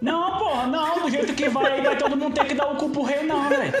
Não, 0.00 0.38
porra, 0.38 0.66
não, 0.66 1.02
do 1.02 1.10
jeito 1.10 1.34
que 1.34 1.48
vai 1.48 1.72
aí, 1.72 1.82
vai 1.82 1.98
todo 1.98 2.16
mundo 2.16 2.34
ter 2.34 2.46
que 2.46 2.54
dar 2.54 2.70
o 2.72 2.76
cu 2.76 2.90
pro 2.90 3.02
rei, 3.02 3.22
não, 3.24 3.48
velho. 3.48 3.72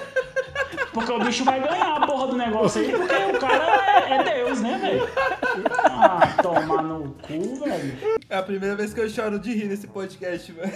Porque 0.92 1.12
o 1.12 1.18
bicho 1.20 1.44
vai 1.44 1.60
ganhar 1.60 1.96
a 1.96 2.06
porra 2.06 2.26
do 2.26 2.36
negócio 2.36 2.82
aí, 2.82 2.90
porque 2.90 3.14
o 3.14 3.38
cara 3.38 4.06
é, 4.06 4.16
é 4.16 4.22
Deus, 4.24 4.60
né, 4.60 4.78
velho? 4.78 5.08
Ah, 5.84 6.36
tomar 6.42 6.82
no 6.82 7.14
cu, 7.22 7.64
velho. 7.64 7.98
É 8.28 8.36
a 8.36 8.42
primeira 8.42 8.76
vez 8.76 8.92
que 8.92 9.00
eu 9.00 9.08
choro 9.08 9.38
de 9.38 9.52
rir 9.54 9.66
nesse 9.66 9.86
podcast, 9.86 10.52
velho. 10.52 10.72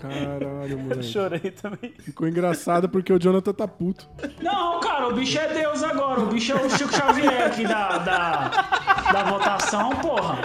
Caralho, 0.00 0.78
moleque. 0.78 1.02
Chorei 1.02 1.50
também. 1.50 1.92
Ficou 1.98 2.28
engraçado 2.28 2.88
porque 2.88 3.12
o 3.12 3.18
Jonathan 3.18 3.52
tá 3.52 3.66
puto. 3.66 4.08
Não, 4.40 4.78
cara, 4.80 5.08
o 5.08 5.12
bicho 5.14 5.38
é 5.38 5.52
Deus 5.52 5.82
agora. 5.82 6.20
O 6.20 6.26
bicho 6.26 6.52
é 6.52 6.54
o 6.54 6.70
Chico 6.70 6.92
Xavier 6.94 7.46
aqui 7.46 7.66
da, 7.66 7.98
da, 7.98 8.48
da 9.12 9.22
votação, 9.24 9.90
porra. 9.96 10.38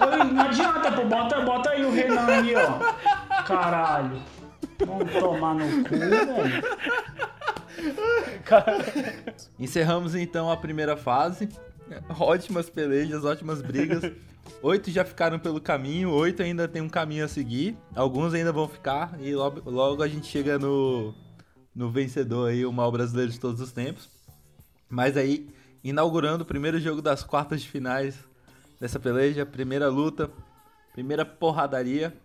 Não, 0.00 0.24
não 0.24 0.42
adianta, 0.44 0.92
pô. 0.92 1.04
Bota, 1.04 1.40
bota 1.42 1.70
aí 1.70 1.84
o 1.84 1.92
Renan 1.92 2.26
aí, 2.26 2.54
ó. 2.56 3.42
Caralho. 3.44 4.20
Vamos 4.84 5.12
tomar 5.12 5.54
no 5.54 5.84
cu, 5.84 5.90
velho. 5.96 6.62
Encerramos 9.58 10.14
então 10.14 10.50
a 10.50 10.56
primeira 10.56 10.96
fase. 10.96 11.48
Ótimas 12.18 12.68
pelejas, 12.70 13.24
ótimas 13.24 13.62
brigas. 13.62 14.12
Oito 14.62 14.90
já 14.90 15.04
ficaram 15.04 15.38
pelo 15.38 15.60
caminho, 15.60 16.10
oito 16.10 16.42
ainda 16.42 16.66
tem 16.66 16.82
um 16.82 16.88
caminho 16.88 17.24
a 17.24 17.28
seguir. 17.28 17.76
Alguns 17.94 18.34
ainda 18.34 18.52
vão 18.52 18.68
ficar 18.68 19.18
e 19.20 19.34
logo, 19.34 19.68
logo 19.70 20.02
a 20.02 20.08
gente 20.08 20.26
chega 20.26 20.58
no, 20.58 21.14
no 21.74 21.90
vencedor 21.90 22.50
aí, 22.50 22.64
o 22.64 22.72
maior 22.72 22.90
brasileiro 22.90 23.30
de 23.30 23.38
todos 23.38 23.60
os 23.60 23.72
tempos. 23.72 24.08
Mas 24.88 25.16
aí, 25.16 25.48
inaugurando 25.84 26.44
o 26.44 26.46
primeiro 26.46 26.80
jogo 26.80 27.02
das 27.02 27.22
quartas 27.22 27.60
de 27.60 27.68
finais 27.68 28.16
dessa 28.80 28.98
peleja, 28.98 29.44
primeira 29.44 29.88
luta, 29.88 30.30
primeira 30.92 31.24
porradaria. 31.24 32.16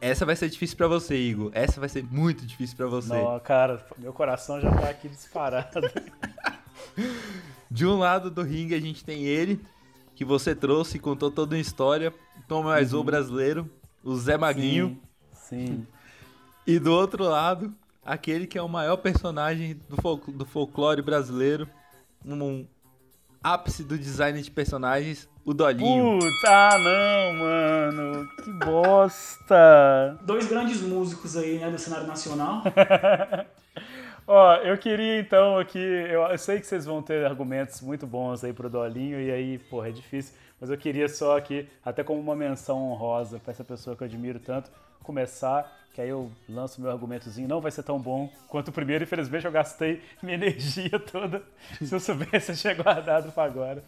Essa 0.00 0.24
vai 0.24 0.34
ser 0.34 0.48
difícil 0.48 0.76
pra 0.76 0.88
você, 0.88 1.14
Igor. 1.14 1.50
Essa 1.54 1.78
vai 1.78 1.88
ser 1.88 2.02
muito 2.02 2.46
difícil 2.46 2.76
pra 2.76 2.86
você. 2.86 3.12
Não, 3.12 3.38
cara, 3.40 3.84
meu 3.98 4.12
coração 4.12 4.60
já 4.60 4.70
tá 4.70 4.88
aqui 4.88 5.08
disparado. 5.08 5.90
De 7.70 7.86
um 7.86 7.98
lado 7.98 8.30
do 8.30 8.42
ringue 8.42 8.74
a 8.74 8.80
gente 8.80 9.04
tem 9.04 9.24
ele, 9.24 9.60
que 10.14 10.24
você 10.24 10.54
trouxe 10.54 10.96
e 10.96 11.00
contou 11.00 11.30
toda 11.30 11.54
uma 11.54 11.60
história. 11.60 12.12
Tom 12.48 12.64
mais 12.64 12.92
o 12.92 13.04
brasileiro, 13.04 13.70
o 14.02 14.16
Zé 14.16 14.36
Maguinho. 14.36 15.00
Sim. 15.32 15.86
E 16.66 16.78
do 16.78 16.92
outro 16.92 17.24
lado, 17.24 17.72
aquele 18.04 18.46
que 18.46 18.58
é 18.58 18.62
o 18.62 18.68
maior 18.68 18.96
personagem 18.96 19.78
do, 19.88 19.96
fol- 20.02 20.20
do 20.26 20.44
folclore 20.44 21.00
brasileiro. 21.02 21.68
Um 22.24 22.66
ápice 23.42 23.82
do 23.84 23.96
design 23.96 24.40
de 24.42 24.50
personagens, 24.50 25.28
o 25.44 25.54
Dolinho. 25.54 26.18
Puta, 26.18 26.48
ah, 26.48 26.78
não, 26.78 27.32
mano. 27.38 28.28
Que 28.44 28.52
bosta. 28.64 30.18
Dois 30.26 30.46
grandes 30.48 30.82
músicos 30.82 31.36
aí, 31.36 31.58
né, 31.58 31.70
do 31.70 31.78
cenário 31.78 32.06
nacional. 32.06 32.62
Ó, 34.32 34.54
eu 34.58 34.78
queria 34.78 35.18
então 35.18 35.58
aqui, 35.58 35.76
eu, 35.76 36.38
sei 36.38 36.60
que 36.60 36.66
vocês 36.68 36.84
vão 36.84 37.02
ter 37.02 37.26
argumentos 37.26 37.80
muito 37.80 38.06
bons 38.06 38.44
aí 38.44 38.52
pro 38.52 38.70
Dolinho, 38.70 39.20
e 39.20 39.28
aí, 39.28 39.58
porra, 39.58 39.88
é 39.88 39.90
difícil, 39.90 40.36
mas 40.60 40.70
eu 40.70 40.78
queria 40.78 41.08
só 41.08 41.36
aqui, 41.36 41.68
até 41.84 42.04
como 42.04 42.20
uma 42.20 42.36
menção 42.36 42.92
honrosa 42.92 43.40
pra 43.40 43.50
essa 43.50 43.64
pessoa 43.64 43.96
que 43.96 44.04
eu 44.04 44.06
admiro 44.06 44.38
tanto, 44.38 44.70
começar, 45.02 45.76
que 45.92 46.00
aí 46.00 46.08
eu 46.08 46.30
lanço 46.48 46.80
meu 46.80 46.92
argumentozinho, 46.92 47.48
não 47.48 47.60
vai 47.60 47.72
ser 47.72 47.82
tão 47.82 47.98
bom 47.98 48.30
quanto 48.46 48.68
o 48.68 48.72
primeiro, 48.72 49.02
infelizmente 49.02 49.46
eu 49.46 49.50
gastei 49.50 50.00
minha 50.22 50.36
energia 50.38 51.00
toda, 51.00 51.42
se 51.82 51.92
eu 51.92 51.98
soubesse 51.98 52.52
eu 52.52 52.56
tinha 52.56 52.74
guardado 52.74 53.32
pra 53.32 53.42
agora. 53.42 53.82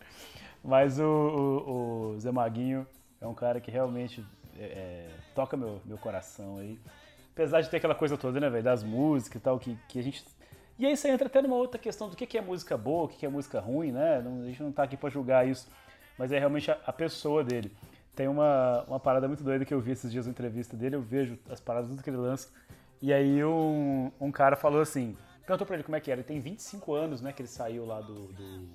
Mas 0.65 0.99
o, 0.99 1.05
o, 1.05 2.15
o 2.17 2.19
Zé 2.19 2.33
Maguinho 2.33 2.85
é 3.21 3.29
um 3.29 3.35
cara 3.35 3.61
que 3.61 3.71
realmente 3.71 4.27
é, 4.59 4.65
é, 4.65 5.09
toca 5.37 5.57
meu, 5.57 5.81
meu 5.85 5.99
coração 5.99 6.59
aí. 6.59 6.81
Apesar 7.33 7.61
de 7.63 7.71
ter 7.71 7.79
aquela 7.79 7.95
coisa 7.95 8.17
toda, 8.17 8.39
né, 8.39 8.51
velho, 8.51 8.63
das 8.63 8.83
músicas 8.83 9.41
e 9.41 9.45
tal, 9.45 9.59
que, 9.59 9.77
que 9.89 9.99
a 9.99 10.03
gente. 10.03 10.25
E 10.79 10.87
aí 10.87 10.97
você 10.97 11.09
entra 11.09 11.27
até 11.27 11.41
numa 11.41 11.57
outra 11.57 11.79
questão 11.81 12.09
do 12.09 12.17
que 12.17 12.27
que 12.27 12.37
é 12.37 12.41
música 12.43 12.77
boa, 12.77 13.05
o 13.05 13.09
que 13.09 13.17
que 13.19 13.27
é 13.27 13.29
música 13.29 13.61
ruim, 13.61 13.93
né? 13.93 14.21
Não- 14.23 14.43
a 14.43 14.47
gente 14.47 14.63
não 14.63 14.73
tá 14.73 14.83
aqui 14.83 14.97
pra 14.97 15.09
julgar 15.09 15.47
isso, 15.47 15.69
mas 16.19 16.31
é 16.33 16.39
realmente 16.39 16.71
a, 16.71 16.79
a 16.87 16.93
pessoa 16.93 17.43
dele. 17.43 17.73
Tem 18.15 18.29
uma, 18.29 18.85
uma 18.87 19.01
parada 19.01 19.27
muito 19.27 19.43
doida 19.43 19.65
que 19.65 19.73
eu 19.73 19.81
vi 19.81 19.93
esses 19.93 20.11
dias 20.13 20.27
na 20.27 20.33
entrevista 20.33 20.77
dele, 20.77 20.97
eu 20.97 21.01
vejo 21.03 21.39
as 21.49 21.61
paradas 21.61 21.89
tudo 21.89 22.03
que 22.03 22.11
ele 22.11 22.19
lança. 22.19 22.49
E 23.01 23.13
aí 23.13 23.43
um, 23.45 24.13
um 24.21 24.31
cara 24.31 24.55
falou 24.55 24.81
assim, 24.83 25.17
perguntou 25.47 25.67
pra 25.67 25.77
ele 25.77 25.83
como 25.83 25.97
é 25.97 26.01
que 26.01 26.11
era, 26.11 26.21
ele 26.21 26.29
tem 26.29 26.39
25 26.39 26.93
anos, 26.95 27.23
né, 27.23 27.33
que 27.33 27.41
ele 27.41 27.49
saiu 27.49 27.87
lá 27.87 28.01
do, 28.01 28.27
do, 28.29 28.69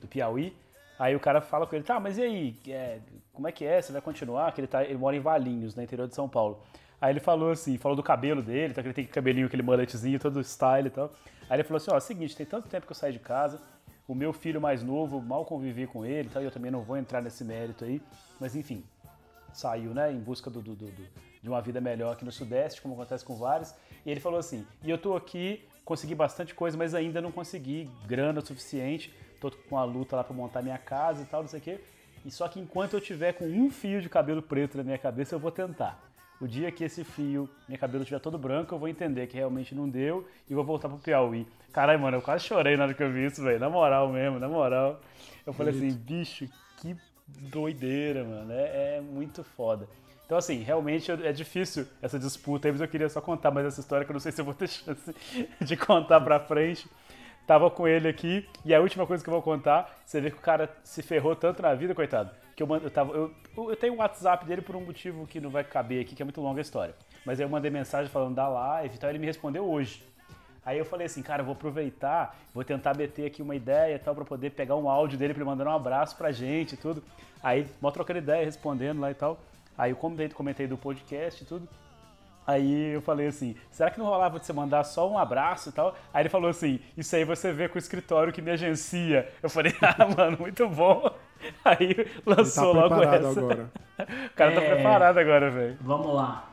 do 0.00 0.08
Piauí. 0.08 0.56
Aí 0.98 1.14
o 1.14 1.20
cara 1.20 1.42
fala 1.42 1.66
com 1.66 1.76
ele, 1.76 1.84
tá, 1.84 2.00
mas 2.00 2.16
e 2.16 2.22
aí, 2.22 2.56
é, 2.68 3.00
como 3.34 3.46
é 3.46 3.52
que 3.52 3.66
é? 3.66 3.82
Você 3.82 3.92
vai 3.92 4.00
continuar? 4.00 4.50
Que 4.52 4.62
ele, 4.62 4.66
tá, 4.66 4.82
ele 4.82 4.96
mora 4.96 5.14
em 5.14 5.20
Valinhos, 5.20 5.74
no 5.74 5.82
interior 5.82 6.08
de 6.08 6.14
São 6.14 6.26
Paulo. 6.26 6.62
Aí 7.00 7.12
ele 7.12 7.20
falou 7.20 7.50
assim, 7.50 7.76
falou 7.76 7.94
do 7.96 8.02
cabelo 8.02 8.42
dele, 8.42 8.72
tá, 8.74 8.80
que 8.82 8.88
ele 8.88 8.94
tem 8.94 9.04
cabelinho, 9.04 9.46
aquele 9.46 9.62
mulletzinho, 9.62 10.18
todo 10.18 10.42
style 10.42 10.88
e 10.88 10.90
tal. 10.90 11.10
Aí 11.48 11.56
ele 11.56 11.64
falou 11.64 11.76
assim, 11.76 11.90
ó, 11.92 12.00
seguinte, 12.00 12.34
tem 12.36 12.46
tanto 12.46 12.68
tempo 12.68 12.86
que 12.86 12.92
eu 12.92 12.96
saí 12.96 13.12
de 13.12 13.18
casa, 13.18 13.60
o 14.08 14.14
meu 14.14 14.32
filho 14.32 14.60
mais 14.60 14.82
novo, 14.82 15.20
mal 15.20 15.44
convivi 15.44 15.86
com 15.86 16.04
ele 16.04 16.28
e 16.28 16.30
tal, 16.30 16.42
e 16.42 16.44
eu 16.46 16.50
também 16.50 16.70
não 16.70 16.82
vou 16.82 16.96
entrar 16.96 17.20
nesse 17.22 17.44
mérito 17.44 17.84
aí, 17.84 18.00
mas 18.40 18.56
enfim, 18.56 18.82
saiu, 19.52 19.92
né, 19.94 20.12
em 20.12 20.18
busca 20.18 20.48
do, 20.50 20.60
do- 20.62 20.74
do- 20.74 20.86
do- 20.90 21.26
de 21.42 21.48
uma 21.48 21.60
vida 21.60 21.80
melhor 21.80 22.12
aqui 22.12 22.24
no 22.24 22.32
Sudeste, 22.32 22.80
como 22.82 22.94
acontece 22.94 23.24
com 23.24 23.36
vários. 23.36 23.72
E 24.04 24.10
ele 24.10 24.18
falou 24.18 24.38
assim: 24.38 24.66
e 24.82 24.90
eu 24.90 24.98
tô 24.98 25.14
aqui, 25.14 25.64
consegui 25.84 26.14
bastante 26.14 26.52
coisa, 26.54 26.76
mas 26.76 26.92
ainda 26.94 27.20
não 27.20 27.30
consegui 27.30 27.88
grana 28.06 28.40
suficiente. 28.40 29.14
Tô 29.40 29.50
com 29.68 29.78
a 29.78 29.84
luta 29.84 30.16
lá 30.16 30.24
pra 30.24 30.34
montar 30.34 30.60
minha 30.62 30.78
casa 30.78 31.22
e 31.22 31.26
tal, 31.26 31.42
não 31.42 31.48
sei 31.48 31.60
o 31.60 31.62
quê. 31.62 31.80
E 32.24 32.30
só 32.32 32.48
que 32.48 32.58
enquanto 32.58 32.94
eu 32.94 33.00
tiver 33.00 33.34
com 33.34 33.44
um 33.44 33.70
fio 33.70 34.00
de 34.02 34.08
cabelo 34.08 34.42
preto 34.42 34.76
na 34.76 34.82
minha 34.82 34.98
cabeça, 34.98 35.34
eu 35.34 35.38
vou 35.38 35.52
tentar. 35.52 36.02
O 36.40 36.46
dia 36.46 36.70
que 36.70 36.84
esse 36.84 37.02
fio, 37.02 37.48
meu 37.66 37.78
cabelo 37.78 38.02
estiver 38.02 38.20
todo 38.20 38.36
branco, 38.36 38.74
eu 38.74 38.78
vou 38.78 38.88
entender 38.88 39.26
que 39.26 39.36
realmente 39.36 39.74
não 39.74 39.88
deu 39.88 40.26
e 40.48 40.54
vou 40.54 40.64
voltar 40.64 40.88
pro 40.88 40.98
Piauí. 40.98 41.46
Caralho, 41.72 41.98
mano, 41.98 42.18
eu 42.18 42.22
quase 42.22 42.44
chorei 42.44 42.76
na 42.76 42.84
hora 42.84 42.94
que 42.94 43.02
eu 43.02 43.10
vi 43.10 43.24
isso, 43.24 43.42
velho. 43.42 43.58
Na 43.58 43.70
moral 43.70 44.10
mesmo, 44.10 44.38
na 44.38 44.48
moral. 44.48 45.00
Eu 45.46 45.52
falei 45.52 45.74
assim, 45.74 45.90
bicho, 45.92 46.46
que 46.76 46.94
doideira, 47.26 48.22
mano. 48.22 48.52
É, 48.52 48.96
é 48.96 49.00
muito 49.00 49.42
foda. 49.42 49.88
Então, 50.26 50.36
assim, 50.36 50.62
realmente 50.62 51.10
é 51.10 51.32
difícil 51.32 51.86
essa 52.02 52.18
disputa 52.18 52.68
aí, 52.68 52.72
mas 52.72 52.80
eu 52.80 52.88
queria 52.88 53.08
só 53.08 53.20
contar 53.20 53.50
mais 53.50 53.66
essa 53.66 53.80
história 53.80 54.04
que 54.04 54.10
eu 54.10 54.14
não 54.14 54.20
sei 54.20 54.32
se 54.32 54.40
eu 54.40 54.44
vou 54.44 54.54
ter 54.54 54.68
chance 54.68 55.14
de 55.60 55.76
contar 55.76 56.20
pra 56.20 56.40
frente. 56.40 56.88
Tava 57.46 57.70
com 57.70 57.86
ele 57.86 58.08
aqui, 58.08 58.44
e 58.64 58.74
a 58.74 58.80
última 58.80 59.06
coisa 59.06 59.22
que 59.22 59.30
eu 59.30 59.32
vou 59.32 59.40
contar, 59.40 60.00
você 60.04 60.20
vê 60.20 60.32
que 60.32 60.36
o 60.36 60.40
cara 60.40 60.68
se 60.82 61.00
ferrou 61.00 61.36
tanto 61.36 61.62
na 61.62 61.74
vida, 61.74 61.94
coitado, 61.94 62.28
que 62.56 62.62
eu, 62.62 62.76
eu, 62.76 62.90
tava, 62.90 63.12
eu, 63.12 63.30
eu 63.54 63.76
tenho 63.76 63.92
o 63.92 63.96
WhatsApp 63.98 64.46
dele 64.46 64.62
por 64.62 64.74
um 64.74 64.80
motivo 64.80 65.26
que 65.26 65.38
não 65.38 65.50
vai 65.50 65.62
caber 65.62 66.00
aqui, 66.00 66.14
que 66.14 66.22
é 66.22 66.24
muito 66.24 66.40
longa 66.40 66.58
a 66.58 66.62
história. 66.62 66.94
Mas 67.24 67.38
aí 67.38 67.44
eu 67.44 67.50
mandei 67.50 67.70
mensagem 67.70 68.10
falando 68.10 68.34
da 68.34 68.48
live 68.48 68.94
e 68.94 68.98
tal, 68.98 69.10
ele 69.10 69.18
me 69.18 69.26
respondeu 69.26 69.68
hoje. 69.68 70.02
Aí 70.64 70.78
eu 70.78 70.84
falei 70.84 71.06
assim, 71.06 71.22
cara, 71.22 71.42
eu 71.42 71.44
vou 71.44 71.52
aproveitar, 71.52 72.34
vou 72.54 72.64
tentar 72.64 72.96
meter 72.96 73.26
aqui 73.26 73.42
uma 73.42 73.54
ideia 73.54 73.94
e 73.94 73.98
tal, 73.98 74.14
pra 74.14 74.24
poder 74.24 74.50
pegar 74.50 74.74
um 74.74 74.88
áudio 74.88 75.18
dele 75.18 75.34
pra 75.34 75.42
ele 75.42 75.50
mandar 75.50 75.66
um 75.66 75.76
abraço 75.76 76.16
pra 76.16 76.32
gente 76.32 76.72
e 76.72 76.76
tudo. 76.76 77.04
Aí, 77.42 77.68
mó 77.80 77.90
trocando 77.90 78.18
ideia, 78.18 78.44
respondendo 78.44 79.00
lá 79.00 79.10
e 79.10 79.14
tal. 79.14 79.38
Aí 79.76 79.92
eu 79.92 79.96
comentei, 79.96 80.28
comentei 80.30 80.66
do 80.66 80.78
podcast 80.78 81.44
e 81.44 81.46
tudo. 81.46 81.68
Aí 82.46 82.94
eu 82.94 83.02
falei 83.02 83.26
assim, 83.26 83.54
será 83.70 83.90
que 83.90 83.98
não 83.98 84.06
rolava 84.06 84.40
de 84.40 84.46
você 84.46 84.52
mandar 84.52 84.82
só 84.84 85.10
um 85.10 85.18
abraço 85.18 85.68
e 85.68 85.72
tal? 85.72 85.94
Aí 86.14 86.22
ele 86.22 86.28
falou 86.28 86.48
assim, 86.48 86.80
isso 86.96 87.14
aí 87.14 87.24
você 87.24 87.52
vê 87.52 87.68
com 87.68 87.74
o 87.74 87.78
escritório 87.78 88.32
que 88.32 88.40
me 88.40 88.50
agencia. 88.50 89.30
Eu 89.42 89.50
falei, 89.50 89.74
ah, 89.82 90.06
mano, 90.16 90.38
muito 90.40 90.66
bom. 90.68 91.12
Aí 91.64 91.76
Ele 91.80 92.04
tá 92.04 92.20
lançou 92.26 92.72
logo 92.72 93.02
essa. 93.02 93.28
agora. 93.40 93.70
O 93.98 94.36
cara 94.36 94.52
tá 94.52 94.60
É. 94.60 94.74
preparado 94.74 95.18
agora, 95.18 95.50
velho. 95.50 95.78
Vamos 95.80 96.14
lá. 96.14 96.50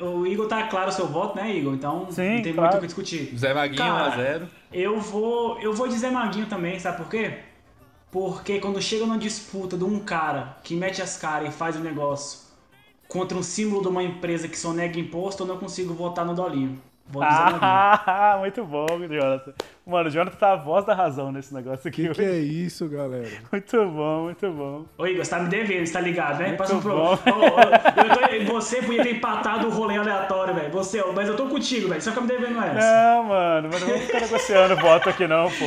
O 0.00 0.24
Igor 0.26 0.46
tá 0.46 0.68
claro 0.68 0.88
o 0.90 0.92
seu 0.92 1.06
voto, 1.08 1.34
né, 1.36 1.50
Igor? 1.56 1.74
Então 1.74 2.06
Sim, 2.12 2.36
não 2.36 2.42
tem 2.42 2.54
claro. 2.54 2.70
muito 2.70 2.76
o 2.76 2.80
que 2.80 2.86
discutir. 2.86 3.36
Zé 3.36 3.52
Maguinho 3.52 3.78
Cara, 3.78 4.16
1x0. 4.16 4.48
Eu 4.72 5.00
vou, 5.00 5.58
eu 5.60 5.72
vou 5.72 5.88
dizer 5.88 6.10
Maguinho 6.10 6.46
também, 6.46 6.78
sabe 6.78 6.98
por 6.98 7.08
quê? 7.08 7.38
Porque 8.12 8.60
quando 8.60 8.80
chega 8.80 9.04
numa 9.04 9.18
disputa 9.18 9.76
de 9.76 9.82
um 9.82 9.98
cara 9.98 10.56
que 10.62 10.76
mete 10.76 11.02
as 11.02 11.16
caras 11.16 11.48
e 11.48 11.52
faz 11.52 11.74
o 11.74 11.80
negócio 11.80 12.46
contra 13.08 13.36
um 13.36 13.42
símbolo 13.42 13.82
de 13.82 13.88
uma 13.88 14.02
empresa 14.02 14.46
que 14.46 14.56
sonega 14.58 14.98
imposto, 15.00 15.42
eu 15.42 15.46
não 15.46 15.58
consigo 15.58 15.92
votar 15.92 16.24
no 16.24 16.34
Dolinho. 16.34 16.80
Vou. 17.08 17.22
Ah, 17.22 18.36
muito 18.40 18.64
bom, 18.64 18.86
Jonathan. 19.08 19.52
Mano, 19.86 20.08
o 20.08 20.10
Jonathan 20.10 20.36
tá 20.36 20.52
a 20.52 20.56
voz 20.56 20.84
da 20.84 20.92
razão 20.92 21.30
nesse 21.30 21.54
negócio 21.54 21.86
aqui. 21.88 22.08
Que 22.08 22.14
que 22.14 22.22
é 22.24 22.38
isso, 22.38 22.88
galera? 22.88 23.28
Muito 23.52 23.76
bom, 23.86 24.24
muito 24.24 24.50
bom. 24.50 24.84
Ô 24.98 25.06
Igor, 25.06 25.24
você 25.24 25.30
tá 25.30 25.38
me 25.38 25.48
devendo, 25.48 25.86
você 25.86 25.92
tá 25.92 26.00
ligado, 26.00 26.38
né? 26.40 26.48
Muito 26.48 26.58
Passa 26.58 26.74
um 26.74 26.80
pro... 26.80 26.90
bom. 26.96 27.04
Ô, 27.04 27.12
ô, 27.12 28.34
eu 28.34 28.46
tô- 28.46 28.52
Você 28.54 28.82
podia 28.82 29.04
ter 29.04 29.14
empatado 29.16 29.68
o 29.68 29.70
rolê 29.70 29.96
aleatório, 29.96 30.54
velho. 30.54 30.72
Você, 30.72 31.00
mas 31.14 31.28
eu 31.28 31.36
tô 31.36 31.46
contigo, 31.46 31.88
velho. 31.88 32.02
Só 32.02 32.10
que 32.10 32.18
eu 32.18 32.22
me 32.22 32.28
devendo 32.28 32.60
essa. 32.60 33.14
Não, 33.14 33.24
mano, 33.24 33.68
mas 33.72 33.80
não 33.80 33.88
vamos 33.88 34.04
ficar 34.04 34.20
negociando 34.20 34.76
voto 34.76 35.08
aqui 35.08 35.26
não, 35.28 35.48
pô. 35.48 35.64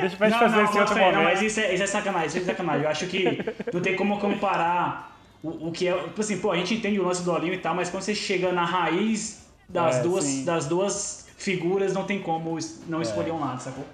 Deixa 0.00 0.16
pra 0.16 0.28
gente 0.28 0.40
não, 0.40 0.48
fazer 0.48 0.56
não, 0.56 0.64
isso 0.64 0.72
em 0.72 0.78
bota 0.78 0.80
outro 0.80 0.94
fé, 0.94 1.00
não, 1.00 1.12
momento. 1.20 1.24
mas 1.24 1.42
isso 1.42 1.60
é, 1.60 1.74
isso 1.74 1.82
é 1.82 1.86
sacanagem, 1.86 2.26
isso 2.28 2.38
é 2.38 2.40
sacanagem. 2.42 2.82
Eu 2.82 2.90
acho 2.90 3.06
que 3.06 3.38
não 3.72 3.80
tem 3.80 3.96
como 3.96 4.18
comparar 4.18 5.16
o, 5.42 5.68
o 5.68 5.72
que 5.72 5.88
é. 5.88 5.94
Tipo 5.94 6.20
assim, 6.20 6.38
pô, 6.38 6.50
a 6.52 6.56
gente 6.56 6.74
entende 6.74 7.00
o 7.00 7.04
lance 7.06 7.24
do 7.24 7.32
Olinho 7.32 7.54
e 7.54 7.58
tal, 7.58 7.74
mas 7.74 7.88
quando 7.88 8.02
você 8.02 8.14
chega 8.14 8.52
na 8.52 8.64
raiz 8.64 9.39
das, 9.72 9.96
É, 9.96 10.02
duas, 10.02 10.24
sim. 10.24 10.44
das 10.44 10.66
duas 10.66 11.26
figuras, 11.36 11.92
não 11.92 12.04
tem 12.04 12.20
como 12.20 12.56
não 12.86 13.00
escolher 13.00 13.32
um 13.32 13.40
lado, 13.40 13.60
sacou? 13.62 13.84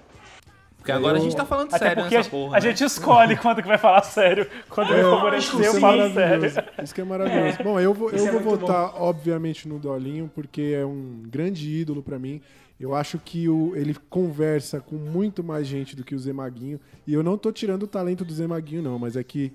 Porque 0.77 0.91
agora 0.91 1.17
Eu- 1.17 1.21
a 1.21 1.23
gente 1.23 1.35
tá 1.35 1.45
falando 1.45 1.67
Até 1.73 1.79
sério 1.79 2.03
porque 2.03 2.15
a, 2.15 2.19
nessa 2.19 2.29
porra. 2.29 2.51
a 2.57 2.59
né? 2.59 2.61
gente 2.61 2.83
escolhe 2.83 3.35
quando 3.37 3.61
que 3.61 3.67
vai 3.67 3.77
falar 3.77 4.01
sério. 4.03 4.47
Quando 4.69 4.91
ele 4.93 5.01
É, 5.01 5.03
favorecer, 5.03 5.53
eu 5.55 5.61
Isso 5.61 5.77
é 5.77 5.79
falo 5.79 6.13
sério. 6.13 6.51
Isso 6.83 6.95
que 6.95 7.01
é 7.01 7.03
maravilhoso. 7.03 7.57
Bom, 7.63 7.79
eu 7.79 7.93
vou, 7.93 8.09
eu 8.09 8.15
Isso 8.15 8.27
é 8.27 8.31
vou 8.31 8.41
votar, 8.57 8.93
obviamente, 9.01 9.67
no 9.67 9.79
Dolinho, 9.79 10.31
porque 10.33 10.73
é 10.77 10.85
um 10.85 11.23
grande 11.27 11.69
ídolo 11.69 12.01
pra 12.01 12.17
mim. 12.17 12.41
Eu 12.79 12.93
acho 12.95 13.17
que 13.19 13.49
o, 13.49 13.75
ele 13.75 13.95
conversa 14.09 14.79
com 14.79 14.95
muito 14.95 15.43
mais 15.43 15.65
gente 15.67 15.95
do 15.95 16.03
que 16.05 16.13
o 16.15 16.19
Zé 16.19 16.31
Maguinho. 16.31 16.79
E 17.05 17.13
eu 17.13 17.23
não 17.23 17.37
tô 17.37 17.51
tirando 17.51 17.83
o 17.83 17.87
talento 17.87 18.23
do 18.23 18.31
Zé 18.33 18.45
Maguinho, 18.47 18.83
não, 18.83 18.97
mas 18.99 19.15
é 19.17 19.23
que 19.23 19.51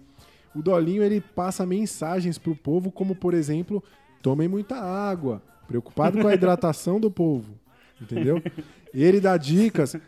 o 0.54 0.60
Dolinho 0.60 1.02
ele 1.02 1.20
passa 1.20 1.64
mensagens 1.64 2.36
pro 2.36 2.54
povo, 2.54 2.90
como 2.90 3.14
por 3.14 3.32
exemplo, 3.32 3.82
tomem 4.20 4.48
muita 4.48 4.74
água, 4.76 5.40
preocupado 5.72 6.20
com 6.20 6.28
a 6.28 6.34
hidratação 6.34 7.00
do 7.00 7.10
povo, 7.10 7.54
entendeu? 8.00 8.42
Ele 8.92 9.20
dá 9.20 9.38
dicas 9.38 9.94
é, 9.94 10.00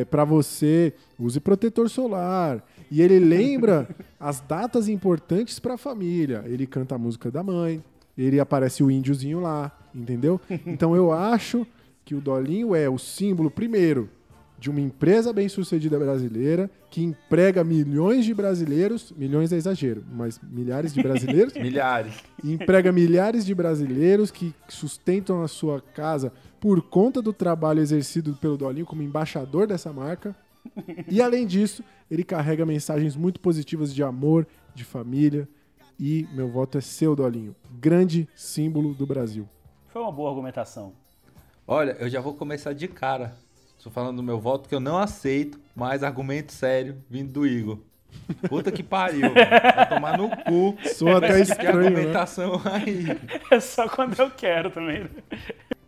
é, 0.00 0.04
para 0.04 0.22
você, 0.22 0.92
use 1.18 1.40
protetor 1.40 1.88
solar. 1.88 2.62
E 2.90 3.00
ele 3.00 3.18
lembra 3.18 3.88
as 4.20 4.40
datas 4.40 4.86
importantes 4.86 5.58
para 5.58 5.74
a 5.74 5.78
família. 5.78 6.44
Ele 6.44 6.66
canta 6.66 6.94
a 6.94 6.98
música 6.98 7.30
da 7.30 7.42
mãe, 7.42 7.82
ele 8.18 8.38
aparece 8.38 8.84
o 8.84 8.90
índiozinho 8.90 9.40
lá, 9.40 9.72
entendeu? 9.94 10.38
Então 10.66 10.94
eu 10.94 11.10
acho 11.10 11.66
que 12.04 12.14
o 12.14 12.20
Dolinho 12.20 12.74
é 12.74 12.86
o 12.86 12.98
símbolo, 12.98 13.50
primeiro, 13.50 14.10
de 14.62 14.70
uma 14.70 14.80
empresa 14.80 15.32
bem-sucedida 15.32 15.98
brasileira 15.98 16.70
que 16.88 17.02
emprega 17.02 17.64
milhões 17.64 18.24
de 18.24 18.32
brasileiros, 18.32 19.12
milhões 19.16 19.52
é 19.52 19.56
exagero, 19.56 20.04
mas 20.12 20.38
milhares 20.40 20.94
de 20.94 21.02
brasileiros, 21.02 21.52
Milhares. 21.58 22.14
emprega 22.44 22.92
milhares 22.92 23.44
de 23.44 23.56
brasileiros 23.56 24.30
que 24.30 24.54
sustentam 24.68 25.42
a 25.42 25.48
sua 25.48 25.80
casa 25.80 26.32
por 26.60 26.80
conta 26.80 27.20
do 27.20 27.32
trabalho 27.32 27.80
exercido 27.80 28.34
pelo 28.34 28.56
Dolinho 28.56 28.86
como 28.86 29.02
embaixador 29.02 29.66
dessa 29.66 29.92
marca. 29.92 30.32
E 31.08 31.20
além 31.20 31.44
disso, 31.44 31.82
ele 32.08 32.22
carrega 32.22 32.64
mensagens 32.64 33.16
muito 33.16 33.40
positivas 33.40 33.92
de 33.92 34.04
amor, 34.04 34.46
de 34.76 34.84
família. 34.84 35.48
E 35.98 36.28
meu 36.32 36.48
voto 36.48 36.78
é 36.78 36.80
seu, 36.80 37.16
Dolinho. 37.16 37.56
Grande 37.80 38.28
símbolo 38.36 38.94
do 38.94 39.04
Brasil. 39.08 39.48
Foi 39.88 40.00
uma 40.00 40.12
boa 40.12 40.30
argumentação. 40.30 40.92
Olha, 41.66 41.96
eu 41.98 42.08
já 42.08 42.20
vou 42.20 42.34
começar 42.34 42.72
de 42.74 42.86
cara. 42.86 43.34
Estou 43.82 43.92
falando 43.92 44.18
do 44.18 44.22
meu 44.22 44.38
voto 44.38 44.68
que 44.68 44.74
eu 44.76 44.78
não 44.78 44.96
aceito 44.96 45.58
mais 45.74 46.04
argumento 46.04 46.52
sério 46.52 47.02
vindo 47.10 47.32
do 47.32 47.44
Igor. 47.44 47.78
Puta 48.48 48.70
que 48.70 48.80
pariu, 48.80 49.22
velho. 49.32 49.34
Vai 49.34 49.88
tomar 49.88 50.16
no 50.16 50.28
cu. 50.30 50.76
Soa 50.94 51.18
até 51.18 51.34
Que 51.34 51.40
estranho, 51.40 51.80
né? 51.80 51.86
argumentação 51.88 52.60
aí. 52.64 53.06
É 53.50 53.58
só 53.58 53.88
quando 53.88 54.16
eu 54.20 54.30
quero 54.30 54.70
também. 54.70 55.00
né? 55.00 55.10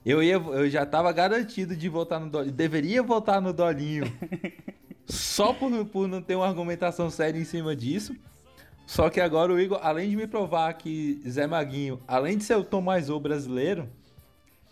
Eu, 0.05 0.21
ia, 0.21 0.33
eu 0.35 0.69
já 0.69 0.85
tava 0.85 1.13
garantido 1.13 1.77
de 1.77 1.89
votar 1.89 2.19
no 2.19 2.29
Dolinho. 2.29 2.53
Deveria 2.53 3.01
votar 3.01 3.41
no 3.41 3.53
Dolinho. 3.53 4.11
Só 5.07 5.53
por, 5.53 5.71
não- 5.71 5.85
por 5.87 6.09
não 6.09 6.21
ter 6.21 6.35
uma 6.35 6.49
argumentação 6.49 7.09
séria 7.11 7.39
em 7.39 7.45
cima 7.45 7.77
disso. 7.77 8.17
Só 8.87 9.09
que 9.09 9.21
agora 9.21 9.53
o 9.53 9.61
Igor, 9.61 9.79
além 9.83 10.11
de 10.11 10.17
me 10.17 10.27
provar 10.27 10.73
que 10.75 11.21
Zé 11.29 11.47
Maguinho, 11.47 12.01
além 12.09 12.37
de 12.39 12.43
ser 12.45 12.57
o 12.57 12.65
Tom 12.65 12.81
Maisô 12.81 13.21
brasileiro, 13.21 13.89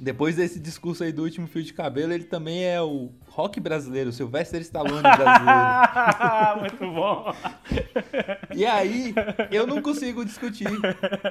depois 0.02 0.36
desse 0.36 0.58
discurso 0.58 1.04
aí 1.04 1.12
do 1.12 1.22
último 1.22 1.46
fio 1.46 1.62
de 1.62 1.72
cabelo, 1.72 2.12
ele 2.12 2.24
também 2.24 2.64
é 2.64 2.80
o 2.82 3.10
rock 3.30 3.60
brasileiro, 3.60 4.10
o 4.10 4.12
Sylvester 4.12 4.60
Stallone 4.60 5.00
brasileiro. 5.02 6.60
Muito 6.60 6.94
bom. 6.94 7.32
E 8.54 8.66
aí, 8.66 9.14
eu 9.50 9.66
não 9.66 9.80
consigo 9.80 10.24
discutir. 10.24 10.66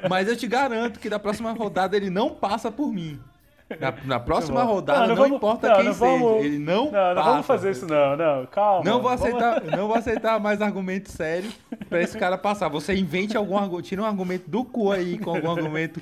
Mas 0.09 0.27
eu 0.27 0.35
te 0.37 0.47
garanto 0.47 0.99
que 0.99 1.09
na 1.09 1.19
próxima 1.19 1.51
rodada 1.51 1.95
ele 1.97 2.09
não 2.09 2.29
passa 2.29 2.71
por 2.71 2.91
mim. 2.91 3.19
Na, 3.79 3.93
na 4.03 4.19
próxima 4.19 4.63
rodada, 4.63 5.07
não, 5.07 5.15
vamos- 5.15 5.37
importa 5.37 5.69
não, 5.69 5.75
quem 5.77 5.85
não 5.85 5.93
seja, 5.93 6.05
vamos- 6.05 6.43
ele 6.43 6.59
não, 6.59 6.85
Não, 6.85 6.91
não 6.91 7.15
passa. 7.15 7.29
vamos 7.29 7.45
fazer 7.45 7.71
isso 7.71 7.87
não, 7.87 8.17
não. 8.17 8.45
Calma. 8.47 8.83
Não 8.83 9.01
vou 9.01 9.03
Vamos- 9.17 9.21
aceitar, 9.21 9.63
não 9.63 9.87
vou 9.87 9.95
aceitar 9.95 10.39
mais 10.41 10.61
argumento 10.61 11.09
sério 11.09 11.49
pra 11.87 12.01
esse 12.01 12.17
cara 12.17 12.37
passar. 12.37 12.67
Você 12.67 12.93
invente 12.93 13.37
algum 13.37 13.57
argumento, 13.57 13.87
tira 13.87 14.01
um 14.01 14.05
argumento 14.05 14.49
do 14.49 14.65
cu 14.65 14.91
aí 14.91 15.17
com 15.17 15.29
algum 15.29 15.49
argumento 15.51 16.01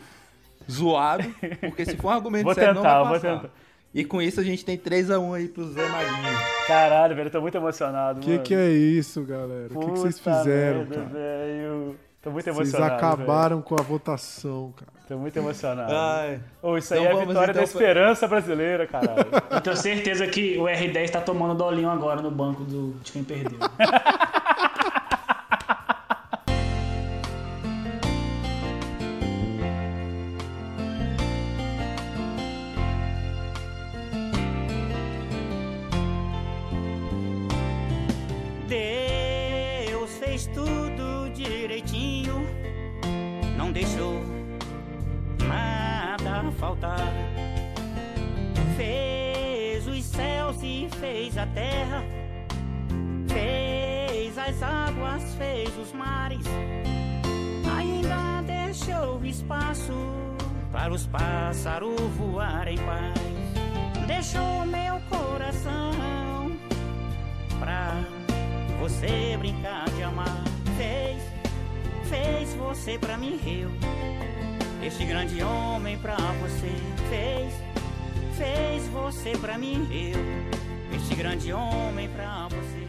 zoado, 0.69 1.23
porque 1.61 1.85
se 1.85 1.97
for 1.97 2.07
um 2.07 2.11
argumento 2.11 2.43
Vou 2.45 2.53
sério 2.53 2.75
tentar, 2.75 2.89
não 2.99 2.99
vou 3.09 3.11
vai 3.11 3.19
passar. 3.19 3.35
tentar. 3.41 3.53
E 3.93 4.05
com 4.05 4.21
isso 4.21 4.39
a 4.39 4.43
gente 4.43 4.63
tem 4.63 4.77
3x1 4.77 5.33
aí 5.35 5.47
pro 5.47 5.67
Zé 5.71 5.87
Maguinho. 5.89 6.37
Caralho, 6.67 7.15
velho, 7.15 7.27
eu 7.27 7.31
tô 7.31 7.41
muito 7.41 7.57
emocionado, 7.57 8.19
Que 8.19 8.29
mano. 8.31 8.43
que 8.43 8.53
é 8.53 8.69
isso, 8.69 9.23
galera? 9.23 9.67
O 9.73 9.79
que, 9.79 9.85
que 9.85 9.99
vocês 9.99 10.19
fizeram, 10.19 10.79
merda, 10.79 10.95
cara? 10.95 11.07
velho. 11.07 11.95
Tô 12.21 12.29
muito 12.31 12.43
Vocês 12.51 12.57
emocionado. 12.73 12.95
acabaram 12.95 13.61
com 13.61 13.75
a 13.79 13.81
votação, 13.81 14.73
cara. 14.75 14.91
Tô 15.07 15.17
muito 15.17 15.37
emocionado. 15.37 15.91
Ai. 15.91 16.39
Ô, 16.61 16.77
isso 16.77 16.93
aí 16.93 16.99
Então 16.99 17.17
é 17.17 17.21
a 17.23 17.25
vitória 17.25 17.51
então, 17.51 17.53
da 17.53 17.63
esperança 17.63 18.27
brasileira, 18.27 18.85
caralho. 18.85 19.25
Eu 19.49 19.61
tenho 19.61 19.77
certeza 19.77 20.27
que 20.27 20.57
o 20.57 20.63
R10 20.63 21.09
tá 21.11 21.21
tomando 21.21 21.55
dolinho 21.55 21.89
agora 21.89 22.21
no 22.21 22.29
banco 22.29 22.63
do, 22.65 22.91
de 23.01 23.11
quem 23.13 23.23
perdeu. 23.23 23.57
espaço 59.49 59.93
para 60.71 60.93
os 60.93 61.07
pássaros 61.07 61.99
voar 62.17 62.67
em 62.67 62.77
paz. 62.77 64.05
Deixou 64.05 64.63
meu 64.67 64.99
coração 65.09 66.51
pra 67.59 67.95
você 68.79 69.35
brincar 69.39 69.89
de 69.89 70.03
amar. 70.03 70.43
Fez, 70.77 71.23
fez 72.07 72.53
você 72.53 72.99
pra 72.99 73.17
mim, 73.17 73.39
eu. 73.43 73.71
Este 74.85 75.03
grande 75.05 75.41
homem 75.41 75.97
pra 75.97 76.15
você. 76.15 76.71
Fez, 77.09 77.53
fez 78.37 78.87
você 78.89 79.35
pra 79.35 79.57
mim, 79.57 79.87
eu. 79.91 80.95
Este 80.95 81.15
grande 81.15 81.51
homem 81.51 82.07
pra 82.09 82.47
você. 82.49 82.88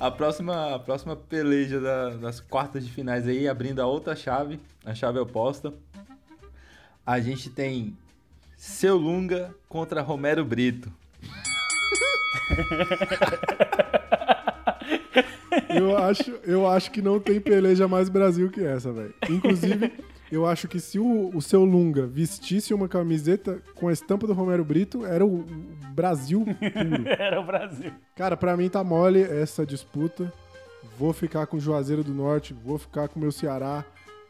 A 0.00 0.10
próxima, 0.10 0.74
a 0.74 0.78
próxima 0.78 1.16
peleja 1.16 1.80
da- 1.80 2.10
das 2.10 2.40
quartas 2.40 2.84
de 2.84 2.92
finais 2.92 3.26
aí, 3.26 3.48
abrindo 3.48 3.80
a 3.80 3.86
outra 3.86 4.14
chave, 4.14 4.60
a 4.84 4.94
chave 4.94 5.18
oposta. 5.18 5.72
A 7.06 7.20
gente 7.20 7.48
tem 7.50 7.96
Seu 8.56 8.96
Lunga 8.96 9.54
contra 9.68 10.00
Romero 10.02 10.44
Brito. 10.44 10.92
Eu 15.68 15.96
acho, 15.96 16.30
eu 16.44 16.66
acho 16.68 16.90
que 16.90 17.00
não 17.02 17.18
tem 17.20 17.40
peleja 17.40 17.86
mais 17.88 18.08
Brasil 18.08 18.50
que 18.50 18.62
essa, 18.64 18.92
velho. 18.92 19.14
Inclusive, 19.28 19.92
eu 20.34 20.46
acho 20.46 20.68
que 20.68 20.80
se 20.80 20.98
o, 20.98 21.30
o 21.34 21.40
seu 21.40 21.64
Lunga 21.64 22.06
vestisse 22.06 22.74
uma 22.74 22.88
camiseta 22.88 23.62
com 23.74 23.88
a 23.88 23.92
estampa 23.92 24.26
do 24.26 24.32
Romero 24.32 24.64
Brito, 24.64 25.06
era 25.06 25.24
o, 25.24 25.44
Brasil 25.94 26.44
puro. 26.44 27.08
Era 27.18 27.40
o 27.40 27.44
Brasil. 27.44 27.92
Cara, 28.16 28.36
pra 28.36 28.56
mim 28.56 28.68
tá 28.68 28.82
mole 28.82 29.22
essa 29.22 29.64
disputa. 29.64 30.32
Vou 30.98 31.12
ficar 31.12 31.46
com 31.46 31.56
o 31.56 31.60
Juazeiro 31.60 32.02
do 32.02 32.12
Norte, 32.12 32.52
vou 32.52 32.78
ficar 32.78 33.08
com 33.08 33.18
o 33.18 33.22
meu 33.22 33.32
Ceará. 33.32 33.84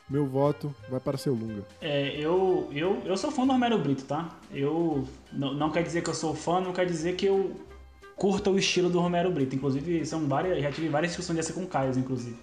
Meu 0.08 0.26
voto 0.26 0.74
vai 0.90 1.00
para 1.00 1.16
seu 1.16 1.32
Lunga. 1.32 1.64
É, 1.80 2.14
eu, 2.20 2.68
eu, 2.70 3.00
eu 3.06 3.16
sou 3.16 3.30
fã 3.30 3.46
do 3.46 3.52
Romero 3.52 3.78
Brito, 3.78 4.04
tá? 4.04 4.38
Eu 4.52 5.08
não, 5.32 5.54
não 5.54 5.70
quer 5.70 5.82
dizer 5.82 6.02
que 6.02 6.10
eu 6.10 6.14
sou 6.14 6.34
fã, 6.34 6.60
não 6.60 6.74
quer 6.74 6.84
dizer 6.84 7.16
que 7.16 7.24
eu 7.24 7.56
curta 8.14 8.50
o 8.50 8.58
estilo 8.58 8.90
do 8.90 9.00
Romero 9.00 9.30
Brito. 9.30 9.56
Inclusive, 9.56 10.04
são 10.04 10.28
várias, 10.28 10.62
já 10.62 10.70
tive 10.70 10.90
várias 10.90 11.12
discussões 11.12 11.38
dessa 11.38 11.54
com 11.54 11.62
o 11.62 11.66
Caio, 11.66 11.98
inclusive. 11.98 12.36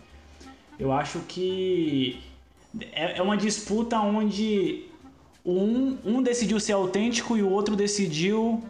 Eu 0.79 0.91
acho 0.91 1.19
que 1.27 2.19
é, 2.91 3.17
é 3.17 3.21
uma 3.21 3.35
disputa 3.35 3.99
onde 3.99 4.85
um, 5.45 5.97
um 6.05 6.21
decidiu 6.21 6.59
ser 6.59 6.73
autêntico 6.73 7.35
e 7.37 7.43
o 7.43 7.49
outro 7.49 7.75
decidiu 7.75 8.63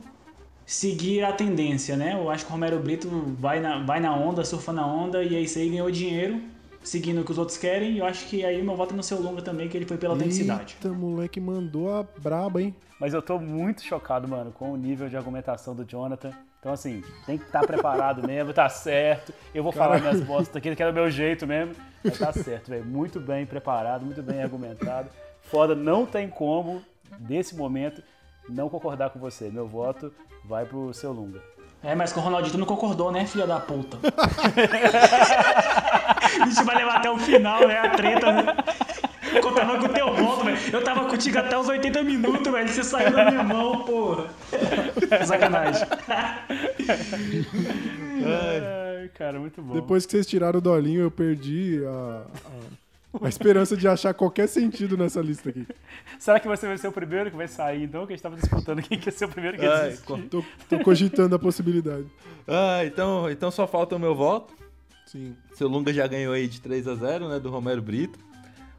seguir 0.66 1.24
a 1.24 1.34
tendência, 1.34 1.98
né? 1.98 2.14
Eu 2.14 2.30
acho 2.30 2.46
que 2.46 2.52
o 2.52 2.54
Romero 2.54 2.80
Brito 2.80 3.10
vai 3.38 3.60
na, 3.60 3.84
vai 3.84 4.00
na 4.00 4.16
onda, 4.16 4.44
surfa 4.46 4.72
na 4.72 4.86
onda 4.86 5.24
e 5.24 5.36
aí 5.36 5.44
isso 5.44 5.60
aí 5.60 5.70
ganhou 5.70 5.92
dinheiro, 5.92 6.42
seguindo 6.82 7.22
o 7.22 7.26
que 7.26 7.32
os 7.32 7.38
outros 7.38 7.58
querem. 7.58 7.94
E 7.94 8.00
eu 8.00 8.06
acho 8.06 8.26
que 8.28 8.46
aí 8.46 8.62
meu 8.64 8.76
voto 8.76 8.94
é 8.94 8.98
no 8.98 9.04
seu 9.04 9.22
Lunga 9.22 9.42
também, 9.42 9.68
que 9.68 9.78
ele 9.78 9.86
foi 9.86 9.98
pela 9.98 10.14
autenticidade. 10.14 10.78
Eita, 10.82 10.96
moleque 10.96 11.40
mandou 11.40 11.94
a 11.94 12.04
braba, 12.04 12.62
hein? 12.62 12.74
Mas 13.00 13.14
eu 13.14 13.22
tô 13.22 13.38
muito 13.38 13.84
chocado, 13.84 14.28
mano, 14.28 14.52
com 14.52 14.72
o 14.72 14.78
nível 14.78 15.10
de 15.10 15.18
argumentação 15.18 15.76
do 15.76 15.84
Jonathan. 15.84 16.32
Então, 16.62 16.74
assim, 16.74 17.04
tem 17.26 17.40
que 17.40 17.46
estar 17.46 17.66
preparado 17.66 18.22
mesmo, 18.26 18.54
tá 18.54 18.70
certo. 18.70 19.34
Eu 19.52 19.64
vou 19.64 19.72
falar 19.72 20.00
minhas 20.00 20.22
bostas 20.22 20.56
aqui, 20.56 20.76
que 20.76 20.84
é 20.84 20.86
do 20.86 20.94
meu 20.94 21.10
jeito 21.10 21.48
mesmo. 21.48 21.74
Mas 22.04 22.20
tá 22.20 22.32
certo, 22.32 22.70
velho. 22.70 22.86
Muito 22.86 23.20
bem 23.20 23.48
preparado, 23.48 24.06
muito 24.06 24.22
bem 24.22 24.44
argumentado. 24.44 25.10
Foda, 25.42 25.74
não 25.74 26.06
tem 26.06 26.30
como, 26.30 26.84
nesse 27.20 27.56
momento, 27.56 28.04
não 28.48 28.70
concordar 28.70 29.10
com 29.10 29.18
você. 29.18 29.50
Meu 29.50 29.68
voto 29.68 30.14
vai 30.46 30.64
pro 30.64 30.94
seu 30.94 31.12
Lunga. 31.12 31.42
É, 31.82 31.96
mas 31.96 32.14
com 32.14 32.20
o 32.20 32.24
Ronaldinho 32.24 32.52
tu 32.52 32.60
não 32.60 32.68
concordou, 32.68 33.12
né, 33.12 33.26
filha 33.26 33.48
da 33.48 33.60
puta? 33.60 33.98
a 36.42 36.46
gente 36.46 36.64
vai 36.64 36.76
levar 36.76 36.98
até 36.98 37.10
o 37.10 37.18
final, 37.18 37.68
né? 37.68 37.80
A 37.80 37.90
treta, 37.90 38.32
né? 38.34 38.56
Eu 39.36 39.42
contava 39.42 39.78
com 39.80 39.86
o 39.86 39.90
teu 39.90 40.14
voto, 40.14 40.46
velho. 40.46 40.58
Eu 40.74 40.84
tava 40.84 41.06
contigo 41.10 41.38
até 41.38 41.58
os 41.58 41.68
80 41.68 42.04
minutos, 42.04 42.52
velho. 42.52 42.68
Você 42.70 42.84
saiu 42.84 43.12
da 43.12 43.30
minha 43.32 43.44
mão, 43.44 43.84
porra. 43.84 44.28
Sacanagem. 45.26 45.88
Ai, 48.26 49.10
cara, 49.18 49.40
muito 49.40 49.62
bom. 49.62 49.74
Depois 49.74 50.06
que 50.06 50.12
vocês 50.12 50.26
tiraram 50.28 50.60
o 50.60 50.62
Dolinho, 50.62 51.02
eu 51.02 51.12
perdi 51.12 51.82
a, 51.86 52.24
a- 52.46 53.26
A 53.26 53.30
esperança 53.30 53.76
de 53.76 53.88
achar 53.88 54.14
qualquer 54.14 54.48
sentido 54.48 54.96
nessa 54.98 55.20
lista 55.22 55.50
aqui. 55.50 55.68
Será 56.18 56.40
que 56.40 56.48
você 56.48 56.66
vai 56.68 56.78
ser 56.78 56.88
o 56.88 56.92
primeiro 56.92 57.30
que 57.30 57.36
vai 57.38 57.48
sair, 57.48 57.84
então? 57.84 58.06
Que 58.08 58.14
a 58.14 58.16
gente 58.16 58.24
tava 58.24 58.36
disputando 58.38 58.82
quem 58.82 58.98
quer 58.98 59.12
ser 59.12 59.26
o 59.26 59.30
primeiro 59.30 59.58
que 59.58 59.66
Ai, 59.66 59.90
desistir. 59.90 60.24
Tô, 60.30 60.44
tô 60.70 60.80
cogitando 60.80 61.36
a 61.36 61.40
possibilidade. 61.40 62.06
Ah, 62.48 62.86
então, 62.86 63.30
então 63.30 63.52
só 63.52 63.68
falta 63.68 63.96
o 63.96 64.00
meu 64.00 64.16
voto. 64.16 64.54
Sim. 65.06 65.36
Seu 65.56 65.68
Lunga 65.68 65.92
já 65.94 66.08
ganhou 66.08 66.34
aí 66.34 66.48
de 66.48 66.62
3 66.62 66.88
a 66.88 66.96
0 66.96 67.28
né? 67.28 67.38
Do 67.40 67.50
Romero 67.50 67.82
Brito. 67.82 68.18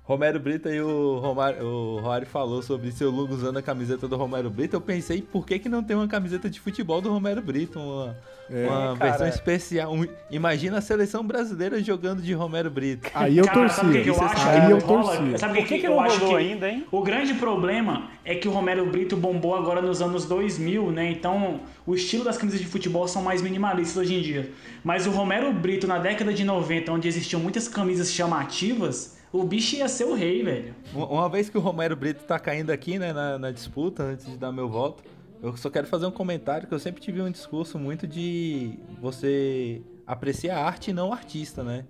Romero 0.04 0.40
Brito 0.40 0.68
aí 0.68 0.80
o, 0.80 1.18
Romar, 1.20 1.54
o 1.62 2.00
Rory 2.00 2.26
falou 2.26 2.60
sobre 2.60 2.90
seu 2.90 3.08
Lunga 3.08 3.34
usando 3.34 3.58
a 3.58 3.62
camiseta 3.62 4.08
do 4.08 4.16
Romero 4.16 4.50
Brito. 4.50 4.74
Eu 4.74 4.80
pensei, 4.80 5.22
por 5.22 5.46
que, 5.46 5.60
que 5.60 5.68
não 5.68 5.80
tem 5.82 5.94
uma 5.94 6.08
camiseta 6.08 6.50
de 6.50 6.58
futebol 6.58 7.00
do 7.00 7.08
Romero 7.08 7.40
Brito? 7.40 7.78
Uma, 7.78 8.16
É, 8.50 8.66
uma 8.66 8.96
versão 8.96 9.28
especial. 9.28 9.94
Um- 9.94 10.04
imagina 10.28 10.78
a 10.78 10.80
seleção 10.80 11.24
brasileira 11.24 11.80
jogando 11.80 12.20
de 12.20 12.32
Romero 12.34 12.68
Brito. 12.68 13.08
Aí 13.14 13.38
eu 13.38 13.44
Cara, 13.44 13.68
sabe 13.68 13.96
o 14.00 14.02
que, 14.02 14.10
eu 14.10 14.20
acho? 14.20 14.48
Aí 14.48 14.70
eu 14.72 14.78
rola? 14.80 15.16
torcia. 15.16 15.38
Sabe 15.38 15.52
o 15.52 15.56
Por 15.62 15.68
que, 15.68 15.78
que 15.78 15.86
eu 15.86 15.90
não 15.92 16.00
acho 16.00 16.18
que 16.18 16.34
ainda, 16.34 16.68
hein? 16.68 16.84
O 16.90 17.00
grande 17.00 17.34
problema 17.34 18.08
é 18.24 18.34
que 18.34 18.48
o 18.48 18.50
Romero 18.50 18.84
Brito 18.90 19.16
bombou 19.16 19.54
agora 19.54 19.80
nos 19.80 20.02
anos 20.02 20.24
2000, 20.24 20.90
né? 20.90 21.12
Então, 21.12 21.60
o 21.86 21.94
estilo 21.94 22.24
das 22.24 22.36
camisas 22.36 22.60
de 22.60 22.66
futebol 22.66 23.06
são 23.06 23.22
mais 23.22 23.40
minimalistas 23.40 23.96
hoje 23.96 24.14
em 24.16 24.20
dia. 24.20 24.50
Mas 24.82 25.06
o 25.06 25.10
Romero 25.12 25.52
Brito, 25.52 25.86
na 25.86 25.98
década 25.98 26.34
de 26.34 26.42
90, 26.42 26.90
onde 26.92 27.06
existiam 27.06 27.40
muitas 27.40 27.68
camisas 27.68 28.10
chamativas, 28.12 29.11
o 29.32 29.44
bicho 29.44 29.76
ia 29.76 29.88
ser 29.88 30.04
o 30.04 30.14
rei, 30.14 30.42
velho. 30.42 30.74
Uma 30.94 31.28
vez 31.28 31.48
que 31.48 31.56
o 31.56 31.60
Romero 31.60 31.96
Brito 31.96 32.24
tá 32.24 32.38
caindo 32.38 32.70
aqui, 32.70 32.98
né, 32.98 33.12
na, 33.12 33.38
na 33.38 33.50
disputa, 33.50 34.02
antes 34.02 34.26
de 34.26 34.36
dar 34.36 34.52
meu 34.52 34.68
voto, 34.68 35.02
eu 35.42 35.56
só 35.56 35.70
quero 35.70 35.86
fazer 35.86 36.06
um 36.06 36.10
comentário 36.10 36.68
que 36.68 36.74
eu 36.74 36.78
sempre 36.78 37.00
tive 37.00 37.20
um 37.20 37.30
discurso 37.30 37.78
muito 37.78 38.06
de 38.06 38.78
você 39.00 39.82
apreciar 40.06 40.58
a 40.58 40.64
arte 40.64 40.90
e 40.90 40.94
não 40.94 41.08
o 41.08 41.12
artista, 41.12 41.64
né? 41.64 41.84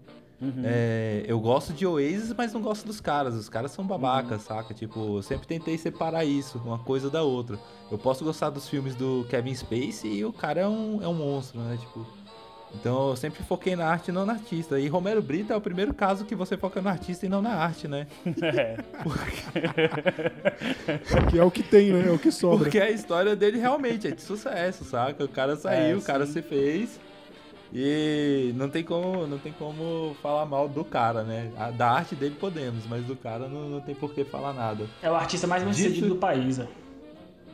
É, 0.64 1.24
eu 1.28 1.38
gosto 1.38 1.72
de 1.72 1.86
Oasis, 1.86 2.34
mas 2.36 2.52
não 2.52 2.60
gosto 2.60 2.84
dos 2.84 3.00
caras. 3.00 3.34
Os 3.34 3.48
caras 3.48 3.70
são 3.70 3.86
babacas, 3.86 4.42
saca? 4.42 4.74
Tipo, 4.74 5.18
eu 5.18 5.22
sempre 5.22 5.46
tentei 5.46 5.78
separar 5.78 6.24
isso, 6.24 6.58
uma 6.64 6.80
coisa 6.80 7.08
da 7.08 7.22
outra. 7.22 7.58
Eu 7.90 7.96
posso 7.96 8.24
gostar 8.24 8.50
dos 8.50 8.68
filmes 8.68 8.96
do 8.96 9.24
Kevin 9.30 9.54
Spacey 9.54 10.12
e 10.14 10.24
o 10.24 10.32
cara 10.32 10.62
é 10.62 10.68
um, 10.68 11.00
é 11.00 11.06
um 11.06 11.14
monstro, 11.14 11.60
né? 11.60 11.76
Tipo, 11.78 12.04
então 12.74 13.10
eu 13.10 13.16
sempre 13.16 13.42
foquei 13.44 13.76
na 13.76 13.86
arte 13.86 14.08
e 14.08 14.12
não 14.12 14.24
no 14.26 14.32
artista. 14.32 14.80
E 14.80 14.88
Romero 14.88 15.22
Brito 15.22 15.52
é 15.52 15.56
o 15.56 15.60
primeiro 15.60 15.92
caso 15.94 16.24
que 16.24 16.34
você 16.34 16.56
foca 16.56 16.80
no 16.80 16.88
artista 16.88 17.26
e 17.26 17.28
não 17.28 17.40
na 17.42 17.50
arte, 17.54 17.86
né? 17.86 18.06
É. 18.42 18.76
Que 21.30 21.38
é 21.38 21.44
o 21.44 21.50
que 21.50 21.62
tem, 21.62 21.92
né? 21.92 22.08
É 22.08 22.10
o 22.10 22.18
que 22.18 22.30
sobra. 22.30 22.58
Porque 22.64 22.78
a 22.80 22.90
história 22.90 23.34
dele 23.36 23.58
realmente 23.58 24.08
é 24.08 24.10
de 24.10 24.22
sucesso, 24.22 24.84
saca? 24.84 25.24
O 25.24 25.28
cara 25.28 25.56
saiu, 25.56 25.96
É, 25.96 25.98
o 25.98 26.02
cara 26.02 26.26
se 26.26 26.42
fez. 26.42 26.98
E 27.74 28.52
não 28.56 28.68
tem 28.68 28.82
como, 28.84 29.26
não 29.26 29.38
tem 29.38 29.52
como 29.52 30.14
falar 30.22 30.44
mal 30.44 30.68
do 30.68 30.84
cara, 30.84 31.22
né? 31.22 31.50
A- 31.56 31.70
Da 31.70 31.90
arte 31.90 32.14
dele 32.14 32.36
podemos, 32.38 32.86
mas 32.86 33.02
do 33.04 33.16
cara 33.16 33.48
não, 33.48 33.68
não 33.68 33.80
tem 33.80 33.94
por 33.94 34.12
que 34.12 34.24
falar 34.24 34.52
nada. 34.52 34.84
É 35.02 35.10
o 35.10 35.14
artista 35.14 35.46
mais 35.46 35.62
bem 35.62 35.72
sucedido 35.72 35.94
Dito- 35.94 36.08
do 36.14 36.16
país, 36.16 36.58
velho. 36.58 36.68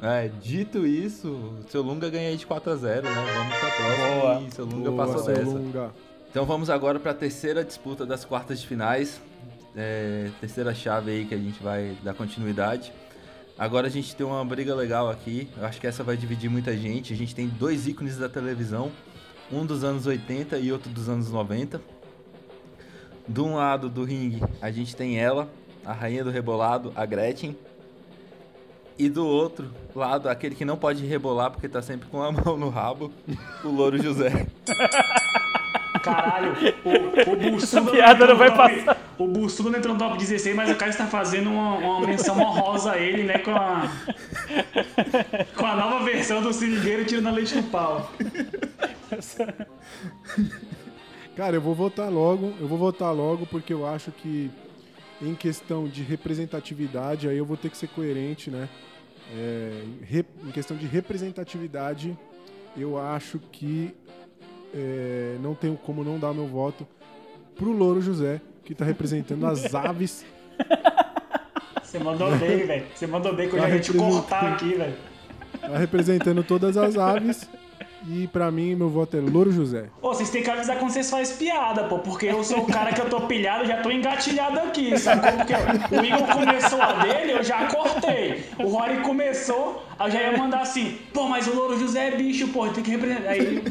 É, 0.01 0.29
dito 0.41 0.87
isso, 0.87 1.55
seu 1.69 1.83
Lunga 1.83 2.09
ganha 2.09 2.29
aí 2.29 2.37
de 2.37 2.47
4 2.47 2.71
a 2.71 2.77
0 2.77 3.03
né? 3.03 3.33
Vamos 3.35 3.57
pra 3.57 3.71
próxima 3.71 4.21
Boa. 4.21 4.43
e 4.43 4.51
seu 4.53 4.65
Lunga 4.65 4.91
Boa, 4.91 5.07
passou 5.07 5.25
seu 5.25 5.35
dessa. 5.35 5.51
Lunga. 5.51 5.91
Então 6.31 6.45
vamos 6.45 6.71
agora 6.71 7.01
para 7.01 7.11
a 7.11 7.15
terceira 7.15 7.65
disputa 7.65 8.07
das 8.07 8.25
quartas 8.25 8.61
de 8.61 8.67
finais. 8.67 9.21
É, 9.77 10.31
terceira 10.41 10.75
chave 10.75 11.11
aí 11.11 11.25
que 11.25 11.35
a 11.35 11.39
gente 11.39 11.63
vai 11.63 11.97
dar 12.03 12.15
continuidade. 12.15 12.93
Agora 13.59 13.89
a 13.89 13.91
gente 13.91 14.15
tem 14.15 14.25
uma 14.25 14.45
briga 14.45 14.73
legal 14.73 15.11
aqui. 15.11 15.49
Eu 15.57 15.67
acho 15.67 15.81
que 15.81 15.87
essa 15.87 16.05
vai 16.05 16.17
dividir 16.17 16.49
muita 16.49 16.77
gente. 16.77 17.13
A 17.13 17.17
gente 17.17 17.35
tem 17.35 17.49
dois 17.49 17.89
ícones 17.89 18.17
da 18.17 18.29
televisão, 18.29 18.93
um 19.51 19.67
dos 19.67 19.83
anos 19.83 20.07
80 20.07 20.59
e 20.59 20.71
outro 20.71 20.91
dos 20.91 21.09
anos 21.09 21.29
90. 21.29 21.81
De 23.27 23.41
um 23.41 23.57
lado 23.57 23.89
do 23.89 24.05
ringue, 24.05 24.43
a 24.63 24.71
gente 24.71 24.95
tem 24.95 25.19
ela, 25.19 25.49
a 25.85 25.93
rainha 25.93 26.23
do 26.23 26.31
rebolado, 26.31 26.93
a 26.95 27.05
Gretchen. 27.05 27.57
E 28.99 29.09
do 29.09 29.25
outro 29.27 29.71
lado, 29.95 30.29
aquele 30.29 30.55
que 30.57 30.65
não 30.65 30.77
pode 30.77 31.07
rebolar 31.07 31.51
porque 31.53 31.69
tá 31.69 31.81
sempre 31.81 32.09
com 32.09 32.21
a 32.23 32.33
mão 32.33 32.57
no 32.57 32.69
rabo, 32.69 33.13
o 33.65 33.69
Louro 33.69 34.03
José. 34.03 34.47
Caralho, 36.03 36.55
o, 36.85 37.33
o 37.33 37.51
Bussudo 37.53 37.91
piada 37.91 38.27
não 38.27 38.37
vai 38.37 38.49
entrou 38.49 38.67
no 38.69 38.71
top- 38.75 38.85
passar. 38.85 39.09
O 39.19 39.27
Bussudo 39.27 39.71
não 39.71 39.79
entrou 39.79 39.95
no 39.95 39.99
top 40.01 40.17
16, 40.17 40.55
mas 40.57 40.71
o 40.71 40.77
cara 40.77 40.91
está 40.91 41.07
fazendo 41.07 41.51
uma, 41.51 41.75
uma 41.77 42.07
menção 42.07 42.39
honrosa 42.41 42.93
a 42.93 42.99
ele, 42.99 43.25
né? 43.25 43.39
Com 43.39 43.51
a, 43.51 43.91
com 45.57 45.67
a 45.67 45.75
nova 45.77 46.05
versão 46.05 46.41
do 46.41 46.53
Sirigueiro 46.53 47.05
tirando 47.05 47.27
a 47.27 47.31
leite 47.33 47.55
do 47.57 47.65
pau. 47.71 48.13
Cara, 51.37 51.57
eu 51.57 51.61
vou 51.61 51.75
votar 51.75 52.11
logo, 52.11 52.53
eu 52.61 52.67
vou 52.69 52.79
votar 52.79 53.13
logo 53.15 53.47
porque 53.47 53.73
eu 53.73 53.87
acho 53.87 54.11
que 54.13 54.51
em 55.21 55.35
questão 55.35 55.87
de 55.89 56.03
representatividade, 56.03 57.29
aí 57.29 57.37
eu 57.37 57.45
vou 57.45 57.57
ter 57.57 57.71
que 57.71 57.77
ser 57.77 57.89
coerente, 57.89 58.51
né? 58.51 58.69
É, 59.35 59.83
em 60.47 60.51
questão 60.53 60.77
de 60.77 60.87
representatividade, 60.87 62.17
eu 62.77 62.97
acho 62.99 63.39
que 63.53 63.95
é, 64.75 65.37
não 65.43 65.55
tenho 65.55 65.77
como 65.77 66.03
não 66.05 66.19
dar 66.19 66.33
meu 66.33 66.47
voto 66.47 66.87
pro 67.57 67.73
Louro 67.73 68.01
José, 68.01 68.41
que 68.65 68.75
tá 68.75 68.85
representando 68.85 69.45
as 69.47 69.73
aves. 69.75 70.25
Você 71.83 71.99
mandou 71.99 72.31
bem, 72.37 72.67
velho. 72.67 72.87
Você 72.95 73.07
mandou 73.07 73.35
bem 73.35 73.49
que 73.49 73.57
eu 73.57 73.61
Tá 73.61 73.69
já 73.69 73.75
ia 73.75 73.81
te 73.81 73.93
representando. 73.93 74.21
cortar 74.21 74.53
aqui, 74.53 74.75
velho. 74.75 74.95
Tá 75.61 75.79
representando 75.79 76.45
todas 76.45 76.77
as 76.77 76.97
aves. 76.97 77.49
E 78.11 78.27
pra 78.27 78.51
mim, 78.51 78.75
meu 78.75 78.89
voto 78.89 79.19
é 79.19 79.21
Louro 79.21 79.53
José. 79.53 79.91
Ô, 80.01 80.15
vocês 80.15 80.31
têm 80.31 80.43
que 80.43 80.51
avisar 80.51 80.79
quando 80.79 80.91
vocês 80.91 81.11
fazem 81.11 81.37
piada, 81.37 81.85
pô, 81.85 81.99
porque 81.99 82.25
eu 82.25 82.43
sou 82.43 82.61
o 82.61 82.67
cara 82.67 82.91
que 82.91 83.01
eu 83.03 83.11
tô 83.11 83.21
pilhado, 83.23 83.67
já 83.67 83.83
tô 83.83 83.91
engatilhado 83.91 84.59
aqui, 84.61 84.99
sacou? 84.99 85.31
Porque 85.33 85.53
o 85.95 86.05
Igor 86.05 86.27
começou 86.29 86.81
a 86.81 86.93
dele, 87.05 87.33
eu 87.33 87.43
já 87.43 87.67
cortei. 87.67 88.45
O 88.59 88.69
Rory 88.69 89.01
começou, 89.03 89.85
eu 90.01 90.11
já 90.11 90.23
ia 90.23 90.39
mandar 90.39 90.61
assim, 90.61 90.97
pô, 91.13 91.29
mas 91.29 91.47
o 91.47 91.55
Louro 91.55 91.79
José 91.79 92.09
é 92.09 92.17
bicho, 92.17 92.49
pô, 92.49 92.67
tem 92.69 92.83
que 92.83 92.91
representar. 92.91 93.29
Aí, 93.29 93.63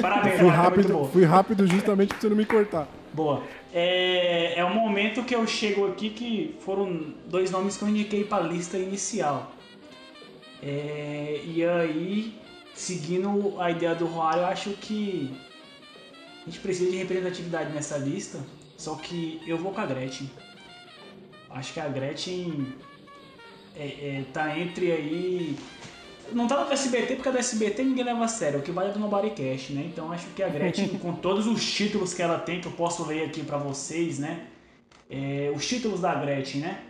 parabéns, 0.00 0.40
Fui 0.40 0.48
rápido, 0.48 1.04
fui 1.12 1.24
rápido 1.24 1.66
justamente 1.68 2.08
pra 2.08 2.20
você 2.20 2.28
não 2.28 2.36
me 2.36 2.44
cortar. 2.44 2.88
Boa. 3.12 3.42
É, 3.72 4.54
é 4.58 4.64
o 4.64 4.74
momento 4.74 5.22
que 5.22 5.36
eu 5.36 5.46
chego 5.46 5.86
aqui 5.86 6.10
que 6.10 6.56
foram 6.60 7.14
dois 7.28 7.52
nomes 7.52 7.76
que 7.76 7.84
eu 7.84 7.88
indiquei 7.88 8.24
pra 8.24 8.40
lista 8.40 8.76
inicial. 8.76 9.52
É, 10.60 11.40
e 11.44 11.64
aí, 11.64 12.34
seguindo 12.74 13.60
a 13.60 13.70
ideia 13.70 13.94
do 13.94 14.06
Roário, 14.06 14.42
eu 14.42 14.46
acho 14.46 14.70
que 14.70 15.34
a 16.42 16.50
gente 16.50 16.60
precisa 16.60 16.90
de 16.90 16.96
representatividade 16.96 17.72
nessa 17.72 17.96
lista. 17.96 18.38
Só 18.76 18.96
que 18.96 19.40
eu 19.46 19.56
vou 19.56 19.72
com 19.72 19.80
a 19.80 19.86
Gretchen. 19.86 20.30
Acho 21.48 21.72
que 21.72 21.80
a 21.80 21.88
Gretchen 21.88 22.74
é, 23.76 23.86
é, 23.86 24.24
tá 24.32 24.58
entre 24.58 24.92
aí. 24.92 25.56
Não 26.32 26.46
tá 26.46 26.64
no 26.64 26.72
SBT 26.72 27.16
porque 27.16 27.30
do 27.30 27.38
SBT 27.38 27.84
ninguém 27.84 28.04
leva 28.04 28.24
a 28.24 28.28
sério, 28.28 28.60
o 28.60 28.62
que 28.62 28.72
vale 28.72 28.90
é 28.90 28.92
do 28.92 28.98
Nobodycast, 28.98 29.72
né? 29.72 29.84
Então 29.92 30.10
acho 30.10 30.26
que 30.28 30.42
a 30.42 30.48
Gretchen, 30.48 30.88
com 30.98 31.14
todos 31.14 31.46
os 31.46 31.64
títulos 31.64 32.14
que 32.14 32.22
ela 32.22 32.38
tem, 32.38 32.60
que 32.60 32.66
eu 32.66 32.72
posso 32.72 33.06
ler 33.06 33.24
aqui 33.24 33.42
pra 33.42 33.58
vocês, 33.58 34.18
né? 34.18 34.46
É, 35.08 35.52
os 35.54 35.66
títulos 35.66 36.00
da 36.00 36.14
Gretchen, 36.14 36.62
né? 36.62 36.82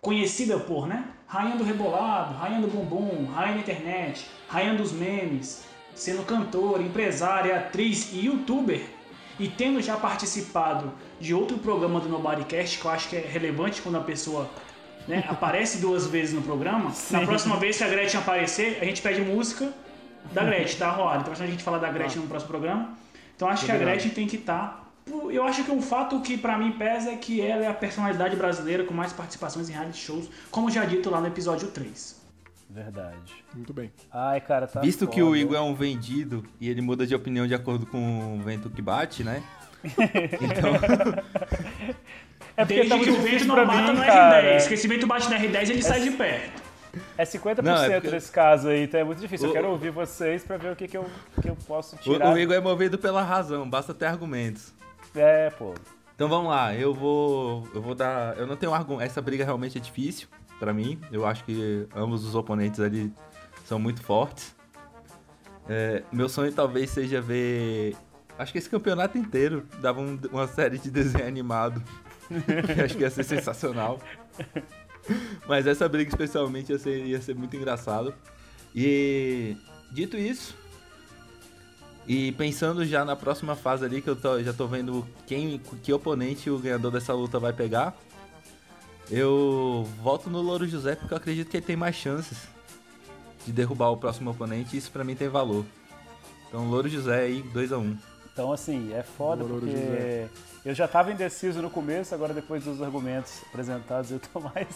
Conhecida 0.00 0.58
por, 0.58 0.86
né? 0.86 1.04
Rainha 1.30 1.54
do 1.54 1.62
Rebolado, 1.62 2.34
Rainha 2.34 2.60
do 2.60 2.66
Bumbum, 2.66 3.26
Rainha 3.32 3.54
da 3.54 3.60
Internet, 3.60 4.26
Rainha 4.48 4.74
dos 4.74 4.90
Memes, 4.90 5.64
sendo 5.94 6.24
cantora, 6.24 6.82
empresária, 6.82 7.56
atriz 7.56 8.12
e 8.12 8.26
youtuber, 8.26 8.82
e 9.38 9.46
tendo 9.46 9.80
já 9.80 9.96
participado 9.96 10.92
de 11.20 11.32
outro 11.32 11.56
programa 11.58 12.00
do 12.00 12.08
Nobodycast, 12.08 12.80
que 12.80 12.84
eu 12.84 12.90
acho 12.90 13.08
que 13.08 13.14
é 13.14 13.20
relevante 13.20 13.80
quando 13.80 13.96
a 13.96 14.00
pessoa 14.00 14.50
né, 15.06 15.24
aparece 15.30 15.78
duas 15.78 16.04
vezes 16.08 16.34
no 16.34 16.42
programa. 16.42 16.92
Na 17.12 17.20
próxima 17.20 17.56
vez 17.56 17.78
que 17.78 17.84
a 17.84 17.88
Gretchen 17.88 18.18
aparecer, 18.18 18.78
a 18.80 18.84
gente 18.84 19.00
pede 19.00 19.20
música 19.20 19.72
da 20.32 20.42
Gretchen, 20.44 20.78
tá, 20.80 20.90
Roara? 20.90 21.20
Então 21.20 21.32
a 21.32 21.46
gente 21.46 21.62
fala 21.62 21.78
da 21.78 21.92
Gretchen 21.92 22.22
no 22.22 22.28
próximo 22.28 22.50
programa. 22.50 22.98
Então 23.36 23.48
acho 23.48 23.64
que 23.64 23.70
a 23.70 23.74
Obrigado. 23.76 23.94
Gretchen 23.94 24.10
tem 24.12 24.26
que 24.26 24.36
estar. 24.36 24.89
Eu 25.30 25.44
acho 25.44 25.64
que 25.64 25.70
o 25.70 25.80
fato 25.80 26.20
que 26.20 26.36
pra 26.38 26.56
mim 26.58 26.72
pesa 26.72 27.10
é 27.10 27.16
que 27.16 27.40
ela 27.40 27.64
é 27.64 27.68
a 27.68 27.74
personalidade 27.74 28.36
brasileira 28.36 28.84
com 28.84 28.94
mais 28.94 29.12
participações 29.12 29.68
em 29.68 29.72
reality 29.72 29.98
shows, 29.98 30.28
como 30.50 30.70
já 30.70 30.84
dito 30.84 31.10
lá 31.10 31.20
no 31.20 31.26
episódio 31.26 31.68
3. 31.68 32.20
Verdade. 32.68 33.44
Muito 33.54 33.72
bem. 33.72 33.90
Ai, 34.12 34.40
cara, 34.40 34.66
tá 34.68 34.80
Visto 34.80 35.08
que 35.08 35.20
o 35.20 35.26
foda. 35.26 35.38
Igor 35.38 35.56
é 35.56 35.60
um 35.60 35.74
vendido 35.74 36.44
e 36.60 36.68
ele 36.68 36.80
muda 36.80 37.04
de 37.06 37.14
opinião 37.14 37.46
de 37.46 37.54
acordo 37.54 37.84
com 37.86 38.36
o 38.36 38.42
vento 38.42 38.70
que 38.70 38.80
bate, 38.80 39.24
né? 39.24 39.42
Então, 40.40 40.74
É 42.56 42.64
porque 42.64 42.74
Desde 42.74 42.88
tá 42.90 42.98
que 42.98 43.10
o 43.10 43.20
vento 43.22 43.44
não 43.46 43.54
bata 43.66 43.92
mim, 43.92 43.98
no 43.98 44.04
cara. 44.04 44.42
R10. 44.58 44.68
Que 44.68 44.74
esse 44.74 44.86
vento 44.88 45.06
bate 45.06 45.28
no 45.30 45.34
R10, 45.36 45.70
ele 45.70 45.82
sai 45.82 46.00
de 46.02 46.10
perto. 46.10 46.62
É 47.16 47.24
50% 47.24 47.62
Não, 47.62 47.82
é 47.84 47.90
porque- 48.00 48.10
nesse 48.10 48.30
caso 48.32 48.68
aí, 48.68 48.82
então 48.84 49.00
é 49.00 49.04
muito 49.04 49.20
difícil. 49.20 49.46
Eu 49.46 49.50
O- 49.50 49.54
quero 49.54 49.68
ouvir 49.70 49.90
vocês 49.90 50.42
pra 50.44 50.56
ver 50.56 50.72
o 50.72 50.76
que, 50.76 50.88
que, 50.88 50.96
eu, 50.96 51.06
que 51.40 51.48
eu 51.48 51.56
posso 51.66 51.94
o, 51.96 51.98
tirar. 51.98 52.32
o 52.34 52.38
Igor 52.38 52.54
é 52.54 52.60
movido 52.60 52.98
pela 52.98 53.22
razão, 53.22 53.68
basta 53.68 53.94
ter 53.94 54.06
argumentos. 54.06 54.72
É, 55.14 55.50
pô. 55.50 55.74
Então 56.14 56.28
vamos 56.28 56.50
lá, 56.50 56.74
eu 56.74 56.92
vou. 56.94 57.66
Eu 57.74 57.80
vou 57.82 57.94
dar. 57.94 58.36
Eu 58.36 58.46
não 58.46 58.56
tenho 58.56 58.74
argumento. 58.74 59.02
Essa 59.06 59.20
briga 59.22 59.44
realmente 59.44 59.78
é 59.78 59.80
difícil 59.80 60.28
pra 60.58 60.72
mim. 60.72 61.00
Eu 61.10 61.26
acho 61.26 61.44
que 61.44 61.86
ambos 61.94 62.24
os 62.24 62.34
oponentes 62.34 62.78
ali 62.80 63.12
são 63.64 63.78
muito 63.78 64.02
fortes. 64.02 64.54
É, 65.68 66.02
meu 66.12 66.28
sonho 66.28 66.52
talvez 66.52 66.90
seja 66.90 67.20
ver. 67.20 67.96
Acho 68.38 68.52
que 68.52 68.58
esse 68.58 68.68
campeonato 68.70 69.16
inteiro 69.18 69.66
dava 69.80 70.00
um- 70.00 70.18
uma 70.32 70.46
série 70.46 70.78
de 70.78 70.90
desenho 70.90 71.26
animado 71.26 71.82
acho 72.84 72.96
que 72.96 73.02
ia 73.02 73.10
ser 73.10 73.24
sensacional. 73.24 74.00
Mas 75.46 75.66
essa 75.66 75.88
briga 75.88 76.08
especialmente 76.10 76.70
ia 76.72 76.78
ser, 76.78 77.04
ia 77.06 77.20
ser 77.20 77.34
muito 77.34 77.54
engraçado. 77.56 78.14
E 78.74 79.56
dito 79.92 80.16
isso, 80.16 80.56
e 82.12 82.32
pensando 82.32 82.84
já 82.84 83.04
na 83.04 83.14
próxima 83.14 83.54
fase 83.54 83.84
ali, 83.84 84.02
que 84.02 84.10
eu 84.10 84.16
tô- 84.16 84.42
já 84.42 84.52
tô 84.52 84.66
vendo 84.66 85.06
quem, 85.28 85.60
que 85.80 85.92
oponente 85.92 86.50
o 86.50 86.58
ganhador 86.58 86.90
dessa 86.90 87.14
luta 87.14 87.38
vai 87.38 87.52
pegar, 87.52 87.94
eu 89.08 89.86
volto 90.02 90.28
no 90.28 90.40
Louro 90.40 90.66
José 90.66 90.96
porque 90.96 91.14
eu 91.14 91.18
acredito 91.18 91.48
que 91.48 91.56
ele 91.58 91.66
tem 91.66 91.76
mais 91.76 91.94
chances 91.94 92.48
de 93.46 93.52
derrubar 93.52 93.90
o 93.90 93.96
próximo 93.96 94.30
oponente 94.32 94.74
e 94.74 94.78
isso 94.78 94.90
pra 94.90 95.04
mim 95.04 95.14
tem 95.14 95.28
valor. 95.28 95.64
Então 96.48 96.68
Louro 96.68 96.88
José 96.88 97.20
aí, 97.20 97.42
2x1. 97.54 97.96
Então, 98.32 98.52
assim, 98.52 98.92
é 98.92 99.04
foda 99.04 99.44
Louro 99.44 99.60
porque 99.60 99.76
José. 99.76 100.28
eu 100.64 100.74
já 100.74 100.88
tava 100.88 101.12
indeciso 101.12 101.62
no 101.62 101.70
começo, 101.70 102.12
agora 102.12 102.34
depois 102.34 102.64
dos 102.64 102.82
argumentos 102.82 103.34
apresentados 103.48 104.10
eu 104.10 104.18
tô 104.18 104.40
mais 104.50 104.66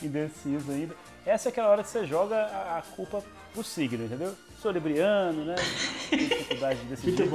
indeciso 0.00 0.70
ainda. 0.70 0.94
Essa 1.26 1.48
é 1.48 1.50
aquela 1.50 1.68
hora 1.70 1.82
que 1.82 1.88
você 1.90 2.06
joga 2.06 2.36
a 2.36 2.78
a 2.78 2.82
culpa 2.82 3.20
pro 3.52 3.64
signo, 3.64 4.04
entendeu? 4.04 4.32
Sou 4.62 4.70
libriano, 4.70 5.44
né? 5.44 5.56
Tenho 6.08 6.28
dificuldade 6.28 6.78
de 6.78 6.86
decidir. 6.86 7.28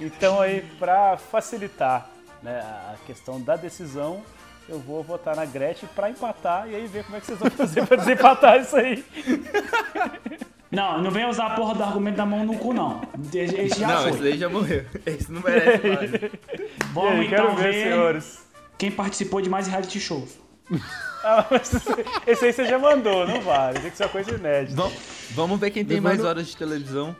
Então 0.00 0.40
aí, 0.40 0.62
pra 0.76 1.16
facilitar 1.16 2.10
né, 2.42 2.58
a 2.58 2.96
questão 3.06 3.40
da 3.40 3.54
decisão, 3.54 4.24
eu 4.68 4.80
vou 4.80 5.04
votar 5.04 5.36
na 5.36 5.44
Gretchen 5.44 5.88
pra 5.94 6.10
empatar 6.10 6.68
e 6.68 6.74
aí 6.74 6.84
ver 6.88 7.04
como 7.04 7.16
é 7.16 7.20
que 7.20 7.26
vocês 7.26 7.38
vão 7.38 7.48
fazer 7.48 7.86
pra 7.86 7.96
desempatar 7.96 8.60
isso 8.60 8.76
aí. 8.76 9.04
Não, 10.68 11.00
não 11.00 11.12
vem 11.12 11.26
usar 11.26 11.46
a 11.46 11.50
porra 11.50 11.76
do 11.76 11.82
argumento 11.84 12.16
da 12.16 12.26
mão 12.26 12.44
no 12.44 12.58
cu, 12.58 12.74
não. 12.74 13.02
Esse 13.32 13.78
já 13.78 13.86
não, 13.86 14.02
foi. 14.02 14.10
esse 14.10 14.22
daí 14.22 14.38
já 14.38 14.48
morreu. 14.48 14.84
Esse 15.06 15.30
não 15.30 15.40
merece 15.40 15.86
mais. 15.86 16.10
Vamos 16.92 17.12
aí, 17.12 17.26
então 17.26 17.36
quero 17.36 17.56
ver, 17.56 17.72
ver 17.72 17.84
senhores. 17.84 18.46
quem 18.76 18.90
participou 18.90 19.40
de 19.40 19.48
mais 19.48 19.68
reality 19.68 20.00
shows. 20.00 20.47
Ah, 21.24 21.44
mas 21.50 21.74
esse 22.28 22.44
aí 22.46 22.52
você 22.52 22.64
já 22.64 22.78
mandou, 22.78 23.26
não 23.26 23.40
vale. 23.40 23.80
Tem 23.80 23.90
que 23.90 23.96
ser 23.96 24.04
uma 24.04 24.08
coisa 24.08 24.30
inédita. 24.34 24.76
Vamos, 24.80 24.98
vamos 25.32 25.60
ver 25.60 25.70
quem 25.72 25.84
tem 25.84 25.96
Levando- 25.96 26.12
mais 26.16 26.24
horas 26.24 26.46
de 26.46 26.56
televisão. 26.56 27.14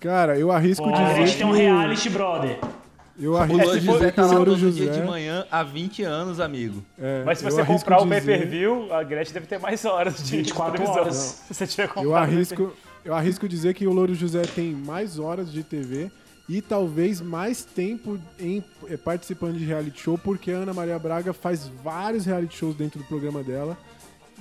Cara, 0.00 0.38
eu 0.38 0.50
arrisco 0.50 0.88
A 0.88 1.12
gente 1.14 1.24
dizer 1.26 1.36
tem 1.38 1.46
um 1.46 1.50
o- 1.50 1.52
reality, 1.52 2.08
brother. 2.08 2.58
eu 3.20 3.32
O 3.32 3.36
arrisco 3.36 3.62
Louro 3.62 3.78
dizer 3.80 3.92
José 3.92 4.10
que 4.10 4.16
tá 4.16 4.22
o 4.22 4.26
lá 4.28 4.32
Louro 4.34 4.50
todo 4.52 4.70
dia 4.72 4.86
José... 4.86 4.98
de 5.00 5.06
manhã 5.06 5.46
há 5.50 5.62
20 5.62 6.02
anos, 6.02 6.40
amigo. 6.40 6.82
é, 6.98 7.22
Mas 7.24 7.38
se 7.38 7.44
você 7.44 7.62
comprar 7.64 8.00
o 8.00 8.04
dizer- 8.04 8.22
pay-per-view, 8.24 8.92
a 8.92 9.02
Gretchen 9.02 9.34
deve 9.34 9.46
ter 9.46 9.58
mais 9.60 9.84
horas 9.84 10.16
de 10.24 10.36
24 10.38 10.72
televisão. 10.72 11.02
horas. 11.02 11.14
Se 11.46 11.54
você 11.54 11.66
tiver 11.66 11.86
comprado 11.88 12.06
Eu 12.06 12.10
o 12.12 12.16
arrisco, 12.16 12.72
eu 13.04 13.14
arrisco 13.14 13.46
dizer 13.46 13.74
que 13.74 13.86
o 13.86 13.92
Louro 13.92 14.14
José 14.14 14.40
tem 14.42 14.72
mais 14.72 15.18
horas 15.18 15.52
de 15.52 15.62
TV 15.62 16.10
e 16.48 16.60
talvez 16.60 17.20
mais 17.20 17.64
tempo 17.64 18.18
em 18.38 18.62
eh, 18.88 18.96
participando 18.96 19.56
de 19.56 19.64
reality 19.64 20.00
show, 20.02 20.18
porque 20.18 20.50
a 20.50 20.56
Ana 20.58 20.74
Maria 20.74 20.98
Braga 20.98 21.32
faz 21.32 21.70
vários 21.82 22.26
reality 22.26 22.56
shows 22.56 22.74
dentro 22.76 22.98
do 22.98 23.04
programa 23.06 23.42
dela 23.42 23.76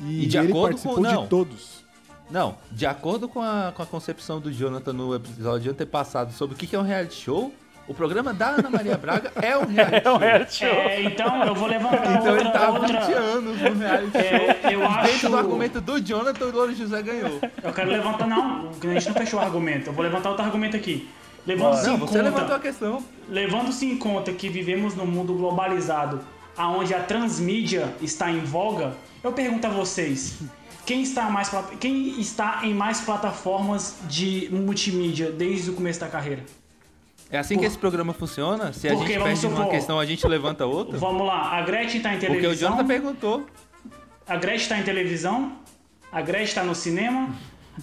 e, 0.01 0.23
E 0.23 0.27
de 0.27 0.37
ele 0.37 0.47
acordo 0.49 0.67
participou 0.69 0.95
com- 0.95 1.01
não. 1.01 1.23
de 1.23 1.29
todos. 1.29 1.83
Não, 2.29 2.57
de 2.71 2.85
acordo 2.85 3.27
com 3.29 3.41
a, 3.41 3.71
com 3.75 3.83
a 3.83 3.85
concepção 3.85 4.39
do 4.39 4.51
Jonathan 4.51 4.91
no 4.93 5.13
episódio 5.15 5.71
antepassado 5.71 6.33
sobre 6.33 6.55
o 6.55 6.57
que 6.57 6.75
é 6.75 6.79
um 6.79 6.83
reality 6.83 7.13
show, 7.15 7.53
o 7.87 7.93
programa 7.93 8.33
da 8.33 8.47
Ana 8.49 8.69
Maria 8.69 8.97
Braga 8.97 9.31
é 9.41 9.55
um 9.57 9.65
reality 9.65 9.95
É 10.07 10.09
um 10.09 10.13
show. 10.13 10.17
reality 10.17 10.55
show. 10.55 10.67
É, 10.67 11.03
então 11.03 11.43
eu 11.45 11.53
vou 11.55 11.67
levantar 11.67 12.15
Então 12.17 12.35
ele 12.35 12.45
outra... 12.45 12.51
tá 12.59 12.65
há 12.65 12.69
outra... 12.71 13.01
20 13.01 13.13
anos 13.13 13.61
no 13.61 13.73
reality 13.73 14.11
show. 14.11 14.21
É, 14.21 14.73
eu 14.73 14.79
Dentro 14.79 14.87
acho... 15.11 15.29
do 15.29 15.37
argumento 15.37 15.81
do 15.81 16.01
Jonathan, 16.01 16.45
o 16.45 16.51
Louro 16.51 16.73
José 16.75 17.01
ganhou. 17.01 17.39
Eu 17.61 17.73
quero 17.73 17.89
levantar... 17.91 18.25
Não, 18.27 18.69
a 18.69 18.93
gente 18.93 19.07
não 19.09 19.15
fechou 19.15 19.39
o 19.39 19.43
argumento. 19.43 19.87
Eu 19.89 19.93
vou 19.93 20.03
levantar 20.03 20.29
outro 20.29 20.45
argumento 20.45 20.75
aqui. 20.77 21.07
Levando-se 21.45 21.89
em 21.89 21.97
você 21.97 22.21
levantou 22.21 22.41
a 22.41 22.49
conta... 22.49 22.59
questão. 22.59 23.03
Levando-se 23.29 23.85
em 23.85 23.97
conta 23.97 24.31
que 24.31 24.49
vivemos 24.49 24.95
num 24.95 25.05
mundo 25.05 25.33
globalizado, 25.33 26.21
aonde 26.57 26.93
a 26.93 27.01
transmídia 27.01 27.93
está 28.01 28.31
em 28.31 28.39
voga, 28.39 28.93
eu 29.23 29.31
pergunto 29.33 29.65
a 29.67 29.69
vocês, 29.69 30.39
quem 30.85 31.01
está, 31.01 31.29
mais, 31.29 31.49
quem 31.79 32.19
está 32.19 32.61
em 32.63 32.73
mais 32.73 33.01
plataformas 33.01 33.95
de 34.07 34.49
multimídia 34.51 35.31
desde 35.31 35.69
o 35.69 35.73
começo 35.73 35.99
da 35.99 36.07
carreira? 36.07 36.43
É 37.31 37.37
assim 37.39 37.57
que 37.57 37.65
esse 37.65 37.77
programa 37.77 38.13
funciona? 38.13 38.71
Se 38.73 38.87
a 38.87 38.91
Porque, 38.93 39.07
gente 39.13 39.19
vamos 39.19 39.39
perde 39.39 39.47
uma 39.47 39.55
supor- 39.57 39.71
questão, 39.71 39.99
a 39.99 40.05
gente 40.05 40.27
levanta 40.27 40.65
outra? 40.65 40.97
Vamos 40.97 41.25
lá, 41.25 41.57
a 41.57 41.61
Gretchen 41.63 41.97
está 41.97 42.09
em 42.13 42.19
Porque 42.19 42.35
o 42.37 42.41
televisão, 42.41 42.69
Jonathan 42.69 42.87
perguntou. 42.87 43.45
a 44.27 44.35
Gretchen 44.37 44.61
está 44.63 44.77
em 44.79 44.83
televisão, 44.83 45.53
a 46.11 46.21
Gretchen 46.21 46.47
está 46.47 46.63
no 46.63 46.75
cinema, 46.75 47.29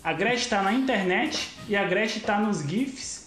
a 0.05 0.13
Gretchen 0.13 0.39
está 0.45 0.63
na 0.63 0.73
internet 0.73 1.51
e 1.69 1.75
a 1.75 1.83
Gretchen 1.85 2.19
está 2.19 2.39
nos 2.39 2.61
GIFs. 2.63 3.20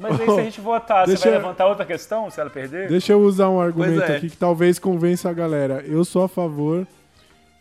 Mas 0.00 0.18
aí 0.18 0.26
se 0.26 0.40
a 0.40 0.42
gente 0.42 0.60
votar, 0.60 1.06
Deixa- 1.06 1.22
você 1.22 1.28
vai 1.30 1.38
levantar 1.38 1.66
outra 1.66 1.84
questão 1.84 2.30
se 2.30 2.40
ela 2.40 2.48
perder? 2.48 2.88
Deixa 2.88 3.12
eu 3.12 3.20
usar 3.20 3.50
um 3.50 3.60
argumento 3.60 4.02
é. 4.02 4.16
aqui 4.16 4.30
que 4.30 4.36
talvez 4.36 4.78
convença 4.78 5.28
a 5.28 5.32
galera. 5.32 5.84
Eu 5.86 6.04
sou 6.04 6.24
a 6.24 6.28
favor 6.28 6.86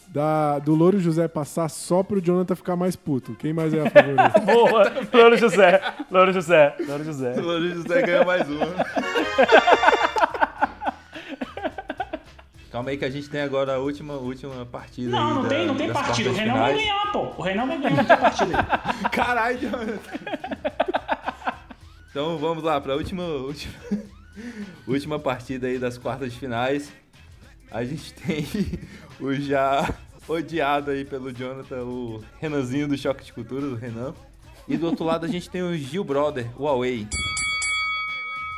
da, 0.08 0.58
do 0.60 0.74
Louro 0.74 1.00
José 1.00 1.28
passar 1.28 1.70
só 1.70 2.02
pro 2.02 2.22
Jonathan 2.22 2.56
ficar 2.56 2.76
mais 2.78 2.96
puto. 2.96 3.36
Quem 3.36 3.52
mais 3.52 3.74
é 3.74 3.82
a 3.82 3.90
favor 3.90 4.16
disso? 4.16 4.40
Boa! 4.48 4.92
Louro 5.14 5.38
José, 5.38 5.82
Louro 6.10 6.32
José, 6.34 6.76
Louro 6.88 7.04
José. 7.04 7.34
O 7.38 7.42
Louro 7.42 7.70
José 7.70 8.02
ganhou 8.02 8.26
mais 8.26 8.50
uma. 8.50 8.66
Calma 12.72 12.92
aí 12.92 12.98
que 12.98 13.06
a 13.06 13.10
gente 13.10 13.28
tem 13.28 13.42
agora 13.42 13.74
a 13.76 13.80
última, 13.80 14.14
última 14.14 14.64
partida 14.64 15.10
Não, 15.10 15.28
aí 15.28 15.34
não 15.34 15.42
da- 15.44 15.50
tem, 15.50 15.66
não 15.68 15.76
tem 15.76 15.88
das 15.88 15.98
partido. 15.98 16.30
O 16.30 16.34
Renan 16.34 16.54
vai 16.54 16.74
ganhar, 16.76 17.12
pô. 17.12 17.20
O 17.36 17.42
Renan 17.42 17.66
vai 17.66 17.78
ganhar, 17.80 17.96
não 17.98 18.06
tem 18.06 18.18
partido 18.18 18.52
aí. 18.56 18.64
Caralho, 19.12 19.58
Jonathan. 19.60 20.00
Então 22.20 22.38
vamos 22.38 22.62
lá 22.66 22.82
para 22.82 22.92
a 22.92 22.96
última, 22.98 23.24
última, 23.24 23.74
última 24.86 25.18
partida 25.18 25.68
aí 25.68 25.80
das 25.80 25.98
quartas 25.98 26.34
de 26.34 26.38
finais. 26.38 26.92
A 27.72 27.86
gente 27.86 28.12
tem 28.22 28.46
o 29.22 29.34
já 29.36 29.96
odiado 30.28 30.92
aí 30.92 31.06
pelo 31.06 31.32
Jonathan, 31.32 31.82
o 31.86 32.22
Renanzinho 32.38 32.90
do 32.90 32.98
Choque 32.98 33.24
de 33.24 33.32
Cultura, 33.32 33.62
do 33.62 33.76
Renan. 33.76 34.14
E 34.68 34.76
do 34.76 34.88
outro 34.88 35.06
lado 35.06 35.26
a 35.26 35.30
gente 35.30 35.50
tem 35.50 35.62
o 35.62 35.74
Gil 35.78 36.04
Brother, 36.04 36.46
o 36.60 36.66
Huawei. 36.66 37.08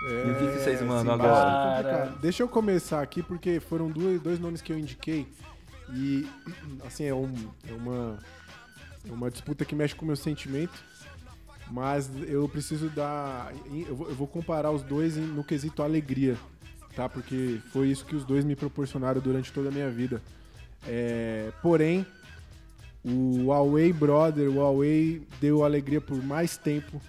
E 0.08 0.32
o 0.32 0.36
que, 0.40 0.54
que 0.54 0.64
vocês 0.64 0.82
mandam 0.82 1.16
sim, 1.16 1.22
agora? 1.22 1.76
complicado. 1.76 2.20
Deixa 2.20 2.42
eu 2.42 2.48
começar 2.48 3.00
aqui, 3.00 3.22
porque 3.22 3.60
foram 3.60 3.92
dois, 3.92 4.20
dois 4.20 4.40
nomes 4.40 4.64
que 4.64 4.74
eu 4.74 4.80
indiquei. 4.80 5.28
E, 5.94 6.28
assim, 6.84 7.04
é, 7.04 7.14
um, 7.14 7.32
é 7.70 7.74
uma, 7.74 8.18
é 9.08 9.12
uma 9.12 9.30
disputa 9.30 9.64
que 9.64 9.76
mexe 9.76 9.94
com 9.94 10.04
o 10.04 10.08
meu 10.08 10.16
sentimento. 10.16 10.84
Mas 11.72 12.10
eu 12.28 12.48
preciso 12.50 12.90
dar. 12.90 13.54
Eu 13.88 13.96
vou, 13.96 14.28
comparar 14.28 14.72
os 14.72 14.84
dois 14.84 15.16
no 15.16 15.44
quesito 15.44 15.82
alegria, 15.82 16.38
tá? 16.96 17.08
Porque 17.08 17.60
foi 17.72 17.88
isso 17.88 18.06
que 18.06 18.16
os 18.16 18.26
dois 18.26 18.44
me 18.44 18.56
proporcionaram 18.56 19.22
durante 19.22 19.54
toda 19.54 19.70
a 19.70 19.72
minha 19.72 19.90
vida. 19.90 20.22
É, 20.86 21.50
porém, 21.62 22.06
o 23.06 23.46
Huawei 23.46 23.94
Brother, 23.94 24.50
o 24.50 24.56
Huawei 24.56 25.26
deu 25.40 25.64
alegria 25.64 26.02
por 26.02 26.22
mais 26.22 26.58
tempo 26.58 27.02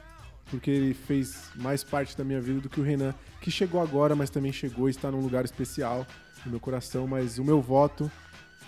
porque 0.53 0.71
ele 0.71 0.93
fez 0.93 1.51
mais 1.57 1.83
parte 1.83 2.15
da 2.15 2.23
minha 2.23 2.39
vida 2.39 2.61
do 2.61 2.69
que 2.69 2.79
o 2.79 2.85
Renan, 2.85 3.15
que 3.41 3.51
chegou 3.51 3.81
agora, 3.81 4.15
mas 4.15 4.29
também 4.29 4.53
chegou 4.53 4.87
e 4.87 4.91
está 4.91 5.11
num 5.11 5.21
lugar 5.23 5.47
especial 5.47 6.07
no 6.45 6.51
meu 6.51 6.61
coração. 6.61 7.07
Mas 7.07 7.39
o 7.39 7.45
meu 7.45 7.63
voto 7.63 8.13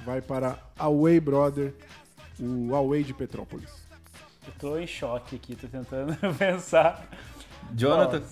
vai 0.02 0.22
para 0.22 0.58
Away 0.78 1.20
Brother, 1.20 1.74
o 2.40 2.70
Huawei 2.70 3.04
de 3.04 3.12
Petrópolis. 3.12 3.83
Eu 4.46 4.52
tô 4.58 4.78
em 4.78 4.86
choque 4.86 5.36
aqui, 5.36 5.56
tô 5.56 5.66
tentando 5.66 6.14
pensar. 6.36 7.04
Jonathan, 7.74 8.22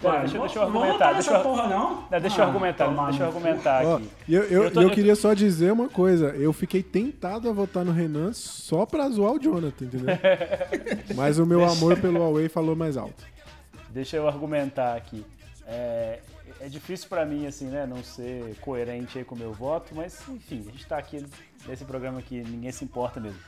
Pera, 0.00 0.20
deixa, 0.20 0.38
deixa 0.38 0.58
eu 0.58 0.62
argumentar. 0.62 1.12
Deixa 1.14 1.30
eu, 1.32 1.42
porra, 1.42 1.66
não. 1.66 2.02
não, 2.08 2.20
deixa 2.20 2.38
eu 2.38 2.44
Ah, 2.44 2.46
argumentar, 2.46 2.84
tomar 2.84 3.08
deixa 3.08 3.22
eu 3.24 3.26
argumentar 3.26 3.84
Ó, 3.84 3.96
aqui. 3.96 4.08
e 4.28 4.34
eu, 4.34 4.42
eu, 4.44 4.62
Eu 4.64 4.70
tô- 4.70 4.82
eu 4.82 4.90
queria 4.90 5.16
só 5.16 5.34
dizer 5.34 5.72
uma 5.72 5.88
coisa, 5.88 6.28
eu 6.36 6.52
fiquei 6.52 6.84
tentado 6.84 7.48
a 7.48 7.52
votar 7.52 7.84
no 7.84 7.90
Renan 7.90 8.32
só 8.32 8.86
pra 8.86 9.08
zoar 9.08 9.32
o 9.32 9.40
Jonathan, 9.40 9.86
entendeu? 9.86 10.16
mas 11.16 11.40
o 11.40 11.44
meu 11.46 11.64
amor 11.68 11.98
pelo 11.98 12.18
Huawei 12.20 12.48
falou 12.48 12.76
mais 12.76 12.96
alto. 12.96 13.24
Deixa 13.90 14.16
eu 14.16 14.28
argumentar 14.28 14.94
aqui. 14.96 15.24
É, 15.66 16.20
é 16.60 16.68
difícil 16.68 17.08
pra 17.08 17.26
mim, 17.26 17.46
assim, 17.48 17.66
né, 17.66 17.84
não 17.84 18.04
ser 18.04 18.54
coerente 18.60 19.18
aí 19.18 19.24
com 19.24 19.34
o 19.34 19.38
meu 19.38 19.52
voto, 19.52 19.94
mas 19.96 20.20
enfim, 20.28 20.64
a 20.68 20.70
gente 20.70 20.86
tá 20.86 20.96
aqui 20.96 21.26
nesse 21.66 21.84
programa 21.84 22.22
que 22.22 22.40
ninguém 22.40 22.70
se 22.70 22.84
importa 22.84 23.18
mesmo. 23.18 23.38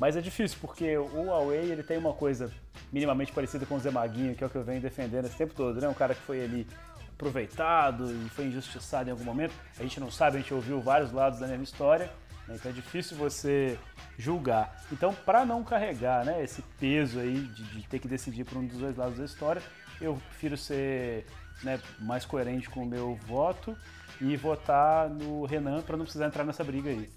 Mas 0.00 0.16
é 0.16 0.22
difícil, 0.22 0.56
porque 0.62 0.96
o 0.96 1.26
Huawei 1.26 1.70
ele 1.70 1.82
tem 1.82 1.98
uma 1.98 2.14
coisa 2.14 2.50
minimamente 2.90 3.32
parecida 3.32 3.66
com 3.66 3.74
o 3.74 3.78
Zé 3.78 3.90
Maguinho, 3.90 4.34
que 4.34 4.42
é 4.42 4.46
o 4.46 4.48
que 4.48 4.56
eu 4.56 4.64
venho 4.64 4.80
defendendo 4.80 5.26
esse 5.26 5.36
tempo 5.36 5.52
todo, 5.52 5.78
né? 5.78 5.86
Um 5.86 5.94
cara 5.94 6.14
que 6.14 6.22
foi 6.22 6.42
ali 6.42 6.66
aproveitado 7.12 8.10
e 8.10 8.30
foi 8.30 8.46
injustiçado 8.46 9.10
em 9.10 9.12
algum 9.12 9.24
momento. 9.24 9.52
A 9.78 9.82
gente 9.82 10.00
não 10.00 10.10
sabe, 10.10 10.38
a 10.38 10.40
gente 10.40 10.54
ouviu 10.54 10.80
vários 10.80 11.12
lados 11.12 11.38
da 11.38 11.46
mesma 11.46 11.64
história, 11.64 12.10
né? 12.48 12.56
então 12.58 12.70
é 12.70 12.74
difícil 12.74 13.14
você 13.14 13.78
julgar. 14.16 14.74
Então, 14.90 15.12
para 15.12 15.44
não 15.44 15.62
carregar 15.62 16.24
né, 16.24 16.42
esse 16.42 16.62
peso 16.80 17.20
aí 17.20 17.38
de, 17.38 17.62
de 17.62 17.86
ter 17.86 17.98
que 17.98 18.08
decidir 18.08 18.44
por 18.44 18.56
um 18.56 18.66
dos 18.66 18.78
dois 18.78 18.96
lados 18.96 19.18
da 19.18 19.26
história, 19.26 19.60
eu 20.00 20.18
prefiro 20.30 20.56
ser 20.56 21.26
né, 21.62 21.78
mais 21.98 22.24
coerente 22.24 22.70
com 22.70 22.84
o 22.84 22.86
meu 22.86 23.16
voto 23.26 23.76
e 24.18 24.34
votar 24.34 25.10
no 25.10 25.44
Renan 25.44 25.82
para 25.82 25.98
não 25.98 26.04
precisar 26.04 26.26
entrar 26.26 26.44
nessa 26.44 26.64
briga 26.64 26.88
aí. 26.88 27.10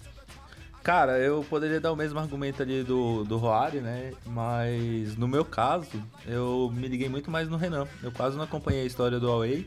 Cara, 0.84 1.18
eu 1.18 1.42
poderia 1.48 1.80
dar 1.80 1.92
o 1.92 1.96
mesmo 1.96 2.18
argumento 2.18 2.60
ali 2.60 2.82
do, 2.84 3.24
do 3.24 3.38
Roari, 3.38 3.80
né? 3.80 4.12
Mas 4.26 5.16
no 5.16 5.26
meu 5.26 5.42
caso, 5.42 5.88
eu 6.26 6.70
me 6.74 6.86
liguei 6.86 7.08
muito 7.08 7.30
mais 7.30 7.48
no 7.48 7.56
Renan. 7.56 7.88
Eu 8.02 8.12
quase 8.12 8.36
não 8.36 8.44
acompanhei 8.44 8.82
a 8.82 8.84
história 8.84 9.18
do 9.18 9.26
Huawei. 9.26 9.66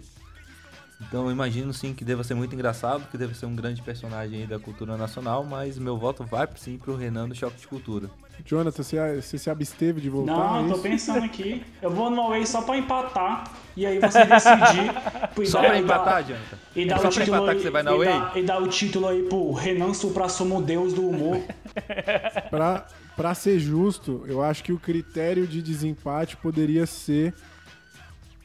Então 1.00 1.26
eu 1.26 1.32
imagino 1.32 1.72
sim 1.74 1.94
que 1.94 2.04
deva 2.04 2.24
ser 2.24 2.34
muito 2.34 2.56
engraçado, 2.56 3.08
que 3.12 3.18
deva 3.20 3.32
ser 3.34 3.46
um 3.46 3.56
grande 3.56 3.84
personagem 3.84 4.42
aí 4.42 4.48
da 4.48 4.58
cultura 4.58 4.98
nacional, 4.98 5.44
mas 5.44 5.78
meu 5.78 5.96
voto 5.96 6.24
vai 6.24 6.48
sim 6.56 6.76
pro 6.78 6.96
Renan 6.96 7.30
do 7.30 7.36
Choque 7.36 7.62
de 7.62 7.68
Cultura. 7.68 8.10
Jonathan, 8.44 8.82
você, 8.84 9.22
você 9.22 9.38
se 9.38 9.50
absteve 9.50 10.02
de 10.02 10.10
voltar? 10.10 10.34
Não, 10.34 10.58
é 10.58 10.64
eu 10.64 10.68
tô 10.70 10.74
isso? 10.74 10.82
pensando 10.84 11.24
aqui. 11.24 11.64
Eu 11.82 11.92
vou 11.92 12.10
no 12.10 12.22
Away 12.22 12.46
só 12.48 12.62
pra 12.64 12.78
empatar. 12.78 13.52
E 13.76 13.86
aí 13.86 14.00
você 14.00 14.26
decidir. 14.26 14.92
E 15.40 15.46
Só 15.46 15.60
pra 15.62 15.78
e 15.78 15.82
empatar, 15.84 16.24
Jonathan? 16.24 16.58
E 16.76 16.82
É 16.82 16.86
dar 16.86 16.96
só 16.96 17.00
o 17.00 17.02
pra 17.02 17.12
título 17.12 17.28
empatar 17.38 17.50
aí, 17.50 17.56
que 17.58 17.62
você 17.64 17.70
vai 17.70 17.84
na 17.84 17.92
e 17.92 17.94
Away? 17.94 18.08
dar- 18.08 18.38
E 18.38 18.44
dar 18.44 18.62
o 18.62 18.68
título 18.68 19.08
aí 19.08 19.24
pro 19.24 19.54
Renan 19.54 19.94
Supra-Sumo 19.94 20.62
Deus 20.64 20.94
do 20.94 21.08
Humor. 21.08 21.42
Pra, 22.50 22.88
pra 23.16 23.34
ser 23.36 23.60
justo, 23.60 24.24
eu 24.28 24.42
acho 24.44 24.64
que 24.64 24.74
o 24.74 24.80
critério 24.80 25.46
de 25.46 25.62
desempate 25.62 26.36
poderia 26.38 26.86
ser 26.88 27.34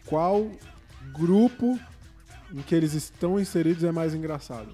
qual 0.07 0.51
grupo 1.13 1.79
em 2.55 2.63
que 2.63 2.75
eles 2.75 2.95
estão 2.95 3.39
inseridos 3.39 3.85
é 3.85 3.93
mais 3.93 4.15
engraçado. 4.15 4.69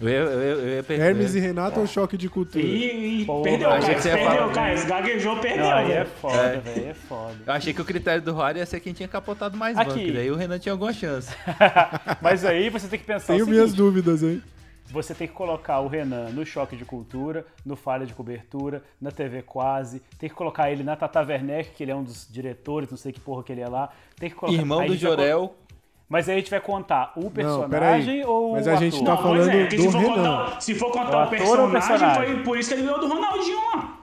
Eu 0.00 0.08
eu 0.08 0.58
eu 0.68 0.84
perder. 0.84 1.06
Hermes 1.06 1.34
e 1.36 1.38
Renato 1.38 1.78
ou 1.78 1.86
Choque 1.86 2.16
de 2.16 2.28
Cultura? 2.28 2.64
E, 2.64 3.22
e 3.22 3.24
Porra, 3.24 3.44
perdeu, 3.44 3.70
que 3.70 3.80
você 3.80 4.08
ia 4.08 4.14
Perdeu, 4.16 4.38
falar. 4.38 4.52
Caio. 4.52 4.86
Gaguejou, 4.86 5.36
perdeu. 5.38 5.64
Não, 5.64 5.72
aí 5.72 5.92
é 5.92 6.04
foda, 6.04 6.36
É. 6.38 6.58
velho, 6.60 6.88
é 6.88 6.94
foda. 6.94 7.36
Eu 7.46 7.52
achei 7.52 7.72
que 7.72 7.80
o 7.80 7.84
critério 7.84 8.20
do 8.20 8.32
Rory 8.32 8.58
ia 8.58 8.66
ser 8.66 8.80
quem 8.80 8.92
tinha 8.92 9.08
capotado 9.08 9.56
mais 9.56 9.78
Aqui. 9.78 9.90
banco, 9.90 10.00
e 10.00 10.12
daí 10.12 10.30
o 10.30 10.34
Renan 10.34 10.58
tinha 10.58 10.72
alguma 10.72 10.92
chance. 10.92 11.30
Mas 12.20 12.44
aí 12.44 12.68
você 12.68 12.88
tem 12.88 12.98
que 12.98 13.04
pensar 13.04 13.32
Tenho 13.32 13.44
o 13.44 13.48
minhas 13.48 13.70
seguinte, 13.70 13.76
dúvidas, 13.78 14.22
hein? 14.24 14.42
você 14.90 15.14
tem 15.14 15.26
que 15.26 15.32
colocar 15.32 15.80
o 15.80 15.88
Renan 15.88 16.30
no 16.30 16.44
Choque 16.44 16.76
de 16.76 16.84
Cultura, 16.84 17.46
no 17.64 17.76
Falha 17.76 18.04
de 18.04 18.12
Cobertura, 18.12 18.82
na 19.00 19.10
TV 19.10 19.40
Quase, 19.40 20.02
tem 20.18 20.28
que 20.28 20.34
colocar 20.34 20.70
ele 20.70 20.82
na 20.82 20.94
Tata 20.96 21.22
Werneck, 21.22 21.70
que 21.74 21.82
ele 21.82 21.92
é 21.92 21.96
um 21.96 22.02
dos 22.02 22.28
diretores, 22.30 22.90
não 22.90 22.98
sei 22.98 23.10
que 23.12 23.20
porra 23.20 23.42
que 23.42 23.52
ele 23.52 23.62
é 23.62 23.68
lá. 23.68 23.90
Tem 24.18 24.28
que 24.28 24.36
colocar... 24.36 24.58
Irmão 24.58 24.84
do 24.84 24.94
Jorel. 24.96 25.54
Mas 26.12 26.28
aí 26.28 26.34
a 26.34 26.38
gente 26.40 26.50
vai 26.50 26.60
contar 26.60 27.10
o 27.16 27.30
personagem 27.30 27.70
peraí. 28.20 28.24
ou 28.26 28.52
Mas 28.52 28.66
o 28.66 28.70
a 28.70 28.76
gente 28.76 28.96
ator? 28.96 29.06
tá 29.06 29.14
Não, 29.14 29.22
falando 29.22 29.48
é, 29.50 29.60
porque 29.62 29.78
se 29.78 29.86
do 29.86 29.92
for 29.92 29.98
Renan. 29.98 30.14
contar, 30.44 30.60
se 30.60 30.74
for 30.74 30.86
O 30.86 30.90
contar 30.92 31.22
o 31.22 31.24
o 31.24 31.30
personagem, 31.30 31.70
personagem? 31.72 32.34
foi 32.34 32.42
por 32.44 32.58
isso 32.58 32.68
que 32.68 32.74
ele 32.74 32.82
ganhou 32.82 33.00
do 33.00 33.08
Ronaldinho 33.08 33.56
lá. 33.74 33.98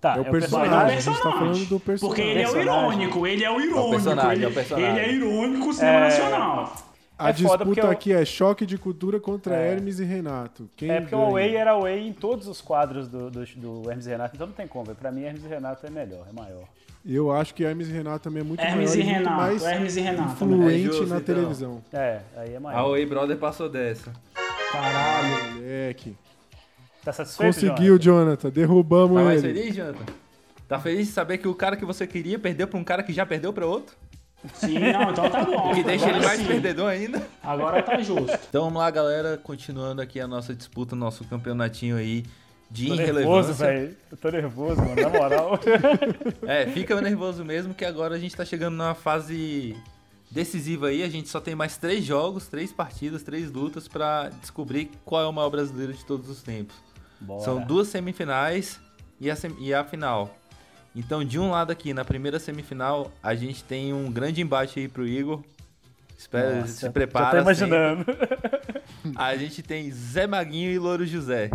Tá, 0.00 0.14
É 0.16 0.20
o 0.20 0.24
é 0.24 0.28
o 0.28 0.30
personagem, 0.30 0.70
personagem. 0.70 0.96
a 0.96 1.00
gente 1.00 1.22
tá 1.22 1.32
falando 1.32 1.64
do 1.68 1.80
personagem. 1.80 2.00
Porque 2.00 2.22
ele 2.22 2.42
é 2.42 2.48
o 2.50 2.60
irônico, 2.62 3.26
ele 3.26 3.44
é 3.44 3.50
o 3.50 3.60
irônico. 3.60 3.90
personagem, 3.90 4.32
ele, 4.36 4.44
é 4.44 4.48
o 4.48 4.52
personagem. 4.54 4.90
ele 4.90 5.00
é 5.00 5.12
irônico 5.12 5.72
cinema 5.74 5.96
É. 5.98 6.00
nacional. 6.00 6.72
A 7.18 7.28
É 7.28 7.32
disputa 7.34 7.80
eu- 7.82 7.90
aqui 7.90 8.12
é 8.14 8.24
Choque 8.24 8.64
de 8.64 8.78
Cultura 8.78 9.20
contra 9.20 9.54
É. 9.54 9.72
Hermes 9.72 9.98
e 10.00 10.04
Renato. 10.04 10.68
Quem 10.74 10.90
É 10.90 11.00
porque 11.02 11.14
o 11.14 11.18
ganha? 11.18 11.28
Away 11.30 11.56
era 11.56 11.70
Away 11.72 12.08
em 12.08 12.12
todos 12.14 12.48
os 12.48 12.62
quadros 12.62 13.06
do, 13.06 13.30
do, 13.30 13.44
do 13.44 13.90
Hermes 13.90 14.06
e 14.06 14.10
Renato, 14.10 14.34
então 14.34 14.46
não 14.46 14.54
tem 14.54 14.66
como. 14.66 14.94
Pra 14.94 15.12
mim, 15.12 15.22
Hermes 15.24 15.44
e 15.44 15.48
Renato 15.48 15.86
é 15.86 15.90
melhor, 15.90 16.24
é 16.28 16.32
maior. 16.32 16.64
Eu 17.06 17.30
acho 17.30 17.54
que 17.54 17.62
Hermes 17.64 17.88
e 17.88 17.92
Renato 17.92 18.24
também 18.24 18.40
é 18.40 18.44
muito 18.44 18.60
Hermes 18.60 18.90
maior 18.90 18.94
e 18.94 19.04
muito 19.04 19.16
Renato, 19.18 19.36
mais 19.36 19.62
Hermes 19.62 19.96
e 19.96 20.00
Renato. 20.00 20.32
influente 20.32 20.74
É 20.74 20.78
justo, 20.86 21.06
na 21.06 21.16
então. 21.16 21.20
televisão. 21.34 21.84
É, 21.92 22.20
aí 22.36 22.54
é 22.54 22.56
A 22.56 22.60
maior. 22.60 22.90
Way 22.92 23.06
Brother 23.06 23.36
passou 23.36 23.68
dessa. 23.68 24.10
Caralho. 24.72 25.54
Moleque. 25.56 26.16
Tá 27.04 27.12
satisfeito, 27.12 27.54
Conseguiu, 27.54 27.98
Jonathan. 27.98 28.48
Derrubamos 28.48 29.18
Tá 29.18 29.24
mais 29.24 29.44
ele. 29.44 29.52
feliz, 29.60 29.76
Jonathan? 29.76 30.04
Tá 30.66 30.78
feliz 30.80 31.06
de 31.08 31.12
saber 31.12 31.36
que 31.38 31.46
o 31.46 31.54
cara 31.54 31.76
que 31.76 31.84
você 31.84 32.06
queria 32.06 32.38
perdeu 32.38 32.66
pra 32.66 32.78
um 32.78 32.84
cara 32.84 33.02
que 33.02 33.12
já 33.12 33.26
perdeu 33.26 33.52
pra 33.52 33.66
outro? 33.66 33.94
Sim, 34.54 34.78
não, 34.78 35.10
então 35.10 35.28
tá 35.28 35.44
bom. 35.44 35.70
O 35.70 35.74
que 35.76 35.82
deixa 35.82 36.04
Agora 36.06 36.18
ele 36.18 36.26
mais 36.26 36.40
sim. 36.40 36.46
perdedor 36.46 36.88
ainda? 36.88 37.22
Agora 37.42 37.82
tá 37.82 37.98
justo. 38.00 38.38
Então 38.48 38.64
vamos 38.64 38.78
lá, 38.78 38.90
galera. 38.90 39.36
Continuando 39.42 40.00
aqui 40.00 40.18
a 40.20 40.26
nossa 40.26 40.54
disputa, 40.54 40.96
nosso 40.96 41.24
campeonatinho 41.24 41.96
aí 41.96 42.24
de 42.74 42.88
Tô 42.88 42.94
nervoso, 42.96 43.20
irrelevância. 43.20 43.54
velho. 43.54 43.96
Eu 44.10 44.16
tô 44.16 44.30
nervoso, 44.30 44.80
mano, 44.82 44.96
na 45.00 45.08
moral. 45.08 45.60
É, 46.46 46.66
fica 46.66 47.00
nervoso 47.00 47.44
mesmo 47.44 47.72
que 47.72 47.84
agora 47.84 48.16
a 48.16 48.18
gente 48.18 48.34
tá 48.34 48.44
chegando 48.44 48.74
na 48.76 48.94
fase 48.94 49.76
decisiva 50.30 50.88
aí. 50.88 51.02
A 51.04 51.08
gente 51.08 51.28
só 51.28 51.40
tem 51.40 51.54
mais 51.54 51.76
três 51.76 52.04
jogos, 52.04 52.48
três 52.48 52.72
partidas, 52.72 53.22
três 53.22 53.50
lutas 53.50 53.86
pra 53.86 54.28
descobrir 54.40 54.90
qual 55.04 55.22
é 55.22 55.26
o 55.26 55.32
maior 55.32 55.50
brasileiro 55.50 55.92
de 55.92 56.04
todos 56.04 56.28
os 56.28 56.42
tempos. 56.42 56.74
Bora. 57.20 57.44
São 57.44 57.60
duas 57.64 57.86
semifinais 57.88 58.80
e 59.20 59.30
a, 59.30 59.36
sem- 59.36 59.54
e 59.60 59.72
a 59.72 59.84
final. 59.84 60.36
Então, 60.96 61.24
de 61.24 61.38
um 61.38 61.50
lado 61.50 61.70
aqui, 61.70 61.94
na 61.94 62.04
primeira 62.04 62.38
semifinal, 62.40 63.10
a 63.22 63.34
gente 63.34 63.62
tem 63.64 63.92
um 63.92 64.10
grande 64.10 64.40
embate 64.42 64.80
aí 64.80 64.88
pro 64.88 65.06
Igor. 65.06 65.42
Espera, 66.18 66.56
Nossa, 66.60 66.72
se 66.72 66.90
prepara. 66.90 67.24
Já 67.26 67.30
tô 67.36 67.38
imaginando. 67.38 68.04
sempre. 68.04 68.82
A 69.16 69.36
gente 69.36 69.62
tem 69.62 69.90
Zé 69.90 70.26
Maguinho 70.26 70.70
e 70.70 70.78
Louro 70.78 71.04
José. 71.04 71.50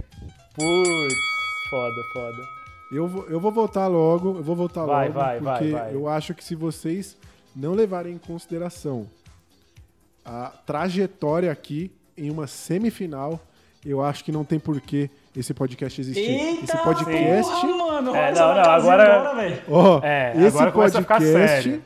Putz, 0.59 1.13
foda, 1.69 2.03
foda. 2.13 2.47
Eu 2.91 3.07
vou, 3.07 3.25
eu 3.27 3.39
vou 3.39 3.51
votar 3.51 3.89
logo, 3.89 4.37
eu 4.37 4.43
vou 4.43 4.55
votar 4.55 4.85
Vai, 4.85 5.07
logo, 5.07 5.19
vai, 5.19 5.39
vai, 5.39 5.59
porque 5.59 5.71
vai. 5.71 5.93
eu 5.95 6.07
acho 6.09 6.33
que 6.33 6.43
se 6.43 6.55
vocês 6.55 7.15
não 7.55 7.73
levarem 7.73 8.13
em 8.13 8.17
consideração 8.17 9.07
a 10.25 10.51
trajetória 10.65 11.51
aqui 11.51 11.91
em 12.17 12.29
uma 12.29 12.45
semifinal, 12.47 13.39
eu 13.85 14.03
acho 14.03 14.23
que 14.25 14.31
não 14.31 14.43
tem 14.43 14.59
porquê 14.59 15.09
esse 15.35 15.53
podcast 15.53 16.01
existir. 16.01 16.19
Eita, 16.29 16.63
esse 16.65 16.77
podcast, 16.83 17.51
porra, 17.51 17.77
mano. 17.77 18.15
É, 18.15 18.31
não, 18.33 18.55
não, 18.55 18.63
agora- 18.63 19.33
velho. 19.35 19.61
ó, 19.69 19.99
É, 20.03 20.33
esse 20.35 20.57
agora 20.57 20.71
podcast, 20.71 21.31
sério. 21.31 21.83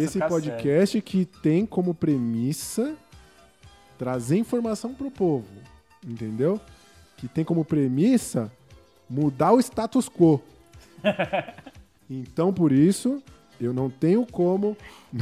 Esse 0.00 0.18
podcast 0.20 1.00
que 1.00 1.24
tem 1.24 1.66
como 1.66 1.92
premissa 1.94 2.94
trazer 3.98 4.36
informação 4.38 4.94
pro 4.94 5.10
povo, 5.10 5.46
entendeu? 6.06 6.60
Que 7.22 7.28
tem 7.28 7.44
como 7.44 7.64
premissa 7.64 8.50
mudar 9.08 9.52
o 9.52 9.60
status 9.60 10.08
quo. 10.08 10.42
Então, 12.10 12.52
por 12.52 12.72
isso, 12.72 13.22
eu 13.58 13.72
não 13.72 13.88
tenho 13.88 14.26
como 14.26 14.76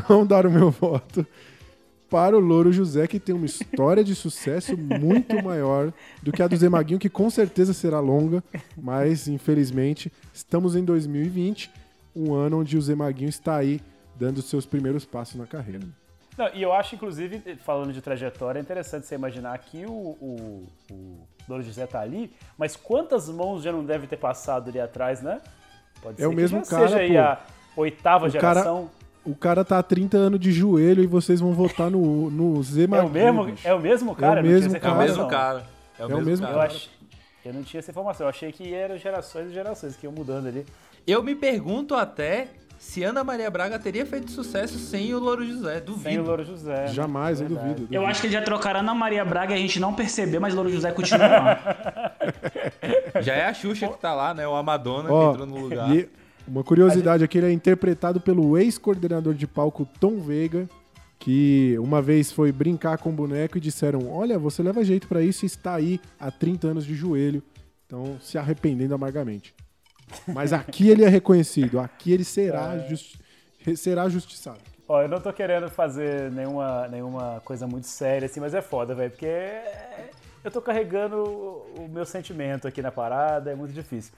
não 0.09 0.27
dar 0.27 0.45
o 0.45 0.51
meu 0.51 0.69
voto 0.69 1.25
para 2.09 2.37
o 2.37 2.41
Louro 2.41 2.73
José, 2.73 3.07
que 3.07 3.21
tem 3.21 3.33
uma 3.33 3.47
história 3.47 4.03
de 4.03 4.17
sucesso 4.17 4.77
muito 4.77 5.41
maior 5.45 5.93
do 6.21 6.33
que 6.33 6.43
a 6.43 6.49
do 6.49 6.57
Zé 6.57 6.69
Maguinho, 6.69 6.99
que 6.99 7.09
com 7.09 7.31
certeza 7.31 7.73
será 7.73 8.01
longa, 8.01 8.43
mas 8.77 9.29
infelizmente 9.29 10.11
estamos 10.35 10.75
em 10.75 10.85
2020, 10.85 11.71
um 12.17 12.35
ano 12.35 12.59
onde 12.59 12.77
o 12.77 12.83
Zé 12.83 12.97
Maguinho 12.97 13.29
está 13.29 13.57
aí 13.57 13.81
dando 14.19 14.39
os 14.39 14.47
seus 14.47 14.67
primeiros 14.67 15.05
passos 15.05 15.37
na 15.37 15.47
carreira. 15.47 15.87
Não, 16.37 16.49
e 16.55 16.63
eu 16.63 16.73
acho, 16.73 16.95
inclusive, 16.95 17.57
falando 17.57 17.93
de 17.93 18.01
trajetória, 18.01 18.59
é 18.59 18.63
interessante 18.63 19.07
você 19.07 19.15
imaginar 19.15 19.57
que 19.59 19.85
o, 19.85 19.91
o, 19.91 20.67
o 20.91 21.27
Louro 21.51 21.63
José 21.65 21.87
tá 21.87 22.01
ali, 22.01 22.33
mas 22.57 22.77
quantas 22.77 23.29
mãos 23.29 23.63
já 23.63 23.71
não 23.73 23.85
deve 23.85 24.07
ter 24.07 24.17
passado 24.17 24.69
ali 24.71 24.81
atrás, 24.81 25.21
né? 25.21 25.41
Pode 26.03 26.23
É 26.23 26.27
o 26.27 26.31
que 26.31 26.37
mesmo 26.37 26.65
já 26.65 26.71
cara, 26.71 26.89
seja 26.89 26.99
aí 27.01 27.13
pô. 27.13 27.19
a 27.19 27.39
oitava 27.77 28.29
O 28.29 28.33
cara- 28.33 28.61
geração. 28.61 28.91
O 29.23 29.35
cara 29.35 29.63
tá 29.65 29.79
há 29.79 29.83
30 29.83 30.17
anos 30.17 30.41
de 30.41 30.51
joelho 30.51 31.03
e 31.05 31.07
vocês 31.07 31.41
vão 31.41 31.53
votar 31.53 31.91
no, 31.91 32.31
no 32.31 32.63
Zé 32.63 32.85
É 32.85 33.03
o 33.03 33.09
mesmo, 33.11 33.45
bicho. 33.45 33.69
é 33.69 33.75
o 33.75 33.79
mesmo 33.79 34.15
cara? 34.17 34.41
É 34.41 34.43
o 34.43 34.47
mesmo 34.47 34.67
essa 34.69 34.77
É 34.77 34.79
o 34.79 34.83
Cara, 34.83 34.99
mesmo 35.05 35.29
cara. 35.29 35.67
É 35.99 36.03
o 36.03 36.03
É 36.03 36.07
o 36.07 36.09
mesmo, 36.17 36.25
mesmo 36.31 36.47
cara. 36.47 36.57
Eu, 36.59 36.63
ach... 36.63 36.89
eu 37.45 37.53
não 37.53 37.63
tinha 37.63 37.79
essa 37.81 37.91
informação, 37.91 38.25
eu 38.25 38.31
achei 38.31 38.51
que 38.51 38.73
eram 38.73 38.97
gerações 38.97 39.51
e 39.51 39.53
gerações 39.53 39.95
que 39.95 40.07
iam 40.07 40.13
mudando 40.13 40.47
ali. 40.47 40.65
Eu 41.07 41.23
me 41.23 41.35
pergunto 41.35 41.95
até 41.95 42.49
se 42.81 43.05
Ana 43.05 43.23
Maria 43.23 43.51
Braga 43.51 43.79
teria 43.79 44.07
feito 44.07 44.31
sucesso 44.31 44.79
sem 44.79 45.15
o 45.15 45.19
Louro 45.19 45.47
José. 45.47 45.81
Duvido. 45.81 46.03
Sem 46.09 46.19
o 46.19 46.23
Louro 46.23 46.43
José. 46.45 46.87
Jamais, 46.87 47.39
eu 47.39 47.47
Verdade. 47.47 47.69
duvido. 47.69 47.83
Eu 47.83 47.87
duvido. 48.01 48.07
acho 48.11 48.21
que 48.23 48.27
eles 48.27 48.35
já 48.39 48.43
trocaram 48.43 48.81
Ana 48.81 48.95
Maria 48.95 49.23
Braga 49.23 49.53
e 49.55 49.59
a 49.59 49.61
gente 49.61 49.79
não 49.79 49.93
percebeu, 49.95 50.41
mas 50.41 50.55
Louro 50.55 50.71
José 50.71 50.91
continua 50.91 51.27
lá. 51.29 52.15
Já 53.21 53.35
é 53.35 53.45
a 53.47 53.53
Xuxa 53.53 53.87
que 53.87 53.99
tá 53.99 54.15
lá, 54.15 54.33
né? 54.33 54.49
O 54.49 54.55
Amadonna 54.55 55.13
Ó, 55.13 55.27
que 55.27 55.43
entrou 55.43 55.47
no 55.47 55.63
lugar. 55.63 55.95
e 55.95 56.09
uma 56.49 56.65
curiosidade 56.65 57.23
aqui, 57.23 57.37
ele 57.39 57.49
é 57.49 57.53
interpretado 57.53 58.19
pelo 58.19 58.57
ex-coordenador 58.57 59.35
de 59.35 59.47
palco 59.47 59.87
Tom 60.01 60.19
Veiga, 60.21 60.67
que 61.19 61.77
uma 61.79 62.01
vez 62.01 62.33
foi 62.33 62.51
brincar 62.51 62.97
com 62.99 63.11
o 63.11 63.13
boneco 63.13 63.59
e 63.59 63.61
disseram: 63.61 64.11
Olha, 64.11 64.39
você 64.39 64.63
leva 64.63 64.83
jeito 64.83 65.07
pra 65.07 65.21
isso 65.23 65.45
e 65.45 65.47
está 65.47 65.75
aí 65.75 66.01
há 66.19 66.31
30 66.31 66.69
anos 66.69 66.87
de 66.87 66.95
joelho, 66.95 67.43
então 67.87 68.17
se 68.21 68.39
arrependendo 68.39 68.95
amargamente. 68.95 69.55
Mas 70.27 70.53
aqui 70.53 70.89
ele 70.89 71.05
é 71.05 71.09
reconhecido, 71.09 71.79
aqui 71.81 72.13
ele 72.13 72.25
será, 72.25 72.79
justi- 72.89 73.19
será 73.77 74.09
justiçado. 74.09 74.59
Ó, 74.89 75.03
eu 75.03 75.09
não 75.09 75.21
tô 75.21 75.33
querendo 75.33 75.69
fazer 75.71 76.31
nenhuma, 76.33 76.89
nenhuma 76.89 77.41
coisa 77.45 77.67
muito 77.67 77.87
séria, 77.87 78.27
assim, 78.27 78.41
mas 78.41 78.55
é 78.55 78.61
foda, 78.61 78.95
velho, 78.95 79.11
porque 79.11 79.29
eu 80.43 80.51
tô 80.51 80.61
carregando 80.61 81.17
o 81.23 81.89
meu 81.89 82.05
sentimento 82.05 82.67
aqui 82.67 82.83
na 82.83 82.91
parada, 82.91 83.53
é 83.53 83.55
muito 83.55 83.73
difícil. 83.73 84.13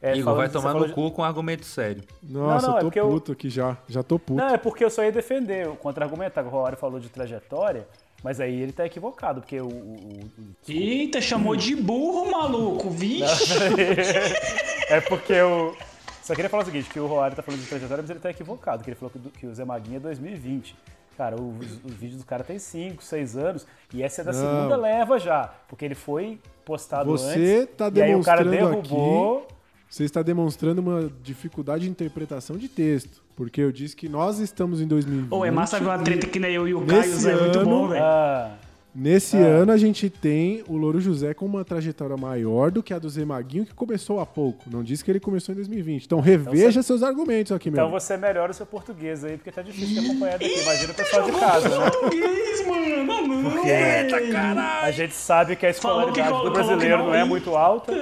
É, 0.00 0.14
Igor 0.16 0.34
vai 0.36 0.48
tomar 0.48 0.74
no 0.74 0.86
de- 0.86 0.92
cu 0.92 1.10
com 1.10 1.24
argumento 1.24 1.64
sério. 1.64 2.02
Nossa, 2.22 2.66
Não, 2.66 2.72
não, 2.72 2.78
é 2.78 2.80
eu 2.80 2.84
porque 2.84 3.00
tô 3.00 3.06
eu- 3.06 3.10
puto 3.10 3.32
aqui 3.32 3.48
já, 3.50 3.76
já 3.88 4.02
tô 4.02 4.18
puto. 4.18 4.34
Não, 4.40 4.48
é 4.54 4.58
porque 4.58 4.84
eu 4.84 4.90
só 4.90 5.02
ia 5.02 5.10
defender 5.12 5.66
o 5.68 5.74
contra-argumentar. 5.74 6.44
O 6.44 6.48
Roário 6.50 6.76
falou 6.78 7.00
de 7.00 7.08
trajetória, 7.08 7.86
mas 8.22 8.40
aí 8.40 8.60
ele 8.60 8.72
tá 8.72 8.84
equivocado, 8.86 9.40
porque 9.40 9.60
o. 9.60 9.66
o- 9.66 9.70
o- 9.70 10.52
Eita, 10.68 11.20
chamou 11.20 11.54
de 11.56 11.76
burro, 11.76 12.30
maluco. 12.30 12.90
Vixe. 12.90 13.54
é 14.88 15.00
porque 15.02 15.32
eu. 15.32 15.76
Só 16.22 16.34
queria 16.34 16.48
falar 16.50 16.64
o 16.64 16.66
seguinte, 16.66 16.90
que 16.90 16.98
o 16.98 17.06
Roário 17.06 17.36
tá 17.36 17.42
falando 17.42 17.60
de 17.60 17.68
trajetória, 17.68 18.02
mas 18.02 18.10
ele 18.10 18.18
tá 18.18 18.30
equivocado, 18.30 18.82
que 18.82 18.90
ele 18.90 18.96
falou 18.96 19.10
que, 19.10 19.18
do- 19.18 19.30
que 19.30 19.46
o 19.46 19.54
Zé 19.54 19.64
Maguinho 19.64 19.96
é 19.98 20.00
2020. 20.00 20.74
Cara, 21.16 21.36
o- 21.40 21.56
os, 21.58 21.84
os 21.84 21.92
vídeos 21.94 22.20
do 22.20 22.26
cara 22.26 22.42
tem 22.42 22.58
5, 22.58 23.02
6 23.02 23.36
anos, 23.36 23.66
e 23.94 24.02
essa 24.02 24.22
é 24.22 24.24
da 24.24 24.32
Não. 24.32 24.40
segunda 24.40 24.76
leva 24.76 25.18
já, 25.20 25.54
porque 25.68 25.84
ele 25.84 25.94
foi 25.94 26.38
postado 26.64 27.08
Você 27.10 27.60
antes. 27.62 27.76
tá 27.76 27.90
e 27.94 28.02
aí 28.02 28.14
o 28.14 28.22
cara 28.22 28.42
demonstrando 28.44 28.82
derrubou. 28.82 29.46
você 29.88 30.02
está 30.04 30.20
demonstrando 30.20 30.80
uma 30.80 31.10
dificuldade 31.22 31.84
de 31.84 31.90
interpretação 31.90 32.56
de 32.58 32.68
texto. 32.68 33.22
Porque 33.36 33.60
eu 33.60 33.70
disse 33.70 33.94
que 33.94 34.08
nós 34.08 34.38
estamos 34.40 34.80
em 34.80 34.86
2020. 34.86 35.30
Ô, 35.30 35.44
é 35.44 35.50
massa 35.50 35.78
ver 35.78 35.84
uma 35.86 35.98
treta 35.98 36.26
que 36.26 36.38
nem 36.40 36.54
eu 36.54 36.66
e 36.66 36.72
o 36.74 36.80
Nesse 36.80 37.22
Caio, 37.24 37.36
é 37.38 37.40
muito 37.42 37.58
ano- 37.60 37.68
bom, 37.70 37.88
velho. 37.88 38.02
Ah, 38.02 38.50
Nesse 38.98 39.36
Ah. 39.36 39.40
ano 39.40 39.72
a 39.72 39.76
gente 39.76 40.08
tem 40.08 40.64
o 40.66 40.74
Louro 40.74 40.98
José 41.02 41.34
com 41.34 41.44
uma 41.44 41.62
trajetória 41.62 42.16
maior 42.16 42.70
do 42.70 42.82
que 42.82 42.94
a 42.94 42.98
do 42.98 43.10
Zé 43.10 43.26
Maguinho, 43.26 43.66
que 43.66 43.74
começou 43.74 44.20
há 44.20 44.24
pouco. 44.24 44.64
Não 44.70 44.82
disse 44.82 45.04
que 45.04 45.10
ele 45.10 45.20
começou 45.20 45.52
em 45.52 45.56
2020. 45.56 46.06
Então 46.06 46.18
reveja 46.18 46.82
seus 46.82 47.02
argumentos 47.02 47.52
aqui, 47.52 47.70
meu. 47.70 47.78
então 47.78 47.90
você 47.90 48.16
melhora 48.16 48.52
o 48.52 48.54
seu 48.54 48.64
português 48.64 49.22
aí, 49.22 49.36
porque 49.36 49.52
tá 49.52 49.60
difícil 49.60 50.00
de 50.00 50.08
acompanhar 50.08 50.38
daqui. 50.38 50.62
Imagina 50.62 50.92
o 50.92 50.96
pessoal 50.96 51.22
de 51.30 51.32
casa, 51.32 51.68
né? 51.68 51.90
Português, 51.90 52.66
mano. 52.66 53.04
Não, 53.04 53.26
não. 53.28 53.50
Porque 53.50 53.68
velho. 53.68 54.58
a 54.82 54.90
gente 54.90 55.14
sabe 55.14 55.56
que 55.56 55.66
a 55.66 55.68
que 55.70 55.76
escolaridade 55.76 56.42
do 56.44 56.50
brasileiro 56.50 56.96
não 56.96 57.06
não 57.08 57.14
é 57.14 57.22
muito 57.22 57.54
alta. 57.54 57.92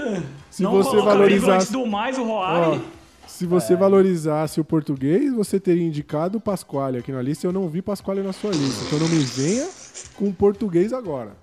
Se 0.49 0.63
não 0.63 0.71
você 0.75 0.91
coloca 0.91 1.09
valorizasse, 1.11 1.51
antes 1.51 1.71
do 1.73 1.85
mais, 1.85 2.17
o 2.17 2.23
Roari. 2.23 2.81
Ó, 2.81 2.94
se 3.27 3.47
você 3.47 3.75
valorizasse 3.75 4.61
o 4.61 4.65
português, 4.65 5.33
você 5.33 5.59
teria 5.59 5.83
indicado 5.83 6.39
o 6.39 6.41
Pasquale 6.41 6.99
aqui 6.99 7.13
na 7.13 7.23
lista. 7.23 7.47
Eu 7.47 7.53
não 7.53 7.69
vi 7.69 7.83
Pasquale 7.83 8.23
na 8.23 8.33
sua 8.33 8.51
lista. 8.51 8.85
Então 8.87 8.99
não 8.99 9.09
me 9.09 9.19
venha 9.19 9.69
com 10.17 10.29
o 10.29 10.33
português 10.33 10.93
agora. 10.93 11.37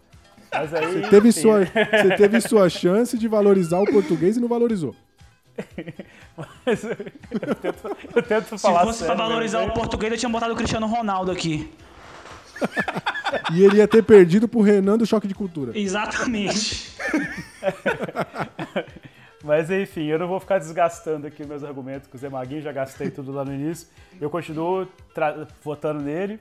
Mas 0.52 0.74
aí. 0.74 1.02
Você 1.02 1.10
teve, 1.10 1.32
sua, 1.32 1.66
você 1.66 2.16
teve 2.18 2.42
sua 2.42 2.70
chance 2.70 3.18
de 3.18 3.28
valorizar 3.28 3.80
o 3.80 3.86
português 3.86 4.38
e 4.38 4.40
não 4.40 4.48
valorizou. 4.48 4.96
mas 6.66 6.84
eu 6.84 7.56
tento, 7.56 7.98
eu 8.16 8.24
tento 8.24 8.58
Se 8.58 8.58
falar 8.58 8.86
fosse 8.86 9.04
pra 9.04 9.14
valorizar 9.14 9.64
o 9.64 9.74
português, 9.74 10.12
eu 10.12 10.18
tinha 10.18 10.30
botado 10.30 10.54
o 10.54 10.56
Cristiano 10.56 10.88
Ronaldo 10.88 11.32
aqui. 11.32 11.70
E 13.54 13.64
ele 13.64 13.78
ia 13.78 13.88
ter 13.88 14.04
perdido 14.04 14.48
pro 14.48 14.62
Renan 14.62 14.98
do 14.98 15.06
Choque 15.06 15.28
de 15.28 15.34
Cultura. 15.34 15.78
Exatamente. 15.78 16.92
Mas 19.44 19.70
enfim, 19.72 20.06
eu 20.06 20.20
não 20.20 20.28
vou 20.28 20.40
ficar 20.40 20.60
desgastando 20.60 21.26
aqui 21.28 21.46
meus 21.46 21.64
argumentos 21.64 22.08
com 22.08 22.16
o 22.16 22.20
Zé 22.20 22.30
Maguinho, 22.30 22.62
já 22.62 22.72
gastei 22.72 23.10
tudo 23.10 23.32
lá 23.32 23.44
no 23.44 23.54
início. 23.54 23.88
Eu 24.20 24.30
continuo 24.30 24.88
votando 25.64 26.02
nele 26.02 26.40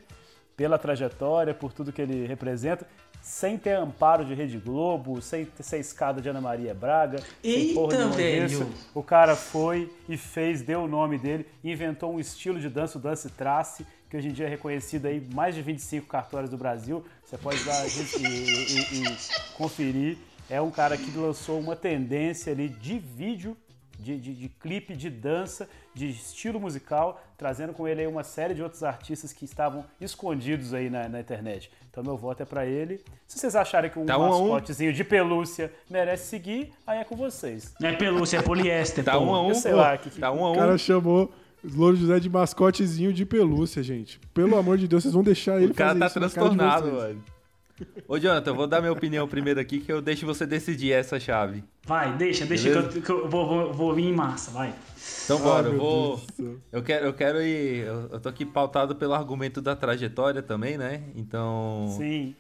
pela 0.57 0.79
trajetória, 0.79 1.55
por 1.55 1.73
tudo 1.73 1.91
que 1.93 2.03
ele 2.03 2.27
representa, 2.27 2.87
sem 3.23 3.57
ter 3.57 3.73
amparo 3.73 4.25
de 4.25 4.35
Rede 4.35 4.59
Globo, 4.59 5.23
sem 5.23 5.47
ter 5.47 5.63
ser 5.63 5.79
escada 5.79 6.21
de 6.21 6.29
Ana 6.29 6.41
Maria 6.41 6.75
Braga, 6.75 7.21
Eita, 7.43 7.75
velho. 8.17 8.49
disso. 8.49 8.71
O 8.95 9.03
cara 9.03 9.35
foi 9.37 9.91
e 10.09 10.17
fez, 10.19 10.61
deu 10.63 10.83
o 10.83 10.89
nome 10.89 11.17
dele, 11.19 11.47
inventou 11.65 12.13
um 12.15 12.21
estilo 12.21 12.61
de 12.61 12.69
dança, 12.69 12.99
o 12.99 13.01
dance 13.01 13.29
trace, 13.31 13.87
que 14.11 14.17
hoje 14.17 14.29
em 14.29 14.33
dia 14.33 14.47
é 14.47 14.49
reconhecido 14.49 15.07
aí 15.07 15.19
em 15.19 15.35
mais 15.35 15.55
de 15.55 15.63
25 15.63 16.07
cartórios 16.07 16.51
do 16.51 16.57
Brasil. 16.59 17.05
Você 17.25 17.39
pode 17.39 17.63
dar 17.65 17.87
e, 17.87 17.91
e- 17.91 19.01
e- 19.01 19.05
e 19.05 19.17
conferir. 19.57 20.19
É 20.51 20.61
um 20.61 20.71
cara 20.71 20.97
que 20.97 21.17
lançou 21.17 21.61
uma 21.61 21.77
tendência 21.77 22.53
ali 22.53 22.69
de 22.69 22.99
vídeo, 22.99 23.57
de, 23.99 24.19
de, 24.19 24.35
de 24.35 24.49
clipe, 24.49 24.97
de 24.97 25.09
dança, 25.09 25.69
de 25.95 26.09
estilo 26.09 26.59
musical, 26.59 27.23
trazendo 27.37 27.73
com 27.73 27.87
ele 27.87 28.01
aí 28.01 28.07
uma 28.07 28.25
série 28.25 28.55
de 28.55 28.63
outros 28.63 28.83
artistas 28.83 29.33
que 29.33 29.45
estavam 29.45 29.85
escondidos 30.01 30.75
aí 30.75 30.91
na, 30.91 31.09
na 31.09 31.21
internet. 31.21 31.71
Então 31.91 32.03
meu 32.03 32.17
voto 32.17 32.43
é 32.43 32.47
pra 32.47 32.67
ele. 32.67 33.01
Se 33.29 33.39
vocês 33.39 33.55
acharem 33.55 33.91
que 33.91 33.99
um 33.99 34.07
Tá 34.07 34.19
um 34.19 34.23
a 34.25 34.27
um. 34.39 34.49
mascotezinho 34.49 34.93
de 34.93 35.05
pelúcia 35.05 35.73
merece 35.89 36.27
seguir, 36.29 36.73
aí 36.87 36.99
é 36.99 37.05
com 37.05 37.15
vocês. 37.17 37.75
Não 37.81 37.89
é 37.89 37.93
pelúcia, 37.97 38.39
é 38.39 38.43
poliéster. 38.43 39.05
Tá 39.05 39.13
pô. 39.19 39.25
um 39.25 39.35
a 39.35 39.43
um, 39.45 39.49
Eu 39.51 39.55
sei 39.55 39.71
pô. 39.73 39.77
lá, 39.79 39.97
que- 39.99 40.11
Tá 40.19 40.33
um 40.33 40.45
a 40.45 40.49
O 40.51 40.53
um. 40.53 40.57
cara 40.57 40.79
chamou 40.79 41.33
o 41.63 41.69
Louro 41.79 41.97
José 41.97 42.19
de 42.19 42.29
mascotezinho 42.31 43.13
de 43.13 43.25
pelúcia, 43.27 43.83
gente. 43.83 44.19
Pelo 44.33 44.57
amor 44.57 44.79
de 44.79 44.89
Deus, 44.89 45.03
vocês 45.03 45.15
vão 45.15 45.23
deixar 45.23 45.61
ele 45.63 45.73
O 45.73 45.75
cara 45.75 45.91
fazer 45.91 46.01
tá 46.01 46.07
isso 46.07 46.19
na 46.21 46.29
cara 46.31 46.49
de 46.51 46.57
transtornado, 46.57 46.91
vocês. 46.97 47.19
Ô, 48.07 48.19
Jonathan, 48.19 48.51
eu 48.51 48.55
vou 48.55 48.67
dar 48.67 48.81
minha 48.81 48.93
opinião 48.93 49.27
primeiro 49.27 49.61
aqui, 49.61 49.81
que 49.81 49.93
eu 49.93 50.01
deixo 50.01 50.27
você 50.27 50.47
decidir 50.47 50.93
essa 50.93 51.19
chave. 51.19 51.65
Vai, 51.85 52.17
deixa, 52.17 52.45
deixa 52.45 52.71
que 52.71 52.99
eu, 52.99 53.03
que 53.03 53.11
eu 53.11 53.29
vou, 53.29 53.47
vou, 53.47 53.73
vou 53.73 53.95
vir 53.95 54.07
em 54.07 54.13
massa, 54.13 54.51
vai. 54.51 54.75
Então 55.25 55.41
bora, 55.41 55.69
Ai, 55.69 55.75
eu 55.75 55.79
vou. 55.79 56.21
Eu 56.73 56.83
quero, 56.83 57.07
eu 57.07 57.13
quero 57.13 57.43
ir. 57.43 57.87
Eu, 57.87 58.09
eu 58.13 58.21
tô 58.21 58.29
aqui 58.29 58.45
pautado 58.45 58.95
pelo 58.97 59.15
argumento 59.15 59.61
da 59.61 59.75
trajetória 59.77 60.43
também, 60.43 60.77
né? 60.77 61.03
Então. 61.15 61.95
Sim. 61.97 62.35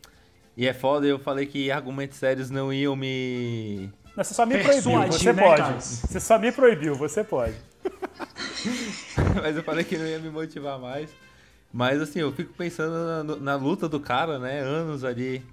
E 0.56 0.66
é 0.66 0.74
foda, 0.74 1.06
eu 1.06 1.18
falei 1.18 1.46
que 1.46 1.70
argumentos 1.70 2.18
sérios 2.18 2.50
não 2.50 2.72
iam 2.72 2.94
me. 2.94 3.90
Não, 4.16 4.24
você 4.24 4.34
só 4.34 4.44
me 4.44 4.58
proibiu, 4.58 4.72
Persuadir, 4.74 5.12
você 5.12 5.32
né, 5.32 5.42
pode. 5.42 5.62
Carlos? 5.62 5.84
Você 5.84 6.20
só 6.20 6.38
me 6.38 6.52
proibiu, 6.52 6.94
você 6.94 7.24
pode. 7.24 7.54
Mas 9.40 9.56
eu 9.56 9.62
falei 9.62 9.84
que 9.84 9.96
não 9.96 10.06
ia 10.06 10.18
me 10.18 10.30
motivar 10.30 10.78
mais. 10.78 11.10
Mas 11.72 12.00
assim, 12.00 12.18
eu 12.20 12.32
fico 12.32 12.52
pensando 12.54 13.24
na, 13.24 13.36
na 13.36 13.56
luta 13.56 13.88
do 13.88 14.00
cara, 14.00 14.38
né? 14.38 14.60
Anos 14.60 15.04
ali 15.04 15.44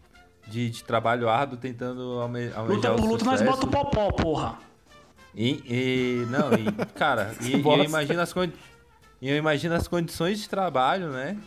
de, 0.48 0.70
de 0.70 0.84
trabalho 0.84 1.30
árduo 1.30 1.58
tentando 1.58 2.20
alme, 2.20 2.52
almejar 2.56 2.92
Luta 2.92 2.94
o 2.94 2.96
por 2.96 3.10
luta, 3.12 3.26
nós 3.26 3.42
bota 3.42 3.66
o 3.66 3.70
popó, 3.70 4.12
porra. 4.12 4.58
E, 5.36 5.62
e- 5.68 6.26
não, 6.32 6.52
e, 6.54 6.86
cara, 6.96 7.36
e, 7.42 7.58
e 7.58 7.62
eu 7.62 7.84
imagino 7.84 8.22
as 8.22 8.34
e 9.22 9.30
eu 9.30 9.38
imagino 9.38 9.76
as 9.76 9.88
condições 9.88 10.40
de 10.40 10.50
trabalho, 10.50 11.10
né? 11.10 11.38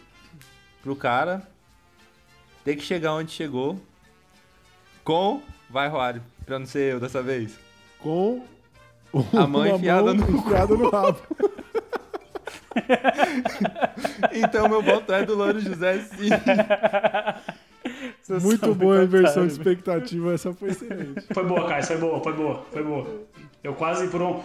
Pro 0.82 0.94
cara 0.94 1.42
ter 2.64 2.76
que 2.76 2.82
chegar 2.82 3.14
onde 3.14 3.32
chegou 3.32 3.80
com 5.02 5.42
vai 5.68 5.88
Roário, 5.88 6.22
pra 6.44 6.58
não 6.58 6.66
ser 6.66 6.94
eu 6.94 7.00
dessa 7.00 7.22
vez. 7.22 7.58
Com 7.98 8.44
A 9.36 9.46
mão 9.46 9.66
enfiada 9.74 10.14
mão 10.14 10.26
no 10.26 10.38
enfiada 10.38 10.76
no 10.76 10.90
rabo. 10.90 11.18
Então 14.32 14.68
meu 14.68 14.82
voto 14.82 15.12
é 15.12 15.24
do 15.24 15.34
Louro 15.34 15.60
José 15.60 15.98
sim. 16.00 16.28
Vocês 18.20 18.42
Muito 18.42 18.74
boa 18.74 19.00
a 19.00 19.04
inversão 19.04 19.46
de 19.46 19.52
né? 19.52 19.58
expectativa, 19.58 20.34
essa 20.34 20.52
foi 20.52 20.68
excelente. 20.70 21.24
Foi 21.32 21.44
boa, 21.44 21.66
Caio, 21.66 21.84
foi 21.84 21.96
boa, 21.96 22.22
foi 22.22 22.32
boa, 22.32 22.66
foi 22.70 22.82
boa. 22.82 23.06
Eu 23.62 23.74
quase 23.74 24.08
por 24.08 24.22
um. 24.22 24.40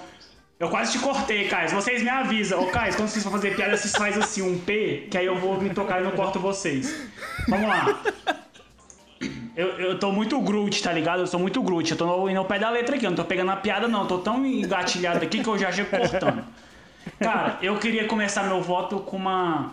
Eu 0.58 0.70
quase 0.70 0.94
te 0.94 1.00
cortei, 1.00 1.48
Caio. 1.48 1.70
Vocês 1.70 2.02
me 2.02 2.10
avisam. 2.10 2.64
Ô, 2.64 2.68
Caio, 2.68 2.96
quando 2.96 3.10
vocês 3.10 3.24
for 3.24 3.32
fazer 3.32 3.56
piada, 3.56 3.76
vocês 3.76 3.94
fazem 3.94 4.24
assim, 4.24 4.42
um 4.42 4.58
P, 4.58 5.08
que 5.12 5.18
aí 5.18 5.26
eu 5.26 5.38
vou 5.38 5.60
me 5.60 5.70
tocar 5.70 6.02
e 6.02 6.04
não 6.04 6.12
corto 6.12 6.40
vocês. 6.40 7.08
Vamos 7.50 7.68
lá. 7.68 8.02
Eu, 9.56 9.68
eu 9.80 10.00
tô 10.00 10.12
muito 10.12 10.40
Groot, 10.42 10.82
tá 10.82 10.92
ligado? 10.92 11.22
Eu 11.22 11.28
sou 11.28 11.40
muito 11.40 11.62
Groot. 11.62 11.92
Eu 11.92 11.98
tô 11.98 12.30
indo 12.30 12.38
ao 12.38 12.46
pé 12.46 12.60
da 12.60 12.70
letra 12.70 12.96
aqui. 12.96 13.06
Eu 13.06 13.12
não 13.12 13.18
tô 13.18 13.26
pegando 13.26 13.52
a 13.52 13.58
piada, 13.58 13.88
não. 13.88 14.02
Eu 14.02 14.08
tô 14.08 14.18
tão 14.20 14.46
engatilhado 14.46 15.24
aqui 15.24 15.44
que 15.44 15.48
eu 15.48 15.58
já 15.58 15.72
chego 15.72 15.90
cortando. 15.90 16.44
Cara, 17.20 17.58
eu 17.62 17.78
queria 17.80 18.08
começar 18.08 18.44
meu 18.44 18.62
voto 18.62 19.00
com 19.00 19.18
uma. 19.18 19.72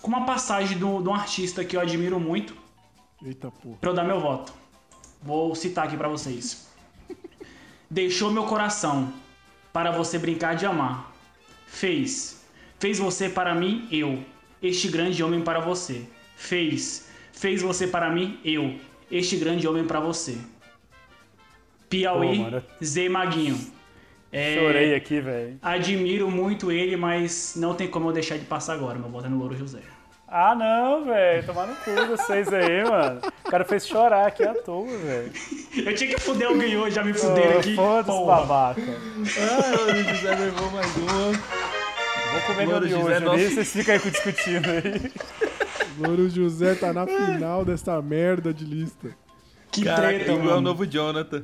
Com 0.00 0.08
uma 0.08 0.24
passagem 0.24 0.78
do- 0.78 1.02
de 1.02 1.08
um 1.08 1.14
artista 1.14 1.64
que 1.64 1.76
eu 1.76 1.80
admiro 1.80 2.20
muito 2.20 2.56
Eita 3.22 3.50
porra. 3.50 3.76
pra 3.80 3.90
eu 3.90 3.94
dar 3.94 4.04
meu 4.04 4.20
voto. 4.20 4.52
Vou 5.20 5.54
citar 5.54 5.86
aqui 5.86 5.96
pra 5.96 6.08
vocês. 6.08 6.68
Deixou 7.90 8.30
meu 8.30 8.44
coração 8.44 9.12
para 9.72 9.90
você 9.90 10.18
brincar 10.18 10.54
de 10.54 10.64
amar. 10.66 11.12
Fez. 11.66 12.44
Fez 12.78 12.98
você 12.98 13.28
para 13.28 13.54
mim, 13.54 13.88
eu. 13.90 14.22
Este 14.62 14.88
grande 14.88 15.22
homem 15.22 15.42
para 15.42 15.58
você. 15.60 16.06
Fez. 16.36 17.08
Fez 17.32 17.60
você 17.60 17.86
para 17.88 18.08
mim, 18.10 18.38
eu. 18.44 18.78
Este 19.10 19.36
grande 19.36 19.66
homem 19.66 19.84
para 19.84 19.98
você. 20.00 20.38
Piauí, 21.88 22.36
Pô, 22.36 22.42
mano. 22.44 22.62
Zé 22.84 23.08
Maguinho. 23.08 23.58
É, 24.30 24.54
Chorei 24.56 24.94
aqui, 24.94 25.20
velho. 25.20 25.58
Admiro 25.62 26.30
muito 26.30 26.70
ele, 26.70 26.96
mas 26.96 27.54
não 27.56 27.74
tem 27.74 27.88
como 27.88 28.08
eu 28.08 28.12
deixar 28.12 28.36
de 28.38 28.44
passar 28.44 28.74
agora. 28.74 28.98
Meu 28.98 29.08
voto 29.08 29.26
é 29.26 29.28
no 29.28 29.38
Louro 29.38 29.56
José. 29.56 29.78
Ah, 30.30 30.54
não, 30.54 31.06
velho. 31.06 31.46
Tomar 31.46 31.66
no 31.66 31.74
cu 31.76 31.90
vocês 32.16 32.52
aí, 32.52 32.84
mano. 32.88 33.20
O 33.46 33.50
cara 33.50 33.64
fez 33.64 33.86
chorar 33.86 34.26
aqui 34.26 34.42
à 34.44 34.52
toa, 34.54 34.86
velho. 34.86 35.32
Eu 35.86 35.94
tinha 35.94 36.10
que 36.14 36.20
fuder 36.20 36.48
alguém 36.48 36.76
hoje, 36.76 36.96
já 36.96 37.02
me 37.04 37.14
fuderam 37.14 37.56
Ô, 37.56 37.58
aqui. 37.60 37.74
Foda-se, 37.74 38.26
babaca. 38.26 38.82
Ah, 38.82 39.74
o 39.80 39.84
Louro 39.86 40.04
José 40.04 40.34
levou 40.34 40.70
mais 40.72 40.96
uma. 40.96 41.32
Vou 41.32 42.40
comer 42.46 42.66
meu 42.66 42.70
Louro 42.72 42.88
José, 42.88 43.20
miojo 43.20 43.24
nosso- 43.24 43.54
vocês 43.54 43.72
ficam 43.72 43.94
aí 43.94 44.00
discutindo 44.10 44.68
aí. 44.68 45.12
Louro 45.98 46.28
José 46.28 46.74
tá 46.74 46.92
na 46.92 47.06
final 47.06 47.64
dessa 47.64 48.00
merda 48.02 48.52
de 48.52 48.64
lista. 48.66 49.08
Que 49.72 49.84
Caraca, 49.84 50.08
treta, 50.08 50.24
igual 50.32 50.44
mano. 50.44 50.56
o 50.58 50.60
novo 50.60 50.86
Jonathan. 50.86 51.42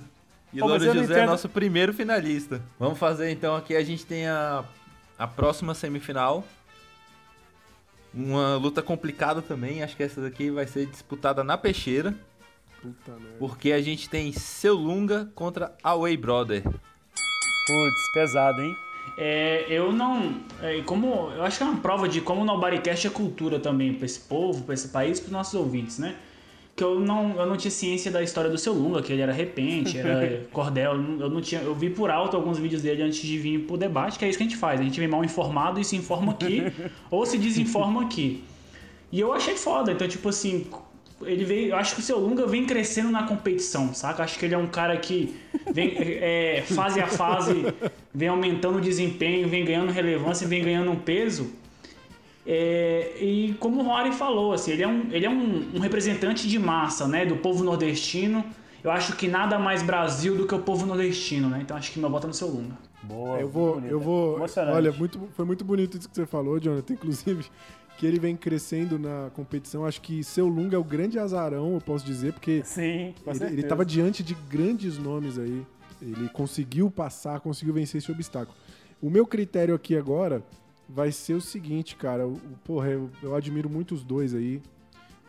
E 0.55 0.61
Pô, 0.61 0.69
mas 0.69 0.85
Louro 0.85 1.01
José 1.01 1.21
é 1.21 1.27
nosso 1.27 1.49
primeiro 1.49 1.93
finalista. 1.93 2.63
Vamos 2.79 2.97
fazer 2.97 3.31
então 3.33 3.57
aqui, 3.57 3.75
a 3.75 3.83
gente 3.83 4.07
tem 4.07 4.29
a, 4.29 4.65
a 5.19 5.27
próxima 5.27 5.75
semifinal. 5.75 6.45
Uma 8.15 8.55
luta 8.57 8.81
complicada 8.81 9.43
também, 9.43 9.83
acho 9.83 9.97
que 9.97 10.05
essa 10.05 10.21
daqui 10.21 10.53
vai 10.53 10.69
ser 10.69 10.87
disputada 10.87 11.43
na 11.43 11.59
peixeira. 11.59 12.15
Puta 12.81 13.11
merda. 13.13 13.37
Porque 13.41 13.73
a 13.73 13.83
gente 13.83 14.09
tem 14.09 14.31
Seu 14.33 14.77
Lunga 14.77 15.29
contra 15.35 15.75
Away 15.83 16.17
Brother. 16.17 16.63
Putz, 16.63 18.13
pesado, 18.13 18.63
hein? 18.63 18.77
É, 19.19 19.67
eu 19.69 19.91
não. 19.91 20.41
é, 20.63 20.81
como, 20.83 21.33
eu 21.33 21.43
acho 21.43 21.59
que 21.59 21.65
é 21.65 21.67
uma 21.67 21.81
prova 21.81 22.09
de 22.09 22.21
como 22.21 22.43
o 22.43 22.45
Nobodycast 22.45 23.09
é 23.09 23.11
cultura 23.11 23.59
também 23.59 23.93
pra 23.95 24.07
esse 24.07 24.21
povo, 24.21 24.63
pra 24.63 24.75
esse 24.75 24.89
país, 24.89 25.19
pros 25.19 25.33
nossos 25.33 25.55
ouvintes, 25.55 25.99
né? 25.99 26.17
Que 26.77 26.83
eu 26.83 26.99
não, 26.99 27.37
eu 27.37 27.47
não 27.47 27.57
tinha 27.57 27.71
ciência 27.71 28.11
da 28.11 28.21
história 28.23 28.51
do 28.51 28.59
seu 28.59 28.73
Lunga, 28.73 29.01
que 29.01 29.13
ele 29.13 29.23
era 29.23 29.33
repente, 29.33 29.97
era 29.97 30.45
cordel. 30.53 30.95
Eu 31.21 31.31
não- 31.31 31.41
tinha. 31.41 31.61
Eu 31.61 31.75
vi 31.75 31.89
por 31.89 32.11
alto 32.11 32.37
alguns 32.37 32.59
vídeos 32.59 32.83
dele 32.83 33.03
antes 33.03 33.21
de 33.23 33.39
vir 33.39 33.61
pro 33.61 33.77
debate, 33.77 34.19
que 34.19 34.25
é 34.25 34.29
isso 34.29 34.37
que 34.39 34.43
a 34.45 34.47
gente 34.49 34.57
faz. 34.59 34.81
A 34.81 34.85
gente 34.85 34.99
vem 34.99 35.09
mal 35.09 35.25
informado 35.25 35.79
e 35.81 35.85
se 35.85 35.95
informa 35.95 36.33
aqui, 36.33 36.63
ou 37.11 37.25
se 37.25 37.39
desinforma 37.39 38.03
aqui. 38.03 38.43
E 39.13 39.21
eu 39.21 39.33
achei 39.33 39.57
foda. 39.57 39.93
Então, 39.93 40.09
tipo 40.09 40.29
assim, 40.29 40.67
ele 41.23 41.45
veio, 41.45 41.69
eu 41.69 41.77
acho 41.77 41.95
que 41.95 42.01
o 42.01 42.05
seu 42.05 42.19
Lunga 42.19 42.45
vem 42.45 42.65
crescendo 42.67 43.09
na 43.11 43.23
competição, 43.23 43.95
saca? 43.95 44.25
Acho 44.25 44.37
que 44.37 44.45
ele 44.45 44.55
é 44.55 44.59
um 44.59 44.67
cara 44.67 44.97
que 44.97 45.33
vem 45.73 45.95
é, 45.97 46.65
fase 46.67 46.99
a 47.01 47.07
fase, 47.07 47.67
vem 48.13 48.27
aumentando 48.29 48.79
o 48.79 48.81
desempenho, 48.81 49.49
vem 49.49 49.65
ganhando 49.65 49.93
relevância, 49.93 50.45
vem 50.49 50.65
ganhando 50.65 50.91
um 50.91 50.97
peso. 50.97 51.53
É, 52.47 53.17
e 53.21 53.55
como 53.59 53.81
o 53.81 53.85
Rory 53.85 54.13
falou, 54.13 54.53
assim, 54.53 54.73
ele 54.73 54.83
é, 54.83 54.89
um, 54.89 55.09
ele 55.11 55.25
é 55.25 55.31
um, 55.31 55.71
um 55.75 55.79
representante 55.79 56.47
de 56.47 56.59
massa, 56.59 57.09
né, 57.09 57.25
do 57.25 57.37
povo 57.37 57.65
nordestino. 57.65 58.45
Eu 58.83 58.91
acho 58.91 59.17
que 59.17 59.27
nada 59.27 59.59
mais 59.59 59.83
Brasil 59.83 60.37
do 60.37 60.47
que 60.47 60.55
o 60.55 60.59
povo 60.59 60.85
nordestino, 60.85 61.49
né? 61.49 61.61
Então 61.63 61.75
acho 61.75 61.91
que 61.91 61.99
meu 61.99 62.11
voto 62.11 62.25
é 62.25 62.29
no 62.29 62.35
seu 62.35 62.49
Lunga. 62.49 62.77
Boa. 63.03 63.39
Eu 63.39 63.49
vou, 63.49 63.75
bonito. 63.77 63.91
eu 63.91 63.99
vou. 63.99 64.39
Olha, 64.73 64.93
muito, 64.93 65.19
foi 65.33 65.45
muito 65.47 65.65
bonito 65.65 65.97
isso 65.97 66.07
que 66.07 66.15
você 66.15 66.27
falou, 66.27 66.61
Jonathan. 66.61 66.93
Inclusive, 66.95 67.47
que 67.97 68.07
ele 68.07 68.19
vem 68.19 68.37
crescendo 68.37 68.99
na 68.99 69.31
competição. 69.33 69.87
Acho 69.87 70.03
que 70.03 70.23
seu 70.23 70.47
Lunga 70.47 70.77
é 70.77 70.79
o 70.79 70.85
grande 70.85 71.19
azarão, 71.19 71.75
eu 71.75 71.81
posso 71.81 72.05
dizer, 72.05 72.35
porque 72.35 72.63
Sim, 72.63 72.83
ele, 72.83 73.15
certeza. 73.25 73.53
ele 73.53 73.63
tava 73.63 73.87
diante 73.87 74.23
de 74.23 74.35
grandes 74.35 74.99
nomes 74.99 75.39
aí. 75.39 75.65
Ele 76.03 76.29
conseguiu 76.29 76.91
passar, 76.91 77.41
conseguiu 77.41 77.73
vencer 77.73 77.99
esse 77.99 78.13
obstáculo. 78.13 78.55
O 79.01 79.09
meu 79.09 79.27
critério 79.27 79.75
aqui 79.75 79.97
agora 79.97 80.43
vai 80.89 81.11
ser 81.13 81.35
o 81.35 81.41
seguinte, 81.41 81.97
cara. 81.97 82.27
O, 82.27 82.39
porra, 82.65 82.89
eu, 82.89 83.11
eu 83.23 83.35
admiro 83.35 83.69
muito 83.69 83.95
os 83.95 84.05
dois 84.05 84.35
aí. 84.35 84.61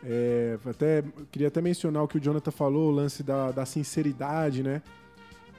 É, 0.04 0.58
até, 0.64 1.02
queria 1.32 1.48
até 1.48 1.60
mencionar 1.60 2.02
o 2.02 2.08
que 2.08 2.18
o 2.18 2.20
Jonathan 2.20 2.50
falou, 2.50 2.88
o 2.90 2.94
lance 2.94 3.22
da, 3.22 3.50
da 3.50 3.64
sinceridade, 3.66 4.62
né? 4.62 4.82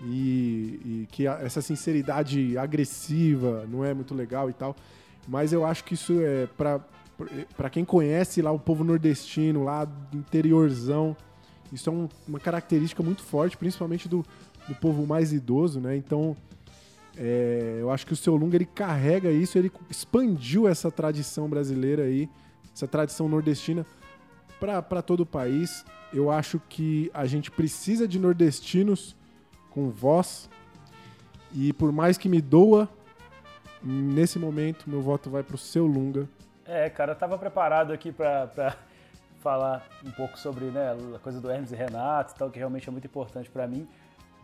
E, 0.03 0.79
e 0.85 1.07
que 1.11 1.25
a- 1.27 1.39
essa 1.41 1.61
sinceridade 1.61 2.57
agressiva 2.57 3.65
não 3.69 3.83
é 3.83 3.93
muito 3.93 4.13
legal 4.13 4.49
e 4.49 4.53
tal. 4.53 4.75
Mas 5.27 5.51
eu 5.51 5.65
acho 5.65 5.83
que 5.83 5.93
isso 5.95 6.13
é 6.21 6.47
pra 6.57 6.79
para 7.57 7.67
quem 7.67 7.83
conhece 7.83 8.43
lá 8.43 8.51
o 8.51 8.59
povo 8.59 8.83
nordestino, 8.83 9.63
lá 9.63 9.85
do 9.85 10.19
interiorzão, 10.19 11.17
isso 11.73 11.89
é 11.89 11.91
um- 11.91 12.07
uma 12.27 12.39
característica 12.39 13.01
muito 13.01 13.23
forte, 13.23 13.57
principalmente 13.57 14.07
do, 14.07 14.23
do 14.67 14.75
povo 14.75 15.03
mais 15.07 15.33
idoso, 15.33 15.79
né? 15.79 15.97
Então, 15.97 16.37
é, 17.17 17.77
eu 17.79 17.89
acho 17.91 18.05
que 18.05 18.13
o 18.13 18.15
seu 18.15 18.35
Lunga 18.35 18.55
ele 18.55 18.65
carrega 18.65 19.31
isso, 19.31 19.57
ele 19.57 19.71
expandiu 19.89 20.67
essa 20.67 20.91
tradição 20.91 21.49
brasileira 21.49 22.03
aí, 22.03 22.29
essa 22.73 22.87
tradição 22.87 23.27
nordestina 23.27 23.85
para 24.59 25.01
todo 25.01 25.21
o 25.21 25.25
país. 25.25 25.83
Eu 26.13 26.31
acho 26.31 26.61
que 26.69 27.11
a 27.13 27.25
gente 27.25 27.51
precisa 27.51 28.07
de 28.07 28.17
nordestinos 28.19 29.15
com 29.69 29.89
voz 29.89 30.49
e 31.53 31.73
por 31.73 31.91
mais 31.91 32.17
que 32.17 32.29
me 32.29 32.39
doa, 32.41 32.87
nesse 33.83 34.37
momento 34.39 34.89
meu 34.89 35.01
voto 35.01 35.29
vai 35.29 35.43
pro 35.43 35.57
seu 35.57 35.85
Lunga. 35.85 36.27
É, 36.65 36.89
cara, 36.89 37.11
eu 37.13 37.15
tava 37.15 37.37
preparado 37.37 37.91
aqui 37.93 38.11
pra 38.11 38.75
falar 39.41 39.87
um 40.05 40.11
pouco 40.11 40.37
sobre 40.37 40.65
né, 40.65 40.95
a 41.15 41.19
coisa 41.19 41.39
do 41.39 41.49
Hermes 41.49 41.71
e 41.71 41.75
Renato 41.75 42.33
e 42.33 42.37
tal, 42.37 42.49
que 42.49 42.57
realmente 42.59 42.87
é 42.87 42.91
muito 42.91 43.05
importante 43.05 43.49
pra 43.49 43.67
mim, 43.67 43.87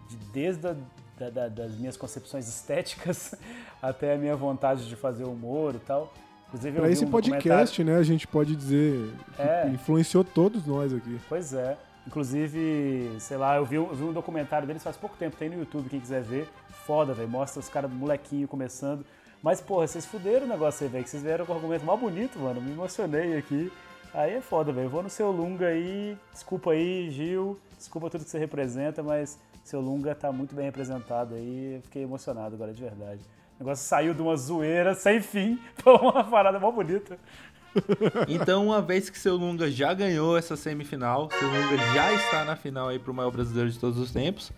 de- 0.10 0.18
desde 0.32 0.68
a, 0.68 0.76
da- 1.20 1.30
da- 1.30 1.48
das 1.48 1.76
minhas 1.76 1.96
concepções 1.98 2.48
estéticas 2.48 3.36
até 3.82 4.14
a 4.16 4.18
minha 4.18 4.36
vontade 4.36 4.88
de 4.88 4.96
fazer 4.96 5.24
humor 5.24 5.76
e 5.76 5.80
tal. 5.80 6.14
Inclusive, 6.48 6.80
vi 6.82 6.92
esse 6.92 7.06
um 7.06 7.10
podcast, 7.10 7.84
né, 7.84 7.96
a 7.98 8.04
gente 8.04 8.28
pode 8.28 8.56
dizer 8.56 9.12
que 9.36 9.42
É. 9.42 9.70
influenciou 9.70 10.24
todos 10.24 10.66
nós 10.68 10.94
aqui. 10.94 11.20
Pois 11.28 11.54
é. 11.54 11.76
Inclusive, 12.06 13.16
sei 13.20 13.38
lá, 13.38 13.56
eu 13.58 13.66
vi, 13.66 13.78
um- 13.80 13.88
eu 13.90 13.96
vi 13.96 14.04
um 14.04 14.14
documentário 14.14 14.68
deles 14.68 14.84
faz 14.84 14.96
pouco 14.98 15.16
tempo, 15.18 15.36
tem 15.36 15.50
no 15.50 15.60
YouTube, 15.60 15.90
quem 15.90 16.00
quiser 16.00 16.22
ver. 16.22 16.48
Foda, 16.86 17.14
velho. 17.14 17.30
Mostra 17.30 17.60
os 17.60 17.70
caras 17.70 17.92
molequinho 17.92 18.48
começando. 18.48 19.06
Mas, 19.42 19.62
porra, 19.62 19.88
vocês 19.88 20.06
fuderam 20.06 20.46
o 20.46 20.50
negócio 20.50 20.84
aí, 20.86 20.90
velho. 20.92 21.04
que 21.04 21.10
Vocês 21.10 21.24
vieram 21.24 21.46
com 21.46 21.54
o 21.54 21.56
argumento 21.56 21.86
mal 21.86 21.98
bonito, 21.98 22.40
mano. 22.40 22.62
Me 22.62 22.72
emocionei 22.72 23.38
aqui. 23.38 23.72
Aí 24.14 24.34
é 24.34 24.42
foda, 24.42 24.72
velho. 24.72 24.90
Vou 24.90 25.02
no 25.04 25.10
seu 25.10 25.32
Lunga 25.32 25.68
aí. 25.68 26.18
Desculpa 26.32 26.72
aí, 26.72 27.10
Gil. 27.10 27.58
Desculpa 27.78 28.10
tudo 28.10 28.24
que 28.24 28.30
você 28.30 28.38
representa, 28.40 29.02
mas 29.04 29.38
seu 29.64 29.80
Lunga 29.80 30.14
tá 30.14 30.32
muito 30.32 30.54
bem 30.54 30.66
representado 30.66 31.36
aí. 31.36 31.80
Fiquei 31.84 32.04
emocionado 32.04 32.56
agora, 32.56 32.74
de 32.74 32.82
verdade. 32.82 33.22
O 33.56 33.64
negócio 33.64 33.88
saiu 33.88 34.14
de 34.14 34.22
uma 34.22 34.36
zoeira 34.36 34.94
sem 34.94 35.22
fim 35.22 35.60
pra 35.82 35.94
uma 35.94 36.24
parada 36.24 36.60
mal 36.60 36.72
bonita. 36.72 37.18
Então, 38.28 38.68
uma 38.68 38.82
vez 38.82 39.10
que 39.10 39.18
seu 39.18 39.36
Lunga 39.36 39.72
já 39.72 39.94
ganhou 39.94 40.38
essa 40.38 40.56
semifinal, 40.56 41.30
seu 41.32 41.48
Lunga 41.48 41.78
já 41.94 42.14
está 42.14 42.46
na 42.46 42.56
final 42.56 42.90
aí 42.90 43.00
pro 43.00 43.14
maior 43.14 43.32
brasileiro 43.32 43.70
de 43.72 43.80
todos 43.80 43.98
os 43.98 44.12
tempos. 44.12 44.52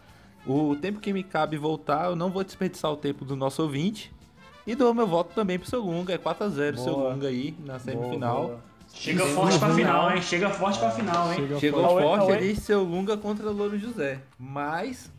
O 0.46 0.76
tempo 0.76 1.00
que 1.00 1.14
me 1.14 1.24
cabe 1.24 1.58
voltar, 1.58 2.10
eu 2.10 2.16
não 2.16 2.30
vou 2.30 2.44
desperdiçar 2.44 2.92
o 2.92 2.98
tempo 2.98 3.24
do 3.24 3.36
nosso 3.36 3.62
ouvinte. 3.64 4.14
E 4.68 4.76
dou 4.76 4.94
meu 4.94 5.08
voto 5.08 5.34
também 5.34 5.58
pro 5.60 5.70
seu 5.70 5.82
Lunga. 5.82 6.14
É 6.14 6.18
4x0 6.18 6.78
seu. 6.78 6.98
Lunga 6.98 7.28
aí 7.28 7.56
na 7.60 7.80
semifinal. 7.80 8.36
Boa, 8.36 8.48
boa. 8.48 8.75
Chega 8.96 9.26
Sim, 9.26 9.36
forte 9.36 9.60
pra 9.60 9.70
sim. 9.70 9.76
final, 9.76 10.12
hein? 10.16 10.22
Chega 10.22 10.50
forte 10.50 10.80
pra 10.80 10.90
final, 10.92 11.32
hein? 11.32 11.40
Chega 11.40 11.60
Chegou 11.60 11.88
forte. 11.88 12.04
Forte 12.26 12.32
ali 12.32 12.56
seu 12.56 12.82
Lunga 12.84 13.18
contra 13.18 13.50
Louro 13.50 13.78
José. 13.78 14.20
Mas, 14.40 15.12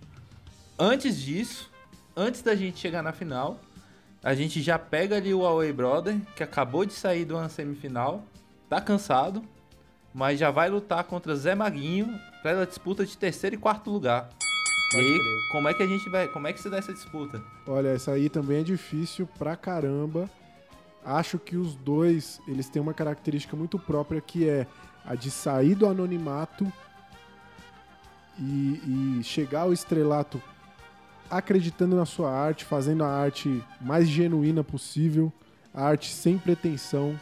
antes 0.78 1.20
disso, 1.20 1.70
antes 2.16 2.40
da 2.42 2.54
gente 2.56 2.78
chegar 2.80 3.02
na 3.02 3.12
final, 3.12 3.60
a 4.24 4.34
gente 4.34 4.62
já 4.62 4.78
pega 4.78 5.16
ali 5.16 5.32
o 5.34 5.44
Away 5.46 5.72
Brother, 5.72 6.16
que 6.34 6.42
acabou 6.42 6.84
de 6.86 6.94
sair 6.94 7.24
de 7.26 7.32
uma 7.34 7.48
semifinal, 7.50 8.24
tá 8.68 8.80
cansado, 8.80 9.42
mas 10.12 10.40
já 10.40 10.50
vai 10.50 10.68
lutar 10.70 11.04
contra 11.04 11.36
Zé 11.36 11.54
Maguinho 11.54 12.18
pela 12.42 12.66
disputa 12.66 13.04
de 13.04 13.16
terceiro 13.16 13.54
e 13.56 13.58
quarto 13.58 13.90
lugar. 13.90 14.30
E 14.88 14.92
Pode 14.92 15.04
aí, 15.06 15.18
crer. 15.18 15.48
como 15.52 15.68
é 15.68 15.74
que 15.74 15.82
a 15.82 15.86
gente 15.86 16.08
vai, 16.08 16.28
como 16.28 16.48
é 16.48 16.52
que 16.52 16.60
se 16.62 16.70
dá 16.70 16.78
essa 16.78 16.94
disputa? 16.94 17.42
Olha, 17.66 17.88
essa 17.88 18.12
aí 18.12 18.28
também 18.30 18.60
é 18.60 18.62
difícil 18.62 19.28
pra 19.38 19.54
caramba. 19.54 20.30
Acho 21.06 21.38
que 21.38 21.56
os 21.56 21.76
dois, 21.76 22.40
eles 22.48 22.68
têm 22.68 22.82
uma 22.82 22.92
característica 22.92 23.56
muito 23.56 23.78
própria 23.78 24.20
que 24.20 24.48
é 24.48 24.66
a 25.04 25.14
de 25.14 25.30
sair 25.30 25.76
do 25.76 25.86
anonimato 25.86 26.66
e, 28.36 29.20
e 29.20 29.22
chegar 29.22 29.60
ao 29.60 29.72
estrelato 29.72 30.42
acreditando 31.30 31.94
na 31.94 32.04
sua 32.04 32.32
arte, 32.32 32.64
fazendo 32.64 33.04
a 33.04 33.08
arte 33.08 33.62
mais 33.80 34.08
genuína 34.08 34.64
possível, 34.64 35.32
a 35.72 35.84
arte 35.84 36.12
sem 36.12 36.36
pretensão. 36.38 37.14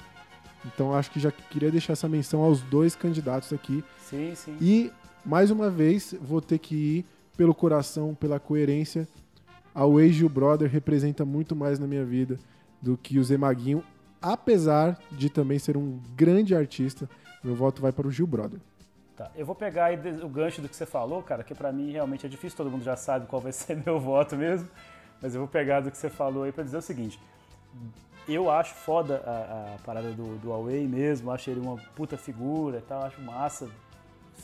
Então 0.64 0.94
acho 0.94 1.10
que 1.10 1.20
já 1.20 1.30
queria 1.30 1.70
deixar 1.70 1.92
essa 1.92 2.08
menção 2.08 2.42
aos 2.42 2.62
dois 2.62 2.96
candidatos 2.96 3.52
aqui. 3.52 3.84
Sim, 4.00 4.32
sim. 4.34 4.56
E, 4.62 4.90
mais 5.22 5.50
uma 5.50 5.68
vez, 5.68 6.14
vou 6.22 6.40
ter 6.40 6.58
que 6.58 6.74
ir 6.74 7.04
pelo 7.36 7.54
coração, 7.54 8.14
pela 8.14 8.40
coerência. 8.40 9.06
A 9.74 9.86
Way 9.86 10.10
Gil 10.10 10.28
Brother 10.30 10.70
representa 10.70 11.22
muito 11.26 11.54
mais 11.54 11.78
na 11.78 11.86
minha 11.86 12.04
vida 12.04 12.40
do 12.84 12.98
que 12.98 13.18
o 13.18 13.24
Zé 13.24 13.38
Maguinho, 13.38 13.82
apesar 14.20 14.98
de 15.10 15.30
também 15.30 15.58
ser 15.58 15.74
um 15.74 15.98
grande 16.14 16.54
artista. 16.54 17.08
Meu 17.42 17.54
voto 17.54 17.80
vai 17.80 17.90
para 17.90 18.06
o 18.06 18.10
Gil 18.10 18.26
Brother. 18.26 18.60
Tá, 19.16 19.30
eu 19.34 19.46
vou 19.46 19.54
pegar 19.54 19.90
o 20.22 20.28
gancho 20.28 20.60
do 20.60 20.68
que 20.68 20.76
você 20.76 20.84
falou, 20.84 21.22
cara, 21.22 21.42
que 21.42 21.54
pra 21.54 21.72
mim 21.72 21.92
realmente 21.92 22.26
é 22.26 22.28
difícil, 22.28 22.56
todo 22.56 22.70
mundo 22.70 22.84
já 22.84 22.96
sabe 22.96 23.26
qual 23.26 23.40
vai 23.40 23.52
ser 23.52 23.76
meu 23.84 23.98
voto 23.98 24.36
mesmo, 24.36 24.68
mas 25.22 25.34
eu 25.34 25.40
vou 25.40 25.48
pegar 25.48 25.80
do 25.80 25.90
que 25.90 25.96
você 25.96 26.10
falou 26.10 26.42
aí 26.42 26.52
pra 26.52 26.62
dizer 26.62 26.76
o 26.76 26.82
seguinte. 26.82 27.18
Eu 28.28 28.50
acho 28.50 28.74
foda 28.74 29.22
a, 29.24 29.74
a 29.74 29.78
parada 29.78 30.10
do, 30.10 30.36
do 30.38 30.50
Huawei 30.50 30.86
mesmo, 30.86 31.30
acho 31.30 31.48
ele 31.48 31.60
uma 31.60 31.76
puta 31.94 32.18
figura 32.18 32.78
e 32.78 32.82
tal, 32.82 33.02
acho 33.02 33.20
massa, 33.20 33.68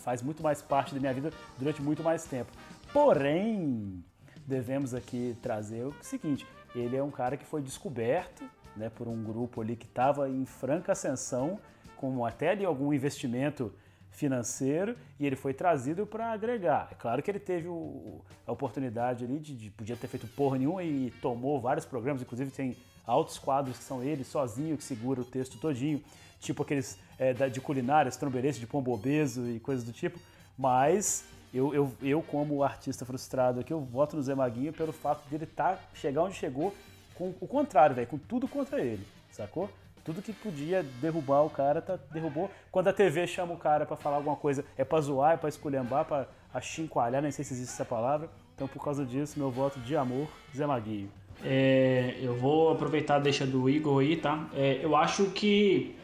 faz 0.02 0.22
muito 0.22 0.42
mais 0.42 0.62
parte 0.62 0.94
da 0.94 1.00
minha 1.00 1.12
vida 1.12 1.30
durante 1.58 1.82
muito 1.82 2.02
mais 2.02 2.24
tempo. 2.24 2.52
Porém, 2.92 4.04
devemos 4.46 4.94
aqui 4.94 5.36
trazer 5.42 5.84
o 5.84 5.94
seguinte, 6.00 6.46
ele 6.74 6.96
é 6.96 7.02
um 7.02 7.10
cara 7.10 7.36
que 7.36 7.44
foi 7.44 7.60
descoberto 7.62 8.44
né, 8.76 8.88
por 8.90 9.08
um 9.08 9.22
grupo 9.22 9.60
ali 9.60 9.76
que 9.76 9.86
estava 9.86 10.28
em 10.28 10.44
franca 10.46 10.92
ascensão, 10.92 11.58
com 11.96 12.24
até 12.24 12.50
ali 12.50 12.64
algum 12.64 12.92
investimento 12.92 13.72
financeiro 14.10 14.96
e 15.18 15.26
ele 15.26 15.36
foi 15.36 15.54
trazido 15.54 16.06
para 16.06 16.32
agregar. 16.32 16.88
É 16.90 16.94
claro 16.94 17.22
que 17.22 17.30
ele 17.30 17.38
teve 17.38 17.68
o- 17.68 18.20
a 18.46 18.52
oportunidade 18.52 19.24
ali 19.24 19.38
de, 19.38 19.54
de- 19.56 19.70
podia 19.70 19.96
ter 19.96 20.08
feito 20.08 20.26
porra 20.28 20.58
nenhuma 20.58 20.82
e 20.82 21.10
tomou 21.22 21.60
vários 21.60 21.84
programas, 21.86 22.20
inclusive 22.22 22.50
tem 22.50 22.76
altos 23.06 23.38
quadros 23.38 23.78
que 23.78 23.84
são 23.84 24.02
ele 24.02 24.24
sozinho 24.24 24.76
que 24.76 24.84
segura 24.84 25.20
o 25.20 25.24
texto 25.24 25.58
todinho, 25.58 26.02
tipo 26.40 26.62
aqueles 26.62 26.98
é, 27.18 27.32
de 27.48 27.60
culinária, 27.60 28.10
tromberense 28.12 28.58
de 28.60 28.66
pombo 28.66 28.92
obeso 28.92 29.46
e 29.48 29.58
coisas 29.60 29.84
do 29.84 29.92
tipo, 29.92 30.18
mas 30.58 31.24
eu, 31.52 31.74
eu, 31.74 31.92
eu 32.02 32.22
como 32.22 32.62
artista 32.62 33.04
frustrado 33.04 33.60
aqui, 33.60 33.72
eu 33.72 33.80
voto 33.80 34.16
no 34.16 34.22
Zé 34.22 34.34
Maguinho 34.34 34.72
pelo 34.72 34.92
fato 34.92 35.28
dele 35.28 35.46
tá, 35.46 35.78
chegar 35.94 36.22
onde 36.22 36.34
chegou 36.34 36.74
com 37.14 37.34
o 37.40 37.46
contrário, 37.46 37.94
velho, 37.94 38.06
com 38.08 38.18
tudo 38.18 38.46
contra 38.48 38.80
ele, 38.80 39.04
sacou? 39.30 39.68
Tudo 40.02 40.22
que 40.22 40.32
podia 40.32 40.82
derrubar 41.00 41.42
o 41.44 41.50
cara, 41.50 41.82
tá, 41.82 41.98
derrubou. 42.10 42.50
Quando 42.72 42.88
a 42.88 42.92
TV 42.92 43.26
chama 43.26 43.52
o 43.52 43.56
cara 43.58 43.84
pra 43.84 43.96
falar 43.96 44.16
alguma 44.16 44.34
coisa, 44.36 44.64
é 44.76 44.82
pra 44.84 44.98
zoar, 45.00 45.34
é 45.34 45.36
pra 45.36 45.48
esculhambar, 45.50 46.06
pra 46.06 46.26
achincoalhar, 46.54 47.20
nem 47.20 47.30
sei 47.30 47.44
se 47.44 47.52
existe 47.52 47.74
essa 47.74 47.84
palavra. 47.84 48.30
Então, 48.54 48.66
por 48.66 48.82
causa 48.82 49.04
disso, 49.04 49.38
meu 49.38 49.50
voto 49.50 49.78
de 49.80 49.94
amor, 49.94 50.26
Zé 50.56 50.66
Maguinho. 50.66 51.10
É, 51.44 52.16
eu 52.20 52.34
vou 52.36 52.70
aproveitar 52.72 53.16
a 53.16 53.18
deixa 53.18 53.46
do 53.46 53.68
Igor 53.68 54.00
aí, 54.00 54.16
tá? 54.16 54.48
É, 54.54 54.80
eu 54.82 54.96
acho 54.96 55.26
que, 55.32 55.94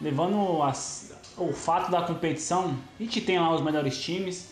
levando 0.00 0.62
as- 0.62 1.12
o 1.36 1.52
fato 1.52 1.90
da 1.90 2.02
competição, 2.02 2.76
a 2.98 3.02
gente 3.02 3.20
tem 3.20 3.38
lá 3.38 3.54
os 3.54 3.60
melhores 3.62 4.00
times, 4.00 4.50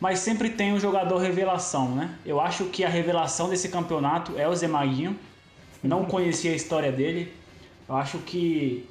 mas 0.00 0.18
sempre 0.20 0.50
tem 0.50 0.72
um 0.72 0.78
jogador 0.80 1.18
revelação, 1.18 1.88
né? 1.90 2.14
Eu 2.24 2.40
acho 2.40 2.64
que 2.66 2.84
a 2.84 2.88
revelação 2.88 3.48
desse 3.48 3.68
campeonato 3.68 4.32
é 4.36 4.46
o 4.48 4.54
Zé 4.54 4.68
Maguinho. 4.68 5.16
Não 5.82 6.04
conhecia 6.04 6.52
a 6.52 6.54
história 6.54 6.92
dele. 6.92 7.32
Eu 7.88 7.96
acho 7.96 8.18
que 8.18 8.88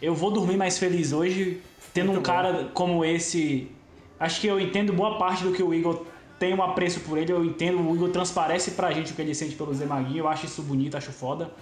eu 0.00 0.14
vou 0.14 0.30
dormir 0.30 0.56
mais 0.56 0.78
feliz 0.78 1.12
hoje, 1.12 1.60
tendo 1.94 2.12
um 2.12 2.20
cara 2.22 2.70
como 2.74 3.04
esse. 3.04 3.70
Acho 4.18 4.40
que 4.40 4.46
eu 4.46 4.58
entendo 4.60 4.92
boa 4.92 5.18
parte 5.18 5.42
do 5.44 5.52
que 5.52 5.62
o 5.62 5.72
Igor 5.72 6.04
tem 6.38 6.52
um 6.52 6.62
apreço 6.62 7.00
por 7.00 7.16
ele, 7.18 7.32
eu 7.32 7.44
entendo, 7.44 7.80
o 7.88 7.94
Igor 7.94 8.08
transparece 8.08 8.72
pra 8.72 8.90
gente 8.90 9.12
o 9.12 9.14
que 9.14 9.22
ele 9.22 9.32
sente 9.32 9.54
pelo 9.54 9.72
Zé 9.72 9.86
Maguinho, 9.86 10.18
eu 10.18 10.28
acho 10.28 10.44
isso 10.46 10.60
bonito, 10.62 10.96
acho 10.96 11.12
foda. 11.12 11.52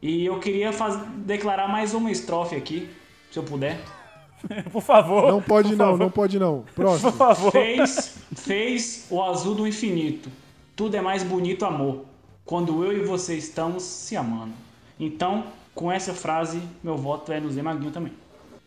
E 0.00 0.24
eu 0.24 0.38
queria 0.38 0.72
faz- 0.72 0.96
declarar 1.26 1.66
mais 1.66 1.94
uma 1.94 2.08
estrofe 2.08 2.54
aqui, 2.54 2.88
se 3.32 3.38
eu 3.38 3.42
puder. 3.42 3.80
Por 4.72 4.82
favor. 4.82 5.30
Não 5.30 5.42
pode 5.42 5.70
não, 5.70 5.86
favor. 5.86 5.98
não 5.98 6.10
pode 6.10 6.38
não. 6.38 6.64
Próximo. 6.74 7.12
Por 7.12 7.18
favor. 7.18 7.52
Fez, 7.52 8.18
fez 8.36 9.06
o 9.10 9.22
azul 9.22 9.54
do 9.54 9.66
infinito. 9.66 10.30
Tudo 10.76 10.96
é 10.96 11.00
mais 11.00 11.22
bonito, 11.22 11.64
amor. 11.64 12.04
Quando 12.44 12.84
eu 12.84 12.92
e 12.92 13.04
você 13.04 13.36
estamos 13.36 13.82
se 13.82 14.16
amando. 14.16 14.52
Então, 14.98 15.44
com 15.74 15.90
essa 15.92 16.14
frase, 16.14 16.60
meu 16.82 16.96
voto 16.96 17.32
é 17.32 17.40
no 17.40 17.50
Zé 17.50 17.62
Maguinho 17.62 17.90
também. 17.90 18.12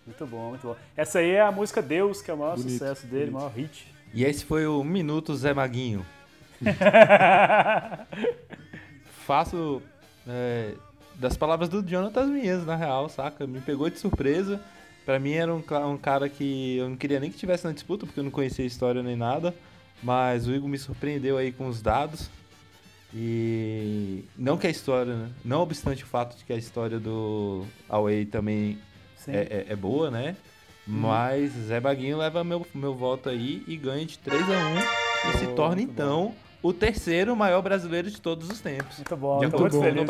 Muito 0.06 0.26
bom, 0.26 0.50
muito 0.50 0.68
bom. 0.68 0.76
Essa 0.96 1.20
aí 1.20 1.32
é 1.32 1.42
a 1.42 1.52
música 1.52 1.82
Deus, 1.82 2.22
que 2.22 2.30
é 2.30 2.34
o 2.34 2.38
maior 2.38 2.56
Bonito, 2.56 2.72
sucesso 2.72 3.06
dele, 3.08 3.30
o 3.30 3.34
bonito. 3.34 3.40
maior 3.40 3.52
hit. 3.56 3.88
E 4.14 4.24
esse 4.26 4.44
foi 4.46 4.68
o 4.68 4.84
Minuto 4.84 5.36
Zé 5.36 5.54
Maguinho. 5.54 6.06
Faço 9.26 9.82
é, 10.28 10.74
das 11.16 11.38
palavras 11.38 11.70
do 11.70 11.82
Jonathan 11.82 12.22
as 12.22 12.30
minhas, 12.30 12.66
na 12.66 12.76
real, 12.76 13.08
saca? 13.10 13.48
Me 13.48 13.62
pegou 13.62 13.90
de 13.90 14.00
surpresa. 14.00 14.60
Pra 15.06 15.20
mim 15.20 15.32
era 15.34 15.54
um, 15.54 15.64
um 15.92 15.98
cara 15.98 16.30
que 16.30 16.78
eu 16.78 16.90
não 16.90 16.96
queria 16.96 17.20
nem 17.20 17.32
que 17.32 17.38
tivesse 17.38 17.66
na 17.66 17.72
disputa, 17.74 18.06
porque 18.06 18.20
eu 18.20 18.24
não 18.24 18.32
conhecia 18.32 18.64
a 18.64 18.68
história 18.68 19.02
nem 19.02 19.16
nada. 19.16 19.54
Mas 20.04 20.48
o 20.48 20.54
Igor 20.54 20.68
me 20.70 20.78
surpreendeu 20.78 21.38
aí 21.38 21.52
com 21.52 21.68
os 21.68 21.82
dados. 21.82 22.30
E 23.14 24.24
não 24.38 24.58
que 24.58 24.68
a 24.68 24.70
história, 24.70 25.14
né? 25.16 25.30
Não 25.44 25.62
obstante 25.62 26.04
o 26.04 26.08
fato 26.08 26.38
de 26.38 26.46
que 26.46 26.54
a 26.54 26.58
história 26.58 27.00
do 27.00 27.66
Away 27.90 28.26
também 28.26 28.78
é, 29.28 29.66
é- 29.68 29.74
é 29.74 29.76
boa, 29.76 30.10
né? 30.10 30.36
Mas 30.88 31.52
Zé 31.52 31.80
Baguinho 31.80 32.18
leva 32.18 32.44
meu, 32.44 32.66
meu 32.74 32.96
voto 32.96 33.30
aí 33.30 33.64
e 33.68 33.76
ganha 33.78 34.06
de 34.06 34.18
3 34.18 34.42
a 34.42 34.68
1 35.28 35.30
e 35.34 35.38
se 35.38 35.48
torna 35.56 35.82
então 35.82 36.34
o 36.64 36.74
terceiro 36.74 37.36
maior 37.36 37.62
brasileiro 37.62 38.10
de 38.10 38.20
todos 38.20 38.50
os 38.50 38.60
tempos. 38.62 38.98
Muito 38.98 39.16
bom, 39.18 39.40
de 39.40 39.46
acordo 39.46 39.72
com 39.72 39.78
o 39.78 39.82
feliz. 39.84 40.08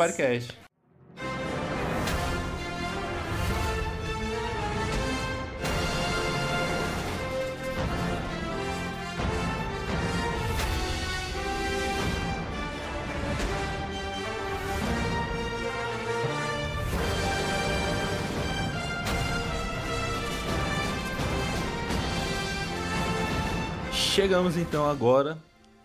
Chegamos 24.22 24.56
então 24.56 24.88
agora 24.88 25.36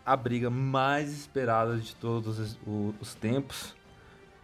à 0.05 0.15
briga 0.15 0.47
mais 0.47 1.11
esperada 1.11 1.75
de 1.77 1.95
todos 1.95 2.55
os, 3.01 3.15
tempos, 3.15 3.75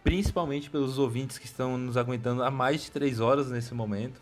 principalmente 0.02 0.68
pelos 0.68 0.98
ouvintes 0.98 1.38
que 1.38 1.46
estão 1.46 1.78
nos 1.78 1.96
aguentando 1.96 2.42
há 2.42 2.50
mais 2.50 2.82
de 2.82 2.90
três 2.90 3.20
horas 3.20 3.52
nesse 3.52 3.72
momento. 3.72 4.20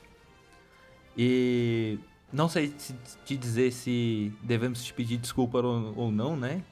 E 1.17 1.99
não 2.31 2.51
sei 2.51 2.75
se- 2.77 2.95
te 3.25 3.35
dizer 3.35 3.73
se 3.73 4.31
devemos 4.43 4.85
te 4.85 4.93
pedir 4.93 5.17
desculpa 5.17 5.61
ou, 5.61 5.95
ou 5.97 6.13
não, 6.13 6.37
né? 6.37 6.63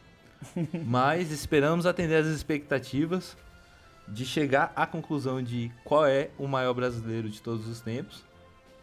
Mas 0.84 1.32
esperamos 1.32 1.86
atender 1.86 2.16
as 2.16 2.26
expectativas 2.26 3.34
de 4.06 4.26
chegar 4.26 4.74
à 4.76 4.86
conclusão 4.86 5.42
de 5.42 5.72
qual 5.84 6.04
é 6.04 6.28
o 6.36 6.46
maior 6.46 6.74
brasileiro 6.74 7.30
de 7.30 7.40
todos 7.40 7.66
os 7.66 7.80
tempos. 7.80 8.26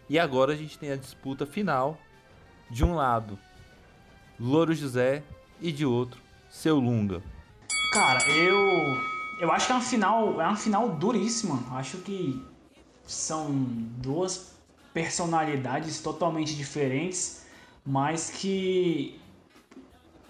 E 0.09 0.17
agora 0.17 0.53
a 0.53 0.55
gente 0.55 0.79
tem 0.79 0.91
a 0.91 0.95
disputa 0.95 1.45
final. 1.45 1.99
De 2.69 2.83
um 2.83 2.95
lado, 2.95 3.39
Louro 4.39 4.73
José 4.73 5.23
e 5.59 5.71
de 5.71 5.85
outro, 5.85 6.21
Seu 6.49 6.79
Lunga. 6.79 7.21
Cara, 7.93 8.19
eu. 8.29 8.57
Eu 9.39 9.51
acho 9.51 9.65
que 9.65 9.71
é 9.71 9.75
uma 9.75 9.81
final. 9.81 10.41
É 10.41 10.45
uma 10.45 10.55
final 10.55 10.89
duríssima. 10.89 11.63
Acho 11.71 11.97
que 11.97 12.43
são 13.05 13.51
duas 13.97 14.55
personalidades 14.93 15.99
totalmente 16.01 16.55
diferentes, 16.55 17.45
mas 17.85 18.29
que 18.29 19.19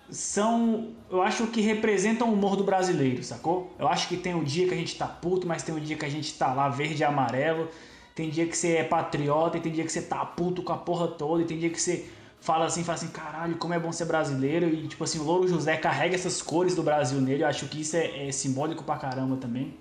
são. 0.10 0.94
Eu 1.10 1.22
acho 1.22 1.48
que 1.48 1.60
representam 1.60 2.30
o 2.30 2.34
humor 2.34 2.56
do 2.56 2.64
brasileiro, 2.64 3.24
sacou? 3.24 3.74
Eu 3.77 3.88
acho 3.88 4.08
que 4.08 4.16
tem 4.16 4.36
o 4.36 4.44
dia 4.44 4.68
que 4.68 4.74
a 4.74 4.77
gente 4.77 4.98
tá 4.98 5.08
puto, 5.08 5.45
mas 5.45 5.64
tem 5.64 5.76
o 5.76 5.80
dia 5.80 5.98
que 5.98 6.06
a 6.06 6.10
gente 6.10 6.34
tá 6.34 6.53
lá 6.53 6.69
verde 6.69 7.02
e 7.02 7.03
amarelo. 7.03 7.69
Tem 8.16 8.30
dia 8.30 8.48
que 8.48 8.58
você 8.58 8.77
é 8.77 8.84
patriota, 8.84 9.58
e 9.58 9.61
tem 9.61 9.72
dia 9.72 9.84
que 9.84 9.92
você 9.92 10.02
tá 10.02 10.26
puto 10.26 10.64
com 10.64 10.74
a 10.74 10.77
porra 10.77 11.08
toda, 11.08 11.44
e 11.44 11.45
tem 11.45 11.60
dia 11.60 11.69
que 11.69 11.80
você 11.80 12.10
fala 12.48 12.66
assim, 12.66 12.82
fala 12.82 12.98
assim, 12.98 13.09
caralho, 13.09 13.58
como 13.58 13.74
é 13.74 13.80
bom 13.80 13.92
ser 13.92 14.06
brasileiro. 14.06 14.66
E 14.67 14.88
tipo 14.88 15.03
assim, 15.03 15.19
o 15.19 15.24
Louro 15.24 15.50
José 15.50 15.76
carrega 15.76 16.16
essas 16.16 16.42
cores 16.42 16.74
do 16.74 16.82
Brasil 16.82 17.19
nele. 17.19 17.43
Eu 17.43 17.48
acho 17.48 17.67
que 17.67 17.82
isso 17.82 17.98
é, 17.98 18.30
é 18.30 18.32
simbólico 18.32 18.85
pra 18.85 18.95
caramba 18.95 19.35
também. 19.35 19.74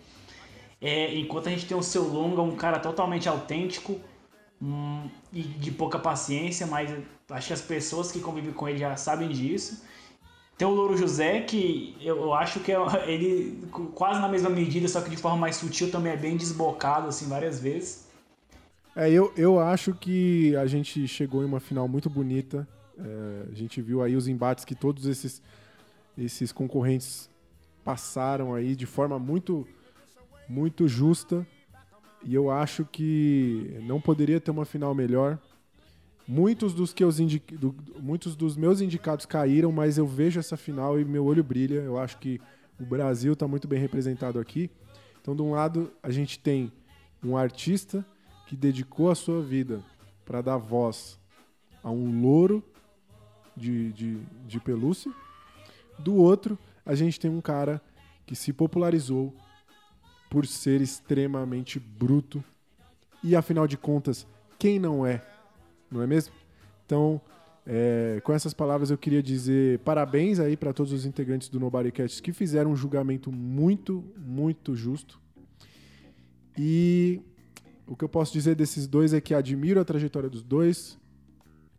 É, 0.81 1.15
enquanto 1.15 1.47
a 1.47 1.51
gente 1.51 1.65
tem 1.65 1.77
o 1.77 1.83
seu 1.83 2.03
Longa, 2.03 2.43
um 2.43 2.57
cara 2.57 2.81
totalmente 2.81 3.29
autêntico 3.29 4.01
hum, 4.61 5.09
e 5.33 5.43
de 5.43 5.71
pouca 5.71 5.97
paciência, 5.97 6.67
mas 6.67 6.91
acho 7.31 7.47
que 7.47 7.53
as 7.53 7.61
pessoas 7.61 8.11
que 8.11 8.19
convivem 8.19 8.53
com 8.53 8.69
ele 8.69 8.79
já 8.79 8.97
sabem 8.97 9.29
disso. 9.29 9.85
Tem 10.59 10.67
o 10.67 10.73
Louro 10.73 10.97
José, 10.97 11.43
que 11.43 11.97
eu, 12.01 12.35
acho 12.35 12.59
que 12.61 12.73
é, 12.73 12.79
ele 13.07 13.63
quase 13.95 14.21
na 14.21 14.29
mesma 14.29 14.51
medida, 14.51 14.89
só 14.89 15.01
que 15.01 15.11
de 15.11 15.17
forma 15.17 15.37
mais 15.37 15.55
sutil 15.55 15.93
também 15.93 16.13
é 16.13 16.17
bem 16.17 16.37
desbocado, 16.37 17.07
assim, 17.07 17.29
várias 17.29 17.61
vezes. 17.61 18.06
É, 18.99 19.11
eu, 19.11 19.31
eu 19.37 19.61
acho 19.61 19.93
que 19.93 20.57
a 20.57 20.67
gente 20.67 21.07
chegou 21.07 21.43
em 21.43 21.45
uma 21.45 21.61
final 21.61 21.87
muito 21.87 22.09
bonita. 22.09 22.67
É, 22.99 23.47
a 23.53 23.55
gente 23.55 23.83
viu 23.83 24.03
aí 24.03 24.17
os 24.17 24.27
embates 24.27 24.65
que 24.65 24.75
todos 24.75 25.05
esses, 25.05 25.43
esses 26.17 26.51
concorrentes 26.51 27.29
passaram 27.85 28.55
aí 28.55 28.75
de 28.75 28.87
forma 28.87 29.19
muito, 29.19 29.69
muito 30.49 30.89
justa. 30.89 31.47
E 32.25 32.35
eu 32.35 32.51
acho 32.51 32.87
que 32.87 33.77
não 33.83 34.01
poderia 34.01 34.41
ter 34.41 34.51
uma 34.51 34.65
final 34.65 34.95
melhor. 34.95 35.39
Muitos 36.27 36.73
dos, 36.73 36.95
que 36.95 37.05
eu 37.05 37.11
do- 37.13 37.77
muitos 38.01 38.35
dos 38.35 38.57
meus 38.57 38.81
indicados 38.81 39.27
caíram, 39.27 39.71
mas 39.71 39.99
eu 39.99 40.07
vejo 40.07 40.41
essa 40.41 40.57
final 40.57 40.99
e 40.99 41.05
meu 41.05 41.27
olho 41.27 41.45
brilha. 41.45 41.81
Eu 41.83 41.99
acho 41.99 42.17
que 42.17 42.41
o 42.81 42.85
Brasil 42.87 43.35
está 43.35 43.47
muito 43.47 43.69
bem 43.69 43.79
representado 43.79 44.41
aqui. 44.41 44.71
Então, 45.21 45.37
de 45.37 45.43
um 45.43 45.51
lado, 45.51 45.93
a 46.03 46.11
gente 46.11 46.39
tem 46.39 46.73
um 47.23 47.37
artista 47.37 48.03
que 48.47 48.57
dedicou 48.57 49.11
a 49.11 49.15
sua 49.15 49.43
vida 49.43 49.83
para 50.25 50.41
dar 50.41 50.57
voz 50.57 51.19
a 51.83 51.91
um 51.91 52.21
louro 52.21 52.63
de, 53.57 53.93
de, 53.93 54.19
de 54.47 54.61
pelúcia. 54.61 55.13
Do 55.99 56.15
outro, 56.15 56.59
a 56.85 56.95
gente 56.95 57.19
tem 57.19 57.31
um 57.31 57.41
cara 57.41 57.81
que 58.25 58.35
se 58.35 58.53
popularizou 58.53 59.35
por 60.31 60.47
ser 60.47 60.81
extremamente 60.81 61.79
bruto. 61.79 62.43
E 63.23 63.35
afinal 63.35 63.67
de 63.67 63.77
contas, 63.77 64.27
quem 64.59 64.79
não 64.79 65.07
é? 65.07 65.23
Não 65.91 66.03
é 66.03 66.07
mesmo? 66.07 66.35
Então, 66.85 67.21
é, 67.67 68.21
com 68.23 68.33
essas 68.33 68.55
palavras, 68.55 68.91
eu 68.91 68.99
queria 68.99 69.23
dizer 69.23 69.81
parabéns 69.81 70.39
aí 70.39 70.57
para 70.57 70.73
todos 70.73 70.93
os 70.93 71.05
integrantes 71.05 71.49
do 71.49 71.59
Nobodycast 71.59 72.23
que 72.23 72.33
fizeram 72.33 72.73
um 72.73 72.77
julgamento 72.77 73.33
muito, 73.33 74.05
muito 74.17 74.75
justo. 74.77 75.21
E 76.57 77.21
o 77.87 77.97
que 77.97 78.05
eu 78.05 78.09
posso 78.09 78.33
dizer 78.33 78.55
desses 78.55 78.87
dois 78.87 79.15
é 79.15 79.21
que 79.21 79.35
admiro 79.35 79.81
a 79.81 79.85
trajetória 79.85 80.29
dos 80.29 80.43
dois. 80.43 80.99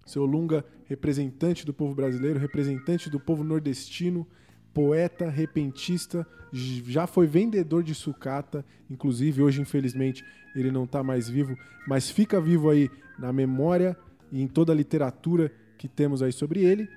Seu 0.06 0.26
Lunga, 0.26 0.64
representante 0.86 1.66
do 1.66 1.74
povo 1.74 1.94
brasileiro, 1.94 2.40
representante 2.40 3.10
do 3.10 3.20
povo 3.20 3.44
nordestino, 3.44 4.26
poeta, 4.74 5.30
repentista, 5.30 6.26
já 6.54 7.06
foi 7.08 7.28
vendedor 7.28 7.84
de 7.84 7.94
sucata, 7.94 8.64
inclusive 8.90 9.42
hoje, 9.42 9.62
infelizmente, 9.62 10.24
ele 10.56 10.72
não 10.72 10.86
está 10.86 11.04
mais 11.04 11.28
vivo, 11.28 11.58
mas 11.86 12.10
fica 12.10 12.40
vivo 12.40 12.70
aí 12.70 12.90
na 13.20 13.34
memória 13.34 13.98
e 14.32 14.42
em 14.42 14.48
toda 14.48 14.72
a 14.72 14.76
literatura 14.76 15.52
que 15.78 15.90
temos 15.90 16.22
aí 16.22 16.32
sobre 16.32 16.64
ele. 16.64 16.88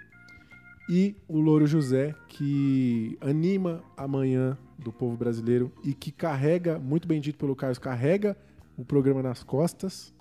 E 0.89 1.17
o 1.29 1.41
Louro 1.41 1.67
José, 1.67 2.15
que 2.29 3.17
anima 3.21 3.83
a 3.97 4.07
manhã 4.07 4.57
do 4.79 4.93
povo 4.93 5.17
brasileiro 5.17 5.73
e 5.85 5.95
que 5.95 6.13
carrega, 6.13 6.79
muito 6.79 7.07
bem 7.09 7.21
dito 7.21 7.39
pelo 7.39 7.57
Carlos, 7.57 7.79
carrega 7.79 8.37
o 8.81 8.84
programa 8.84 9.23
nas 9.23 9.42
costas 9.42 10.12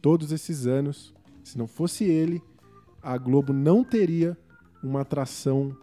todos 0.00 0.32
esses 0.32 0.66
anos. 0.66 1.14
Se 1.44 1.58
não 1.58 1.66
fosse 1.66 2.04
ele, 2.04 2.42
a 3.02 3.16
Globo 3.18 3.52
não 3.52 3.82
teria 3.84 4.36
uma 4.82 5.00
atração 5.02 5.76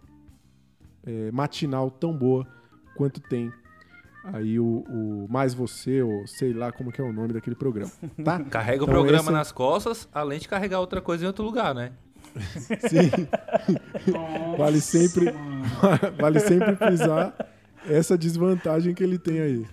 é, 1.06 1.32
matinal 1.32 1.90
tão 1.92 2.16
boa 2.18 2.46
quanto 2.96 3.20
tem 3.22 3.52
aí 4.24 4.60
o, 4.60 4.84
o 4.90 5.28
Mais 5.30 5.54
Você, 5.54 6.02
ou 6.02 6.28
sei 6.28 6.54
lá 6.54 6.72
como 6.72 6.92
que 6.92 7.00
é 7.00 7.04
o 7.04 7.14
nome 7.14 7.34
daquele 7.34 7.56
programa, 7.56 7.92
tá? 8.24 8.40
Carrega 8.50 8.84
Então 8.84 8.88
o 8.88 8.98
programa 8.98 9.24
esse- 9.24 9.32
nas 9.32 9.52
costas, 9.52 10.08
além 10.14 10.40
de 10.40 10.48
carregar 10.48 10.80
outra 10.80 11.02
coisa 11.02 11.24
em 11.24 11.28
outro 11.28 11.44
lugar, 11.46 11.74
né? 11.74 11.92
Sim. 12.90 13.10
vale 14.58 14.80
sempre 14.82 15.26
vale 16.20 16.40
sempre 16.40 16.76
frisar 16.76 17.34
essa 17.88 18.18
desvantagem 18.18 18.94
que 18.94 19.04
ele 19.04 19.18
tem 19.18 19.40
aí. 19.40 19.66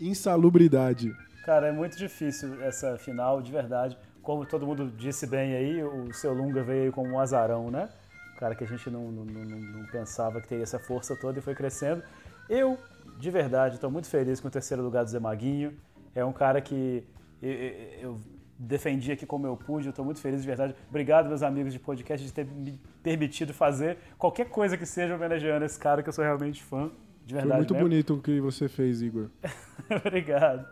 Insalubridade. 0.00 1.10
Cara, 1.44 1.68
é 1.68 1.72
muito 1.72 1.96
difícil 1.96 2.62
essa 2.62 2.96
final, 2.98 3.42
de 3.42 3.52
verdade. 3.52 3.98
Como 4.22 4.46
todo 4.46 4.66
mundo 4.66 4.90
disse 4.96 5.26
bem 5.26 5.54
aí, 5.54 5.82
o 5.84 6.12
seu 6.14 6.32
Lunga 6.32 6.62
veio 6.62 6.90
como 6.92 7.10
um 7.10 7.18
azarão, 7.20 7.70
né? 7.70 7.88
Um 8.34 8.38
cara 8.38 8.54
que 8.54 8.64
a 8.64 8.66
gente 8.66 8.88
não, 8.90 9.10
não, 9.12 9.24
não, 9.24 9.44
não 9.44 9.86
pensava 9.88 10.40
que 10.40 10.48
teria 10.48 10.62
essa 10.64 10.78
força 10.78 11.14
toda 11.14 11.38
e 11.38 11.42
foi 11.42 11.54
crescendo. 11.54 12.02
Eu, 12.48 12.78
de 13.18 13.30
verdade, 13.30 13.74
estou 13.74 13.90
muito 13.90 14.08
feliz 14.08 14.40
com 14.40 14.48
o 14.48 14.50
terceiro 14.50 14.82
lugar 14.82 15.04
do 15.04 15.10
Zé 15.10 15.18
Maguinho. 15.20 15.74
É 16.14 16.24
um 16.24 16.32
cara 16.32 16.60
que 16.62 17.04
eu, 17.42 17.50
eu- 17.52 18.00
eu 18.00 18.20
defendi 18.58 19.12
aqui 19.12 19.26
como 19.26 19.46
eu 19.46 19.56
pude, 19.56 19.86
eu 19.86 19.90
estou 19.90 20.04
muito 20.04 20.20
feliz 20.20 20.40
de 20.40 20.46
verdade. 20.46 20.74
Obrigado, 20.88 21.28
meus 21.28 21.42
amigos 21.42 21.72
de 21.72 21.78
podcast, 21.78 22.24
de 22.24 22.32
ter 22.32 22.46
me 22.46 22.80
permitido 23.02 23.52
fazer 23.52 23.98
qualquer 24.16 24.48
coisa 24.48 24.78
que 24.78 24.86
seja 24.86 25.14
homenageando 25.14 25.64
esse 25.64 25.78
cara 25.78 26.02
que 26.02 26.08
eu 26.08 26.12
sou 26.12 26.24
realmente 26.24 26.62
fã, 26.62 26.90
de 27.24 27.32
Foi 27.32 27.40
verdade. 27.42 27.58
muito 27.60 27.74
mesmo. 27.74 27.88
bonito 27.88 28.14
o 28.14 28.20
que 28.22 28.40
você 28.40 28.68
fez, 28.68 29.00
Igor. 29.02 29.28
Obrigado. 30.04 30.66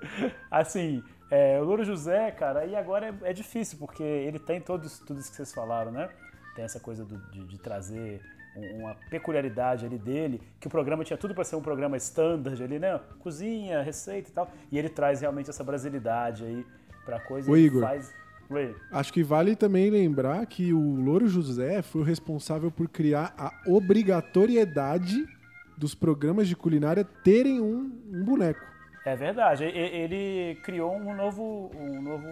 Assim, 0.50 1.02
é, 1.30 1.58
o 1.60 1.64
Louro 1.64 1.84
José, 1.84 2.30
cara, 2.30 2.64
e 2.66 2.76
agora 2.76 3.14
é, 3.22 3.30
é 3.30 3.32
difícil, 3.32 3.78
porque 3.78 4.02
ele 4.02 4.38
tem 4.38 4.60
todos, 4.60 4.98
tudo 5.00 5.20
isso 5.20 5.30
que 5.30 5.36
vocês 5.36 5.52
falaram, 5.52 5.90
né? 5.90 6.08
Tem 6.54 6.64
essa 6.64 6.78
coisa 6.78 7.04
do- 7.04 7.16
de, 7.30 7.44
de 7.46 7.58
trazer 7.58 8.20
um- 8.54 8.80
uma 8.82 8.94
peculiaridade 9.08 9.86
ali 9.86 9.96
dele, 9.98 10.42
que 10.60 10.66
o 10.66 10.70
programa 10.70 11.02
tinha 11.04 11.16
tudo 11.16 11.34
para 11.34 11.44
ser 11.44 11.56
um 11.56 11.62
programa 11.62 11.96
standard 11.96 12.62
ali, 12.62 12.78
né? 12.78 13.00
Cozinha, 13.20 13.80
receita 13.82 14.28
e 14.28 14.32
tal. 14.32 14.50
E 14.70 14.78
ele 14.78 14.90
traz 14.90 15.20
realmente 15.22 15.48
essa 15.48 15.64
brasilidade 15.64 16.44
aí 16.44 16.66
pra 17.06 17.18
coisa 17.18 17.50
Ô, 17.50 17.56
e 17.56 17.60
Igor. 17.64 17.80
faz. 17.82 18.12
Oi. 18.50 18.76
Acho 18.90 19.10
que 19.14 19.22
vale 19.24 19.56
também 19.56 19.88
lembrar 19.88 20.44
que 20.44 20.74
o 20.74 20.96
Louro 20.96 21.26
José 21.26 21.80
foi 21.80 22.02
o 22.02 22.04
responsável 22.04 22.70
por 22.70 22.86
criar 22.86 23.32
a 23.38 23.50
obrigatoriedade 23.66 25.26
dos 25.76 25.94
programas 25.94 26.48
de 26.48 26.56
culinária 26.56 27.04
terem 27.04 27.60
um, 27.60 27.90
um 28.12 28.24
boneco. 28.24 28.60
É 29.04 29.16
verdade. 29.16 29.64
E- 29.64 29.68
e- 29.68 29.96
Ele 30.04 30.60
criou 30.62 30.94
um 30.94 31.14
novo, 31.14 31.70
um 31.74 32.00
novo 32.00 32.26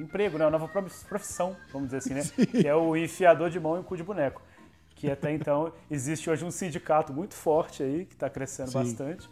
emprego, 0.00 0.38
né? 0.38 0.44
uma 0.44 0.50
nova 0.52 0.66
prof- 0.68 1.04
profissão, 1.06 1.54
vamos 1.72 1.88
dizer 1.90 1.98
assim, 1.98 2.14
né? 2.14 2.22
Que 2.46 2.66
é 2.66 2.74
o 2.74 2.96
enfiador 2.96 3.50
de 3.50 3.60
mão 3.60 3.78
em 3.78 3.82
cu 3.82 3.96
de 3.96 4.02
boneco. 4.02 4.40
Que 4.94 5.10
até 5.10 5.30
então 5.32 5.72
existe 5.90 6.30
hoje 6.30 6.42
um 6.44 6.50
sindicato 6.50 7.12
muito 7.12 7.34
forte 7.34 7.82
aí, 7.82 8.06
que 8.06 8.14
está 8.14 8.30
crescendo 8.30 8.70
Sim. 8.70 8.78
bastante. 8.78 9.28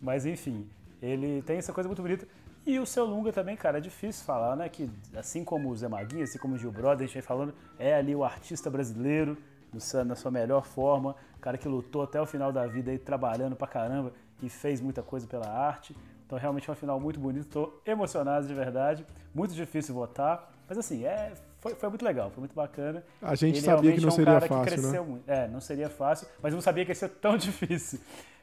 Mas 0.00 0.26
enfim, 0.26 0.68
ele 1.00 1.40
tem 1.42 1.56
essa 1.56 1.72
coisa 1.72 1.88
muito 1.88 2.02
bonita. 2.02 2.28
E 2.66 2.78
o 2.78 2.84
seu 2.84 3.06
Lunga 3.06 3.32
também, 3.32 3.56
cara, 3.56 3.78
é 3.78 3.80
difícil 3.80 4.22
falar, 4.26 4.54
né? 4.56 4.68
Que 4.68 4.90
assim 5.16 5.42
como 5.42 5.70
o 5.70 5.76
Zé 5.76 5.88
Maguinho, 5.88 6.22
assim 6.24 6.38
como 6.38 6.54
o 6.54 6.58
Gil 6.58 6.70
Brother, 6.70 7.04
a 7.04 7.06
gente 7.06 7.14
vem 7.14 7.22
falando, 7.22 7.54
é 7.78 7.94
ali 7.94 8.14
o 8.14 8.22
artista 8.22 8.68
brasileiro, 8.68 9.38
seu- 9.78 10.04
na 10.04 10.16
sua 10.16 10.30
melhor 10.30 10.64
forma, 10.64 11.14
cara 11.40 11.56
que 11.58 11.68
lutou 11.68 12.02
até 12.02 12.20
o 12.20 12.26
final 12.26 12.50
da 12.50 12.66
vida 12.66 12.90
aí, 12.90 12.98
trabalhando 12.98 13.54
pra 13.54 13.68
caramba 13.68 14.12
e 14.42 14.48
fez 14.48 14.80
muita 14.80 15.02
coisa 15.02 15.26
pela 15.26 15.46
arte. 15.48 15.94
Então 16.26 16.38
realmente 16.38 16.68
é 16.68 16.70
uma 16.70 16.76
final 16.76 16.98
muito 16.98 17.20
bonita, 17.20 17.46
tô 17.50 17.72
emocionado 17.84 18.46
de 18.46 18.54
verdade, 18.54 19.04
muito 19.34 19.52
difícil 19.54 19.94
votar, 19.94 20.50
mas 20.68 20.78
assim, 20.78 21.04
é, 21.04 21.32
foi, 21.60 21.74
foi 21.74 21.88
muito 21.88 22.04
legal, 22.04 22.30
foi 22.30 22.40
muito 22.40 22.54
bacana. 22.54 23.04
A 23.20 23.34
gente 23.34 23.56
Ele 23.58 23.60
sabia 23.66 23.92
que 23.92 24.00
realmente 24.00 24.00
não 24.00 24.08
é 24.08 24.12
um 24.12 24.16
seria 24.16 24.32
cara 24.32 24.40
fácil, 24.48 24.64
que 24.64 24.70
né? 24.70 24.76
cresceu 24.76 25.04
muito. 25.04 25.28
É, 25.28 25.48
não 25.48 25.60
seria 25.60 25.90
fácil, 25.90 26.26
mas 26.42 26.52
eu 26.52 26.56
não 26.56 26.62
sabia 26.62 26.84
que 26.84 26.90
ia 26.92 26.94
ser 26.94 27.08
tão 27.08 27.36
difícil. 27.38 28.00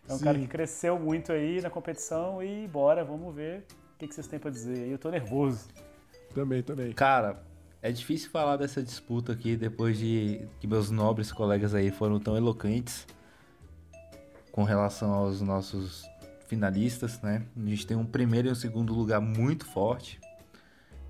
É 0.07 0.13
um 0.13 0.19
cara 0.19 0.35
Sim. 0.37 0.43
que 0.43 0.47
cresceu 0.49 0.97
muito 0.99 1.31
aí 1.33 1.61
na 1.61 1.69
competição 1.69 2.41
e 2.43 2.67
bora, 2.67 3.03
vamos 3.03 3.33
ver 3.35 3.65
o 3.95 3.97
que, 3.99 4.07
que 4.07 4.13
vocês 4.15 4.27
têm 4.27 4.39
pra 4.39 4.49
dizer. 4.51 4.87
Eu 4.89 4.97
tô 4.97 5.09
nervoso. 5.09 5.67
Também, 6.33 6.61
também. 6.61 6.91
Cara, 6.93 7.41
é 7.87 7.91
difícil 7.91 8.29
falar 8.29 8.57
dessa 8.57 8.83
disputa 8.83 9.31
aqui 9.31 9.55
depois 9.55 9.97
de 9.97 10.45
que 10.59 10.67
meus 10.67 10.91
nobres 10.91 11.31
colegas 11.31 11.73
aí 11.73 11.89
foram 11.89 12.19
tão 12.19 12.35
eloquentes 12.35 13.07
com 14.51 14.63
relação 14.63 15.13
aos 15.13 15.39
nossos 15.39 16.05
finalistas, 16.47 17.21
né? 17.21 17.45
A 17.55 17.69
gente 17.69 17.87
tem 17.87 17.95
um 17.95 18.05
primeiro 18.05 18.49
e 18.49 18.51
um 18.51 18.55
segundo 18.55 18.93
lugar 18.93 19.21
muito 19.21 19.65
forte. 19.65 20.19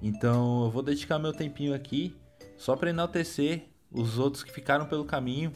Então 0.03 0.65
eu 0.65 0.69
vou 0.69 0.83
dedicar 0.83 1.17
meu 1.17 1.33
tempinho 1.33 1.73
aqui 1.73 2.15
só 2.55 2.75
para 2.75 2.91
enaltecer 2.91 3.63
os 3.91 4.19
outros 4.19 4.43
que 4.43 4.51
ficaram 4.51 4.85
pelo 4.85 5.03
caminho 5.03 5.51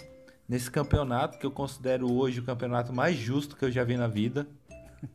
nesse 0.49 0.71
campeonato 0.71 1.37
que 1.37 1.45
eu 1.45 1.51
considero 1.51 2.11
hoje 2.11 2.39
o 2.39 2.43
campeonato 2.43 2.91
mais 2.91 3.15
justo 3.15 3.55
que 3.55 3.63
eu 3.63 3.71
já 3.71 3.83
vi 3.83 3.95
na 3.95 4.07
vida, 4.07 4.47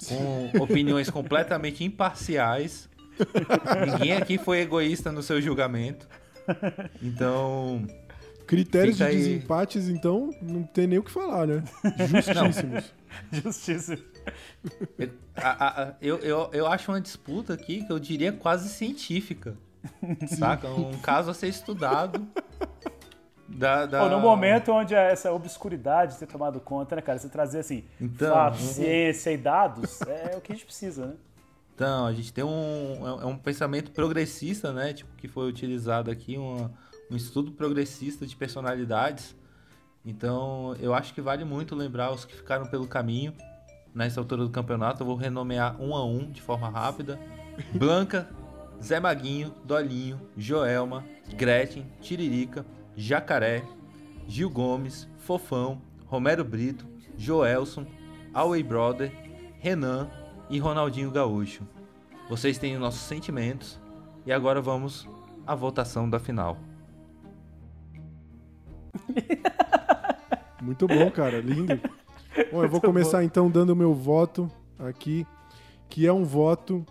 com 0.09 0.53
opiniões 0.63 1.11
completamente 1.11 1.83
imparciais. 1.83 2.89
Ninguém 3.93 4.13
aqui 4.13 4.39
foi 4.39 4.61
egoísta 4.61 5.11
no 5.13 5.23
seu 5.23 5.41
julgamento. 5.41 6.07
Então, 7.03 7.85
Critérios 8.47 8.97
de 8.99 9.05
aí. 9.05 9.17
desempates, 9.17 9.89
então, 9.89 10.31
não 10.41 10.63
tem 10.63 10.87
nem 10.87 10.99
o 10.99 11.03
que 11.03 11.11
falar, 11.11 11.47
né? 11.47 11.65
Justíssimos. 12.09 12.93
Justiça. 13.33 13.99
eu, 14.99 15.11
a- 15.37 15.83
a- 15.83 15.95
eu, 16.01 16.19
eu, 16.19 16.51
eu 16.53 16.67
acho 16.67 16.91
uma 16.93 17.01
disputa 17.01 17.55
aqui 17.55 17.85
que 17.85 17.93
eu 17.93 17.99
diria 17.99 18.33
quase 18.33 18.69
científica. 18.69 19.57
Saca? 20.39 20.69
Um 20.69 20.97
caso 20.99 21.31
a 21.31 21.35
ser 21.35 21.49
estudado. 21.49 22.27
Da, 23.49 23.87
da... 23.87 24.01
Pô, 24.01 24.09
no 24.09 24.21
momento 24.21 24.73
onde 24.73 24.95
essa 24.95 25.33
obscuridade 25.33 26.17
ter 26.17 26.27
tomado 26.27 26.59
conta, 26.61 26.97
né, 26.97 27.03
cara? 27.03 27.19
Você 27.19 27.29
trazer 27.29 27.61
assim, 27.61 27.85
Então, 28.01 28.35
fatos, 28.35 28.61
uhum. 28.61 28.73
ciência 28.75 29.31
e 29.31 29.37
dados, 29.37 30.01
é 30.03 30.37
o 30.37 30.41
que 30.41 30.53
a 30.53 30.55
gente 30.55 30.65
precisa, 30.67 31.07
né? 31.07 31.15
Então, 31.77 32.07
a 32.07 32.13
gente 32.15 32.33
tem 32.33 32.43
um, 32.43 33.07
é 33.21 33.27
um 33.27 33.37
pensamento 33.37 33.91
progressista, 33.91 34.73
né? 34.73 34.95
Tipo, 34.95 35.15
que 35.15 35.29
foi 35.29 35.47
utilizado 35.47 36.11
aqui, 36.11 36.39
um 36.39 36.71
estudo 37.11 37.53
progressista 37.53 38.27
de 38.27 38.35
personalidades. 38.35 39.37
Então, 40.03 40.75
eu 40.81 40.95
acho 40.95 41.13
que 41.13 41.21
vale 41.21 41.45
muito 41.45 41.75
lembrar 41.75 42.13
os 42.13 42.25
que 42.25 42.35
ficaram 42.35 42.65
pelo 42.65 42.89
caminho 42.89 43.35
nessa 43.95 44.19
altura 44.19 44.45
do 44.45 44.49
campeonato. 44.49 45.03
Eu 45.03 45.07
vou 45.07 45.17
renomear 45.17 45.79
um 45.79 45.95
a 45.95 46.03
um 46.03 46.31
de 46.31 46.41
forma 46.41 46.67
rápida. 46.71 47.21
Blanca, 47.75 48.27
Zé 48.83 48.99
Maguinho, 48.99 49.53
Dolinho, 49.63 50.19
Joelma, 50.35 51.05
Gretchen, 51.37 51.87
Tiririca, 52.01 52.65
Jacaré, 52.97 53.63
Gil 54.27 54.49
Gomes, 54.49 55.07
Fofão, 55.19 55.83
Romero 56.07 56.43
Brito, 56.43 56.87
Joelson, 57.19 57.87
Away 58.33 58.63
Brother, 58.63 59.13
Renan 59.59 60.09
e 60.49 60.59
Ronaldinho 60.59 61.11
Gaúcho. 61.11 61.63
Vocês 62.29 62.59
têm 62.59 62.75
os 62.75 62.81
nossos 62.81 63.01
sentimentos 63.03 63.81
e 64.25 64.33
agora 64.33 64.61
vamos 64.61 65.09
à 65.47 65.55
votação 65.55 66.09
da 66.09 66.19
final. 66.19 66.59
Muito 70.61 70.87
bom, 70.87 71.11
cara. 71.11 71.41
Lindo. 71.41 71.81
Bom, 72.53 72.63
eu 72.63 72.69
vou 72.69 72.81
começar 72.81 73.25
então 73.25 73.51
dando 73.51 73.71
o 73.71 73.77
meu 73.77 73.95
voto 73.95 74.51
aqui, 74.79 75.27
que 75.89 76.07
é 76.07 76.13
um 76.13 76.23
voto 76.23 76.85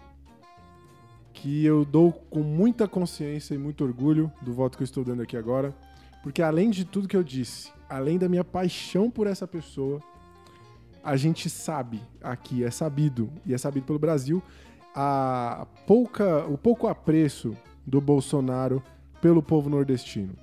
que 1.34 1.64
eu 1.64 1.86
dou 1.86 2.12
com 2.12 2.40
muita 2.40 2.88
consciência 2.88 3.54
e 3.54 3.58
muito 3.58 3.84
orgulho 3.84 4.32
do 4.42 4.54
voto 4.54 4.76
que 4.76 4.84
eu 4.84 4.86
estou 4.86 5.04
dando 5.04 5.22
aqui 5.22 5.38
agora, 5.38 5.76
porque 6.24 6.42
além 6.42 6.72
de 6.72 6.84
tudo 6.84 7.08
que 7.08 7.16
eu 7.16 7.24
disse, 7.24 7.72
além 7.88 8.18
da 8.18 8.28
minha 8.28 8.44
paixão 8.44 9.12
por 9.12 9.28
essa 9.28 9.46
pessoa, 9.46 10.02
a 11.06 11.16
gente 11.16 11.50
sabe 11.50 12.02
aqui, 12.22 12.64
é 12.64 12.72
sabido 12.72 13.30
e 13.46 13.54
é 13.54 13.58
sabido 13.58 13.86
pelo 13.86 14.00
Brasil, 14.00 14.42
a 14.94 15.66
pouca, 15.86 16.46
o 16.48 16.58
pouco 16.58 16.88
apreço 16.88 17.56
do 17.86 18.02
Bolsonaro 18.02 18.82
pelo 19.22 19.42
povo 19.44 19.70
nordestino. 19.70 20.34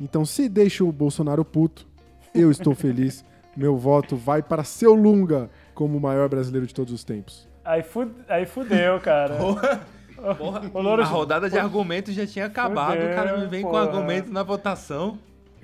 Então, 0.00 0.24
se 0.24 0.48
deixa 0.48 0.84
o 0.84 0.92
Bolsonaro 0.92 1.44
puto, 1.44 1.86
eu 2.34 2.50
estou 2.50 2.74
feliz. 2.76 3.24
Meu 3.56 3.76
voto 3.78 4.16
vai 4.16 4.42
para 4.42 4.62
seu 4.64 4.94
Lunga 4.94 5.50
como 5.74 5.96
o 5.96 6.00
maior 6.00 6.28
brasileiro 6.28 6.66
de 6.66 6.74
todos 6.74 6.92
os 6.92 7.02
tempos. 7.04 7.48
Aí, 7.64 7.82
fu- 7.82 8.10
aí 8.28 8.44
fudeu, 8.46 9.00
cara. 9.00 9.36
Porra, 10.38 10.70
O 10.72 10.80
Louro 10.80 11.02
a 11.02 11.06
rodada 11.06 11.48
de 11.50 11.58
argumentos 11.58 12.14
já 12.14 12.26
tinha 12.26 12.46
acabado, 12.46 12.96
o 12.96 13.14
cara 13.14 13.36
me 13.38 13.46
vem 13.46 13.62
com 13.62 13.70
porra. 13.70 13.82
argumento 13.82 14.30
na 14.32 14.42
votação. 14.42 15.18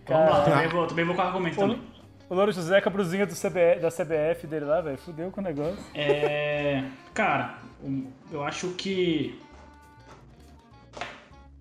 Vamos 0.07 0.31
lá, 0.31 0.43
Cara, 0.43 0.45
também 0.51 0.69
vou, 0.69 0.87
também 0.87 1.05
vou 1.07 1.15
com 1.15 1.23
argumento 1.23 1.57
também. 1.57 1.81
O 2.33 2.35
Louro 2.35 2.51
José 2.51 2.81
com 2.81 2.89
a 2.89 2.93
brusinha 2.93 3.27
da 3.27 3.91
CBF 3.91 4.47
dele 4.47 4.65
lá, 4.65 4.81
velho. 4.81 4.97
Fudeu 4.97 5.31
com 5.31 5.43
o 5.43 5.45
negócio. 5.45 5.77
É. 5.95 6.83
Cara, 7.13 7.59
eu 8.31 8.43
acho 8.43 8.69
que. 8.69 9.39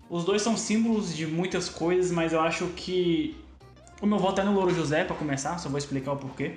Os 0.08 0.24
dois 0.24 0.40
são 0.40 0.56
símbolos 0.56 1.14
de 1.14 1.26
muitas 1.26 1.68
coisas, 1.68 2.10
mas 2.10 2.32
eu 2.32 2.40
acho 2.40 2.68
que. 2.68 3.36
O 4.00 4.06
meu 4.06 4.18
voto 4.18 4.40
é 4.40 4.44
no 4.44 4.54
Louro 4.54 4.74
José, 4.74 5.04
pra 5.04 5.14
começar, 5.14 5.58
só 5.58 5.68
vou 5.68 5.76
explicar 5.76 6.12
o 6.12 6.16
porquê. 6.16 6.54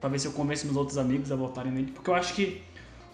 Pra 0.00 0.08
ver 0.08 0.18
se 0.18 0.26
eu 0.26 0.32
convenço 0.32 0.64
meus 0.64 0.78
outros 0.78 0.96
amigos 0.96 1.30
a 1.30 1.36
votarem 1.36 1.70
nele. 1.70 1.92
Porque 1.92 2.08
eu 2.08 2.14
acho 2.14 2.32
que 2.32 2.62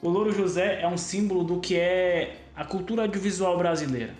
o 0.01 0.09
Louro 0.09 0.33
José 0.33 0.81
é 0.81 0.87
um 0.87 0.97
símbolo 0.97 1.43
do 1.43 1.59
que 1.59 1.75
é 1.77 2.37
a 2.55 2.65
cultura 2.65 3.03
audiovisual 3.03 3.59
brasileira. 3.59 4.15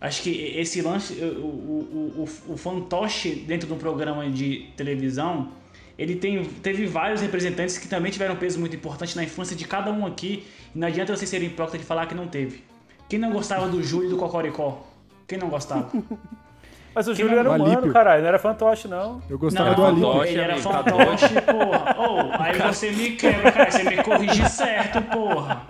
Acho 0.00 0.22
que 0.22 0.30
esse 0.30 0.80
lance, 0.80 1.12
o, 1.12 1.44
o, 1.44 2.26
o, 2.48 2.52
o 2.52 2.56
fantoche 2.56 3.34
dentro 3.46 3.66
de 3.66 3.74
um 3.74 3.78
programa 3.78 4.28
de 4.30 4.68
televisão, 4.74 5.52
ele 5.98 6.16
tem, 6.16 6.42
teve 6.42 6.86
vários 6.86 7.20
representantes 7.20 7.76
que 7.76 7.86
também 7.86 8.10
tiveram 8.10 8.34
peso 8.36 8.58
muito 8.58 8.74
importante 8.74 9.14
na 9.14 9.22
infância 9.22 9.54
de 9.54 9.66
cada 9.66 9.92
um 9.92 10.06
aqui. 10.06 10.46
E 10.74 10.78
não 10.78 10.88
adianta 10.88 11.14
você 11.14 11.26
ser 11.26 11.42
hipócrita 11.42 11.76
de 11.76 11.84
falar 11.84 12.06
que 12.06 12.14
não 12.14 12.26
teve. 12.26 12.64
Quem 13.08 13.18
não 13.18 13.30
gostava 13.30 13.68
do 13.68 13.82
Júlio 13.82 14.08
do 14.08 14.16
Cocoricó? 14.16 14.86
Quem 15.28 15.38
não 15.38 15.50
gostava? 15.50 15.90
Mas 16.94 17.06
o 17.08 17.14
Júlio 17.14 17.34
era 17.34 17.42
não- 17.44 17.54
humano, 17.56 17.72
Alípio. 17.72 17.92
caralho. 17.92 18.22
Não 18.22 18.28
era 18.28 18.38
fantoche, 18.38 18.88
não. 18.88 19.22
Eu 19.28 19.30
Não, 19.30 19.38
gostava 19.38 19.66
era 19.68 19.76
do 19.76 19.84
Alípio. 19.86 20.24
Ele 20.24 20.40
era 20.40 20.54
tá 20.54 20.60
fantoche, 20.60 21.34
porra. 21.42 21.96
Ô, 21.98 22.42
aí 22.42 22.58
você 22.58 22.90
me 22.90 23.10
quebra, 23.12 23.52
cara. 23.52 23.70
Você 23.70 23.84
me 23.84 23.96
corrige 24.02 24.48
certo, 24.48 25.00
porra. 25.02 25.62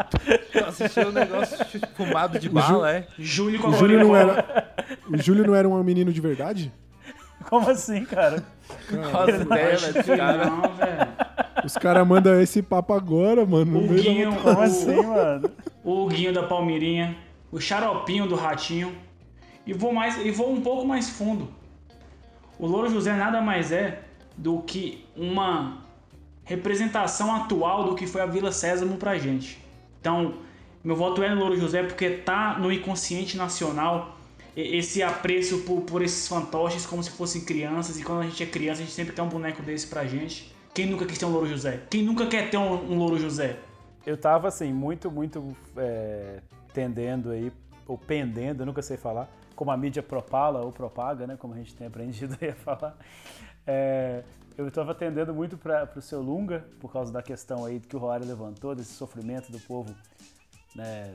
Você 0.53 0.59
assistiu 0.65 1.09
o 1.09 1.13
negócio 1.13 1.59
fumado 1.97 2.39
de 2.39 2.49
bala, 2.49 2.91
é? 2.93 3.07
Júlio 3.19 3.67
O 3.69 3.73
Júlio 3.73 3.99
não 4.01 4.17
era. 4.17 4.73
O 5.09 5.17
Júlio 5.19 5.47
não 5.47 5.55
era 5.55 5.69
um 5.69 5.83
menino 5.83 6.13
de 6.13 6.21
verdade? 6.21 6.73
Como 7.49 7.69
assim, 7.71 8.05
cara? 8.05 8.43
Nossa, 8.91 9.31
ideia, 9.31 9.77
velho, 9.77 9.99
esse 9.99 10.17
cara. 10.17 10.45
Não, 10.47 10.61
velho. 10.75 11.09
Os 11.65 11.75
caras 11.75 12.07
mandam 12.07 12.41
esse 12.41 12.63
papo 12.63 12.93
agora, 12.93 13.45
mano. 13.45 13.67
No 13.81 13.85
O 13.85 13.89
Guinho, 13.89 14.35
Como 14.37 14.61
assim, 14.61 15.03
mano? 15.03 15.51
o 15.85 16.07
Guinho 16.07 16.33
da 16.33 16.43
Palmeirinha, 16.45 17.17
o 17.53 17.61
Xaropinho 17.61 18.27
do 18.27 18.35
Ratinho. 18.37 18.95
E 19.67 19.73
vou, 19.73 19.93
mais, 19.93 20.17
e 20.25 20.31
vou 20.31 20.53
um 20.53 20.61
pouco 20.61 20.87
mais 20.87 21.11
fundo. 21.11 21.49
O 22.59 22.67
Louro 22.67 22.91
José 22.91 23.15
nada 23.15 23.41
mais 23.41 23.73
é 23.73 24.03
do 24.37 24.61
que 24.63 25.05
uma 25.17 25.85
representação 26.45 27.35
atual 27.35 27.85
do 27.85 27.95
que 27.95 28.07
foi 28.07 28.21
a 28.21 28.27
Vila 28.27 28.53
Sésamo 28.53 28.97
pra 28.97 29.19
gente. 29.19 29.63
Então, 30.01 30.35
meu 30.83 30.97
voto 30.97 31.23
é 31.23 31.35
no 31.35 31.41
Louro 31.41 31.57
José 31.59 31.83
porque 31.83 32.11
tá 32.11 32.59
no 32.59 32.73
inconsciente 32.73 33.37
nacional 33.37 34.17
esse 34.57 35.03
apreço 35.03 35.59
por, 35.59 35.83
por 35.83 36.03
esses 36.03 36.27
fantoches 36.27 36.85
como 36.85 37.03
se 37.03 37.11
fossem 37.11 37.43
crianças. 37.43 37.99
E 37.99 38.03
quando 38.03 38.21
a 38.21 38.25
gente 38.25 38.43
é 38.43 38.47
criança, 38.47 38.83
a 38.83 38.85
gente 38.85 38.95
sempre 38.95 39.15
quer 39.15 39.23
um 39.23 39.29
boneco 39.29 39.63
desse 39.63 39.87
pra 39.87 40.05
gente. 40.05 40.55
Quem 40.75 40.87
nunca 40.87 41.05
quis 41.05 41.19
ter 41.19 41.25
um 41.25 41.31
Louro 41.31 41.47
José? 41.47 41.83
Quem 41.91 42.03
nunca 42.03 42.27
quer 42.27 42.51
ter 42.51 42.57
um, 42.57 42.93
um 42.93 42.99
Louro 42.99 43.19
José? 43.19 43.57
Eu 44.07 44.17
tava 44.17 44.49
assim, 44.49 44.73
muito, 44.73 45.11
muito 45.11 45.57
é, 45.77 46.41
tendendo 46.73 47.31
aí, 47.31 47.53
ou 47.87 47.99
pendendo, 47.99 48.63
eu 48.63 48.67
nunca 48.67 48.81
sei 48.81 48.97
falar, 48.97 49.29
como 49.61 49.71
a 49.71 49.77
mídia 49.77 50.03
propala 50.03 50.63
ou 50.63 50.73
propaga, 50.73 51.27
né? 51.27 51.37
Como 51.37 51.53
a 51.53 51.57
gente 51.59 51.75
tem 51.75 51.87
aprendido 51.87 52.35
aí 52.41 52.49
a 52.49 52.55
falar. 52.55 52.97
É, 53.67 54.23
eu 54.57 54.71
tava 54.71 54.95
tendendo 54.95 55.35
muito 55.35 55.59
para 55.59 55.87
o 55.95 56.01
seu 56.01 56.23
Lunga, 56.23 56.65
por 56.81 56.91
causa 56.91 57.13
da 57.13 57.23
questão 57.23 57.67
aí 57.67 57.79
que 57.79 57.95
o 57.95 57.99
Roário 57.99 58.27
levantou, 58.27 58.75
desse 58.75 58.95
sofrimento 58.95 59.53
do 59.53 59.61
povo 59.61 59.95
né, 60.75 61.15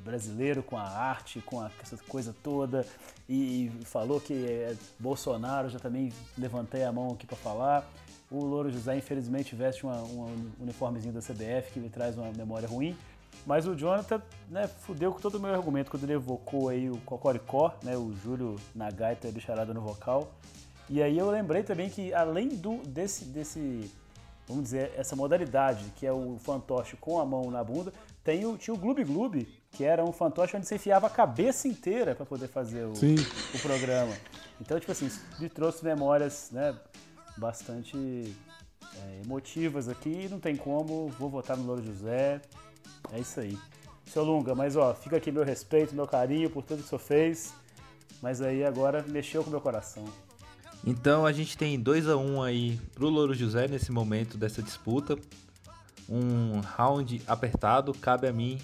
brasileiro 0.00 0.62
com 0.62 0.76
a 0.76 0.82
arte, 0.82 1.40
com 1.40 1.58
a, 1.58 1.70
essa 1.82 1.96
coisa 2.06 2.36
toda, 2.42 2.84
e, 3.26 3.68
e 3.80 3.84
falou 3.86 4.20
que 4.20 4.34
é, 4.46 4.76
Bolsonaro, 4.98 5.70
já 5.70 5.78
também 5.78 6.12
levantei 6.36 6.84
a 6.84 6.92
mão 6.92 7.12
aqui 7.12 7.26
para 7.26 7.38
falar. 7.38 7.90
O 8.30 8.44
Louro 8.44 8.70
José, 8.70 8.94
infelizmente, 8.98 9.54
veste 9.54 9.84
uma, 9.84 10.02
um 10.02 10.52
uniformezinho 10.60 11.14
da 11.14 11.20
CBF 11.20 11.72
que 11.72 11.80
me 11.80 11.88
traz 11.88 12.18
uma 12.18 12.30
memória 12.30 12.68
ruim. 12.68 12.94
Mas 13.46 13.66
o 13.66 13.74
Jonathan 13.74 14.22
né, 14.48 14.66
fudeu 14.66 15.12
com 15.12 15.20
todo 15.20 15.36
o 15.36 15.40
meu 15.40 15.54
argumento 15.54 15.90
quando 15.90 16.04
ele 16.04 16.14
evocou 16.14 16.68
aí 16.68 16.90
o 16.90 16.96
Cocoricó, 16.98 17.74
né, 17.82 17.96
o 17.96 18.12
Júlio 18.12 18.56
na 18.74 18.90
gaita 18.90 19.28
e 19.28 19.32
bicharada 19.32 19.74
no 19.74 19.80
vocal. 19.80 20.32
E 20.88 21.02
aí 21.02 21.16
eu 21.16 21.30
lembrei 21.30 21.62
também 21.62 21.88
que 21.88 22.12
além 22.12 22.48
do 22.48 22.78
desse, 22.86 23.24
desse 23.26 23.90
vamos 24.46 24.64
dizer, 24.64 24.92
essa 24.96 25.16
modalidade, 25.16 25.84
que 25.96 26.06
é 26.06 26.12
o 26.12 26.36
fantoche 26.38 26.96
com 26.96 27.18
a 27.18 27.24
mão 27.24 27.50
na 27.50 27.64
bunda, 27.64 27.92
tem 28.22 28.44
o, 28.44 28.56
tinha 28.56 28.74
o 28.74 28.78
Gloob 28.78 29.02
Gloob, 29.04 29.46
que 29.70 29.84
era 29.84 30.04
um 30.04 30.12
fantoche 30.12 30.56
onde 30.56 30.66
você 30.66 30.76
enfiava 30.76 31.06
a 31.06 31.10
cabeça 31.10 31.66
inteira 31.66 32.14
para 32.14 32.26
poder 32.26 32.48
fazer 32.48 32.84
o, 32.84 32.92
o 32.92 33.58
programa. 33.60 34.14
Então, 34.60 34.78
tipo 34.78 34.92
assim, 34.92 35.10
me 35.38 35.48
trouxe 35.48 35.84
memórias, 35.84 36.50
né, 36.52 36.74
bastante 37.36 37.96
é, 37.96 39.20
emotivas 39.24 39.88
aqui, 39.88 40.28
não 40.30 40.38
tem 40.38 40.56
como, 40.56 41.08
vou 41.18 41.28
votar 41.28 41.56
no 41.56 41.64
Louro 41.64 41.82
José, 41.82 42.40
é 43.12 43.20
isso 43.20 43.40
aí. 43.40 43.58
Seu 44.06 44.22
Lunga, 44.22 44.54
mas 44.54 44.76
ó, 44.76 44.94
fica 44.94 45.16
aqui 45.16 45.32
meu 45.32 45.44
respeito, 45.44 45.94
meu 45.94 46.06
carinho 46.06 46.50
por 46.50 46.62
tudo 46.62 46.82
que 46.82 46.88
senhor 46.88 47.00
fez, 47.00 47.54
mas 48.20 48.40
aí 48.40 48.64
agora 48.64 49.04
mexeu 49.08 49.42
com 49.42 49.50
meu 49.50 49.60
coração. 49.60 50.04
Então 50.86 51.24
a 51.24 51.32
gente 51.32 51.56
tem 51.56 51.80
2 51.80 52.08
a 52.08 52.16
1 52.16 52.34
um 52.34 52.42
aí 52.42 52.78
pro 52.94 53.08
Louro 53.08 53.34
José 53.34 53.66
nesse 53.66 53.90
momento 53.90 54.36
dessa 54.36 54.62
disputa. 54.62 55.18
Um 56.06 56.60
round 56.60 57.22
apertado, 57.26 57.94
cabe 57.94 58.28
a 58.28 58.32
mim 58.32 58.60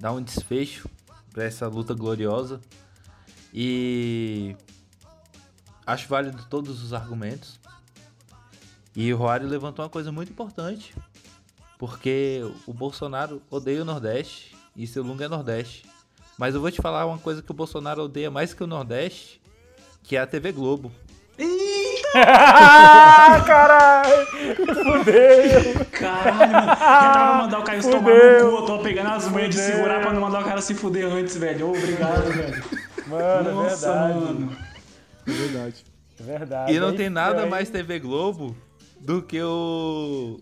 dar 0.00 0.12
um 0.12 0.22
desfecho 0.22 0.88
para 1.30 1.44
essa 1.44 1.68
luta 1.68 1.92
gloriosa. 1.92 2.60
E 3.52 4.56
acho 5.86 6.08
válido 6.08 6.44
todos 6.48 6.82
os 6.82 6.94
argumentos. 6.94 7.60
E 8.96 9.12
o 9.12 9.16
Roário 9.16 9.46
levantou 9.46 9.84
uma 9.84 9.90
coisa 9.90 10.10
muito 10.10 10.32
importante, 10.32 10.94
porque 11.78 12.42
o 12.66 12.72
Bolsonaro 12.74 13.40
odeia 13.50 13.82
o 13.82 13.84
Nordeste 13.84 14.54
e 14.76 14.86
seu 14.86 15.02
Lunga 15.02 15.24
é 15.26 15.28
Nordeste. 15.28 15.84
Mas 16.36 16.54
eu 16.54 16.60
vou 16.60 16.70
te 16.70 16.80
falar 16.82 17.06
uma 17.06 17.18
coisa 17.18 17.40
que 17.42 17.50
o 17.50 17.54
Bolsonaro 17.54 18.02
odeia 18.04 18.30
mais 18.30 18.52
que 18.52 18.62
o 18.62 18.66
Nordeste, 18.66 19.40
que 20.02 20.16
é 20.16 20.20
a 20.20 20.26
TV 20.26 20.52
Globo. 20.52 20.90
Ah, 22.14 23.42
caralho! 23.46 24.26
Fudeu! 24.56 25.86
Caralho, 25.92 26.52
mano. 26.52 27.42
Mandar 27.42 27.58
o 27.58 27.62
Caio 27.64 27.82
tomar 27.82 27.98
Fudeu. 27.98 28.44
no 28.44 28.50
cu, 28.50 28.56
eu 28.62 28.66
tô 28.66 28.78
pegando 28.80 29.08
as 29.10 29.28
manhas 29.28 29.54
de 29.54 29.60
segurar 29.60 30.00
pra 30.00 30.12
não 30.12 30.20
mandar 30.22 30.40
o 30.40 30.44
cara 30.44 30.60
se 30.60 30.74
fuder 30.74 31.06
antes, 31.06 31.36
velho. 31.36 31.68
Obrigado, 31.68 32.32
velho. 32.32 32.64
Mano, 33.06 33.50
é 33.50 33.52
Nossa, 33.52 33.86
verdade. 33.92 34.14
mano. 34.20 34.56
É 35.26 35.30
verdade. 35.30 35.84
É 36.18 36.22
verdade. 36.22 36.72
E 36.72 36.80
não 36.80 36.88
Aí- 36.88 36.96
tem 36.96 37.08
nada 37.10 37.42
aí- 37.42 37.50
mais 37.50 37.70
TV 37.70 37.98
Globo 37.98 38.56
do 39.00 39.22
que 39.22 39.40
o. 39.42 40.40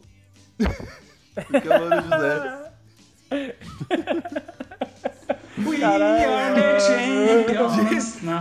do 1.37 1.61
que 1.61 1.69
o 1.69 1.79
Louro 1.79 2.03
José. 2.03 2.73
We 5.59 5.83
are 5.83 5.99
the 6.55 6.81
champions. 6.81 8.23
Não. 8.23 8.41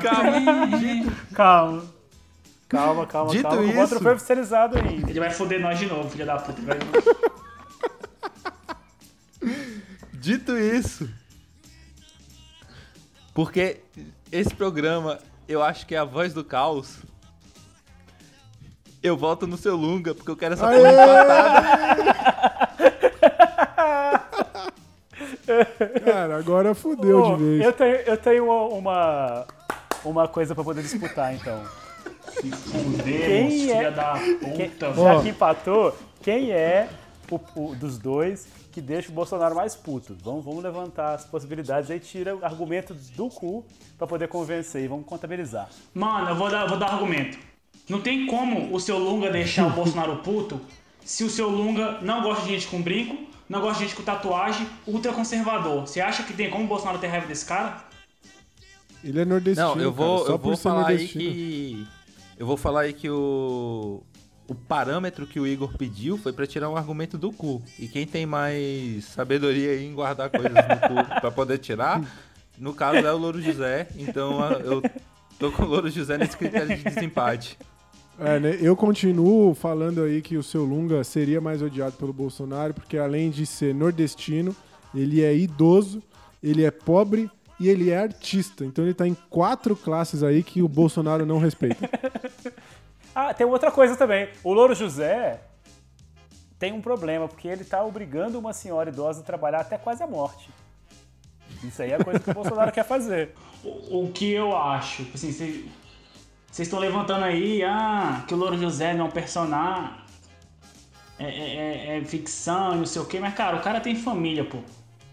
Calma. 1.34 1.84
Calma, 2.68 3.06
calma, 3.08 3.32
Dito 3.32 3.44
calma. 3.44 3.62
O 3.62 3.66
isso- 3.70 3.80
outro 3.80 4.00
foi 4.02 4.14
oficializado 4.14 4.78
ainda. 4.78 5.10
Ele 5.10 5.20
vai 5.20 5.30
foder 5.32 5.60
nós 5.62 5.78
de 5.80 5.86
novo, 5.86 6.10
filho 6.10 6.26
da 6.26 6.38
puta. 6.38 6.62
Vai- 6.62 6.78
Dito 10.14 10.58
isso. 10.58 11.08
Porque 13.34 13.82
esse 14.32 14.54
programa, 14.56 15.20
eu 15.48 15.62
acho 15.62 15.86
que 15.86 15.94
é 15.96 15.98
a 16.00 16.04
voz 16.06 16.34
do 16.34 16.44
caos. 16.44 16.98
Eu 19.04 19.16
volto 19.16 19.46
no 19.46 19.56
seu 19.58 19.76
Lunga, 19.76 20.16
porque 20.16 20.32
eu 20.32 20.36
quero 20.38 20.56
essa 20.56 20.66
porra 20.66 20.80
empatada. 20.92 22.65
Cara, 26.04 26.38
agora 26.38 26.74
fudeu 26.76 27.22
Pô, 27.22 27.36
de 27.38 27.44
vez. 27.44 27.66
eu 27.66 27.74
tenho, 27.74 27.96
eu 27.96 28.18
tenho 28.18 28.50
uma, 28.78 29.46
uma 30.04 30.28
coisa 30.28 30.54
pra 30.56 30.64
poder 30.64 30.82
disputar, 30.82 31.34
então. 31.34 31.62
Se 32.30 32.52
fuder, 32.52 33.04
Quem 33.26 33.46
é- 33.72 33.76
filha 33.76 33.92
da 33.92 34.14
Quem- 34.14 34.70
puta. 34.70 34.94
já 34.94 35.16
Ó. 35.16 35.22
que 35.22 35.30
empatou, 35.30 35.96
quem 36.22 36.52
é 36.52 36.90
o, 37.32 37.40
o- 37.56 37.76
dos 37.76 37.98
dois 37.98 38.48
que 38.72 38.82
deixa 38.82 39.10
o 39.10 39.14
Bolsonaro 39.14 39.56
mais 39.56 39.76
puto? 39.76 40.16
Vamos, 40.24 40.44
vamos 40.44 40.62
levantar 40.64 41.14
as 41.14 41.26
possibilidades 41.26 41.90
aí, 41.90 42.00
tira 42.00 42.36
o 42.36 42.44
argumento 42.44 42.94
do 42.94 43.30
cu 43.30 43.66
pra 43.98 44.06
poder 44.06 44.28
convencer 44.28 44.84
e 44.84 44.88
vamos 44.88 45.06
contabilizar. 45.06 45.70
Mano, 45.94 46.30
eu 46.30 46.36
vou 46.36 46.50
dar, 46.50 46.68
vou 46.68 46.78
dar 46.78 46.88
argumento. 46.88 47.38
Não 47.88 48.02
tem 48.02 48.26
como 48.26 48.74
o 48.76 48.80
seu 48.80 48.98
Lunga 48.98 49.30
deixar 49.32 49.68
o 49.68 49.70
Bolsonaro 49.70 50.18
puto 50.18 50.60
se 51.06 51.24
o 51.24 51.30
seu 51.30 51.48
Lunga 51.50 52.00
não 52.02 52.22
gosta 52.24 52.44
de 52.44 52.50
gente 52.50 52.68
com 52.68 52.82
brinco, 52.82 53.16
não 53.48 53.62
gosta 53.62 53.80
de 53.80 53.86
gente 53.86 53.96
com 53.96 54.04
tatuagem, 54.04 54.68
ultraconservador. 54.88 55.82
Você 55.82 56.02
acha 56.02 56.24
que 56.24 56.34
tem 56.34 56.50
como 56.50 56.66
o 56.66 56.68
Bolsonaro 56.68 56.98
ter 56.98 57.08
raiva 57.08 57.28
desse 57.28 57.46
cara? 57.46 57.84
Ele 59.04 59.22
é 59.22 59.26
nordestino. 59.26 59.76
Não, 59.76 59.82
eu 59.82 59.92
vou, 59.92 60.18
cara, 60.18 60.28
só 60.28 60.34
eu 60.34 60.40
por 60.40 60.48
vou 60.50 60.58
falar 60.58 60.88
aí 60.88 61.08
que. 61.08 61.88
Eu 62.38 62.48
vou 62.48 62.58
falar 62.58 62.82
aí 62.82 62.94
que 62.94 63.10
o. 63.10 64.04
O 64.48 64.54
parâmetro 64.54 65.26
que 65.26 65.40
o 65.40 65.48
Igor 65.48 65.76
pediu 65.76 66.20
foi 66.20 66.32
pra 66.32 66.46
tirar 66.46 66.70
um 66.70 66.78
argumento 66.78 67.18
do 67.18 67.32
cu. 67.32 67.64
E 67.80 67.88
quem 67.88 68.06
tem 68.06 68.28
mais 68.28 69.06
sabedoria 69.06 69.72
aí 69.72 69.86
em 69.86 69.94
guardar 69.94 70.30
coisas 70.30 70.52
no 70.52 70.60
cu 70.60 71.10
pra 71.20 71.32
poder 71.32 71.58
tirar, 71.58 72.00
no 72.56 72.72
caso 72.72 73.00
é 73.00 73.12
o 73.12 73.18
Louro 73.18 73.42
José. 73.42 73.88
Então 73.96 74.40
eu 74.60 74.84
tô 75.40 75.52
com 75.52 75.64
o 75.64 75.68
Louro 75.68 75.90
José 75.90 76.18
nesse 76.18 76.38
critério 76.38 76.78
de 76.78 76.84
desempate. 76.84 77.58
É, 78.20 78.40
né? 78.40 78.58
Eu 78.62 78.76
continuo 78.76 79.54
falando 79.54 80.04
aí 80.04 80.22
que 80.22 80.38
o 80.38 80.44
seu 80.44 80.64
Lunga 80.64 81.04
seria 81.04 81.42
mais 81.42 81.62
odiado 81.62 81.98
pelo 81.98 82.14
Bolsonaro, 82.14 82.74
porque 82.74 82.98
além 82.98 83.30
de 83.30 83.46
ser 83.46 83.76
nordestino, 83.76 84.56
ele 84.94 85.22
é 85.24 85.36
idoso, 85.36 86.02
ele 86.42 86.64
é 86.64 86.72
pobre 86.72 87.30
e 87.60 87.68
ele 87.68 87.90
é 87.90 87.98
artista. 87.98 88.64
Então 88.64 88.86
ele 88.86 88.94
tá 88.94 89.08
em 89.08 89.16
quatro 89.30 89.76
classes 89.76 90.24
aí 90.24 90.44
que 90.44 90.62
o 90.62 90.68
Bolsonaro 90.68 91.26
não 91.26 91.40
respeita. 91.40 91.90
Ah, 93.18 93.34
tem 93.34 93.48
outra 93.48 93.72
coisa 93.72 93.96
também. 93.96 94.28
O 94.44 94.52
Louro 94.52 94.76
José 94.76 95.40
tem 96.60 96.74
um 96.74 96.82
problema, 96.82 97.30
porque 97.30 97.48
ele 97.48 97.64
tá 97.64 97.82
obrigando 97.82 98.38
uma 98.38 98.52
senhora 98.52 98.90
idosa 98.90 99.22
a 99.22 99.24
trabalhar 99.24 99.62
até 99.62 99.78
quase 99.78 100.04
a 100.04 100.08
morte. 100.08 100.50
Isso 101.64 101.82
aí 101.82 101.92
é 101.92 101.96
a 101.96 102.04
coisa 102.04 102.20
que 102.20 102.30
o 102.30 102.34
Bolsonaro 102.34 102.74
quer 102.74 102.84
fazer. 102.84 103.34
O, 103.64 104.04
o 104.04 104.12
que 104.12 104.32
eu 104.32 104.56
acho, 104.56 105.08
assim, 105.16 105.32
vocês 105.32 105.66
vocês 106.56 106.70
estão 106.70 106.80
levantando 106.80 107.26
aí, 107.26 107.62
ah, 107.64 108.24
que 108.26 108.34
o 108.34 108.38
Louro 108.38 108.58
José 108.58 108.94
não 108.94 109.06
é 109.06 109.08
um 109.10 109.12
personagem, 109.12 109.90
é, 111.20 111.26
é- 111.26 111.28
é- 111.28 111.98
é 111.98 112.06
ficção 112.06 112.76
e 112.76 112.78
não 112.78 112.86
sei 112.86 113.02
o 113.02 113.06
quê, 113.06 113.20
mas 113.20 113.34
cara, 113.34 113.58
o 113.58 113.62
cara 113.62 113.82
tem 113.82 113.94
família, 113.94 114.46
pô. 114.46 114.60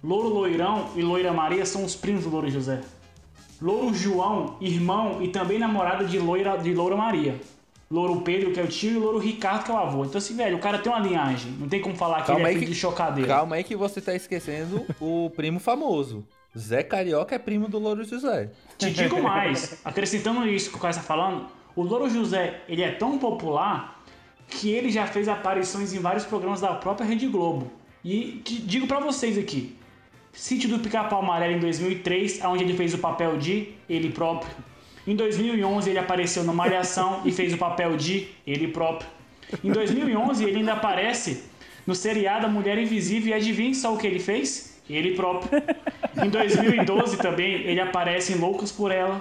Louro 0.05 0.29
Loirão 0.29 0.91
e 0.95 1.03
Loira 1.03 1.33
Maria 1.33 1.67
são 1.67 1.85
os 1.85 1.97
primos 1.97 2.23
do 2.23 2.31
Louro 2.31 2.49
José. 2.49 2.81
Louro 3.61 3.93
João, 3.93 4.57
irmão 4.61 5.21
e 5.21 5.29
também 5.29 5.59
namorado 5.59 6.05
de 6.07 6.17
Loira, 6.17 6.57
de 6.57 6.73
Loura 6.73 6.95
Maria. 6.97 7.41
Louro 7.91 8.21
Pedro, 8.21 8.53
que 8.53 8.61
é 8.61 8.63
o 8.63 8.69
tio, 8.69 8.93
e 8.93 8.99
Louro 8.99 9.19
Ricardo, 9.19 9.65
que 9.65 9.71
é 9.73 9.75
o 9.75 9.79
avô. 9.79 10.05
Então, 10.05 10.19
assim, 10.19 10.37
velho, 10.37 10.57
o 10.57 10.61
cara 10.61 10.79
tem 10.79 10.93
uma 10.93 11.01
linhagem. 11.01 11.51
Não 11.59 11.69
tem 11.69 11.81
como 11.81 11.97
falar 11.97 12.21
que 12.21 12.29
Calma 12.29 12.43
ele 12.43 12.51
é 12.51 12.53
filho 12.55 12.67
que- 12.67 12.73
de 12.73 12.79
chocadeira. 12.79 13.29
Calma 13.35 13.57
aí 13.57 13.65
que 13.65 13.75
você 13.75 14.01
tá 14.01 14.15
esquecendo 14.15 14.87
o 15.01 15.29
primo 15.37 15.59
famoso. 15.59 16.25
Zé 16.57 16.83
Carioca 16.83 17.35
é 17.35 17.39
primo 17.39 17.69
do 17.69 17.79
Louro 17.79 18.05
José. 18.05 18.51
Te 18.77 18.91
digo 18.91 19.23
mais, 19.23 19.81
acrescentando 19.85 20.47
isso 20.47 20.71
que 20.71 20.77
o 20.77 20.81
cara 20.81 20.91
está 20.91 21.03
falando, 21.03 21.47
o 21.75 21.83
Louro 21.83 22.11
José, 22.11 22.61
ele 22.69 22.83
é 22.83 22.93
tão 22.93 23.19
popular 23.19 24.03
que 24.49 24.71
ele 24.71 24.91
já 24.91 25.07
fez 25.07 25.29
aparições 25.29 25.95
em 25.95 25.99
vários 25.99 26.25
programas 26.25 26.61
da 26.61 26.75
própria 26.75 27.07
Rede 27.07 27.27
Globo. 27.27 27.73
E 28.05 28.43
te 28.45 28.61
digo 28.61 28.87
pra 28.87 29.01
vocês 29.01 29.39
aqui, 29.39 29.77
Sítio 30.33 30.69
do 30.69 30.79
Pica-Pau 30.79 31.21
Amarelo 31.21 31.57
em 31.57 31.61
2003, 31.61 32.41
onde 32.45 32.65
ele 32.65 32.75
fez 32.75 32.95
o 32.95 32.99
papel 32.99 33.37
de 33.37 33.75
ele 33.89 34.11
próprio. 34.11 34.51
Em 35.07 35.15
2011 35.15 35.91
ele 35.91 35.99
apareceu 35.99 36.43
na 36.45 36.53
Malhação 36.53 37.23
e 37.25 37.33
fez 37.33 37.53
o 37.53 37.59
papel 37.59 37.97
de 37.97 38.29
ele 38.47 38.69
próprio. 38.69 39.09
Em 39.63 39.71
2011 39.71 40.45
ele 40.45 40.59
ainda 40.59 40.73
aparece 40.73 41.45
no 41.87 41.95
seriado 41.95 42.49
Mulher 42.49 42.79
Invisível 42.79 43.31
e 43.31 43.35
adivinha 43.35 43.75
só 43.75 43.93
o 43.93 43.99
que 43.99 44.07
ele 44.07 44.19
fez? 44.21 44.72
Ele 44.89 45.15
próprio. 45.15 45.63
Em 46.23 46.29
2012 46.29 47.17
também 47.19 47.53
ele 47.63 47.81
aparece 47.81 48.33
em 48.33 48.37
Loucos 48.37 48.71
por 48.73 48.91
Ela. 48.91 49.21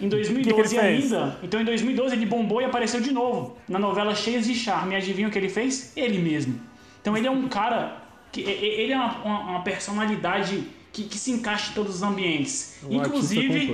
Em 0.00 0.08
2012 0.08 0.74
que 0.74 0.80
fez? 0.80 1.12
ainda. 1.12 1.38
Então 1.42 1.60
em 1.60 1.64
2012 1.64 2.14
ele 2.14 2.26
bombou 2.26 2.60
e 2.60 2.64
apareceu 2.64 3.00
de 3.00 3.12
novo 3.12 3.56
na 3.68 3.78
novela 3.78 4.14
Cheias 4.14 4.46
de 4.46 4.54
Charme. 4.54 4.92
E 4.94 4.96
adivinha 4.96 5.28
o 5.28 5.30
que 5.30 5.38
ele 5.38 5.48
fez? 5.48 5.92
Ele 5.96 6.18
mesmo. 6.18 6.60
Então 7.00 7.16
ele 7.16 7.26
é 7.26 7.30
um 7.30 7.48
cara 7.48 7.96
que 8.30 8.40
ele 8.42 8.92
é 8.92 8.96
uma, 8.96 9.18
uma- 9.22 9.40
uma 9.50 9.62
personalidade 9.62 10.64
que, 10.92 11.04
que 11.04 11.16
se 11.18 11.30
encaixa 11.30 11.70
em 11.70 11.74
todos 11.74 11.94
os 11.96 12.02
ambientes. 12.02 12.78
Um 12.82 13.00
artista 13.00 13.08
Inclusive, 13.08 13.66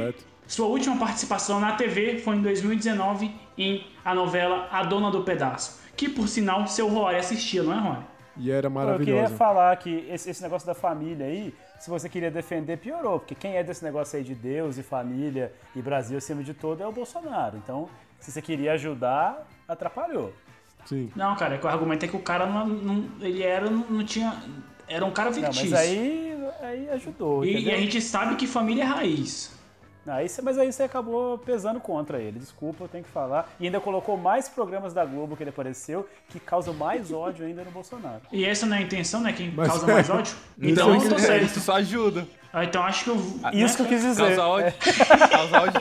sua 0.47 0.67
última 0.67 0.97
participação 0.97 1.59
na 1.59 1.73
TV 1.73 2.19
foi 2.19 2.37
em 2.37 2.43
2019 2.43 3.31
em 3.59 3.85
a 4.05 4.15
novela 4.15 4.69
A 4.71 4.85
Dona 4.85 5.11
do 5.11 5.23
Pedaço. 5.23 5.81
Que 5.97 6.09
por 6.09 6.29
sinal 6.29 6.67
seu 6.69 6.89
Rory 6.89 7.17
assistia, 7.17 7.63
não 7.63 7.73
é, 7.73 7.81
Rory? 7.81 8.01
E 8.37 8.51
era 8.51 8.71
Pô, 8.71 8.81
Eu 8.81 8.99
queria 8.99 9.29
falar 9.29 9.77
que 9.77 10.07
esse, 10.09 10.31
esse 10.31 10.43
negócio 10.43 10.67
da 10.67 10.75
família 10.75 11.27
aí, 11.27 11.55
se 11.79 11.91
você 11.91 12.09
queria 12.09 12.31
defender, 12.31 12.79
piorou. 12.79 13.19
Porque 13.19 13.35
quem 13.35 13.57
é 13.57 13.63
desse 13.63 13.85
negócio 13.85 14.17
aí 14.19 14.25
de 14.25 14.35
Deus 14.35 14.79
e 14.79 14.83
família 14.83 15.53
e 15.77 15.83
Brasil 15.83 16.17
acima 16.19 16.43
de 16.43 16.55
tudo 16.55 16.83
é 16.83 16.87
o 16.87 16.93
Bolsonaro. 16.93 17.57
Então, 17.59 17.89
se 18.19 18.33
você 18.33 18.41
queria 18.41 18.73
ajudar, 18.73 19.47
atrapalhou. 19.69 20.33
Sim. 20.87 21.11
Não, 21.15 21.37
cara, 21.37 21.55
é 21.57 21.59
que 21.59 21.67
o 21.67 21.69
argumento 21.69 22.05
é 22.05 22.09
que 22.09 22.17
o 22.17 22.21
cara 22.21 22.47
não, 22.47 22.67
não- 22.67 23.09
ele 23.21 23.43
era 23.43 23.71
não, 23.71 23.85
não 23.89 24.05
tinha 24.05 24.43
era 24.89 25.05
um 25.05 25.11
cara 25.11 25.31
Não, 25.31 25.37
fictício. 25.37 25.71
mas 25.71 25.81
aí, 25.81 26.37
aí 26.61 26.91
ajudou, 26.91 27.45
e, 27.45 27.63
e 27.65 27.71
a 27.73 27.79
gente 27.79 28.01
sabe 28.01 28.37
que 28.37 28.47
família 28.47 28.83
é 28.83 28.87
raiz. 28.87 29.52
Aí 30.07 30.29
você- 30.29 30.43
mas 30.43 30.59
aí 30.59 30.73
você 30.73 30.83
acabou 30.83 31.39
pesando 31.39 31.79
contra 31.81 32.19
ele. 32.21 32.39
Desculpa, 32.41 32.85
eu 32.85 32.89
tenho 32.89 33.05
que 33.05 33.11
falar. 33.11 33.49
E 33.61 33.67
ainda 33.67 33.81
colocou 33.81 34.17
mais 34.17 34.49
programas 34.49 34.93
da 34.93 35.05
Globo 35.05 35.37
que 35.37 35.43
ele 35.45 35.51
apareceu, 35.51 36.09
que 36.29 36.41
causam 36.41 36.75
mais 36.75 37.11
ódio 37.13 37.47
ainda 37.47 37.63
no 37.63 37.71
Bolsonaro. 37.71 38.21
E 38.33 38.45
essa 38.45 38.67
não 38.67 38.77
é 38.77 38.81
a 38.81 38.83
intenção, 38.83 39.21
né? 39.21 39.33
Quem 39.33 39.51
Mas 39.53 39.69
causa 39.69 39.89
é. 39.91 39.95
mais 39.95 40.09
ódio? 40.11 40.35
Então, 40.59 40.71
Então 40.95 40.95
eu 40.95 41.11
tô 41.11 41.17
isso, 41.17 41.27
certo. 41.27 41.45
isso 41.45 41.61
só 41.61 41.75
ajuda. 41.77 42.27
Ah, 42.53 42.65
Então 42.65 42.83
acho 42.83 43.05
que 43.05 43.11
eu. 43.11 43.17
Isso 43.53 43.77
que 43.77 43.83
eu 43.83 43.87
quis 43.87 44.03
dizer. 44.03 44.37
Causa 44.37 44.47
ódio. 44.47 44.75
Causa 45.31 45.61
ódio. 45.61 45.81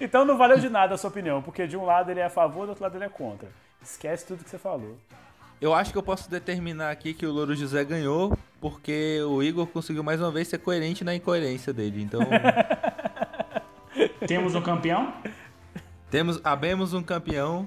Então 0.00 0.24
não 0.24 0.36
valeu 0.36 0.58
de 0.58 0.68
nada 0.68 0.94
a 0.94 0.98
sua 0.98 1.10
opinião, 1.10 1.42
porque 1.42 1.66
de 1.66 1.76
um 1.76 1.84
lado 1.84 2.10
ele 2.10 2.20
é 2.20 2.24
a 2.24 2.30
favor, 2.30 2.64
do 2.66 2.70
outro 2.70 2.84
lado 2.84 2.96
ele 2.96 3.04
é 3.04 3.08
contra. 3.08 3.48
Esquece 3.82 4.26
tudo 4.26 4.44
que 4.44 4.50
você 4.50 4.58
falou. 4.58 4.96
Eu 5.60 5.74
acho 5.74 5.90
que 5.90 5.98
eu 5.98 6.02
posso 6.02 6.30
determinar 6.30 6.90
aqui 6.90 7.14
que 7.14 7.24
o 7.24 7.32
Louro 7.32 7.54
José 7.54 7.82
ganhou 7.84 8.36
porque 8.60 9.20
o 9.26 9.42
Igor 9.42 9.66
conseguiu 9.66 10.02
mais 10.02 10.20
uma 10.20 10.30
vez 10.30 10.48
ser 10.48 10.58
coerente 10.58 11.04
na 11.04 11.14
incoerência 11.14 11.72
dele. 11.72 12.02
Então, 12.02 12.20
Temos 14.26 14.54
um 14.54 14.60
campeão? 14.60 15.14
temos, 16.10 16.40
abemos 16.44 16.92
um 16.92 17.02
campeão. 17.02 17.66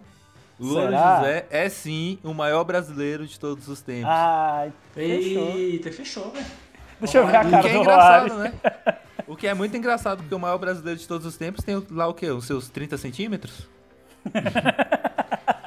Louro? 0.60 0.92
José 0.92 1.48
é 1.50 1.70
sim 1.70 2.20
o 2.24 2.34
maior 2.34 2.64
brasileiro 2.64 3.26
de 3.26 3.40
todos 3.40 3.68
os 3.68 3.82
tempos. 3.82 4.10
Ai, 4.10 4.72
fechou. 4.94 5.56
Eita, 5.56 5.92
fechou, 5.92 6.32
velho. 6.32 6.46
Deixa 7.00 7.18
eu 7.18 7.28
ver 7.28 7.38
a 7.38 7.42
o 7.42 7.50
cara 7.50 7.62
que 7.62 7.70
é 7.70 7.74
do 7.74 7.80
engraçado, 7.80 8.38
né? 8.38 8.54
O 9.26 9.36
que 9.36 9.48
é 9.48 9.54
muito 9.54 9.78
engraçado, 9.78 10.20
porque 10.20 10.36
o 10.36 10.40
maior 10.40 10.58
brasileiro 10.58 11.00
de 11.00 11.08
todos 11.08 11.26
os 11.26 11.38
tempos 11.38 11.64
tem 11.64 11.82
lá 11.92 12.08
o 12.08 12.14
quê? 12.14 12.30
Os 12.30 12.46
seus 12.46 12.68
30 12.68 12.98
centímetros? 12.98 13.70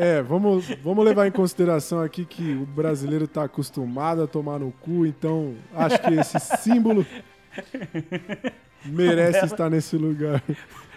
É, 0.00 0.22
vamos, 0.22 0.66
vamos 0.82 1.04
levar 1.04 1.26
em 1.26 1.30
consideração 1.30 2.00
aqui 2.00 2.24
que 2.24 2.54
o 2.54 2.64
brasileiro 2.64 3.28
tá 3.28 3.44
acostumado 3.44 4.22
a 4.22 4.26
tomar 4.26 4.58
no 4.58 4.72
cu, 4.72 5.04
então 5.04 5.54
acho 5.74 6.00
que 6.00 6.14
esse 6.14 6.40
símbolo 6.62 7.04
merece 8.86 9.44
estar 9.44 9.68
nesse 9.68 9.98
lugar. 9.98 10.42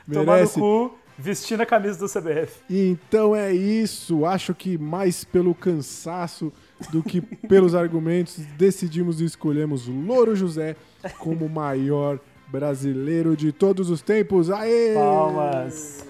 Tomar 0.09 0.25
no 0.25 0.33
Merece. 0.33 0.59
cu, 0.59 0.98
vestindo 1.17 1.61
a 1.61 1.65
camisa 1.65 1.99
do 1.99 2.07
CBF. 2.07 2.61
Então 2.69 3.35
é 3.35 3.53
isso. 3.53 4.25
Acho 4.25 4.56
que 4.56 4.77
mais 4.77 5.25
pelo 5.25 5.53
cansaço 5.53 6.51
do 6.90 7.03
que 7.03 7.19
pelos 7.22 7.75
argumentos, 7.75 8.38
decidimos 8.57 9.19
e 9.19 9.25
escolhemos 9.25 9.85
Louro 9.85 10.33
José 10.33 10.77
como 11.19 11.45
o 11.45 11.49
maior 11.49 12.19
brasileiro 12.48 13.35
de 13.35 13.51
todos 13.51 13.90
os 13.90 14.01
tempos. 14.01 14.49
Aê! 14.49 14.93
Palmas. 14.93 16.06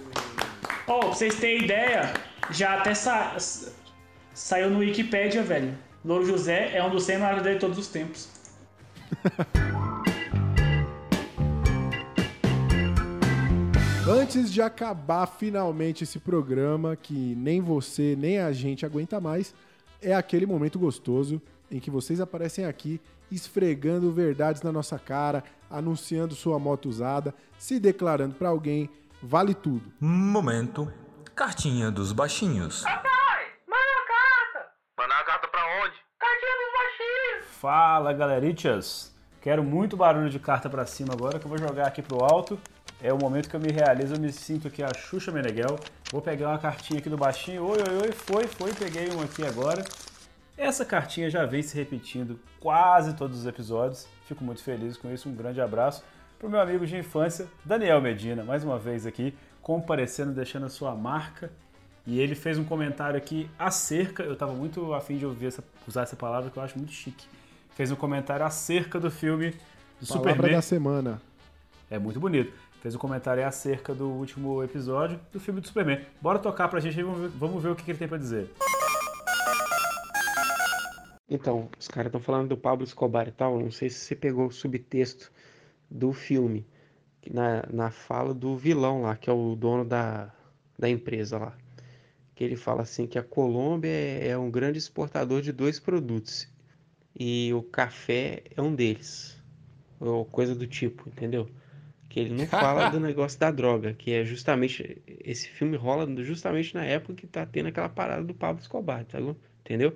Ó, 0.85 0.99
pra 0.99 1.09
vocês 1.09 1.35
terem 1.39 1.63
ideia, 1.63 2.13
já 2.51 2.75
até 2.79 2.93
sa- 2.93 3.35
saiu 4.33 4.69
no 4.69 4.79
Wikipedia, 4.79 5.43
velho. 5.43 5.77
Louro 6.03 6.25
José 6.25 6.75
é 6.75 6.83
um 6.83 6.89
dos 6.89 7.03
100 7.03 7.17
maiores 7.19 7.43
de 7.43 7.55
todos 7.55 7.77
os 7.77 7.87
tempos. 7.87 8.27
Antes 14.07 14.51
de 14.51 14.61
acabar 14.61 15.25
finalmente 15.25 16.03
esse 16.03 16.19
programa, 16.19 16.95
que 16.95 17.13
nem 17.35 17.61
você 17.61 18.15
nem 18.19 18.39
a 18.39 18.51
gente 18.51 18.85
aguenta 18.85 19.19
mais, 19.21 19.53
é 20.01 20.13
aquele 20.13 20.45
momento 20.45 20.77
gostoso 20.77 21.41
em 21.71 21.79
que 21.79 21.89
vocês 21.89 22.19
aparecem 22.19 22.65
aqui 22.65 22.99
esfregando 23.31 24.11
verdades 24.11 24.61
na 24.61 24.71
nossa 24.71 24.99
cara, 24.99 25.43
anunciando 25.69 26.35
sua 26.35 26.59
moto 26.59 26.87
usada, 26.89 27.33
se 27.57 27.79
declarando 27.79 28.35
pra 28.35 28.49
alguém, 28.49 28.89
vale 29.21 29.53
tudo. 29.53 29.83
Momento. 29.99 30.91
Cartinha 31.35 31.89
dos 31.89 32.11
baixinhos. 32.11 32.83
Fala, 37.59 38.13
galeritas. 38.13 39.11
Quero 39.41 39.63
muito 39.63 39.97
barulho 39.97 40.29
de 40.29 40.37
carta 40.37 40.69
pra 40.69 40.85
cima 40.85 41.13
agora, 41.13 41.39
que 41.39 41.45
eu 41.45 41.49
vou 41.49 41.57
jogar 41.57 41.87
aqui 41.87 42.03
pro 42.03 42.23
alto. 42.23 42.59
É 43.01 43.11
o 43.11 43.17
momento 43.17 43.49
que 43.49 43.55
eu 43.55 43.59
me 43.59 43.71
realizo, 43.71 44.13
eu 44.13 44.19
me 44.19 44.31
sinto 44.31 44.67
aqui 44.67 44.83
a 44.83 44.93
Xuxa 44.93 45.31
Meneghel. 45.31 45.79
Vou 46.11 46.21
pegar 46.21 46.49
uma 46.49 46.59
cartinha 46.59 46.99
aqui 46.99 47.09
do 47.09 47.17
baixinho. 47.17 47.65
Oi, 47.65 47.79
oi, 47.79 48.01
oi, 48.03 48.11
foi, 48.11 48.45
foi, 48.45 48.71
peguei 48.71 49.09
uma 49.09 49.23
aqui 49.23 49.43
agora. 49.43 49.83
Essa 50.55 50.85
cartinha 50.85 51.31
já 51.31 51.47
vem 51.47 51.63
se 51.63 51.75
repetindo 51.75 52.39
quase 52.59 53.15
todos 53.15 53.39
os 53.39 53.47
episódios. 53.47 54.07
Fico 54.27 54.43
muito 54.43 54.61
feliz 54.61 54.97
com 54.97 55.11
isso. 55.11 55.27
Um 55.27 55.35
grande 55.35 55.59
abraço 55.59 56.03
pro 56.43 56.49
meu 56.49 56.59
amigo 56.59 56.85
de 56.85 56.97
infância, 56.97 57.47
Daniel 57.63 58.01
Medina, 58.01 58.43
mais 58.43 58.65
uma 58.65 58.77
vez 58.77 59.05
aqui, 59.05 59.33
comparecendo, 59.63 60.33
deixando 60.33 60.67
a 60.67 60.69
sua 60.69 60.93
marca. 60.93 61.51
E 62.05 62.19
ele 62.19 62.35
fez 62.35 62.57
um 62.59 62.65
comentário 62.65 63.17
aqui 63.17 63.49
acerca, 63.57 64.23
eu 64.23 64.35
tava 64.35 64.51
muito 64.51 64.93
afim 64.93 65.17
de 65.17 65.25
ouvir 65.25 65.47
essa, 65.47 65.63
usar 65.87 66.03
essa 66.03 66.17
palavra 66.17 66.51
que 66.51 66.57
eu 66.57 66.61
acho 66.61 66.77
muito 66.77 66.91
chique. 66.91 67.25
Fez 67.71 67.89
um 67.89 67.95
comentário 67.95 68.45
acerca 68.45 68.99
do 68.99 69.09
filme 69.09 69.51
do 70.01 70.07
Palavra 70.07 70.31
Superman. 70.31 70.51
da 70.51 70.61
semana. 70.61 71.21
É 71.89 71.97
muito 71.97 72.19
bonito. 72.19 72.53
Fez 72.81 72.93
um 72.93 72.99
comentário 72.99 73.47
acerca 73.47 73.95
do 73.95 74.09
último 74.09 74.61
episódio 74.61 75.17
do 75.31 75.39
filme 75.39 75.61
do 75.61 75.67
Superman. 75.67 76.05
Bora 76.21 76.37
tocar 76.37 76.67
pra 76.67 76.81
gente 76.81 76.97
aí, 76.97 77.03
vamos 77.03 77.21
ver, 77.21 77.29
vamos 77.29 77.63
ver 77.63 77.69
o 77.69 77.75
que 77.75 77.85
que 77.85 77.91
ele 77.91 77.97
tem 77.97 78.07
pra 78.07 78.17
dizer. 78.17 78.51
Então, 81.29 81.69
os 81.79 81.87
caras 81.87 82.07
estão 82.07 82.19
falando 82.19 82.49
do 82.49 82.57
Pablo 82.57 82.83
Escobar 82.83 83.29
e 83.29 83.31
tal. 83.31 83.57
Não 83.57 83.71
sei 83.71 83.89
se 83.89 83.99
você 83.99 84.15
pegou 84.15 84.47
o 84.47 84.51
subtexto 84.51 85.31
do 85.89 86.11
filme, 86.11 86.67
na, 87.31 87.63
na 87.71 87.91
fala 87.91 88.33
do 88.33 88.57
vilão 88.57 89.03
lá, 89.03 89.15
que 89.15 89.29
é 89.29 89.33
o 89.33 89.55
dono 89.55 89.85
da, 89.85 90.31
da 90.77 90.89
empresa 90.89 91.37
lá. 91.37 91.57
Que 92.35 92.43
ele 92.43 92.55
fala 92.55 92.81
assim 92.81 93.05
que 93.05 93.19
a 93.19 93.23
Colômbia 93.23 93.89
é, 93.89 94.29
é 94.29 94.37
um 94.37 94.49
grande 94.49 94.77
exportador 94.77 95.41
de 95.41 95.51
dois 95.51 95.79
produtos. 95.79 96.47
E 97.17 97.53
o 97.53 97.61
café 97.61 98.43
é 98.55 98.61
um 98.61 98.73
deles. 98.73 99.39
Ou 99.99 100.25
coisa 100.25 100.55
do 100.55 100.65
tipo, 100.65 101.07
entendeu? 101.07 101.47
Que 102.09 102.19
ele 102.19 102.33
não 102.33 102.47
fala 102.47 102.89
do 102.89 102.99
negócio 103.01 103.39
da 103.39 103.51
droga, 103.51 103.93
que 103.93 104.11
é 104.11 104.25
justamente. 104.25 105.01
Esse 105.05 105.47
filme 105.47 105.77
rola 105.77 106.07
justamente 106.23 106.73
na 106.73 106.83
época 106.83 107.13
que 107.13 107.27
tá 107.27 107.45
tendo 107.45 107.69
aquela 107.69 107.89
parada 107.89 108.23
do 108.23 108.33
Pablo 108.33 108.61
Escobar, 108.61 109.05
tá 109.05 109.21
bom? 109.21 109.35
Entendeu? 109.61 109.95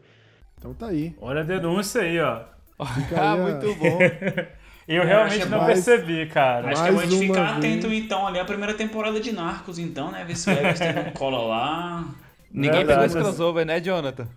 Então 0.57 0.73
tá 0.73 0.87
aí. 0.87 1.15
Olha 1.19 1.41
a 1.41 1.43
denúncia 1.43 2.01
aí, 2.01 2.19
ó. 2.19 2.45
Ah, 3.17 3.35
muito 3.37 3.75
bom. 3.75 3.99
Eu 4.87 5.03
É, 5.03 5.05
realmente 5.05 5.41
acho 5.41 5.49
não 5.49 5.57
mais- 5.59 5.83
percebi, 5.85 6.25
cara. 6.27 6.69
Acho 6.71 6.81
que 6.83 6.87
é 6.87 6.91
bom 6.91 6.97
a 6.97 7.01
Mais 7.01 7.09
gente 7.11 7.25
uma 7.29 7.33
ficar 7.35 7.45
vez. 7.45 7.57
atento 7.57 7.93
então 7.93 8.25
ali 8.27 8.39
a 8.39 8.45
primeira 8.45 8.73
temporada 8.73 9.19
de 9.19 9.31
Narcos, 9.33 9.77
então, 9.77 10.11
né? 10.11 10.23
Ver 10.25 10.35
se 10.37 10.49
o 10.49 10.53
Everton 10.53 11.03
não 11.03 11.11
cola 11.11 11.39
lá. 11.45 12.05
Ninguém 12.49 12.71
Verdade. 12.85 12.87
pegou 12.87 13.05
esse 13.05 13.17
crossover, 13.17 13.65
né, 13.65 13.81
Jonathan? 13.81 14.27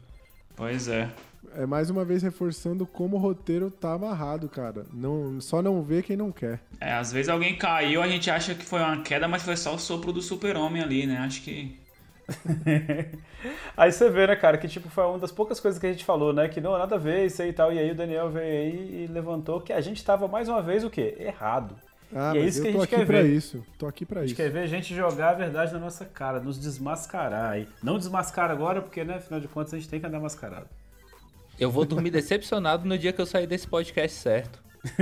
Pois 0.57 0.89
é. 0.89 1.09
é 1.57 1.65
mais 1.67 1.89
uma 1.89 2.05
vez 2.05 2.23
reforçando 2.23 2.85
como 2.85 3.17
o 3.17 3.21
roteiro 3.21 3.71
tá 3.71 3.93
amarrado, 3.93 4.49
cara. 4.49 4.85
Não, 4.93 5.41
só 5.41 5.63
não 5.63 5.83
vê 5.83 6.03
quem 6.03 6.17
não 6.17 6.31
quer. 6.33 6.61
É, 6.81 6.93
às 6.95 7.13
vezes 7.13 7.29
alguém 7.29 7.57
caiu, 7.57 8.03
a 8.03 8.09
gente 8.09 8.29
acha 8.31 8.55
que 8.55 8.65
foi 8.65 8.81
uma 8.81 9.01
queda, 9.03 9.27
mas 9.29 9.43
foi 9.43 9.57
só 9.57 9.75
o 9.75 9.79
sopro 9.79 10.13
do 10.13 10.21
super-homem 10.21 10.83
ali, 10.83 11.07
né? 11.07 11.19
Acho 11.19 11.43
que. 11.43 11.79
Aí 13.77 13.93
você 13.93 14.09
vê, 14.11 14.27
né, 14.27 14.37
cara, 14.37 14.59
que 14.59 14.69
tipo, 14.69 14.89
foi 14.89 15.05
uma 15.05 15.19
das 15.19 15.33
poucas 15.33 15.59
coisas 15.59 15.81
que 15.81 15.87
a 15.87 15.93
gente 15.93 16.05
falou, 16.05 16.33
né? 16.33 16.49
Que 16.49 16.61
não, 16.61 16.77
nada 16.77 16.97
a 16.97 16.99
ver, 16.99 17.27
isso 17.27 17.41
aí 17.43 17.51
e 17.51 17.53
tal. 17.53 17.73
E 17.73 17.79
aí 17.79 17.91
o 17.91 17.95
Daniel 17.95 18.31
veio 18.31 18.45
aí 18.47 19.05
e 19.05 19.07
levantou 19.07 19.61
que 19.61 19.73
a 19.73 19.81
gente 19.81 20.05
tava 20.05 20.29
mais 20.29 20.49
uma 20.49 20.63
vez 20.63 20.85
o 20.85 20.91
quê? 20.91 21.17
Errado. 21.19 21.75
Ah, 22.15 22.33
e 22.35 22.39
é 22.39 22.45
isso 22.45 22.61
que 22.61 22.69
eu 22.69 22.71
a 22.71 22.75
tô 22.75 22.81
gente 22.81 22.95
aqui 22.95 22.97
quer 22.97 23.07
pra 23.07 23.23
ver. 23.23 23.33
isso. 23.33 23.65
Tô 23.79 23.87
aqui 23.87 24.05
pra 24.05 24.21
A 24.21 24.23
gente 24.23 24.33
isso. 24.35 24.43
quer 24.43 24.51
ver 24.51 24.61
a 24.61 24.67
gente 24.67 24.95
jogar 24.95 25.31
a 25.31 25.35
verdade 25.35 25.73
na 25.73 25.79
nossa 25.79 26.05
cara, 26.05 26.41
nos 26.41 26.59
desmascarar 26.59 27.53
aí. 27.53 27.69
Não 27.83 27.99
desmascara 27.99 28.53
agora, 28.53 28.83
porque, 28.83 29.05
né, 29.05 29.15
afinal 29.17 29.41
de 29.41 29.49
contas, 29.49 29.75
a 29.75 29.79
gente 29.79 29.89
tem 29.89 30.01
que 30.01 30.07
andar 30.07 30.19
mascarado. 30.21 30.67
Eu 31.59 31.71
vou 31.71 31.85
dormir 31.85 32.11
decepcionado 32.11 32.87
no 32.89 32.99
dia 32.99 33.13
que 33.13 33.21
eu 33.21 33.27
sair 33.27 33.47
desse 33.47 33.69
podcast 33.69 34.17
certo. 34.17 34.61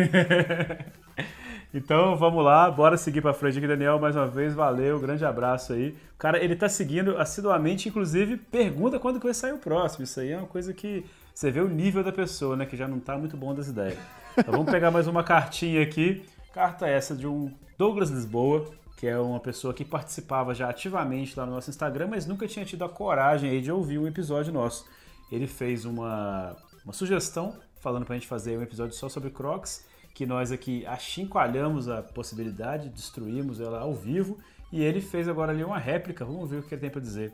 Então 1.73 2.17
vamos 2.17 2.43
lá, 2.43 2.71
bora 2.71 2.97
seguir 2.97 3.21
pra 3.21 3.35
frente 3.35 3.59
aqui, 3.59 3.67
Daniel, 3.67 3.99
mais 3.99 4.17
uma 4.17 4.27
vez, 4.27 4.55
valeu, 4.55 4.99
grande 4.99 5.23
abraço 5.25 5.75
aí. 5.75 5.91
O 6.15 6.19
cara, 6.19 6.43
ele 6.43 6.57
tá 6.57 6.67
seguindo 6.67 7.19
assiduamente, 7.19 7.91
inclusive 7.91 8.39
pergunta 8.39 8.99
quando 8.99 9.19
que 9.19 9.27
vai 9.27 9.35
sair 9.35 9.53
o 9.53 9.59
próximo. 9.59 10.05
Isso 10.05 10.19
aí 10.19 10.33
é 10.33 10.39
uma 10.39 10.47
coisa 10.47 10.73
que 10.73 11.05
você 11.35 11.51
vê 11.51 11.61
o 11.61 11.69
nível 11.69 12.03
da 12.03 12.11
pessoa, 12.11 12.57
né, 12.57 12.65
que 12.65 12.77
já 12.77 12.89
não 12.89 12.99
tá 12.99 13.19
muito 13.19 13.37
bom 13.37 13.55
das 13.55 13.69
ideias. 13.69 13.99
Então 14.37 14.53
vamos 14.53 14.71
pegar 14.71 14.91
mais 14.91 15.07
uma 15.07 15.23
cartinha 15.23 15.83
aqui. 15.83 16.25
Carta 16.55 16.89
essa 16.89 17.15
de 17.15 17.27
um 17.27 17.55
Douglas 17.77 18.09
Lisboa, 18.09 18.65
que 18.97 19.07
é 19.07 19.19
uma 19.19 19.39
pessoa 19.39 19.75
que 19.75 19.85
participava 19.85 20.55
já 20.55 20.71
ativamente 20.71 21.39
lá 21.39 21.45
no 21.45 21.53
nosso 21.53 21.69
Instagram, 21.69 22.09
mas 22.09 22.27
nunca 22.27 22.49
tinha 22.49 22.65
tido 22.65 22.83
a 22.83 22.89
coragem 22.89 23.51
aí 23.51 23.61
de 23.61 23.71
ouvir 23.71 23.99
um 23.99 24.07
episódio 24.07 24.53
nosso. 24.53 24.87
Ele 25.31 25.47
fez 25.47 25.85
uma, 25.85 26.57
uma 26.83 26.95
sugestão 26.95 27.55
falando 27.79 28.07
pra 28.07 28.15
gente 28.15 28.27
fazer 28.27 28.59
um 28.59 28.63
episódio 28.63 28.97
só 28.97 29.09
sobre 29.09 29.31
Crocs, 29.31 29.87
que 30.19 30.27
nós 30.27 30.51
aqui 30.51 30.85
achincalhamos 30.85 31.89
a 31.89 32.03
possibilidade, 32.03 32.89
destruímos 32.89 33.61
ela 33.61 33.79
ao 33.79 33.95
vivo, 33.95 34.37
e 34.73 34.83
ele 34.83 35.01
fez 35.01 35.29
agora 35.29 35.53
ali 35.53 35.63
uma 35.63 35.79
réplica. 35.79 36.25
Vamos 36.25 36.51
ver 36.51 36.57
o 36.57 36.63
que 36.65 36.75
ele 36.75 36.81
tem 36.81 36.91
pra 36.91 37.01
dizer. 37.01 37.33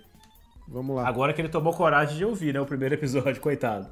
Vamos 0.68 0.94
lá. 0.94 1.08
Agora 1.08 1.32
que 1.32 1.40
ele 1.40 1.48
tomou 1.48 1.72
coragem 1.72 2.18
de 2.18 2.26
ouvir, 2.26 2.52
né, 2.52 2.60
o 2.60 2.66
primeiro 2.66 2.94
episódio, 2.94 3.40
coitado. 3.40 3.88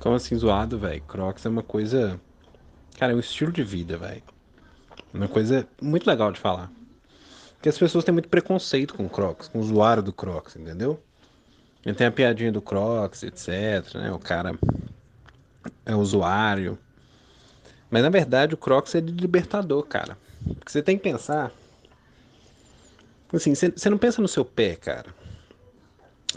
Como 0.00 0.14
assim 0.14 0.34
zoado, 0.36 0.78
velho? 0.78 1.02
Crocs 1.02 1.44
é 1.44 1.50
uma 1.50 1.62
coisa. 1.62 2.18
Cara, 2.98 3.12
é 3.12 3.14
um 3.14 3.20
estilo 3.20 3.52
de 3.52 3.62
vida, 3.62 3.98
velho. 3.98 4.22
Uma 5.12 5.28
coisa 5.28 5.68
muito 5.82 6.06
legal 6.06 6.32
de 6.32 6.40
falar. 6.40 6.72
Porque 7.56 7.68
as 7.68 7.76
pessoas 7.76 8.04
têm 8.04 8.14
muito 8.14 8.30
preconceito 8.30 8.94
com 8.94 9.06
Crocs, 9.06 9.48
com 9.48 9.58
o 9.58 9.60
usuário 9.60 10.02
do 10.02 10.14
Crocs, 10.14 10.56
entendeu? 10.56 10.98
Ele 11.84 11.94
tem 11.94 12.06
a 12.06 12.10
piadinha 12.10 12.50
do 12.50 12.62
Crocs, 12.62 13.22
etc, 13.22 13.96
né? 13.96 14.10
O 14.10 14.18
cara 14.18 14.58
é 15.84 15.94
usuário. 15.94 16.78
Mas 17.90 18.02
na 18.02 18.10
verdade 18.10 18.54
o 18.54 18.56
Crocs 18.58 18.94
é 18.94 19.00
de 19.00 19.12
libertador, 19.12 19.82
cara. 19.84 20.18
Porque 20.44 20.70
você 20.70 20.82
tem 20.82 20.96
que 20.96 21.02
pensar. 21.02 21.52
Assim, 23.32 23.54
você 23.54 23.90
não 23.90 23.98
pensa 23.98 24.22
no 24.22 24.28
seu 24.28 24.44
pé, 24.44 24.76
cara. 24.76 25.14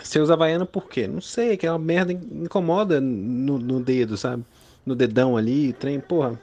Você 0.02 0.20
usa 0.20 0.34
Havaiana 0.34 0.66
por 0.66 0.88
quê? 0.88 1.08
Não 1.08 1.22
sei, 1.22 1.54
aquela 1.54 1.78
merda 1.78 2.14
incomoda 2.14 3.02
no, 3.02 3.58
no 3.58 3.80
dedo, 3.80 4.18
sabe? 4.18 4.46
No 4.86 4.96
dedão 4.96 5.36
ali, 5.36 5.74
trem, 5.74 6.00
porra. 6.00 6.40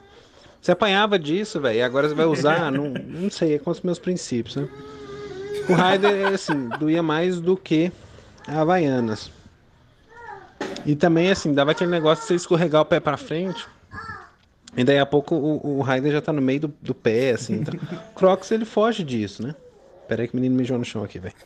Você 0.61 0.71
apanhava 0.71 1.17
disso, 1.17 1.59
velho, 1.59 1.83
agora 1.83 2.09
você 2.09 2.15
vai 2.15 2.25
usar, 2.25 2.69
não, 2.71 2.89
não 2.89 3.29
sei, 3.29 3.55
é 3.55 3.59
com 3.59 3.71
os 3.71 3.81
meus 3.81 3.99
princípios, 3.99 4.55
né? 4.55 4.67
O 5.69 5.73
Raider, 5.73 6.27
assim, 6.27 6.69
doía 6.79 7.03
mais 7.03 7.39
do 7.39 7.57
que 7.57 7.91
a 8.47 8.61
Havaianas. 8.61 9.31
E 10.85 10.95
também, 10.95 11.29
assim, 11.31 11.53
dava 11.53 11.71
aquele 11.71 11.91
negócio 11.91 12.21
de 12.21 12.27
você 12.27 12.35
escorregar 12.35 12.81
o 12.81 12.85
pé 12.85 12.99
pra 12.99 13.17
frente, 13.17 13.65
e 14.77 14.83
daí 14.83 14.99
a 14.99 15.05
pouco 15.05 15.33
o, 15.35 15.79
o 15.79 15.81
Raider 15.81 16.11
já 16.11 16.21
tá 16.21 16.31
no 16.31 16.41
meio 16.41 16.59
do, 16.61 16.73
do 16.81 16.93
pé, 16.93 17.31
assim. 17.31 17.55
Então. 17.55 17.79
Crocs, 18.15 18.51
ele 18.51 18.63
foge 18.63 19.03
disso, 19.03 19.41
né? 19.41 19.55
Pera 20.07 20.21
aí 20.21 20.27
que 20.27 20.35
o 20.35 20.37
menino 20.37 20.55
mijou 20.55 20.77
no 20.77 20.85
chão 20.85 21.03
aqui, 21.03 21.17
velho. 21.19 21.33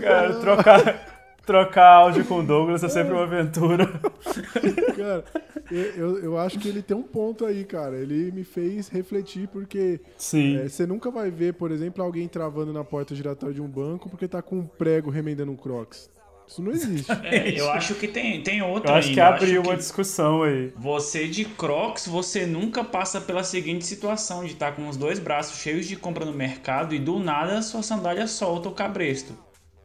Cara, 0.00 0.34
trocar, 0.40 1.11
trocar 1.44 1.88
áudio 1.88 2.24
com 2.24 2.40
o 2.40 2.42
Douglas 2.42 2.82
é 2.82 2.88
sempre 2.88 3.12
uma 3.12 3.24
aventura. 3.24 3.86
Cara, 4.96 5.24
eu, 5.70 6.18
eu, 6.18 6.38
acho 6.38 6.58
que 6.58 6.68
ele 6.68 6.82
tem 6.82 6.96
um 6.96 7.02
ponto 7.02 7.44
aí, 7.44 7.64
cara. 7.64 7.96
Ele 7.96 8.30
me 8.30 8.44
fez 8.44 8.88
refletir 8.88 9.48
porque 9.48 10.00
Sim. 10.16 10.58
é, 10.58 10.68
você 10.68 10.86
nunca 10.86 11.10
vai 11.10 11.30
ver, 11.30 11.54
por 11.54 11.70
exemplo, 11.70 12.02
alguém 12.02 12.28
travando 12.28 12.72
na 12.72 12.84
porta 12.84 13.14
giratória 13.14 13.54
de 13.54 13.62
um 13.62 13.68
banco 13.68 14.08
porque 14.08 14.28
tá 14.28 14.42
com 14.42 14.58
um 14.58 14.66
prego 14.66 15.10
remendando 15.10 15.50
um 15.50 15.56
crocs. 15.56 16.10
Isso 16.46 16.60
não 16.60 16.72
existe. 16.72 17.10
É, 17.24 17.58
eu 17.58 17.70
acho 17.70 17.94
que 17.94 18.06
tem, 18.06 18.42
tem 18.42 18.60
outra 18.62 18.92
Eu 18.92 18.94
acho 18.96 19.08
aí, 19.08 19.14
que 19.14 19.20
abriu 19.20 19.62
uma 19.62 19.72
que 19.72 19.78
discussão 19.78 20.42
aí. 20.42 20.72
Você 20.76 21.26
de 21.26 21.44
Crocs, 21.44 22.06
você 22.06 22.44
nunca 22.44 22.84
passa 22.84 23.20
pela 23.20 23.42
seguinte 23.42 23.86
situação 23.86 24.44
de 24.44 24.52
estar 24.52 24.72
com 24.72 24.88
os 24.88 24.96
dois 24.96 25.18
braços 25.18 25.58
cheios 25.58 25.86
de 25.86 25.96
compra 25.96 26.26
no 26.26 26.32
mercado 26.32 26.94
e 26.94 26.98
do 26.98 27.18
nada 27.18 27.62
sua 27.62 27.82
sandália 27.82 28.26
solta 28.26 28.68
o 28.68 28.72
cabresto. 28.72 29.34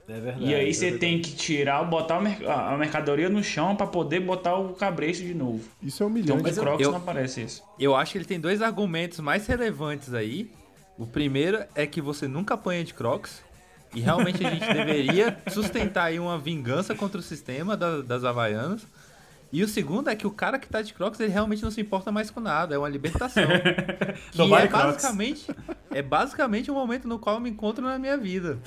É 0.09 0.19
verdade. 0.19 0.45
E 0.45 0.55
aí 0.55 0.69
é 0.69 0.73
você 0.73 0.97
tem 0.97 1.21
que 1.21 1.35
tirar, 1.35 1.83
botar 1.83 2.17
o 2.21 2.49
a 2.49 2.77
mercadoria 2.77 3.27
no 3.29 3.43
chão 3.43 3.75
pra 3.75 3.85
poder 3.87 4.21
botar 4.21 4.55
o 4.55 4.73
cabresto 4.73 5.23
de 5.23 5.33
novo. 5.33 5.61
Isso 5.83 6.01
é 6.03 6.07
Então 6.07 6.35
humilhante. 6.37 6.55
com 6.55 6.61
Crocs 6.61 6.81
eu- 6.85 6.91
não 6.91 6.97
aparece 6.99 7.41
isso. 7.41 7.63
Eu 7.79 7.95
acho 7.95 8.13
que 8.13 8.17
ele 8.17 8.25
tem 8.25 8.39
dois 8.39 8.61
argumentos 8.61 9.19
mais 9.19 9.45
relevantes 9.47 10.13
aí. 10.13 10.49
O 10.97 11.05
primeiro 11.05 11.63
é 11.75 11.85
que 11.85 12.01
você 12.01 12.27
nunca 12.27 12.53
apanha 12.53 12.83
de 12.83 12.93
Crocs. 12.93 13.43
E 13.93 13.99
realmente 14.01 14.45
a 14.45 14.49
gente 14.49 14.65
deveria 14.73 15.37
sustentar 15.49 16.05
aí 16.05 16.19
uma 16.19 16.37
vingança 16.37 16.95
contra 16.95 17.19
o 17.19 17.23
sistema 17.23 17.75
da- 17.77 18.01
das 18.01 18.23
Havaianas. 18.23 18.87
E 19.57 19.63
o 19.63 19.67
segundo 19.67 20.07
é 20.07 20.15
que 20.15 20.27
o 20.27 20.29
cara 20.29 20.59
que 20.59 20.69
tá 20.69 20.83
de 20.83 20.93
Crocs, 20.93 21.19
ele 21.19 21.31
realmente 21.31 21.63
não 21.63 21.71
se 21.71 21.81
importa 21.81 22.11
mais 22.11 22.29
com 22.29 22.39
nada. 22.39 22.75
É 22.75 22.77
uma 22.77 22.87
libertação. 22.87 23.43
que 24.31 24.37
Não 24.37 24.55
é 24.55 24.67
Crocs. 24.67 24.85
basicamente, 24.85 25.47
é 25.89 26.01
basicamente 26.03 26.69
o 26.69 26.75
momento 26.75 27.07
no 27.07 27.17
qual 27.17 27.37
eu 27.37 27.41
me 27.41 27.49
encontro 27.49 27.83
na 27.83 27.97
minha 27.97 28.15
vida. 28.15 28.59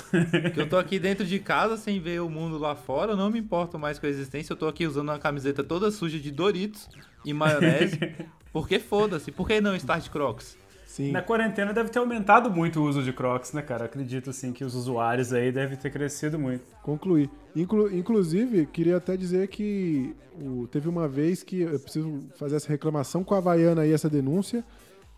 Que 0.52 0.60
eu 0.60 0.68
tô 0.68 0.76
aqui 0.76 0.98
dentro 0.98 1.24
de 1.24 1.38
casa 1.38 1.76
sem 1.76 2.00
ver 2.00 2.20
o 2.20 2.28
mundo 2.28 2.58
lá 2.58 2.74
fora, 2.74 3.12
eu 3.12 3.16
não 3.16 3.30
me 3.30 3.38
importo 3.38 3.78
mais 3.78 4.00
com 4.00 4.06
a 4.06 4.08
existência. 4.08 4.52
Eu 4.52 4.56
tô 4.56 4.66
aqui 4.66 4.84
usando 4.84 5.10
uma 5.10 5.18
camiseta 5.20 5.62
toda 5.62 5.92
suja 5.92 6.18
de 6.18 6.32
Doritos 6.32 6.88
e 7.24 7.32
maionese. 7.32 7.96
Porque 8.52 8.80
foda-se, 8.80 9.30
por 9.30 9.46
que 9.46 9.60
não 9.60 9.76
estar 9.76 10.00
de 10.00 10.10
Crocs? 10.10 10.58
Sim. 10.90 11.12
Na 11.12 11.22
quarentena 11.22 11.72
deve 11.72 11.88
ter 11.88 12.00
aumentado 12.00 12.50
muito 12.50 12.80
o 12.80 12.84
uso 12.84 13.00
de 13.00 13.12
Crocs, 13.12 13.52
né, 13.52 13.62
cara? 13.62 13.84
Acredito, 13.84 14.30
assim, 14.30 14.52
que 14.52 14.64
os 14.64 14.74
usuários 14.74 15.32
aí 15.32 15.52
devem 15.52 15.76
ter 15.78 15.88
crescido 15.88 16.36
muito. 16.36 16.64
Concluir. 16.82 17.30
Inclu- 17.54 17.94
inclusive, 17.96 18.66
queria 18.66 18.96
até 18.96 19.16
dizer 19.16 19.46
que 19.46 20.16
o- 20.36 20.66
teve 20.66 20.88
uma 20.88 21.06
vez 21.06 21.44
que 21.44 21.60
eu 21.60 21.78
preciso 21.78 22.18
fazer 22.36 22.56
essa 22.56 22.68
reclamação 22.68 23.22
com 23.22 23.36
a 23.36 23.38
Havaiana 23.38 23.82
aí, 23.82 23.92
essa 23.92 24.10
denúncia, 24.10 24.64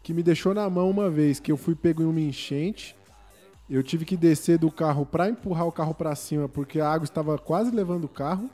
que 0.03 0.13
me 0.13 0.23
deixou 0.23 0.53
na 0.53 0.69
mão 0.69 0.91
uma 0.91 1.09
vez 1.09 1.41
que 1.41 1.51
eu 1.51 1.57
fui 1.57 1.75
pego 1.75 2.03
em 2.03 2.07
uma 2.07 2.21
enchente. 2.21 2.95
Eu 3.71 3.83
tive 3.83 4.05
que 4.05 4.15
descer 4.15 4.59
do 4.59 4.71
carro 4.71 5.07
pra 5.07 5.31
empurrar 5.31 5.67
o 5.67 5.73
carro 5.73 5.95
pra 5.95 6.15
cima, 6.15 6.51
porque 6.51 6.81
a 6.81 6.91
água 6.93 7.05
estava 7.07 7.39
quase 7.39 7.75
levando 7.75 8.05
o 8.05 8.09
carro. 8.09 8.51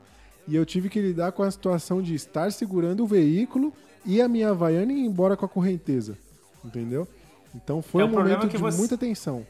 E 0.47 0.55
eu 0.55 0.65
tive 0.65 0.87
que 0.87 1.01
lidar 1.01 1.33
com 1.33 1.43
a 1.43 1.51
situação 1.51 2.01
de 2.01 2.15
estar 2.15 2.49
segurando 2.53 3.03
o 3.03 3.07
veículo 3.07 3.73
e 4.05 4.21
a 4.21 4.27
minha 4.29 4.51
Havaiana 4.51 4.93
ir 4.93 5.03
embora 5.05 5.35
com 5.35 5.45
a 5.45 5.49
correnteza. 5.49 6.17
Entendeu? 6.63 7.07
Então 7.55 7.81
foi 7.81 8.01
É, 8.03 8.05
um 8.05 8.09
momento 8.09 8.47
de 8.47 8.57
você- 8.57 8.77
muita 8.77 8.97
tensão. 8.97 9.45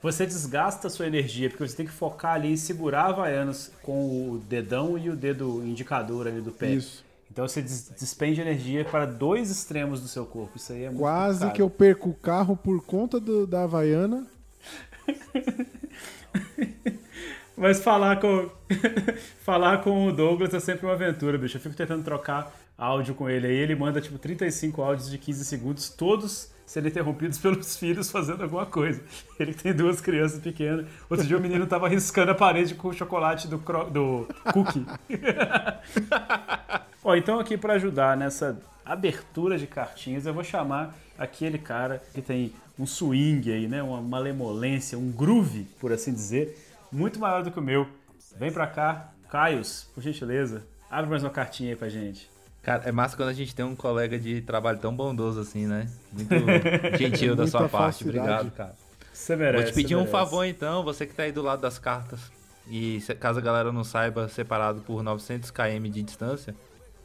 Você 0.00 0.24
desgasta 0.24 0.86
a 0.86 0.90
sua 0.90 1.06
energia, 1.08 1.50
porque 1.50 1.66
você 1.66 1.76
tem 1.76 1.84
que 1.86 1.92
focar 1.92 2.34
ali 2.34 2.52
em 2.52 2.56
segurar 2.56 3.02
a 3.02 3.08
Havaianas 3.08 3.72
com 3.82 4.30
o 4.30 4.38
dedão 4.38 4.96
e 4.96 5.10
o 5.10 5.16
dedo 5.16 5.62
indicador 5.64 6.28
ali 6.28 6.40
do 6.40 6.52
pé. 6.52 6.70
Isso. 6.70 7.04
Então 7.30 7.46
você 7.46 7.60
des- 7.60 7.90
despende 7.98 8.40
energia 8.40 8.84
para 8.84 9.04
dois 9.06 9.50
extremos 9.50 10.00
do 10.00 10.06
seu 10.08 10.24
corpo. 10.24 10.56
Isso 10.56 10.72
aí 10.72 10.84
é 10.84 10.86
muito 10.86 11.00
Quase 11.00 11.38
complicado. 11.40 11.54
que 11.56 11.62
eu 11.62 11.68
perco 11.68 12.10
o 12.10 12.14
carro 12.14 12.56
por 12.56 12.80
conta 12.84 13.18
do- 13.20 13.46
da 13.46 13.64
Havaiana. 13.64 14.24
Mas 17.56 17.80
falar 17.80 18.20
com 18.20 18.48
falar 19.42 19.78
com 19.82 20.06
o 20.06 20.12
Douglas 20.12 20.54
é 20.54 20.60
sempre 20.60 20.86
uma 20.86 20.92
aventura, 20.94 21.36
bicho. 21.36 21.56
Eu 21.56 21.60
fico 21.60 21.74
tentando 21.74 22.04
trocar 22.04 22.52
áudio 22.78 23.14
com 23.14 23.28
ele 23.28 23.46
aí. 23.48 23.56
Ele 23.56 23.74
manda 23.74 24.00
tipo 24.00 24.16
35 24.18 24.80
áudios 24.80 25.10
de 25.10 25.18
15 25.18 25.44
segundos, 25.44 25.90
todos 25.90 26.50
sendo 26.64 26.86
interrompidos 26.86 27.36
pelos 27.42 27.76
filhos 27.76 28.10
fazendo 28.10 28.42
alguma 28.42 28.64
coisa. 28.66 29.02
Ele 29.40 29.52
tem 29.52 29.74
duas 29.74 30.00
crianças 30.00 30.40
pequenas. 30.40 30.86
Outro 31.10 31.26
dia 31.26 31.36
o 31.36 31.40
menino 31.40 31.66
tava 31.66 31.88
riscando 31.88 32.30
a 32.30 32.34
parede 32.34 32.74
com 32.74 32.88
o 32.88 32.92
chocolate 32.92 33.48
do, 33.48 33.58
cro- 33.58 33.90
do 33.90 34.28
cookie. 34.52 34.86
Ó, 37.02 37.14
então 37.16 37.38
aqui 37.40 37.56
para 37.56 37.74
ajudar 37.74 38.16
nessa 38.16 38.60
abertura 38.84 39.58
de 39.58 39.66
cartinhas, 39.66 40.26
eu 40.26 40.34
vou 40.34 40.44
chamar 40.44 40.94
aquele 41.18 41.58
cara 41.58 42.02
que 42.14 42.22
tem 42.22 42.52
um 42.78 42.86
swing 42.86 43.50
aí, 43.52 43.66
né? 43.68 43.82
Uma 43.82 44.00
malemolência, 44.00 44.96
um 44.98 45.10
groove, 45.10 45.64
por 45.80 45.92
assim 45.92 46.12
dizer, 46.12 46.56
muito 46.92 47.18
maior 47.18 47.42
do 47.42 47.50
que 47.50 47.58
o 47.58 47.62
meu. 47.62 47.88
Vem 48.38 48.52
pra 48.52 48.66
cá, 48.66 49.12
Caios, 49.30 49.88
por 49.94 50.02
gentileza. 50.02 50.64
Abre 50.90 51.10
mais 51.10 51.22
uma 51.22 51.30
cartinha 51.30 51.70
aí 51.70 51.76
pra 51.76 51.88
gente. 51.88 52.28
Cara, 52.62 52.82
é 52.86 52.92
massa 52.92 53.16
quando 53.16 53.30
a 53.30 53.32
gente 53.34 53.54
tem 53.54 53.64
um 53.64 53.74
colega 53.76 54.18
de 54.18 54.40
trabalho 54.42 54.78
tão 54.78 54.94
bondoso 54.94 55.40
assim, 55.40 55.66
né? 55.66 55.88
Muito 56.12 56.34
gentil 56.98 57.34
da 57.34 57.46
sua 57.46 57.68
parte. 57.68 58.04
Obrigado, 58.04 58.50
cara. 58.50 58.74
Você 59.12 59.34
merece. 59.36 59.62
Vou 59.64 59.72
te 59.72 59.74
pedir 59.74 59.94
um 59.94 59.98
merece. 60.00 60.12
favor 60.12 60.44
então, 60.44 60.82
você 60.84 61.06
que 61.06 61.14
tá 61.14 61.22
aí 61.24 61.32
do 61.32 61.42
lado 61.42 61.60
das 61.62 61.78
cartas. 61.78 62.20
E 62.70 63.00
caso 63.18 63.38
a 63.38 63.42
galera 63.42 63.72
não 63.72 63.82
saiba, 63.84 64.28
separado 64.28 64.80
por 64.82 65.02
900 65.02 65.50
km 65.50 65.84
de 65.90 66.02
distância, 66.02 66.54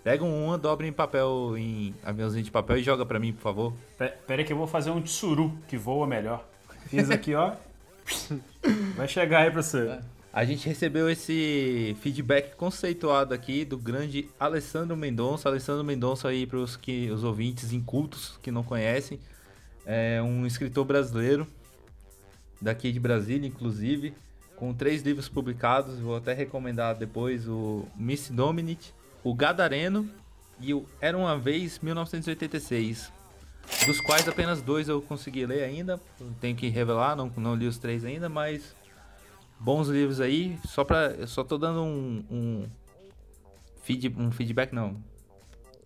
pega 0.04 0.24
um 0.24 0.46
uma, 0.48 0.58
dobra 0.58 0.86
em 0.86 0.92
papel, 0.92 1.54
em 1.58 1.96
aviãozinho 2.04 2.44
de 2.44 2.52
papel 2.52 2.78
e 2.78 2.84
joga 2.84 3.06
pra 3.06 3.18
mim, 3.20 3.32
por 3.32 3.42
favor. 3.42 3.74
Pe- 3.98 4.12
Pera 4.28 4.42
aí 4.42 4.46
que 4.46 4.52
eu 4.52 4.58
vou 4.58 4.68
fazer 4.68 4.92
um 4.92 5.02
tsuru, 5.02 5.58
que 5.68 5.78
voa 5.78 6.06
melhor. 6.06 6.46
Fiz 6.88 7.10
aqui, 7.10 7.34
ó. 7.34 7.54
Vai 8.98 9.08
chegar 9.08 9.40
aí 9.44 9.52
pra 9.52 9.62
você. 9.64 10.00
A 10.34 10.44
gente 10.46 10.68
recebeu 10.68 11.08
esse 11.12 11.96
feedback 12.02 12.56
conceituado 12.56 13.36
aqui 13.36 13.64
do 13.64 13.78
grande 13.78 14.28
Alessandro 14.40 14.98
Mendonça. 14.98 15.48
Alessandro 15.48 15.84
Mendonça 15.84 16.28
aí 16.28 16.48
para 16.48 16.58
os 16.58 16.76
que 16.76 17.08
os 17.12 17.24
ouvintes 17.24 17.72
incultos 17.72 18.40
que 18.42 18.50
não 18.50 18.64
conhecem, 18.64 19.20
é 19.86 20.20
um 20.24 20.48
escritor 20.48 20.86
brasileiro 20.86 21.46
daqui 22.60 22.92
de 22.92 23.00
Brasília, 23.00 23.48
inclusive, 23.48 24.16
com 24.56 24.74
três 24.74 25.04
livros 25.04 25.30
publicados. 25.30 26.00
Vou 26.00 26.16
até 26.16 26.34
recomendar 26.34 26.98
depois 26.98 27.48
o 27.48 27.86
Miss 27.96 28.32
Dominic, 28.32 28.90
o 29.24 29.36
Gadareno 29.36 30.10
e 30.60 30.74
o 30.74 30.84
Era 31.00 31.16
uma 31.16 31.38
vez 31.38 31.78
1986. 31.78 33.12
Dos 33.86 34.02
quais 34.02 34.28
apenas 34.28 34.64
dois 34.64 34.90
eu 34.90 35.00
consegui 35.00 35.46
ler 35.46 35.64
ainda. 35.64 36.02
Tenho 36.42 36.56
que 36.56 36.70
revelar, 36.70 37.16
não, 37.16 37.32
não 37.38 37.54
li 37.54 37.68
os 37.68 37.78
três 37.78 38.04
ainda, 38.04 38.28
mas 38.28 38.74
bons 39.64 39.88
livros 39.88 40.20
aí. 40.20 40.58
Só 40.66 40.84
pra. 40.84 41.08
Eu 41.18 41.28
só 41.28 41.44
tô 41.44 41.58
dando 41.58 41.82
um. 41.82 42.24
um, 42.30 42.70
feed, 43.82 44.14
um 44.18 44.32
feedback, 44.32 44.74
não. 44.74 44.98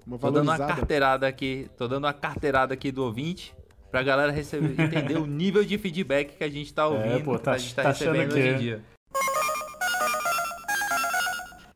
Uma 0.06 0.18
Tô 0.18 0.32
dando 0.32 0.48
uma 0.50 0.58
carteirada 0.58 1.28
aqui. 1.28 1.70
Tô 1.78 1.88
dando 1.88 2.06
uma 2.06 2.14
carteirada 2.14 2.74
aqui 2.74 2.92
do 2.92 3.04
ouvinte. 3.04 3.56
Pra 3.92 4.04
galera 4.04 4.32
receber, 4.32 4.80
entender 4.82 5.18
o 5.18 5.26
nível 5.26 5.64
de 5.64 5.78
feedback 5.78 6.38
que 6.38 6.44
a 6.44 6.50
gente 6.50 6.74
tá 6.74 6.88
ouvindo. 6.88 7.24
pô, 7.24 7.38
tá- 7.38 7.52
que 7.52 7.58
a 7.58 7.60
gente 7.60 7.76
tá, 7.76 7.84
tá 7.84 7.90
recebendo 7.90 8.34
hoje 8.34 8.48
em 8.48 8.54
é. 8.54 8.54
dia. 8.54 8.84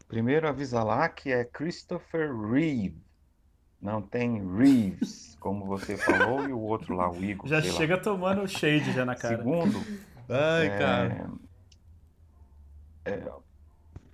Primeiro 0.07 0.47
avisa 0.47 0.83
lá 0.83 1.07
que 1.07 1.31
é 1.31 1.45
Christopher 1.45 2.35
Reeve. 2.35 3.01
Não 3.81 4.01
tem 4.01 4.45
Reeves, 4.55 5.35
como 5.39 5.65
você 5.65 5.97
falou, 5.97 6.47
e 6.47 6.53
o 6.53 6.59
outro 6.59 6.95
lá, 6.95 7.09
o 7.09 7.23
Igor. 7.23 7.47
Já 7.47 7.61
sei 7.61 7.71
lá. 7.71 7.77
chega 7.77 7.97
tomando 7.97 8.47
shade 8.47 8.91
já 8.91 9.05
na 9.05 9.15
cara. 9.15 9.37
Segundo, 9.37 9.81
Ai, 10.29 10.67
é, 10.67 10.77
cara. 10.77 11.31
É, 13.05 13.23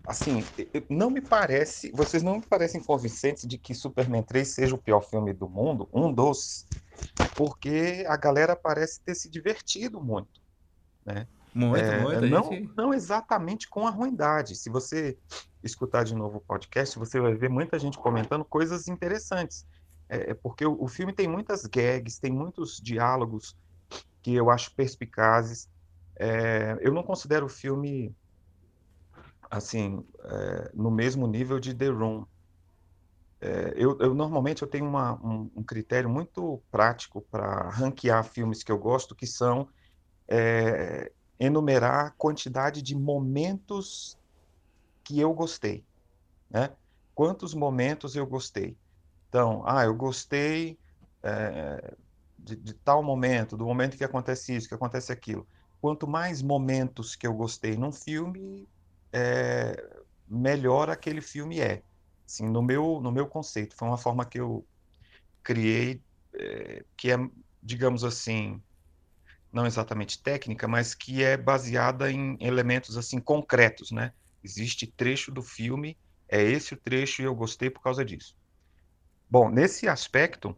assim, 0.06 0.52
não 0.90 1.10
me 1.10 1.22
parece, 1.22 1.92
vocês 1.94 2.24
não 2.24 2.38
me 2.38 2.48
parecem 2.48 2.84
convincentes 2.84 3.48
de 3.48 3.58
que 3.58 3.74
Superman 3.76 4.24
3 4.24 4.54
seja 4.54 4.76
o 4.76 4.82
pior 4.82 5.02
filme 5.02 5.34
do 5.34 5.50
mundo, 5.50 5.90
um 5.94 6.14
dos, 6.14 6.68
porque 7.36 8.06
a 8.08 8.18
galera 8.18 8.56
parece 8.56 9.02
ter 9.04 9.16
se 9.16 9.30
divertido 9.30 10.02
muito, 10.04 10.42
né? 11.06 11.28
Muito, 11.54 11.94
É, 11.94 11.94
muito. 11.94 12.26
não, 12.26 12.44
gente- 12.44 12.72
não 12.78 12.94
exatamente 12.94 13.70
com 13.70 13.88
a 13.88 13.92
ruindade. 13.92 14.56
Se 14.56 14.70
você 14.70 15.18
escutar 15.64 16.04
de 16.06 16.16
novo 16.16 16.38
o 16.38 16.42
podcast, 16.42 16.98
você 17.00 17.20
vai 17.20 17.36
ver 17.36 17.50
muita 17.50 17.80
gente 17.80 17.98
comentando 18.00 18.46
coisas 18.46 18.88
interessantes. 18.88 19.66
É, 20.10 20.32
é 20.32 20.34
porque 20.36 20.66
o, 20.66 20.82
o 20.82 20.88
filme 20.88 21.14
tem 21.14 21.28
muitas 21.28 21.64
gags, 21.66 22.20
tem 22.20 22.32
muitos 22.32 22.78
diálogos 22.78 23.56
que 24.24 24.34
eu 24.36 24.50
acho 24.50 24.74
perspicazes. 24.76 25.68
É, 26.20 26.78
eu 26.82 26.94
não 26.94 27.04
considero 27.04 27.46
o 27.46 27.50
filme 27.50 28.16
assim 29.52 30.06
é, 30.24 30.72
no 30.74 30.92
mesmo 30.92 31.28
nível 31.28 31.60
de 31.60 31.74
The 31.76 31.88
Room. 31.90 32.26
É, 33.40 33.74
eu, 33.76 33.98
eu 34.00 34.14
normalmente 34.16 34.62
eu 34.64 34.68
tenho 34.68 34.86
uma- 34.86 35.14
um, 35.24 35.52
um 35.56 35.64
critério 35.64 36.10
muito 36.10 36.64
prático 36.72 37.22
para 37.30 37.70
ranquear 37.70 38.24
filmes 38.24 38.64
que 38.64 38.72
eu 38.72 38.78
gosto, 38.80 39.16
que 39.16 39.28
são 39.28 39.70
é, 40.30 41.12
enumerar 41.40 42.08
a 42.08 42.12
quantidade 42.12 42.82
de 42.82 42.96
momentos 42.96 44.18
que 45.06 45.20
eu 45.20 45.34
gostei, 45.34 45.86
né? 46.50 46.76
Quantos 47.16 47.54
momentos 47.56 48.16
eu 48.16 48.28
gostei? 48.28 48.78
Então, 49.30 49.64
ah, 49.68 49.86
eu 49.86 49.96
gostei 49.96 50.80
é, 51.24 51.96
de, 52.38 52.56
de 52.56 52.74
tal 52.76 53.04
momento, 53.04 53.58
do 53.58 53.66
momento 53.66 53.98
que 53.98 54.04
acontece 54.04 54.56
isso, 54.56 54.68
que 54.70 54.76
acontece 54.76 55.12
aquilo. 55.12 55.48
Quanto 55.82 56.08
mais 56.08 56.42
momentos 56.42 57.16
que 57.16 57.28
eu 57.28 57.34
gostei 57.34 57.78
num 57.78 57.92
filme, 57.92 58.68
é, 59.18 59.76
melhor 60.28 60.90
aquele 60.90 61.22
filme 61.22 61.60
é. 61.60 61.82
Assim, 62.26 62.48
no 62.48 62.62
meu, 62.62 63.00
no 63.02 63.12
meu 63.12 63.28
conceito, 63.28 63.76
foi 63.76 63.88
uma 63.88 63.98
forma 63.98 64.26
que 64.26 64.40
eu 64.40 64.66
criei, 65.44 66.02
é, 66.34 66.84
que 66.96 67.12
é, 67.12 67.18
digamos 67.64 68.04
assim, 68.04 68.62
não 69.52 69.66
exatamente 69.66 70.22
técnica, 70.22 70.68
mas 70.68 70.94
que 70.94 71.24
é 71.24 71.36
baseada 71.38 72.12
em 72.12 72.38
elementos 72.40 72.98
assim 72.98 73.20
concretos, 73.20 73.92
né? 73.92 74.12
Existe 74.44 74.86
trecho 74.86 75.32
do 75.32 75.42
filme, 75.42 75.98
é 76.30 76.42
esse 76.42 76.74
o 76.74 76.78
trecho 76.78 77.22
e 77.22 77.26
eu 77.26 77.34
gostei 77.34 77.70
por 77.70 77.82
causa 77.82 78.04
disso. 78.06 78.36
Bom, 79.30 79.50
nesse 79.50 79.88
aspecto, 79.88 80.56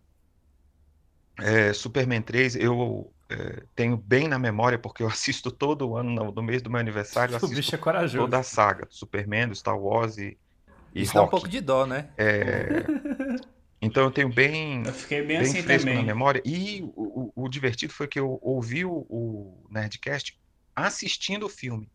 é, 1.40 1.72
Superman 1.72 2.22
3 2.22 2.56
eu 2.56 3.14
é, 3.30 3.64
tenho 3.76 3.96
bem 3.98 4.28
na 4.28 4.40
memória, 4.40 4.80
porque 4.80 5.04
eu 5.04 5.08
assisto 5.10 5.52
todo 5.52 5.96
ano, 5.96 6.10
no, 6.10 6.32
no 6.32 6.44
mês 6.44 6.62
do 6.62 6.70
meu 6.70 6.80
aniversário, 6.80 7.34
eu 7.34 7.36
O 7.36 7.38
assisto 7.38 7.56
bicho 7.56 7.76
é 7.76 7.78
corajoso. 7.78 8.26
toda 8.26 8.40
a 8.40 8.44
saga, 8.44 8.86
do 8.86 8.94
Superman, 8.94 9.48
do 9.50 9.56
Star 9.56 9.80
Wars 9.80 10.18
e, 10.18 10.38
e 10.94 11.02
Isso 11.04 11.14
dá 11.14 11.24
um 11.24 11.28
pouco 11.28 11.48
de 11.48 11.62
dó, 11.62 11.86
né? 11.86 12.10
É, 12.18 12.86
então 13.82 14.04
eu 14.04 14.12
tenho 14.12 14.30
bem, 14.34 14.84
Eu 14.86 14.94
fiquei 14.94 15.22
bem, 15.22 15.40
bem 15.40 15.48
assim 15.48 15.62
fresco 15.64 15.88
na 15.88 15.94
também. 15.94 16.06
memória. 16.06 16.42
E 16.46 16.82
o, 16.84 17.32
o- 17.38 17.44
o 17.46 17.50
divertido 17.50 17.94
foi 17.94 18.08
que 18.08 18.20
eu 18.20 18.40
ouvi 18.42 18.84
o, 18.86 19.06
o 19.10 19.68
Nerdcast 19.70 20.38
assistindo 20.76 21.46
o 21.46 21.50
filme. 21.50 21.90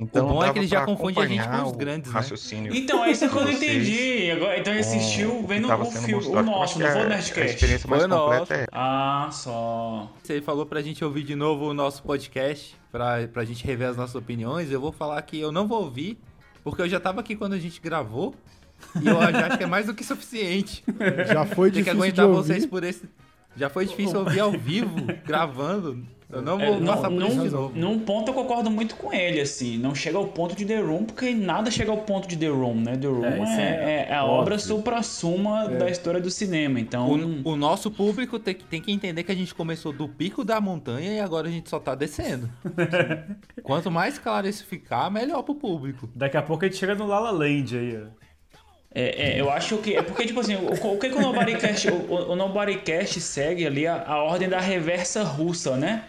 Então 0.00 0.26
O 0.26 0.28
bom 0.34 0.44
é 0.44 0.52
que 0.52 0.60
ele 0.60 0.66
já 0.68 0.84
confunde 0.84 1.18
a 1.18 1.26
gente 1.26 1.48
com 1.48 1.62
os 1.64 1.72
o 1.72 1.76
grandes, 1.76 2.12
né? 2.12 2.16
raciocínio 2.18 2.72
Então, 2.72 3.04
é 3.04 3.10
isso 3.10 3.28
que 3.28 3.36
eu 3.36 3.40
não 3.40 3.50
de 3.50 3.56
vocês 3.56 3.88
entendi. 3.88 4.30
Agora, 4.30 4.58
então 4.58 4.72
ele 4.72 4.80
assistiu 4.80 5.38
o 5.38 5.40
que 5.42 5.46
vendo 5.48 5.64
o 5.72 5.84
filme, 5.90 6.14
o. 6.14 6.36
Eu 6.36 6.42
nosso, 6.44 6.74
que 6.74 6.82
não 6.84 6.92
foi 6.92 7.00
o 7.00 7.04
a- 7.04 7.08
Nerdcast. 7.08 7.40
A 7.40 7.44
experiência 7.46 7.90
mais 7.90 8.02
Foi 8.04 8.12
o 8.12 8.14
completa 8.20 8.54
é 8.54 8.66
Ah, 8.70 9.28
só. 9.32 10.12
Você 10.22 10.40
falou 10.40 10.64
pra 10.66 10.80
gente 10.82 11.04
ouvir 11.04 11.24
de 11.24 11.34
novo 11.34 11.64
o 11.70 11.74
nosso 11.74 12.04
podcast, 12.04 12.76
pra, 12.92 13.26
pra 13.26 13.44
gente 13.44 13.64
rever 13.66 13.88
as 13.88 13.96
nossas 13.96 14.14
opiniões. 14.14 14.70
Eu 14.70 14.80
vou 14.80 14.92
falar 14.92 15.20
que 15.22 15.36
eu 15.40 15.50
não 15.50 15.66
vou 15.66 15.82
ouvir, 15.82 16.16
porque 16.62 16.80
eu 16.80 16.88
já 16.88 17.00
tava 17.00 17.18
aqui 17.20 17.34
quando 17.34 17.54
a 17.54 17.58
gente 17.58 17.80
gravou. 17.80 18.36
E 19.02 19.08
eu 19.08 19.20
já 19.32 19.48
acho 19.48 19.58
que 19.58 19.64
é 19.64 19.66
mais 19.66 19.86
do 19.86 19.94
que 19.94 20.04
suficiente. 20.04 20.84
Já 21.26 21.44
foi 21.44 21.72
Tem 21.72 21.82
que 21.82 21.90
difícil 21.90 22.12
de 22.12 22.20
aguentar 22.20 22.26
ouvir. 22.28 22.36
vocês 22.46 22.64
por 22.66 22.84
esse. 22.84 23.08
Já 23.56 23.68
foi 23.68 23.84
difícil 23.84 24.20
ouvir 24.20 24.38
ao 24.38 24.52
vivo, 24.52 24.94
gravando. 25.26 26.06
Eu 26.30 26.42
não 26.42 26.58
vou 26.58 26.66
É, 26.74 26.80
passar 26.84 27.08
por 27.08 27.22
isso 27.22 27.30
de 27.30 27.36
num, 27.36 27.50
novo. 27.50 27.78
num 27.78 27.98
ponto 28.00 28.28
eu 28.30 28.34
concordo 28.34 28.70
muito 28.70 28.96
com 28.96 29.10
ele, 29.12 29.40
assim. 29.40 29.78
Não 29.78 29.94
chega 29.94 30.18
ao 30.18 30.26
ponto 30.26 30.54
de 30.54 30.66
The 30.66 30.78
Room, 30.78 31.04
porque 31.04 31.32
nada 31.34 31.70
chega 31.70 31.90
ao 31.90 31.98
ponto 32.02 32.28
de 32.28 32.36
The 32.36 32.48
Room, 32.48 32.74
né? 32.82 32.96
The 32.98 33.06
Room 33.06 33.24
É, 33.24 33.38
é, 33.38 33.62
é 33.62 34.06
é- 34.06 34.06
é 34.10 34.14
a 34.14 34.24
óbvio. 34.24 34.40
obra 34.42 34.58
supra-suma 34.58 35.68
da 35.68 35.88
história 35.88 36.20
do 36.20 36.30
cinema. 36.30 36.78
Então, 36.78 37.08
O, 37.44 37.52
o 37.52 37.56
nosso 37.56 37.90
público 37.90 38.38
tem, 38.38 38.54
que- 38.54 38.64
tem 38.64 38.82
que 38.82 38.92
entender 38.92 39.22
que 39.22 39.32
a 39.32 39.34
gente 39.34 39.54
começou 39.54 39.90
do 39.90 40.06
pico 40.06 40.44
da 40.44 40.60
montanha 40.60 41.14
e 41.14 41.20
agora 41.20 41.48
a 41.48 41.50
gente 41.50 41.70
só 41.70 41.80
tá 41.80 41.94
descendo. 41.94 42.50
Quanto 43.62 43.90
mais 43.90 44.18
claro 44.18 44.46
isso 44.46 44.66
ficar, 44.66 45.10
melhor 45.10 45.42
pro 45.42 45.54
público. 45.54 46.10
Daqui 46.14 46.36
a 46.36 46.42
pouco 46.42 46.64
a 46.64 46.68
gente 46.68 46.78
chega 46.78 46.94
no 46.94 47.06
Lala 47.06 47.30
Land 47.30 47.76
aí, 47.76 47.96
ó. 48.04 48.18
É, 48.94 49.34
é, 49.36 49.40
eu 49.40 49.50
acho 49.50 49.76
que. 49.78 49.94
É 49.94 50.02
porque, 50.02 50.24
tipo 50.26 50.40
assim, 50.40 50.56
o, 50.56 50.72
o 50.72 50.98
que, 50.98 51.10
que 51.10 51.14
o 51.14 51.20
Nobodycast. 51.20 51.88
O, 51.90 52.32
o 52.32 52.34
Nobodycast 52.36 53.20
segue 53.20 53.66
ali 53.66 53.86
a, 53.86 54.02
a 54.02 54.22
ordem 54.22 54.48
da 54.48 54.58
reversa 54.60 55.22
russa, 55.22 55.76
né? 55.76 56.04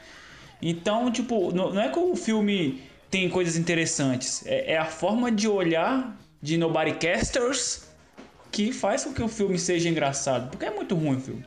Então, 0.62 1.12
tipo, 1.12 1.52
não, 1.54 1.74
não 1.74 1.82
é 1.82 1.90
que 1.90 2.00
o 2.00 2.16
filme 2.16 2.82
tem 3.10 3.30
coisas 3.30 3.56
interessantes. 3.58 4.46
É, 4.46 4.74
é 4.74 4.78
a 4.78 4.86
forma 4.86 5.32
de 5.32 5.48
olhar 5.48 6.18
de 6.42 6.58
Nobodycasters 6.58 7.88
que 8.52 8.72
faz 8.72 9.04
com 9.04 9.14
que 9.14 9.22
o 9.22 9.28
filme 9.28 9.58
seja 9.58 9.90
engraçado. 9.90 10.50
Porque 10.50 10.66
é 10.66 10.72
muito 10.72 10.96
ruim 10.96 11.18
o 11.18 11.20
filme. 11.22 11.46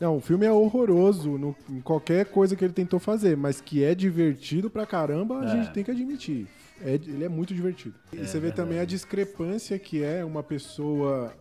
Não, 0.00 0.16
o 0.16 0.20
filme 0.20 0.44
é 0.44 0.50
horroroso 0.52 1.38
no- 1.38 1.54
em 1.70 1.80
qualquer 1.80 2.26
coisa 2.26 2.56
que 2.56 2.64
ele 2.64 2.72
tentou 2.72 2.98
fazer, 2.98 3.36
mas 3.36 3.60
que 3.60 3.82
é 3.84 3.94
divertido 3.94 4.68
pra 4.68 4.84
caramba, 4.86 5.40
a 5.40 5.44
É. 5.44 5.48
gente 5.56 5.72
tem 5.72 5.84
que 5.84 5.90
admitir. 5.90 6.46
É- 6.84 6.94
ele 6.94 7.24
é 7.24 7.28
muito 7.28 7.54
divertido. 7.54 7.94
E 8.12 8.18
você 8.18 8.38
vê 8.40 8.50
também 8.50 8.78
a 8.80 8.84
discrepância 8.84 9.78
que 9.78 10.02
é 10.02 10.24
uma 10.24 10.42
pessoa 10.42 11.32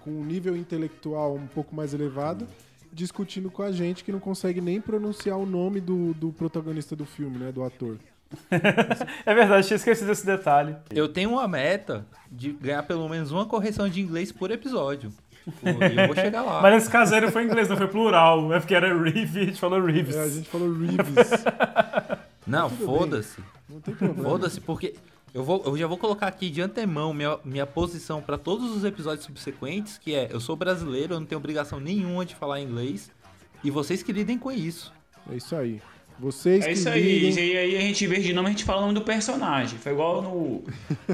com 0.00 0.10
um 0.10 0.24
nível 0.24 0.56
intelectual 0.56 1.34
um 1.36 1.46
pouco 1.46 1.74
mais 1.76 1.92
elevado 1.94 2.46
discutindo 2.92 3.50
com 3.50 3.62
a 3.62 3.72
gente 3.72 4.04
que 4.04 4.12
não 4.12 4.20
consegue 4.20 4.60
nem 4.60 4.80
pronunciar 4.80 5.38
o 5.38 5.46
nome 5.46 5.80
do, 5.80 6.12
do 6.14 6.32
protagonista 6.32 6.94
do 6.94 7.06
filme, 7.06 7.38
né? 7.38 7.50
Do 7.50 7.62
ator. 7.62 7.96
É 9.26 9.34
verdade, 9.34 9.66
tinha 9.66 9.76
esquecido 9.76 10.10
esse 10.10 10.24
detalhe. 10.24 10.74
Eu 10.90 11.06
tenho 11.06 11.30
uma 11.32 11.46
meta 11.46 12.06
de 12.30 12.52
ganhar 12.52 12.82
pelo 12.82 13.08
menos 13.08 13.30
uma 13.30 13.44
correção 13.44 13.88
de 13.88 14.00
inglês 14.00 14.32
por 14.32 14.50
episódio. 14.50 15.12
E 15.62 15.68
eu 16.00 16.06
vou 16.08 16.16
chegar 16.16 16.42
lá. 16.42 16.62
Mas 16.62 16.74
nesse 16.74 16.90
caso 16.90 17.14
aí 17.14 17.20
não 17.20 17.30
foi 17.30 17.44
inglês, 17.44 17.68
não 17.68 17.76
foi 17.76 17.88
plural. 17.88 18.52
É 18.52 18.58
porque 18.58 18.74
era 18.74 18.88
Reeve 18.96 19.38
e 19.38 19.42
a 19.42 19.46
gente 19.46 19.60
falou 19.60 19.84
Reeves. 19.84 20.16
É, 20.16 20.22
a 20.22 20.28
gente 20.28 20.48
falou 20.48 20.72
Reeves. 20.72 21.30
Não, 22.46 22.70
foda-se. 22.70 23.40
Não 23.68 23.80
tem 23.80 23.94
problema. 23.94 24.28
Foda-se, 24.28 24.60
porque 24.60 24.94
Eu, 25.34 25.42
vou, 25.42 25.62
eu 25.64 25.76
já 25.78 25.86
vou 25.86 25.96
colocar 25.96 26.26
aqui 26.26 26.50
de 26.50 26.60
antemão 26.60 27.14
minha, 27.14 27.38
minha 27.44 27.66
posição 27.66 28.20
pra 28.20 28.36
todos 28.36 28.70
os 28.76 28.84
episódios 28.84 29.24
subsequentes, 29.24 29.96
que 29.96 30.14
é, 30.14 30.28
eu 30.30 30.40
sou 30.40 30.54
brasileiro, 30.56 31.14
eu 31.14 31.20
não 31.20 31.26
tenho 31.26 31.38
obrigação 31.38 31.80
nenhuma 31.80 32.24
de 32.26 32.34
falar 32.34 32.60
inglês, 32.60 33.10
e 33.64 33.70
vocês 33.70 34.02
que 34.02 34.12
lidem 34.12 34.36
com 34.38 34.52
isso. 34.52 34.92
É 35.30 35.36
isso 35.36 35.56
aí. 35.56 35.80
Vocês 36.18 36.62
É 36.62 36.66
que 36.68 36.72
isso 36.74 36.88
aí, 36.90 37.18
lidem- 37.20 37.46
e 37.52 37.56
aí 37.56 37.76
a 37.76 37.80
gente, 37.80 38.04
em 38.04 38.08
vez 38.08 38.22
de 38.22 38.32
nome, 38.34 38.48
a 38.48 38.50
gente 38.50 38.64
fala 38.64 38.78
o 38.80 38.82
nome 38.82 38.94
do 38.94 39.00
personagem. 39.00 39.78
Foi 39.78 39.92
igual 39.92 40.20
no. 40.20 40.62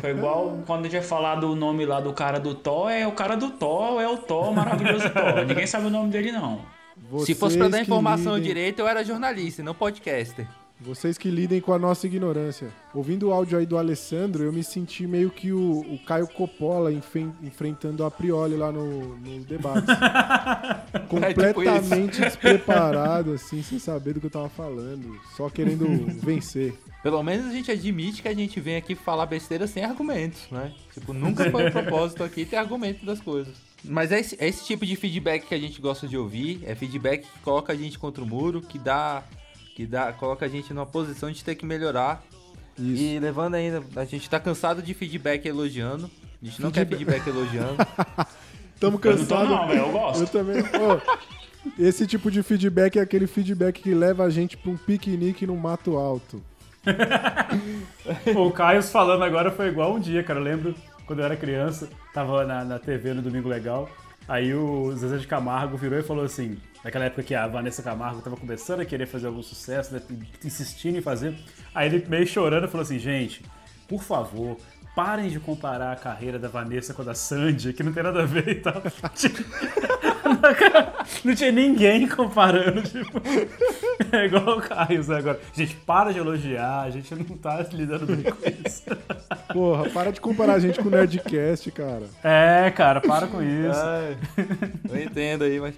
Foi 0.00 0.10
igual 0.10 0.58
quando 0.66 0.80
a 0.80 0.82
gente 0.84 0.94
ia 0.94 1.02
falar 1.02 1.36
do 1.36 1.54
nome 1.54 1.86
lá 1.86 2.00
do 2.00 2.12
cara 2.12 2.40
do 2.40 2.54
Thor, 2.54 2.90
é 2.90 3.06
o 3.06 3.12
cara 3.12 3.36
do 3.36 3.50
Thor, 3.52 4.00
é 4.00 4.08
o 4.08 4.16
Thor, 4.18 4.52
maravilhoso 4.52 5.08
Thor. 5.10 5.44
Ninguém 5.46 5.66
sabe 5.66 5.86
o 5.86 5.90
nome 5.90 6.10
dele, 6.10 6.32
não. 6.32 6.60
Se 7.24 7.32
fosse 7.34 7.56
pra 7.56 7.66
Vocês 7.66 7.70
dar 7.70 7.80
informação 7.82 8.34
lidem- 8.36 8.48
direito, 8.48 8.80
eu 8.80 8.88
era 8.88 9.04
jornalista, 9.04 9.62
e 9.62 9.64
não 9.64 9.72
podcaster. 9.72 10.48
Vocês 10.80 11.18
que 11.18 11.30
lidem 11.30 11.60
com 11.60 11.72
a 11.72 11.78
nossa 11.78 12.06
ignorância. 12.06 12.68
Ouvindo 12.94 13.28
o 13.28 13.32
áudio 13.32 13.58
aí 13.58 13.66
do 13.66 13.76
Alessandro, 13.76 14.44
eu 14.44 14.52
me 14.52 14.62
senti 14.62 15.06
meio 15.06 15.28
que 15.30 15.52
o, 15.52 15.80
o 15.80 15.98
Caio 16.04 16.28
Coppola 16.28 16.92
enfrentando 16.92 18.04
a 18.04 18.10
Prioli 18.10 18.56
lá 18.56 18.70
no, 18.70 19.16
no 19.16 19.44
debate. 19.44 19.86
Completamente 21.08 22.20
despreparado, 22.20 23.32
assim, 23.32 23.62
sem 23.62 23.78
saber 23.78 24.14
do 24.14 24.20
que 24.20 24.26
eu 24.26 24.30
tava 24.30 24.48
falando. 24.48 25.20
Só 25.36 25.50
querendo 25.50 25.86
vencer. 26.22 26.74
Pelo 27.02 27.22
menos 27.22 27.46
a 27.46 27.52
gente 27.52 27.70
admite 27.70 28.22
que 28.22 28.28
a 28.28 28.34
gente 28.34 28.60
vem 28.60 28.76
aqui 28.76 28.94
falar 28.94 29.26
besteira 29.26 29.66
sem 29.66 29.84
argumentos, 29.84 30.42
né? 30.50 30.72
Tipo, 30.92 31.12
nunca 31.12 31.50
foi 31.50 31.68
o 31.68 31.72
propósito 31.72 32.24
aqui 32.24 32.44
ter 32.44 32.56
argumento 32.56 33.04
das 33.06 33.20
coisas. 33.20 33.54
Mas 33.84 34.10
é 34.10 34.20
esse, 34.20 34.36
é 34.40 34.48
esse 34.48 34.64
tipo 34.64 34.84
de 34.84 34.96
feedback 34.96 35.46
que 35.46 35.54
a 35.54 35.58
gente 35.58 35.80
gosta 35.80 36.08
de 36.08 36.16
ouvir. 36.16 36.60
É 36.64 36.74
feedback 36.74 37.22
que 37.22 37.38
coloca 37.40 37.72
a 37.72 37.76
gente 37.76 37.98
contra 37.98 38.22
o 38.22 38.26
muro, 38.26 38.60
que 38.60 38.78
dá. 38.78 39.22
Que 39.78 39.86
dá. 39.86 40.12
coloca 40.12 40.44
a 40.44 40.48
gente 40.48 40.74
numa 40.74 40.84
posição 40.84 41.30
de 41.30 41.44
ter 41.44 41.54
que 41.54 41.64
melhorar. 41.64 42.20
E 42.76 43.16
levando 43.20 43.54
ainda. 43.54 43.80
A 43.94 44.04
gente 44.04 44.28
tá 44.28 44.40
cansado 44.40 44.82
de 44.82 44.92
feedback 44.92 45.46
elogiando. 45.46 46.10
A 46.42 46.44
gente 46.44 46.60
não 46.60 46.72
quer 46.72 46.84
Feedback- 46.84 47.28
elogiando. 47.28 47.76
Tamo 48.80 49.00
Eu 49.04 49.16
não 49.16 49.26
tô 49.26 49.44
não, 49.44 49.68
velho, 49.68 49.80
eu 49.80 49.92
gosto. 49.92 50.20
Eu 50.22 50.26
também. 50.26 50.62
Ô, 50.62 51.00
esse 51.78 52.08
tipo 52.08 52.28
de 52.28 52.42
feedback 52.42 52.98
é 52.98 53.02
aquele 53.02 53.28
feedback 53.28 53.80
que 53.80 53.94
leva 53.94 54.24
a 54.24 54.30
gente 54.30 54.56
pra 54.56 54.72
um 54.72 54.76
piquenique 54.76 55.46
no 55.46 55.56
mato 55.56 55.96
alto. 55.96 56.42
o 58.36 58.50
Caio 58.50 58.82
falando 58.82 59.22
agora 59.22 59.52
foi 59.52 59.68
igual 59.68 59.94
um 59.94 60.00
dia, 60.00 60.24
cara. 60.24 60.40
Eu 60.40 60.44
lembro 60.44 60.74
quando 61.06 61.20
eu 61.20 61.24
era 61.24 61.36
criança, 61.36 61.88
tava 62.12 62.44
na, 62.44 62.64
na 62.64 62.78
TV 62.80 63.14
no 63.14 63.22
Domingo 63.22 63.48
Legal. 63.48 63.88
Aí 64.28 64.54
o 64.54 64.94
Zezé 64.94 65.16
de 65.16 65.26
Camargo 65.26 65.76
virou 65.78 65.98
e 65.98 66.02
falou 66.02 66.24
assim: 66.24 66.58
naquela 66.84 67.06
época 67.06 67.22
que 67.22 67.34
a 67.34 67.46
Vanessa 67.46 67.82
Camargo 67.82 68.20
tava 68.20 68.36
começando 68.36 68.80
a 68.80 68.84
querer 68.84 69.06
fazer 69.06 69.26
algum 69.26 69.42
sucesso, 69.42 69.94
né, 69.94 70.02
insistindo 70.44 70.98
em 70.98 71.00
fazer. 71.00 71.34
Aí 71.74 71.88
ele 71.88 72.06
meio 72.06 72.26
chorando 72.26 72.68
falou 72.68 72.82
assim: 72.82 72.98
gente, 72.98 73.42
por 73.88 74.02
favor. 74.02 74.58
Parem 74.98 75.28
de 75.28 75.38
comparar 75.38 75.92
a 75.92 75.96
carreira 75.96 76.40
da 76.40 76.48
Vanessa 76.48 76.92
com 76.92 77.02
a 77.02 77.04
da 77.04 77.14
Sandy, 77.14 77.72
que 77.72 77.84
não 77.84 77.92
tem 77.92 78.02
nada 78.02 78.24
a 78.24 78.26
ver 78.26 78.48
e 78.48 78.54
tal. 78.56 78.82
Não 81.24 81.34
tinha 81.34 81.52
ninguém 81.52 82.08
comparando, 82.08 82.82
tipo. 82.82 83.20
É 84.12 84.26
igual 84.26 84.58
o 84.58 84.60
Caio, 84.60 85.06
né, 85.06 85.16
agora. 85.16 85.40
Gente, 85.54 85.76
para 85.76 86.12
de 86.12 86.18
elogiar, 86.18 86.82
a 86.82 86.90
gente 86.90 87.14
não 87.14 87.24
tá 87.36 87.64
lidando 87.72 88.06
bem 88.06 88.24
com 88.24 88.68
isso. 88.68 88.82
Porra, 89.54 89.88
para 89.90 90.10
de 90.10 90.20
comparar 90.20 90.54
a 90.54 90.58
gente 90.58 90.80
com 90.80 90.88
o 90.88 90.90
Nerdcast, 90.90 91.70
cara. 91.70 92.06
É, 92.22 92.68
cara, 92.72 93.00
para 93.00 93.28
com 93.28 93.40
isso. 93.40 93.80
Ai, 93.80 94.18
eu 94.90 95.00
entendo 95.00 95.44
aí, 95.44 95.60
mas. 95.60 95.76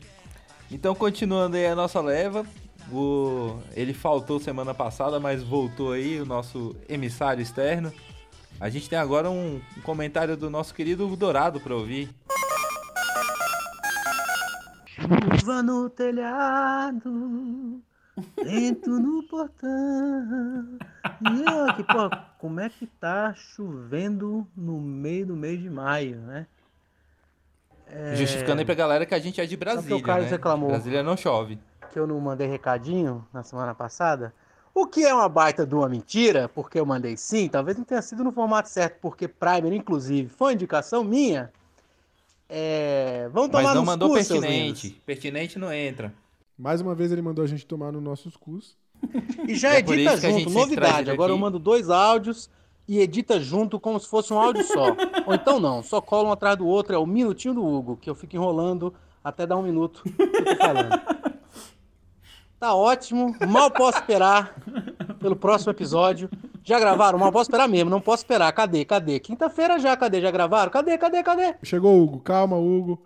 Então, 0.71 0.95
continuando 0.95 1.57
aí 1.57 1.67
a 1.67 1.77
nossa 1.77 2.01
leva. 2.01 2.45
O... 2.91 3.59
Ele 3.77 3.93
faltou 3.93 4.41
semana 4.41 4.73
passada, 4.73 5.21
mas 5.21 5.43
voltou 5.43 5.93
aí, 5.93 6.19
o 6.21 6.25
nosso 6.25 6.75
emissário 6.89 7.43
externo. 7.43 7.93
A 8.61 8.69
gente 8.69 8.91
tem 8.91 8.99
agora 8.99 9.31
um, 9.31 9.59
comentário 9.83 10.37
do 10.37 10.51
nosso 10.51 10.75
querido 10.75 11.17
Dourado 11.17 11.59
pra 11.59 11.75
ouvir. 11.75 12.15
Chuva 14.85 15.63
no 15.63 15.89
telhado, 15.89 17.81
vento 18.37 18.91
no 18.91 19.23
portão. 19.23 20.79
E 21.33 21.43
eu 21.51 21.71
aqui, 21.71 21.83
pô, 21.85 22.11
como 22.39 22.61
é 22.61 22.69
que 22.69 22.87
tá 22.87 23.33
chovendo 23.35 24.47
no 24.55 24.79
meio 24.79 25.29
do 25.29 25.37
mês 25.37 25.59
de 25.59 25.71
maio, 25.71 26.19
né? 26.19 26.47
É, 27.87 28.15
Justificando 28.15 28.61
aí 28.61 28.67
pra 28.67 28.75
galera 28.75 29.07
que 29.07 29.15
a 29.15 29.19
gente 29.19 29.41
é 29.41 29.47
de 29.47 29.57
Brasília, 29.57 29.97
que 29.97 30.03
o 30.03 30.07
Carlos 30.07 30.27
né? 30.27 30.33
reclamou? 30.33 30.69
Brasília 30.69 31.03
não 31.03 31.17
chove. 31.17 31.59
Que 31.91 31.99
eu 31.99 32.07
não 32.07 32.21
mandei 32.21 32.47
recadinho 32.47 33.27
na 33.33 33.43
semana 33.43 33.75
passada. 33.75 34.35
O 34.75 34.87
que 34.87 35.05
é 35.05 35.13
uma 35.13 35.29
baita 35.29 35.67
de 35.67 35.75
uma 35.75 35.89
mentira, 35.89 36.49
porque 36.49 36.79
eu 36.79 36.87
mandei 36.87 37.17
sim, 37.17 37.49
talvez 37.49 37.77
não 37.77 37.85
tenha 37.85 38.01
sido 38.03 38.23
no 38.23 38.33
formato 38.33 38.69
certo, 38.69 38.99
porque 39.01 39.27
Primer, 39.27 39.73
inclusive, 39.73 40.29
foi 40.29 40.55
indicação 40.55 41.03
minha. 41.03 41.51
É... 42.49 43.29
Vamos 43.33 43.51
tomar 43.51 43.63
Mas 43.63 43.75
não 43.75 43.85
mandou 43.85 44.09
cus, 44.11 44.29
pertinente. 44.29 45.01
Pertinente 45.05 45.59
não 45.59 45.73
entra. 45.73 46.13
Mais 46.59 46.81
uma 46.81 46.95
vez 46.95 47.13
ele 47.13 47.23
mandou 47.23 47.45
a 47.45 47.49
gente 47.49 47.65
tomar 47.65 47.93
nos 47.93 48.03
nossos 48.03 48.37
cus. 48.37 48.77
E 49.47 49.55
já 49.55 49.75
É 49.75 49.79
edita 49.79 50.17
junto, 50.17 50.51
novidade. 50.51 51.11
Agora 51.11 51.33
eu 51.33 51.39
mando 51.39 51.59
dois 51.59 51.89
áudios 51.89 52.51
e 52.87 52.99
edita 52.99 53.39
junto 53.39 53.79
como 53.79 53.99
se 54.01 54.09
fosse 54.09 54.33
um 54.33 54.39
áudio 54.39 54.65
só. 54.65 54.97
Ou 55.27 55.35
então 55.35 55.61
não, 55.61 55.83
só 55.83 56.01
cola 56.01 56.29
um 56.29 56.33
atrás 56.33 56.57
do 56.57 56.67
outro, 56.67 56.95
é 56.95 56.99
o 56.99 57.07
minutinho 57.07 57.55
do 57.55 57.65
Hugo, 57.65 57.97
que 57.97 58.11
eu 58.11 58.15
fico 58.15 58.35
enrolando 58.35 58.93
até 59.23 59.47
dar 59.47 59.57
um 59.57 59.63
minuto 59.63 60.03
que 60.03 60.23
eu 60.23 60.45
tô 60.45 60.57
falando. 60.57 61.01
Tá 62.61 62.75
ótimo, 62.75 63.35
mal 63.49 63.71
posso 63.71 64.01
esperar 64.01 64.55
pelo 65.19 65.35
próximo 65.35 65.73
episódio. 65.73 66.29
Já 66.63 66.79
gravaram? 66.79 67.19
Mal 67.19 67.33
posso 67.33 67.49
esperar 67.49 67.67
mesmo, 67.67 67.89
não 67.89 68.03
posso 68.03 68.23
esperar. 68.23 68.53
Cadê? 68.53 68.85
Cadê? 68.85 69.19
Quinta-feira 69.19 69.79
já, 69.79 69.97
cadê? 69.97 70.21
Já 70.21 70.31
gravaram? 70.31 70.71
Cadê? 70.71 70.99
Cadê? 70.99 71.23
Cadê? 71.23 71.55
Chegou, 71.63 71.99
Hugo. 71.99 72.21
Calma, 72.21 72.59
Hugo. 72.59 73.03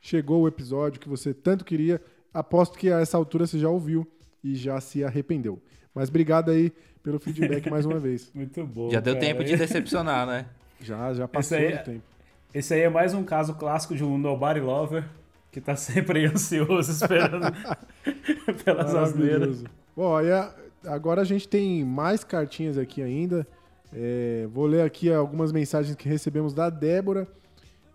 Chegou 0.00 0.42
o 0.42 0.48
episódio 0.48 0.98
que 0.98 1.08
você 1.08 1.32
tanto 1.32 1.64
queria. 1.64 2.02
Aposto 2.34 2.76
que 2.76 2.90
a 2.90 2.98
essa 2.98 3.16
altura 3.16 3.46
você 3.46 3.60
já 3.60 3.68
ouviu 3.68 4.04
e 4.42 4.56
já 4.56 4.80
se 4.80 5.04
arrependeu. 5.04 5.62
Mas 5.94 6.08
obrigado 6.08 6.50
aí 6.50 6.72
pelo 7.00 7.20
feedback 7.20 7.70
mais 7.70 7.86
uma 7.86 8.00
vez. 8.00 8.32
Muito 8.34 8.66
bom. 8.66 8.90
Já 8.90 8.98
deu 8.98 9.14
cara. 9.14 9.24
tempo 9.24 9.44
de 9.44 9.56
decepcionar, 9.56 10.26
né? 10.26 10.46
Já, 10.80 11.14
já 11.14 11.28
passou 11.28 11.56
aí, 11.56 11.76
do 11.78 11.84
tempo. 11.84 12.02
esse 12.52 12.74
aí 12.74 12.80
é 12.80 12.88
mais 12.88 13.14
um 13.14 13.22
caso 13.22 13.54
clássico 13.54 13.94
de 13.94 14.02
um 14.02 14.18
nobody 14.18 14.58
lover 14.58 15.04
que 15.56 15.60
tá 15.62 15.74
sempre 15.74 16.18
aí 16.18 16.26
ansioso 16.26 16.92
esperando 16.92 17.46
pelas 18.62 18.94
asneiras. 18.94 19.64
Bom, 19.96 20.14
a- 20.14 20.54
agora 20.84 21.22
a 21.22 21.24
gente 21.24 21.48
tem 21.48 21.82
mais 21.82 22.22
cartinhas 22.22 22.76
aqui 22.76 23.00
ainda. 23.00 23.46
É, 23.90 24.46
vou 24.52 24.66
ler 24.66 24.82
aqui 24.82 25.10
algumas 25.10 25.52
mensagens 25.52 25.96
que 25.96 26.06
recebemos 26.06 26.52
da 26.52 26.68
Débora. 26.68 27.26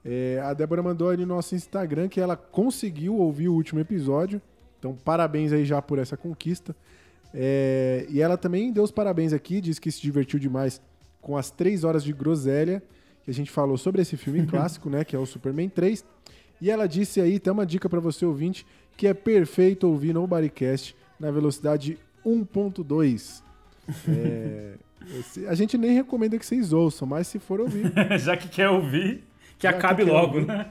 É, 0.04 0.42
a 0.44 0.56
Débora 0.56 0.82
mandou 0.82 1.10
aí 1.10 1.18
no 1.18 1.26
nosso 1.28 1.54
Instagram 1.54 2.08
que 2.08 2.20
ela 2.20 2.36
conseguiu 2.36 3.16
ouvir 3.18 3.48
o 3.48 3.54
último 3.54 3.80
episódio. 3.80 4.42
Então, 4.80 4.96
parabéns 4.96 5.54
aí 5.54 5.64
já 5.64 5.80
por 5.84 6.00
essa 6.00 6.18
conquista. 6.18 6.76
É, 7.32 8.08
e 8.10 8.20
ela 8.22 8.38
também 8.38 8.74
deu 8.74 8.82
os 8.84 8.90
parabéns 8.92 9.34
aqui, 9.34 9.62
disse 9.62 9.80
que 9.80 9.92
se 9.92 10.02
divertiu 10.02 10.40
demais 10.40 10.82
com 11.22 11.38
as 11.38 11.52
três 11.52 11.84
horas 11.84 12.04
de 12.04 12.12
groselha 12.12 12.82
que 13.24 13.30
a 13.30 13.34
gente 13.34 13.52
falou 13.52 13.78
sobre 13.78 14.02
esse 14.02 14.18
filme 14.18 14.44
clássico, 14.48 14.90
né? 14.90 15.06
Que 15.06 15.16
é 15.16 15.20
o 15.20 15.28
Superman 15.28 15.70
3. 15.70 16.04
E 16.62 16.70
ela 16.70 16.88
disse 16.88 17.20
aí, 17.20 17.40
tem 17.40 17.52
uma 17.52 17.66
dica 17.66 17.90
pra 17.90 18.00
você 18.00 18.26
ouvinte, 18.26 18.66
que 18.96 19.08
é 19.08 19.14
perfeito 19.14 19.88
ouvir 19.88 20.14
no 20.14 20.26
Bodycast 20.28 20.96
na 21.20 21.32
velocidade 21.32 21.98
1.2. 22.26 23.42
É, 24.08 24.76
a 25.48 25.56
gente 25.56 25.78
nem 25.78 25.92
recomenda 25.94 26.38
que 26.38 26.46
vocês 26.46 26.72
ouçam, 26.72 27.08
mas 27.08 27.28
se 27.28 27.40
for 27.40 27.60
ouvir. 27.60 27.92
Já 28.20 28.38
que 28.38 28.48
quer 28.48 28.70
ouvir, 28.70 29.24
que 29.58 29.66
acabe 29.66 30.06
quer 30.06 30.12
logo, 30.12 30.40
né? 30.40 30.70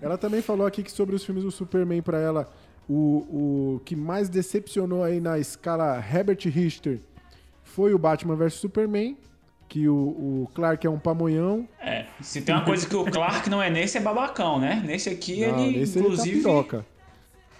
Ela 0.00 0.16
também 0.16 0.40
falou 0.40 0.64
aqui 0.66 0.82
que 0.82 0.90
sobre 0.90 1.14
os 1.14 1.24
filmes 1.24 1.42
do 1.44 1.50
Superman 1.50 2.00
pra 2.00 2.18
ela, 2.18 2.48
o, 2.88 3.74
o 3.74 3.80
que 3.84 3.96
mais 3.96 4.28
decepcionou 4.28 5.02
aí 5.02 5.20
na 5.20 5.38
escala 5.38 5.98
Herbert 5.98 6.38
Richter 6.44 7.00
foi 7.62 7.92
o 7.92 7.98
Batman 7.98 8.36
vs 8.36 8.54
Superman, 8.54 9.16
que 9.72 9.88
o, 9.88 9.94
o 9.94 10.50
Clark 10.54 10.86
é 10.86 10.90
um 10.90 10.98
pamonhão. 10.98 11.66
É, 11.80 12.04
se 12.20 12.42
tem 12.42 12.54
uma 12.54 12.62
coisa 12.62 12.86
que 12.86 12.94
o 12.94 13.06
Clark 13.06 13.48
não 13.48 13.62
é 13.62 13.70
nesse, 13.70 13.96
é 13.96 14.02
babacão, 14.02 14.60
né? 14.60 14.82
Nesse 14.84 15.08
aqui, 15.08 15.46
Não, 15.46 15.60
ele, 15.60 15.78
nesse 15.78 15.96
ele 15.98 16.08
tá 16.08 16.12
inclusive. 16.12 16.36
piroca. 16.42 16.86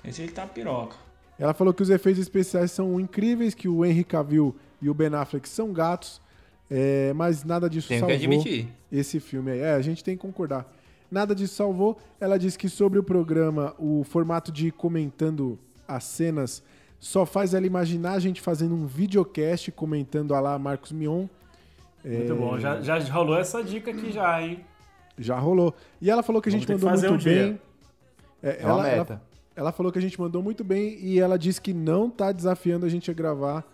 Esse 0.05 0.21
ele 0.21 0.33
tá 0.33 0.47
piroca. 0.47 0.97
Ela 1.39 1.55
falou 1.55 1.73
que 1.73 1.83
os 1.83 1.89
efeitos 1.89 2.21
especiais 2.21 2.71
são 2.71 3.01
incríveis, 3.01 3.55
que 3.55 3.67
o 3.67 3.83
Henry 3.83 4.05
Cavill 4.05 4.55
e 4.83 4.91
o 4.91 4.95
Ben 4.95 5.15
Affleck 5.15 5.49
são 5.49 5.73
gatos, 5.73 6.21
é, 6.71 7.15
mas 7.15 7.45
nada 7.45 7.67
disso 7.71 7.89
Tenho 7.89 8.05
que 8.05 8.13
salvou 8.13 8.37
admitir. 8.37 8.69
esse 8.93 9.19
filme 9.19 9.53
aí. 9.53 9.61
É, 9.61 9.73
a 9.73 9.81
gente 9.81 10.05
tem 10.05 10.15
que 10.15 10.21
concordar. 10.21 10.71
Nada 11.11 11.35
disso 11.35 11.55
salvou. 11.55 11.97
Ela 12.21 12.39
disse 12.39 12.59
que 12.59 12.69
sobre 12.69 12.99
o 12.99 13.03
programa, 13.03 13.75
o 13.79 14.05
formato 14.05 14.53
de 14.53 14.67
ir 14.67 14.73
comentando 14.73 15.59
as 15.89 16.05
cenas 16.05 16.63
só 17.01 17.25
faz 17.25 17.55
ela 17.55 17.67
imaginar 17.67 18.13
a 18.13 18.21
gente 18.21 18.43
fazendo 18.43 18.75
um 18.75 18.87
videocast 18.87 19.73
comentando 19.73 20.35
a 20.35 20.41
lá 20.41 20.59
Marcos 20.59 20.93
Mion. 20.93 21.27
Muito 22.05 22.33
É, 22.33 22.35
bom. 22.35 22.59
Já, 22.59 22.81
já 22.81 22.99
rolou 22.99 23.39
essa 23.39 23.63
dica 23.63 23.91
aqui 23.91 24.11
já, 24.13 24.43
hein? 24.43 24.61
Já 25.19 25.39
rolou. 25.39 25.75
E 26.01 26.11
ela 26.11 26.23
falou 26.23 26.41
que 26.43 26.49
a 26.49 26.53
Vamos 26.53 26.67
gente 26.67 26.67
que 26.67 26.73
mandou 26.85 26.91
fazer 26.91 27.09
muito 27.11 27.21
um 27.21 27.23
dia. 27.25 27.43
bem. 27.45 27.61
É, 28.43 28.51
É 28.51 28.59
ela, 28.63 28.89
ela- 28.89 28.99
meta. 28.99 29.23
ela 29.55 29.73
falou 29.73 29.93
que 29.93 29.99
a 29.99 30.03
gente 30.03 30.21
mandou 30.21 30.43
muito 30.43 30.65
bem 30.65 30.99
e 31.01 31.21
ela 31.21 31.39
disse 31.39 31.61
que 31.61 31.73
não 31.73 32.11
tá 32.11 32.33
desafiando 32.33 32.85
a 32.87 32.89
gente 32.89 33.11
a 33.11 33.15
gravar 33.15 33.65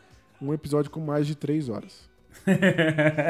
um 0.43 0.53
episódio 0.53 0.91
com 0.91 1.01
mais 1.01 1.27
de 1.27 1.35
três 1.35 1.69
horas. 1.69 2.09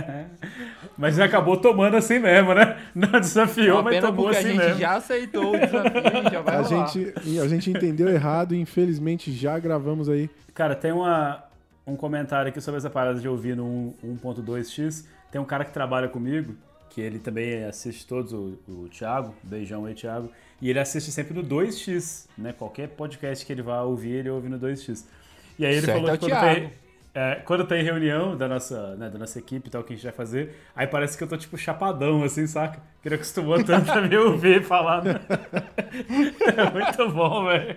Mas 0.97 1.18
acabou 1.18 1.57
tomando 1.57 1.97
assim 1.97 2.18
mesmo, 2.18 2.55
né? 2.55 2.77
Não 2.94 3.20
desafiou, 3.20 3.83
mas 3.83 4.01
tomou 4.01 4.28
assim 4.28 4.39
a 4.39 4.43
gente 4.43 4.57
mesmo. 4.59 4.78
já 4.81 4.97
aceitou 4.97 5.55
o 5.55 5.59
desafio 5.59 6.28
e 6.28 6.31
já 6.31 6.41
vai 6.43 6.57
A 6.57 6.60
rolar. 6.60 6.86
gente, 6.89 7.15
a 7.41 7.49
gente 7.49 7.70
entendeu 7.70 8.09
errado 8.09 8.55
e 8.55 8.60
infelizmente 8.60 9.33
já 9.33 9.59
gravamos 9.59 10.09
aí. 10.09 10.28
Cara, 10.55 10.75
tem 10.75 10.93
uma, 10.93 11.43
um 11.89 11.97
comentário 11.97 12.50
aqui 12.50 12.60
sobre 12.60 12.78
essa 12.78 12.91
parada 12.91 13.18
de 13.20 13.28
ouvir 13.28 13.57
no 13.57 13.94
1 14.02 14.18
1.2x. 14.23 15.07
Tem 15.31 15.41
um 15.41 15.44
cara 15.44 15.65
que 15.65 15.73
trabalha 15.73 16.08
comigo, 16.08 16.55
que 16.91 17.00
ele 17.00 17.18
também 17.18 17.65
assiste 17.65 18.07
todos, 18.07 18.33
o, 18.33 18.58
o 18.68 18.89
Thiago, 18.89 19.34
beijão 19.42 19.84
aí, 19.84 19.94
Thiago. 19.94 20.31
E 20.60 20.70
ele 20.70 20.78
assiste 20.78 21.10
sempre 21.10 21.34
no 21.34 21.42
2x, 21.42 22.26
né? 22.36 22.52
Qualquer 22.52 22.89
podcast 22.89 23.44
que 23.44 23.52
ele 23.52 23.62
vá 23.62 23.83
ouvir, 23.83 24.12
ele 24.12 24.31
ouve 24.31 24.49
no 24.49 24.58
2x. 24.58 25.05
E 25.58 25.67
aí 25.67 25.73
ele 25.75 25.86
Certo 25.86 25.97
falou 25.99 26.10
é 26.10 26.12
que 26.12 26.18
quando 26.18 26.31
Thiago. 26.31 26.60
tem, 26.60 26.73
é, 27.20 27.42
quando 27.44 27.66
tem 27.66 27.82
reunião 27.82 28.36
da 28.36 28.47
nossa, 28.47 28.94
né, 28.94 29.10
da 29.10 29.18
nossa 29.18 29.40
equipe 29.40 29.66
e 29.66 29.70
tal, 29.72 29.82
que 29.82 29.92
a 29.92 29.97
gente 29.97 30.05
vai 30.05 30.12
fazer, 30.12 30.55
aí 30.76 30.86
parece 30.86 31.18
que 31.18 31.24
eu 31.24 31.26
tô 31.26 31.36
tipo 31.36 31.58
chapadão, 31.58 32.22
assim, 32.22 32.47
saca? 32.47 32.80
Que 33.02 33.08
ele 33.08 33.16
acostumou 33.16 33.60
tanto 33.64 33.90
a 33.90 34.00
me 34.00 34.16
ouvir 34.16 34.62
falar. 34.62 35.02
Né? 35.02 35.14
É 36.56 36.70
muito 36.70 37.12
bom, 37.12 37.47
velho. 37.47 37.76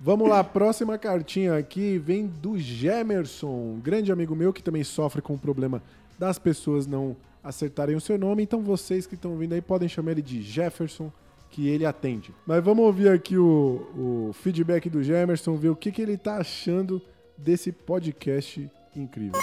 Vamos 0.00 0.28
lá, 0.28 0.42
próxima 0.42 0.98
cartinha 0.98 1.56
aqui 1.56 1.98
vem 1.98 2.26
do 2.26 2.58
Gemerson, 2.58 3.78
grande 3.80 4.10
amigo 4.10 4.34
meu 4.34 4.52
que 4.52 4.62
também 4.62 4.82
sofre 4.82 5.22
com 5.22 5.34
o 5.34 5.38
problema 5.38 5.80
das 6.18 6.36
pessoas 6.36 6.86
não 6.86 7.16
acertarem 7.44 7.94
o 7.94 8.00
seu 8.00 8.18
nome. 8.18 8.42
Então 8.42 8.60
vocês 8.60 9.06
que 9.06 9.14
estão 9.14 9.36
vindo 9.36 9.52
aí 9.52 9.60
podem 9.60 9.88
chamar 9.88 10.12
ele 10.12 10.22
de 10.22 10.42
Jefferson, 10.42 11.12
que 11.50 11.68
ele 11.68 11.84
atende. 11.84 12.34
Mas 12.46 12.62
vamos 12.62 12.84
ouvir 12.84 13.08
aqui 13.08 13.36
o, 13.36 14.28
o 14.28 14.32
feedback 14.32 14.88
do 14.90 15.02
Gemerson, 15.02 15.56
ver 15.56 15.68
o 15.68 15.76
que, 15.76 15.92
que 15.92 16.02
ele 16.02 16.16
tá 16.16 16.36
achando 16.36 17.00
desse 17.36 17.72
podcast 17.72 18.70
incrível. 18.94 19.40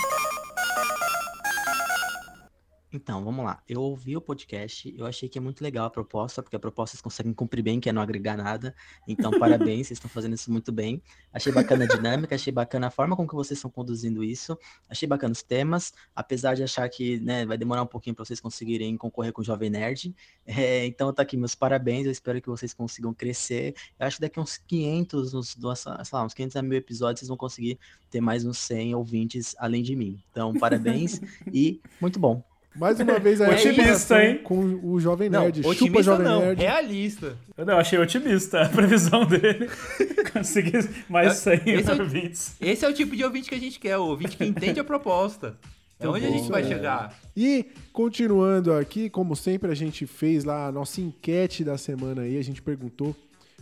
Então, 2.93 3.23
vamos 3.23 3.43
lá. 3.43 3.59
Eu 3.67 3.81
ouvi 3.81 4.15
o 4.15 4.21
podcast, 4.21 4.93
eu 4.95 5.07
achei 5.07 5.27
que 5.27 5.39
é 5.39 5.41
muito 5.41 5.63
legal 5.63 5.87
a 5.87 5.89
proposta, 5.89 6.43
porque 6.43 6.55
a 6.55 6.59
proposta 6.59 6.95
vocês 6.95 7.01
conseguem 7.01 7.33
cumprir 7.33 7.63
bem, 7.63 7.79
que 7.79 7.89
é 7.89 7.91
não 7.91 8.03
agregar 8.03 8.37
nada. 8.37 8.75
Então, 9.07 9.31
parabéns, 9.39 9.87
vocês 9.87 9.97
estão 9.97 10.09
fazendo 10.09 10.35
isso 10.35 10.51
muito 10.51 10.71
bem. 10.71 11.01
Achei 11.33 11.51
bacana 11.51 11.85
a 11.85 11.87
dinâmica, 11.87 12.35
achei 12.35 12.53
bacana 12.53 12.87
a 12.87 12.91
forma 12.91 13.15
com 13.15 13.27
que 13.27 13.33
vocês 13.33 13.57
estão 13.57 13.71
conduzindo 13.71 14.23
isso. 14.23 14.55
Achei 14.87 15.07
bacana 15.07 15.31
os 15.31 15.41
temas, 15.41 15.91
apesar 16.15 16.53
de 16.53 16.61
achar 16.61 16.87
que 16.87 17.19
né, 17.21 17.47
vai 17.47 17.57
demorar 17.57 17.81
um 17.81 17.87
pouquinho 17.87 18.15
para 18.15 18.25
vocês 18.25 18.39
conseguirem 18.39 18.95
concorrer 18.95 19.33
com 19.33 19.41
o 19.41 19.43
Jovem 19.43 19.71
Nerd. 19.71 20.13
É, 20.55 20.85
então, 20.85 21.11
tá 21.13 21.23
aqui 21.23 21.37
meus 21.37 21.55
parabéns, 21.55 22.05
eu 22.05 22.11
espero 22.11 22.41
que 22.41 22.49
vocês 22.49 22.73
consigam 22.73 23.13
crescer. 23.13 23.73
Eu 23.97 24.05
acho 24.05 24.17
que 24.17 24.21
daqui 24.21 24.39
uns 24.39 24.57
500, 24.57 25.33
uns, 25.33 25.57
lá, 25.57 26.25
uns 26.25 26.33
500 26.33 26.55
a 26.57 26.61
mil 26.61 26.77
episódios, 26.77 27.21
vocês 27.21 27.29
vão 27.29 27.37
conseguir 27.37 27.79
ter 28.11 28.21
mais 28.21 28.45
uns 28.45 28.57
100 28.59 28.93
ouvintes 28.93 29.55
além 29.57 29.81
de 29.81 29.95
mim. 29.95 30.21
Então, 30.29 30.53
parabéns 30.53 31.19
e 31.51 31.81
muito 31.99 32.19
bom. 32.19 32.43
Mais 32.75 32.99
uma 32.99 33.19
vez 33.19 33.39
aí, 33.39 33.53
Otimista, 33.53 34.15
a 34.15 34.25
hein? 34.25 34.39
Com 34.43 34.79
o 34.83 34.99
Jovem 34.99 35.29
Não, 35.29 35.43
Nerd. 35.43 35.57
Chupa 35.57 35.69
otimista 35.69 36.03
Jovem 36.03 36.25
não, 36.27 36.39
Nerd. 36.41 36.59
realista. 36.61 37.37
Eu 37.55 37.65
não, 37.65 37.77
achei 37.77 37.99
otimista 37.99 38.61
a 38.63 38.69
previsão 38.69 39.25
dele. 39.25 39.69
Conseguir 40.33 40.89
mais 41.07 41.33
100 41.37 41.53
Esse 41.67 41.91
é, 41.91 41.93
o, 41.93 42.01
ouvintes. 42.01 42.55
esse 42.59 42.85
é 42.85 42.89
o 42.89 42.93
tipo 42.93 43.15
de 43.15 43.23
ouvinte 43.23 43.47
que 43.49 43.55
a 43.55 43.59
gente 43.59 43.79
quer, 43.79 43.97
o 43.97 44.05
ouvinte 44.07 44.35
que 44.35 44.43
entende 44.45 44.79
a 44.79 44.83
proposta. 44.83 45.55
Então 45.95 46.15
onde 46.15 46.25
a 46.25 46.29
gente 46.31 46.49
vai 46.51 46.63
É. 46.63 46.67
chegar? 46.67 47.17
E 47.37 47.65
continuando 47.93 48.73
aqui, 48.73 49.09
como 49.09 49.37
sempre 49.37 49.71
a 49.71 49.75
gente 49.75 50.05
fez 50.05 50.43
lá 50.43 50.67
a 50.67 50.71
nossa 50.71 50.99
enquete 50.99 51.63
da 51.63 51.77
semana 51.77 52.23
aí, 52.23 52.37
a 52.37 52.43
gente 52.43 52.61
perguntou 52.61 53.15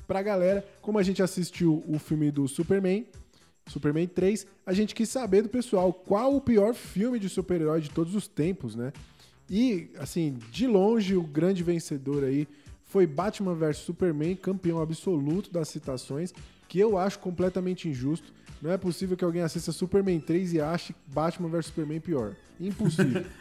pra 0.07 0.23
galera 0.23 0.65
como 0.81 0.97
a 0.97 1.03
gente 1.03 1.21
assistiu 1.21 1.83
o 1.87 1.99
filme 1.99 2.31
do 2.31 2.47
Superman, 2.47 3.05
Superman 3.71 4.07
3, 4.07 4.45
a 4.65 4.73
gente 4.73 4.93
quis 4.93 5.09
saber 5.09 5.41
do 5.41 5.49
pessoal 5.49 5.91
qual 5.93 6.35
o 6.35 6.41
pior 6.41 6.73
filme 6.73 7.17
de 7.17 7.29
super-herói 7.29 7.81
de 7.81 7.89
todos 7.89 8.13
os 8.15 8.27
tempos, 8.27 8.75
né? 8.75 8.91
E, 9.49 9.89
assim, 9.97 10.37
de 10.51 10.67
longe, 10.67 11.15
o 11.15 11.23
grande 11.23 11.63
vencedor 11.63 12.23
aí 12.23 12.47
foi 12.85 13.07
Batman 13.07 13.55
vs 13.55 13.77
Superman, 13.77 14.35
campeão 14.35 14.81
absoluto 14.81 15.51
das 15.51 15.69
citações, 15.69 16.33
que 16.67 16.79
eu 16.79 16.97
acho 16.97 17.19
completamente 17.19 17.87
injusto. 17.89 18.33
Não 18.61 18.71
é 18.71 18.77
possível 18.77 19.17
que 19.17 19.23
alguém 19.23 19.41
assista 19.41 19.71
Superman 19.71 20.19
3 20.19 20.53
e 20.53 20.61
ache 20.61 20.95
Batman 21.07 21.49
vs 21.49 21.67
Superman 21.67 21.99
pior. 21.99 22.35
Impossível. 22.59 23.25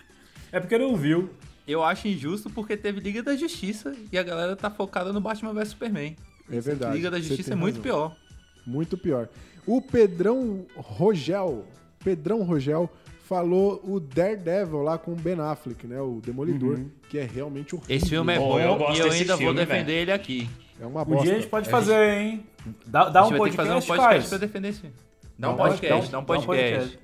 É 0.52 0.59
porque 0.59 0.76
não 0.76 0.97
viu. 0.97 1.31
Eu 1.65 1.84
acho 1.84 2.09
injusto 2.09 2.50
porque 2.50 2.76
teve 2.76 2.99
Liga 2.99 3.23
da 3.23 3.36
Justiça 3.36 3.94
e 4.10 4.18
a 4.18 4.23
galera 4.25 4.57
tá 4.57 4.68
focada 4.68 5.12
no 5.12 5.20
Batman 5.20 5.55
vs 5.55 5.68
Superman. 5.68 6.17
É 6.50 6.60
verdade. 6.60 6.97
Liga 6.97 7.09
da 7.09 7.20
Justiça 7.20 7.52
é 7.52 7.55
muito 7.55 7.76
razão. 7.76 7.83
pior. 7.84 8.17
Muito 8.66 8.97
pior. 8.98 9.28
O 9.66 9.80
Pedrão 9.82 10.66
Rogel, 10.76 11.64
Pedrão 12.02 12.42
Rogel 12.42 12.89
falou 13.24 13.80
o 13.84 14.00
Daredevil 14.00 14.82
lá 14.82 14.98
com 14.98 15.12
o 15.12 15.16
Ben 15.16 15.39
Affleck, 15.39 15.86
né? 15.86 16.00
O 16.00 16.20
Demolidor, 16.24 16.76
Uhum. 16.78 16.90
que 17.08 17.18
é 17.18 17.24
realmente 17.24 17.74
horrível. 17.74 17.97
Esse 17.97 18.08
filme 18.08 18.32
é 18.34 18.39
Pô, 18.39 18.48
bom 18.48 18.60
eu 18.60 18.76
gosto 18.76 18.97
e 18.97 19.00
eu 19.00 19.12
ainda 19.12 19.36
filme, 19.36 19.44
vou 19.44 19.55
defender 19.55 19.84
velho. 19.84 19.98
ele 19.98 20.12
aqui. 20.12 20.50
É 20.80 20.86
uma 20.86 21.02
Um 21.02 21.05
bosta. 21.05 21.24
dia 21.24 21.32
a 21.34 21.36
gente 21.40 21.48
pode 21.48 21.68
A 21.68 21.70
fazer, 21.70 22.12
hein? 22.18 22.44
Dá, 22.86 23.08
dá 23.08 23.24
um 23.26 23.30
que 23.30 23.36
fazer 23.52 23.70
um 23.70 23.74
podcast, 23.74 23.86
podcast 23.86 24.14
faz. 24.18 24.28
pra 24.28 24.39
defender 24.39 24.68
esse 24.68 24.80
filme. 24.80 24.97
Dá 25.39 25.47
Dá 25.47 25.50
um 25.50 25.55
um 25.55 25.56
podcast, 25.58 26.10
dá 26.10 26.18
um 26.18 26.24
Dá 26.24 26.32
um 26.32 26.42
podcast. 26.42 26.98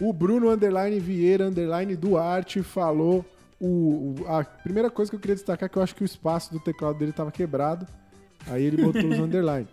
O 0.00 0.12
Bruno 0.12 0.50
Underline 0.50 0.98
Vieira 1.00 1.46
Underline 1.46 1.96
Duarte 1.96 2.62
falou 2.62 3.24
o, 3.60 3.66
o- 4.20 4.24
a 4.28 4.44
primeira 4.44 4.90
coisa 4.90 5.10
que 5.10 5.16
eu 5.16 5.20
queria 5.20 5.34
destacar 5.34 5.66
é 5.66 5.68
que 5.70 5.76
eu 5.78 5.82
acho 5.82 5.94
que 5.94 6.02
o 6.02 6.04
espaço 6.04 6.52
do 6.52 6.60
teclado 6.60 6.98
dele 6.98 7.10
estava 7.10 7.30
quebrado. 7.32 7.86
Aí 8.46 8.62
ele 8.64 8.82
botou 8.82 9.04
os 9.10 9.18
underline. 9.20 9.66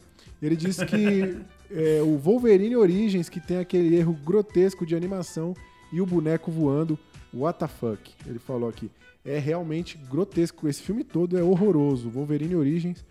Ele 0.45 0.55
disse 0.55 0.85
que 0.85 1.37
é, 1.71 2.01
o 2.01 2.17
Wolverine 2.17 2.75
Origins, 2.75 3.29
que 3.29 3.39
tem 3.39 3.57
aquele 3.57 3.95
erro 3.95 4.13
grotesco 4.25 4.85
de 4.85 4.95
animação 4.95 5.53
e 5.91 6.01
o 6.01 6.05
boneco 6.05 6.51
voando, 6.51 6.99
what 7.33 7.57
the 7.59 7.67
fuck? 7.67 8.11
Ele 8.27 8.39
falou 8.39 8.67
aqui. 8.69 8.91
É 9.25 9.39
realmente 9.39 9.97
grotesco. 10.09 10.67
Esse 10.67 10.81
filme 10.81 11.03
todo 11.03 11.37
é 11.37 11.41
horroroso. 11.43 12.09
Wolverine 12.09 12.55
Origins 12.57 13.05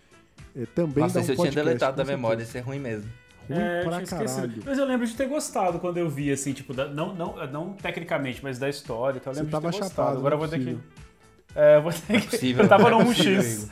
é, 0.55 0.67
também 0.67 1.03
Nossa, 1.05 1.15
dá 1.15 1.21
um 1.21 1.23
esse 1.23 1.33
eu 1.33 1.37
tinha 1.37 1.51
deletado 1.53 1.97
da 1.97 2.05
memória, 2.05 2.43
esse 2.43 2.59
é 2.59 2.61
ruim 2.61 2.79
mesmo. 2.79 3.09
Ruim 3.49 3.59
É, 3.59 3.83
pra 3.83 4.03
caralho. 4.03 4.63
Mas 4.65 4.77
eu 4.79 4.85
lembro 4.85 5.07
de 5.07 5.15
ter 5.17 5.27
gostado 5.27 5.79
quando 5.79 5.97
eu 5.97 6.09
vi, 6.11 6.31
assim, 6.31 6.53
tipo, 6.53 6.75
da- 6.75 6.87
não, 6.89 7.15
não, 7.15 7.47
não 7.47 7.73
tecnicamente, 7.73 8.41
mas 8.43 8.59
da 8.59 8.69
história. 8.69 9.19
Então 9.19 9.31
eu 9.33 9.35
Você 9.37 9.41
lembro 9.41 9.51
tava 9.53 9.71
de 9.71 9.77
ter 9.79 9.81
gostado. 9.85 9.97
chapado, 10.03 10.19
Agora 10.19 10.35
eu 10.35 10.39
vou 10.39 10.47
é 10.47 10.51
ter 10.51 10.59
que. 10.61 10.79
É, 11.55 11.77
eu 11.77 11.83
vou 11.83 11.93
ter 11.93 12.21
que. 12.21 12.29
possível, 12.29 12.63
eu 12.65 12.69
tava 12.69 12.89
não 12.91 13.01
é 13.01 13.05
no 13.05 13.09
possível, 13.11 13.43
1x. 13.43 13.69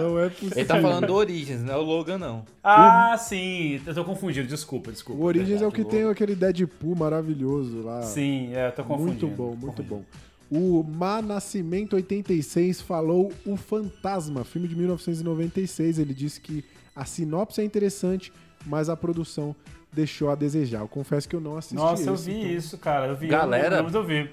Não 0.00 0.18
é 0.18 0.28
possível. 0.28 0.58
Ele 0.58 0.64
tá 0.66 0.80
falando 0.80 1.06
do 1.06 1.14
Origins, 1.14 1.60
não 1.62 1.74
é 1.74 1.76
o 1.76 1.82
Logan, 1.82 2.18
não. 2.18 2.44
Ah, 2.62 3.16
sim. 3.18 3.80
Eu 3.84 3.94
tô 3.94 4.04
confundindo, 4.04 4.46
desculpa, 4.46 4.92
desculpa. 4.92 5.20
O 5.20 5.24
Origins 5.24 5.60
é 5.60 5.66
o 5.66 5.70
verdade, 5.70 5.84
que 5.84 5.90
tem 5.90 6.08
aquele 6.08 6.34
Deadpool 6.34 6.94
maravilhoso 6.94 7.82
lá. 7.82 8.02
Sim, 8.02 8.54
é, 8.54 8.68
eu 8.68 8.72
tô 8.72 8.84
confundindo. 8.84 9.26
Muito 9.26 9.36
bom, 9.36 9.56
muito 9.56 9.82
bom. 9.82 10.02
O 10.50 10.84
Ma 10.84 11.20
Nascimento 11.20 11.96
86 11.96 12.80
falou 12.80 13.32
O 13.44 13.56
Fantasma, 13.56 14.44
filme 14.44 14.68
de 14.68 14.76
1996. 14.76 15.98
Ele 15.98 16.14
disse 16.14 16.40
que 16.40 16.64
a 16.94 17.04
sinopse 17.04 17.60
é 17.60 17.64
interessante, 17.64 18.32
mas 18.64 18.88
a 18.88 18.96
produção 18.96 19.56
deixou 19.92 20.30
a 20.30 20.34
desejar. 20.34 20.80
Eu 20.80 20.88
confesso 20.88 21.28
que 21.28 21.34
eu 21.34 21.40
não 21.40 21.56
assisti 21.56 21.74
Nossa, 21.76 22.08
eu 22.08 22.14
esse, 22.14 22.30
vi 22.30 22.38
então- 22.38 22.50
isso, 22.50 22.78
cara. 22.78 23.06
Eu 23.08 23.16
vi. 23.16 23.26
Galera, 23.26 23.78
eu, 23.78 23.88
eu 23.88 24.04
vi. 24.04 24.30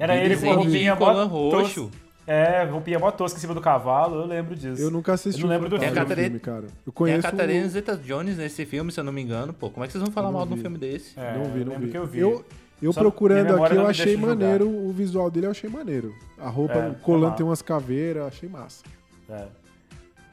Era 0.00 0.16
ele 0.16 0.36
com 0.36 0.50
a 0.50 0.54
roupinha 0.54 0.94
mó 0.94 0.98
colã 1.06 1.28
tosca. 1.28 1.58
roxo. 1.58 1.90
É, 2.26 2.64
roupinha 2.64 2.98
mó 2.98 3.10
tosca 3.10 3.38
em 3.38 3.40
cima 3.40 3.54
do 3.54 3.60
cavalo, 3.60 4.16
eu 4.20 4.26
lembro 4.26 4.54
disso. 4.56 4.80
Eu 4.80 4.90
nunca 4.90 5.12
assisti 5.14 5.40
Eu 5.42 5.46
não 5.48 5.54
lembro 5.54 5.66
o 5.66 5.70
do 5.70 5.76
a 5.76 5.80
filme. 5.80 6.14
Filme, 6.14 6.38
cara. 6.38 6.62
Eu 6.64 6.68
tem 6.68 6.90
a 6.90 6.92
conheço 6.92 7.22
Catarina 7.22 7.66
o- 7.66 7.68
Zeta-Jones 7.68 8.36
nesse 8.36 8.64
filme, 8.64 8.90
se 8.92 8.98
eu 9.00 9.04
não 9.04 9.12
me 9.12 9.20
engano. 9.22 9.52
Pô, 9.52 9.68
como 9.68 9.84
é 9.84 9.86
que 9.86 9.92
vocês 9.92 10.02
vão 10.02 10.12
falar 10.12 10.30
mal 10.30 10.46
de 10.46 10.54
um 10.54 10.56
filme 10.56 10.78
desse? 10.78 11.18
É, 11.18 11.36
não 11.36 11.44
vi, 11.44 11.60
eu 11.60 11.66
não 11.66 11.78
vi. 11.78 11.88
que 11.90 11.98
eu 11.98 12.06
vi. 12.06 12.20
Eu, 12.20 12.44
eu 12.80 12.92
Só 12.92 13.00
procurando 13.00 13.62
aqui, 13.62 13.74
eu 13.76 13.86
achei 13.86 14.04
deixa 14.06 14.20
julgar. 14.20 14.36
maneiro 14.36 14.68
o 14.68 14.92
visual 14.92 15.30
dele, 15.30 15.46
eu 15.46 15.50
achei 15.50 15.68
maneiro. 15.68 16.14
A 16.38 16.48
roupa, 16.48 16.74
É, 16.74 16.88
o 16.90 16.94
colã 16.94 17.28
é 17.28 17.32
tem 17.32 17.44
umas 17.44 17.60
caveiras, 17.62 18.22
achei 18.26 18.48
massa. 18.48 18.84
É. 19.28 19.44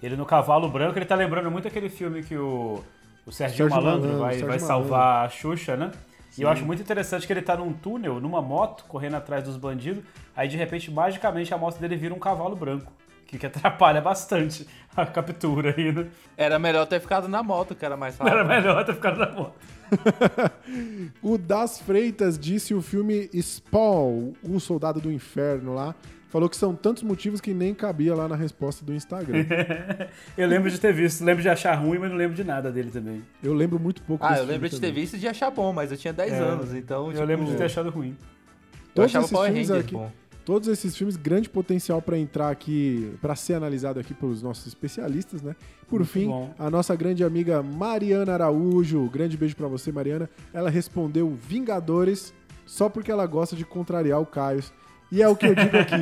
Ele 0.02 0.16
no 0.16 0.26
cavalo 0.26 0.70
branco, 0.70 0.98
ele 0.98 1.06
tá 1.06 1.16
lembrando 1.16 1.50
muito 1.50 1.68
aquele 1.68 1.90
filme 1.90 2.22
que 2.22 2.38
o, 2.38 2.84
o 3.26 3.32
Serginho 3.32 3.68
Sérgio 3.68 3.70
Malandro, 3.70 4.02
Malandro, 4.02 4.20
vai, 4.20 4.34
Sérgio 4.34 4.48
vai 4.50 4.60
salvar 4.60 5.26
a 5.26 5.30
Xuxa, 5.30 5.76
né? 5.76 5.92
E 6.38 6.42
eu 6.44 6.50
acho 6.50 6.66
muito 6.66 6.82
interessante 6.82 7.26
que 7.26 7.34
ele 7.34 7.42
tá 7.42 7.58
num 7.58 7.74
túnel, 7.74 8.20
numa 8.20 8.42
moto, 8.42 8.86
correndo 8.88 9.16
atrás 9.16 9.44
dos 9.44 9.58
bandidos, 9.58 10.04
aí 10.36 10.48
de 10.48 10.56
repente, 10.56 10.92
magicamente, 10.92 11.54
a 11.54 11.58
moto 11.58 11.80
dele 11.80 11.96
vira 11.96 12.14
um 12.14 12.20
cavalo 12.20 12.56
branco. 12.56 12.92
Que, 13.26 13.38
que 13.38 13.46
atrapalha 13.46 14.00
bastante 14.00 14.66
a 14.96 15.06
captura 15.06 15.76
aí, 15.76 15.92
né? 15.92 16.08
Era 16.38 16.58
melhor 16.58 16.86
ter 16.86 17.02
ficado 17.02 17.28
na 17.28 17.44
moto, 17.44 17.76
que 17.76 17.84
era 17.84 17.98
mais 17.98 18.18
rápido. 18.18 18.34
Era 18.34 18.44
melhor 18.46 18.86
ter 18.86 18.94
ficado 18.94 19.18
na 19.18 19.30
moto. 19.30 19.56
O 21.22 21.38
Das 21.38 21.80
Freitas 21.80 22.38
disse 22.38 22.74
o 22.74 22.82
filme 22.82 23.30
Spawn, 23.34 24.34
o 24.44 24.60
Soldado 24.60 25.02
do 25.02 25.12
Inferno 25.12 25.74
lá. 25.74 25.96
Falou 26.30 26.50
que 26.50 26.58
são 26.58 26.76
tantos 26.76 27.04
motivos 27.04 27.40
que 27.40 27.54
nem 27.54 27.74
cabia 27.74 28.14
lá 28.14 28.28
na 28.28 28.36
resposta 28.36 28.84
do 28.84 28.94
Instagram. 28.94 29.46
eu 30.38 30.48
lembro 30.48 30.70
de 30.70 30.78
ter 30.78 30.92
visto, 30.94 31.24
lembro 31.24 31.42
de 31.42 31.48
achar 31.50 31.74
ruim, 31.76 31.98
mas 32.00 32.10
não 32.10 32.18
lembro 32.18 32.36
de 32.36 32.44
nada 32.44 32.70
dele 32.72 32.92
também. 32.92 33.24
Eu 33.42 33.54
lembro 33.54 33.80
muito 33.80 34.02
pouco 34.04 34.26
Ah, 34.26 34.30
desse 34.32 34.42
eu 34.42 34.46
lembro 34.48 34.68
de 34.70 34.76
ter 34.80 34.88
também. 34.88 35.02
visto 35.04 35.16
e 35.16 35.20
de 35.20 35.28
achar 35.28 35.50
bom, 35.52 35.72
mas 35.72 35.90
eu 35.92 35.98
tinha 35.98 36.12
10 36.12 36.34
É, 36.34 36.40
anos, 36.40 36.74
então, 36.74 37.06
Eu 37.08 37.14
tipo, 37.14 37.24
lembro 37.26 37.46
de 37.46 37.56
ter 37.56 37.64
achado 37.64 37.90
ruim. 37.90 38.10
Eu 38.10 38.94
Todos 38.94 39.12
achava 39.12 39.26
esses 39.26 39.32
Power 39.38 39.50
Rangers 39.52 39.72
aqui, 39.72 39.94
bom. 39.94 40.12
Todos 40.44 40.68
esses 40.70 40.96
filmes, 40.96 41.18
grande 41.18 41.50
potencial 41.50 42.02
para 42.02 42.18
entrar 42.18 42.50
aqui, 42.50 43.14
para 43.22 43.36
ser 43.36 43.54
analisado 43.56 44.00
aqui 44.00 44.14
pelos 44.14 44.42
nossos 44.42 44.66
especialistas, 44.68 45.42
né? 45.42 45.56
Por 45.90 46.00
Muito 46.00 46.10
fim, 46.12 46.28
bom. 46.28 46.54
a 46.58 46.70
nossa 46.70 46.96
grande 46.96 47.22
amiga 47.24 47.62
Mariana 47.62 48.34
Araújo, 48.34 49.10
grande 49.10 49.36
beijo 49.38 49.56
para 49.58 49.68
você, 49.68 49.92
Mariana. 49.92 50.30
Ela 50.54 50.70
respondeu 50.70 51.30
Vingadores 51.30 52.34
só 52.66 52.88
porque 52.90 53.12
ela 53.12 53.26
gosta 53.26 53.56
de 53.58 53.66
contrariar 53.66 54.22
o 54.22 54.26
Caio. 54.26 54.64
E 55.12 55.22
é 55.22 55.28
o 55.28 55.36
que 55.36 55.46
eu 55.46 55.56
digo 55.56 55.78
aqui: 55.78 55.96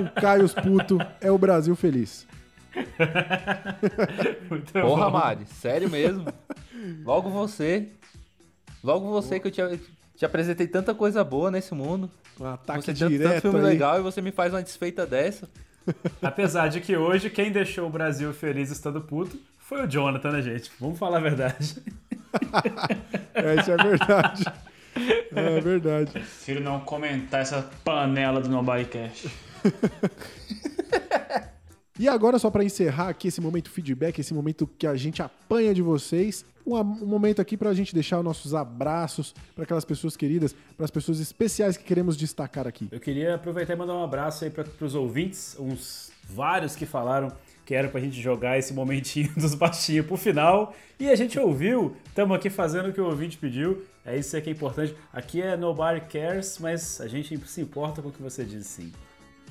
o 0.00 0.20
Caio 0.20 0.48
puto 0.48 0.98
é 1.20 1.30
o 1.30 1.38
Brasil 1.38 1.74
feliz. 1.76 2.26
Porra, 4.72 5.10
Mari, 5.10 5.46
sério 5.46 5.90
mesmo? 5.90 6.26
Logo 7.04 7.30
você. 7.30 7.88
Logo 8.82 9.10
você 9.10 9.40
que 9.40 9.48
eu 9.48 9.50
te, 9.50 9.80
te 10.16 10.24
apresentei 10.24 10.66
tanta 10.66 10.94
coisa 10.94 11.24
boa 11.24 11.50
nesse 11.50 11.74
mundo. 11.74 12.10
Um 12.38 12.46
ataque 12.46 12.84
você 12.84 12.92
direto 12.92 13.30
tanto 13.30 13.40
filme 13.42 13.58
aí. 13.60 13.64
legal 13.64 13.98
e 13.98 14.02
você 14.02 14.20
me 14.20 14.30
faz 14.30 14.52
uma 14.52 14.62
desfeita 14.62 15.06
dessa. 15.06 15.48
Apesar 16.20 16.68
de 16.68 16.80
que 16.80 16.96
hoje 16.96 17.30
quem 17.30 17.50
deixou 17.50 17.86
o 17.86 17.90
Brasil 17.90 18.32
feliz 18.32 18.70
estando 18.70 19.00
puto 19.00 19.38
foi 19.58 19.84
o 19.84 19.86
Jonathan, 19.86 20.30
né, 20.32 20.42
gente? 20.42 20.70
Vamos 20.78 20.98
falar 20.98 21.18
a 21.18 21.20
verdade. 21.20 21.76
É, 23.32 23.54
isso 23.60 23.70
é 23.70 23.76
verdade. 23.76 24.44
É 25.34 25.60
verdade. 25.60 26.10
Prefiro 26.12 26.60
não 26.60 26.80
comentar 26.80 27.40
essa 27.42 27.62
panela 27.84 28.40
do 28.40 28.48
Nobodycast. 28.48 29.28
E 31.98 32.06
agora, 32.08 32.38
só 32.38 32.50
para 32.50 32.62
encerrar 32.62 33.08
aqui 33.08 33.28
esse 33.28 33.40
momento 33.40 33.70
feedback, 33.70 34.18
esse 34.18 34.34
momento 34.34 34.66
que 34.66 34.86
a 34.86 34.94
gente 34.96 35.22
apanha 35.22 35.72
de 35.72 35.80
vocês, 35.80 36.44
um, 36.66 36.76
a- 36.76 36.82
um 36.82 37.06
momento 37.06 37.40
aqui 37.40 37.56
para 37.56 37.70
a 37.70 37.74
gente 37.74 37.94
deixar 37.94 38.18
os 38.18 38.24
nossos 38.24 38.54
abraços 38.54 39.34
para 39.54 39.64
aquelas 39.64 39.82
pessoas 39.82 40.14
queridas, 40.14 40.54
para 40.76 40.84
as 40.84 40.90
pessoas 40.90 41.20
especiais 41.20 41.74
que 41.78 41.84
queremos 41.84 42.14
destacar 42.14 42.66
aqui. 42.66 42.86
Eu 42.92 43.00
queria 43.00 43.36
aproveitar 43.36 43.72
e 43.72 43.76
mandar 43.76 43.94
um 43.94 44.04
abraço 44.04 44.44
aí 44.44 44.50
para 44.50 44.66
os 44.78 44.94
ouvintes, 44.94 45.56
uns 45.58 46.12
vários 46.28 46.76
que 46.76 46.84
falaram 46.84 47.32
que 47.64 47.74
era 47.74 47.88
pra 47.88 47.98
gente 47.98 48.20
jogar 48.20 48.58
esse 48.58 48.74
momentinho 48.74 49.32
dos 49.34 49.54
baixinhos 49.54 50.04
pro 50.04 50.18
final. 50.18 50.74
E 51.00 51.08
a 51.08 51.16
gente 51.16 51.38
ouviu, 51.38 51.96
estamos 52.06 52.36
aqui 52.36 52.50
fazendo 52.50 52.90
o 52.90 52.92
que 52.92 53.00
o 53.00 53.06
ouvinte 53.06 53.38
pediu. 53.38 53.82
É 54.06 54.16
isso 54.16 54.40
que 54.40 54.48
é 54.48 54.52
importante. 54.52 54.94
Aqui 55.12 55.42
é 55.42 55.56
Nobody 55.56 56.00
Cares, 56.02 56.58
mas 56.60 57.00
a 57.00 57.08
gente 57.08 57.36
se 57.46 57.60
importa 57.60 58.00
com 58.00 58.08
o 58.08 58.12
que 58.12 58.22
você 58.22 58.44
diz 58.44 58.64
sim. 58.66 58.92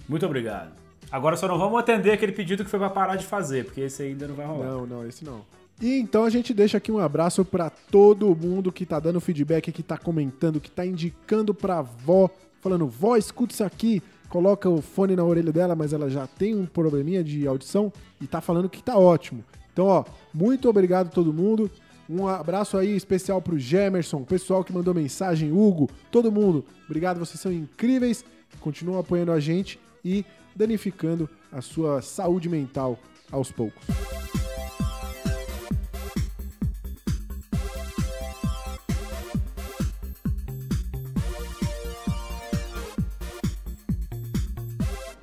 Muito 0.07 0.25
obrigado. 0.25 0.71
Agora 1.11 1.35
só 1.35 1.47
não 1.47 1.59
vamos 1.59 1.77
atender 1.77 2.11
aquele 2.11 2.31
pedido 2.31 2.63
que 2.63 2.69
foi 2.69 2.79
pra 2.79 2.89
parar 2.89 3.17
de 3.17 3.25
fazer, 3.25 3.65
porque 3.65 3.81
esse 3.81 4.01
ainda 4.01 4.27
não 4.27 4.35
vai 4.35 4.45
rolar. 4.45 4.65
Não, 4.65 4.85
não, 4.85 5.07
esse 5.07 5.25
não. 5.25 5.41
E 5.81 5.99
então 5.99 6.23
a 6.23 6.29
gente 6.29 6.53
deixa 6.53 6.77
aqui 6.77 6.89
um 6.89 6.99
abraço 6.99 7.43
para 7.43 7.69
todo 7.69 8.33
mundo 8.33 8.71
que 8.71 8.85
tá 8.85 8.97
dando 8.97 9.19
feedback, 9.19 9.73
que 9.73 9.83
tá 9.83 9.97
comentando, 9.97 10.61
que 10.61 10.71
tá 10.71 10.85
indicando 10.85 11.53
pra 11.53 11.81
vó, 11.81 12.29
falando, 12.61 12.87
vó, 12.87 13.17
escuta 13.17 13.53
isso 13.53 13.63
aqui, 13.63 14.01
coloca 14.29 14.69
o 14.69 14.81
fone 14.81 15.17
na 15.17 15.23
orelha 15.23 15.51
dela, 15.51 15.75
mas 15.75 15.91
ela 15.91 16.09
já 16.09 16.25
tem 16.27 16.55
um 16.55 16.65
probleminha 16.65 17.21
de 17.21 17.45
audição 17.45 17.91
e 18.21 18.25
tá 18.25 18.39
falando 18.39 18.69
que 18.69 18.81
tá 18.81 18.97
ótimo. 18.97 19.43
Então, 19.73 19.87
ó, 19.87 20.05
muito 20.33 20.69
obrigado 20.69 21.07
a 21.07 21.11
todo 21.11 21.33
mundo. 21.33 21.69
Um 22.07 22.27
abraço 22.27 22.77
aí 22.77 22.95
especial 22.95 23.41
pro 23.41 23.57
Gemerson, 23.57 24.23
pessoal 24.23 24.63
que 24.63 24.71
mandou 24.71 24.93
mensagem, 24.93 25.51
Hugo, 25.51 25.89
todo 26.11 26.31
mundo. 26.31 26.63
Obrigado, 26.85 27.19
vocês 27.19 27.39
são 27.39 27.51
incríveis. 27.51 28.23
Continuam 28.59 28.99
apoiando 28.99 29.31
a 29.31 29.39
gente 29.39 29.79
e 30.03 30.23
danificando 30.55 31.29
a 31.51 31.61
sua 31.61 32.01
saúde 32.01 32.47
mental 32.47 32.99
aos 33.31 33.51
poucos. 33.51 33.83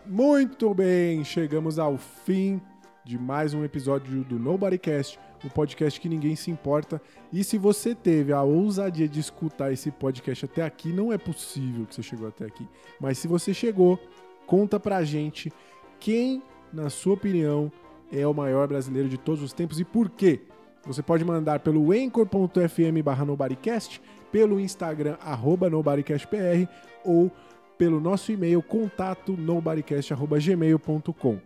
Muito 0.05 0.75
bem, 0.75 1.25
chegamos 1.25 1.79
ao 1.79 1.97
fim 1.97 2.61
de 3.05 3.19
mais 3.19 3.55
um 3.55 3.65
episódio 3.65 4.23
do 4.25 4.39
Nobodycast, 4.39 5.19
o 5.45 5.51
podcast 5.51 6.01
que 6.01 6.09
ninguém 6.09 6.37
se 6.37 6.51
importa. 6.51 7.01
E 7.33 7.43
se 7.43 7.59
você 7.59 7.95
teve 7.95 8.33
a 8.33 8.43
ousadia 8.43 9.09
de 9.09 9.21
escutar 9.21 9.73
esse 9.73 9.91
podcast 9.91 10.45
até 10.45 10.63
aqui, 10.63 10.93
não 10.93 11.13
é 11.13 11.19
possível 11.19 11.87
que 11.87 11.95
você 11.95 12.03
chegou 12.03 12.29
até 12.29 12.45
aqui. 12.45 12.69
Mas 13.01 13.19
se 13.19 13.29
você 13.29 13.53
chegou, 13.53 13.99
conta 14.47 14.79
pra 14.79 15.05
gente 15.05 15.53
quem, 15.99 16.43
na 16.73 16.91
sua 16.91 17.15
opinião, 17.15 17.71
é 18.13 18.27
o 18.27 18.35
maior 18.35 18.69
brasileiro 18.69 19.09
de 19.09 19.19
todos 19.19 19.43
os 19.43 19.53
tempos 19.53 19.81
e 19.81 19.85
por 19.85 20.11
quê. 20.11 20.41
Você 20.85 21.03
pode 21.03 21.25
mandar 21.25 21.61
pelo 21.61 21.93
anchor.fm 21.93 23.03
barra 23.05 23.25
nobodycast, 23.25 24.03
pelo 24.31 24.59
Instagram 24.59 25.17
arroba 25.21 25.71
nobodycastpr 25.71 26.69
ou 27.05 27.31
pelo 27.79 28.01
nosso 28.01 28.33
e-mail 28.33 28.63
contato 28.63 29.37
nobodycast.gmail.com. 29.37 31.39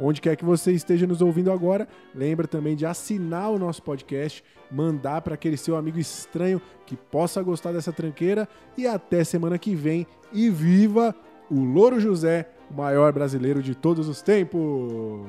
Onde 0.00 0.20
quer 0.20 0.36
que 0.36 0.44
você 0.44 0.72
esteja 0.72 1.06
nos 1.06 1.20
ouvindo 1.20 1.50
agora, 1.50 1.88
lembra 2.14 2.46
também 2.46 2.76
de 2.76 2.86
assinar 2.86 3.50
o 3.50 3.58
nosso 3.58 3.82
podcast, 3.82 4.44
mandar 4.70 5.22
para 5.22 5.34
aquele 5.34 5.56
seu 5.56 5.76
amigo 5.76 5.98
estranho 5.98 6.60
que 6.86 6.96
possa 6.96 7.42
gostar 7.42 7.72
dessa 7.72 7.92
tranqueira 7.92 8.48
e 8.76 8.86
até 8.86 9.24
semana 9.24 9.58
que 9.58 9.74
vem 9.74 10.06
e 10.32 10.48
viva 10.48 11.14
o 11.50 11.60
Louro 11.64 11.98
José, 11.98 12.48
o 12.70 12.74
maior 12.74 13.12
brasileiro 13.12 13.62
de 13.62 13.74
todos 13.74 14.08
os 14.08 14.22
tempos. 14.22 15.26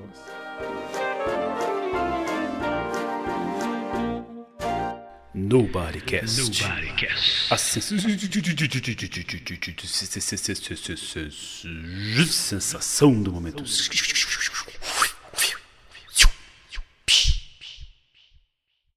Nobody 5.33 6.01
Cast. 6.01 6.39
Nobody 6.39 6.91
Cast. 6.93 7.53
A 7.53 7.57
sensação 12.25 13.21
do 13.21 13.31
momento. 13.31 13.63